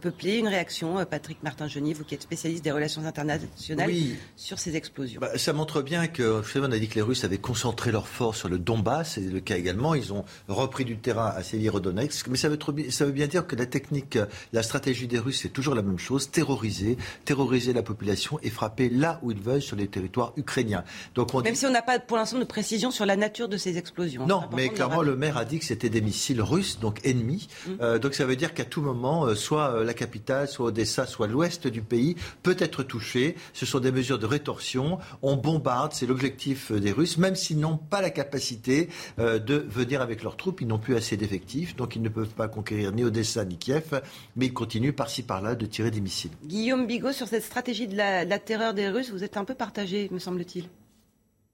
peuplées. 0.00 0.36
Une 0.36 0.48
réaction, 0.48 1.04
Patrick 1.04 1.42
Martin-Genier, 1.42 1.94
vous 1.94 2.04
qui 2.04 2.14
êtes 2.14 2.22
spécialiste 2.22 2.64
des 2.64 2.70
relations 2.70 3.04
internationales, 3.04 3.40
sur 4.36 4.58
ces 4.58 4.76
explosions. 4.76 5.20
Bah, 5.20 5.36
ça 5.36 5.52
montre 5.52 5.82
bien 5.82 6.06
que, 6.06 6.22
vous 6.22 6.48
savez, 6.48 6.66
on 6.68 6.72
a 6.72 6.78
dit 6.78 6.88
que 6.88 6.96
les 6.96 7.02
Russes 7.02 7.24
avaient 7.24 7.38
concentré 7.38 7.92
leurs 7.92 8.08
forces 8.08 8.38
sur 8.38 8.48
le 8.48 8.58
Donbass, 8.58 9.12
c'est 9.14 9.20
le 9.20 9.40
cas 9.40 9.56
également. 9.56 9.94
Ils 9.94 10.12
ont 10.12 10.24
repris 10.48 10.77
du 10.84 10.98
terrain 10.98 11.32
à 11.34 11.42
Sévierodonetsk. 11.42 12.28
Mais 12.28 12.36
ça 12.36 12.48
veut, 12.48 12.58
ça 12.90 13.04
veut 13.04 13.12
bien 13.12 13.26
dire 13.26 13.46
que 13.46 13.56
la 13.56 13.66
technique, 13.66 14.18
la 14.52 14.62
stratégie 14.62 15.06
des 15.06 15.18
Russes, 15.18 15.40
c'est 15.42 15.48
toujours 15.48 15.74
la 15.74 15.82
même 15.82 15.98
chose 15.98 16.30
terroriser, 16.30 16.96
terroriser 17.24 17.72
la 17.72 17.82
population 17.82 18.38
et 18.42 18.50
frapper 18.50 18.88
là 18.88 19.18
où 19.22 19.30
ils 19.30 19.40
veulent 19.40 19.62
sur 19.62 19.76
les 19.76 19.88
territoires 19.88 20.32
ukrainiens. 20.36 20.84
Donc 21.14 21.32
Même 21.34 21.54
si 21.54 21.66
on 21.66 21.70
n'a 21.70 21.82
pas 21.82 21.98
pour 21.98 22.16
l'instant 22.16 22.38
de 22.38 22.44
précision 22.44 22.90
sur 22.90 23.06
la 23.06 23.16
nature 23.16 23.48
de 23.48 23.56
ces 23.56 23.78
explosions. 23.78 24.26
Non, 24.26 24.42
mais 24.54 24.68
clairement 24.68 25.02
le 25.02 25.16
maire 25.16 25.36
a 25.36 25.44
dit 25.44 25.58
que 25.58 25.64
c'était 25.64 25.88
des 25.88 26.00
missiles 26.00 26.42
russes, 26.42 26.78
donc 26.80 27.00
ennemis. 27.04 27.48
Mmh. 27.66 27.70
Euh, 27.80 27.98
donc 27.98 28.14
ça 28.14 28.24
veut 28.24 28.36
dire 28.36 28.54
qu'à 28.54 28.64
tout 28.64 28.80
moment, 28.80 29.26
euh, 29.26 29.34
soit 29.34 29.70
euh, 29.70 29.84
la 29.84 29.94
capitale, 29.94 30.48
soit 30.48 30.66
Odessa, 30.66 31.06
soit 31.06 31.26
l'ouest 31.26 31.66
du 31.66 31.82
pays 31.82 32.16
peut 32.42 32.56
être 32.58 32.82
touché. 32.82 33.36
Ce 33.52 33.66
sont 33.66 33.80
des 33.80 33.92
mesures 33.92 34.18
de 34.18 34.26
rétorsion. 34.26 34.98
On 35.22 35.36
bombarde, 35.36 35.92
c'est 35.92 36.06
l'objectif 36.06 36.72
des 36.72 36.92
Russes, 36.92 37.18
même 37.18 37.36
s'ils 37.36 37.58
n'ont 37.58 37.76
pas 37.76 38.00
la 38.00 38.10
capacité 38.10 38.88
de 39.18 39.66
venir 39.68 40.00
avec 40.00 40.22
leurs 40.22 40.36
troupes. 40.36 40.60
Ils 40.60 40.66
n'ont 40.68 40.78
plus 40.78 40.96
assez 40.96 41.16
d'effectifs, 41.16 41.76
donc 41.76 41.96
ils 41.96 42.02
ne 42.02 42.08
peuvent 42.08 42.28
pas 42.28 42.48
conquérir 42.48 42.92
ni 42.92 43.04
Odessa 43.04 43.44
ni 43.44 43.56
Kiev, 43.56 44.00
mais 44.36 44.46
ils 44.46 44.52
continuent 44.52 44.92
par-ci 44.92 45.22
par-là 45.22 45.54
de 45.54 45.66
tirer 45.66 45.90
des 45.90 46.00
missiles. 46.00 46.30
Guillaume 46.44 46.86
Bigot 46.86 47.12
sur 47.12 47.26
cette 47.26 47.44
stratégie 47.44 47.88
de 47.88 47.96
la 47.96 48.18
la, 48.24 48.38
terreur 48.38 48.74
des 48.74 48.88
Russes, 48.88 49.10
vous 49.10 49.24
êtes 49.24 49.36
un 49.36 49.44
peu 49.44 49.54
partagé, 49.54 50.08
me 50.10 50.18
semble-t-il. 50.18 50.68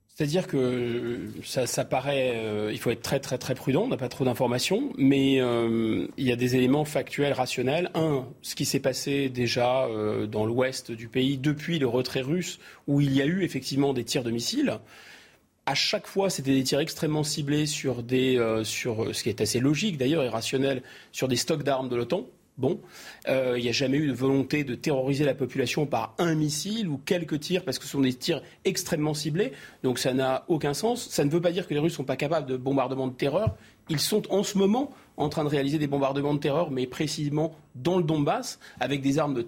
C'est-à-dire 0.08 0.46
que 0.46 1.28
ça, 1.42 1.84
paraît, 1.84 2.34
euh, 2.36 2.70
il 2.72 2.78
faut 2.78 2.90
être 2.90 3.02
très 3.02 3.18
très 3.18 3.36
très 3.36 3.56
prudent, 3.56 3.82
on 3.82 3.88
n'a 3.88 3.96
pas 3.96 4.08
trop 4.08 4.24
d'informations, 4.24 4.92
mais 4.96 5.40
euh, 5.40 6.06
il 6.16 6.24
y 6.24 6.30
a 6.30 6.36
des 6.36 6.54
éléments 6.54 6.84
factuels, 6.84 7.32
rationnels. 7.32 7.90
Un, 7.94 8.24
ce 8.40 8.54
qui 8.54 8.64
s'est 8.64 8.78
passé 8.78 9.28
déjà 9.28 9.86
euh, 9.86 10.26
dans 10.28 10.46
l'ouest 10.46 10.92
du 10.92 11.08
pays 11.08 11.36
depuis 11.36 11.80
le 11.80 11.88
retrait 11.88 12.20
russe, 12.20 12.60
où 12.86 13.00
il 13.00 13.12
y 13.12 13.22
a 13.22 13.26
eu 13.26 13.42
effectivement 13.42 13.92
des 13.92 14.04
tirs 14.04 14.22
de 14.22 14.30
missiles. 14.30 14.78
À 15.66 15.74
chaque 15.74 16.06
fois, 16.06 16.30
c'était 16.30 16.52
des 16.52 16.62
tirs 16.62 16.80
extrêmement 16.80 17.24
ciblés 17.24 17.66
sur 17.66 18.02
des, 18.02 18.38
sur 18.64 19.14
ce 19.14 19.22
qui 19.22 19.30
est 19.30 19.40
assez 19.40 19.60
logique 19.60 19.96
d'ailleurs 19.96 20.22
et 20.22 20.28
rationnel, 20.28 20.82
sur 21.10 21.26
des 21.26 21.36
stocks 21.36 21.62
d'armes 21.62 21.88
de 21.88 21.96
l'OTAN. 21.96 22.26
Bon, 22.56 22.80
euh, 23.28 23.54
il 23.58 23.64
n'y 23.64 23.68
a 23.68 23.72
jamais 23.72 23.96
eu 23.96 24.06
de 24.06 24.12
volonté 24.12 24.62
de 24.62 24.76
terroriser 24.76 25.24
la 25.24 25.34
population 25.34 25.86
par 25.86 26.14
un 26.18 26.36
missile 26.36 26.88
ou 26.88 26.98
quelques 26.98 27.40
tirs, 27.40 27.64
parce 27.64 27.80
que 27.80 27.84
ce 27.84 27.90
sont 27.90 28.00
des 28.00 28.14
tirs 28.14 28.42
extrêmement 28.64 29.12
ciblés. 29.12 29.52
Donc 29.82 29.98
ça 29.98 30.14
n'a 30.14 30.44
aucun 30.46 30.72
sens. 30.72 31.08
Ça 31.08 31.24
ne 31.24 31.30
veut 31.30 31.40
pas 31.40 31.50
dire 31.50 31.66
que 31.66 31.74
les 31.74 31.80
Russes 31.80 31.94
ne 31.94 31.96
sont 31.96 32.04
pas 32.04 32.16
capables 32.16 32.46
de 32.46 32.56
bombardements 32.56 33.08
de 33.08 33.12
terreur. 33.12 33.56
Ils 33.88 33.98
sont 33.98 34.30
en 34.32 34.44
ce 34.44 34.56
moment 34.56 34.92
en 35.16 35.28
train 35.28 35.42
de 35.42 35.48
réaliser 35.48 35.78
des 35.78 35.88
bombardements 35.88 36.34
de 36.34 36.38
terreur, 36.38 36.70
mais 36.70 36.86
précisément 36.86 37.56
dans 37.74 37.98
le 37.98 38.04
Donbass, 38.04 38.60
avec 38.78 39.00
des 39.00 39.18
armes 39.18 39.42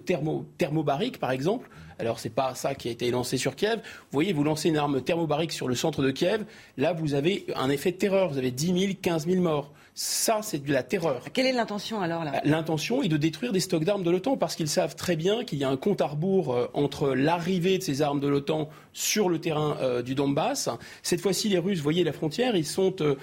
thermobariques, 0.57 1.19
par 1.19 1.31
exemple. 1.31 1.69
Alors, 1.99 2.19
ce 2.19 2.27
n'est 2.27 2.33
pas 2.33 2.55
ça 2.55 2.75
qui 2.75 2.89
a 2.89 2.91
été 2.91 3.09
lancé 3.11 3.37
sur 3.37 3.55
Kiev. 3.55 3.77
Vous 3.77 4.11
voyez, 4.11 4.33
vous 4.33 4.43
lancez 4.43 4.69
une 4.69 4.77
arme 4.77 5.01
thermobarique 5.01 5.51
sur 5.51 5.67
le 5.67 5.75
centre 5.75 6.01
de 6.01 6.11
Kiev. 6.11 6.45
Là, 6.77 6.93
vous 6.93 7.13
avez 7.13 7.45
un 7.55 7.69
effet 7.69 7.91
de 7.91 7.97
terreur. 7.97 8.29
Vous 8.29 8.37
avez 8.37 8.51
10 8.51 8.79
000, 8.79 8.93
15 9.01 9.27
000 9.27 9.41
morts. 9.41 9.71
Ça, 9.99 10.41
c'est 10.43 10.63
de 10.63 10.71
la 10.71 10.83
terreur. 10.83 11.23
Quelle 11.33 11.47
est 11.47 11.51
l'intention 11.51 12.01
alors 12.01 12.23
là? 12.23 12.39
L'intention 12.43 13.01
est 13.01 13.07
de 13.07 13.17
détruire 13.17 13.51
des 13.51 13.59
stocks 13.59 13.83
d'armes 13.83 14.03
de 14.03 14.11
l'OTAN 14.11 14.37
parce 14.37 14.55
qu'ils 14.55 14.67
savent 14.67 14.95
très 14.95 15.15
bien 15.15 15.43
qu'il 15.43 15.57
y 15.57 15.63
a 15.63 15.69
un 15.69 15.75
compte 15.75 16.01
à 16.01 16.05
rebours 16.05 16.53
euh, 16.53 16.67
entre 16.75 17.15
l'arrivée 17.15 17.79
de 17.79 17.83
ces 17.83 18.03
armes 18.03 18.19
de 18.19 18.27
l'OTAN 18.27 18.69
sur 18.93 19.27
le 19.27 19.41
terrain 19.41 19.75
euh, 19.81 20.03
du 20.03 20.13
Donbass. 20.13 20.69
Cette 21.01 21.19
fois-ci, 21.19 21.49
les 21.49 21.57
Russes, 21.57 21.79
voyez 21.79 22.03
la 22.03 22.13
frontière, 22.13 22.55
ils, 22.55 22.63
sont, 22.63 22.93
euh, 23.01 23.15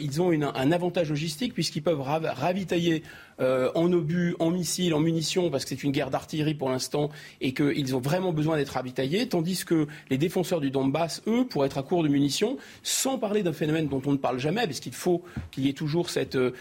ils 0.00 0.22
ont 0.22 0.30
un 0.30 0.70
avantage 0.70 1.08
logistique 1.08 1.52
puisqu'ils 1.52 1.82
peuvent 1.82 2.00
ravitailler 2.00 3.02
euh, 3.40 3.70
en 3.74 3.92
obus, 3.92 4.34
en 4.38 4.50
missiles, 4.50 4.94
en 4.94 5.00
munitions, 5.00 5.50
parce 5.50 5.64
que 5.64 5.70
c'est 5.70 5.82
une 5.82 5.92
guerre 5.92 6.10
d'artillerie 6.10 6.54
pour 6.54 6.68
l'instant, 6.68 7.10
et 7.40 7.52
qu'ils 7.52 7.96
ont 7.96 8.00
vraiment 8.00 8.32
besoin 8.32 8.56
d'être 8.56 8.70
ravitaillés, 8.70 9.28
tandis 9.28 9.64
que 9.64 9.86
les 10.10 10.18
défenseurs 10.18 10.60
du 10.60 10.70
Donbass, 10.70 11.22
eux, 11.26 11.46
pourraient 11.48 11.66
être 11.66 11.78
à 11.78 11.82
court 11.82 12.02
de 12.02 12.08
munitions, 12.08 12.56
sans 12.82 13.18
parler 13.18 13.42
d'un 13.42 13.52
phénomène 13.52 13.88
dont 13.88 14.02
on 14.06 14.12
ne 14.12 14.16
parle 14.16 14.38
jamais, 14.38 14.66
parce 14.66 14.80
qu'il 14.80 14.92
faut 14.92 15.22
qu'il 15.50 15.64
y 15.64 15.68
ait 15.68 15.74
toujours 15.74 16.10
cette, 16.10 16.36
euh, 16.36 16.52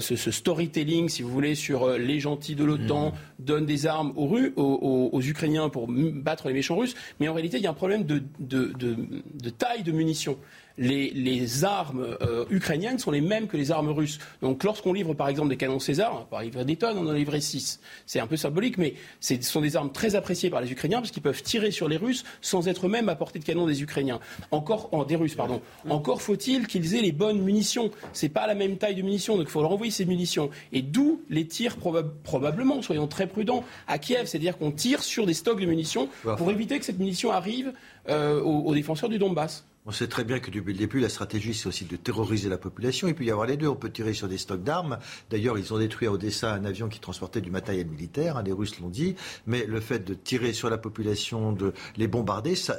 ce, 0.00 0.30
storytelling, 0.30 1.08
si 1.08 1.22
vous 1.22 1.30
voulez, 1.30 1.54
sur 1.54 1.84
euh, 1.84 1.98
les 1.98 2.20
gentils 2.20 2.54
de 2.54 2.64
l'OTAN, 2.64 3.10
mmh. 3.10 3.12
donnent 3.44 3.66
des 3.66 3.86
armes 3.86 4.12
aux, 4.16 4.28
aux, 4.56 5.22
Ukrainiens 5.22 5.68
pour 5.68 5.88
battre 5.88 6.48
les 6.48 6.54
méchants 6.54 6.76
russes, 6.76 6.94
mais 7.20 7.28
en 7.28 7.34
réalité, 7.34 7.56
il 7.58 7.62
y 7.62 7.66
a 7.66 7.70
un 7.70 7.74
problème 7.74 8.04
de, 8.04 8.22
de 8.38 9.50
taille 9.50 9.82
de 9.82 9.92
munitions 9.92 10.38
les, 10.78 11.64
armes 11.64 12.16
euh, 12.22 12.44
ukrainiennes 12.50 12.98
sont 12.98 13.10
les 13.10 13.20
mêmes 13.20 13.46
que 13.46 13.56
les 13.56 13.70
armes 13.70 13.90
russes. 13.90 14.18
Donc 14.42 14.64
lorsqu'on 14.64 14.92
livre 14.92 15.14
par 15.14 15.28
exemple 15.28 15.48
des 15.48 15.56
canons 15.56 15.78
César, 15.78 16.26
on 16.30 16.36
va 16.36 16.42
livrer 16.42 16.64
des 16.64 16.76
tonnes, 16.76 16.98
on 16.98 17.06
en 17.06 17.10
a 17.10 17.14
livré 17.14 17.40
6. 17.40 17.80
C'est 18.06 18.20
un 18.20 18.26
peu 18.26 18.36
symbolique, 18.36 18.78
mais 18.78 18.94
ce 19.20 19.40
sont 19.42 19.60
des 19.60 19.76
armes 19.76 19.92
très 19.92 20.14
appréciées 20.14 20.50
par 20.50 20.60
les 20.60 20.70
Ukrainiens 20.70 20.98
parce 20.98 21.10
qu'ils 21.10 21.22
peuvent 21.22 21.42
tirer 21.42 21.70
sur 21.70 21.88
les 21.88 21.96
Russes 21.96 22.24
sans 22.40 22.68
être 22.68 22.86
eux-mêmes 22.86 23.08
à 23.08 23.16
portée 23.16 23.38
de 23.38 23.44
canon 23.44 23.66
des 23.66 23.82
Ukrainiens. 23.82 24.20
Encore, 24.50 25.06
des 25.06 25.16
Russes, 25.16 25.34
pardon. 25.34 25.60
Encore 25.88 26.22
faut-il 26.22 26.66
qu'ils 26.66 26.94
aient 26.94 27.02
les 27.02 27.12
bonnes 27.12 27.40
munitions. 27.40 27.90
C'est 28.12 28.28
pas 28.28 28.46
la 28.46 28.54
même 28.54 28.76
taille 28.78 28.94
de 28.94 29.02
munitions, 29.02 29.36
donc 29.36 29.46
il 29.48 29.50
faut 29.50 29.62
leur 29.62 29.72
envoyer 29.72 29.90
ces 29.90 30.04
munitions. 30.04 30.50
Et 30.72 30.82
d'où 30.82 31.22
les 31.28 31.46
tirs 31.46 31.76
probablement, 32.22 32.82
soyons 32.82 33.06
très 33.06 33.26
prudents, 33.26 33.64
à 33.86 33.98
Kiev, 33.98 34.26
c'est-à-dire 34.26 34.58
qu'on 34.58 34.70
tire 34.70 35.02
sur 35.02 35.26
des 35.26 35.34
stocks 35.34 35.60
de 35.60 35.66
munitions 35.66 36.08
pour 36.36 36.50
éviter 36.50 36.78
que 36.78 36.84
cette 36.84 36.98
munition 36.98 37.30
arrive 37.30 37.72
euh, 38.08 38.40
aux 38.40 38.74
défenseurs 38.74 39.08
du 39.08 39.18
Donbass. 39.18 39.64
On 39.88 39.90
sait 39.90 40.06
très 40.06 40.22
bien 40.22 40.38
que 40.38 40.50
depuis 40.50 40.74
le 40.74 40.78
début, 40.78 41.00
la 41.00 41.08
stratégie, 41.08 41.54
c'est 41.54 41.66
aussi 41.66 41.86
de 41.86 41.96
terroriser 41.96 42.50
la 42.50 42.58
population. 42.58 43.08
Il 43.08 43.14
peut 43.14 43.24
y 43.24 43.30
avoir 43.30 43.46
les 43.46 43.56
deux. 43.56 43.68
On 43.68 43.74
peut 43.74 43.90
tirer 43.90 44.12
sur 44.12 44.28
des 44.28 44.36
stocks 44.36 44.62
d'armes. 44.62 44.98
D'ailleurs, 45.30 45.56
ils 45.56 45.72
ont 45.72 45.78
détruit 45.78 46.06
à 46.06 46.12
Odessa 46.12 46.52
un 46.52 46.66
avion 46.66 46.90
qui 46.90 47.00
transportait 47.00 47.40
du 47.40 47.50
matériel 47.50 47.86
militaire. 47.86 48.36
Hein, 48.36 48.42
les 48.44 48.52
Russes 48.52 48.78
l'ont 48.80 48.90
dit. 48.90 49.16
Mais 49.46 49.64
le 49.64 49.80
fait 49.80 50.00
de 50.00 50.12
tirer 50.12 50.52
sur 50.52 50.68
la 50.68 50.76
population, 50.76 51.52
de 51.52 51.72
les 51.96 52.06
bombarder, 52.06 52.54
ça, 52.54 52.76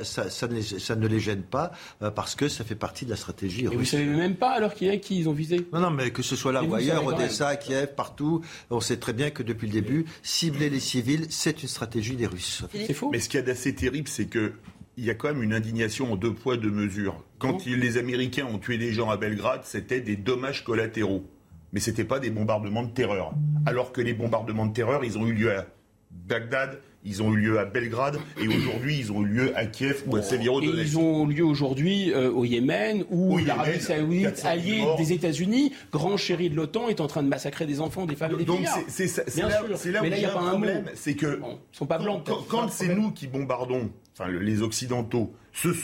ne, 0.48 1.07
les, 1.07 1.19
gêne 1.19 1.41
pas 1.41 1.72
euh, 2.03 2.11
parce 2.11 2.36
que 2.36 2.48
ça 2.48 2.64
fait 2.64 2.76
partie 2.76 3.06
de 3.06 3.10
la 3.10 3.15
stratégie 3.15 3.68
russe. 3.68 3.73
Et 3.73 3.77
vous 3.77 3.86
savez 3.86 4.06
même 4.06 4.36
pas 4.36 4.52
alors 4.52 4.76
qui 4.76 4.88
est 4.88 4.99
qui 4.99 5.18
ils 5.18 5.27
ont 5.27 5.34
visé? 5.34 5.68
Non, 5.73 5.80
non, 5.80 5.90
mais 5.90 6.11
que 6.11 6.22
ce 6.22 6.36
soit 6.36 6.52
là 6.52 6.61
ou 6.64 6.76
ailleurs, 6.76 7.03
Odessa, 7.07 7.56
Kiev, 7.56 7.95
partout, 7.95 8.41
on 8.69 8.81
sait 8.81 8.98
très 8.98 9.14
bien 9.14 9.31
que 9.31 9.41
depuis 9.41 9.65
le 9.65 9.73
début, 9.73 10.06
cibler 10.22 10.69
les 10.69 10.80
civils, 10.80 11.26
c'est 11.31 11.64
une 11.64 11.69
stratégie 11.69 12.15
des 12.15 12.27
Russes. 12.27 12.65
C'est 12.72 12.94
faux? 12.94 13.10
Mais 13.11 13.19
ce 13.19 13.30
qui 13.30 13.38
est 13.38 13.41
d'assez 13.41 13.73
terrible, 13.73 14.07
c'est 14.07 14.27
que 14.27 14.53
il 14.99 15.05
y 15.05 15.09
a 15.09 15.15
quand 15.15 15.30
même 15.30 15.41
une 15.41 15.53
indignation 15.53 16.11
en 16.11 16.15
deux 16.17 16.34
poids, 16.34 16.57
deux 16.57 16.71
mesures. 16.71 17.23
Quand 17.38 17.65
les 17.65 17.97
Américains 17.97 18.45
ont 18.45 18.59
tué 18.59 18.77
des 18.77 18.91
gens 18.91 19.09
à 19.09 19.15
Belgrade, 19.15 19.61
c'était 19.63 20.01
des 20.01 20.17
dommages 20.17 20.65
collatéraux. 20.65 21.26
Mais 21.71 21.80
ce 21.80 21.89
n'était 21.89 22.03
pas 22.03 22.19
des 22.19 22.30
bombardements 22.30 22.84
de 22.84 22.91
terreur. 22.91 23.34
Alors 23.65 23.93
que 23.93 24.01
les 24.01 24.13
bombardements 24.13 24.65
de 24.65 24.73
terreur, 24.73 25.05
ils 25.05 25.17
ont 25.17 25.26
eu 25.26 25.34
lieu 25.34 25.55
à 25.55 25.67
Bagdad, 26.11 26.81
ils 27.10 27.23
ont 27.23 27.34
eu 27.34 27.38
lieu 27.38 27.60
à 27.60 27.65
Belgrade 27.65 28.19
et 28.40 28.48
aujourd'hui 28.57 28.99
ils 28.99 29.11
ont 29.11 29.23
eu 29.23 29.27
lieu 29.27 29.57
à 29.57 29.65
Kiev 29.65 30.03
ou 30.07 30.15
à 30.15 30.22
Severodonetsk. 30.22 30.77
Et 30.77 30.81
ils 30.81 30.98
ont 30.98 31.30
eu 31.30 31.34
lieu 31.34 31.44
aujourd'hui 31.44 32.14
euh, 32.14 32.31
au 32.31 32.45
Yémen 32.45 33.03
où 33.10 33.38
l'Arabie 33.40 33.81
Saoudite, 33.81 34.45
alliée 34.45 34.86
des 34.98 35.14
États-Unis, 35.14 35.73
grand 35.91 36.18
chéri 36.18 36.49
de 36.49 36.56
l'OTAN, 36.56 36.88
est 36.90 37.02
en 37.02 37.07
train 37.07 37.23
de 37.23 37.27
massacrer 37.27 37.65
des 37.65 37.81
enfants, 37.81 38.06
des 38.06 38.15
femmes 38.15 38.34
et 38.34 38.38
des 38.38 38.45
Donc 38.45 38.65
c'est 38.88 39.07
là, 39.41 39.49
là, 39.49 40.02
où 40.02 40.06
il 40.06 40.19
y 40.19 40.26
a 40.26 40.38
un 40.38 40.49
problème, 40.49 40.86
c'est 40.94 41.15
que 41.15 41.40
sont 41.72 41.86
pas 41.86 41.98
blancs. 41.98 42.23
Quand, 42.26 42.45
quand 42.48 42.69
c'est 42.69 42.94
nous 42.94 43.11
qui 43.11 43.27
bombardons 43.27 43.90
enfin 44.14 44.30
les 44.30 44.61
Occidentaux, 44.61 45.34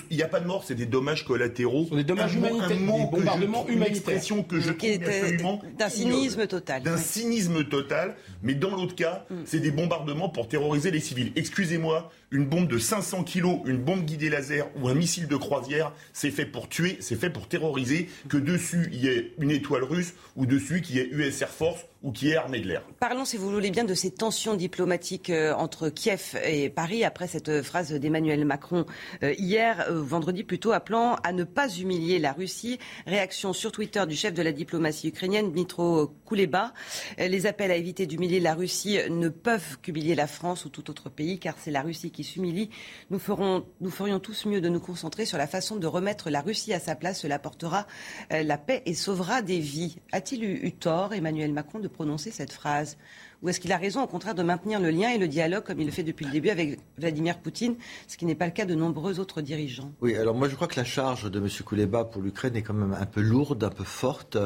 Il 0.09 0.17
n'y 0.17 0.23
a 0.23 0.27
pas 0.27 0.39
de 0.39 0.47
mort, 0.47 0.63
c'est 0.63 0.75
des 0.75 0.85
dommages 0.85 1.25
collatéraux. 1.25 1.87
des 1.91 2.03
dommages 2.03 2.35
humanitaires, 2.35 2.69
des 2.69 2.75
bombardements 2.75 3.67
humanitaires. 3.67 4.21
que 4.47 4.59
je 4.59 4.71
trouve 4.71 5.03
absolument 5.03 5.61
d'un 5.77 5.89
cynisme 5.89 6.47
total. 6.47 6.83
D'un 6.83 6.97
cynisme 6.97 7.63
total. 7.65 8.15
Mais 8.43 8.53
dans 8.53 8.75
l'autre 8.75 8.95
cas, 8.95 9.25
mm. 9.29 9.35
c'est 9.45 9.59
des 9.59 9.71
bombardements 9.71 10.29
pour 10.29 10.47
terroriser 10.47 10.91
les 10.91 10.99
civils. 10.99 11.31
Excusez-moi, 11.35 12.11
une 12.35 12.45
bombe 12.45 12.67
de 12.67 12.77
500 12.77 13.23
kilos, 13.23 13.59
une 13.65 13.77
bombe 13.77 14.03
guidée 14.03 14.29
laser 14.29 14.67
ou 14.75 14.89
un 14.89 14.93
missile 14.93 15.27
de 15.27 15.37
croisière, 15.37 15.93
c'est 16.11 16.31
fait 16.31 16.45
pour 16.45 16.67
tuer, 16.67 16.97
c'est 16.99 17.15
fait 17.15 17.29
pour 17.29 17.47
terroriser. 17.47 18.09
Que 18.27 18.37
dessus 18.37 18.89
il 18.91 19.03
y 19.03 19.07
ait 19.07 19.33
une 19.39 19.51
étoile 19.51 19.83
russe 19.83 20.13
ou 20.35 20.45
dessus 20.45 20.81
qu'il 20.81 20.97
y 20.97 20.99
ait 20.99 21.09
US 21.11 21.41
Air 21.41 21.49
Force 21.49 21.85
ou 22.05 22.11
qui 22.11 22.29
est 22.29 22.35
armée 22.35 22.59
de 22.59 22.67
l'air. 22.67 22.83
Parlons, 22.99 23.25
si 23.25 23.35
vous 23.35 23.49
voulez 23.49 23.71
bien, 23.71 23.83
de 23.83 23.95
ces 23.95 24.11
tensions 24.11 24.53
diplomatiques 24.53 25.31
euh, 25.31 25.53
entre 25.55 25.89
Kiev 25.89 26.37
et 26.45 26.69
Paris 26.69 27.03
après 27.03 27.27
cette 27.27 27.63
phrase 27.63 27.91
d'Emmanuel 27.93 28.45
Macron 28.45 28.85
euh, 29.23 29.33
hier, 29.39 29.87
euh, 29.89 30.01
vendredi 30.01 30.43
plutôt, 30.43 30.71
appelant 30.71 31.15
à 31.23 31.31
ne 31.31 31.43
pas 31.43 31.67
humilier 31.67 32.19
la 32.19 32.31
Russie. 32.31 32.77
Réaction 33.07 33.53
sur 33.53 33.71
Twitter 33.71 34.05
du 34.07 34.15
chef 34.15 34.35
de 34.35 34.43
la 34.43 34.51
diplomatie 34.51 35.07
ukrainienne, 35.07 35.51
Dmitro 35.51 36.13
Kuleba. 36.27 36.73
Les 37.17 37.47
appels 37.47 37.71
à 37.71 37.75
éviter 37.75 38.05
d'humilier 38.05 38.39
la 38.39 38.53
Russie 38.53 38.99
ne 39.09 39.29
peuvent 39.29 39.79
qu'humilier 39.81 40.13
la 40.13 40.27
France 40.27 40.65
ou 40.65 40.69
tout 40.69 40.91
autre 40.91 41.09
pays, 41.09 41.39
car 41.39 41.55
c'est 41.57 41.71
la 41.71 41.81
Russie 41.81 42.11
qui 42.11 42.23
s'humilie. 42.25 42.69
Nous, 43.09 43.19
ferions 43.19 44.19
tous 44.19 44.45
mieux 44.45 44.59
de 44.59 44.69
nous 44.69 44.79
concentrer 44.79 45.25
sur 45.25 45.37
la 45.37 45.47
façon 45.47 45.77
de 45.77 45.87
remettre 45.87 46.29
la 46.29 46.41
Russie 46.41 46.73
à 46.73 46.79
sa 46.79 46.95
place. 46.95 47.21
Cela 47.21 47.39
portera 47.39 47.87
la 48.29 48.57
paix 48.57 48.83
et 48.85 48.93
sauvera 48.93 49.41
des 49.41 49.59
vies. 49.59 49.97
A-t-il 50.11 50.43
eu 50.43 50.71
tort, 50.73 51.13
Emmanuel 51.13 51.53
Macron, 51.53 51.79
de 51.79 51.87
prononcer 51.87 52.31
cette 52.31 52.51
phrase? 52.51 52.97
Ou 53.41 53.49
est-ce 53.49 53.59
qu'il 53.59 53.71
a 53.71 53.77
raison, 53.77 54.03
au 54.03 54.07
contraire, 54.07 54.35
de 54.35 54.43
maintenir 54.43 54.79
le 54.79 54.89
lien 54.89 55.09
et 55.09 55.17
le 55.17 55.27
dialogue 55.27 55.63
comme 55.63 55.79
il 55.79 55.85
le 55.85 55.91
fait 55.91 56.03
depuis 56.03 56.25
le 56.25 56.31
début 56.31 56.49
avec 56.49 56.79
Vladimir 56.97 57.39
Poutine, 57.39 57.75
ce 58.07 58.17
qui 58.17 58.25
n'est 58.25 58.35
pas 58.35 58.45
le 58.45 58.51
cas 58.51 58.65
de 58.65 58.75
nombreux 58.75 59.19
autres 59.19 59.41
dirigeants? 59.41 59.91
Oui, 60.01 60.15
alors 60.15 60.35
moi 60.35 60.49
je 60.49 60.55
crois 60.55 60.67
que 60.67 60.77
la 60.77 60.83
charge 60.83 61.29
de 61.29 61.39
M. 61.39 61.47
Kouleba 61.63 62.05
pour 62.05 62.21
l'Ukraine 62.21 62.55
est 62.55 62.61
quand 62.61 62.73
même 62.73 62.95
un 62.99 63.05
peu 63.05 63.21
lourde, 63.21 63.63
un 63.63 63.69
peu 63.69 63.83
forte, 63.83 64.37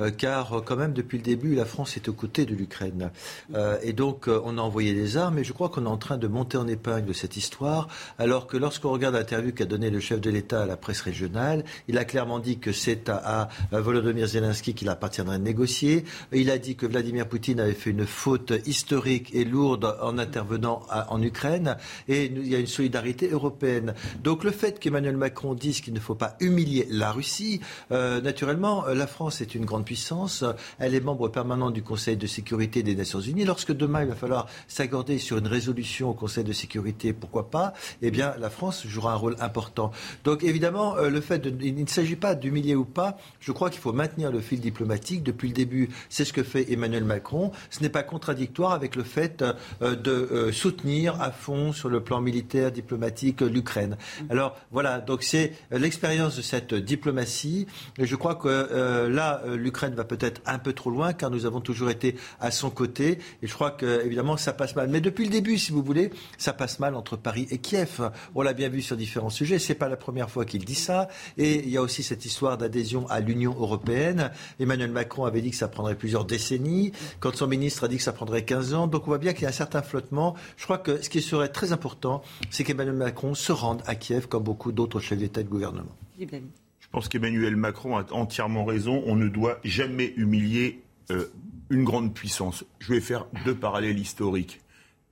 euh, 0.00 0.10
car 0.10 0.52
euh, 0.52 0.60
quand 0.60 0.76
même 0.76 0.92
depuis 0.92 1.18
le 1.18 1.24
début, 1.24 1.54
la 1.54 1.64
France 1.64 1.96
est 1.96 2.08
aux 2.08 2.12
côtés 2.12 2.46
de 2.46 2.54
l'Ukraine. 2.54 3.10
Euh, 3.54 3.78
et 3.82 3.92
donc 3.92 4.28
on 4.28 4.58
a 4.58 4.60
envoyé 4.60 4.94
des 4.94 5.16
armes, 5.16 5.38
et 5.38 5.44
je 5.44 5.52
crois 5.52 5.68
qu'on 5.68 5.84
est 5.84 5.88
en 5.88 5.96
train 5.96 6.18
de 6.18 6.26
monter 6.26 6.56
en 6.56 6.66
épingle 6.66 7.06
de 7.06 7.12
cette 7.12 7.36
histoire, 7.36 7.88
alors 8.18 8.46
que 8.46 8.56
lorsqu'on 8.56 8.90
regarde 8.90 9.14
l'interview 9.14 9.52
qu'a 9.52 9.66
donné 9.66 9.90
le 9.90 10.00
chef 10.00 10.20
de 10.20 10.30
l'État 10.30 10.62
à 10.62 10.66
la 10.66 10.76
presse 10.76 11.00
régionale, 11.00 11.64
il 11.88 11.98
a 11.98 12.04
clairement 12.04 12.38
dit 12.38 12.58
que 12.58 12.72
c'est 12.72 13.08
à, 13.08 13.48
à 13.72 13.80
Volodymyr 13.80 14.26
Zelensky 14.26 14.74
qu'il 14.74 14.88
appartiendrait 14.88 15.38
de 15.38 15.44
négocier. 15.44 16.04
Il 16.32 16.50
a 16.50 16.58
dit 16.58 16.76
que 16.76 16.86
Vladimir 16.86 17.28
Poutine 17.28 17.60
avait 17.60 17.72
fait 17.72 17.90
une 17.90 18.06
faute 18.06 18.37
historique 18.66 19.34
et 19.34 19.44
lourde 19.44 19.96
en 20.00 20.18
intervenant 20.18 20.82
en 21.08 21.22
Ukraine 21.22 21.76
et 22.08 22.26
il 22.26 22.46
y 22.46 22.54
a 22.54 22.58
une 22.58 22.66
solidarité 22.66 23.28
européenne. 23.30 23.94
Donc 24.22 24.44
le 24.44 24.50
fait 24.50 24.78
qu'Emmanuel 24.78 25.16
Macron 25.16 25.54
dise 25.54 25.80
qu'il 25.80 25.94
ne 25.94 26.00
faut 26.00 26.14
pas 26.14 26.36
humilier 26.40 26.86
la 26.90 27.12
Russie, 27.12 27.60
euh, 27.92 28.20
naturellement, 28.20 28.86
la 28.86 29.06
France 29.06 29.40
est 29.40 29.54
une 29.54 29.64
grande 29.64 29.84
puissance, 29.84 30.44
elle 30.78 30.94
est 30.94 31.00
membre 31.00 31.28
permanent 31.28 31.70
du 31.70 31.82
Conseil 31.82 32.16
de 32.16 32.26
sécurité 32.26 32.82
des 32.82 32.94
Nations 32.94 33.20
Unies. 33.20 33.44
Lorsque 33.44 33.72
demain 33.72 34.02
il 34.02 34.08
va 34.08 34.14
falloir 34.14 34.46
s'accorder 34.66 35.18
sur 35.18 35.38
une 35.38 35.46
résolution 35.46 36.10
au 36.10 36.14
Conseil 36.14 36.44
de 36.44 36.52
sécurité, 36.52 37.12
pourquoi 37.12 37.50
pas, 37.50 37.72
eh 38.02 38.10
bien 38.10 38.34
la 38.38 38.50
France 38.50 38.86
jouera 38.86 39.12
un 39.12 39.16
rôle 39.16 39.36
important. 39.40 39.90
Donc 40.24 40.44
évidemment, 40.44 40.96
euh, 40.96 41.10
le 41.10 41.20
fait 41.20 41.38
de, 41.38 41.52
il 41.64 41.74
ne 41.82 41.86
s'agit 41.86 42.16
pas 42.16 42.34
d'humilier 42.34 42.74
ou 42.74 42.84
pas, 42.84 43.16
je 43.40 43.52
crois 43.52 43.70
qu'il 43.70 43.80
faut 43.80 43.92
maintenir 43.92 44.30
le 44.30 44.40
fil 44.40 44.60
diplomatique. 44.60 45.22
Depuis 45.22 45.48
le 45.48 45.54
début, 45.54 45.88
c'est 46.08 46.24
ce 46.24 46.32
que 46.32 46.42
fait 46.42 46.72
Emmanuel 46.72 47.04
Macron. 47.04 47.52
Ce 47.70 47.80
n'est 47.80 47.88
pas 47.88 48.02
contradictoire 48.28 48.72
avec 48.72 48.94
le 48.94 49.04
fait 49.04 49.42
euh, 49.80 49.96
de 49.96 50.10
euh, 50.10 50.52
soutenir 50.52 51.18
à 51.22 51.30
fond 51.30 51.72
sur 51.72 51.88
le 51.88 52.02
plan 52.02 52.20
militaire, 52.20 52.70
diplomatique, 52.70 53.40
l'Ukraine. 53.40 53.96
Mm. 53.96 54.24
Alors 54.32 54.56
voilà, 54.70 55.00
donc 55.00 55.22
c'est 55.22 55.54
l'expérience 55.70 56.36
de 56.36 56.42
cette 56.42 56.74
diplomatie. 56.74 57.66
Et 57.96 58.04
je 58.04 58.16
crois 58.16 58.34
que 58.34 58.48
euh, 58.48 59.08
là, 59.08 59.40
l'Ukraine 59.46 59.94
va 59.94 60.04
peut-être 60.04 60.42
un 60.44 60.58
peu 60.58 60.74
trop 60.74 60.90
loin, 60.90 61.14
car 61.14 61.30
nous 61.30 61.46
avons 61.46 61.62
toujours 61.62 61.88
été 61.88 62.16
à 62.38 62.50
son 62.50 62.68
côté. 62.68 63.18
Et 63.42 63.46
je 63.46 63.54
crois 63.54 63.70
que 63.70 64.04
évidemment, 64.04 64.36
ça 64.36 64.52
passe 64.52 64.76
mal. 64.76 64.88
Mais 64.90 65.00
depuis 65.00 65.24
le 65.24 65.30
début, 65.30 65.56
si 65.56 65.72
vous 65.72 65.82
voulez, 65.82 66.10
ça 66.36 66.52
passe 66.52 66.80
mal 66.80 66.94
entre 66.96 67.16
Paris 67.16 67.46
et 67.50 67.56
Kiev. 67.56 68.10
On 68.34 68.42
l'a 68.42 68.52
bien 68.52 68.68
vu 68.68 68.82
sur 68.82 68.98
différents 68.98 69.30
sujets. 69.30 69.58
C'est 69.58 69.74
pas 69.74 69.88
la 69.88 69.96
première 69.96 70.28
fois 70.28 70.44
qu'il 70.44 70.66
dit 70.66 70.74
ça. 70.74 71.08
Et 71.38 71.64
il 71.64 71.70
y 71.70 71.78
a 71.78 71.82
aussi 71.82 72.02
cette 72.02 72.26
histoire 72.26 72.58
d'adhésion 72.58 73.08
à 73.08 73.20
l'Union 73.20 73.54
européenne. 73.58 74.30
Emmanuel 74.60 74.90
Macron 74.90 75.24
avait 75.24 75.40
dit 75.40 75.50
que 75.50 75.56
ça 75.56 75.68
prendrait 75.68 75.94
plusieurs 75.94 76.26
décennies. 76.26 76.92
Quand 77.20 77.34
son 77.34 77.46
ministre 77.46 77.84
a 77.84 77.88
dit 77.88 77.96
que 77.96 78.02
ça 78.02 78.12
prendrait 78.18 78.44
15 78.44 78.74
ans. 78.74 78.86
Donc 78.88 79.02
on 79.04 79.06
voit 79.06 79.18
bien 79.18 79.32
qu'il 79.32 79.42
y 79.42 79.46
a 79.46 79.50
un 79.50 79.52
certain 79.52 79.80
flottement. 79.80 80.34
Je 80.56 80.64
crois 80.64 80.78
que 80.78 81.00
ce 81.00 81.08
qui 81.08 81.22
serait 81.22 81.50
très 81.50 81.70
important, 81.70 82.20
c'est 82.50 82.64
qu'Emmanuel 82.64 82.96
Macron 82.96 83.34
se 83.34 83.52
rende 83.52 83.82
à 83.86 83.94
Kiev 83.94 84.26
comme 84.26 84.42
beaucoup 84.42 84.72
d'autres 84.72 84.98
chefs 84.98 85.18
d'État 85.18 85.40
et 85.40 85.44
de 85.44 85.48
gouvernement. 85.48 85.96
Je 86.18 86.88
pense 86.90 87.08
qu'Emmanuel 87.08 87.54
Macron 87.54 87.96
a 87.96 88.04
entièrement 88.10 88.64
raison. 88.64 89.04
On 89.06 89.14
ne 89.14 89.28
doit 89.28 89.58
jamais 89.62 90.12
humilier 90.16 90.82
euh, 91.12 91.26
une 91.70 91.84
grande 91.84 92.12
puissance. 92.12 92.64
Je 92.80 92.92
vais 92.92 93.00
faire 93.00 93.26
deux 93.44 93.54
parallèles 93.54 94.00
historiques. 94.00 94.60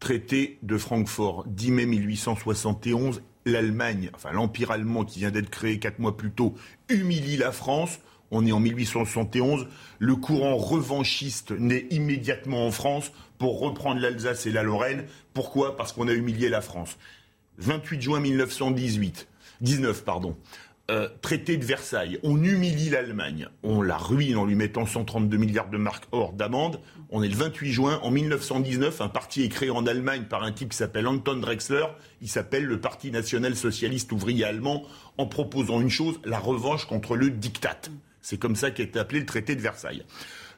Traité 0.01 0.59
de 0.63 0.77
Francfort, 0.77 1.45
10 1.47 1.71
mai 1.71 1.87
1871, 1.87 3.23
l'Allemagne, 3.45 4.11
enfin 4.15 4.33
l'Empire 4.33 4.73
allemand 4.73 5.05
qui 5.05 5.21
vient 5.21 5.31
d'être 5.31 5.49
créé 5.49 5.79
quatre 5.79 6.01
mois 6.01 6.17
plus 6.17 6.33
tôt, 6.33 6.55
humilie 6.89 7.37
la 7.37 7.53
France 7.53 8.01
on 8.31 8.45
est 8.47 8.53
en 8.53 8.61
1871, 8.61 9.67
le 9.99 10.17
courant 10.17 10.57
revanchiste 10.57 11.53
naît 11.53 11.87
immédiatement 11.91 12.67
en 12.67 12.71
France 12.71 13.13
pour 13.39 13.61
reprendre 13.61 14.01
l'Alsace 14.01 14.47
et 14.47 14.53
la 14.53 14.63
Lorraine. 14.63 15.05
Pourquoi? 15.35 15.77
Parce 15.77 15.93
qu'on 15.93 16.09
a 16.09 16.13
humilié 16.13 16.49
la 16.49 16.61
France. 16.61 16.97
28 17.59 18.01
juin 18.01 18.21
1918, 18.21 19.29
19 19.61 20.05
pardon. 20.05 20.37
Euh, 20.89 21.09
traité 21.21 21.57
de 21.57 21.65
Versailles, 21.65 22.21
on 22.23 22.41
humilie 22.41 22.91
l'Allemagne, 22.91 23.49
on 23.65 23.83
la 23.83 23.97
ruine 23.97 24.37
en 24.37 24.45
lui 24.45 24.55
mettant 24.55 24.87
132 24.87 25.37
milliards 25.37 25.69
de 25.69 25.79
marques 25.79 26.05
hors 26.13 26.33
d'amende. 26.33 26.79
On 27.11 27.25
est 27.25 27.29
le 27.29 27.35
28 27.35 27.73
juin, 27.73 27.99
en 28.05 28.13
1919, 28.13 29.01
un 29.01 29.09
parti 29.09 29.43
est 29.43 29.49
créé 29.49 29.71
en 29.71 29.85
Allemagne 29.85 30.27
par 30.31 30.45
un 30.45 30.53
type 30.53 30.69
qui 30.69 30.77
s'appelle 30.77 31.09
Anton 31.09 31.39
Drexler, 31.39 31.87
il 32.23 32.29
s'appelle 32.29 32.65
le 32.67 32.81
Parti 32.81 33.11
national 33.11 33.57
socialiste 33.57 34.13
ouvrier 34.13 34.45
allemand, 34.45 34.85
en 35.19 35.27
proposant 35.27 35.81
une 35.81 35.91
chose, 35.91 36.21
la 36.25 36.39
revanche 36.39 36.85
contre 36.85 37.17
le 37.17 37.31
diktat. 37.31 37.81
C'est 38.29 38.39
comme 38.39 38.57
ça 38.57 38.73
qu'est 38.73 38.97
appelé 38.97 39.21
le 39.21 39.27
traité 39.27 39.55
de 39.55 39.61
Versailles. 39.61 40.03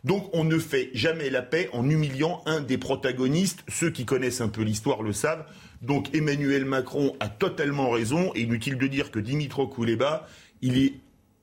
Donc 0.03 0.31
on 0.33 0.43
ne 0.43 0.59
fait 0.59 0.89
jamais 0.95 1.29
la 1.29 1.43
paix 1.43 1.69
en 1.75 1.87
humiliant 1.91 2.41
un 2.47 2.63
des 2.63 2.79
protagonistes. 2.79 3.63
Ceux 3.69 3.91
qui 3.91 4.07
connaissent 4.07 4.41
un 4.41 4.49
peu 4.49 4.63
l'histoire 4.63 5.03
le 5.03 5.13
savent. 5.13 5.45
Donc 5.83 6.15
Emmanuel 6.15 6.65
Macron 6.65 7.15
a 7.21 7.29
totalement 7.29 7.91
raison. 7.91 8.33
Et 8.35 8.41
inutile 8.41 8.79
de 8.79 8.87
dire 8.87 9.11
que 9.11 9.19
Dimitro 9.19 9.69
Kouleba, 9.69 10.27
il 10.63 10.83
est 10.83 10.95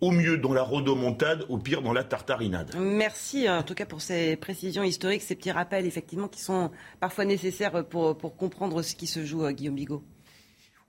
au 0.01 0.09
mieux 0.09 0.39
dans 0.39 0.51
la 0.51 0.63
rodomontade, 0.63 1.45
au 1.47 1.59
pire 1.59 1.83
dans 1.83 1.93
la 1.93 2.03
tartarinade. 2.03 2.75
Merci 2.75 3.47
en 3.47 3.61
tout 3.61 3.75
cas 3.75 3.85
pour 3.85 4.01
ces 4.01 4.35
précisions 4.35 4.81
historiques, 4.81 5.21
ces 5.21 5.35
petits 5.35 5.51
rappels 5.51 5.85
effectivement 5.85 6.27
qui 6.27 6.41
sont 6.41 6.71
parfois 6.99 7.25
nécessaires 7.25 7.85
pour, 7.85 8.17
pour 8.17 8.35
comprendre 8.35 8.81
ce 8.81 8.95
qui 8.95 9.05
se 9.05 9.23
joue, 9.23 9.43
à 9.43 9.49
euh, 9.49 9.51
Guillaume 9.51 9.75
Bigot. 9.75 10.03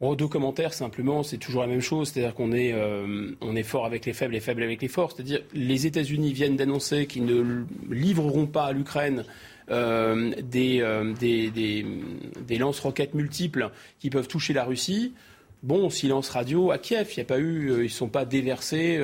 Oh, 0.00 0.14
deux 0.14 0.28
commentaires 0.28 0.74
simplement, 0.74 1.22
c'est 1.22 1.38
toujours 1.38 1.62
la 1.62 1.68
même 1.68 1.80
chose, 1.80 2.10
c'est-à-dire 2.10 2.34
qu'on 2.34 2.52
est, 2.52 2.74
euh, 2.74 3.34
on 3.40 3.56
est 3.56 3.62
fort 3.62 3.86
avec 3.86 4.04
les 4.04 4.12
faibles 4.12 4.36
et 4.36 4.40
faibles 4.40 4.62
avec 4.62 4.82
les 4.82 4.88
forts. 4.88 5.12
C'est-à-dire 5.12 5.40
les 5.54 5.86
États-Unis 5.86 6.34
viennent 6.34 6.56
d'annoncer 6.56 7.06
qu'ils 7.06 7.24
ne 7.24 7.64
livreront 7.90 8.46
pas 8.46 8.66
à 8.66 8.72
l'Ukraine 8.72 9.24
euh, 9.70 10.34
des, 10.42 10.82
euh, 10.82 11.14
des, 11.14 11.50
des, 11.50 12.58
lance-roquettes 12.58 13.14
multiples 13.14 13.70
qui 13.98 14.10
peuvent 14.10 14.28
toucher 14.28 14.52
la 14.52 14.64
Russie. 14.64 15.14
Bon, 15.62 15.88
silence 15.88 16.28
radio 16.28 16.70
à 16.70 16.76
Kiev, 16.76 17.08
il 17.12 17.16
n'y 17.16 17.22
a 17.22 17.24
pas 17.24 17.38
eu, 17.38 17.70
ils 17.78 17.84
ne 17.84 17.88
sont 17.88 18.08
pas 18.08 18.26
déversés 18.26 19.00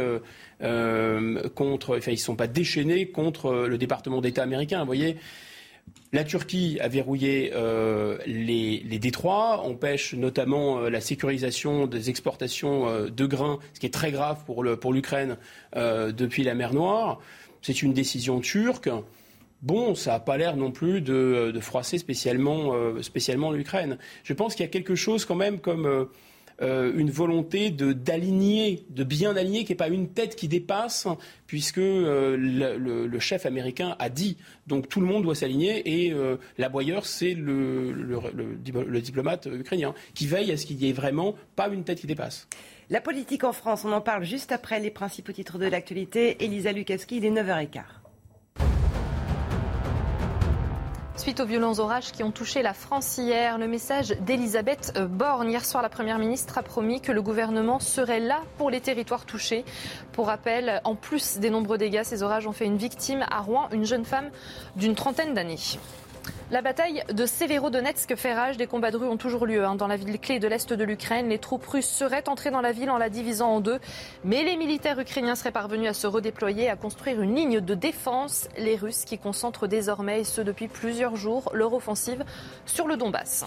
contre, 0.61 1.97
enfin 1.97 2.11
ils 2.11 2.15
ne 2.15 2.17
sont 2.17 2.37
pas 2.37 2.47
déchaînés 2.47 3.09
contre 3.09 3.67
le 3.67 3.79
département 3.79 4.21
d'État 4.21 4.43
américain. 4.43 4.81
Vous 4.81 4.87
voyez, 4.87 5.17
la 6.13 6.25
Turquie 6.25 6.79
a 6.81 6.89
verrouillé 6.89 7.53
euh, 7.55 8.19
les, 8.27 8.99
détroits, 8.99 9.63
empêche 9.63 10.13
notamment 10.13 10.81
euh, 10.81 10.91
la 10.91 11.01
sécurisation 11.01 11.87
des 11.87 12.11
exportations 12.11 12.87
euh, 12.87 13.09
de 13.09 13.25
grains, 13.25 13.59
ce 13.73 13.81
qui 13.81 13.87
est 13.87 13.95
très 13.95 14.13
grave 14.13 14.45
pour, 14.45 14.63
l'Ukraine 14.63 15.39
depuis 15.75 16.45
la 16.45 16.55
mer 16.55 16.75
Noire. 16.75 17.19
C'est 17.63 17.83
une 17.83 17.95
décision 17.95 18.41
turque. 18.41 18.91
Bon, 19.63 19.95
ça 19.95 20.13
n'a 20.13 20.21
pas 20.21 20.37
l'air 20.37 20.57
non 20.57 20.71
plus 20.71 21.01
de, 21.01 21.53
froisser 21.61 21.97
spécialement, 21.97 22.75
spécialement 23.01 23.53
l'Ukraine. 23.53 23.97
Je 24.25 24.35
pense 24.35 24.55
qu'il 24.55 24.65
y 24.67 24.69
a 24.69 24.71
quelque 24.71 24.97
chose 24.97 25.25
quand 25.25 25.37
même 25.37 25.61
comme 25.61 26.09
euh, 26.63 26.93
une 26.95 27.11
volonté 27.11 27.71
de 27.71 27.93
d'aligner, 27.93 28.85
de 28.91 29.03
bien 29.03 29.37
aligner, 29.37 29.65
qui 29.65 29.73
n'est 29.73 29.77
pas 29.77 29.89
une 29.89 30.09
tête 30.09 30.37
qui 30.37 30.47
dépasse, 30.47 31.09
puisque 31.47 31.79
euh, 31.79 32.37
le, 32.37 33.19
chef 33.19 33.47
américain 33.47 33.97
a 33.99 34.09
dit. 34.09 34.37
Donc 34.67 34.89
tout 34.89 35.01
le 35.01 35.07
monde 35.07 35.25
doit 35.25 35.35
s'aligner 35.35 36.05
et 36.05 36.13
euh, 36.13 36.37
l'aboyeur, 36.59 37.07
c'est 37.07 37.35
le, 37.35 37.93
le, 37.93 39.01
diplomate 39.01 39.49
ukrainien 39.53 39.95
qui 40.15 40.27
veille 40.27 40.53
à 40.53 40.57
ce 40.57 40.67
qu'il 40.67 40.77
n'y 40.77 40.89
ait 40.89 40.93
vraiment 40.93 41.35
pas 41.57 41.69
une 41.69 41.85
tête 41.85 42.01
qui 42.01 42.07
dépasse. 42.07 42.49
La 42.91 43.01
politique 43.01 43.45
en 43.45 43.53
France, 43.53 43.85
on 43.85 43.93
en 43.93 44.01
parle 44.01 44.25
juste 44.25 44.53
après 44.53 44.79
les 44.79 44.91
principaux 44.91 45.33
titres 45.33 45.59
de 45.59 45.67
l'actualité. 45.67 46.45
Elisa 46.45 46.73
Lukaski, 46.73 47.17
il 47.17 47.25
est 47.25 47.31
9h15. 47.31 48.02
Suite 51.23 51.39
aux 51.39 51.47
violents 51.47 51.79
orages 51.79 52.11
qui 52.11 52.25
ont 52.25 52.33
touché 52.33 52.63
la 52.63 52.75
France 52.75 53.17
hier, 53.17 53.57
le 53.57 53.69
message 53.69 54.09
d'Elisabeth 54.23 54.99
Borne. 55.09 55.49
Hier 55.49 55.65
soir, 55.65 55.81
la 55.81 55.89
Première 55.89 56.19
ministre 56.19 56.59
a 56.59 56.65
promis 56.65 57.01
que 57.01 57.13
le 57.13 57.23
gouvernement 57.23 57.79
serait 57.79 58.19
là 58.19 58.41
pour 58.59 58.71
les 58.71 58.81
territoires 58.81 59.25
touchés. 59.25 59.65
Pour 60.11 60.27
rappel, 60.27 60.81
en 60.83 60.97
plus 60.97 61.39
des 61.39 61.49
nombreux 61.49 61.79
dégâts, 61.79 62.03
ces 62.03 62.25
orages 62.25 62.49
ont 62.49 62.53
fait 62.53 62.65
une 62.65 62.77
victime 62.77 63.25
à 63.31 63.41
Rouen, 63.41 63.69
une 63.71 63.85
jeune 63.85 64.05
femme 64.05 64.31
d'une 64.75 64.97
trentaine 64.97 65.33
d'années. 65.33 65.61
La 66.51 66.61
bataille 66.61 67.03
de 67.13 67.25
Severodonetsk 67.25 68.15
fait 68.17 68.35
rage. 68.35 68.57
Des 68.57 68.67
combats 68.67 68.91
de 68.91 68.99
rue 68.99 69.07
ont 69.07 69.17
toujours 69.17 69.47
lieu 69.47 69.65
hein. 69.65 69.75
dans 69.75 69.87
la 69.87 69.97
ville 69.97 70.19
clé 70.19 70.39
de 70.39 70.47
l'Est 70.47 70.73
de 70.73 70.85
l'Ukraine. 70.85 71.29
Les 71.29 71.39
troupes 71.39 71.67
russes 71.67 71.89
seraient 71.89 72.29
entrées 72.29 72.51
dans 72.51 72.61
la 72.61 72.73
ville 72.73 72.91
en 72.91 72.99
la 72.99 73.09
divisant 73.09 73.49
en 73.49 73.61
deux. 73.61 73.79
Mais 74.25 74.45
les 74.45 74.57
militaires 74.57 74.99
ukrainiens 74.99 75.35
seraient 75.35 75.51
parvenus 75.51 75.89
à 75.89 75.95
se 75.95 76.07
redéployer, 76.07 76.69
à 76.69 76.77
construire 76.77 77.23
une 77.23 77.35
ligne 77.35 77.61
de 77.61 77.75
défense. 77.75 78.49
Les 78.59 78.77
Russes 78.77 79.05
qui 79.05 79.19
concentrent 79.19 79.67
désormais, 79.67 80.21
et 80.21 80.25
ce 80.25 80.41
depuis 80.41 80.69
plusieurs 80.69 81.17
jours, 81.17 81.51
leur 81.55 81.73
offensive 81.73 82.25
sur 82.67 82.87
le 82.87 82.97
Donbass. 82.97 83.47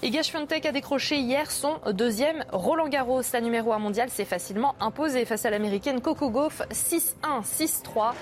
Iga 0.00 0.22
Swiatek 0.22 0.64
a 0.66 0.70
décroché 0.70 1.16
hier 1.16 1.50
son 1.50 1.80
deuxième 1.90 2.44
Roland 2.52 2.88
Garros. 2.88 3.22
La 3.32 3.40
numéro 3.40 3.72
1 3.72 3.80
mondiale 3.80 4.10
s'est 4.10 4.24
facilement 4.24 4.76
imposée 4.78 5.24
face 5.24 5.44
à 5.44 5.50
l'américaine 5.50 6.00
Coco 6.00 6.30
Gauff 6.30 6.62
6-1, 6.70 7.42
6-3. 7.42 8.12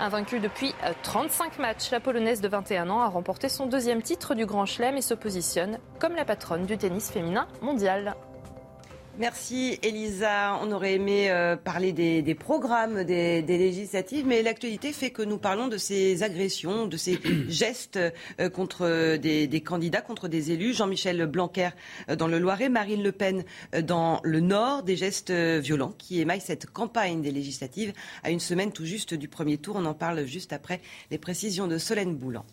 Invaincue 0.00 0.40
depuis 0.40 0.74
35 1.02 1.58
matchs, 1.58 1.90
la 1.90 2.00
polonaise 2.00 2.40
de 2.40 2.48
21 2.48 2.88
ans 2.88 3.02
a 3.02 3.08
remporté 3.08 3.50
son 3.50 3.66
deuxième 3.66 4.00
titre 4.00 4.34
du 4.34 4.46
Grand 4.46 4.64
Chelem 4.64 4.96
et 4.96 5.02
se 5.02 5.12
positionne 5.12 5.78
comme 5.98 6.14
la 6.14 6.24
patronne 6.24 6.64
du 6.64 6.78
tennis 6.78 7.10
féminin 7.10 7.46
mondial. 7.60 8.16
Merci 9.18 9.78
Elisa. 9.82 10.58
On 10.62 10.70
aurait 10.72 10.94
aimé 10.94 11.30
euh, 11.30 11.56
parler 11.56 11.92
des, 11.92 12.34
programmes 12.34 13.02
des, 13.02 13.40
législatives, 13.40 14.26
mais 14.26 14.42
l'actualité 14.42 14.92
fait 14.92 15.10
que 15.10 15.22
nous 15.22 15.38
parlons 15.38 15.68
de 15.68 15.78
ces 15.78 16.22
agressions, 16.22 16.86
de 16.86 16.98
ces 16.98 17.18
gestes 17.48 17.98
euh, 18.40 18.50
contre 18.50 19.16
des, 19.16 19.60
candidats, 19.62 20.02
contre 20.02 20.28
des 20.28 20.52
élus. 20.52 20.74
Jean-Michel 20.74 21.24
Blanquer 21.24 21.70
euh, 22.10 22.16
dans 22.16 22.28
le 22.28 22.38
Loiret, 22.38 22.68
Marine 22.68 23.02
Le 23.02 23.12
Pen 23.12 23.44
dans 23.82 24.20
le 24.22 24.40
Nord, 24.40 24.82
des 24.82 24.96
gestes 24.96 25.32
violents 25.32 25.94
qui 25.96 26.20
émaillent 26.20 26.40
cette 26.42 26.66
campagne 26.66 27.22
des 27.22 27.30
législatives 27.30 27.94
à 28.22 28.30
une 28.30 28.40
semaine 28.40 28.70
tout 28.70 28.84
juste 28.84 29.14
du 29.14 29.28
premier 29.28 29.56
tour. 29.56 29.76
On 29.76 29.86
en 29.86 29.94
parle 29.94 30.26
juste 30.26 30.52
après 30.52 30.82
les 31.10 31.18
précisions 31.18 31.68
de 31.68 31.78
Solène 31.78 32.14
Boulan. 32.14 32.44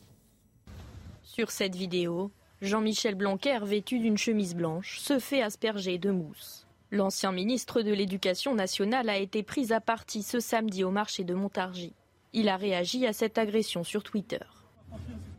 Sur 1.24 1.52
cette 1.52 1.76
vidéo, 1.76 2.32
Jean-Michel 2.64 3.16
Blanquer, 3.16 3.60
vêtu 3.64 4.00
d'une 4.00 4.18
chemise 4.18 4.56
blanche, 4.56 4.98
se 5.00 5.20
fait 5.20 5.42
asperger 5.42 5.98
de 5.98 6.12
mousse. 6.12 6.66
L'ancien 6.92 7.34
ministre 7.34 7.82
de 7.82 7.92
l'Éducation 7.92 8.56
nationale 8.56 9.10
a 9.10 9.18
été 9.18 9.44
pris 9.44 9.74
à 9.74 9.82
partie 9.82 10.24
ce 10.24 10.40
samedi 10.40 10.86
au 10.86 10.90
marché 10.90 11.26
de 11.26 11.34
Montargis. 11.34 11.92
Il 12.32 12.48
a 12.48 12.56
réagi 12.56 13.06
à 13.06 13.12
cette 13.12 13.38
agression 13.38 13.84
sur 13.84 14.02
Twitter. 14.02 14.40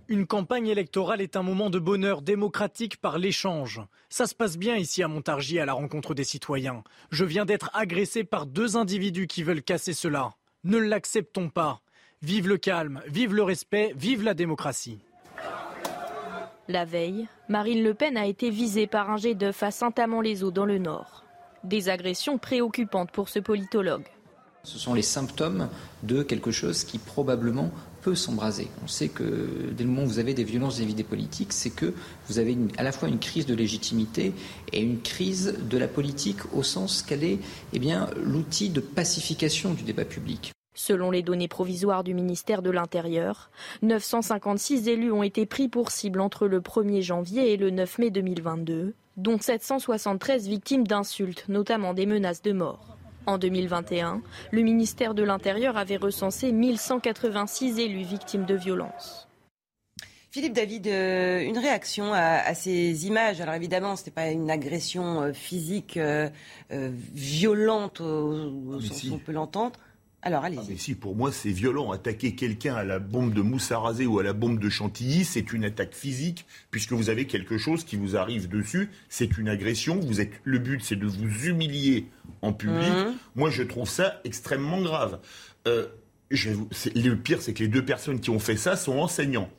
Une 0.09 0.27
campagne 0.27 0.67
électorale 0.67 1.23
est 1.23 1.35
un 1.35 1.43
moment 1.43 1.71
de 1.71 1.79
bonheur 1.79 2.21
démocratique 2.21 2.99
par 2.99 3.17
l'échange. 3.17 3.81
Ça 4.11 4.27
se 4.27 4.35
passe 4.35 4.59
bien 4.59 4.77
ici 4.77 5.03
à 5.03 5.09
Montargis 5.09 5.59
à 5.59 5.65
la 5.65 5.73
rencontre 5.73 6.13
des 6.13 6.25
citoyens. 6.25 6.85
Je 7.11 7.25
viens 7.25 7.47
d'être 7.47 7.71
agressé 7.73 8.25
par 8.25 8.45
deux 8.45 8.77
individus 8.77 9.29
qui 9.29 9.43
veulent 9.43 9.63
casser 9.63 9.95
cela. 9.95 10.35
Ne 10.63 10.77
l'acceptons 10.77 11.49
pas. 11.49 11.81
Vive 12.21 12.49
le 12.49 12.59
calme, 12.59 13.01
vive 13.07 13.33
le 13.33 13.43
respect, 13.43 13.95
vive 13.97 14.23
la 14.23 14.35
démocratie. 14.35 14.99
La 16.67 16.87
veille, 16.87 17.29
Marine 17.51 17.83
Le 17.83 17.93
Pen 17.93 18.17
a 18.17 18.25
été 18.25 18.49
visée 18.49 18.87
par 18.87 19.11
un 19.11 19.19
jet 19.19 19.35
d'œuf 19.35 19.63
à 19.63 19.71
Saint-Amand-les-Eaux 19.71 20.51
dans 20.51 20.65
le 20.65 20.79
Nord. 20.79 21.23
Des 21.63 21.91
agressions 21.91 22.39
préoccupantes 22.39 23.11
pour 23.11 23.29
ce 23.29 23.39
politologue. 23.39 24.07
Ce 24.63 24.79
sont 24.79 24.95
les 24.95 25.03
symptômes 25.03 25.69
de 26.05 26.23
quelque 26.23 26.51
chose 26.51 26.85
qui 26.85 26.97
probablement 26.97 27.71
peut 28.01 28.15
s'embraser. 28.15 28.69
On 28.83 28.89
sait 28.89 29.11
que 29.11 29.73
dès 29.77 29.85
le 29.85 29.91
moment 29.91 30.05
où 30.05 30.09
vous 30.09 30.19
avez 30.19 30.33
des 30.33 30.45
violences 30.45 30.79
des 30.79 30.85
idées 30.85 31.05
politiques, 31.05 31.53
c'est 31.53 31.69
que 31.69 31.93
vous 32.29 32.39
avez 32.39 32.57
à 32.79 32.83
la 32.83 32.93
fois 32.93 33.11
une 33.11 33.19
crise 33.19 33.45
de 33.45 33.55
légitimité 33.55 34.33
et 34.73 34.81
une 34.81 35.03
crise 35.03 35.59
de 35.69 35.77
la 35.77 35.87
politique 35.87 36.39
au 36.55 36.63
sens 36.63 37.03
qu'elle 37.03 37.25
est 37.25 37.41
eh 37.75 37.81
l'outil 38.25 38.71
de 38.71 38.81
pacification 38.81 39.75
du 39.75 39.83
débat 39.83 40.07
public. 40.07 40.54
Selon 40.75 41.13
les 41.13 41.23
données 41.23 41.49
provisoires 41.49 42.03
du 42.03 42.15
ministère 42.15 42.61
de 42.61 42.71
l'Intérieur, 42.71 43.51
956 43.83 44.89
élus 44.89 45.13
ont 45.13 45.23
été 45.23 45.47
pris 45.47 45.69
pour 45.69 45.93
cible 45.93 46.21
entre 46.21 46.49
le 46.49 46.61
1er 46.61 47.01
janvier 47.01 47.53
et 47.53 47.57
le 47.57 47.71
9 47.71 47.99
mai 47.99 48.11
2022, 48.11 48.95
dont 49.17 49.39
773 49.39 50.49
victimes 50.49 50.87
d'insultes, 50.87 51.45
notamment 51.49 51.95
des 51.95 52.07
menaces 52.07 52.43
de 52.43 52.53
mort. 52.53 52.97
En 53.27 53.39
2021, 53.39 54.21
le 54.51 54.63
ministère 54.63 55.15
de 55.15 55.23
l'Intérieur 55.23 55.77
avait 55.77 55.97
recensé 55.97 56.51
1186 56.51 57.79
élus 57.79 58.03
victimes 58.03 58.45
de 58.45 58.55
violences. 58.55 59.29
Philippe 60.35 60.55
David, 60.55 60.89
euh, 60.89 61.39
une 61.39 61.59
réaction 61.59 62.13
à, 62.13 62.53
ces 62.55 63.07
images. 63.07 63.41
Alors 63.41 63.55
évidemment, 63.55 63.95
ce 63.95 64.03
n'était 64.03 64.11
pas 64.11 64.31
une 64.31 64.51
agression 64.51 65.23
euh, 65.23 65.33
physique 65.33 65.97
euh, 65.97 66.29
violente 66.71 68.01
au, 68.01 68.75
ah, 68.77 68.85
sens 68.85 69.05
où 69.05 69.15
on 69.15 69.19
peut 69.19 69.31
l'entendre. 69.31 69.79
Alors, 70.27 70.43
allez-y. 70.43 70.61
Ah, 70.61 70.67
mais 70.71 70.77
si, 70.79 70.95
pour 70.95 71.15
moi, 71.15 71.31
c'est 71.33 71.51
violent. 71.51 71.93
Attaquer 71.93 72.35
quelqu'un 72.35 72.75
à 72.75 72.83
la 72.83 72.99
bombe 72.99 73.35
de 73.35 73.43
mousse 73.43 73.71
à 73.73 73.79
raser 73.79 74.07
ou 74.07 74.19
à 74.19 74.23
la 74.23 74.33
bombe 74.33 74.59
de 74.59 74.71
chantilly, 74.71 75.23
c'est 75.23 75.53
une 75.53 75.65
attaque 75.65 75.95
physique, 75.95 76.47
puisque 76.71 76.93
vous 76.93 77.11
avez 77.11 77.27
quelque 77.27 77.59
chose 77.59 77.85
qui 77.85 77.97
vous 77.97 78.17
arrive 78.17 78.49
dessus. 78.49 78.89
C'est 79.11 79.37
une 79.37 79.51
agression. 79.51 80.01
Vous 80.01 80.23
êtes, 80.23 80.33
le 80.45 80.59
but, 80.59 80.83
c'est 80.83 80.97
de 80.97 81.07
vous 81.07 81.47
humilier 81.47 82.07
en 82.41 82.55
public. 82.55 82.89
Mmh. 82.89 83.13
Moi, 83.37 83.51
je 83.51 83.63
trouve 83.63 83.89
ça 83.89 84.23
extrêmement 84.25 84.81
grave. 84.81 85.21
Euh, 85.69 85.89
je 86.31 86.51
le 86.95 87.17
pire, 87.17 87.43
c'est 87.43 87.53
que 87.53 87.63
les 87.63 87.69
deux 87.69 87.85
personnes 87.85 88.19
qui 88.19 88.31
ont 88.31 88.39
fait 88.39 88.57
ça 88.57 88.77
sont 88.77 88.99
enseignants. 88.99 89.51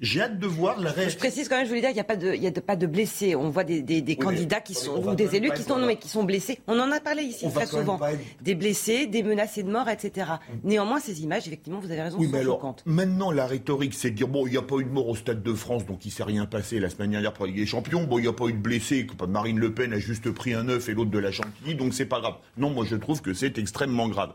J'ai 0.00 0.20
hâte 0.20 0.38
de 0.38 0.46
voir 0.46 0.80
la 0.80 0.90
réaction. 0.90 1.14
Je 1.14 1.18
précise 1.18 1.48
quand 1.48 1.56
même, 1.56 1.64
je 1.64 1.68
voulais 1.70 1.80
dire, 1.80 1.90
il 1.90 1.94
n'y 1.94 2.00
a, 2.00 2.04
pas 2.04 2.16
de, 2.16 2.34
y 2.34 2.46
a 2.46 2.52
pas 2.52 2.76
de 2.76 2.86
blessés. 2.86 3.34
On 3.34 3.50
voit 3.50 3.64
des, 3.64 3.82
des, 3.82 4.16
candidats 4.16 4.60
qui 4.60 4.74
sont, 4.74 5.02
ou 5.02 5.14
des 5.14 5.36
élus 5.36 5.50
qui 5.52 5.62
sont, 5.62 5.78
nommés, 5.78 5.96
qui 5.96 6.08
sont 6.08 6.24
blessés. 6.24 6.60
On 6.66 6.78
en 6.78 6.90
a 6.90 7.00
parlé 7.00 7.22
ici 7.22 7.46
très 7.52 7.66
souvent. 7.66 8.00
Des 8.42 8.54
blessés, 8.54 9.06
des 9.06 9.22
menacés 9.22 9.62
de 9.62 9.70
mort, 9.70 9.88
etc. 9.88 10.26
Mm. 10.64 10.68
Néanmoins, 10.68 11.00
ces 11.00 11.22
images, 11.22 11.46
effectivement, 11.46 11.80
vous 11.80 11.90
avez 11.90 12.02
raison, 12.02 12.18
oui, 12.18 12.26
sont 12.26 12.32
mais 12.32 12.44
choquantes. 12.44 12.82
maintenant, 12.86 13.30
la 13.30 13.46
rhétorique, 13.46 13.94
c'est 13.94 14.10
de 14.10 14.16
dire, 14.16 14.28
bon, 14.28 14.46
il 14.46 14.50
n'y 14.50 14.56
a 14.56 14.62
pas 14.62 14.76
eu 14.76 14.84
de 14.84 14.90
mort 14.90 15.08
au 15.08 15.16
Stade 15.16 15.42
de 15.42 15.54
France, 15.54 15.86
donc 15.86 16.04
il 16.04 16.08
ne 16.08 16.12
s'est 16.12 16.24
rien 16.24 16.46
passé 16.46 16.80
la 16.80 16.90
semaine 16.90 17.10
dernière 17.10 17.32
pour 17.32 17.46
des 17.46 17.66
Champions. 17.66 18.04
Bon, 18.04 18.18
il 18.18 18.22
n'y 18.22 18.28
a 18.28 18.32
pas 18.32 18.46
eu 18.46 18.52
de 18.52 18.58
blessés, 18.58 19.06
Marine 19.28 19.58
Le 19.58 19.72
Pen 19.74 19.92
a 19.92 19.98
juste 19.98 20.30
pris 20.30 20.54
un 20.54 20.68
œuf 20.68 20.88
et 20.88 20.94
l'autre 20.94 21.10
de 21.10 21.18
la 21.18 21.32
chantilly, 21.32 21.74
donc 21.74 21.94
c'est 21.94 22.06
pas 22.06 22.20
grave. 22.20 22.36
Non, 22.56 22.70
moi, 22.70 22.84
je 22.88 22.96
trouve 22.96 23.20
que 23.20 23.34
c'est 23.34 23.58
extrêmement 23.58 24.08
grave. 24.08 24.34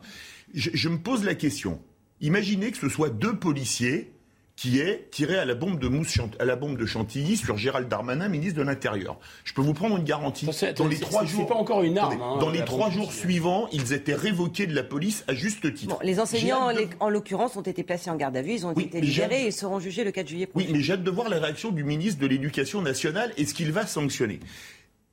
je 0.53 0.89
me 0.89 0.97
pose 0.97 1.23
la 1.23 1.35
question. 1.35 1.79
Imaginez 2.21 2.71
que 2.71 2.77
ce 2.77 2.89
soit 2.89 3.09
deux 3.09 3.37
policiers 3.37 4.11
qui 4.59 4.81
est 4.81 5.09
tiré 5.09 5.37
à 5.37 5.45
la 5.45 5.55
bombe 5.55 5.79
de 5.79 5.87
mousse 5.87 6.19
à 6.37 6.43
la 6.43 6.57
bombe 6.57 6.77
de 6.77 6.85
Chantilly 6.85 7.37
sur 7.37 7.57
Gérald 7.57 7.87
Darmanin, 7.87 8.27
ministre 8.27 8.59
de 8.59 8.63
l'Intérieur. 8.63 9.17
Je 9.45 9.53
peux 9.53 9.61
vous 9.61 9.73
prendre 9.73 9.95
une 9.95 10.03
garantie. 10.03 10.45
dans 10.75 10.87
les 10.89 10.99
trois 10.99 11.23
jours, 11.23 11.47
pas 11.47 11.55
encore 11.55 11.81
une 11.81 11.97
arme. 11.97 12.21
Hein, 12.21 12.39
dans 12.41 12.49
les 12.49 12.65
trois 12.65 12.89
jours 12.89 13.13
suivants, 13.13 13.69
ils 13.71 13.93
étaient 13.93 14.13
révoqués 14.13 14.67
de 14.67 14.75
la 14.75 14.83
police 14.83 15.23
à 15.29 15.33
juste 15.33 15.73
titre. 15.73 15.97
les 16.03 16.19
enseignants, 16.19 16.73
en 16.99 17.09
l'occurrence, 17.09 17.55
ont 17.55 17.61
été 17.61 17.83
placés 17.83 18.09
en 18.09 18.17
garde 18.17 18.35
à 18.35 18.41
vue. 18.41 18.51
Ils 18.51 18.65
ont 18.65 18.73
été 18.73 18.99
libérés 18.99 19.45
et 19.45 19.51
seront 19.51 19.79
jugés 19.79 20.03
le 20.03 20.11
4 20.11 20.27
juillet 20.27 20.45
prochain. 20.45 20.65
Oui, 20.67 20.73
mais 20.73 20.81
j'ai 20.81 20.91
hâte 20.91 21.03
de 21.03 21.11
voir 21.11 21.29
la 21.29 21.39
réaction 21.39 21.71
du 21.71 21.85
ministre 21.85 22.19
de 22.19 22.27
l'Éducation 22.27 22.81
nationale 22.81 23.31
et 23.37 23.45
ce 23.45 23.53
qu'il 23.53 23.71
va 23.71 23.87
sanctionner 23.87 24.41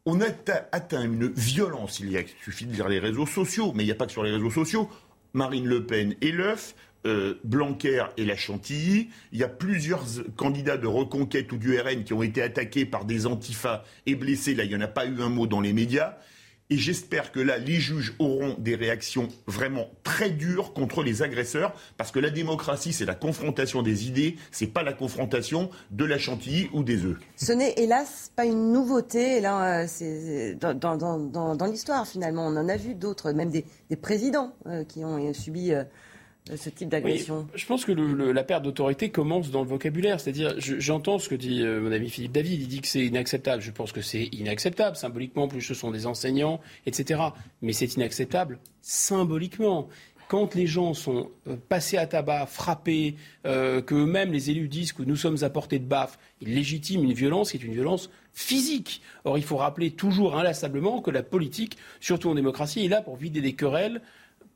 on 0.09 0.20
a 0.20 0.27
atteint 0.70 1.02
une 1.02 1.27
violence. 1.27 1.98
Il, 1.98 2.12
y 2.12 2.16
a, 2.16 2.20
il 2.20 2.28
suffit 2.44 2.64
de 2.64 2.73
lire 2.73 2.89
les 2.89 3.01
réseaux 3.01 3.27
sociaux, 3.27 3.73
mais 3.74 3.82
il 3.82 3.86
n'y 3.86 3.93
a 3.93 3.97
pas 3.97 4.06
que 4.06 4.12
sur 4.12 4.23
les 4.23 4.31
réseaux 4.31 4.52
sociaux. 4.52 4.89
Marine 5.36 5.66
Le 5.66 5.85
Pen 5.85 6.14
et 6.23 6.32
l'œuf, 6.32 6.74
euh, 7.07 7.41
Blanquer 7.45 8.05
et 8.16 8.24
la 8.24 8.37
Chantilly. 8.37 9.09
Il 9.33 9.39
y 9.39 9.45
a 9.45 9.49
plusieurs 9.49 10.05
candidats 10.37 10.77
de 10.77 10.87
Reconquête 10.87 11.51
ou 11.53 11.57
du 11.57 11.78
RN 11.78 12.05
qui 12.05 12.12
ont 12.12 12.23
été 12.23 12.43
attaqués 12.43 12.85
par 12.85 13.05
des 13.05 13.27
antifas 13.27 13.85
et 14.07 14.16
blessés. 14.16 14.55
Là, 14.55 14.65
il 14.65 14.70
n'y 14.70 14.77
en 14.77 14.81
a 14.81 14.89
pas 14.89 15.07
eu 15.07 15.23
un 15.23 15.28
mot 15.28 15.47
dans 15.47 15.61
les 15.61 15.73
médias. 15.73 16.16
Et 16.69 16.78
j'espère 16.78 17.31
que 17.31 17.39
là, 17.39 17.59
les 17.59 17.78
juges 17.78 18.15
auront 18.19 18.57
des 18.59 18.74
réactions 18.74 19.28
vraiment 19.47 19.89
très 20.03 20.31
dures 20.31 20.73
contre 20.73 21.05
les 21.05 21.23
agresseurs, 21.23 21.73
parce 21.97 22.11
que 22.11 22.19
la 22.19 22.31
démocratie, 22.31 22.93
c'est 22.93 23.05
la 23.05 23.15
confrontation 23.15 23.83
des 23.83 24.09
idées, 24.09 24.37
c'est 24.51 24.66
pas 24.66 24.83
la 24.83 24.93
confrontation 24.93 25.70
de 25.93 26.05
la 26.05 26.19
chantilly 26.19 26.69
ou 26.73 26.83
des 26.83 27.05
œufs. 27.05 27.19
Ce 27.37 27.53
n'est 27.53 27.74
hélas 27.77 28.33
pas 28.35 28.47
une 28.47 28.73
nouveauté 28.73 29.41
là, 29.41 29.87
euh, 30.03 30.55
dans, 30.55 31.66
l'histoire 31.70 32.05
finalement. 32.05 32.49
On 32.49 32.57
en 32.57 32.69
a 32.69 32.77
vu 32.77 32.97
d'autres, 32.97 33.31
même 33.31 33.51
des, 33.51 33.65
présidents 34.03 34.53
euh, 34.66 34.83
qui 34.83 35.05
ont 35.05 35.33
subi 35.33 35.73
ce 36.55 36.70
type 36.70 36.89
d'agression 36.89 37.48
Je 37.55 37.66
pense 37.66 37.85
que 37.85 37.93
la 37.93 38.44
perte 38.44 38.62
d'autorité 38.62 39.10
commence 39.10 39.51
dans 39.51 39.62
le 39.62 39.68
vocabulaire. 39.68 40.20
C'est-à-dire, 40.20 40.55
j'entends 40.59 41.18
ce 41.18 41.28
que 41.28 41.35
dit 41.35 41.62
euh, 41.62 41.81
mon 41.81 41.90
ami 41.90 42.09
Philippe 42.09 42.32
David. 42.32 42.62
Il 42.62 42.68
dit 42.68 42.81
que 42.81 42.86
c'est 42.86 43.05
inacceptable. 43.05 43.62
Je 43.62 43.70
pense 43.73 43.93
que 43.93 44.01
c'est 44.01 44.24
inacceptable 44.27 44.97
symboliquement, 44.97 45.48
plus 45.48 45.62
ce 45.62 45.74
sont 45.74 45.90
des 45.90 46.06
enseignants, 46.06 46.60
etc. 46.86 47.20
Mais 47.62 47.73
c'est 47.73 47.94
inacceptable 47.97 48.59
symboliquement. 48.81 49.89
Quand 50.28 50.55
les 50.56 50.66
gens 50.66 50.93
sont 50.94 51.31
euh, 51.48 51.56
passés 51.68 51.98
à 51.98 52.06
tabac, 52.06 52.47
frappés, 52.47 53.16
euh, 53.47 53.81
qu'eux-mêmes, 53.81 54.32
les 54.32 54.51
élus, 54.51 54.68
disent 54.68 54.93
que 54.93 55.02
nous 55.02 55.16
sommes 55.16 55.43
à 55.43 55.51
portée 55.51 55.78
de 55.78 55.85
baffe, 55.85 56.18
ils 56.40 56.52
légitiment 56.55 57.05
une 57.05 57.12
violence 57.12 57.52
qui 57.52 57.59
est 57.59 57.64
une 57.64 57.74
violence 57.74 58.10
physique. 58.32 59.02
Or, 59.24 59.39
il 59.39 59.44
faut 59.44 59.56
rappeler 59.56 59.93
toujours 59.93 60.36
inlassablement 60.36 61.01
que 61.01 61.10
la 61.10 61.23
politique, 61.23 61.77
surtout 62.01 62.28
en 62.28 62.35
démocratie, 62.35 62.85
est 62.85 62.89
là 62.89 63.02
pour 63.02 63.16
vider 63.16 63.40
des 63.40 63.55
querelles 63.55 64.01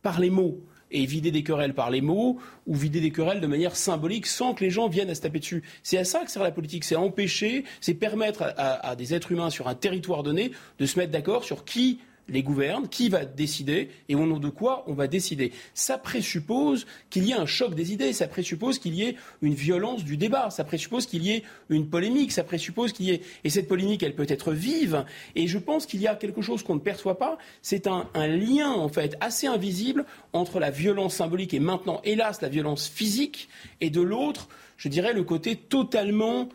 par 0.03 0.19
les 0.21 0.31
mots. 0.31 0.61
Et 0.91 1.07
vider 1.07 1.31
des 1.31 1.43
querelles 1.43 1.75
par 1.75 1.91
les 1.91 2.01
mots 2.01 2.39
ou 2.67 2.75
vider 2.75 3.01
des 3.01 3.11
querelles 3.11 3.41
de 3.41 3.47
manière 3.47 3.77
symbolique 3.77 4.27
sans 4.27 4.55
que 4.55 4.65
les 4.65 4.71
gens 4.71 4.89
viennent 4.89 5.11
à 5.11 5.15
se 5.15 5.21
taper 5.21 5.39
dessus. 5.39 5.63
C'est 5.83 5.99
à 5.99 6.05
ça 6.05 6.25
que 6.25 6.31
sert 6.31 6.43
la 6.43 6.51
politique, 6.51 6.85
c'est 6.85 6.97
empêcher, 6.97 7.65
c'est 7.81 7.95
permettre 7.95 8.55
à 8.57 8.97
des 8.97 9.15
êtres 9.15 9.33
humains 9.33 9.51
sur 9.51 9.69
un 9.69 9.75
territoire 9.75 10.23
donné 10.23 10.53
de 10.79 10.87
se 10.87 10.99
mettre 10.99 11.13
d'accord 11.13 11.45
sur 11.45 11.65
qui 11.65 12.01
les 12.31 12.43
gouverne, 12.43 12.89
qui 12.89 13.09
va 13.09 13.25
décider 13.25 13.91
et 14.09 14.15
au 14.15 14.27
nom 14.27 14.39
de 14.39 14.49
quoi 14.49 14.85
on 14.87 14.95
va 14.95 15.07
décider. 15.07 15.53
Ça 15.75 15.99
présuppose 15.99 16.87
qu'il 17.11 17.25
y 17.25 17.33
ait 17.33 17.35
un 17.35 17.47
choc 17.47 17.75
des 17.75 17.93
idées, 17.93 18.13
ça 18.13 18.29
présuppose 18.29 18.79
qu'il 18.79 18.95
y 18.95 19.03
ait 19.03 19.17
une 19.43 19.55
violence 19.55 20.05
du 20.05 20.17
débat, 20.17 20.51
ça 20.51 20.65
présuppose 20.65 21.07
qu'il 21.07 21.23
y 21.23 21.33
ait 21.33 21.43
une 21.69 21.89
polémique, 21.89 22.33
ça 22.33 22.45
présuppose 22.45 22.93
qu'il 22.93 23.07
y 23.07 23.11
ait... 23.11 23.21
Et 23.45 23.51
cette 23.51 23.69
polémique, 23.69 24.03
elle 24.03 24.15
peut 24.15 24.27
être 24.29 24.53
vive. 24.53 25.05
Et 25.35 25.47
je 25.47 25.59
pense 25.59 25.87
qu'il 25.87 26.01
y 26.01 26.07
a 26.07 26.15
quelque 26.15 26.43
chose 26.43 26.63
qu'on 26.63 26.75
ne 26.75 26.81
perçoit 26.81 27.19
pas, 27.19 27.39
c'est 27.63 27.87
un, 27.87 28.07
lien 28.15 28.71
en 28.71 28.89
fait 28.89 29.17
assez 29.21 29.47
invisible 29.47 30.05
entre 30.33 30.61
la 30.61 30.71
violence 30.71 31.15
symbolique 31.15 31.55
et 31.55 31.61
maintenant, 31.61 32.01
hélas, 32.05 32.41
la 32.43 32.49
violence 32.49 32.89
physique, 32.89 33.49
et 33.81 33.91
de 33.91 34.01
l'autre, 34.01 34.49
je 34.77 34.89
dirais, 34.89 35.13
le 35.13 35.25
côté 35.25 35.57
totalement 35.57 36.49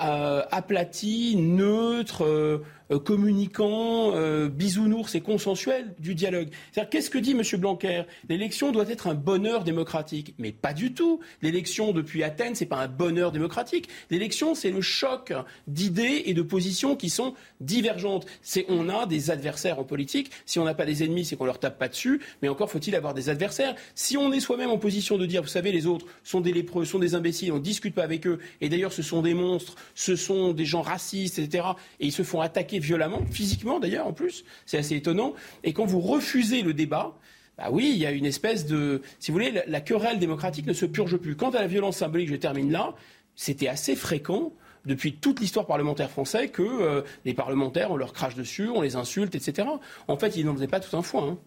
euh, 0.00 0.42
aplati, 0.50 1.36
neutre. 1.36 2.24
Euh, 2.24 2.64
communicant, 2.98 4.12
euh, 4.14 4.48
bisounours 4.48 5.14
et 5.14 5.20
consensuel 5.20 5.94
du 5.98 6.14
dialogue. 6.14 6.48
Qu'est-ce 6.90 7.10
que 7.10 7.18
dit 7.18 7.32
M. 7.32 7.42
Blanquer? 7.60 8.02
L'élection 8.28 8.72
doit 8.72 8.88
être 8.88 9.06
un 9.06 9.14
bonheur 9.14 9.64
démocratique. 9.64 10.34
Mais 10.38 10.52
pas 10.52 10.72
du 10.72 10.92
tout. 10.92 11.20
L'élection 11.42 11.92
depuis 11.92 12.24
Athènes, 12.24 12.54
c'est 12.54 12.66
pas 12.66 12.78
un 12.78 12.88
bonheur 12.88 13.32
démocratique. 13.32 13.88
L'élection, 14.10 14.54
c'est 14.54 14.70
le 14.70 14.80
choc 14.80 15.32
d'idées 15.66 16.24
et 16.26 16.34
de 16.34 16.42
positions 16.42 16.96
qui 16.96 17.10
sont 17.10 17.34
divergentes. 17.60 18.26
On 18.68 18.88
a 18.88 19.06
des 19.06 19.30
adversaires 19.30 19.78
en 19.78 19.84
politique. 19.84 20.30
Si 20.46 20.58
on 20.58 20.64
n'a 20.64 20.74
pas 20.74 20.86
des 20.86 21.04
ennemis, 21.04 21.24
c'est 21.24 21.36
qu'on 21.36 21.44
leur 21.44 21.60
tape 21.60 21.78
pas 21.78 21.88
dessus. 21.88 22.20
Mais 22.42 22.48
encore 22.48 22.70
faut-il 22.70 22.94
avoir 22.96 23.14
des 23.14 23.28
adversaires. 23.28 23.74
Si 23.94 24.16
on 24.16 24.32
est 24.32 24.40
soi-même 24.40 24.70
en 24.70 24.78
position 24.78 25.16
de 25.16 25.26
dire, 25.26 25.42
vous 25.42 25.48
savez, 25.48 25.72
les 25.72 25.86
autres 25.86 26.06
sont 26.24 26.40
des 26.40 26.52
lépreux, 26.52 26.84
sont 26.84 26.98
des 26.98 27.14
imbéciles, 27.14 27.52
on 27.52 27.58
discute 27.58 27.94
pas 27.94 28.02
avec 28.02 28.26
eux. 28.26 28.38
Et 28.60 28.68
d'ailleurs, 28.68 28.92
ce 28.92 29.02
sont 29.02 29.22
des 29.22 29.34
monstres, 29.34 29.76
ce 29.94 30.16
sont 30.16 30.52
des 30.52 30.64
gens 30.64 30.82
racistes, 30.82 31.38
etc. 31.38 31.68
Et 32.00 32.06
ils 32.06 32.12
se 32.12 32.22
font 32.22 32.40
attaquer 32.40 32.79
violemment, 32.80 33.24
physiquement 33.30 33.80
d'ailleurs 33.80 34.06
en 34.06 34.12
plus, 34.12 34.44
c'est 34.66 34.78
assez 34.78 34.96
étonnant. 34.96 35.34
Et 35.64 35.72
quand 35.72 35.84
vous 35.84 36.00
refusez 36.00 36.62
le 36.62 36.74
débat, 36.74 37.16
bah 37.58 37.68
oui, 37.70 37.90
il 37.92 37.98
y 37.98 38.06
a 38.06 38.10
une 38.10 38.26
espèce 38.26 38.66
de, 38.66 39.02
si 39.18 39.30
vous 39.30 39.36
voulez, 39.36 39.62
la, 39.66 39.80
querelle 39.80 40.18
démocratique 40.18 40.66
ne 40.66 40.72
se 40.72 40.86
purge 40.86 41.16
plus. 41.18 41.36
Quant 41.36 41.50
à 41.50 41.60
la 41.60 41.66
violence 41.66 41.98
symbolique, 41.98 42.28
je 42.30 42.36
termine 42.36 42.72
là, 42.72 42.94
c'était 43.36 43.68
assez 43.68 43.94
fréquent 43.94 44.52
depuis 44.86 45.14
toute 45.14 45.40
l'histoire 45.40 45.66
parlementaire 45.66 46.10
française 46.10 46.50
que 46.50 46.62
euh, 46.62 47.02
les 47.26 47.34
parlementaires, 47.34 47.90
on 47.90 47.96
leur 47.96 48.14
crache 48.14 48.34
dessus, 48.34 48.68
on 48.68 48.80
les 48.80 48.96
insulte, 48.96 49.34
etc. 49.34 49.68
En 50.08 50.16
fait, 50.16 50.36
ils 50.36 50.46
n'en 50.46 50.54
faisaient 50.54 50.68
pas 50.68 50.80
tout 50.80 50.96
un 50.96 51.02
foin. 51.02 51.28
Hein. 51.28 51.38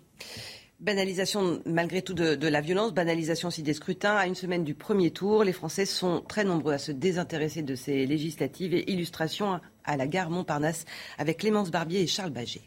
Banalisation 0.84 1.61
malgré 1.65 2.01
tout 2.01 2.14
de, 2.14 2.47
la 2.47 2.60
violence, 2.60 2.93
banalisation 2.93 3.47
aussi 3.47 3.64
des 3.64 3.73
scrutins. 3.73 4.18
À 4.18 4.27
une 4.27 4.35
semaine 4.35 4.65
du 4.65 4.73
premier 4.73 5.11
tour, 5.11 5.45
les 5.45 5.53
Français 5.53 5.85
sont 5.85 6.19
très 6.19 6.43
nombreux 6.43 6.73
à 6.73 6.77
se 6.77 6.91
désintéresser 6.91 7.61
de 7.61 7.73
ces 7.73 8.05
législatives 8.05 8.73
et 8.73 8.91
illustration 8.91 9.61
à 9.85 9.95
la 9.95 10.07
gare 10.07 10.30
Montparnasse 10.30 10.84
avec 11.18 11.38
Clémence 11.38 11.72
Barbier 11.72 12.01
et 12.01 12.07
Charles 12.07 12.31
Baget. 12.31 12.64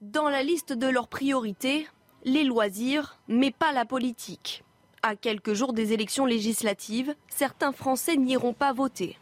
Dans 0.00 0.28
la 0.28 0.42
liste 0.42 0.72
de 0.72 0.88
leurs 0.88 1.06
priorités, 1.06 1.86
les 2.24 2.42
loisirs, 2.42 3.20
mais 3.28 3.52
pas 3.52 3.70
la 3.70 3.84
politique. 3.84 4.64
À 5.02 5.14
quelques 5.14 5.54
jours 5.54 5.72
des 5.72 5.92
élections 5.92 6.26
législatives, 6.26 7.14
certains 7.28 7.70
Français 7.70 8.16
n'iront 8.16 8.54
pas 8.54 8.72
voter. 8.72 9.16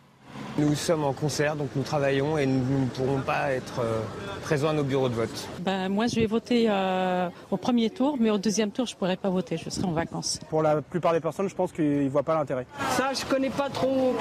Nous 0.59 0.75
sommes 0.75 1.05
en 1.05 1.15
concert, 1.15 1.57
donc 1.57 1.69
nous 1.75 1.83
travaillons 1.83 2.37
et 2.37 2.45
nous 2.45 2.81
ne 2.81 2.87
pourrons 2.87 3.21
pas 3.21 3.53
être 3.53 3.81
euh, 3.81 4.01
présents 4.43 4.69
à 4.69 4.73
nos 4.75 4.85
bureaux 4.85 5.09
de 5.09 5.15
vote. 5.15 5.49
Ben, 5.61 5.89
moi, 5.89 6.07
je 6.09 6.17
vais 6.17 6.27
voter 6.27 6.67
euh, 6.69 7.29
au 7.51 7.57
premier 7.57 7.89
tour, 7.89 8.17
mais 8.21 8.29
au 8.29 8.37
deuxième 8.37 8.71
tour, 8.71 8.87
je 8.87 8.95
ne 8.95 8.99
pourrai 8.99 9.17
pas 9.17 9.31
voter. 9.31 9.57
Je 9.57 9.71
serai 9.71 9.87
en 9.87 9.93
vacances. 9.93 10.39
Pour 10.51 10.63
la 10.63 10.83
plupart 10.83 11.15
des 11.15 11.21
personnes, 11.21 11.49
je 11.49 11.55
pense 11.55 11.73
qu'ils 11.73 12.05
ne 12.05 12.09
voient 12.11 12.23
pas 12.23 12.35
l'intérêt. 12.35 12.67
Ça, 12.91 13.13
je 13.15 13.25
ne 13.25 13.31
connais 13.31 13.51
pas 13.51 13.71
trop. 13.71 14.15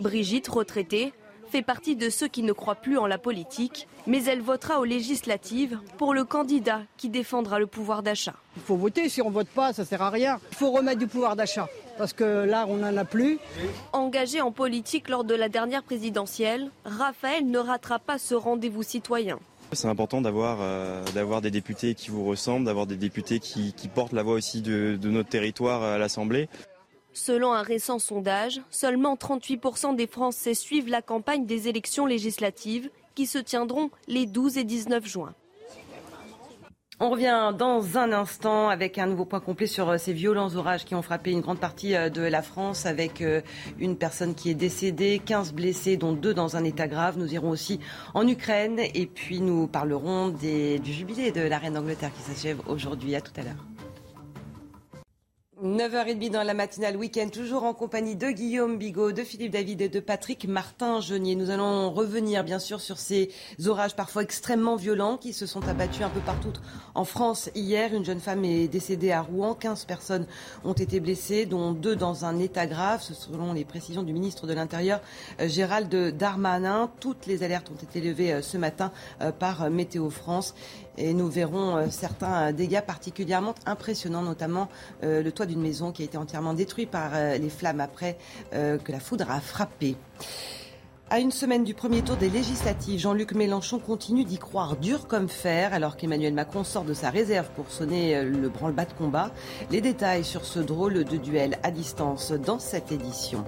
Brigitte, 0.00 0.48
retraitée, 0.48 1.12
fait 1.50 1.62
partie 1.62 1.96
de 1.96 2.10
ceux 2.10 2.28
qui 2.28 2.42
ne 2.42 2.52
croient 2.52 2.74
plus 2.74 2.98
en 2.98 3.06
la 3.06 3.18
politique, 3.18 3.88
mais 4.06 4.24
elle 4.24 4.40
votera 4.40 4.80
aux 4.80 4.84
législatives 4.84 5.78
pour 5.98 6.14
le 6.14 6.24
candidat 6.24 6.82
qui 6.96 7.08
défendra 7.08 7.58
le 7.58 7.66
pouvoir 7.66 8.02
d'achat. 8.02 8.34
Il 8.56 8.62
faut 8.62 8.76
voter, 8.76 9.08
si 9.08 9.22
on 9.22 9.30
ne 9.30 9.34
vote 9.34 9.48
pas, 9.48 9.72
ça 9.72 9.82
ne 9.82 9.86
sert 9.86 10.02
à 10.02 10.10
rien. 10.10 10.38
Il 10.52 10.56
faut 10.56 10.70
remettre 10.70 10.98
du 10.98 11.06
pouvoir 11.06 11.36
d'achat 11.36 11.68
parce 11.98 12.12
que 12.12 12.44
là, 12.44 12.66
on 12.68 12.76
n'en 12.76 12.96
a 12.96 13.04
plus. 13.04 13.38
Engagé 13.92 14.40
en 14.40 14.52
politique 14.52 15.08
lors 15.08 15.24
de 15.24 15.34
la 15.34 15.48
dernière 15.48 15.82
présidentielle, 15.82 16.70
Raphaël 16.84 17.46
ne 17.46 17.58
ratera 17.58 17.98
pas 17.98 18.18
ce 18.18 18.34
rendez-vous 18.34 18.82
citoyen. 18.82 19.38
C'est 19.72 19.88
important 19.88 20.20
d'avoir 20.20 20.58
euh, 20.60 21.02
d'avoir 21.14 21.40
des 21.40 21.50
députés 21.50 21.94
qui 21.94 22.10
vous 22.10 22.24
ressemblent, 22.24 22.66
d'avoir 22.66 22.86
des 22.86 22.96
députés 22.96 23.40
qui, 23.40 23.72
portent 23.92 24.12
la 24.12 24.22
voix 24.22 24.34
aussi 24.34 24.62
de, 24.62 24.96
de 25.00 25.10
notre 25.10 25.28
territoire 25.28 25.82
à 25.82 25.98
l'Assemblée. 25.98 26.48
Selon 27.16 27.54
un 27.54 27.62
récent 27.62 27.98
sondage, 27.98 28.60
seulement 28.68 29.14
38% 29.14 29.96
des 29.96 30.06
Français 30.06 30.52
suivent 30.52 30.90
la 30.90 31.00
campagne 31.00 31.46
des 31.46 31.66
élections 31.66 32.04
législatives 32.04 32.90
qui 33.14 33.24
se 33.24 33.38
tiendront 33.38 33.90
les 34.06 34.26
12 34.26 34.58
et 34.58 34.64
19 34.64 35.06
juin. 35.06 35.34
On 37.00 37.08
revient 37.08 37.54
dans 37.58 37.96
un 37.96 38.12
instant 38.12 38.68
avec 38.68 38.98
un 38.98 39.06
nouveau 39.06 39.24
point 39.24 39.40
complet 39.40 39.66
sur 39.66 39.88
euh, 39.88 39.96
ces 39.96 40.12
violents 40.12 40.54
orages 40.56 40.84
qui 40.84 40.94
ont 40.94 41.00
frappé 41.00 41.30
une 41.30 41.40
grande 41.40 41.58
partie 41.58 41.96
euh, 41.96 42.10
de 42.10 42.20
la 42.20 42.42
France 42.42 42.84
avec 42.84 43.22
euh, 43.22 43.40
une 43.78 43.96
personne 43.96 44.34
qui 44.34 44.50
est 44.50 44.54
décédée, 44.54 45.18
15 45.24 45.54
blessés 45.54 45.96
dont 45.96 46.12
deux 46.12 46.34
dans 46.34 46.56
un 46.56 46.64
état 46.64 46.86
grave. 46.86 47.16
Nous 47.16 47.32
irons 47.32 47.48
aussi 47.48 47.80
en 48.12 48.28
Ukraine 48.28 48.78
et 48.78 49.06
puis 49.06 49.40
nous 49.40 49.68
parlerons 49.68 50.28
du 50.28 50.92
jubilé 50.92 51.32
de 51.32 51.40
la 51.40 51.56
reine 51.56 51.74
d'Angleterre 51.74 52.12
qui 52.12 52.30
s'achève 52.30 52.60
aujourd'hui. 52.66 53.14
À 53.14 53.22
tout 53.22 53.32
à 53.38 53.42
l'heure. 53.42 53.75
9h30 55.64 56.30
dans 56.30 56.42
la 56.42 56.52
matinale 56.52 56.98
week-end, 56.98 57.30
toujours 57.32 57.64
en 57.64 57.72
compagnie 57.72 58.14
de 58.14 58.30
Guillaume 58.30 58.76
Bigot, 58.76 59.12
de 59.12 59.22
Philippe 59.22 59.52
David 59.52 59.80
et 59.80 59.88
de 59.88 60.00
Patrick 60.00 60.46
Martin 60.46 61.00
Genier. 61.00 61.34
Nous 61.34 61.48
allons 61.48 61.90
revenir 61.90 62.44
bien 62.44 62.58
sûr 62.58 62.78
sur 62.78 62.98
ces 62.98 63.30
orages 63.64 63.96
parfois 63.96 64.22
extrêmement 64.22 64.76
violents 64.76 65.16
qui 65.16 65.32
se 65.32 65.46
sont 65.46 65.66
abattus 65.66 66.02
un 66.02 66.10
peu 66.10 66.20
partout 66.20 66.52
en 66.94 67.06
France 67.06 67.48
hier. 67.54 67.94
Une 67.94 68.04
jeune 68.04 68.20
femme 68.20 68.44
est 68.44 68.68
décédée 68.68 69.12
à 69.12 69.22
Rouen, 69.22 69.54
15 69.54 69.86
personnes 69.86 70.26
ont 70.62 70.74
été 70.74 71.00
blessées, 71.00 71.46
dont 71.46 71.72
deux 71.72 71.96
dans 71.96 72.26
un 72.26 72.38
état 72.38 72.66
grave, 72.66 73.00
selon 73.00 73.54
les 73.54 73.64
précisions 73.64 74.02
du 74.02 74.12
ministre 74.12 74.46
de 74.46 74.52
l'Intérieur 74.52 75.00
euh, 75.40 75.48
Gérald 75.48 75.88
Darmanin. 76.18 76.90
Toutes 77.00 77.24
les 77.24 77.42
alertes 77.42 77.70
ont 77.70 77.82
été 77.82 78.02
levées 78.02 78.34
euh, 78.34 78.42
ce 78.42 78.58
matin 78.58 78.92
euh, 79.22 79.32
par 79.32 79.70
Météo 79.70 80.10
France 80.10 80.54
et 80.98 81.14
nous 81.14 81.28
verrons 81.28 81.76
euh, 81.76 81.86
certains 81.90 82.52
dégâts 82.52 82.80
particulièrement 82.80 83.54
impressionnants, 83.66 84.22
notamment 84.22 84.68
euh, 85.02 85.22
le 85.22 85.32
toit 85.32 85.46
d'une 85.46 85.60
maison 85.60 85.92
qui 85.92 86.02
a 86.02 86.04
été 86.04 86.16
entièrement 86.18 86.54
détruit 86.54 86.86
par 86.86 87.10
euh, 87.14 87.38
les 87.38 87.50
flammes 87.50 87.80
après 87.80 88.16
que 88.52 88.92
la 88.92 89.00
foudre 89.00 89.30
a 89.30 89.40
frappé. 89.40 89.96
À 91.08 91.20
une 91.20 91.30
semaine 91.30 91.62
du 91.62 91.72
premier 91.72 92.02
tour 92.02 92.16
des 92.16 92.28
législatives, 92.28 92.98
Jean-Luc 92.98 93.32
Mélenchon 93.32 93.78
continue 93.78 94.24
d'y 94.24 94.38
croire 94.38 94.76
dur 94.76 95.06
comme 95.06 95.28
fer 95.28 95.72
alors 95.72 95.96
qu'Emmanuel 95.96 96.34
Macron 96.34 96.64
sort 96.64 96.82
de 96.82 96.94
sa 96.94 97.10
réserve 97.10 97.48
pour 97.54 97.70
sonner 97.70 98.24
le 98.24 98.48
branle-bas 98.48 98.86
de 98.86 98.92
combat. 98.92 99.30
Les 99.70 99.80
détails 99.80 100.24
sur 100.24 100.44
ce 100.44 100.58
drôle 100.58 101.04
de 101.04 101.16
duel 101.16 101.60
à 101.62 101.70
distance 101.70 102.32
dans 102.32 102.58
cette 102.58 102.90
édition. 102.90 103.44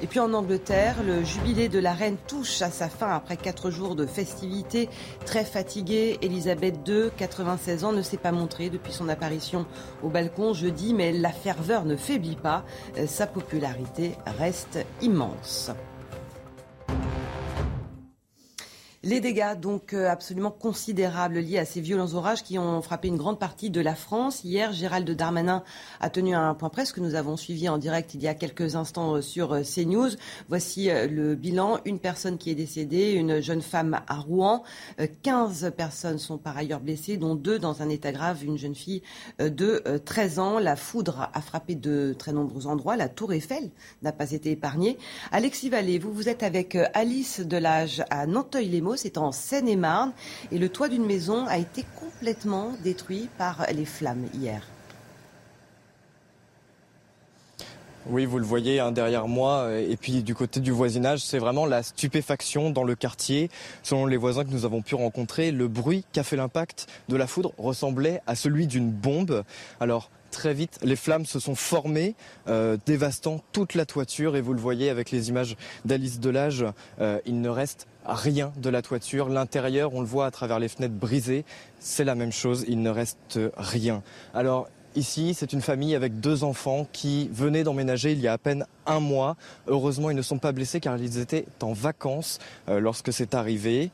Et 0.00 0.06
puis 0.06 0.20
en 0.20 0.32
Angleterre, 0.32 0.94
le 1.04 1.24
jubilé 1.24 1.68
de 1.68 1.80
la 1.80 1.92
reine 1.92 2.18
touche 2.28 2.62
à 2.62 2.70
sa 2.70 2.88
fin 2.88 3.10
après 3.10 3.36
quatre 3.36 3.72
jours 3.72 3.96
de 3.96 4.06
festivités. 4.06 4.88
Très 5.26 5.44
fatiguée, 5.44 6.20
Elisabeth 6.22 6.86
II, 6.86 7.10
96 7.16 7.82
ans, 7.82 7.92
ne 7.92 8.02
s'est 8.02 8.16
pas 8.16 8.30
montrée 8.30 8.70
depuis 8.70 8.92
son 8.92 9.08
apparition 9.08 9.66
au 10.04 10.08
balcon 10.08 10.54
jeudi, 10.54 10.94
mais 10.94 11.10
la 11.10 11.32
ferveur 11.32 11.84
ne 11.84 11.96
faiblit 11.96 12.36
pas. 12.36 12.64
Sa 13.08 13.26
popularité 13.26 14.12
reste 14.38 14.78
immense. 15.00 15.72
Thank 16.92 17.04
you. 17.06 17.31
Les 19.04 19.18
dégâts 19.18 19.58
donc 19.60 19.94
euh, 19.94 20.08
absolument 20.08 20.52
considérables 20.52 21.40
liés 21.40 21.58
à 21.58 21.64
ces 21.64 21.80
violents 21.80 22.14
orages 22.14 22.44
qui 22.44 22.56
ont 22.56 22.80
frappé 22.82 23.08
une 23.08 23.16
grande 23.16 23.40
partie 23.40 23.68
de 23.68 23.80
la 23.80 23.96
France. 23.96 24.44
Hier, 24.44 24.72
Gérald 24.72 25.10
Darmanin 25.10 25.64
a 25.98 26.08
tenu 26.08 26.36
un 26.36 26.54
point 26.54 26.68
presse 26.68 26.92
que 26.92 27.00
nous 27.00 27.16
avons 27.16 27.36
suivi 27.36 27.68
en 27.68 27.78
direct 27.78 28.14
il 28.14 28.22
y 28.22 28.28
a 28.28 28.34
quelques 28.34 28.76
instants 28.76 29.16
euh, 29.16 29.20
sur 29.20 29.54
euh, 29.54 29.62
CNews. 29.62 30.10
Voici 30.48 30.88
le 30.88 31.34
bilan. 31.34 31.80
Une 31.84 31.98
personne 31.98 32.38
qui 32.38 32.50
est 32.50 32.54
décédée, 32.54 33.10
une 33.14 33.40
jeune 33.40 33.60
femme 33.60 34.00
à 34.06 34.18
Rouen. 34.20 34.62
15 35.22 35.72
personnes 35.76 36.18
sont 36.18 36.38
par 36.38 36.56
ailleurs 36.56 36.78
blessées, 36.78 37.16
dont 37.16 37.34
deux 37.34 37.58
dans 37.58 37.82
un 37.82 37.88
état 37.88 38.12
grave, 38.12 38.44
une 38.44 38.56
jeune 38.56 38.74
fille 38.74 39.02
de 39.38 39.82
13 40.04 40.38
ans. 40.38 40.58
La 40.58 40.76
foudre 40.76 41.30
a 41.32 41.40
frappé 41.40 41.74
de 41.74 42.14
très 42.16 42.32
nombreux 42.32 42.66
endroits. 42.66 42.96
La 42.96 43.08
tour 43.08 43.32
Eiffel 43.32 43.70
n'a 44.02 44.12
pas 44.12 44.30
été 44.30 44.50
épargnée. 44.50 44.98
Alexis 45.30 45.70
Vallée, 45.70 45.98
vous, 45.98 46.12
vous 46.12 46.28
êtes 46.28 46.42
avec 46.42 46.76
Alice 46.94 47.40
Delage 47.40 48.04
à 48.10 48.26
Nanteuil-les-Maux 48.26 48.91
c'est 48.96 49.18
en 49.18 49.32
Seine-et-Marne. 49.32 50.12
Et 50.50 50.58
le 50.58 50.68
toit 50.68 50.88
d'une 50.88 51.06
maison 51.06 51.46
a 51.46 51.58
été 51.58 51.84
complètement 51.98 52.72
détruit 52.82 53.28
par 53.38 53.66
les 53.72 53.84
flammes 53.84 54.26
hier. 54.34 54.62
Oui, 58.06 58.26
vous 58.26 58.40
le 58.40 58.44
voyez 58.44 58.80
hein, 58.80 58.90
derrière 58.90 59.28
moi. 59.28 59.70
Et 59.78 59.96
puis 59.96 60.24
du 60.24 60.34
côté 60.34 60.58
du 60.58 60.72
voisinage, 60.72 61.20
c'est 61.20 61.38
vraiment 61.38 61.66
la 61.66 61.84
stupéfaction 61.84 62.70
dans 62.70 62.82
le 62.82 62.96
quartier. 62.96 63.48
Selon 63.84 64.06
les 64.06 64.16
voisins 64.16 64.44
que 64.44 64.50
nous 64.50 64.64
avons 64.64 64.82
pu 64.82 64.96
rencontrer, 64.96 65.52
le 65.52 65.68
bruit 65.68 66.04
qu'a 66.12 66.24
fait 66.24 66.34
l'impact 66.34 66.88
de 67.08 67.16
la 67.16 67.28
foudre 67.28 67.52
ressemblait 67.58 68.20
à 68.26 68.34
celui 68.34 68.66
d'une 68.66 68.90
bombe. 68.90 69.44
Alors 69.78 70.10
très 70.32 70.52
vite, 70.52 70.80
les 70.82 70.96
flammes 70.96 71.26
se 71.26 71.38
sont 71.38 71.54
formées, 71.54 72.16
euh, 72.48 72.76
dévastant 72.86 73.40
toute 73.52 73.74
la 73.74 73.86
toiture. 73.86 74.34
Et 74.34 74.40
vous 74.40 74.52
le 74.52 74.60
voyez 74.60 74.90
avec 74.90 75.12
les 75.12 75.28
images 75.28 75.56
d'Alice 75.84 76.18
Delage, 76.18 76.64
euh, 77.00 77.20
il 77.24 77.40
ne 77.40 77.48
reste 77.48 77.86
rien 78.04 78.52
de 78.56 78.70
la 78.70 78.82
toiture. 78.82 79.28
L'intérieur, 79.28 79.94
on 79.94 80.00
le 80.00 80.06
voit 80.06 80.26
à 80.26 80.30
travers 80.30 80.58
les 80.58 80.68
fenêtres 80.68 80.94
brisées, 80.94 81.44
c'est 81.78 82.04
la 82.04 82.14
même 82.14 82.32
chose, 82.32 82.64
il 82.68 82.82
ne 82.82 82.90
reste 82.90 83.38
rien. 83.56 84.02
Alors 84.34 84.68
Ici, 84.94 85.32
c'est 85.32 85.54
une 85.54 85.62
famille 85.62 85.94
avec 85.94 86.20
deux 86.20 86.44
enfants 86.44 86.86
qui 86.92 87.30
venaient 87.32 87.64
d'emménager 87.64 88.12
il 88.12 88.20
y 88.20 88.28
a 88.28 88.34
à 88.34 88.38
peine 88.38 88.66
un 88.84 89.00
mois. 89.00 89.36
Heureusement, 89.66 90.10
ils 90.10 90.16
ne 90.16 90.22
sont 90.22 90.36
pas 90.36 90.52
blessés 90.52 90.80
car 90.80 90.98
ils 90.98 91.18
étaient 91.18 91.46
en 91.62 91.72
vacances 91.72 92.38
euh, 92.68 92.78
lorsque 92.78 93.10
c'est 93.10 93.34
arrivé. 93.34 93.90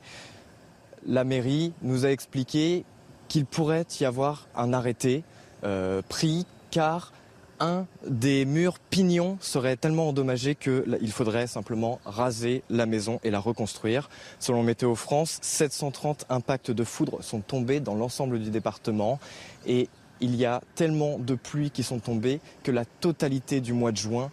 La 1.07 1.23
mairie 1.23 1.71
nous 1.83 2.05
a 2.05 2.09
expliqué 2.11 2.83
qu'il 3.29 3.45
pourrait 3.45 3.85
y 4.01 4.03
avoir 4.03 4.47
un 4.55 4.73
arrêté 4.73 5.23
euh, 5.63 6.01
pris 6.09 6.45
car 6.69 7.13
un 7.59 7.85
des 8.07 8.45
murs 8.45 8.79
pignons 8.89 9.37
serait 9.41 9.75
tellement 9.75 10.09
endommagé 10.09 10.55
qu'il 10.55 11.11
faudrait 11.11 11.47
simplement 11.47 11.99
raser 12.05 12.63
la 12.69 12.85
maison 12.85 13.19
et 13.23 13.31
la 13.31 13.39
reconstruire. 13.39 14.09
Selon 14.39 14.63
Météo 14.63 14.95
France, 14.95 15.39
730 15.41 16.25
impacts 16.29 16.71
de 16.71 16.83
foudre 16.83 17.23
sont 17.23 17.41
tombés 17.41 17.79
dans 17.79 17.95
l'ensemble 17.95 18.39
du 18.39 18.49
département 18.49 19.19
et 19.67 19.89
il 20.21 20.35
y 20.35 20.45
a 20.45 20.61
tellement 20.75 21.17
de 21.17 21.35
pluies 21.35 21.71
qui 21.71 21.83
sont 21.83 21.99
tombées 21.99 22.39
que 22.63 22.71
la 22.71 22.85
totalité 22.85 23.61
du 23.61 23.73
mois 23.73 23.91
de 23.91 23.97
juin 23.97 24.31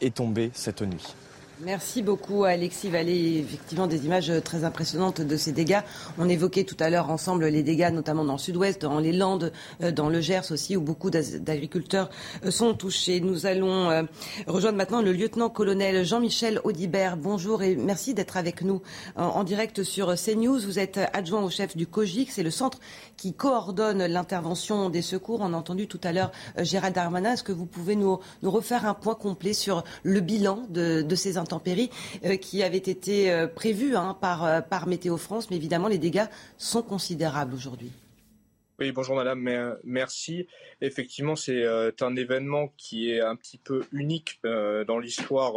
est 0.00 0.14
tombée 0.14 0.50
cette 0.54 0.82
nuit. 0.82 1.14
Merci 1.60 2.02
beaucoup 2.02 2.42
Alexis 2.42 2.90
Vallée. 2.90 3.38
Effectivement, 3.38 3.86
des 3.86 4.06
images 4.06 4.32
très 4.42 4.64
impressionnantes 4.64 5.20
de 5.20 5.36
ces 5.36 5.52
dégâts. 5.52 5.82
On 6.18 6.28
évoquait 6.28 6.64
tout 6.64 6.76
à 6.80 6.90
l'heure 6.90 7.10
ensemble 7.10 7.46
les 7.46 7.62
dégâts, 7.62 7.92
notamment 7.92 8.24
dans 8.24 8.32
le 8.32 8.38
sud-ouest, 8.40 8.82
dans 8.82 8.98
les 8.98 9.12
Landes, 9.12 9.52
euh, 9.80 9.92
dans 9.92 10.08
le 10.08 10.20
Gers 10.20 10.50
aussi, 10.50 10.76
où 10.76 10.80
beaucoup 10.80 11.10
d'agriculteurs 11.10 12.10
euh, 12.44 12.50
sont 12.50 12.74
touchés. 12.74 13.20
Nous 13.20 13.46
allons 13.46 13.88
euh, 13.88 14.02
rejoindre 14.48 14.78
maintenant 14.78 15.00
le 15.00 15.12
lieutenant-colonel 15.12 16.04
Jean-Michel 16.04 16.60
Audibert. 16.64 17.16
Bonjour 17.16 17.62
et 17.62 17.76
merci 17.76 18.14
d'être 18.14 18.36
avec 18.36 18.62
nous 18.62 18.82
en 19.14 19.44
direct 19.44 19.84
sur 19.84 20.12
CNews. 20.16 20.58
Vous 20.58 20.80
êtes 20.80 20.98
adjoint 21.12 21.42
au 21.42 21.50
chef 21.50 21.76
du 21.76 21.86
COGIC. 21.86 22.32
C'est 22.32 22.42
le 22.42 22.50
centre 22.50 22.80
qui 23.16 23.32
coordonne 23.32 24.04
l'intervention 24.06 24.90
des 24.90 25.02
secours. 25.02 25.38
On 25.40 25.54
a 25.54 25.56
entendu 25.56 25.86
tout 25.86 26.00
à 26.02 26.12
l'heure 26.12 26.32
Gérald 26.58 26.96
Darmanin. 26.96 27.34
Est-ce 27.34 27.44
que 27.44 27.52
vous 27.52 27.66
pouvez 27.66 27.94
nous, 27.94 28.18
refaire 28.42 28.86
un 28.86 28.94
point 28.94 29.14
complet 29.14 29.52
sur 29.52 29.84
le 30.02 30.18
bilan 30.18 30.66
de 30.68 31.14
ces 31.14 31.38
intempéries 31.44 31.90
euh, 32.24 32.36
qui 32.36 32.62
avaient 32.62 32.78
été 32.78 33.30
euh, 33.30 33.46
prévues 33.46 33.96
hein, 33.96 34.16
par, 34.18 34.44
euh, 34.44 34.60
par 34.60 34.86
Météo 34.86 35.16
France, 35.18 35.50
mais 35.50 35.56
évidemment 35.56 35.88
les 35.88 35.98
dégâts 35.98 36.26
sont 36.56 36.82
considérables 36.82 37.54
aujourd'hui. 37.54 37.92
Oui, 38.80 38.90
bonjour 38.90 39.14
madame, 39.14 39.76
merci. 39.84 40.48
Effectivement, 40.80 41.36
c'est 41.36 41.64
un 42.00 42.16
événement 42.16 42.72
qui 42.76 43.08
est 43.08 43.20
un 43.20 43.36
petit 43.36 43.56
peu 43.56 43.84
unique 43.92 44.40
dans 44.42 44.98
l'histoire 44.98 45.52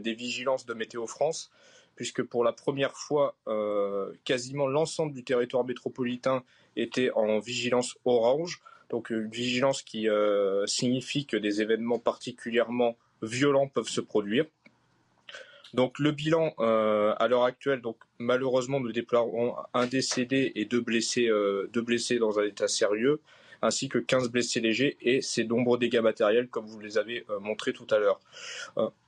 des 0.00 0.14
vigilances 0.14 0.64
de 0.64 0.72
Météo 0.72 1.06
France, 1.06 1.50
puisque 1.96 2.22
pour 2.22 2.44
la 2.44 2.52
première 2.52 2.96
fois, 2.96 3.36
quasiment 4.24 4.66
l'ensemble 4.66 5.12
du 5.12 5.22
territoire 5.22 5.66
métropolitain 5.66 6.44
était 6.76 7.10
en 7.10 7.40
vigilance 7.40 7.98
orange. 8.06 8.62
Donc 8.88 9.10
une 9.10 9.28
vigilance 9.28 9.82
qui 9.82 10.08
signifie 10.64 11.26
que 11.26 11.36
des 11.36 11.60
événements 11.60 11.98
particulièrement 11.98 12.96
violents 13.20 13.68
peuvent 13.68 13.90
se 13.90 14.00
produire. 14.00 14.46
Donc 15.76 15.98
le 15.98 16.10
bilan 16.10 16.54
euh, 16.58 17.14
à 17.18 17.28
l'heure 17.28 17.44
actuelle, 17.44 17.82
donc 17.82 17.98
malheureusement 18.18 18.80
nous 18.80 18.92
déplorons 18.92 19.56
un 19.74 19.86
décédé 19.86 20.52
et 20.54 20.64
deux 20.64 20.80
blessés, 20.80 21.28
euh, 21.28 21.68
dans 22.18 22.38
un 22.38 22.44
état 22.44 22.66
sérieux, 22.66 23.20
ainsi 23.60 23.90
que 23.90 23.98
15 23.98 24.30
blessés 24.30 24.60
légers 24.60 24.96
et 25.02 25.20
ces 25.20 25.44
nombreux 25.44 25.76
dégâts 25.76 26.00
matériels 26.00 26.48
comme 26.48 26.64
vous 26.64 26.80
les 26.80 26.96
avez 26.96 27.26
euh, 27.28 27.40
montré 27.40 27.74
tout 27.74 27.86
à 27.90 27.98
l'heure. 27.98 28.20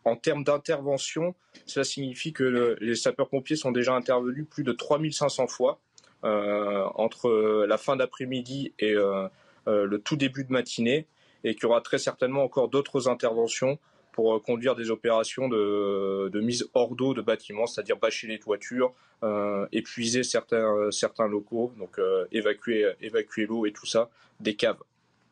en 0.04 0.16
termes 0.16 0.44
d'intervention, 0.44 1.34
cela 1.64 1.84
signifie 1.84 2.34
que 2.34 2.76
les 2.82 2.96
sapeurs-pompiers 2.96 3.56
sont 3.56 3.72
déjà 3.72 3.94
intervenus 3.94 4.44
plus 4.50 4.62
de 4.62 4.72
3500 4.72 5.46
fois 5.46 5.80
entre 6.22 7.64
la 7.66 7.78
fin 7.78 7.96
d'après-midi 7.96 8.74
et 8.78 8.92
le 8.92 9.96
tout 9.98 10.16
début 10.16 10.44
de 10.44 10.52
matinée 10.52 11.06
et 11.44 11.54
qu'il 11.54 11.62
y 11.62 11.66
aura 11.66 11.80
très 11.80 11.98
certainement 11.98 12.42
encore 12.44 12.68
d'autres 12.68 13.08
interventions 13.08 13.78
pour 14.18 14.34
euh, 14.34 14.40
conduire 14.40 14.74
des 14.74 14.90
opérations 14.90 15.48
de, 15.48 16.40
mise 16.40 16.68
hors 16.74 16.96
d'eau 16.96 17.14
de 17.14 17.22
bâtiments, 17.22 17.68
c'est-à-dire 17.68 17.96
bâcher 17.98 18.26
les 18.26 18.40
toitures, 18.40 18.92
euh, 19.22 19.64
épuiser 19.70 20.24
certains, 20.24 20.74
euh, 20.74 20.90
certains 20.90 21.28
locaux, 21.28 21.72
donc 21.78 22.00
évacuer, 22.32 22.94
évacuer 23.00 23.46
l'eau 23.46 23.64
et 23.64 23.70
tout 23.70 23.86
ça, 23.86 24.10
des 24.40 24.56
caves. 24.56 24.82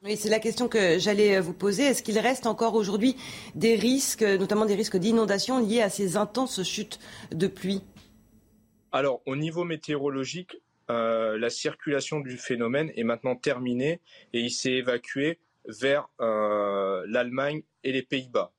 Oui, 0.05 0.17
c'est 0.17 0.29
la 0.29 0.39
question 0.39 0.69
que 0.69 1.01
j'allais 1.01 1.41
vous 1.41 1.53
poser. 1.53 1.83
Est-ce 1.83 2.05
qu'il 2.05 2.17
reste 2.21 2.47
encore 2.47 2.77
aujourd'hui 2.77 3.17
des 3.57 3.75
risques, 3.75 4.23
notamment 4.23 4.67
des 4.67 4.77
risques 4.77 4.99
d'inondation 4.99 5.59
liés 5.59 5.83
à 5.83 5.91
ces 5.91 6.17
intenses 6.17 6.63
chutes 6.63 7.01
de 7.33 7.49
pluie? 7.49 7.83
Alors, 8.93 9.21
au 9.27 9.35
niveau 9.35 9.65
météorologique, 9.65 10.59
la 10.89 11.51
circulation 11.51 12.21
du 12.21 12.37
phénomène 12.37 12.93
est 12.95 13.03
maintenant 13.03 13.35
terminée 13.35 14.01
et 14.33 14.39
il 14.39 14.53
s'est 14.53 14.75
évacué 14.75 15.41
vers 15.67 16.09
l'Allemagne 16.21 17.63
et 17.83 17.91
les 17.91 18.03
Pays-Bas. 18.03 18.53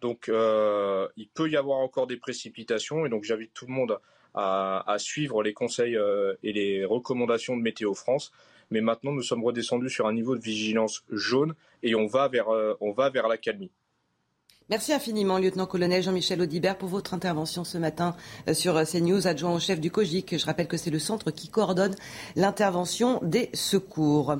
Donc 0.00 0.28
euh, 0.28 1.08
il 1.16 1.28
peut 1.28 1.48
y 1.48 1.56
avoir 1.56 1.78
encore 1.78 2.06
des 2.06 2.16
précipitations 2.16 3.06
et 3.06 3.08
donc 3.08 3.24
j'invite 3.24 3.52
tout 3.52 3.66
le 3.66 3.72
monde 3.72 3.98
à, 4.34 4.96
suivre 4.98 5.42
les 5.42 5.52
conseils 5.52 5.96
euh, 5.96 6.34
et 6.42 6.52
les 6.52 6.84
recommandations 6.84 7.56
de 7.56 7.62
Météo 7.62 7.94
France. 7.94 8.32
Mais 8.70 8.80
maintenant 8.80 9.12
nous 9.12 9.22
sommes 9.22 9.44
redescendus 9.44 9.90
sur 9.90 10.06
un 10.06 10.12
niveau 10.12 10.36
de 10.36 10.42
vigilance 10.42 11.04
jaune 11.10 11.54
et 11.82 11.94
on 11.94 12.06
va 12.06 12.28
vers, 12.28 12.48
euh, 12.48 12.74
on 12.80 12.92
va 12.92 13.10
vers 13.10 13.28
la 13.28 13.36
calmie. 13.36 13.72
Merci 14.70 14.92
infiniment, 14.92 15.38
lieutenant-colonel 15.38 16.00
Jean-Michel 16.00 16.40
Audibert, 16.40 16.78
pour 16.78 16.88
votre 16.88 17.12
intervention 17.12 17.64
ce 17.64 17.76
matin 17.76 18.14
euh, 18.46 18.54
sur 18.54 18.76
euh, 18.76 18.84
CNews, 18.84 19.26
adjoint 19.26 19.52
au 19.52 19.58
chef 19.58 19.80
du 19.80 19.90
COGIC. 19.90 20.38
Je 20.38 20.46
rappelle 20.46 20.68
que 20.68 20.76
c'est 20.76 20.92
le 20.92 21.00
centre 21.00 21.32
qui 21.32 21.48
coordonne 21.48 21.96
l'intervention 22.36 23.18
des 23.24 23.50
secours. 23.52 24.36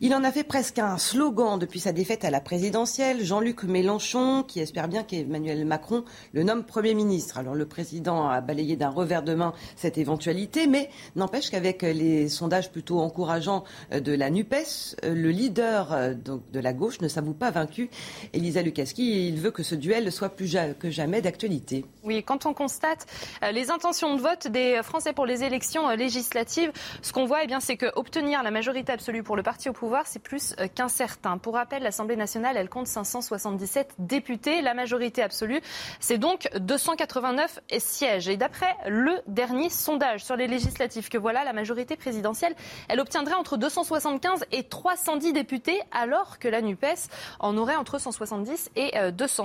Il 0.00 0.14
en 0.14 0.24
a 0.24 0.32
fait 0.32 0.44
presque 0.44 0.78
un 0.78 0.96
slogan 0.96 1.58
depuis 1.58 1.78
sa 1.78 1.92
défaite 1.92 2.24
à 2.24 2.30
la 2.30 2.40
présidentielle. 2.40 3.22
Jean-Luc 3.22 3.64
Mélenchon, 3.64 4.44
qui 4.44 4.60
espère 4.60 4.88
bien 4.88 5.02
qu'Emmanuel 5.02 5.66
Macron 5.66 6.04
le 6.32 6.42
nomme 6.42 6.64
Premier 6.64 6.94
ministre. 6.94 7.36
Alors 7.36 7.54
le 7.54 7.66
président 7.66 8.30
a 8.30 8.40
balayé 8.40 8.76
d'un 8.76 8.88
revers 8.88 9.22
de 9.22 9.34
main 9.34 9.52
cette 9.76 9.98
éventualité, 9.98 10.68
mais 10.68 10.88
n'empêche 11.16 11.50
qu'avec 11.50 11.82
les 11.82 12.30
sondages 12.30 12.72
plutôt 12.72 13.00
encourageants 13.00 13.64
euh, 13.92 14.00
de 14.00 14.12
la 14.12 14.30
NUPES, 14.30 14.96
le 15.02 15.30
leader 15.30 16.14
de 16.24 16.60
la 16.60 16.72
gauche 16.72 17.02
ne 17.02 17.08
s'avoue 17.08 17.34
pas 17.34 17.50
vaincu. 17.50 17.90
Elisa 18.32 18.62
Lukaski, 18.62 19.28
il 19.28 19.38
veut 19.38 19.49
que 19.50 19.62
ce 19.62 19.74
duel 19.74 20.10
soit 20.12 20.28
plus 20.30 20.50
que 20.78 20.90
jamais 20.90 21.20
d'actualité. 21.20 21.84
Oui, 22.02 22.22
quand 22.22 22.46
on 22.46 22.54
constate 22.54 23.06
euh, 23.42 23.52
les 23.52 23.70
intentions 23.70 24.16
de 24.16 24.20
vote 24.20 24.48
des 24.48 24.80
Français 24.82 25.12
pour 25.12 25.26
les 25.26 25.44
élections 25.44 25.88
euh, 25.88 25.96
législatives, 25.96 26.72
ce 27.02 27.12
qu'on 27.12 27.26
voit, 27.26 27.44
eh 27.44 27.48
c'est 27.60 27.76
qu'obtenir 27.76 28.42
la 28.42 28.50
majorité 28.50 28.92
absolue 28.92 29.22
pour 29.22 29.36
le 29.36 29.42
parti 29.42 29.68
au 29.68 29.72
pouvoir, 29.72 30.06
c'est 30.06 30.18
plus 30.18 30.54
euh, 30.58 30.66
qu'incertain. 30.74 31.38
Pour 31.38 31.54
rappel, 31.54 31.82
l'Assemblée 31.82 32.16
nationale, 32.16 32.56
elle 32.56 32.68
compte 32.68 32.86
577 32.86 33.94
députés. 33.98 34.62
La 34.62 34.74
majorité 34.74 35.22
absolue, 35.22 35.60
c'est 36.00 36.18
donc 36.18 36.48
289 36.58 37.60
sièges. 37.78 38.28
Et 38.28 38.36
d'après 38.36 38.74
le 38.86 39.12
dernier 39.26 39.68
sondage 39.68 40.24
sur 40.24 40.36
les 40.36 40.46
législatives 40.46 41.08
que 41.08 41.18
voilà, 41.18 41.44
la 41.44 41.52
majorité 41.52 41.96
présidentielle, 41.96 42.54
elle 42.88 43.00
obtiendrait 43.00 43.34
entre 43.34 43.56
275 43.56 44.46
et 44.52 44.62
310 44.64 45.32
députés, 45.32 45.80
alors 45.92 46.38
que 46.38 46.48
la 46.48 46.62
NUPES 46.62 47.08
en 47.40 47.56
aurait 47.56 47.76
entre 47.76 47.98
170 47.98 48.70
et 48.76 48.92
200 49.12 49.39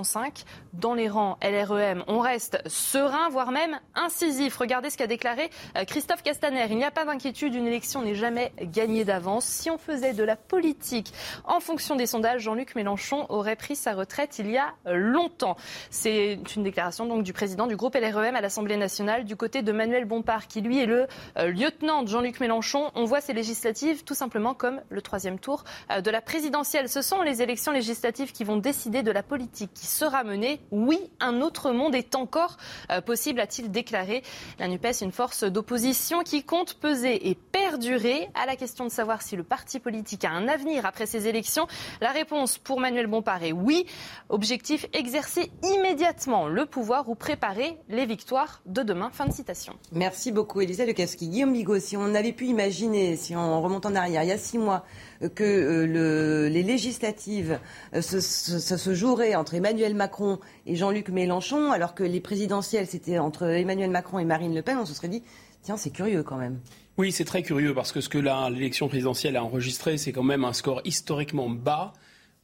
dans 0.73 0.93
les 0.93 1.09
rangs 1.09 1.37
LREM. 1.41 2.03
On 2.07 2.19
reste 2.19 2.61
serein, 2.67 3.29
voire 3.29 3.51
même 3.51 3.79
incisif. 3.95 4.57
Regardez 4.57 4.89
ce 4.89 4.97
qu'a 4.97 5.07
déclaré 5.07 5.49
euh, 5.77 5.85
Christophe 5.85 6.23
Castaner. 6.23 6.65
Il 6.69 6.77
n'y 6.77 6.83
a 6.83 6.91
pas 6.91 7.05
d'inquiétude, 7.05 7.55
une 7.55 7.67
élection 7.67 8.01
n'est 8.01 8.15
jamais 8.15 8.51
gagnée 8.61 9.05
d'avance. 9.05 9.45
Si 9.45 9.69
on 9.69 9.77
faisait 9.77 10.13
de 10.13 10.23
la 10.23 10.35
politique 10.35 11.13
en 11.45 11.59
fonction 11.59 11.95
des 11.95 12.05
sondages, 12.05 12.41
Jean-Luc 12.41 12.75
Mélenchon 12.75 13.25
aurait 13.29 13.55
pris 13.55 13.75
sa 13.75 13.93
retraite 13.93 14.39
il 14.39 14.51
y 14.51 14.57
a 14.57 14.73
longtemps. 14.85 15.55
C'est 15.89 16.39
une 16.55 16.63
déclaration 16.63 17.05
donc 17.05 17.23
du 17.23 17.33
président 17.33 17.67
du 17.67 17.75
groupe 17.75 17.95
LREM 17.95 18.35
à 18.35 18.41
l'Assemblée 18.41 18.77
nationale 18.77 19.23
du 19.23 19.35
côté 19.35 19.61
de 19.61 19.71
Manuel 19.71 20.05
Bompard, 20.05 20.47
qui 20.47 20.61
lui 20.61 20.79
est 20.79 20.85
le 20.85 21.07
euh, 21.37 21.51
lieutenant 21.51 22.03
de 22.03 22.07
Jean-Luc 22.07 22.39
Mélenchon. 22.39 22.91
On 22.95 23.05
voit 23.05 23.21
ces 23.21 23.33
législatives 23.33 24.03
tout 24.03 24.13
simplement 24.13 24.53
comme 24.53 24.81
le 24.89 25.01
troisième 25.01 25.39
tour 25.39 25.63
euh, 25.91 26.01
de 26.01 26.11
la 26.11 26.21
présidentielle. 26.21 26.89
Ce 26.89 27.01
sont 27.01 27.21
les 27.21 27.41
élections 27.41 27.71
législatives 27.71 28.31
qui 28.31 28.43
vont 28.43 28.57
décider 28.57 29.03
de 29.03 29.11
la 29.11 29.23
politique 29.23 29.71
qui 29.75 29.85
sera 29.85 30.23
menée. 30.23 30.61
Oui, 30.71 30.99
un 31.19 31.41
autre 31.41 31.71
monde 31.71 31.93
est 31.93 32.15
encore 32.15 32.57
euh, 32.91 33.01
possible, 33.01 33.39
a-t-il 33.39 33.69
déclaré. 33.69 34.23
La 34.57 34.67
NUPES, 34.67 35.01
une 35.01 35.11
force 35.11 35.43
d'opposition 35.43 36.23
qui 36.23 36.43
compte 36.43 36.75
peser 36.75 37.29
et 37.29 37.35
perdurer. 37.35 38.29
À 38.33 38.47
la 38.47 38.55
question 38.55 38.85
de 38.85 38.89
savoir 38.89 39.21
si 39.21 39.35
le 39.35 39.43
parti 39.43 39.79
politique 39.79 40.25
a 40.25 40.31
un 40.31 40.47
avenir 40.47 40.85
après 40.85 41.05
ces 41.05 41.27
élections, 41.27 41.67
la 42.01 42.11
réponse 42.11 42.57
pour 42.57 42.79
Manuel 42.79 43.07
Bompard 43.07 43.43
est 43.43 43.51
oui. 43.51 43.85
Objectif, 44.29 44.87
exercer 44.93 45.51
immédiatement 45.63 46.47
le 46.47 46.65
pouvoir 46.65 47.09
ou 47.09 47.15
préparer 47.15 47.77
les 47.89 48.05
victoires 48.05 48.61
de 48.65 48.81
demain. 48.81 49.09
Fin 49.11 49.27
de 49.27 49.33
citation. 49.33 49.73
Merci 49.91 50.31
beaucoup, 50.31 50.61
Elisa 50.61 50.85
Lekowski. 50.85 51.27
Guillaume 51.27 51.53
Bigot, 51.53 51.79
si 51.79 51.97
on 51.97 52.15
avait 52.15 52.33
pu 52.33 52.45
imaginer, 52.45 53.17
si 53.17 53.35
on 53.35 53.61
remonte 53.61 53.85
en 53.85 53.95
arrière, 53.95 54.23
il 54.23 54.29
y 54.29 54.31
a 54.31 54.37
six 54.37 54.57
mois, 54.57 54.85
que 55.33 55.43
euh, 55.43 55.85
le, 55.85 56.47
les 56.47 56.63
législatives, 56.63 57.59
euh, 57.93 58.01
ça 58.01 58.77
se 58.77 58.93
jouerait 58.93 59.35
entre 59.35 59.53
Emmanuel 59.53 59.95
Macron 59.95 60.39
et 60.65 60.75
Jean-Luc 60.75 61.09
Mélenchon, 61.09 61.71
alors 61.71 61.95
que 61.95 62.03
les 62.03 62.19
présidentielles, 62.19 62.87
c'était 62.87 63.19
entre 63.19 63.43
Emmanuel 63.43 63.89
Macron 63.89 64.19
et 64.19 64.25
Marine 64.25 64.53
Le 64.53 64.61
Pen, 64.61 64.77
on 64.77 64.85
se 64.85 64.93
serait 64.93 65.07
dit, 65.07 65.23
tiens, 65.61 65.77
c'est 65.77 65.91
curieux 65.91 66.23
quand 66.23 66.37
même. 66.37 66.59
Oui, 66.97 67.11
c'est 67.11 67.25
très 67.25 67.43
curieux 67.43 67.73
parce 67.73 67.91
que 67.91 67.99
ce 67.99 68.07
que 68.07 68.17
l'élection 68.17 68.87
présidentielle 68.87 69.35
a 69.35 69.43
enregistré, 69.43 69.97
c'est 69.97 70.13
quand 70.13 70.23
même 70.23 70.45
un 70.45 70.53
score 70.53 70.81
historiquement 70.85 71.49
bas 71.49 71.93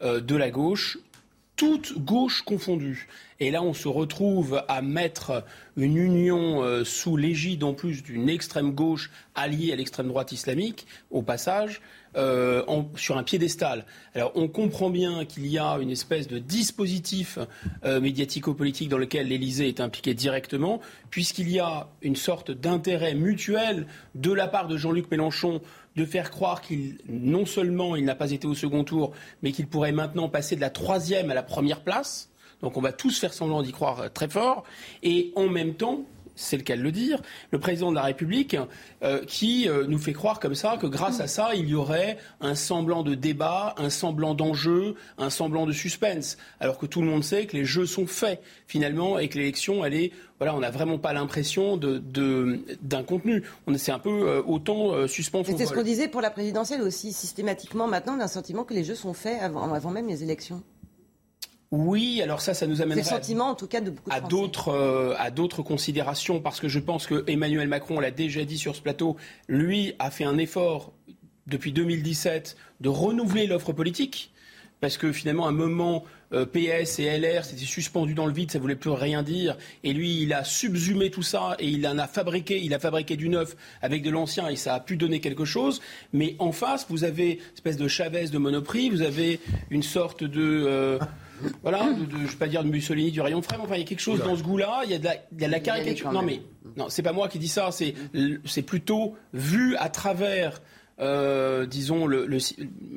euh, 0.02 0.20
de 0.20 0.36
la 0.36 0.52
gauche, 0.52 0.98
toute 1.56 1.98
gauche 2.00 2.42
confondue. 2.42 3.08
Et 3.42 3.50
là, 3.50 3.64
on 3.64 3.74
se 3.74 3.88
retrouve 3.88 4.64
à 4.68 4.84
mettre 4.84 5.44
une 5.76 5.98
union 5.98 6.62
euh, 6.62 6.84
sous 6.84 7.18
l'égide 7.18 7.64
en 7.64 7.74
plus 7.74 8.04
d'une 8.04 8.30
extrême 8.30 8.72
gauche 8.72 9.10
alliée 9.34 9.74
à 9.74 9.76
l'extrême 9.76 10.08
droite 10.08 10.32
islamique, 10.32 10.86
au 11.10 11.24
passage, 11.24 11.82
euh, 12.18 12.62
sur 12.96 13.18
un 13.18 13.24
piédestal. 13.24 13.88
Alors, 14.14 14.32
on 14.36 14.48
comprend 14.48 14.92
bien 14.92 15.26
qu'il 15.26 15.48
y 15.48 15.58
a 15.58 15.80
une 15.80 15.90
espèce 15.90 16.28
de 16.28 16.38
dispositif 16.38 17.40
euh, 17.84 18.00
médiatico-politique 18.00 18.90
dans 18.90 19.00
lequel 19.00 19.30
l'Élysée 19.30 19.70
est 19.70 19.80
impliqué 19.80 20.14
directement, 20.14 20.80
puisqu'il 21.10 21.50
y 21.50 21.60
a 21.60 21.90
une 22.04 22.16
sorte 22.16 22.52
d'intérêt 22.52 23.16
mutuel 23.16 23.88
de 24.14 24.32
la 24.32 24.48
part 24.48 24.68
de 24.68 24.78
Jean-Luc 24.78 25.10
Mélenchon 25.10 25.62
de 25.96 26.06
faire 26.06 26.30
croire 26.30 26.62
qu'il, 26.62 27.00
non 27.10 27.48
seulement 27.48 27.96
il 27.96 28.06
n'a 28.06 28.16
pas 28.16 28.30
été 28.30 28.46
au 28.46 28.54
second 28.54 28.84
tour, 28.84 29.14
mais 29.42 29.52
qu'il 29.52 29.66
pourrait 29.66 29.94
maintenant 29.94 30.30
passer 30.30 30.56
de 30.56 30.62
la 30.62 30.70
troisième 30.70 31.32
à 31.32 31.34
la 31.34 31.44
première 31.44 31.82
place. 31.82 32.31
Donc 32.62 32.78
on 32.78 32.82
va 32.82 32.92
tous 32.92 33.20
faire 33.20 33.34
semblant 33.34 33.62
d'y 33.62 33.72
croire 33.72 34.02
euh, 34.02 34.10
très 34.10 34.30
fort. 34.30 34.64
Et 35.04 35.32
en 35.36 35.48
même 35.48 35.74
temps, 35.74 36.06
c'est 36.36 36.58
le 36.58 36.64
cas 36.64 36.78
de 36.78 36.82
le 36.82 36.92
dire, 36.92 37.22
le 37.52 37.60
président 37.60 37.92
de 37.92 37.96
la 37.96 38.04
République 38.04 38.56
euh, 39.04 39.24
qui 39.26 39.68
euh, 39.68 39.86
nous 39.86 40.00
fait 40.00 40.14
croire 40.14 40.40
comme 40.40 40.56
ça 40.56 40.78
que 40.78 40.88
grâce 40.88 41.20
à 41.20 41.28
ça, 41.28 41.54
il 41.56 41.68
y 41.68 41.76
aurait 41.76 42.18
un 42.40 42.56
semblant 42.56 43.04
de 43.04 43.16
débat, 43.16 43.76
un 43.78 43.90
semblant 43.90 44.34
d'enjeu, 44.34 44.96
un 45.18 45.30
semblant 45.30 45.66
de 45.66 45.74
suspense, 45.74 46.38
alors 46.60 46.78
que 46.78 46.86
tout 46.86 47.02
le 47.02 47.08
monde 47.08 47.24
sait 47.24 47.46
que 47.46 47.58
les 47.58 47.66
jeux 47.66 47.86
sont 47.86 48.08
faits 48.08 48.42
finalement 48.66 49.20
et 49.20 49.28
que 49.28 49.38
l'élection, 49.38 49.84
elle 49.84 49.94
est, 49.94 50.12
voilà, 50.40 50.56
on 50.56 50.60
n'a 50.60 50.72
vraiment 50.72 50.98
pas 50.98 51.14
l'impression 51.14 51.76
d'un 51.76 52.00
de, 52.00 53.02
contenu. 53.06 53.44
C'est 53.76 53.92
un 53.92 54.00
peu 54.00 54.42
autant 54.48 55.08
suspens. 55.08 55.44
C'est 55.44 55.66
ce 55.66 55.74
qu'on 55.74 55.84
disait 55.84 56.08
pour 56.08 56.22
la 56.22 56.32
présidentielle 56.32 56.82
aussi, 56.82 57.14
systématiquement 57.14 57.88
maintenant, 57.88 58.18
d'un 58.18 58.28
sentiment 58.28 58.64
que 58.64 58.74
les 58.74 58.84
jeux 58.84 58.96
sont 58.96 59.14
faits 59.14 59.40
avant 59.42 59.92
même 59.92 60.08
les 60.08 60.24
élections. 60.24 60.64
Oui, 61.72 62.22
alors 62.22 62.42
ça, 62.42 62.54
ça 62.54 62.68
nous 62.68 62.82
amène 62.82 63.02
en 63.40 63.56
tout 63.56 63.68
cas 63.68 63.80
de 63.80 63.94
à 64.10 64.20
d'autres 64.20 64.70
euh, 64.70 65.16
à 65.18 65.32
d'autres 65.32 65.62
considérations 65.62 66.42
parce 66.42 66.60
que 66.60 66.68
je 66.68 66.80
pense 66.80 67.08
que 67.08 67.24
Emmanuel 67.28 67.70
Macron 67.70 68.02
l'a 68.02 68.12
déjà 68.12 68.44
dit 68.44 68.58
sur 68.58 68.76
ce 68.76 68.82
plateau, 68.82 69.16
lui 69.48 69.94
a 69.98 70.12
fait 70.12 70.26
un 70.26 70.38
effort 70.38 70.92
depuis 71.48 71.72
2017 71.72 72.58
de 72.82 72.90
renouveler 72.90 73.48
l'offre 73.48 73.72
politique 73.72 74.34
parce 74.82 74.98
que 74.98 75.12
finalement, 75.14 75.46
à 75.46 75.50
un 75.50 75.54
moment, 75.54 76.04
euh, 76.34 76.46
PS 76.46 77.00
et 77.00 77.18
LR 77.20 77.46
c'était 77.46 77.66
suspendu 77.66 78.16
dans 78.16 78.26
le 78.26 78.34
vide, 78.34 78.52
ça 78.52 78.60
voulait 78.60 78.76
plus 78.76 78.90
rien 78.90 79.24
dire. 79.24 79.56
Et 79.84 79.94
lui, 79.94 80.24
il 80.24 80.34
a 80.34 80.44
subsumé 80.44 81.10
tout 81.12 81.24
ça 81.24 81.56
et 81.60 81.68
il 81.68 81.88
en 81.88 81.98
a 82.00 82.08
fabriqué, 82.08 82.60
il 82.62 82.74
a 82.74 82.80
fabriqué 82.80 83.16
du 83.16 83.30
neuf 83.30 83.56
avec 83.82 84.02
de 84.02 84.10
l'ancien 84.10 84.50
et 84.50 84.56
ça 84.56 84.74
a 84.74 84.80
pu 84.80 84.98
donner 84.98 85.22
quelque 85.22 85.46
chose. 85.46 85.82
Mais 86.12 86.36
en 86.40 86.52
face, 86.52 86.86
vous 86.90 87.04
avez 87.06 87.34
une 87.34 87.54
espèce 87.54 87.78
de 87.78 87.88
Chavez 87.88 88.28
de 88.28 88.38
Monoprix, 88.40 88.90
vous 88.90 89.04
avez 89.04 89.40
une 89.70 89.84
sorte 89.84 90.24
de 90.24 90.64
euh, 90.68 91.00
voilà, 91.62 91.92
de, 91.94 92.10
je 92.10 92.16
ne 92.18 92.28
vais 92.28 92.36
pas 92.36 92.48
dire 92.48 92.64
de 92.64 92.70
Mussolini, 92.70 93.12
du 93.12 93.22
rayon 93.22 93.42
frais, 93.42 93.58
mais 93.58 93.64
enfin, 93.64 93.76
il 93.76 93.82
y 93.82 93.84
a 93.84 93.88
quelque 93.88 94.00
chose 94.00 94.22
dans 94.24 94.36
ce 94.36 94.44
goût-là, 94.44 94.82
il 94.86 94.92
y 94.92 94.94
a 94.94 95.00
de 95.00 95.06
la, 95.06 95.16
il 95.32 95.42
y 95.42 95.46
a 95.46 95.48
de 95.48 95.52
la 95.52 95.60
caricature. 95.60 96.12
Non, 96.12 96.22
mais 96.22 96.42
non, 96.78 96.88
c'est 96.90 97.04
pas 97.04 97.14
moi 97.14 97.28
qui 97.28 97.40
dis 97.40 97.48
ça, 97.48 97.70
c'est 97.72 98.62
plutôt 98.62 99.16
vu 99.34 99.76
à 99.78 99.90
travers 99.90 100.62
euh, 101.00 101.66
disons, 101.66 102.06
le, 102.06 102.26
le, 102.26 102.38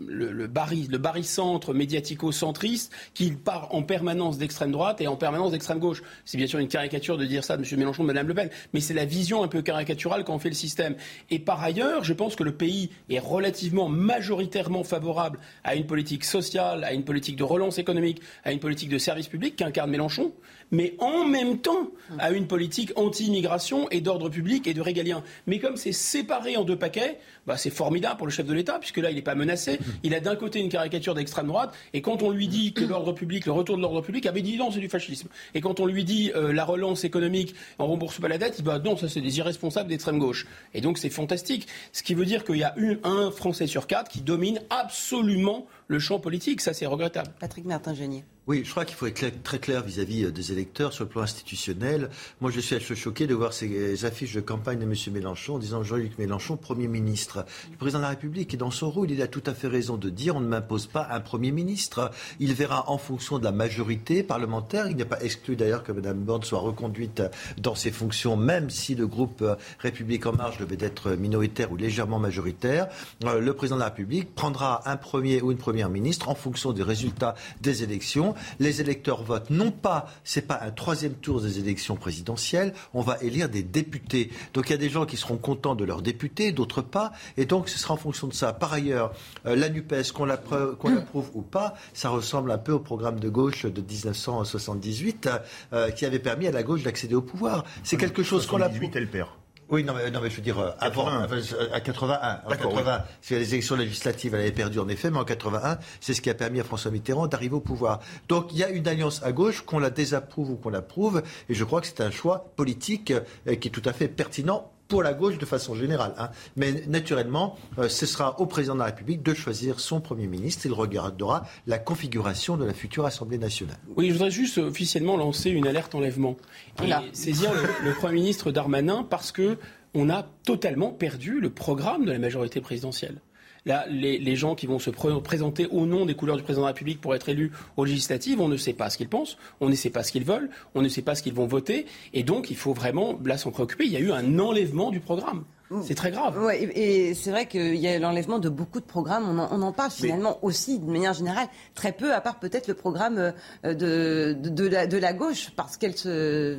le, 0.06 0.32
le, 0.32 0.98
barycentre 0.98 1.72
médiatico-centriste 1.72 2.92
qui 3.14 3.30
part 3.32 3.74
en 3.74 3.82
permanence 3.82 4.36
d'extrême 4.36 4.72
droite 4.72 5.00
et 5.00 5.06
en 5.06 5.16
permanence 5.16 5.52
d'extrême 5.52 5.78
gauche. 5.78 6.02
C'est 6.24 6.36
bien 6.36 6.46
sûr 6.46 6.58
une 6.58 6.68
caricature 6.68 7.16
de 7.16 7.24
dire 7.24 7.44
ça 7.44 7.56
de 7.56 7.62
M. 7.62 7.78
Mélenchon, 7.78 8.02
de 8.02 8.08
Mme 8.08 8.28
Le 8.28 8.34
Pen, 8.34 8.50
mais 8.72 8.80
c'est 8.80 8.94
la 8.94 9.04
vision 9.04 9.42
un 9.42 9.48
peu 9.48 9.62
caricaturale 9.62 10.24
on 10.34 10.38
fait 10.38 10.48
le 10.48 10.54
système. 10.54 10.96
Et 11.30 11.38
par 11.38 11.62
ailleurs, 11.62 12.04
je 12.04 12.12
pense 12.12 12.36
que 12.36 12.42
le 12.42 12.54
pays 12.54 12.90
est 13.08 13.18
relativement 13.18 13.88
majoritairement 13.88 14.84
favorable 14.84 15.38
à 15.62 15.74
une 15.74 15.86
politique 15.86 16.24
sociale, 16.24 16.84
à 16.84 16.92
une 16.92 17.04
politique 17.04 17.36
de 17.36 17.44
relance 17.44 17.78
économique, 17.78 18.20
à 18.44 18.52
une 18.52 18.60
politique 18.60 18.88
de 18.88 18.98
service 18.98 19.28
public 19.28 19.56
qu'incarne 19.56 19.90
Mélenchon 19.90 20.32
mais 20.70 20.94
en 20.98 21.24
même 21.24 21.58
temps 21.58 21.90
à 22.18 22.30
une 22.30 22.46
politique 22.46 22.92
anti-immigration 22.96 23.88
et 23.90 24.00
d'ordre 24.00 24.28
public 24.28 24.66
et 24.66 24.74
de 24.74 24.80
régalien. 24.80 25.22
Mais 25.46 25.58
comme 25.58 25.76
c'est 25.76 25.92
séparé 25.92 26.56
en 26.56 26.64
deux 26.64 26.76
paquets, 26.76 27.18
bah 27.46 27.56
c'est 27.56 27.70
formidable 27.70 28.16
pour 28.16 28.26
le 28.26 28.32
chef 28.32 28.46
de 28.46 28.52
l'État, 28.52 28.78
puisque 28.78 28.98
là, 28.98 29.10
il 29.10 29.16
n'est 29.16 29.22
pas 29.22 29.34
menacé. 29.34 29.78
Il 30.02 30.14
a 30.14 30.20
d'un 30.20 30.36
côté 30.36 30.60
une 30.60 30.68
caricature 30.68 31.14
d'extrême 31.14 31.46
droite, 31.46 31.74
et 31.92 32.02
quand 32.02 32.22
on 32.22 32.30
lui 32.30 32.48
dit 32.48 32.72
que 32.72 32.84
l'ordre 32.84 33.12
public, 33.12 33.46
le 33.46 33.52
retour 33.52 33.76
de 33.76 33.82
l'ordre 33.82 34.00
public, 34.00 34.26
avait 34.26 34.42
dit 34.42 34.56
non, 34.56 34.70
c'est 34.70 34.80
du 34.80 34.88
fascisme. 34.88 35.28
Et 35.54 35.60
quand 35.60 35.80
on 35.80 35.86
lui 35.86 36.04
dit 36.04 36.32
euh, 36.34 36.52
la 36.52 36.64
relance 36.64 37.04
économique, 37.04 37.54
on 37.78 37.86
rembourse 37.86 38.20
pas 38.20 38.28
la 38.28 38.38
dette, 38.38 38.54
il 38.58 38.62
dit 38.62 38.68
bah, 38.68 38.78
non, 38.78 38.96
ça 38.96 39.08
c'est 39.08 39.20
des 39.20 39.38
irresponsables 39.38 39.88
d'extrême 39.88 40.18
gauche. 40.18 40.46
Et 40.72 40.80
donc 40.80 40.98
c'est 40.98 41.10
fantastique. 41.10 41.66
Ce 41.92 42.02
qui 42.02 42.14
veut 42.14 42.26
dire 42.26 42.44
qu'il 42.44 42.56
y 42.56 42.64
a 42.64 42.74
un 43.04 43.30
Français 43.30 43.66
sur 43.66 43.86
quatre 43.86 44.10
qui 44.10 44.20
domine 44.20 44.60
absolument 44.70 45.66
le 45.88 45.98
champ 45.98 46.18
politique. 46.18 46.60
Ça, 46.60 46.72
c'est 46.72 46.86
regrettable. 46.86 47.30
Patrick 47.40 47.64
Martin-Genier. 47.64 48.24
Oui, 48.46 48.60
je 48.62 48.70
crois 48.70 48.84
qu'il 48.84 48.94
faut 48.94 49.06
être 49.06 49.42
très 49.42 49.58
clair 49.58 49.82
vis-à-vis 49.82 50.24
euh, 50.24 50.30
des 50.30 50.52
électeurs 50.52 50.92
sur 50.92 51.04
le 51.04 51.08
plan 51.08 51.22
institutionnel. 51.22 52.10
Moi, 52.42 52.50
je 52.50 52.60
suis 52.60 52.76
assez 52.76 52.94
choqué 52.94 53.26
de 53.26 53.34
voir 53.34 53.54
ces 53.54 54.04
affiches 54.04 54.34
de 54.34 54.42
campagne 54.42 54.78
de 54.78 54.84
M. 54.84 54.92
Mélenchon 55.14 55.54
en 55.54 55.58
disant 55.58 55.82
Jean-Luc 55.82 56.18
Mélenchon, 56.18 56.58
Premier 56.58 56.86
ministre. 56.86 57.46
Le 57.70 57.78
président 57.78 58.00
de 58.00 58.02
la 58.02 58.10
République 58.10 58.52
est 58.52 58.58
dans 58.58 58.70
son 58.70 58.90
rôle. 58.90 59.10
Il 59.10 59.22
a 59.22 59.28
tout 59.28 59.42
à 59.46 59.54
fait 59.54 59.66
raison 59.66 59.96
de 59.96 60.10
dire 60.10 60.36
on 60.36 60.40
ne 60.40 60.46
m'impose 60.46 60.86
pas 60.86 61.08
un 61.10 61.20
Premier 61.20 61.52
ministre. 61.52 62.10
Il 62.38 62.52
verra 62.52 62.90
en 62.90 62.98
fonction 62.98 63.38
de 63.38 63.44
la 63.44 63.50
majorité 63.50 64.22
parlementaire. 64.22 64.88
Il 64.90 64.96
n'est 64.96 65.06
pas 65.06 65.22
exclu 65.22 65.56
d'ailleurs 65.56 65.82
que 65.82 65.92
Mme 65.92 66.18
Borne 66.18 66.42
soit 66.42 66.60
reconduite 66.60 67.22
dans 67.56 67.74
ses 67.74 67.92
fonctions, 67.92 68.36
même 68.36 68.68
si 68.68 68.94
le 68.94 69.06
groupe 69.06 69.40
euh, 69.40 69.54
République 69.78 70.26
en 70.26 70.34
marche 70.34 70.58
devait 70.58 70.84
être 70.84 71.12
minoritaire 71.12 71.72
ou 71.72 71.76
légèrement 71.76 72.18
majoritaire. 72.18 72.88
Euh, 73.24 73.40
le 73.40 73.54
président 73.54 73.76
de 73.76 73.80
la 73.80 73.88
République 73.88 74.34
prendra 74.34 74.86
un 74.86 74.98
premier 74.98 75.40
ou 75.40 75.50
une 75.50 75.56
première 75.56 75.88
ministre 75.88 76.28
en 76.28 76.34
fonction 76.34 76.74
des 76.74 76.82
résultats 76.82 77.34
des 77.62 77.82
élections 77.82 78.33
les 78.58 78.80
électeurs 78.80 79.22
votent 79.22 79.50
non 79.50 79.70
pas, 79.70 80.06
c'est 80.24 80.46
pas 80.46 80.60
un 80.62 80.70
troisième 80.70 81.14
tour 81.14 81.40
des 81.40 81.58
élections 81.58 81.96
présidentielles, 81.96 82.72
on 82.92 83.02
va 83.02 83.18
élire 83.22 83.48
des 83.48 83.62
députés. 83.62 84.30
Donc 84.52 84.68
il 84.68 84.72
y 84.72 84.74
a 84.74 84.78
des 84.78 84.90
gens 84.90 85.06
qui 85.06 85.16
seront 85.16 85.36
contents 85.36 85.74
de 85.74 85.84
leurs 85.84 86.02
députés, 86.02 86.52
d'autres 86.52 86.82
pas, 86.82 87.12
et 87.36 87.46
donc 87.46 87.68
ce 87.68 87.78
sera 87.78 87.94
en 87.94 87.98
fonction 87.98 88.26
de 88.26 88.34
ça. 88.34 88.52
Par 88.52 88.72
ailleurs, 88.72 89.12
euh, 89.46 89.56
la 89.56 89.68
NUPES, 89.68 90.12
qu'on 90.12 90.24
l'approuve 90.24 91.30
ou 91.34 91.42
pas, 91.42 91.74
ça 91.92 92.08
ressemble 92.08 92.50
un 92.50 92.58
peu 92.58 92.72
au 92.72 92.80
programme 92.80 93.20
de 93.20 93.28
gauche 93.28 93.66
de 93.66 93.80
1978 93.80 95.28
euh, 95.72 95.90
qui 95.90 96.04
avait 96.06 96.18
permis 96.18 96.46
à 96.46 96.52
la 96.52 96.62
gauche 96.62 96.82
d'accéder 96.82 97.14
au 97.14 97.22
pouvoir. 97.22 97.64
C'est 97.82 97.96
quelque 97.96 98.22
chose 98.22 98.46
qu'on 98.46 98.58
l'approuve. 98.58 98.90
elle 98.94 99.10
perd. 99.10 99.28
Oui, 99.70 99.82
non 99.82 99.94
mais, 99.94 100.10
non, 100.10 100.20
mais 100.20 100.30
je 100.30 100.36
veux 100.36 100.42
dire, 100.42 100.58
euh, 100.58 100.70
avant, 100.78 101.08
euh, 101.08 101.26
à 101.72 101.80
81, 101.80 102.40
en 102.44 102.50
80, 102.50 103.04
c'est 103.22 103.38
les 103.38 103.54
élections 103.54 103.76
législatives, 103.76 104.34
elle 104.34 104.42
avait 104.42 104.52
perdu 104.52 104.78
en 104.78 104.88
effet, 104.88 105.10
mais 105.10 105.18
en 105.18 105.24
81, 105.24 105.78
c'est 106.00 106.12
ce 106.12 106.20
qui 106.20 106.28
a 106.28 106.34
permis 106.34 106.60
à 106.60 106.64
François 106.64 106.90
Mitterrand 106.90 107.26
d'arriver 107.26 107.54
au 107.54 107.60
pouvoir. 107.60 108.00
Donc 108.28 108.52
il 108.52 108.58
y 108.58 108.64
a 108.64 108.68
une 108.68 108.86
alliance 108.86 109.22
à 109.22 109.32
gauche, 109.32 109.62
qu'on 109.62 109.78
la 109.78 109.90
désapprouve 109.90 110.50
ou 110.50 110.56
qu'on 110.56 110.70
l'approuve, 110.70 111.22
et 111.48 111.54
je 111.54 111.64
crois 111.64 111.80
que 111.80 111.86
c'est 111.86 112.02
un 112.02 112.10
choix 112.10 112.52
politique 112.56 113.12
euh, 113.12 113.54
qui 113.56 113.68
est 113.68 113.70
tout 113.70 113.82
à 113.86 113.92
fait 113.92 114.08
pertinent 114.08 114.70
pour 114.88 115.02
la 115.02 115.14
gauche 115.14 115.38
de 115.38 115.46
façon 115.46 115.74
générale. 115.74 116.14
Hein. 116.18 116.30
Mais 116.56 116.84
naturellement, 116.86 117.56
euh, 117.78 117.88
ce 117.88 118.06
sera 118.06 118.40
au 118.40 118.46
président 118.46 118.74
de 118.74 118.80
la 118.80 118.86
République 118.86 119.22
de 119.22 119.34
choisir 119.34 119.80
son 119.80 120.00
Premier 120.00 120.26
ministre. 120.26 120.66
Il 120.66 120.72
regardera 120.72 121.46
la 121.66 121.78
configuration 121.78 122.56
de 122.56 122.64
la 122.64 122.74
future 122.74 123.06
Assemblée 123.06 123.38
nationale. 123.38 123.78
Oui, 123.96 124.08
je 124.08 124.12
voudrais 124.12 124.30
juste 124.30 124.58
officiellement 124.58 125.16
lancer 125.16 125.50
une 125.50 125.66
alerte 125.66 125.94
enlèvement 125.94 126.36
et 126.82 126.90
saisir 127.12 127.52
le, 127.52 127.88
le 127.88 127.94
Premier 127.94 128.14
ministre 128.14 128.50
Darmanin 128.50 129.06
parce 129.08 129.32
que 129.32 129.58
on 129.94 130.10
a 130.10 130.24
totalement 130.44 130.90
perdu 130.90 131.40
le 131.40 131.50
programme 131.50 132.04
de 132.04 132.12
la 132.12 132.18
majorité 132.18 132.60
présidentielle. 132.60 133.20
Là, 133.66 133.86
les, 133.88 134.36
gens 134.36 134.54
qui 134.54 134.66
vont 134.66 134.78
se 134.78 134.90
présenter 134.90 135.66
au 135.70 135.86
nom 135.86 136.04
des 136.04 136.14
couleurs 136.14 136.36
du 136.36 136.42
président 136.42 136.62
de 136.62 136.66
la 136.66 136.72
République 136.72 137.00
pour 137.00 137.14
être 137.14 137.28
élus 137.28 137.50
aux 137.76 137.84
législatives, 137.84 138.40
on 138.40 138.48
ne 138.48 138.56
sait 138.56 138.74
pas 138.74 138.90
ce 138.90 138.98
qu'ils 138.98 139.08
pensent, 139.08 139.38
on 139.60 139.68
ne 139.68 139.74
sait 139.74 139.90
pas 139.90 140.02
ce 140.02 140.12
qu'ils 140.12 140.24
veulent, 140.24 140.50
on 140.74 140.82
ne 140.82 140.88
sait 140.88 141.02
pas 141.02 141.14
ce 141.14 141.22
qu'ils 141.22 141.34
vont 141.34 141.46
voter. 141.46 141.86
Et 142.12 142.22
donc, 142.24 142.50
il 142.50 142.56
faut 142.56 142.74
vraiment, 142.74 143.18
là, 143.24 143.38
s'en 143.38 143.50
préoccuper. 143.50 143.84
Il 143.84 143.92
y 143.92 143.96
a 143.96 144.00
eu 144.00 144.12
un 144.12 144.38
enlèvement 144.38 144.90
du 144.90 145.00
programme. 145.00 145.44
C'est 145.82 145.94
très 145.94 146.10
grave. 146.10 146.40
Ouais, 146.40 146.62
et, 146.62 147.14
c'est 147.14 147.30
vrai 147.30 147.46
qu'il 147.46 147.76
y 147.76 147.88
a 147.88 147.98
l'enlèvement 147.98 148.38
de 148.38 148.48
beaucoup 148.48 148.80
de 148.80 148.84
programmes. 148.84 149.40
On 149.50 149.62
en, 149.62 149.72
parle 149.72 149.90
finalement 149.90 150.38
aussi, 150.42 150.78
de 150.78 150.88
manière 150.88 151.14
générale, 151.14 151.48
très 151.74 151.92
peu, 151.92 152.12
à 152.12 152.20
part 152.20 152.38
peut-être 152.38 152.68
le 152.68 152.74
programme 152.74 153.32
euh, 153.64 153.74
de, 153.74 154.36
de, 154.38 154.66
la, 154.68 154.86
de 154.86 154.98
la 154.98 155.12
gauche, 155.12 155.50
parce 155.56 155.76
qu'elle 155.76 155.96
se 155.96 156.58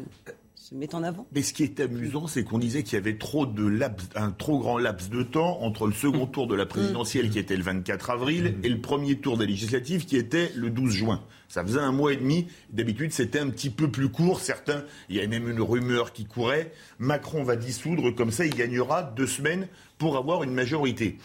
Mais 1.32 1.44
ce 1.44 1.54
qui 1.54 1.62
est 1.62 1.80
amusant, 1.80 2.26
c'est 2.26 2.44
qu'on 2.44 2.58
disait 2.58 2.82
qu'il 2.82 2.94
y 2.94 2.98
avait 2.98 3.20
trop 3.20 3.46
de 3.46 3.64
laps, 3.64 4.10
un 4.16 4.32
trop 4.32 4.58
grand 4.58 4.80
laps 4.80 5.12
de 5.12 5.22
temps 5.22 5.62
entre 5.62 5.86
le 5.86 5.94
second 5.94 6.26
tour 6.26 6.48
de 6.48 6.56
la 6.56 6.66
présidentielle 6.66 7.30
qui 7.30 7.38
était 7.38 7.56
le 7.56 7.62
24 7.62 8.10
avril 8.10 8.56
et 8.64 8.70
le 8.70 8.82
premier 8.82 9.20
tour 9.20 9.38
des 9.38 9.46
législatives 9.46 10.06
qui 10.06 10.18
était 10.18 10.52
le 10.56 10.72
12 10.72 10.92
juin. 10.92 11.22
Ça 11.50 11.64
faisait 11.64 11.80
un 11.80 11.92
mois 11.92 12.14
et 12.14 12.18
demi. 12.18 12.48
D'habitude, 12.72 13.12
c'était 13.12 13.38
un 13.38 13.50
petit 13.52 13.70
peu 13.70 13.92
plus 13.92 14.10
court. 14.10 14.40
Certains, 14.40 14.84
il 15.08 15.18
y 15.18 15.22
a 15.22 15.28
même 15.28 15.48
une 15.48 15.62
rumeur 15.62 16.14
qui 16.14 16.26
courait. 16.26 16.72
Macron 16.98 17.44
va 17.44 17.56
dissoudre, 17.56 18.10
comme 18.16 18.32
ça, 18.32 18.44
il 18.44 18.56
gagnera 18.56 19.04
deux 19.04 19.28
semaines 19.28 19.68
pour 20.00 20.18
avoir 20.18 20.42
une 20.42 20.54
majorité. 20.54 21.20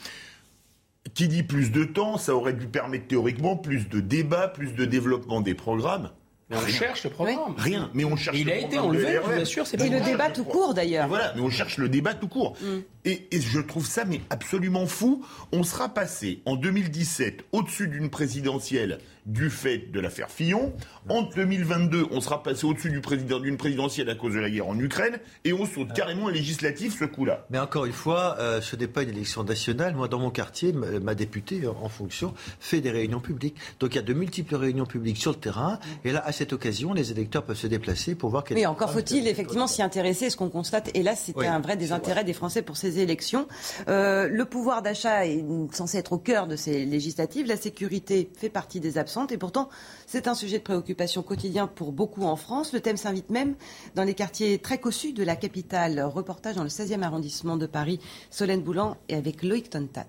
Qui 1.14 1.28
dit 1.28 1.44
plus 1.44 1.72
de 1.72 1.84
temps, 1.84 2.18
ça 2.18 2.36
aurait 2.36 2.52
dû 2.52 2.66
permettre 2.66 3.06
théoriquement 3.06 3.56
plus 3.56 3.88
de 3.88 4.00
débats, 4.00 4.48
plus 4.48 4.74
de 4.74 4.84
développement 4.84 5.40
des 5.40 5.54
programmes. 5.54 6.10
Mais 6.50 6.56
on 6.56 6.66
cherche 6.66 7.04
le 7.04 7.10
programme. 7.10 7.54
Rien, 7.56 7.90
mais 7.94 8.04
on 8.04 8.16
cherche. 8.16 8.36
Il 8.36 8.50
a 8.50 8.56
été 8.56 8.78
enlevé, 8.78 9.20
bien 9.34 9.44
sûr. 9.44 9.66
C'est 9.66 9.80
et 9.80 9.88
le 9.88 10.00
débat 10.00 10.30
tout 10.30 10.44
court 10.44 10.74
d'ailleurs. 10.74 11.06
Voilà, 11.06 11.32
mais 11.36 11.42
on 11.42 11.50
cherche 11.50 11.78
le 11.78 11.88
débat 11.88 12.14
tout 12.14 12.28
court. 12.28 12.56
Mm. 12.60 12.78
Et, 13.04 13.28
et, 13.30 13.40
je 13.40 13.60
trouve 13.60 13.86
ça 13.86 14.04
mais 14.04 14.20
absolument 14.30 14.86
fou. 14.86 15.24
On 15.52 15.62
sera 15.62 15.88
passé 15.88 16.42
en 16.44 16.56
2017 16.56 17.44
au-dessus 17.52 17.88
d'une 17.88 18.10
présidentielle 18.10 18.98
du 19.30 19.48
fait 19.48 19.90
de 19.92 20.00
l'affaire 20.00 20.28
Fillon. 20.28 20.72
En 21.08 21.22
2022, 21.22 22.06
on 22.10 22.20
sera 22.20 22.42
passé 22.42 22.66
au-dessus 22.66 22.90
du 22.90 23.00
président, 23.00 23.38
d'une 23.38 23.56
présidentielle 23.56 24.10
à 24.10 24.14
cause 24.14 24.34
de 24.34 24.40
la 24.40 24.50
guerre 24.50 24.68
en 24.68 24.78
Ukraine, 24.78 25.18
et 25.44 25.52
on 25.52 25.66
saute 25.66 25.92
carrément 25.92 26.28
un 26.28 26.32
législatif 26.32 26.98
ce 26.98 27.04
coup-là. 27.04 27.46
Mais 27.50 27.58
encore 27.58 27.86
une 27.86 27.92
fois, 27.92 28.36
euh, 28.40 28.60
ce 28.60 28.74
n'est 28.76 28.88
pas 28.88 29.02
une 29.02 29.10
élection 29.10 29.44
nationale. 29.44 29.94
Moi, 29.94 30.08
dans 30.08 30.18
mon 30.18 30.30
quartier, 30.30 30.72
ma 30.72 31.14
députée 31.14 31.62
en 31.66 31.88
fonction 31.88 32.34
fait 32.58 32.80
des 32.80 32.90
réunions 32.90 33.20
publiques. 33.20 33.56
Donc 33.78 33.94
il 33.94 33.96
y 33.96 33.98
a 34.00 34.02
de 34.02 34.12
multiples 34.12 34.56
réunions 34.56 34.86
publiques 34.86 35.18
sur 35.18 35.30
le 35.30 35.38
terrain, 35.38 35.78
et 36.04 36.12
là, 36.12 36.22
à 36.24 36.32
cette 36.32 36.52
occasion, 36.52 36.92
les 36.92 37.12
électeurs 37.12 37.44
peuvent 37.44 37.56
se 37.56 37.68
déplacer 37.68 38.14
pour 38.14 38.30
voir. 38.30 38.44
Mais 38.50 38.66
encore 38.66 38.90
faut-il 38.90 39.28
effectivement 39.28 39.66
s'y 39.66 39.82
intéresser. 39.82 40.28
Ce 40.30 40.36
qu'on 40.36 40.50
constate, 40.50 40.90
et 40.94 41.02
là, 41.02 41.14
c'était 41.14 41.46
un 41.46 41.60
vrai 41.60 41.76
désintérêt 41.76 42.24
des 42.24 42.32
Français 42.32 42.62
pour 42.62 42.76
ces 42.76 42.98
élections. 42.98 43.46
Euh, 43.88 44.28
le 44.28 44.44
pouvoir 44.44 44.82
d'achat 44.82 45.26
est 45.26 45.44
censé 45.72 45.98
être 45.98 46.12
au 46.12 46.18
cœur 46.18 46.48
de 46.48 46.56
ces 46.56 46.84
législatives. 46.84 47.46
La 47.46 47.56
sécurité 47.56 48.30
fait 48.36 48.48
partie 48.48 48.80
des 48.80 48.98
absences. 48.98 49.19
Et 49.28 49.38
pourtant, 49.38 49.68
c'est 50.06 50.28
un 50.28 50.34
sujet 50.34 50.58
de 50.58 50.62
préoccupation 50.62 51.22
quotidien 51.22 51.66
pour 51.66 51.92
beaucoup 51.92 52.24
en 52.24 52.36
France. 52.36 52.72
Le 52.72 52.80
thème 52.80 52.96
s'invite 52.96 53.30
même 53.30 53.54
dans 53.94 54.04
les 54.04 54.14
quartiers 54.14 54.58
très 54.58 54.78
cossus 54.78 55.12
de 55.12 55.22
la 55.22 55.36
capitale. 55.36 56.00
Reportage 56.02 56.56
dans 56.56 56.62
le 56.62 56.68
16e 56.68 57.02
arrondissement 57.02 57.56
de 57.56 57.66
Paris. 57.66 58.00
Solène 58.30 58.62
Boulan 58.62 58.96
et 59.08 59.14
avec 59.14 59.42
Loïc 59.42 59.70
Tontat. 59.70 60.06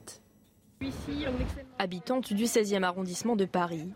Habitante 1.77 2.33
du 2.33 2.45
16e 2.45 2.83
arrondissement 2.83 3.35
de 3.35 3.45
Paris, 3.45 3.87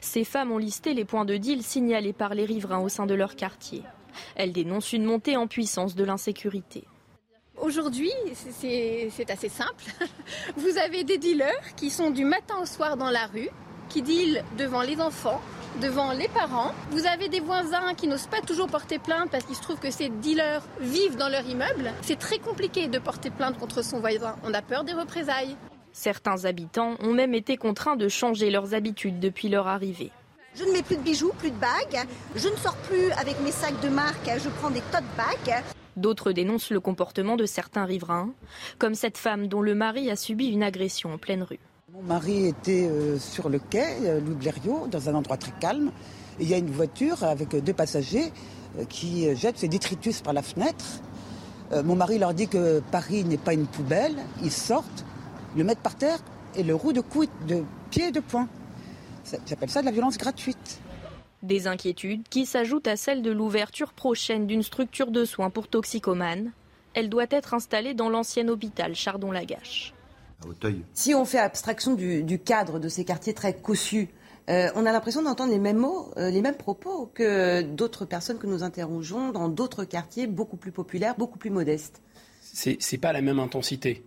ces 0.00 0.24
femmes 0.24 0.52
ont 0.52 0.58
listé 0.58 0.94
les 0.94 1.04
points 1.04 1.24
de 1.24 1.36
deal 1.36 1.62
signalés 1.62 2.12
par 2.12 2.34
les 2.34 2.44
riverains 2.44 2.80
au 2.80 2.88
sein 2.88 3.06
de 3.06 3.14
leur 3.14 3.34
quartier. 3.36 3.82
Elles 4.36 4.52
dénoncent 4.52 4.92
une 4.92 5.04
montée 5.04 5.36
en 5.36 5.46
puissance 5.46 5.94
de 5.94 6.04
l'insécurité. 6.04 6.84
Aujourd'hui, 7.56 8.12
c'est 8.34 9.30
assez 9.30 9.48
simple. 9.48 9.84
Vous 10.56 10.76
avez 10.78 11.04
des 11.04 11.18
dealers 11.18 11.74
qui 11.76 11.90
sont 11.90 12.10
du 12.10 12.24
matin 12.24 12.56
au 12.60 12.66
soir 12.66 12.96
dans 12.96 13.10
la 13.10 13.26
rue, 13.26 13.48
qui 13.94 14.02
deal 14.02 14.42
devant 14.58 14.82
les 14.82 15.00
enfants, 15.00 15.40
devant 15.80 16.10
les 16.10 16.26
parents. 16.26 16.72
Vous 16.90 17.06
avez 17.06 17.28
des 17.28 17.38
voisins 17.38 17.94
qui 17.96 18.08
n'osent 18.08 18.26
pas 18.26 18.40
toujours 18.40 18.66
porter 18.66 18.98
plainte 18.98 19.30
parce 19.30 19.44
qu'il 19.44 19.54
se 19.54 19.62
trouve 19.62 19.78
que 19.78 19.92
ces 19.92 20.08
dealers 20.08 20.64
vivent 20.80 21.16
dans 21.16 21.28
leur 21.28 21.46
immeuble. 21.46 21.92
C'est 22.02 22.18
très 22.18 22.40
compliqué 22.40 22.88
de 22.88 22.98
porter 22.98 23.30
plainte 23.30 23.56
contre 23.56 23.84
son 23.84 24.00
voisin. 24.00 24.34
On 24.42 24.52
a 24.52 24.62
peur 24.62 24.82
des 24.82 24.94
représailles. 24.94 25.56
Certains 25.92 26.44
habitants 26.44 26.96
ont 26.98 27.12
même 27.12 27.34
été 27.34 27.56
contraints 27.56 27.94
de 27.94 28.08
changer 28.08 28.50
leurs 28.50 28.74
habitudes 28.74 29.20
depuis 29.20 29.48
leur 29.48 29.68
arrivée. 29.68 30.10
Je 30.56 30.64
ne 30.64 30.72
mets 30.72 30.82
plus 30.82 30.96
de 30.96 31.02
bijoux, 31.02 31.32
plus 31.38 31.52
de 31.52 31.60
bagues. 31.60 32.04
Je 32.34 32.48
ne 32.48 32.56
sors 32.56 32.76
plus 32.88 33.12
avec 33.12 33.40
mes 33.42 33.52
sacs 33.52 33.80
de 33.80 33.90
marque. 33.90 34.28
Je 34.42 34.48
prends 34.48 34.70
des 34.70 34.82
tote 34.90 35.04
bags. 35.16 35.62
D'autres 35.96 36.32
dénoncent 36.32 36.70
le 36.70 36.80
comportement 36.80 37.36
de 37.36 37.46
certains 37.46 37.84
riverains, 37.84 38.32
comme 38.80 38.96
cette 38.96 39.18
femme 39.18 39.46
dont 39.46 39.62
le 39.62 39.76
mari 39.76 40.10
a 40.10 40.16
subi 40.16 40.48
une 40.48 40.64
agression 40.64 41.14
en 41.14 41.18
pleine 41.18 41.44
rue. 41.44 41.60
Mon 41.94 42.02
mari 42.02 42.46
était 42.46 42.88
euh, 42.88 43.20
sur 43.20 43.48
le 43.48 43.60
quai, 43.60 43.84
euh, 44.02 44.18
Louis 44.18 44.34
Blériot, 44.34 44.88
dans 44.88 45.08
un 45.08 45.14
endroit 45.14 45.36
très 45.36 45.52
calme. 45.60 45.92
il 46.40 46.48
y 46.48 46.52
a 46.52 46.56
une 46.58 46.70
voiture 46.70 47.22
avec 47.22 47.50
deux 47.54 47.72
passagers 47.72 48.32
euh, 48.76 48.84
qui 48.84 49.32
jettent 49.36 49.58
ses 49.58 49.68
détritus 49.68 50.20
par 50.20 50.32
la 50.32 50.42
fenêtre. 50.42 50.84
Mon 51.84 51.96
mari 51.96 52.18
leur 52.18 52.34
dit 52.34 52.46
que 52.46 52.80
Paris 52.92 53.24
n'est 53.24 53.38
pas 53.38 53.54
une 53.54 53.66
poubelle. 53.66 54.16
Ils 54.42 54.52
sortent, 54.52 55.04
le 55.56 55.64
mettent 55.64 55.80
par 55.80 55.96
terre 55.96 56.18
et 56.54 56.62
le 56.62 56.74
roue 56.74 56.92
de, 56.92 57.00
coude, 57.00 57.30
de 57.48 57.64
pied 57.90 58.08
et 58.08 58.12
de 58.12 58.20
poing. 58.20 58.48
J'appelle 59.46 59.70
ça 59.70 59.80
de 59.80 59.86
la 59.86 59.92
violence 59.92 60.18
gratuite. 60.18 60.80
Des 61.42 61.66
inquiétudes 61.66 62.28
qui 62.28 62.44
s'ajoutent 62.44 62.86
à 62.86 62.96
celles 62.96 63.22
de 63.22 63.30
l'ouverture 63.32 63.92
prochaine 63.92 64.46
d'une 64.46 64.62
structure 64.62 65.10
de 65.10 65.24
soins 65.24 65.50
pour 65.50 65.68
toxicomanes. 65.68 66.52
Elle 66.92 67.08
doit 67.08 67.26
être 67.30 67.54
installée 67.54 67.94
dans 67.94 68.10
l'ancien 68.10 68.46
hôpital 68.48 68.94
Chardon-Lagache. 68.94 69.93
Si 70.92 71.14
on 71.14 71.24
fait 71.24 71.38
abstraction 71.38 71.94
du, 71.94 72.38
cadre 72.38 72.78
de 72.78 72.88
ces 72.88 73.04
quartiers 73.04 73.34
très 73.34 73.54
cossus, 73.54 74.08
euh, 74.50 74.68
on 74.74 74.84
a 74.84 74.92
l'impression 74.92 75.22
d'entendre 75.22 75.52
les 75.52 75.58
mêmes 75.58 75.78
mots, 75.78 76.10
euh, 76.16 76.30
les 76.30 76.42
mêmes 76.42 76.56
propos 76.56 77.10
que 77.14 77.62
d'autres 77.62 78.04
personnes 78.04 78.38
que 78.38 78.46
nous 78.46 78.62
interrogeons 78.62 79.30
dans 79.32 79.48
d'autres 79.48 79.84
quartiers 79.84 80.26
beaucoup 80.26 80.56
plus 80.56 80.72
populaires, 80.72 81.14
beaucoup 81.16 81.38
plus 81.38 81.50
modestes. 81.50 82.02
C'est 82.42 82.98
pas 82.98 83.12
la 83.12 83.22
même 83.22 83.40
intensité 83.40 84.04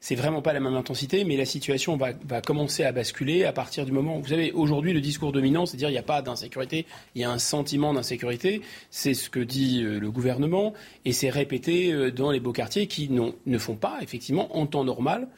c'est 0.00 0.14
vraiment 0.14 0.40
pas 0.40 0.54
la 0.54 0.60
même 0.60 0.74
intensité, 0.74 1.24
mais 1.24 1.36
la 1.36 1.44
situation 1.44 1.96
va, 1.98 2.12
va, 2.26 2.40
commencer 2.40 2.84
à 2.84 2.92
basculer 2.92 3.44
à 3.44 3.52
partir 3.52 3.84
du 3.84 3.92
moment 3.92 4.16
où, 4.16 4.22
vous 4.22 4.28
savez, 4.28 4.50
aujourd'hui, 4.52 4.94
le 4.94 5.02
discours 5.02 5.30
dominant, 5.30 5.66
c'est 5.66 5.76
à 5.76 5.78
dire 5.78 5.88
il 5.90 5.92
n'y 5.92 5.98
a 5.98 6.02
pas 6.02 6.22
d'insécurité, 6.22 6.86
il 7.14 7.20
y 7.20 7.24
a 7.24 7.30
un 7.30 7.38
sentiment 7.38 7.92
d'insécurité. 7.92 8.62
C'est 8.90 9.12
ce 9.12 9.28
que 9.28 9.40
dit 9.40 9.82
euh, 9.82 10.00
le 10.00 10.10
gouvernement 10.10 10.72
et 11.04 11.12
c'est 11.12 11.28
répété 11.28 11.92
euh, 11.92 12.10
dans 12.10 12.30
les 12.30 12.40
beaux 12.40 12.52
quartiers 12.52 12.86
qui 12.86 13.10
ne 13.10 13.58
font 13.58 13.76
pas, 13.76 13.98
effectivement, 14.00 14.56
en 14.56 14.66
temps 14.66 14.84
normal, 14.84 15.28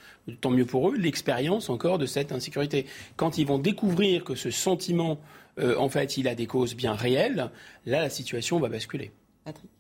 tant 0.41 0.51
mieux 0.51 0.67
pour 0.67 0.91
eux, 0.91 0.97
l'expérience 0.97 1.69
encore 1.69 1.99
de 1.99 2.07
cette 2.07 2.31
insécurité. 2.31 2.87
Quand 3.17 3.39
ils 3.39 3.47
vont 3.47 3.59
découvrir 3.59 4.23
que 4.23 4.37
ce 4.37 4.53
sentiment, 4.53 5.19
euh, 5.59 5.77
en 5.77 5.89
fait, 5.89 6.17
il 6.19 6.29
a 6.29 6.37
des 6.37 6.47
causes 6.47 6.77
bien 6.77 6.95
réelles, 6.95 7.51
là, 7.85 8.01
la 8.01 8.11
situation 8.11 8.61
va 8.61 8.69
basculer. 8.69 9.11
Patrick? 9.45 9.71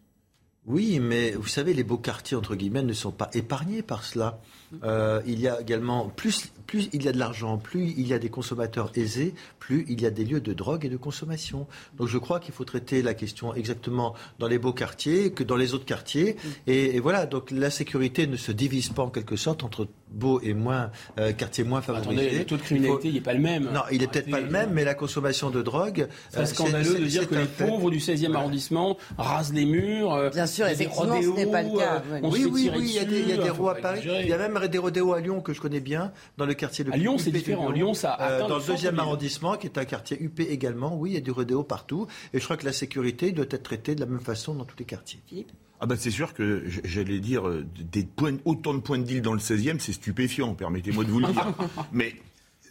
Oui, 0.66 1.00
mais 1.00 1.32
vous 1.32 1.48
savez, 1.48 1.74
les 1.74 1.82
beaux 1.82 1.98
quartiers, 1.98 2.36
entre 2.36 2.54
guillemets, 2.54 2.82
ne 2.82 2.92
sont 2.92 3.10
pas 3.10 3.30
épargnés 3.32 3.82
par 3.82 4.04
cela. 4.04 4.40
Euh, 4.84 5.20
il 5.26 5.40
y 5.40 5.48
a 5.48 5.60
également, 5.60 6.08
plus, 6.08 6.52
plus 6.66 6.88
il 6.92 7.02
y 7.04 7.08
a 7.08 7.12
de 7.12 7.18
l'argent, 7.18 7.58
plus 7.58 7.94
il 7.96 8.06
y 8.06 8.14
a 8.14 8.18
des 8.18 8.30
consommateurs 8.30 8.90
aisés, 8.94 9.34
plus 9.58 9.84
il 9.88 10.00
y 10.00 10.06
a 10.06 10.10
des 10.10 10.24
lieux 10.24 10.40
de 10.40 10.52
drogue 10.52 10.84
et 10.84 10.88
de 10.88 10.96
consommation. 10.96 11.66
Donc 11.98 12.08
je 12.08 12.18
crois 12.18 12.40
qu'il 12.40 12.54
faut 12.54 12.64
traiter 12.64 13.02
la 13.02 13.14
question 13.14 13.54
exactement 13.54 14.14
dans 14.38 14.48
les 14.48 14.58
beaux 14.58 14.72
quartiers 14.72 15.32
que 15.32 15.44
dans 15.44 15.56
les 15.56 15.74
autres 15.74 15.84
quartiers. 15.84 16.36
Et, 16.66 16.98
voilà, 17.00 17.26
donc 17.26 17.50
la 17.50 17.70
sécurité 17.70 18.26
ne 18.26 18.36
se 18.36 18.52
divise 18.52 18.88
pas 18.88 19.02
en 19.02 19.10
quelque 19.10 19.36
sorte 19.36 19.64
entre 19.64 19.88
beaux 20.10 20.40
et 20.42 20.52
moins 20.52 20.90
euh, 21.18 21.32
quartiers 21.32 21.64
moins 21.64 21.80
favorisés. 21.80 22.22
Attendez, 22.22 22.38
le 22.38 22.44
taux 22.44 22.56
de 22.56 22.62
criminalité, 22.62 23.08
il 23.08 23.14
n'est 23.14 23.20
pas 23.20 23.34
le 23.34 23.40
même. 23.40 23.64
Non, 23.72 23.80
il 23.90 24.00
n'est 24.00 24.06
peut-être 24.06 24.30
pas 24.30 24.40
le 24.40 24.50
même, 24.50 24.70
mais 24.72 24.84
la 24.84 24.94
consommation 24.94 25.50
de 25.50 25.62
drogue. 25.62 26.08
C'est 26.30 26.40
euh, 26.40 26.46
scandaleux 26.46 26.98
de 26.98 27.04
dire 27.04 27.28
que 27.28 27.34
les 27.34 27.44
pauvres 27.44 27.90
du 27.90 27.98
16e 27.98 28.34
arrondissement 28.34 28.96
rasent 29.18 29.52
les 29.52 29.64
murs. 29.64 30.30
Bien 30.32 30.46
sûr, 30.46 30.66
effectivement, 30.66 31.20
ce 31.20 31.28
n'est 31.28 31.46
pas 31.46 31.62
le 31.62 31.76
cas. 31.76 32.02
oui, 32.22 32.46
oui, 32.50 32.70
oui, 32.74 32.86
il 32.88 32.92
y 32.92 32.98
a 32.98 33.04
des, 33.04 33.20
il 33.20 33.28
y 33.28 33.32
a 33.32 33.36
des 33.36 33.50
rois 33.50 33.72
à 33.72 33.80
Paris. 33.80 34.00
Il 34.04 34.28
y 34.28 34.32
a 34.32 34.38
même 34.38 34.56
des 34.68 34.78
rodéos 34.78 35.12
à 35.12 35.20
Lyon 35.20 35.40
que 35.40 35.52
je 35.52 35.60
connais 35.60 35.80
bien, 35.80 36.12
dans 36.36 36.46
le 36.46 36.54
quartier 36.54 36.84
de 36.84 36.92
À 36.92 36.96
Lyon, 36.96 37.18
c'est 37.18 37.30
différent. 37.30 37.70
Lyon, 37.70 37.94
ça 37.94 38.16
euh, 38.20 38.46
Dans 38.46 38.58
le 38.58 38.66
deuxième 38.66 38.98
arrondissement, 38.98 39.56
qui 39.56 39.66
est 39.66 39.78
un 39.78 39.84
quartier 39.84 40.22
UP 40.22 40.40
également, 40.40 40.96
oui, 40.96 41.10
il 41.10 41.14
y 41.14 41.18
a 41.18 41.20
du 41.20 41.30
rodéo 41.30 41.62
partout. 41.62 42.06
Et 42.32 42.38
je 42.38 42.44
crois 42.44 42.56
que 42.56 42.64
la 42.64 42.72
sécurité 42.72 43.32
doit 43.32 43.46
être 43.50 43.62
traitée 43.62 43.94
de 43.94 44.00
la 44.00 44.06
même 44.06 44.20
façon 44.20 44.54
dans 44.54 44.64
tous 44.64 44.78
les 44.78 44.84
quartiers. 44.84 45.20
Philippe 45.26 45.52
ah 45.84 45.86
ben 45.86 45.96
c'est 45.96 46.12
sûr 46.12 46.32
que 46.32 46.62
j'allais 46.84 47.18
dire 47.18 47.48
euh, 47.48 47.66
des 47.76 48.04
points, 48.04 48.36
autant 48.44 48.72
de 48.72 48.78
points 48.78 48.98
de 48.98 49.02
deal 49.02 49.20
dans 49.20 49.32
le 49.32 49.40
16e, 49.40 49.80
c'est 49.80 49.92
stupéfiant, 49.92 50.54
permettez-moi 50.54 51.02
de 51.02 51.10
vous 51.10 51.18
le 51.18 51.26
dire. 51.26 51.52
Mais 51.92 52.14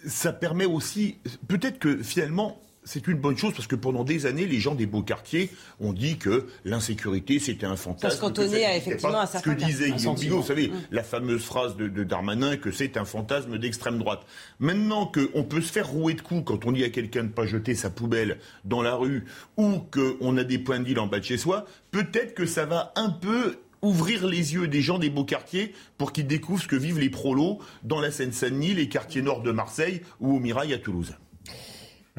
ça 0.06 0.32
permet 0.32 0.64
aussi, 0.64 1.18
peut-être 1.50 1.78
que 1.78 2.02
finalement, 2.04 2.62
c'est 2.92 3.08
une 3.08 3.18
bonne 3.18 3.38
chose 3.38 3.54
parce 3.54 3.68
que 3.68 3.78
pendant 3.78 4.04
des 4.04 4.26
années, 4.26 4.46
les 4.46 4.60
gens 4.60 4.76
des 4.76 4.86
beaux 4.86 5.02
quartiers 5.02 5.50
ont 5.80 5.94
dit 5.94 6.18
que 6.18 6.48
l'insécurité, 6.66 7.40
c'était 7.40 7.66
un 7.66 7.78
fantasme. 7.78 8.02
Parce 8.02 8.20
qu'on 8.20 8.32
tenait 8.32 8.78
effectivement 8.78 9.22
à 9.22 9.28
Ce 9.28 9.42
que 9.42 9.52
disait 9.52 9.92
Guillaume 9.92 10.16
Bigot, 10.16 10.42
vous 10.42 10.48
savez, 10.48 10.68
mm. 10.68 10.74
la 10.92 11.04
fameuse 11.04 11.42
phrase 11.42 11.78
de, 11.78 12.04
Darmanin 12.04 12.58
que 12.58 12.70
c'est 12.72 12.98
un 12.98 13.06
fantasme 13.06 13.58
d'extrême 13.58 13.98
droite. 13.98 14.26
Maintenant 14.60 15.06
qu'on 15.06 15.44
peut 15.44 15.62
se 15.62 15.72
faire 15.72 15.88
rouer 15.88 16.16
de 16.16 16.22
coups 16.22 16.44
quand 16.44 16.66
on 16.66 16.74
dit 16.74 16.84
à 16.84 16.90
quelqu'un 16.90 17.22
de 17.22 17.28
ne 17.28 17.32
pas 17.32 17.46
jeter 17.46 17.76
sa 17.76 17.90
poubelle 17.90 18.40
dans 18.66 18.82
la 18.82 18.96
rue 18.96 19.24
ou 19.56 19.80
qu'on 19.80 20.36
a 20.36 20.44
des 20.44 20.60
points 20.60 20.80
de 20.80 20.86
deal 20.86 21.00
en 21.00 21.08
bas 21.08 21.20
de 21.20 21.24
chez 21.24 21.38
soi, 21.38 21.66
peut-être 21.92 22.34
que 22.34 22.46
ça 22.46 22.66
va 22.66 22.92
un 22.98 23.10
peu 23.10 23.58
ouvrir 23.82 24.28
les 24.28 24.54
yeux 24.54 24.68
des 24.68 24.82
gens 24.82 25.00
des 25.00 25.10
beaux 25.10 25.24
quartiers 25.24 25.74
pour 25.98 26.12
qu'ils 26.12 26.28
découvrent 26.28 26.62
ce 26.62 26.68
que 26.68 26.76
vivent 26.76 27.00
les 27.00 27.10
prolos 27.10 27.60
dans 27.84 28.02
la 28.02 28.12
Seine-Saint-Denis, 28.12 28.74
les 28.74 28.90
quartiers 28.90 29.22
nord 29.22 29.44
de 29.44 29.52
Marseille 29.52 30.02
ou 30.20 30.36
au 30.36 30.40
Mirail 30.40 30.74
à 30.74 30.78
Toulouse. 30.78 31.16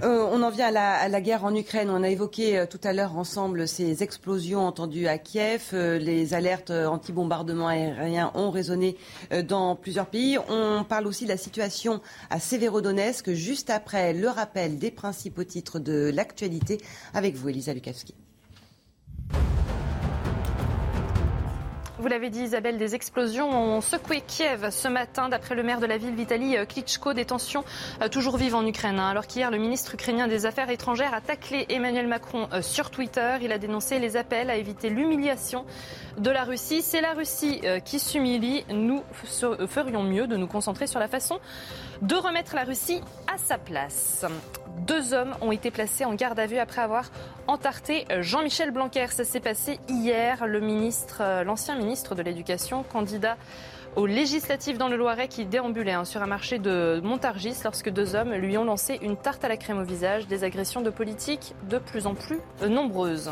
Euh, 0.01 0.27
on 0.33 0.43
en 0.43 0.49
vient 0.49 0.75
à 0.75 1.09
la, 1.09 1.21
guerre 1.21 1.45
en 1.45 1.55
Ukraine. 1.55 1.91
On 1.91 2.03
a 2.03 2.09
évoqué 2.09 2.59
euh, 2.59 2.67
tout 2.67 2.81
à 2.83 2.95
l'heure 2.95 3.17
ensemble 3.19 3.69
ces 3.69 4.03
explosions 4.03 4.61
entendues 4.61 5.07
à 5.07 5.19
Kiev. 5.19 5.71
Euh, 5.75 5.99
les 5.99 6.33
alertes 6.33 6.71
anti-bombardement 6.71 7.69
aérien 7.69 8.33
ont 8.35 8.51
résonné 8.51 8.97
dans 9.47 9.77
plusieurs 9.77 10.07
pays. 10.07 10.39
On 10.49 10.85
parle 10.85 11.07
aussi 11.07 11.25
de 11.25 11.29
la 11.29 11.37
situation 11.37 12.01
à 12.31 12.41
Severodonetsk, 12.41 13.33
juste 13.33 13.69
après 13.69 14.15
le 14.15 14.29
rappel 14.29 14.79
des 14.79 14.91
principaux 14.91 15.45
titres 15.45 15.79
de 15.79 16.11
l'actualité. 16.13 16.81
Avec 17.13 17.35
vous, 17.35 17.51
Elisa 17.51 17.75
Lukavski. 17.75 18.15
Vous 22.03 22.09
l'avez 22.09 22.31
dit, 22.31 22.41
Isabelle, 22.41 22.79
des 22.79 22.97
explosions 22.97 23.49
ont 23.49 23.81
secoué 23.81 24.25
Kiev 24.27 24.71
ce 24.71 24.89
matin, 24.89 25.29
d'après 25.29 25.55
le 25.55 25.63
maire 25.63 25.79
de 25.79 25.87
la 25.87 25.99
ville, 25.99 26.17
Vitaly 26.17 26.57
Klitschko. 26.67 27.13
Des 27.13 27.25
tensions 27.25 27.63
euh, 28.03 28.09
toujours 28.09 28.39
vives 28.39 28.57
en 28.57 28.67
Ukraine. 28.67 28.99
Hein. 28.99 29.09
Alors 29.09 29.29
qu'hier, 29.29 29.53
le 29.53 29.59
ministre 29.59 29.95
ukrainien 29.95 30.27
des 30.27 30.45
Affaires 30.45 30.69
étrangères 30.69 31.15
a 31.15 31.21
taclé 31.21 31.65
Emmanuel 31.69 32.09
Macron 32.09 32.49
euh, 32.53 32.61
sur 32.61 32.91
Twitter. 32.91 33.37
Il 33.43 33.53
a 33.53 33.59
dénoncé 33.59 34.01
les 34.01 34.17
appels 34.17 34.51
à 34.51 34.57
éviter 34.57 34.91
l'humiliation 34.91 35.65
de 36.19 36.29
la 36.29 36.43
Russie. 36.43 36.83
C'est 36.83 37.03
la 37.03 37.13
Russie 37.13 37.61
euh, 37.63 37.79
qui 37.79 38.01
s'humilie. 38.01 38.65
Nous 38.69 39.05
ferions 39.69 40.03
mieux 40.03 40.27
de 40.27 40.37
nous 40.37 40.49
concentrer 40.49 40.89
sur 40.89 40.99
la 40.99 41.07
façon 41.07 41.39
de 42.01 42.17
remettre 42.17 42.57
la 42.57 42.65
Russie 42.65 43.01
à 43.33 43.39
sa 43.39 43.59
place. 43.59 44.27
Deux 44.79 45.15
hommes 45.15 45.35
ont 45.41 45.53
été 45.53 45.71
placés 45.71 46.05
en 46.05 46.15
garde 46.15 46.39
à 46.39 46.47
vue 46.47 46.59
après 46.59 46.81
avoir 46.81 47.11
entarté 47.47 48.07
Jean-Michel 48.21 48.71
Blanquer. 48.71 49.07
Ça 49.09 49.25
s'est 49.25 49.41
passé 49.41 49.79
hier. 49.89 50.43
Euh, 50.43 51.45
l'ancien 51.45 51.77
ministre 51.77 52.15
de 52.15 52.23
l'Éducation, 52.23 52.83
candidat 52.83 53.37
aux 53.95 54.07
législatives 54.07 54.79
dans 54.79 54.89
le 54.89 54.97
Loiret, 54.97 55.29
qui 55.29 55.45
déambulait 55.45 55.93
hein, 55.93 56.05
sur 56.05 56.23
un 56.23 56.27
marché 56.27 56.59
de 56.59 57.01
Montargis 57.05 57.57
lorsque 57.65 57.91
deux 57.91 58.15
hommes 58.15 58.33
lui 58.33 58.57
ont 58.57 58.65
lancé 58.65 58.99
une 59.03 59.17
tarte 59.17 59.45
à 59.45 59.49
la 59.49 59.57
crème 59.57 59.79
au 59.79 59.85
visage. 59.85 60.27
Des 60.27 60.45
agressions 60.45 60.81
de 60.81 60.91
politique 60.91 61.55
de 61.69 61.79
plus 61.79 62.07
en 62.07 62.15
plus 62.15 62.41
nombreuses. 62.67 63.31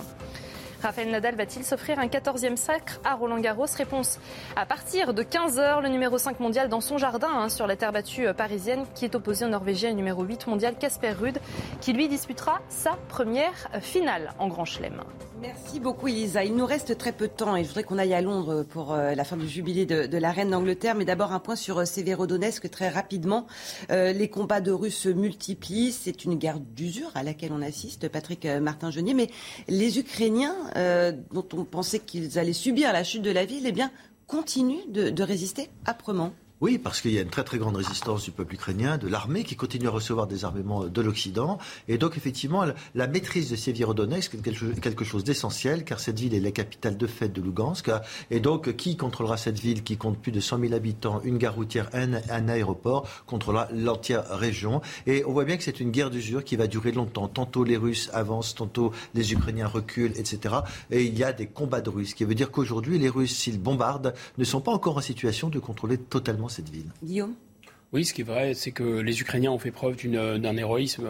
Raphaël 0.82 1.10
Nadal 1.10 1.34
va-t-il 1.34 1.64
s'offrir 1.64 1.98
un 1.98 2.06
14e 2.06 2.56
sacre 2.56 3.00
à 3.04 3.14
Roland 3.14 3.38
Garros 3.38 3.66
Réponse 3.76 4.18
à 4.56 4.64
partir 4.64 5.12
de 5.12 5.22
15h, 5.22 5.82
le 5.82 5.88
numéro 5.88 6.16
5 6.16 6.40
mondial 6.40 6.68
dans 6.68 6.80
son 6.80 6.96
jardin 6.96 7.28
hein, 7.30 7.48
sur 7.48 7.66
la 7.66 7.76
terre 7.76 7.92
battue 7.92 8.26
euh, 8.26 8.32
parisienne 8.32 8.86
qui 8.94 9.04
est 9.04 9.14
opposé 9.14 9.44
au 9.44 9.48
Norvégien 9.48 9.92
numéro 9.92 10.24
8 10.24 10.46
mondial 10.46 10.76
Casper 10.78 11.12
Ruud 11.12 11.38
qui 11.80 11.92
lui 11.92 12.08
disputera 12.08 12.60
sa 12.68 12.92
première 13.08 13.68
finale 13.80 14.32
en 14.38 14.48
Grand 14.48 14.64
Chelem. 14.64 15.02
Merci 15.40 15.80
beaucoup 15.80 16.08
Elisa. 16.08 16.44
Il 16.44 16.54
nous 16.54 16.66
reste 16.66 16.98
très 16.98 17.12
peu 17.12 17.26
de 17.26 17.32
temps 17.32 17.56
et 17.56 17.62
je 17.62 17.68
voudrais 17.68 17.82
qu'on 17.82 17.98
aille 17.98 18.12
à 18.12 18.20
Londres 18.20 18.62
pour 18.62 18.92
euh, 18.92 19.14
la 19.14 19.24
fin 19.24 19.36
du 19.36 19.48
jubilé 19.48 19.86
de, 19.86 20.18
la 20.18 20.32
reine 20.32 20.50
d'Angleterre. 20.50 20.94
Mais 20.94 21.04
d'abord 21.04 21.32
un 21.32 21.38
point 21.38 21.56
sur 21.56 21.86
Sévérodonetsk 21.86 22.70
très 22.70 22.88
rapidement. 22.88 23.46
les 23.88 24.28
combats 24.28 24.60
de 24.60 24.70
Russes 24.70 24.98
se 24.98 25.08
multiplient. 25.08 25.92
C'est 25.92 26.24
une 26.24 26.34
guerre 26.34 26.60
d'usure 26.60 27.10
à 27.14 27.22
laquelle 27.22 27.52
on 27.52 27.62
assiste, 27.62 28.08
Patrick 28.08 28.44
Martin-Genier. 28.44 29.14
Mais 29.14 29.30
les 29.68 29.98
Ukrainiens 29.98 30.56
euh, 30.76 31.12
dont 31.32 31.46
on 31.54 31.64
pensait 31.64 32.00
qu'ils 32.00 32.38
allaient 32.38 32.52
subir 32.52 32.92
la 32.92 33.04
chute 33.04 33.22
de 33.22 33.30
la 33.30 33.44
ville, 33.44 33.64
eh 33.66 33.72
bien, 33.72 33.90
continuent 34.26 34.90
de 34.90 35.22
résister 35.22 35.70
âprement. 35.86 36.32
Oui, 36.60 36.76
parce 36.76 37.00
qu'il 37.00 37.12
y 37.12 37.18
a 37.18 37.22
une 37.22 37.30
très 37.30 37.42
très 37.42 37.56
grande 37.56 37.76
résistance 37.76 38.24
du 38.24 38.32
peuple 38.32 38.52
ukrainien, 38.52 38.98
de 38.98 39.08
l'armée 39.08 39.44
qui 39.44 39.56
continue 39.56 39.86
à 39.86 39.90
recevoir 39.90 40.26
des 40.26 40.44
armements 40.44 40.84
de 40.84 41.00
l'Occident. 41.00 41.56
Et 41.88 41.96
donc 41.96 42.18
effectivement, 42.18 42.66
la 42.94 43.06
maîtrise 43.06 43.48
de 43.50 43.56
Sévierodonetsk 43.56 44.34
est 44.34 44.80
quelque 44.80 45.02
chose 45.02 45.24
d'essentiel, 45.24 45.84
car 45.84 46.00
cette 46.00 46.20
ville 46.20 46.34
est 46.34 46.40
la 46.40 46.50
capitale 46.50 46.98
de 46.98 47.06
fait 47.06 47.30
de 47.30 47.40
Lugansk. 47.40 47.90
Et 48.30 48.40
donc 48.40 48.76
qui 48.76 48.98
contrôlera 48.98 49.38
cette 49.38 49.58
ville 49.58 49.82
qui 49.82 49.96
compte 49.96 50.18
plus 50.18 50.32
de 50.32 50.40
100 50.40 50.60
000 50.60 50.74
habitants, 50.74 51.22
une 51.24 51.38
gare 51.38 51.54
routière, 51.54 51.88
un, 51.94 52.12
un 52.28 52.48
aéroport, 52.50 53.08
contrôlera 53.26 53.68
l'entière 53.72 54.28
région. 54.28 54.82
Et 55.06 55.24
on 55.24 55.32
voit 55.32 55.46
bien 55.46 55.56
que 55.56 55.62
c'est 55.62 55.80
une 55.80 55.90
guerre 55.90 56.10
d'usure 56.10 56.44
qui 56.44 56.56
va 56.56 56.66
durer 56.66 56.92
longtemps. 56.92 57.26
Tantôt 57.26 57.64
les 57.64 57.78
Russes 57.78 58.10
avancent, 58.12 58.54
tantôt 58.54 58.92
les 59.14 59.32
Ukrainiens 59.32 59.66
reculent, 59.66 60.12
etc. 60.18 60.56
Et 60.90 61.04
il 61.04 61.18
y 61.18 61.24
a 61.24 61.32
des 61.32 61.46
combats 61.46 61.80
de 61.80 61.88
Russes, 61.88 62.10
ce 62.10 62.14
qui 62.14 62.24
veut 62.24 62.34
dire 62.34 62.50
qu'aujourd'hui, 62.50 62.98
les 62.98 63.08
Russes, 63.08 63.34
s'ils 63.34 63.58
bombardent, 63.58 64.12
ne 64.36 64.44
sont 64.44 64.60
pas 64.60 64.72
encore 64.72 64.98
en 64.98 65.00
situation 65.00 65.48
de 65.48 65.58
contrôler 65.58 65.96
totalement 65.96 66.49
cette 66.50 66.68
ville. 66.68 66.90
Guillaume 67.02 67.34
oui, 67.92 68.04
ce 68.04 68.14
qui 68.14 68.20
est 68.20 68.24
vrai, 68.24 68.54
c'est 68.54 68.70
que 68.70 68.84
les 68.84 69.20
Ukrainiens 69.20 69.50
ont 69.50 69.58
fait 69.58 69.72
preuve 69.72 69.96
d'un 70.06 70.56
héroïsme 70.56 71.08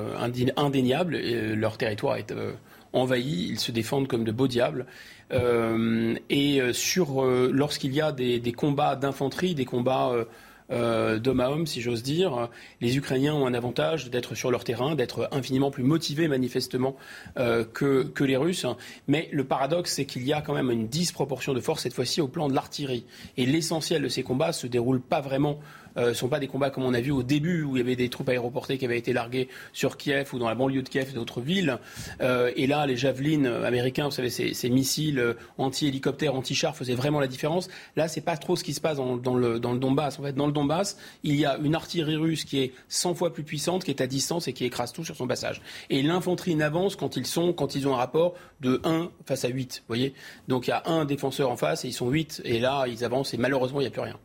indéniable. 0.57 1.15
Et 1.17 1.55
leur 1.55 1.77
territoire 1.77 2.17
est 2.17 2.33
euh, 2.33 2.52
envahi, 2.94 3.49
ils 3.51 3.59
se 3.59 3.70
défendent 3.70 4.09
comme 4.09 4.25
de 4.25 4.33
beaux 4.33 4.49
diables. 4.49 4.86
Euh, 5.33 6.15
et 6.28 6.60
euh, 6.60 6.73
sur 6.73 7.23
lorsqu'il 7.25 7.94
y 7.94 8.01
a 8.01 8.12
des, 8.12 8.41
des 8.41 8.52
combats 8.52 8.97
d'infanterie, 8.97 9.55
des 9.55 9.65
combats 9.65 10.10
euh, 10.10 10.25
d'homme 10.70 11.40
à 11.40 11.50
homme, 11.50 11.66
si 11.66 11.81
j'ose 11.81 12.02
dire. 12.02 12.49
Les 12.81 12.97
Ukrainiens 12.97 13.34
ont 13.34 13.47
un 13.47 13.55
avantage 13.55 14.10
d'être 14.10 14.34
sur 14.34 14.50
leur 14.50 14.65
terrain, 14.65 14.94
d'être 14.94 15.28
infiniment 15.32 15.70
plus 15.70 15.82
motivés 15.82 16.28
manifestement 16.28 16.97
euh, 17.39 17.65
que, 17.65 18.05
que, 18.05 18.24
les 18.24 18.36
Russes. 18.36 18.66
Mais 19.08 19.28
le 19.32 19.44
paradoxe, 19.44 19.94
c'est 19.94 20.05
qu'il 20.05 20.26
y 20.26 20.32
a 20.32 20.40
quand 20.40 20.55
même 20.55 20.70
une 20.70 20.89
disproportion 20.89 21.55
de 21.55 21.60
force 21.60 21.82
cette 21.82 21.94
fois-ci 21.94 22.20
au 22.20 22.28
plan 22.28 22.49
de 22.49 22.55
l'artillerie. 22.55 23.05
Et 23.36 23.47
l'essentiel 23.47 24.02
de 24.02 24.08
ces 24.08 24.23
combats 24.23 24.52
se 24.52 24.66
déroule 24.66 25.00
pas 25.00 25.20
vraiment 25.20 25.58
euh, 25.97 26.15
sont 26.15 26.28
pas 26.28 26.39
des 26.39 26.47
combats 26.47 26.70
comme 26.70 26.85
on 26.85 26.94
a 26.94 27.01
vu 27.01 27.10
au 27.10 27.23
début 27.23 27.62
où 27.62 27.77
il 27.77 27.81
y 27.81 27.83
avait 27.83 27.97
des 27.97 28.09
troupes 28.09 28.28
aéroportées 28.28 28.78
qui 28.78 28.85
avaient 28.85 28.99
été 28.99 29.12
larguées 29.12 29.49
sur 29.73 29.97
Kiev 29.97 30.28
ou 30.33 30.39
dans 30.39 30.49
la 30.49 30.55
banlieue 30.55 30.83
de 30.83 30.89
Kiev 30.89 31.10
et 31.10 31.15
d'autres 31.15 31.41
villes. 31.41 31.78
Euh, 32.20 32.52
et 32.57 32.67
là, 32.67 32.86
les 32.86 32.97
javelines 32.97 33.47
américains, 33.47 34.05
vous 34.07 34.10
savez, 34.10 34.31
ces, 34.31 34.70
missiles 34.70 35.19
euh, 35.19 35.35
anti-hélicoptères, 35.59 36.35
anti-chars 36.35 36.77
faisaient 36.77 36.94
vraiment 36.94 37.20
la 37.20 37.27
différence. 37.27 37.69
Là, 37.97 38.09
c'est 38.09 38.20
pas 38.20 38.36
trop 38.36 38.57
ce 38.57 38.65
qui 38.65 38.75
se 38.75 38.81
passe 38.81 38.97
dans, 38.99 39.35
le, 39.35 39.59
Donbass. 39.59 40.19
En 40.19 40.23
fait, 40.23 40.35
dans 40.35 40.47
le 40.47 40.52
Donbass, 40.52 40.97
il 41.23 41.36
y 41.36 41.44
a 41.44 41.59
une 41.59 41.75
artillerie 41.75 42.17
russe 42.17 42.44
qui 42.44 42.60
est 42.60 42.73
100 42.89 43.15
fois 43.15 43.33
plus 43.33 43.43
puissante, 43.43 43.85
qui 43.85 43.91
est 43.91 44.01
à 44.01 44.07
distance 44.07 44.49
et 44.49 44.52
qui 44.52 44.65
écrase 44.65 44.93
tout 44.93 45.05
sur 45.05 45.17
son 45.17 45.27
passage. 45.27 45.60
Et 45.89 46.02
l'infanterie 46.02 46.55
n'avance 46.55 46.97
quand 46.97 47.17
ils 47.17 47.27
sont, 47.27 47.52
quand 47.52 47.75
ils 47.75 47.89
ont 47.89 47.94
un 47.94 47.99
rapport 47.99 48.35
de 48.60 48.81
1 48.85 49.10
face 49.27 49.44
à 49.44 49.49
8. 49.49 49.81
Vous 49.81 49.85
voyez 49.89 50.15
Donc 50.49 50.67
il 50.67 50.70
y 50.70 50.73
a 50.73 50.83
un 50.86 51.05
défenseur 51.05 51.51
en 51.51 51.57
face 51.57 51.85
et 51.85 51.89
ils 51.89 51.93
sont 51.93 52.09
8. 52.09 52.43
Et 52.44 52.60
là, 52.60 52.86
ils 52.86 53.05
avancent 53.05 53.35
et 53.35 53.36
malheureusement, 53.36 53.81
il 53.81 53.85
n'y 53.85 53.89
a 53.89 53.91
plus 53.91 54.02
rien. 54.02 54.19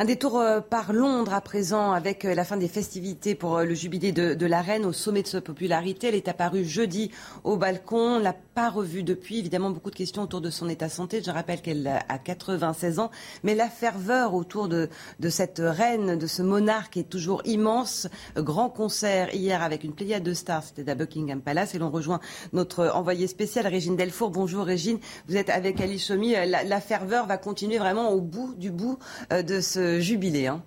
Un 0.00 0.06
détour 0.06 0.38
euh, 0.38 0.60
par 0.62 0.94
Londres 0.94 1.34
à 1.34 1.42
présent 1.42 1.92
avec 1.92 2.24
euh, 2.24 2.34
la 2.34 2.46
fin 2.46 2.56
des 2.56 2.68
festivités 2.68 3.34
pour 3.34 3.58
euh, 3.58 3.64
le 3.64 3.74
jubilé 3.74 4.12
de, 4.12 4.46
la 4.46 4.62
reine 4.62 4.86
au 4.86 4.94
sommet 4.94 5.20
de 5.20 5.26
sa 5.26 5.42
popularité. 5.42 6.08
Elle 6.08 6.14
est 6.14 6.26
apparue 6.26 6.64
jeudi 6.64 7.10
au 7.44 7.58
balcon. 7.58 8.16
On 8.16 8.18
l'a 8.18 8.32
pas 8.32 8.70
revue 8.70 9.02
depuis. 9.02 9.40
Évidemment, 9.40 9.68
beaucoup 9.68 9.90
de 9.90 9.96
questions 9.96 10.22
autour 10.22 10.40
de 10.40 10.48
son 10.48 10.70
état 10.70 10.86
de 10.86 10.90
santé. 10.90 11.20
Je 11.22 11.30
rappelle 11.30 11.60
qu'elle 11.60 11.86
a 11.86 12.16
96 12.16 12.98
ans. 12.98 13.10
Mais 13.44 13.54
la 13.54 13.68
ferveur 13.68 14.32
autour 14.32 14.68
de, 14.68 14.88
cette 15.28 15.60
reine, 15.62 16.16
de 16.16 16.26
ce 16.26 16.40
monarque 16.40 16.96
est 16.96 17.10
toujours 17.10 17.42
immense. 17.44 18.08
Grand 18.36 18.70
concert 18.70 19.34
hier 19.34 19.62
avec 19.62 19.84
une 19.84 19.92
pléiade 19.92 20.22
de 20.22 20.32
stars. 20.32 20.64
C'était 20.64 20.90
à 20.90 20.94
Buckingham 20.94 21.42
Palace. 21.42 21.74
Et 21.74 21.78
l'on 21.78 21.90
rejoint 21.90 22.20
notre 22.54 22.90
envoyé 22.94 23.26
spécial, 23.26 23.66
Régine 23.66 23.96
Delfour. 23.96 24.30
Bonjour 24.30 24.64
Régine. 24.64 24.98
Vous 25.28 25.36
êtes 25.36 25.50
avec 25.50 25.78
Ali 25.78 25.98
Somi. 25.98 26.32
La, 26.32 26.64
la 26.64 26.80
ferveur 26.80 27.26
va 27.26 27.36
continuer 27.36 27.76
vraiment 27.76 28.12
au 28.12 28.22
bout 28.22 28.54
du 28.54 28.70
bout 28.70 28.98
de 29.30 29.60
ce 29.60 29.89
jubilé. 29.98 30.46
Hein. 30.46 30.62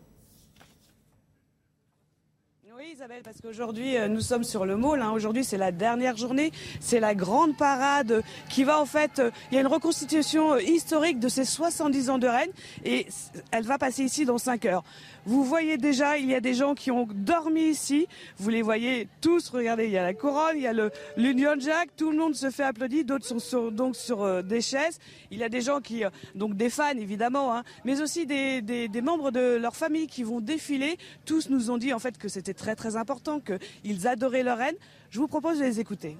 Isabelle, 2.94 3.24
parce 3.24 3.42
qu'aujourd'hui, 3.42 3.98
euh, 3.98 4.08
nous 4.08 4.22
sommes 4.22 4.44
sur 4.44 4.68
le 4.68 4.78
Mall. 4.78 5.02
Hein. 5.02 5.12
Aujourd'hui, 5.12 5.44
c'est 5.44 5.58
la 5.58 5.72
dernière 5.72 6.16
journée. 6.16 6.52
C'est 6.80 7.00
la 7.00 7.16
grande 7.16 7.58
parade 7.58 8.22
qui 8.50 8.64
va, 8.64 8.80
en 8.80 8.86
fait, 8.86 9.18
euh, 9.18 9.32
il 9.50 9.56
y 9.56 9.58
a 9.58 9.62
une 9.62 9.68
reconstitution 9.68 10.54
euh, 10.54 10.62
historique 10.62 11.20
de 11.20 11.28
ces 11.28 11.44
70 11.44 12.12
ans 12.12 12.18
de 12.20 12.28
règne 12.28 12.52
et 12.86 13.08
elle 13.52 13.64
va 13.64 13.80
passer 13.80 14.04
ici 14.04 14.26
dans 14.26 14.38
5 14.38 14.66
heures. 14.66 14.84
Vous 15.26 15.44
voyez 15.44 15.78
déjà, 15.78 16.18
il 16.18 16.30
y 16.30 16.36
a 16.36 16.42
des 16.42 16.54
gens 16.54 16.76
qui 16.76 16.92
ont 16.92 17.08
dormi 17.10 17.70
ici. 17.70 18.08
Vous 18.38 18.50
les 18.50 18.62
voyez 18.62 19.08
tous. 19.22 19.50
Regardez, 19.50 19.86
il 19.86 19.92
y 19.92 19.98
a 19.98 20.04
la 20.04 20.14
couronne, 20.14 20.58
il 20.58 20.64
y 20.64 20.68
a 20.68 20.74
le 20.74 20.92
l'Union 21.16 21.56
Jack. 21.58 21.96
Tout 21.96 22.12
le 22.12 22.18
monde 22.18 22.36
se 22.36 22.50
fait 22.50 22.64
applaudir. 22.64 23.06
D'autres 23.06 23.40
sont 23.40 23.72
donc 23.72 23.96
sur 23.96 24.22
euh, 24.22 24.42
des 24.42 24.60
chaises. 24.60 25.00
Il 25.32 25.38
y 25.38 25.44
a 25.44 25.50
des 25.50 25.62
gens 25.62 25.80
qui, 25.80 26.04
euh, 26.04 26.10
donc 26.36 26.56
des 26.56 26.70
fans 26.70 26.98
évidemment, 26.98 27.56
hein, 27.56 27.64
mais 27.86 28.02
aussi 28.02 28.26
des, 28.26 28.62
des, 28.62 29.02
membres 29.02 29.32
de 29.32 29.56
leur 29.56 29.76
famille 29.76 30.08
qui 30.08 30.24
vont 30.24 30.42
défiler. 30.42 30.98
Tous 31.26 31.50
nous 31.50 31.72
ont 31.72 31.78
dit 31.78 31.94
en 31.94 32.00
fait 32.00 32.18
que 32.18 32.28
c'était 32.28 32.54
très 32.54 32.76
très 32.76 32.98
important, 32.98 33.40
qu'ils 33.40 34.08
adoraient 34.08 34.44
leur 34.44 34.58
reine. 34.58 34.76
Je 35.10 35.20
vous 35.20 35.28
propose 35.28 35.60
de 35.60 35.64
les 35.64 35.80
écouter. 35.80 36.18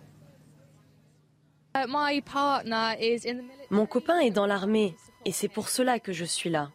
Uh, 1.76 1.88
Mon 3.70 3.86
copain 3.86 4.20
est 4.20 4.32
dans 4.32 4.46
l'armée 4.46 4.96
et 5.26 5.32
c'est 5.32 5.48
pour 5.48 5.70
cela 5.70 6.00
que 6.00 6.14
je 6.14 6.26
suis 6.26 6.50
là 6.50 6.70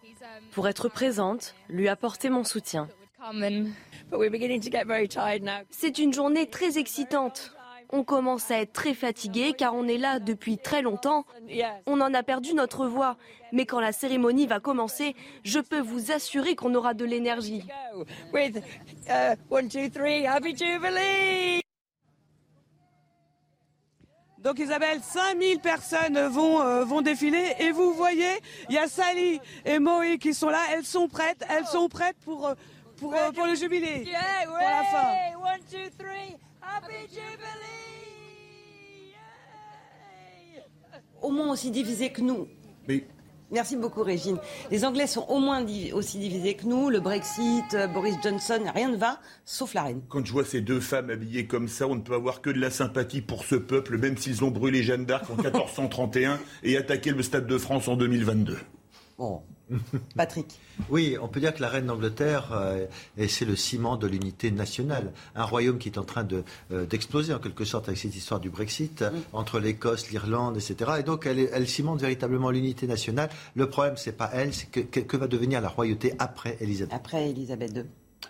pour 0.52 0.68
être 0.68 0.88
présente, 0.88 1.54
lui 1.68 1.88
apporter 1.88 2.30
mon 2.30 2.44
soutien. 2.44 2.88
C'est 5.70 5.98
une 5.98 6.12
journée 6.12 6.46
très 6.46 6.78
excitante. 6.78 7.52
On 7.90 8.04
commence 8.04 8.50
à 8.50 8.60
être 8.60 8.72
très 8.72 8.92
fatigué 8.92 9.54
car 9.56 9.74
on 9.74 9.88
est 9.88 9.96
là 9.96 10.18
depuis 10.18 10.58
très 10.58 10.82
longtemps. 10.82 11.24
On 11.86 12.00
en 12.00 12.12
a 12.12 12.22
perdu 12.22 12.54
notre 12.54 12.86
voix. 12.86 13.16
Mais 13.52 13.64
quand 13.64 13.80
la 13.80 13.92
cérémonie 13.92 14.46
va 14.46 14.60
commencer, 14.60 15.16
je 15.42 15.58
peux 15.58 15.80
vous 15.80 16.12
assurer 16.12 16.54
qu'on 16.54 16.74
aura 16.74 16.92
de 16.92 17.06
l'énergie. 17.06 17.64
Donc 24.42 24.60
Isabelle, 24.60 25.00
5000 25.02 25.58
personnes 25.58 26.18
vont, 26.28 26.62
euh, 26.62 26.84
vont 26.84 27.02
défiler 27.02 27.55
et 27.58 27.73
vous 27.73 27.92
voyez, 27.92 28.39
il 28.68 28.76
y 28.76 28.78
a 28.78 28.86
Sally 28.86 29.41
et 29.65 29.78
Moï 29.81 30.18
qui 30.18 30.33
sont 30.33 30.49
là, 30.49 30.60
elles 30.73 30.84
sont 30.84 31.08
prêtes, 31.08 31.44
elles 31.50 31.67
sont 31.67 31.89
prêtes 31.89 32.17
pour, 32.25 32.47
euh, 32.47 32.55
pour, 32.99 33.15
euh, 33.15 33.33
pour 33.33 33.47
le 33.47 33.57
jubilé, 33.57 34.05
pour 34.44 34.55
la 34.55 34.84
fin. 34.84 35.08
One, 35.39 35.60
two, 35.70 35.91
three. 35.99 36.36
Happy 36.62 37.08
Jubilee! 37.08 37.78
Au 41.20 41.31
moins 41.31 41.50
aussi 41.50 41.70
divisés 41.70 42.12
que 42.12 42.20
nous. 42.20 42.47
Mais 42.86 43.05
Merci 43.50 43.76
beaucoup 43.76 44.02
Régine. 44.02 44.36
Les 44.70 44.84
Anglais 44.84 45.06
sont 45.06 45.24
au 45.28 45.38
moins 45.40 45.64
div- 45.64 45.94
aussi 45.94 46.18
divisés 46.18 46.54
que 46.54 46.66
nous. 46.66 46.90
Le 46.90 47.00
Brexit, 47.00 47.64
euh, 47.72 47.86
Boris 47.86 48.14
Johnson, 48.22 48.60
rien 48.74 48.90
ne 48.90 48.96
va, 48.98 49.18
sauf 49.46 49.72
la 49.72 49.84
reine. 49.84 50.02
Quand 50.08 50.24
je 50.24 50.32
vois 50.32 50.44
ces 50.44 50.60
deux 50.60 50.80
femmes 50.80 51.08
habillées 51.08 51.46
comme 51.46 51.66
ça, 51.68 51.86
on 51.88 51.94
ne 51.94 52.02
peut 52.02 52.14
avoir 52.14 52.42
que 52.42 52.50
de 52.50 52.60
la 52.60 52.70
sympathie 52.70 53.22
pour 53.22 53.44
ce 53.44 53.54
peuple, 53.54 53.96
même 53.96 54.18
s'ils 54.18 54.44
ont 54.44 54.50
brûlé 54.50 54.82
Jeanne 54.82 55.06
d'Arc 55.06 55.30
en 55.30 55.34
1431 55.42 56.38
et 56.62 56.76
attaqué 56.76 57.10
le 57.10 57.22
Stade 57.22 57.46
de 57.46 57.56
France 57.58 57.88
en 57.88 57.96
2022. 57.96 58.58
Bon. 59.16 59.40
Patrick. 60.16 60.47
Oui, 60.90 61.16
on 61.20 61.28
peut 61.28 61.40
dire 61.40 61.52
que 61.55 61.60
la 61.60 61.68
reine 61.68 61.86
d'Angleterre, 61.86 62.50
euh, 62.52 62.86
c'est 63.28 63.44
le 63.44 63.56
ciment 63.56 63.97
de 63.97 64.06
l'unité 64.06 64.50
nationale. 64.50 65.12
Un 65.34 65.44
royaume 65.44 65.78
qui 65.78 65.88
est 65.88 65.98
en 65.98 66.05
train 66.05 66.24
de, 66.24 66.44
euh, 66.72 66.86
d'exploser 66.86 67.34
en 67.34 67.38
quelque 67.38 67.64
sorte 67.64 67.88
avec 67.88 67.98
cette 67.98 68.14
histoire 68.14 68.40
du 68.40 68.50
Brexit, 68.50 69.05
entre 69.32 69.58
l'Écosse, 69.58 70.10
l'Irlande, 70.10 70.56
etc. 70.56 70.92
Et 71.00 71.02
donc 71.02 71.26
elle 71.26 71.68
cimente 71.68 72.00
véritablement 72.00 72.50
l'unité 72.50 72.86
nationale. 72.86 73.30
Le 73.55 73.68
problème, 73.68 73.97
c'est 73.97 74.12
pas 74.12 74.30
elle, 74.32 74.55
c'est 74.55 74.70
que, 74.70 74.80
que- 74.80 75.00
que 75.00 75.16
va 75.16 75.26
devenir 75.26 75.60
la 75.60 75.68
royauté 75.68 76.14
après 76.18 76.56
Elisabeth. 76.60 76.94
Après 76.94 77.30
Elisabeth 77.30 77.72
II. 77.76 77.84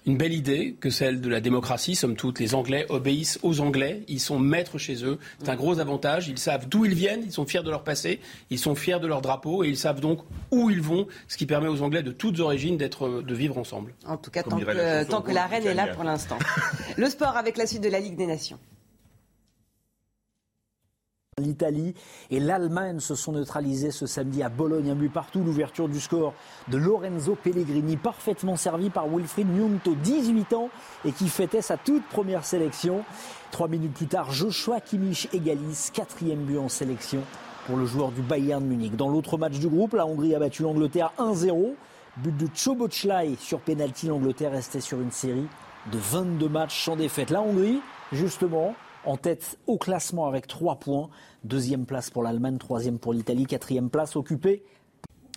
Une 0.09 0.17
belle 0.17 0.33
idée 0.33 0.75
que 0.81 0.89
celle 0.89 1.21
de 1.21 1.29
la 1.29 1.43
démocratie. 1.43 1.95
Somme 1.95 2.17
toute, 2.17 2.41
les 2.41 2.55
Anglais 2.55 2.87
obéissent 2.89 3.39
aux 3.43 3.61
Anglais. 3.61 4.05
Ils 4.09 4.21
sont 4.21 4.39
maîtres 4.39 4.79
chez 4.79 5.05
eux. 5.05 5.19
C'est 5.39 5.51
un 5.51 5.55
gros 5.55 5.81
avantage. 5.81 6.29
Ils 6.29 6.39
savent 6.39 6.67
d'où 6.67 6.87
ils 6.87 6.95
viennent. 6.95 7.21
Ils 7.27 7.33
sont 7.33 7.45
fiers 7.45 7.63
de 7.63 7.69
leur 7.69 7.85
passé. 7.85 8.19
Ils 8.49 8.59
sont 8.59 8.75
fiers 8.75 9.01
de 9.01 9.07
leur 9.07 9.21
drapeau. 9.21 9.65
Et 9.65 9.69
ils 9.69 9.77
savent 9.77 10.01
donc 10.01 10.21
où 10.51 10.71
ils 10.71 10.81
vont. 10.81 11.09
Ce 11.29 11.37
qui 11.37 11.45
permet 11.45 11.69
aux 11.69 11.83
Anglais 11.83 12.03
de 12.03 12.11
toutes 12.11 12.41
origines 12.41 12.79
d'être, 12.79 13.21
de 13.21 13.35
vivre 13.35 13.59
ensemble. 13.59 13.93
En 14.07 14.17
tout 14.17 14.31
cas, 14.31 14.43
Comme 14.43 14.53
tant 14.53 14.65
que, 14.65 14.73
chanson 14.73 15.11
tant 15.11 15.21
que 15.21 15.33
la 15.33 15.47
reine 15.47 15.67
est 15.67 15.75
là 15.75 15.89
pour 15.89 16.05
l'instant. 16.05 16.39
Le 16.97 17.11
sport 17.11 17.37
avec 17.37 17.59
la 17.59 17.67
suite 17.67 17.83
de 17.83 17.91
la 17.91 18.01
Ligue 18.01 18.17
des 18.17 18.27
Nations. 18.27 18.59
L'Italie 21.39 21.95
et 22.31 22.41
l'Allemagne 22.41 23.01
se 23.01 23.15
sont 23.15 23.33
neutralisés 23.33 23.91
ce 23.91 24.07
samedi 24.07 24.43
à 24.43 24.49
Bologne, 24.49 24.91
un 24.91 24.95
but 24.95 25.13
partout. 25.13 25.41
L'ouverture 25.41 25.89
du 25.89 26.01
score 26.01 26.35
de 26.69 26.79
Lorenzo 26.79 27.37
Pellegrini, 27.37 27.97
parfaitement 27.97 28.57
servi 28.57 28.91
par 28.91 29.09
Wilfried 29.09 29.49
Gnonto, 29.49 29.95
18 29.95 30.53
ans, 30.55 30.71
et 31.05 31.13
qui 31.13 31.29
fêtait 31.29 31.63
sa 31.63 31.77
toute 31.77 32.05
première 32.07 32.45
sélection. 32.45 33.05
Trois 33.51 33.69
minutes 33.69 33.95
plus 33.95 34.07
tard, 34.07 34.31
Joshua 34.31 34.81
Kimmich 34.81 35.29
égalise, 35.33 35.91
quatrième 35.93 36.45
but 36.45 36.59
en 36.59 36.69
sélection 36.69 37.23
pour 37.67 37.77
le 37.77 37.85
joueur 37.85 38.13
du 38.13 38.23
Bayern 38.23 38.65
Munich. 38.65 38.97
Dans 38.97 39.11
l'autre 39.11 39.37
match 39.37 39.59
du 39.59 39.69
groupe, 39.69 39.93
la 39.93 40.07
Hongrie 40.07 40.35
a 40.35 40.39
battu 40.39 40.63
l'Angleterre 40.63 41.13
1-0. 41.19 41.75
But 42.17 42.37
de 42.37 42.49
Chobochlai 42.55 43.37
sur 43.39 43.61
pénalty, 43.61 44.07
l'Angleterre 44.07 44.53
restait 44.53 44.81
sur 44.81 45.01
une 45.01 45.13
série 45.13 45.47
de 45.93 45.99
22 45.99 46.49
matchs 46.49 46.85
sans 46.85 46.97
défaite. 46.97 47.31
La 47.31 47.43
Hongrie, 47.43 47.81
justement, 48.11 48.75
en 49.09 49.17
tête 49.17 49.59
au 49.67 49.79
classement 49.79 50.27
avec 50.27 50.47
3 50.47 50.77
points. 50.77 51.09
Deuxième 51.45 51.87
place 51.87 52.11
pour 52.11 52.23
l'Allemagne, 52.23 52.59
troisième 52.59 52.99
pour 52.99 53.13
l'Italie, 53.13 53.47
quatrième 53.47 53.91
place 53.91 54.17
occupée 54.17 54.63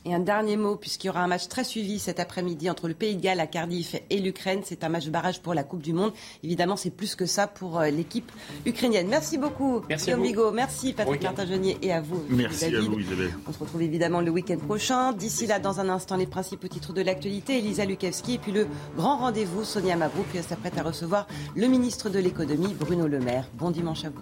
Et 0.04 0.16
un 0.16 0.20
dernier 0.20 0.58
mot, 0.58 0.76
puisqu'il 0.76 1.08
y 1.08 1.10
aura 1.12 1.22
un 1.22 1.28
match 1.28 1.48
très 1.48 1.64
suivi 1.64 2.00
cet 2.00 2.20
après-midi 2.20 2.72
entre 2.72 2.88
le 2.88 2.96
Pays 2.96 3.16
de 3.16 3.22
Galles 3.22 3.40
à 3.40 3.46
Cardiff 3.46 3.96
et 4.10 4.20
l'Ukraine. 4.20 4.62
C'est 4.66 4.84
un 4.84 4.90
match 4.90 5.06
de 5.06 5.12
barrage 5.12 5.42
pour 5.42 5.54
la 5.54 5.64
Coupe 5.64 5.82
du 5.82 5.94
Monde. 5.94 6.12
Évidemment, 6.44 6.76
c'est 6.76 6.90
plus 6.90 7.14
que 7.14 7.28
ça 7.28 7.46
pour 7.46 7.80
euh, 7.80 7.90
l'équipe 7.90 8.32
ukrainienne. 8.66 9.08
Merci 9.08 9.38
beaucoup, 9.38 9.82
Merci 9.88 10.06
Guillaume. 10.06 10.24
Bigot. 10.24 10.52
Merci, 10.52 10.94
Patrick. 10.94 11.22
Martin-Genier, 11.22 11.78
et 11.84 11.92
à 11.92 12.02
vous. 12.02 12.24
Merci 12.30 12.76
à 12.76 12.82
vous, 12.82 13.00
Isabelle. 13.00 13.32
On 13.48 13.54
se 13.54 13.60
retrouve 13.60 13.84
évidemment 13.84 14.22
le 14.22 14.32
week-end 14.32 14.58
prochain. 14.58 15.14
D'ici 15.14 15.46
là, 15.46 15.60
dans 15.60 15.80
un 15.80 15.90
instant, 15.90 16.18
les 16.18 16.26
principaux 16.26 16.68
titres 16.68 16.94
de 16.94 17.02
l'actualité. 17.02 17.60
Elisa 17.60 17.86
Lukavski 17.86 18.36
et 18.36 18.38
puis 18.40 18.52
le 18.52 18.68
grand 18.98 19.18
rendez-vous. 19.18 19.64
Sonia 19.64 19.96
Mabrouk 19.96 20.26
s'apprête 20.42 20.78
à 20.80 20.84
recevoir 20.84 21.28
le 21.56 21.68
ministre 21.68 22.10
de 22.10 22.18
l'économie, 22.18 22.74
Bruno 22.74 23.08
Le 23.08 23.20
Maire. 23.20 23.48
Bon 23.54 23.70
dimanche 23.70 24.06
à 24.06 24.10
vous. 24.10 24.22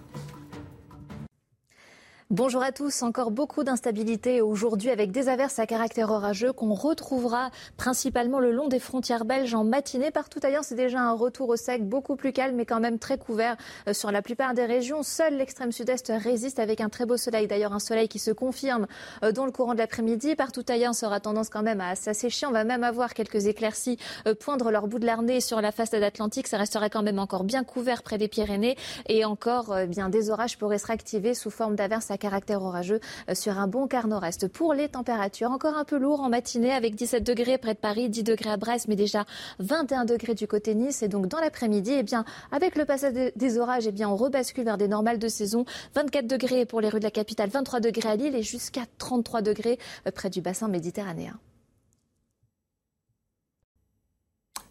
Bonjour 2.30 2.62
à 2.62 2.70
tous. 2.70 3.02
Encore 3.02 3.32
beaucoup 3.32 3.64
d'instabilité 3.64 4.40
aujourd'hui 4.40 4.90
avec 4.90 5.10
des 5.10 5.28
averses 5.28 5.58
à 5.58 5.66
caractère 5.66 6.10
orageux 6.10 6.52
qu'on 6.52 6.74
retrouvera 6.74 7.50
principalement 7.76 8.38
le 8.38 8.52
long 8.52 8.68
des 8.68 8.78
frontières 8.78 9.24
belges 9.24 9.52
en 9.52 9.64
matinée. 9.64 10.12
Partout 10.12 10.38
ailleurs, 10.44 10.62
c'est 10.62 10.76
déjà 10.76 11.00
un 11.00 11.10
retour 11.10 11.48
au 11.48 11.56
sec 11.56 11.84
beaucoup 11.84 12.14
plus 12.14 12.32
calme 12.32 12.54
mais 12.54 12.66
quand 12.66 12.78
même 12.78 13.00
très 13.00 13.18
couvert 13.18 13.56
euh, 13.88 13.94
sur 13.94 14.12
la 14.12 14.22
plupart 14.22 14.54
des 14.54 14.64
régions. 14.64 15.02
Seul 15.02 15.38
l'extrême 15.38 15.72
sud-est 15.72 16.12
résiste 16.16 16.60
avec 16.60 16.80
un 16.80 16.88
très 16.88 17.04
beau 17.04 17.16
soleil. 17.16 17.48
D'ailleurs, 17.48 17.72
un 17.72 17.80
soleil 17.80 18.06
qui 18.06 18.20
se 18.20 18.30
confirme 18.30 18.86
euh, 19.24 19.32
dans 19.32 19.44
le 19.44 19.50
courant 19.50 19.74
de 19.74 19.78
l'après-midi. 19.78 20.36
Partout 20.36 20.64
ailleurs, 20.68 20.94
aura 21.02 21.18
tendance 21.18 21.48
quand 21.48 21.64
même 21.64 21.80
à 21.80 21.96
s'assécher. 21.96 22.46
On 22.46 22.52
va 22.52 22.62
même 22.62 22.84
avoir 22.84 23.12
quelques 23.12 23.46
éclaircies 23.46 23.98
euh, 24.28 24.36
poindre 24.36 24.70
leur 24.70 24.86
bout 24.86 25.00
de 25.00 25.06
l'arnée 25.06 25.40
sur 25.40 25.60
la 25.60 25.72
façade 25.72 26.04
atlantique. 26.04 26.46
Ça 26.46 26.58
restera 26.58 26.90
quand 26.90 27.02
même 27.02 27.18
encore 27.18 27.42
bien 27.42 27.64
couvert 27.64 28.04
près 28.04 28.18
des 28.18 28.28
Pyrénées 28.28 28.76
et 29.08 29.24
encore 29.24 29.72
euh, 29.72 29.86
bien 29.86 30.10
des 30.10 30.30
orages 30.30 30.58
pourraient 30.58 30.78
se 30.78 30.86
réactiver 30.86 31.34
sous 31.34 31.50
forme 31.50 31.74
d'averses 31.74 32.12
à 32.12 32.19
caractère 32.20 32.62
orageux 32.62 33.00
euh, 33.28 33.34
sur 33.34 33.58
un 33.58 33.66
bon 33.66 33.88
quart 33.88 34.06
nord-est. 34.06 34.46
Pour 34.46 34.74
les 34.74 34.88
températures, 34.88 35.50
encore 35.50 35.76
un 35.76 35.84
peu 35.84 35.98
lourd 35.98 36.20
en 36.20 36.28
matinée 36.28 36.70
avec 36.72 36.94
17 36.94 37.24
degrés 37.24 37.58
près 37.58 37.74
de 37.74 37.78
Paris, 37.80 38.08
10 38.08 38.22
degrés 38.22 38.50
à 38.50 38.56
Brest, 38.56 38.86
mais 38.86 38.94
déjà 38.94 39.24
21 39.58 40.04
degrés 40.04 40.34
du 40.34 40.46
côté 40.46 40.76
Nice. 40.76 41.02
Et 41.02 41.08
donc 41.08 41.26
dans 41.26 41.40
l'après-midi, 41.40 41.94
eh 41.98 42.02
bien 42.04 42.24
avec 42.52 42.76
le 42.76 42.84
passage 42.84 43.14
des- 43.34 43.58
orages, 43.58 43.88
eh 43.88 43.92
bien 43.92 44.08
on 44.08 44.14
rebascule 44.14 44.64
vers 44.64 44.78
des 44.78 44.86
normales 44.86 45.18
de 45.18 45.26
saison. 45.28 45.64
24 45.96 46.28
degrés 46.28 46.66
pour 46.66 46.80
les 46.80 46.88
rues 46.88 47.00
de 47.00 47.04
la 47.04 47.10
capitale, 47.10 47.48
23 47.50 47.80
degrés 47.80 48.08
à 48.10 48.14
Lille 48.16 48.36
et 48.36 48.42
jusqu'à 48.44 48.82
33 48.98 49.42
degrés 49.42 49.78
euh, 50.06 50.12
près 50.12 50.30
du 50.30 50.40
bassin 50.40 50.68
méditerranéen. 50.68 51.38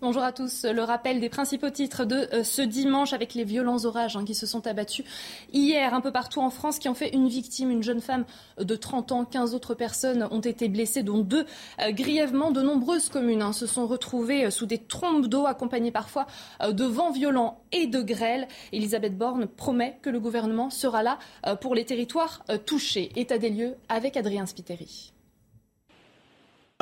Bonjour 0.01 0.23
à 0.23 0.31
tous. 0.31 0.63
Le 0.63 0.81
rappel 0.81 1.19
des 1.19 1.27
principaux 1.27 1.69
titres 1.69 2.05
de 2.05 2.29
euh, 2.31 2.45
ce 2.45 2.61
dimanche 2.61 3.11
avec 3.11 3.33
les 3.33 3.43
violents 3.43 3.83
orages 3.83 4.15
hein, 4.15 4.23
qui 4.23 4.33
se 4.33 4.45
sont 4.45 4.65
abattus 4.65 5.05
hier 5.51 5.93
un 5.93 5.99
peu 5.99 6.13
partout 6.13 6.39
en 6.39 6.49
France, 6.49 6.79
qui 6.79 6.87
ont 6.87 6.93
fait 6.93 7.13
une 7.13 7.27
victime, 7.27 7.69
une 7.69 7.83
jeune 7.83 7.99
femme 7.99 8.23
de 8.57 8.75
30 8.77 9.11
ans. 9.11 9.25
15 9.25 9.53
autres 9.53 9.73
personnes 9.73 10.25
ont 10.31 10.39
été 10.39 10.69
blessées, 10.69 11.03
dont 11.03 11.17
deux 11.17 11.45
euh, 11.81 11.91
grièvement. 11.91 12.51
De 12.51 12.61
nombreuses 12.61 13.09
communes 13.09 13.41
hein, 13.41 13.51
se 13.51 13.67
sont 13.67 13.87
retrouvées 13.87 14.45
euh, 14.45 14.51
sous 14.51 14.65
des 14.65 14.77
trombes 14.77 15.27
d'eau, 15.27 15.45
accompagnées 15.45 15.91
parfois 15.91 16.27
de 16.65 16.85
vents 16.85 17.11
violents 17.11 17.61
et 17.73 17.85
de 17.85 18.01
grêle. 18.01 18.47
Elisabeth 18.71 19.17
Borne 19.17 19.47
promet 19.47 19.99
que 20.01 20.09
le 20.09 20.21
gouvernement 20.21 20.69
sera 20.69 21.03
là 21.03 21.19
pour 21.59 21.75
les 21.75 21.83
territoires 21.83 22.43
touchés. 22.65 23.11
État 23.17 23.37
des 23.37 23.49
lieux 23.49 23.75
avec 23.89 24.15
Adrien 24.15 24.45
Spiteri. 24.45 25.11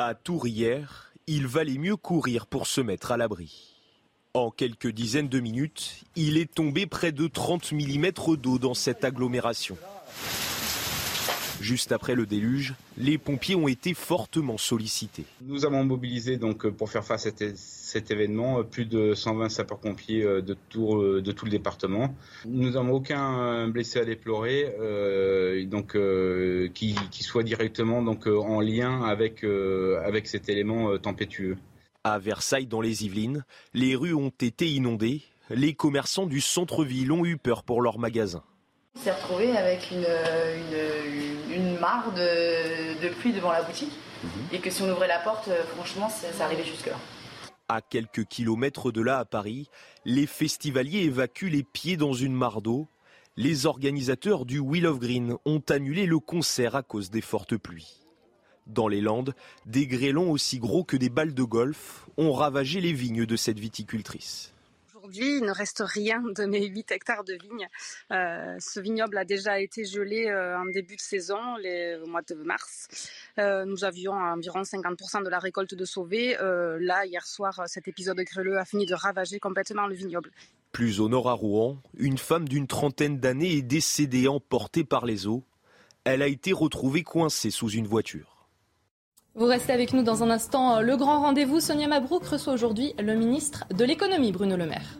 À 0.00 0.14
Tours 0.14 0.46
hier, 0.46 1.07
il 1.28 1.46
valait 1.46 1.76
mieux 1.76 1.96
courir 1.96 2.46
pour 2.46 2.66
se 2.66 2.80
mettre 2.80 3.12
à 3.12 3.18
l'abri. 3.18 3.76
En 4.32 4.50
quelques 4.50 4.88
dizaines 4.88 5.28
de 5.28 5.40
minutes, 5.40 6.02
il 6.16 6.38
est 6.38 6.52
tombé 6.52 6.86
près 6.86 7.12
de 7.12 7.26
30 7.26 7.72
mm 7.72 8.10
d'eau 8.38 8.58
dans 8.58 8.72
cette 8.72 9.04
agglomération. 9.04 9.76
Juste 11.60 11.92
après 11.92 12.14
le 12.14 12.24
déluge, 12.26 12.74
les 12.96 13.18
pompiers 13.18 13.54
ont 13.56 13.68
été 13.68 13.92
fortement 13.94 14.58
sollicités. 14.58 15.24
Nous 15.42 15.64
avons 15.66 15.84
mobilisé 15.84 16.36
donc 16.36 16.64
euh, 16.64 16.70
pour 16.70 16.88
faire 16.90 17.04
face 17.04 17.26
à 17.26 17.30
cet- 17.32 18.10
événement 18.10 18.60
euh, 18.60 18.62
plus 18.62 18.84
de 18.84 19.14
120 19.14 19.48
sapeurs-pompiers 19.48 20.22
euh, 20.22 20.40
de 20.40 20.56
tout, 20.68 21.02
de 21.02 21.32
tout 21.32 21.44
le 21.46 21.50
département. 21.50 22.14
Nous 22.46 22.70
n'avons 22.70 22.92
aucun 22.92 23.66
blessé 23.68 23.98
à 23.98 24.04
déplorer, 24.04 24.72
euh, 24.80 25.64
donc 25.66 25.96
euh, 25.96 26.68
qui, 26.74 26.94
qui 27.10 27.22
soit 27.24 27.42
directement 27.42 28.02
donc 28.02 28.26
en 28.26 28.60
lien 28.60 29.02
avec 29.02 29.42
euh, 29.44 30.00
avec 30.04 30.26
cet 30.28 30.48
élément 30.48 30.96
tempétueux. 30.98 31.56
À 32.04 32.18
Versailles, 32.18 32.66
dans 32.66 32.80
les 32.80 33.04
Yvelines, 33.04 33.44
les 33.74 33.96
rues 33.96 34.14
ont 34.14 34.32
été 34.40 34.68
inondées. 34.68 35.22
Les 35.50 35.74
commerçants 35.74 36.26
du 36.26 36.40
centre-ville 36.40 37.10
ont 37.10 37.24
eu 37.24 37.36
peur 37.36 37.64
pour 37.64 37.82
leurs 37.82 37.98
magasins. 37.98 38.44
On 38.98 39.04
s'est 39.04 39.12
retrouvé 39.12 39.56
avec 39.56 39.92
une, 39.92 40.06
une, 41.54 41.78
mare 41.78 42.12
de, 42.12 43.00
de 43.00 43.08
pluie 43.14 43.32
devant 43.32 43.52
la 43.52 43.62
boutique 43.62 43.92
et 44.52 44.58
que 44.58 44.70
si 44.70 44.82
on 44.82 44.90
ouvrait 44.90 45.06
la 45.06 45.20
porte, 45.20 45.46
euh, 45.48 45.62
franchement, 45.76 46.08
ça, 46.08 46.32
ça 46.32 46.46
arrivait 46.46 46.64
jusque-là. 46.64 46.96
À 47.68 47.80
quelques 47.80 48.24
kilomètres 48.24 48.90
de 48.90 49.00
là, 49.00 49.18
à 49.18 49.24
Paris, 49.24 49.68
les 50.04 50.26
festivaliers 50.26 51.02
évacuent 51.02 51.50
les 51.50 51.62
pieds 51.62 51.96
dans 51.96 52.12
une 52.12 52.32
mare 52.32 52.60
d'eau. 52.60 52.88
Les 53.36 53.66
organisateurs 53.66 54.44
du 54.44 54.58
Wheel 54.58 54.86
of 54.86 54.98
Green 54.98 55.36
ont 55.44 55.62
annulé 55.68 56.06
le 56.06 56.18
concert 56.18 56.74
à 56.74 56.82
cause 56.82 57.10
des 57.10 57.20
fortes 57.20 57.56
pluies. 57.56 58.00
Dans 58.66 58.88
les 58.88 59.00
Landes, 59.00 59.34
des 59.64 59.86
grêlons 59.86 60.30
aussi 60.30 60.58
gros 60.58 60.82
que 60.82 60.96
des 60.96 61.08
balles 61.08 61.34
de 61.34 61.44
golf 61.44 62.06
ont 62.16 62.32
ravagé 62.32 62.80
les 62.80 62.92
vignes 62.92 63.26
de 63.26 63.36
cette 63.36 63.60
viticultrice. 63.60 64.52
Aujourd'hui, 65.08 65.38
il 65.38 65.44
ne 65.44 65.52
reste 65.52 65.82
rien 65.82 66.20
de 66.20 66.44
mes 66.44 66.66
8 66.66 66.92
hectares 66.92 67.24
de 67.24 67.32
vignes. 67.32 67.66
Euh, 68.12 68.56
ce 68.58 68.78
vignoble 68.78 69.16
a 69.16 69.24
déjà 69.24 69.58
été 69.58 69.86
gelé 69.86 70.26
euh, 70.26 70.58
en 70.58 70.66
début 70.66 70.96
de 70.96 71.00
saison, 71.00 71.38
au 71.56 72.06
mois 72.06 72.20
de 72.20 72.34
mars. 72.34 72.88
Euh, 73.38 73.64
nous 73.64 73.84
avions 73.84 74.12
environ 74.12 74.60
50% 74.60 75.24
de 75.24 75.30
la 75.30 75.38
récolte 75.38 75.74
de 75.74 75.84
sauvée. 75.86 76.38
Euh, 76.42 76.76
là, 76.78 77.06
hier 77.06 77.24
soir, 77.24 77.62
cet 77.68 77.88
épisode 77.88 78.20
grêleux 78.20 78.58
a 78.58 78.66
fini 78.66 78.84
de 78.84 78.94
ravager 78.94 79.38
complètement 79.38 79.86
le 79.86 79.94
vignoble. 79.94 80.30
plus 80.72 81.00
au 81.00 81.08
nord 81.08 81.30
à 81.30 81.32
Rouen, 81.32 81.80
une 81.96 82.18
femme 82.18 82.46
d'une 82.46 82.66
trentaine 82.66 83.18
d'années 83.18 83.56
est 83.56 83.62
décédée 83.62 84.28
emportée 84.28 84.84
par 84.84 85.06
les 85.06 85.26
eaux. 85.26 85.42
Elle 86.04 86.20
a 86.20 86.26
été 86.26 86.52
retrouvée 86.52 87.02
coincée 87.02 87.50
sous 87.50 87.70
une 87.70 87.86
voiture. 87.86 88.37
Vous 89.38 89.46
restez 89.46 89.72
avec 89.72 89.92
nous 89.92 90.02
dans 90.02 90.24
un 90.24 90.30
instant. 90.30 90.80
Le 90.80 90.96
grand 90.96 91.20
rendez-vous, 91.20 91.60
Sonia 91.60 91.86
Mabrouk 91.86 92.24
reçoit 92.26 92.52
aujourd'hui 92.52 92.92
le 92.98 93.14
ministre 93.14 93.64
de 93.72 93.84
l'économie, 93.84 94.32
Bruno 94.32 94.56
Le 94.56 94.66
Maire. 94.66 94.98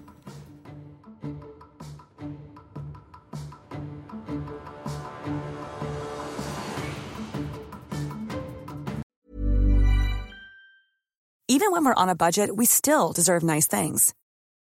Even 11.48 11.72
when 11.72 11.84
we're 11.84 11.94
on 11.96 12.08
a 12.08 12.14
budget, 12.14 12.56
we 12.56 12.64
still 12.64 13.12
deserve 13.12 13.42
nice 13.42 13.66
things. 13.66 14.14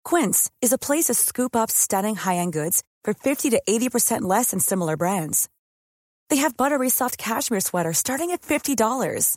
Quince 0.04 0.48
is 0.62 0.72
a 0.72 0.78
place 0.78 1.06
to 1.06 1.14
scoop 1.14 1.56
up 1.56 1.72
stunning 1.72 2.14
high-end 2.14 2.52
goods 2.52 2.84
for 3.02 3.12
50 3.12 3.50
to 3.50 3.60
80% 3.68 4.22
less 4.22 4.52
than 4.52 4.60
similar 4.60 4.96
brands. 4.96 5.48
They 6.30 6.36
have 6.36 6.56
buttery 6.56 6.88
soft 6.88 7.18
cashmere 7.18 7.60
sweaters 7.60 7.98
starting 7.98 8.30
at 8.30 8.42
$50, 8.42 9.36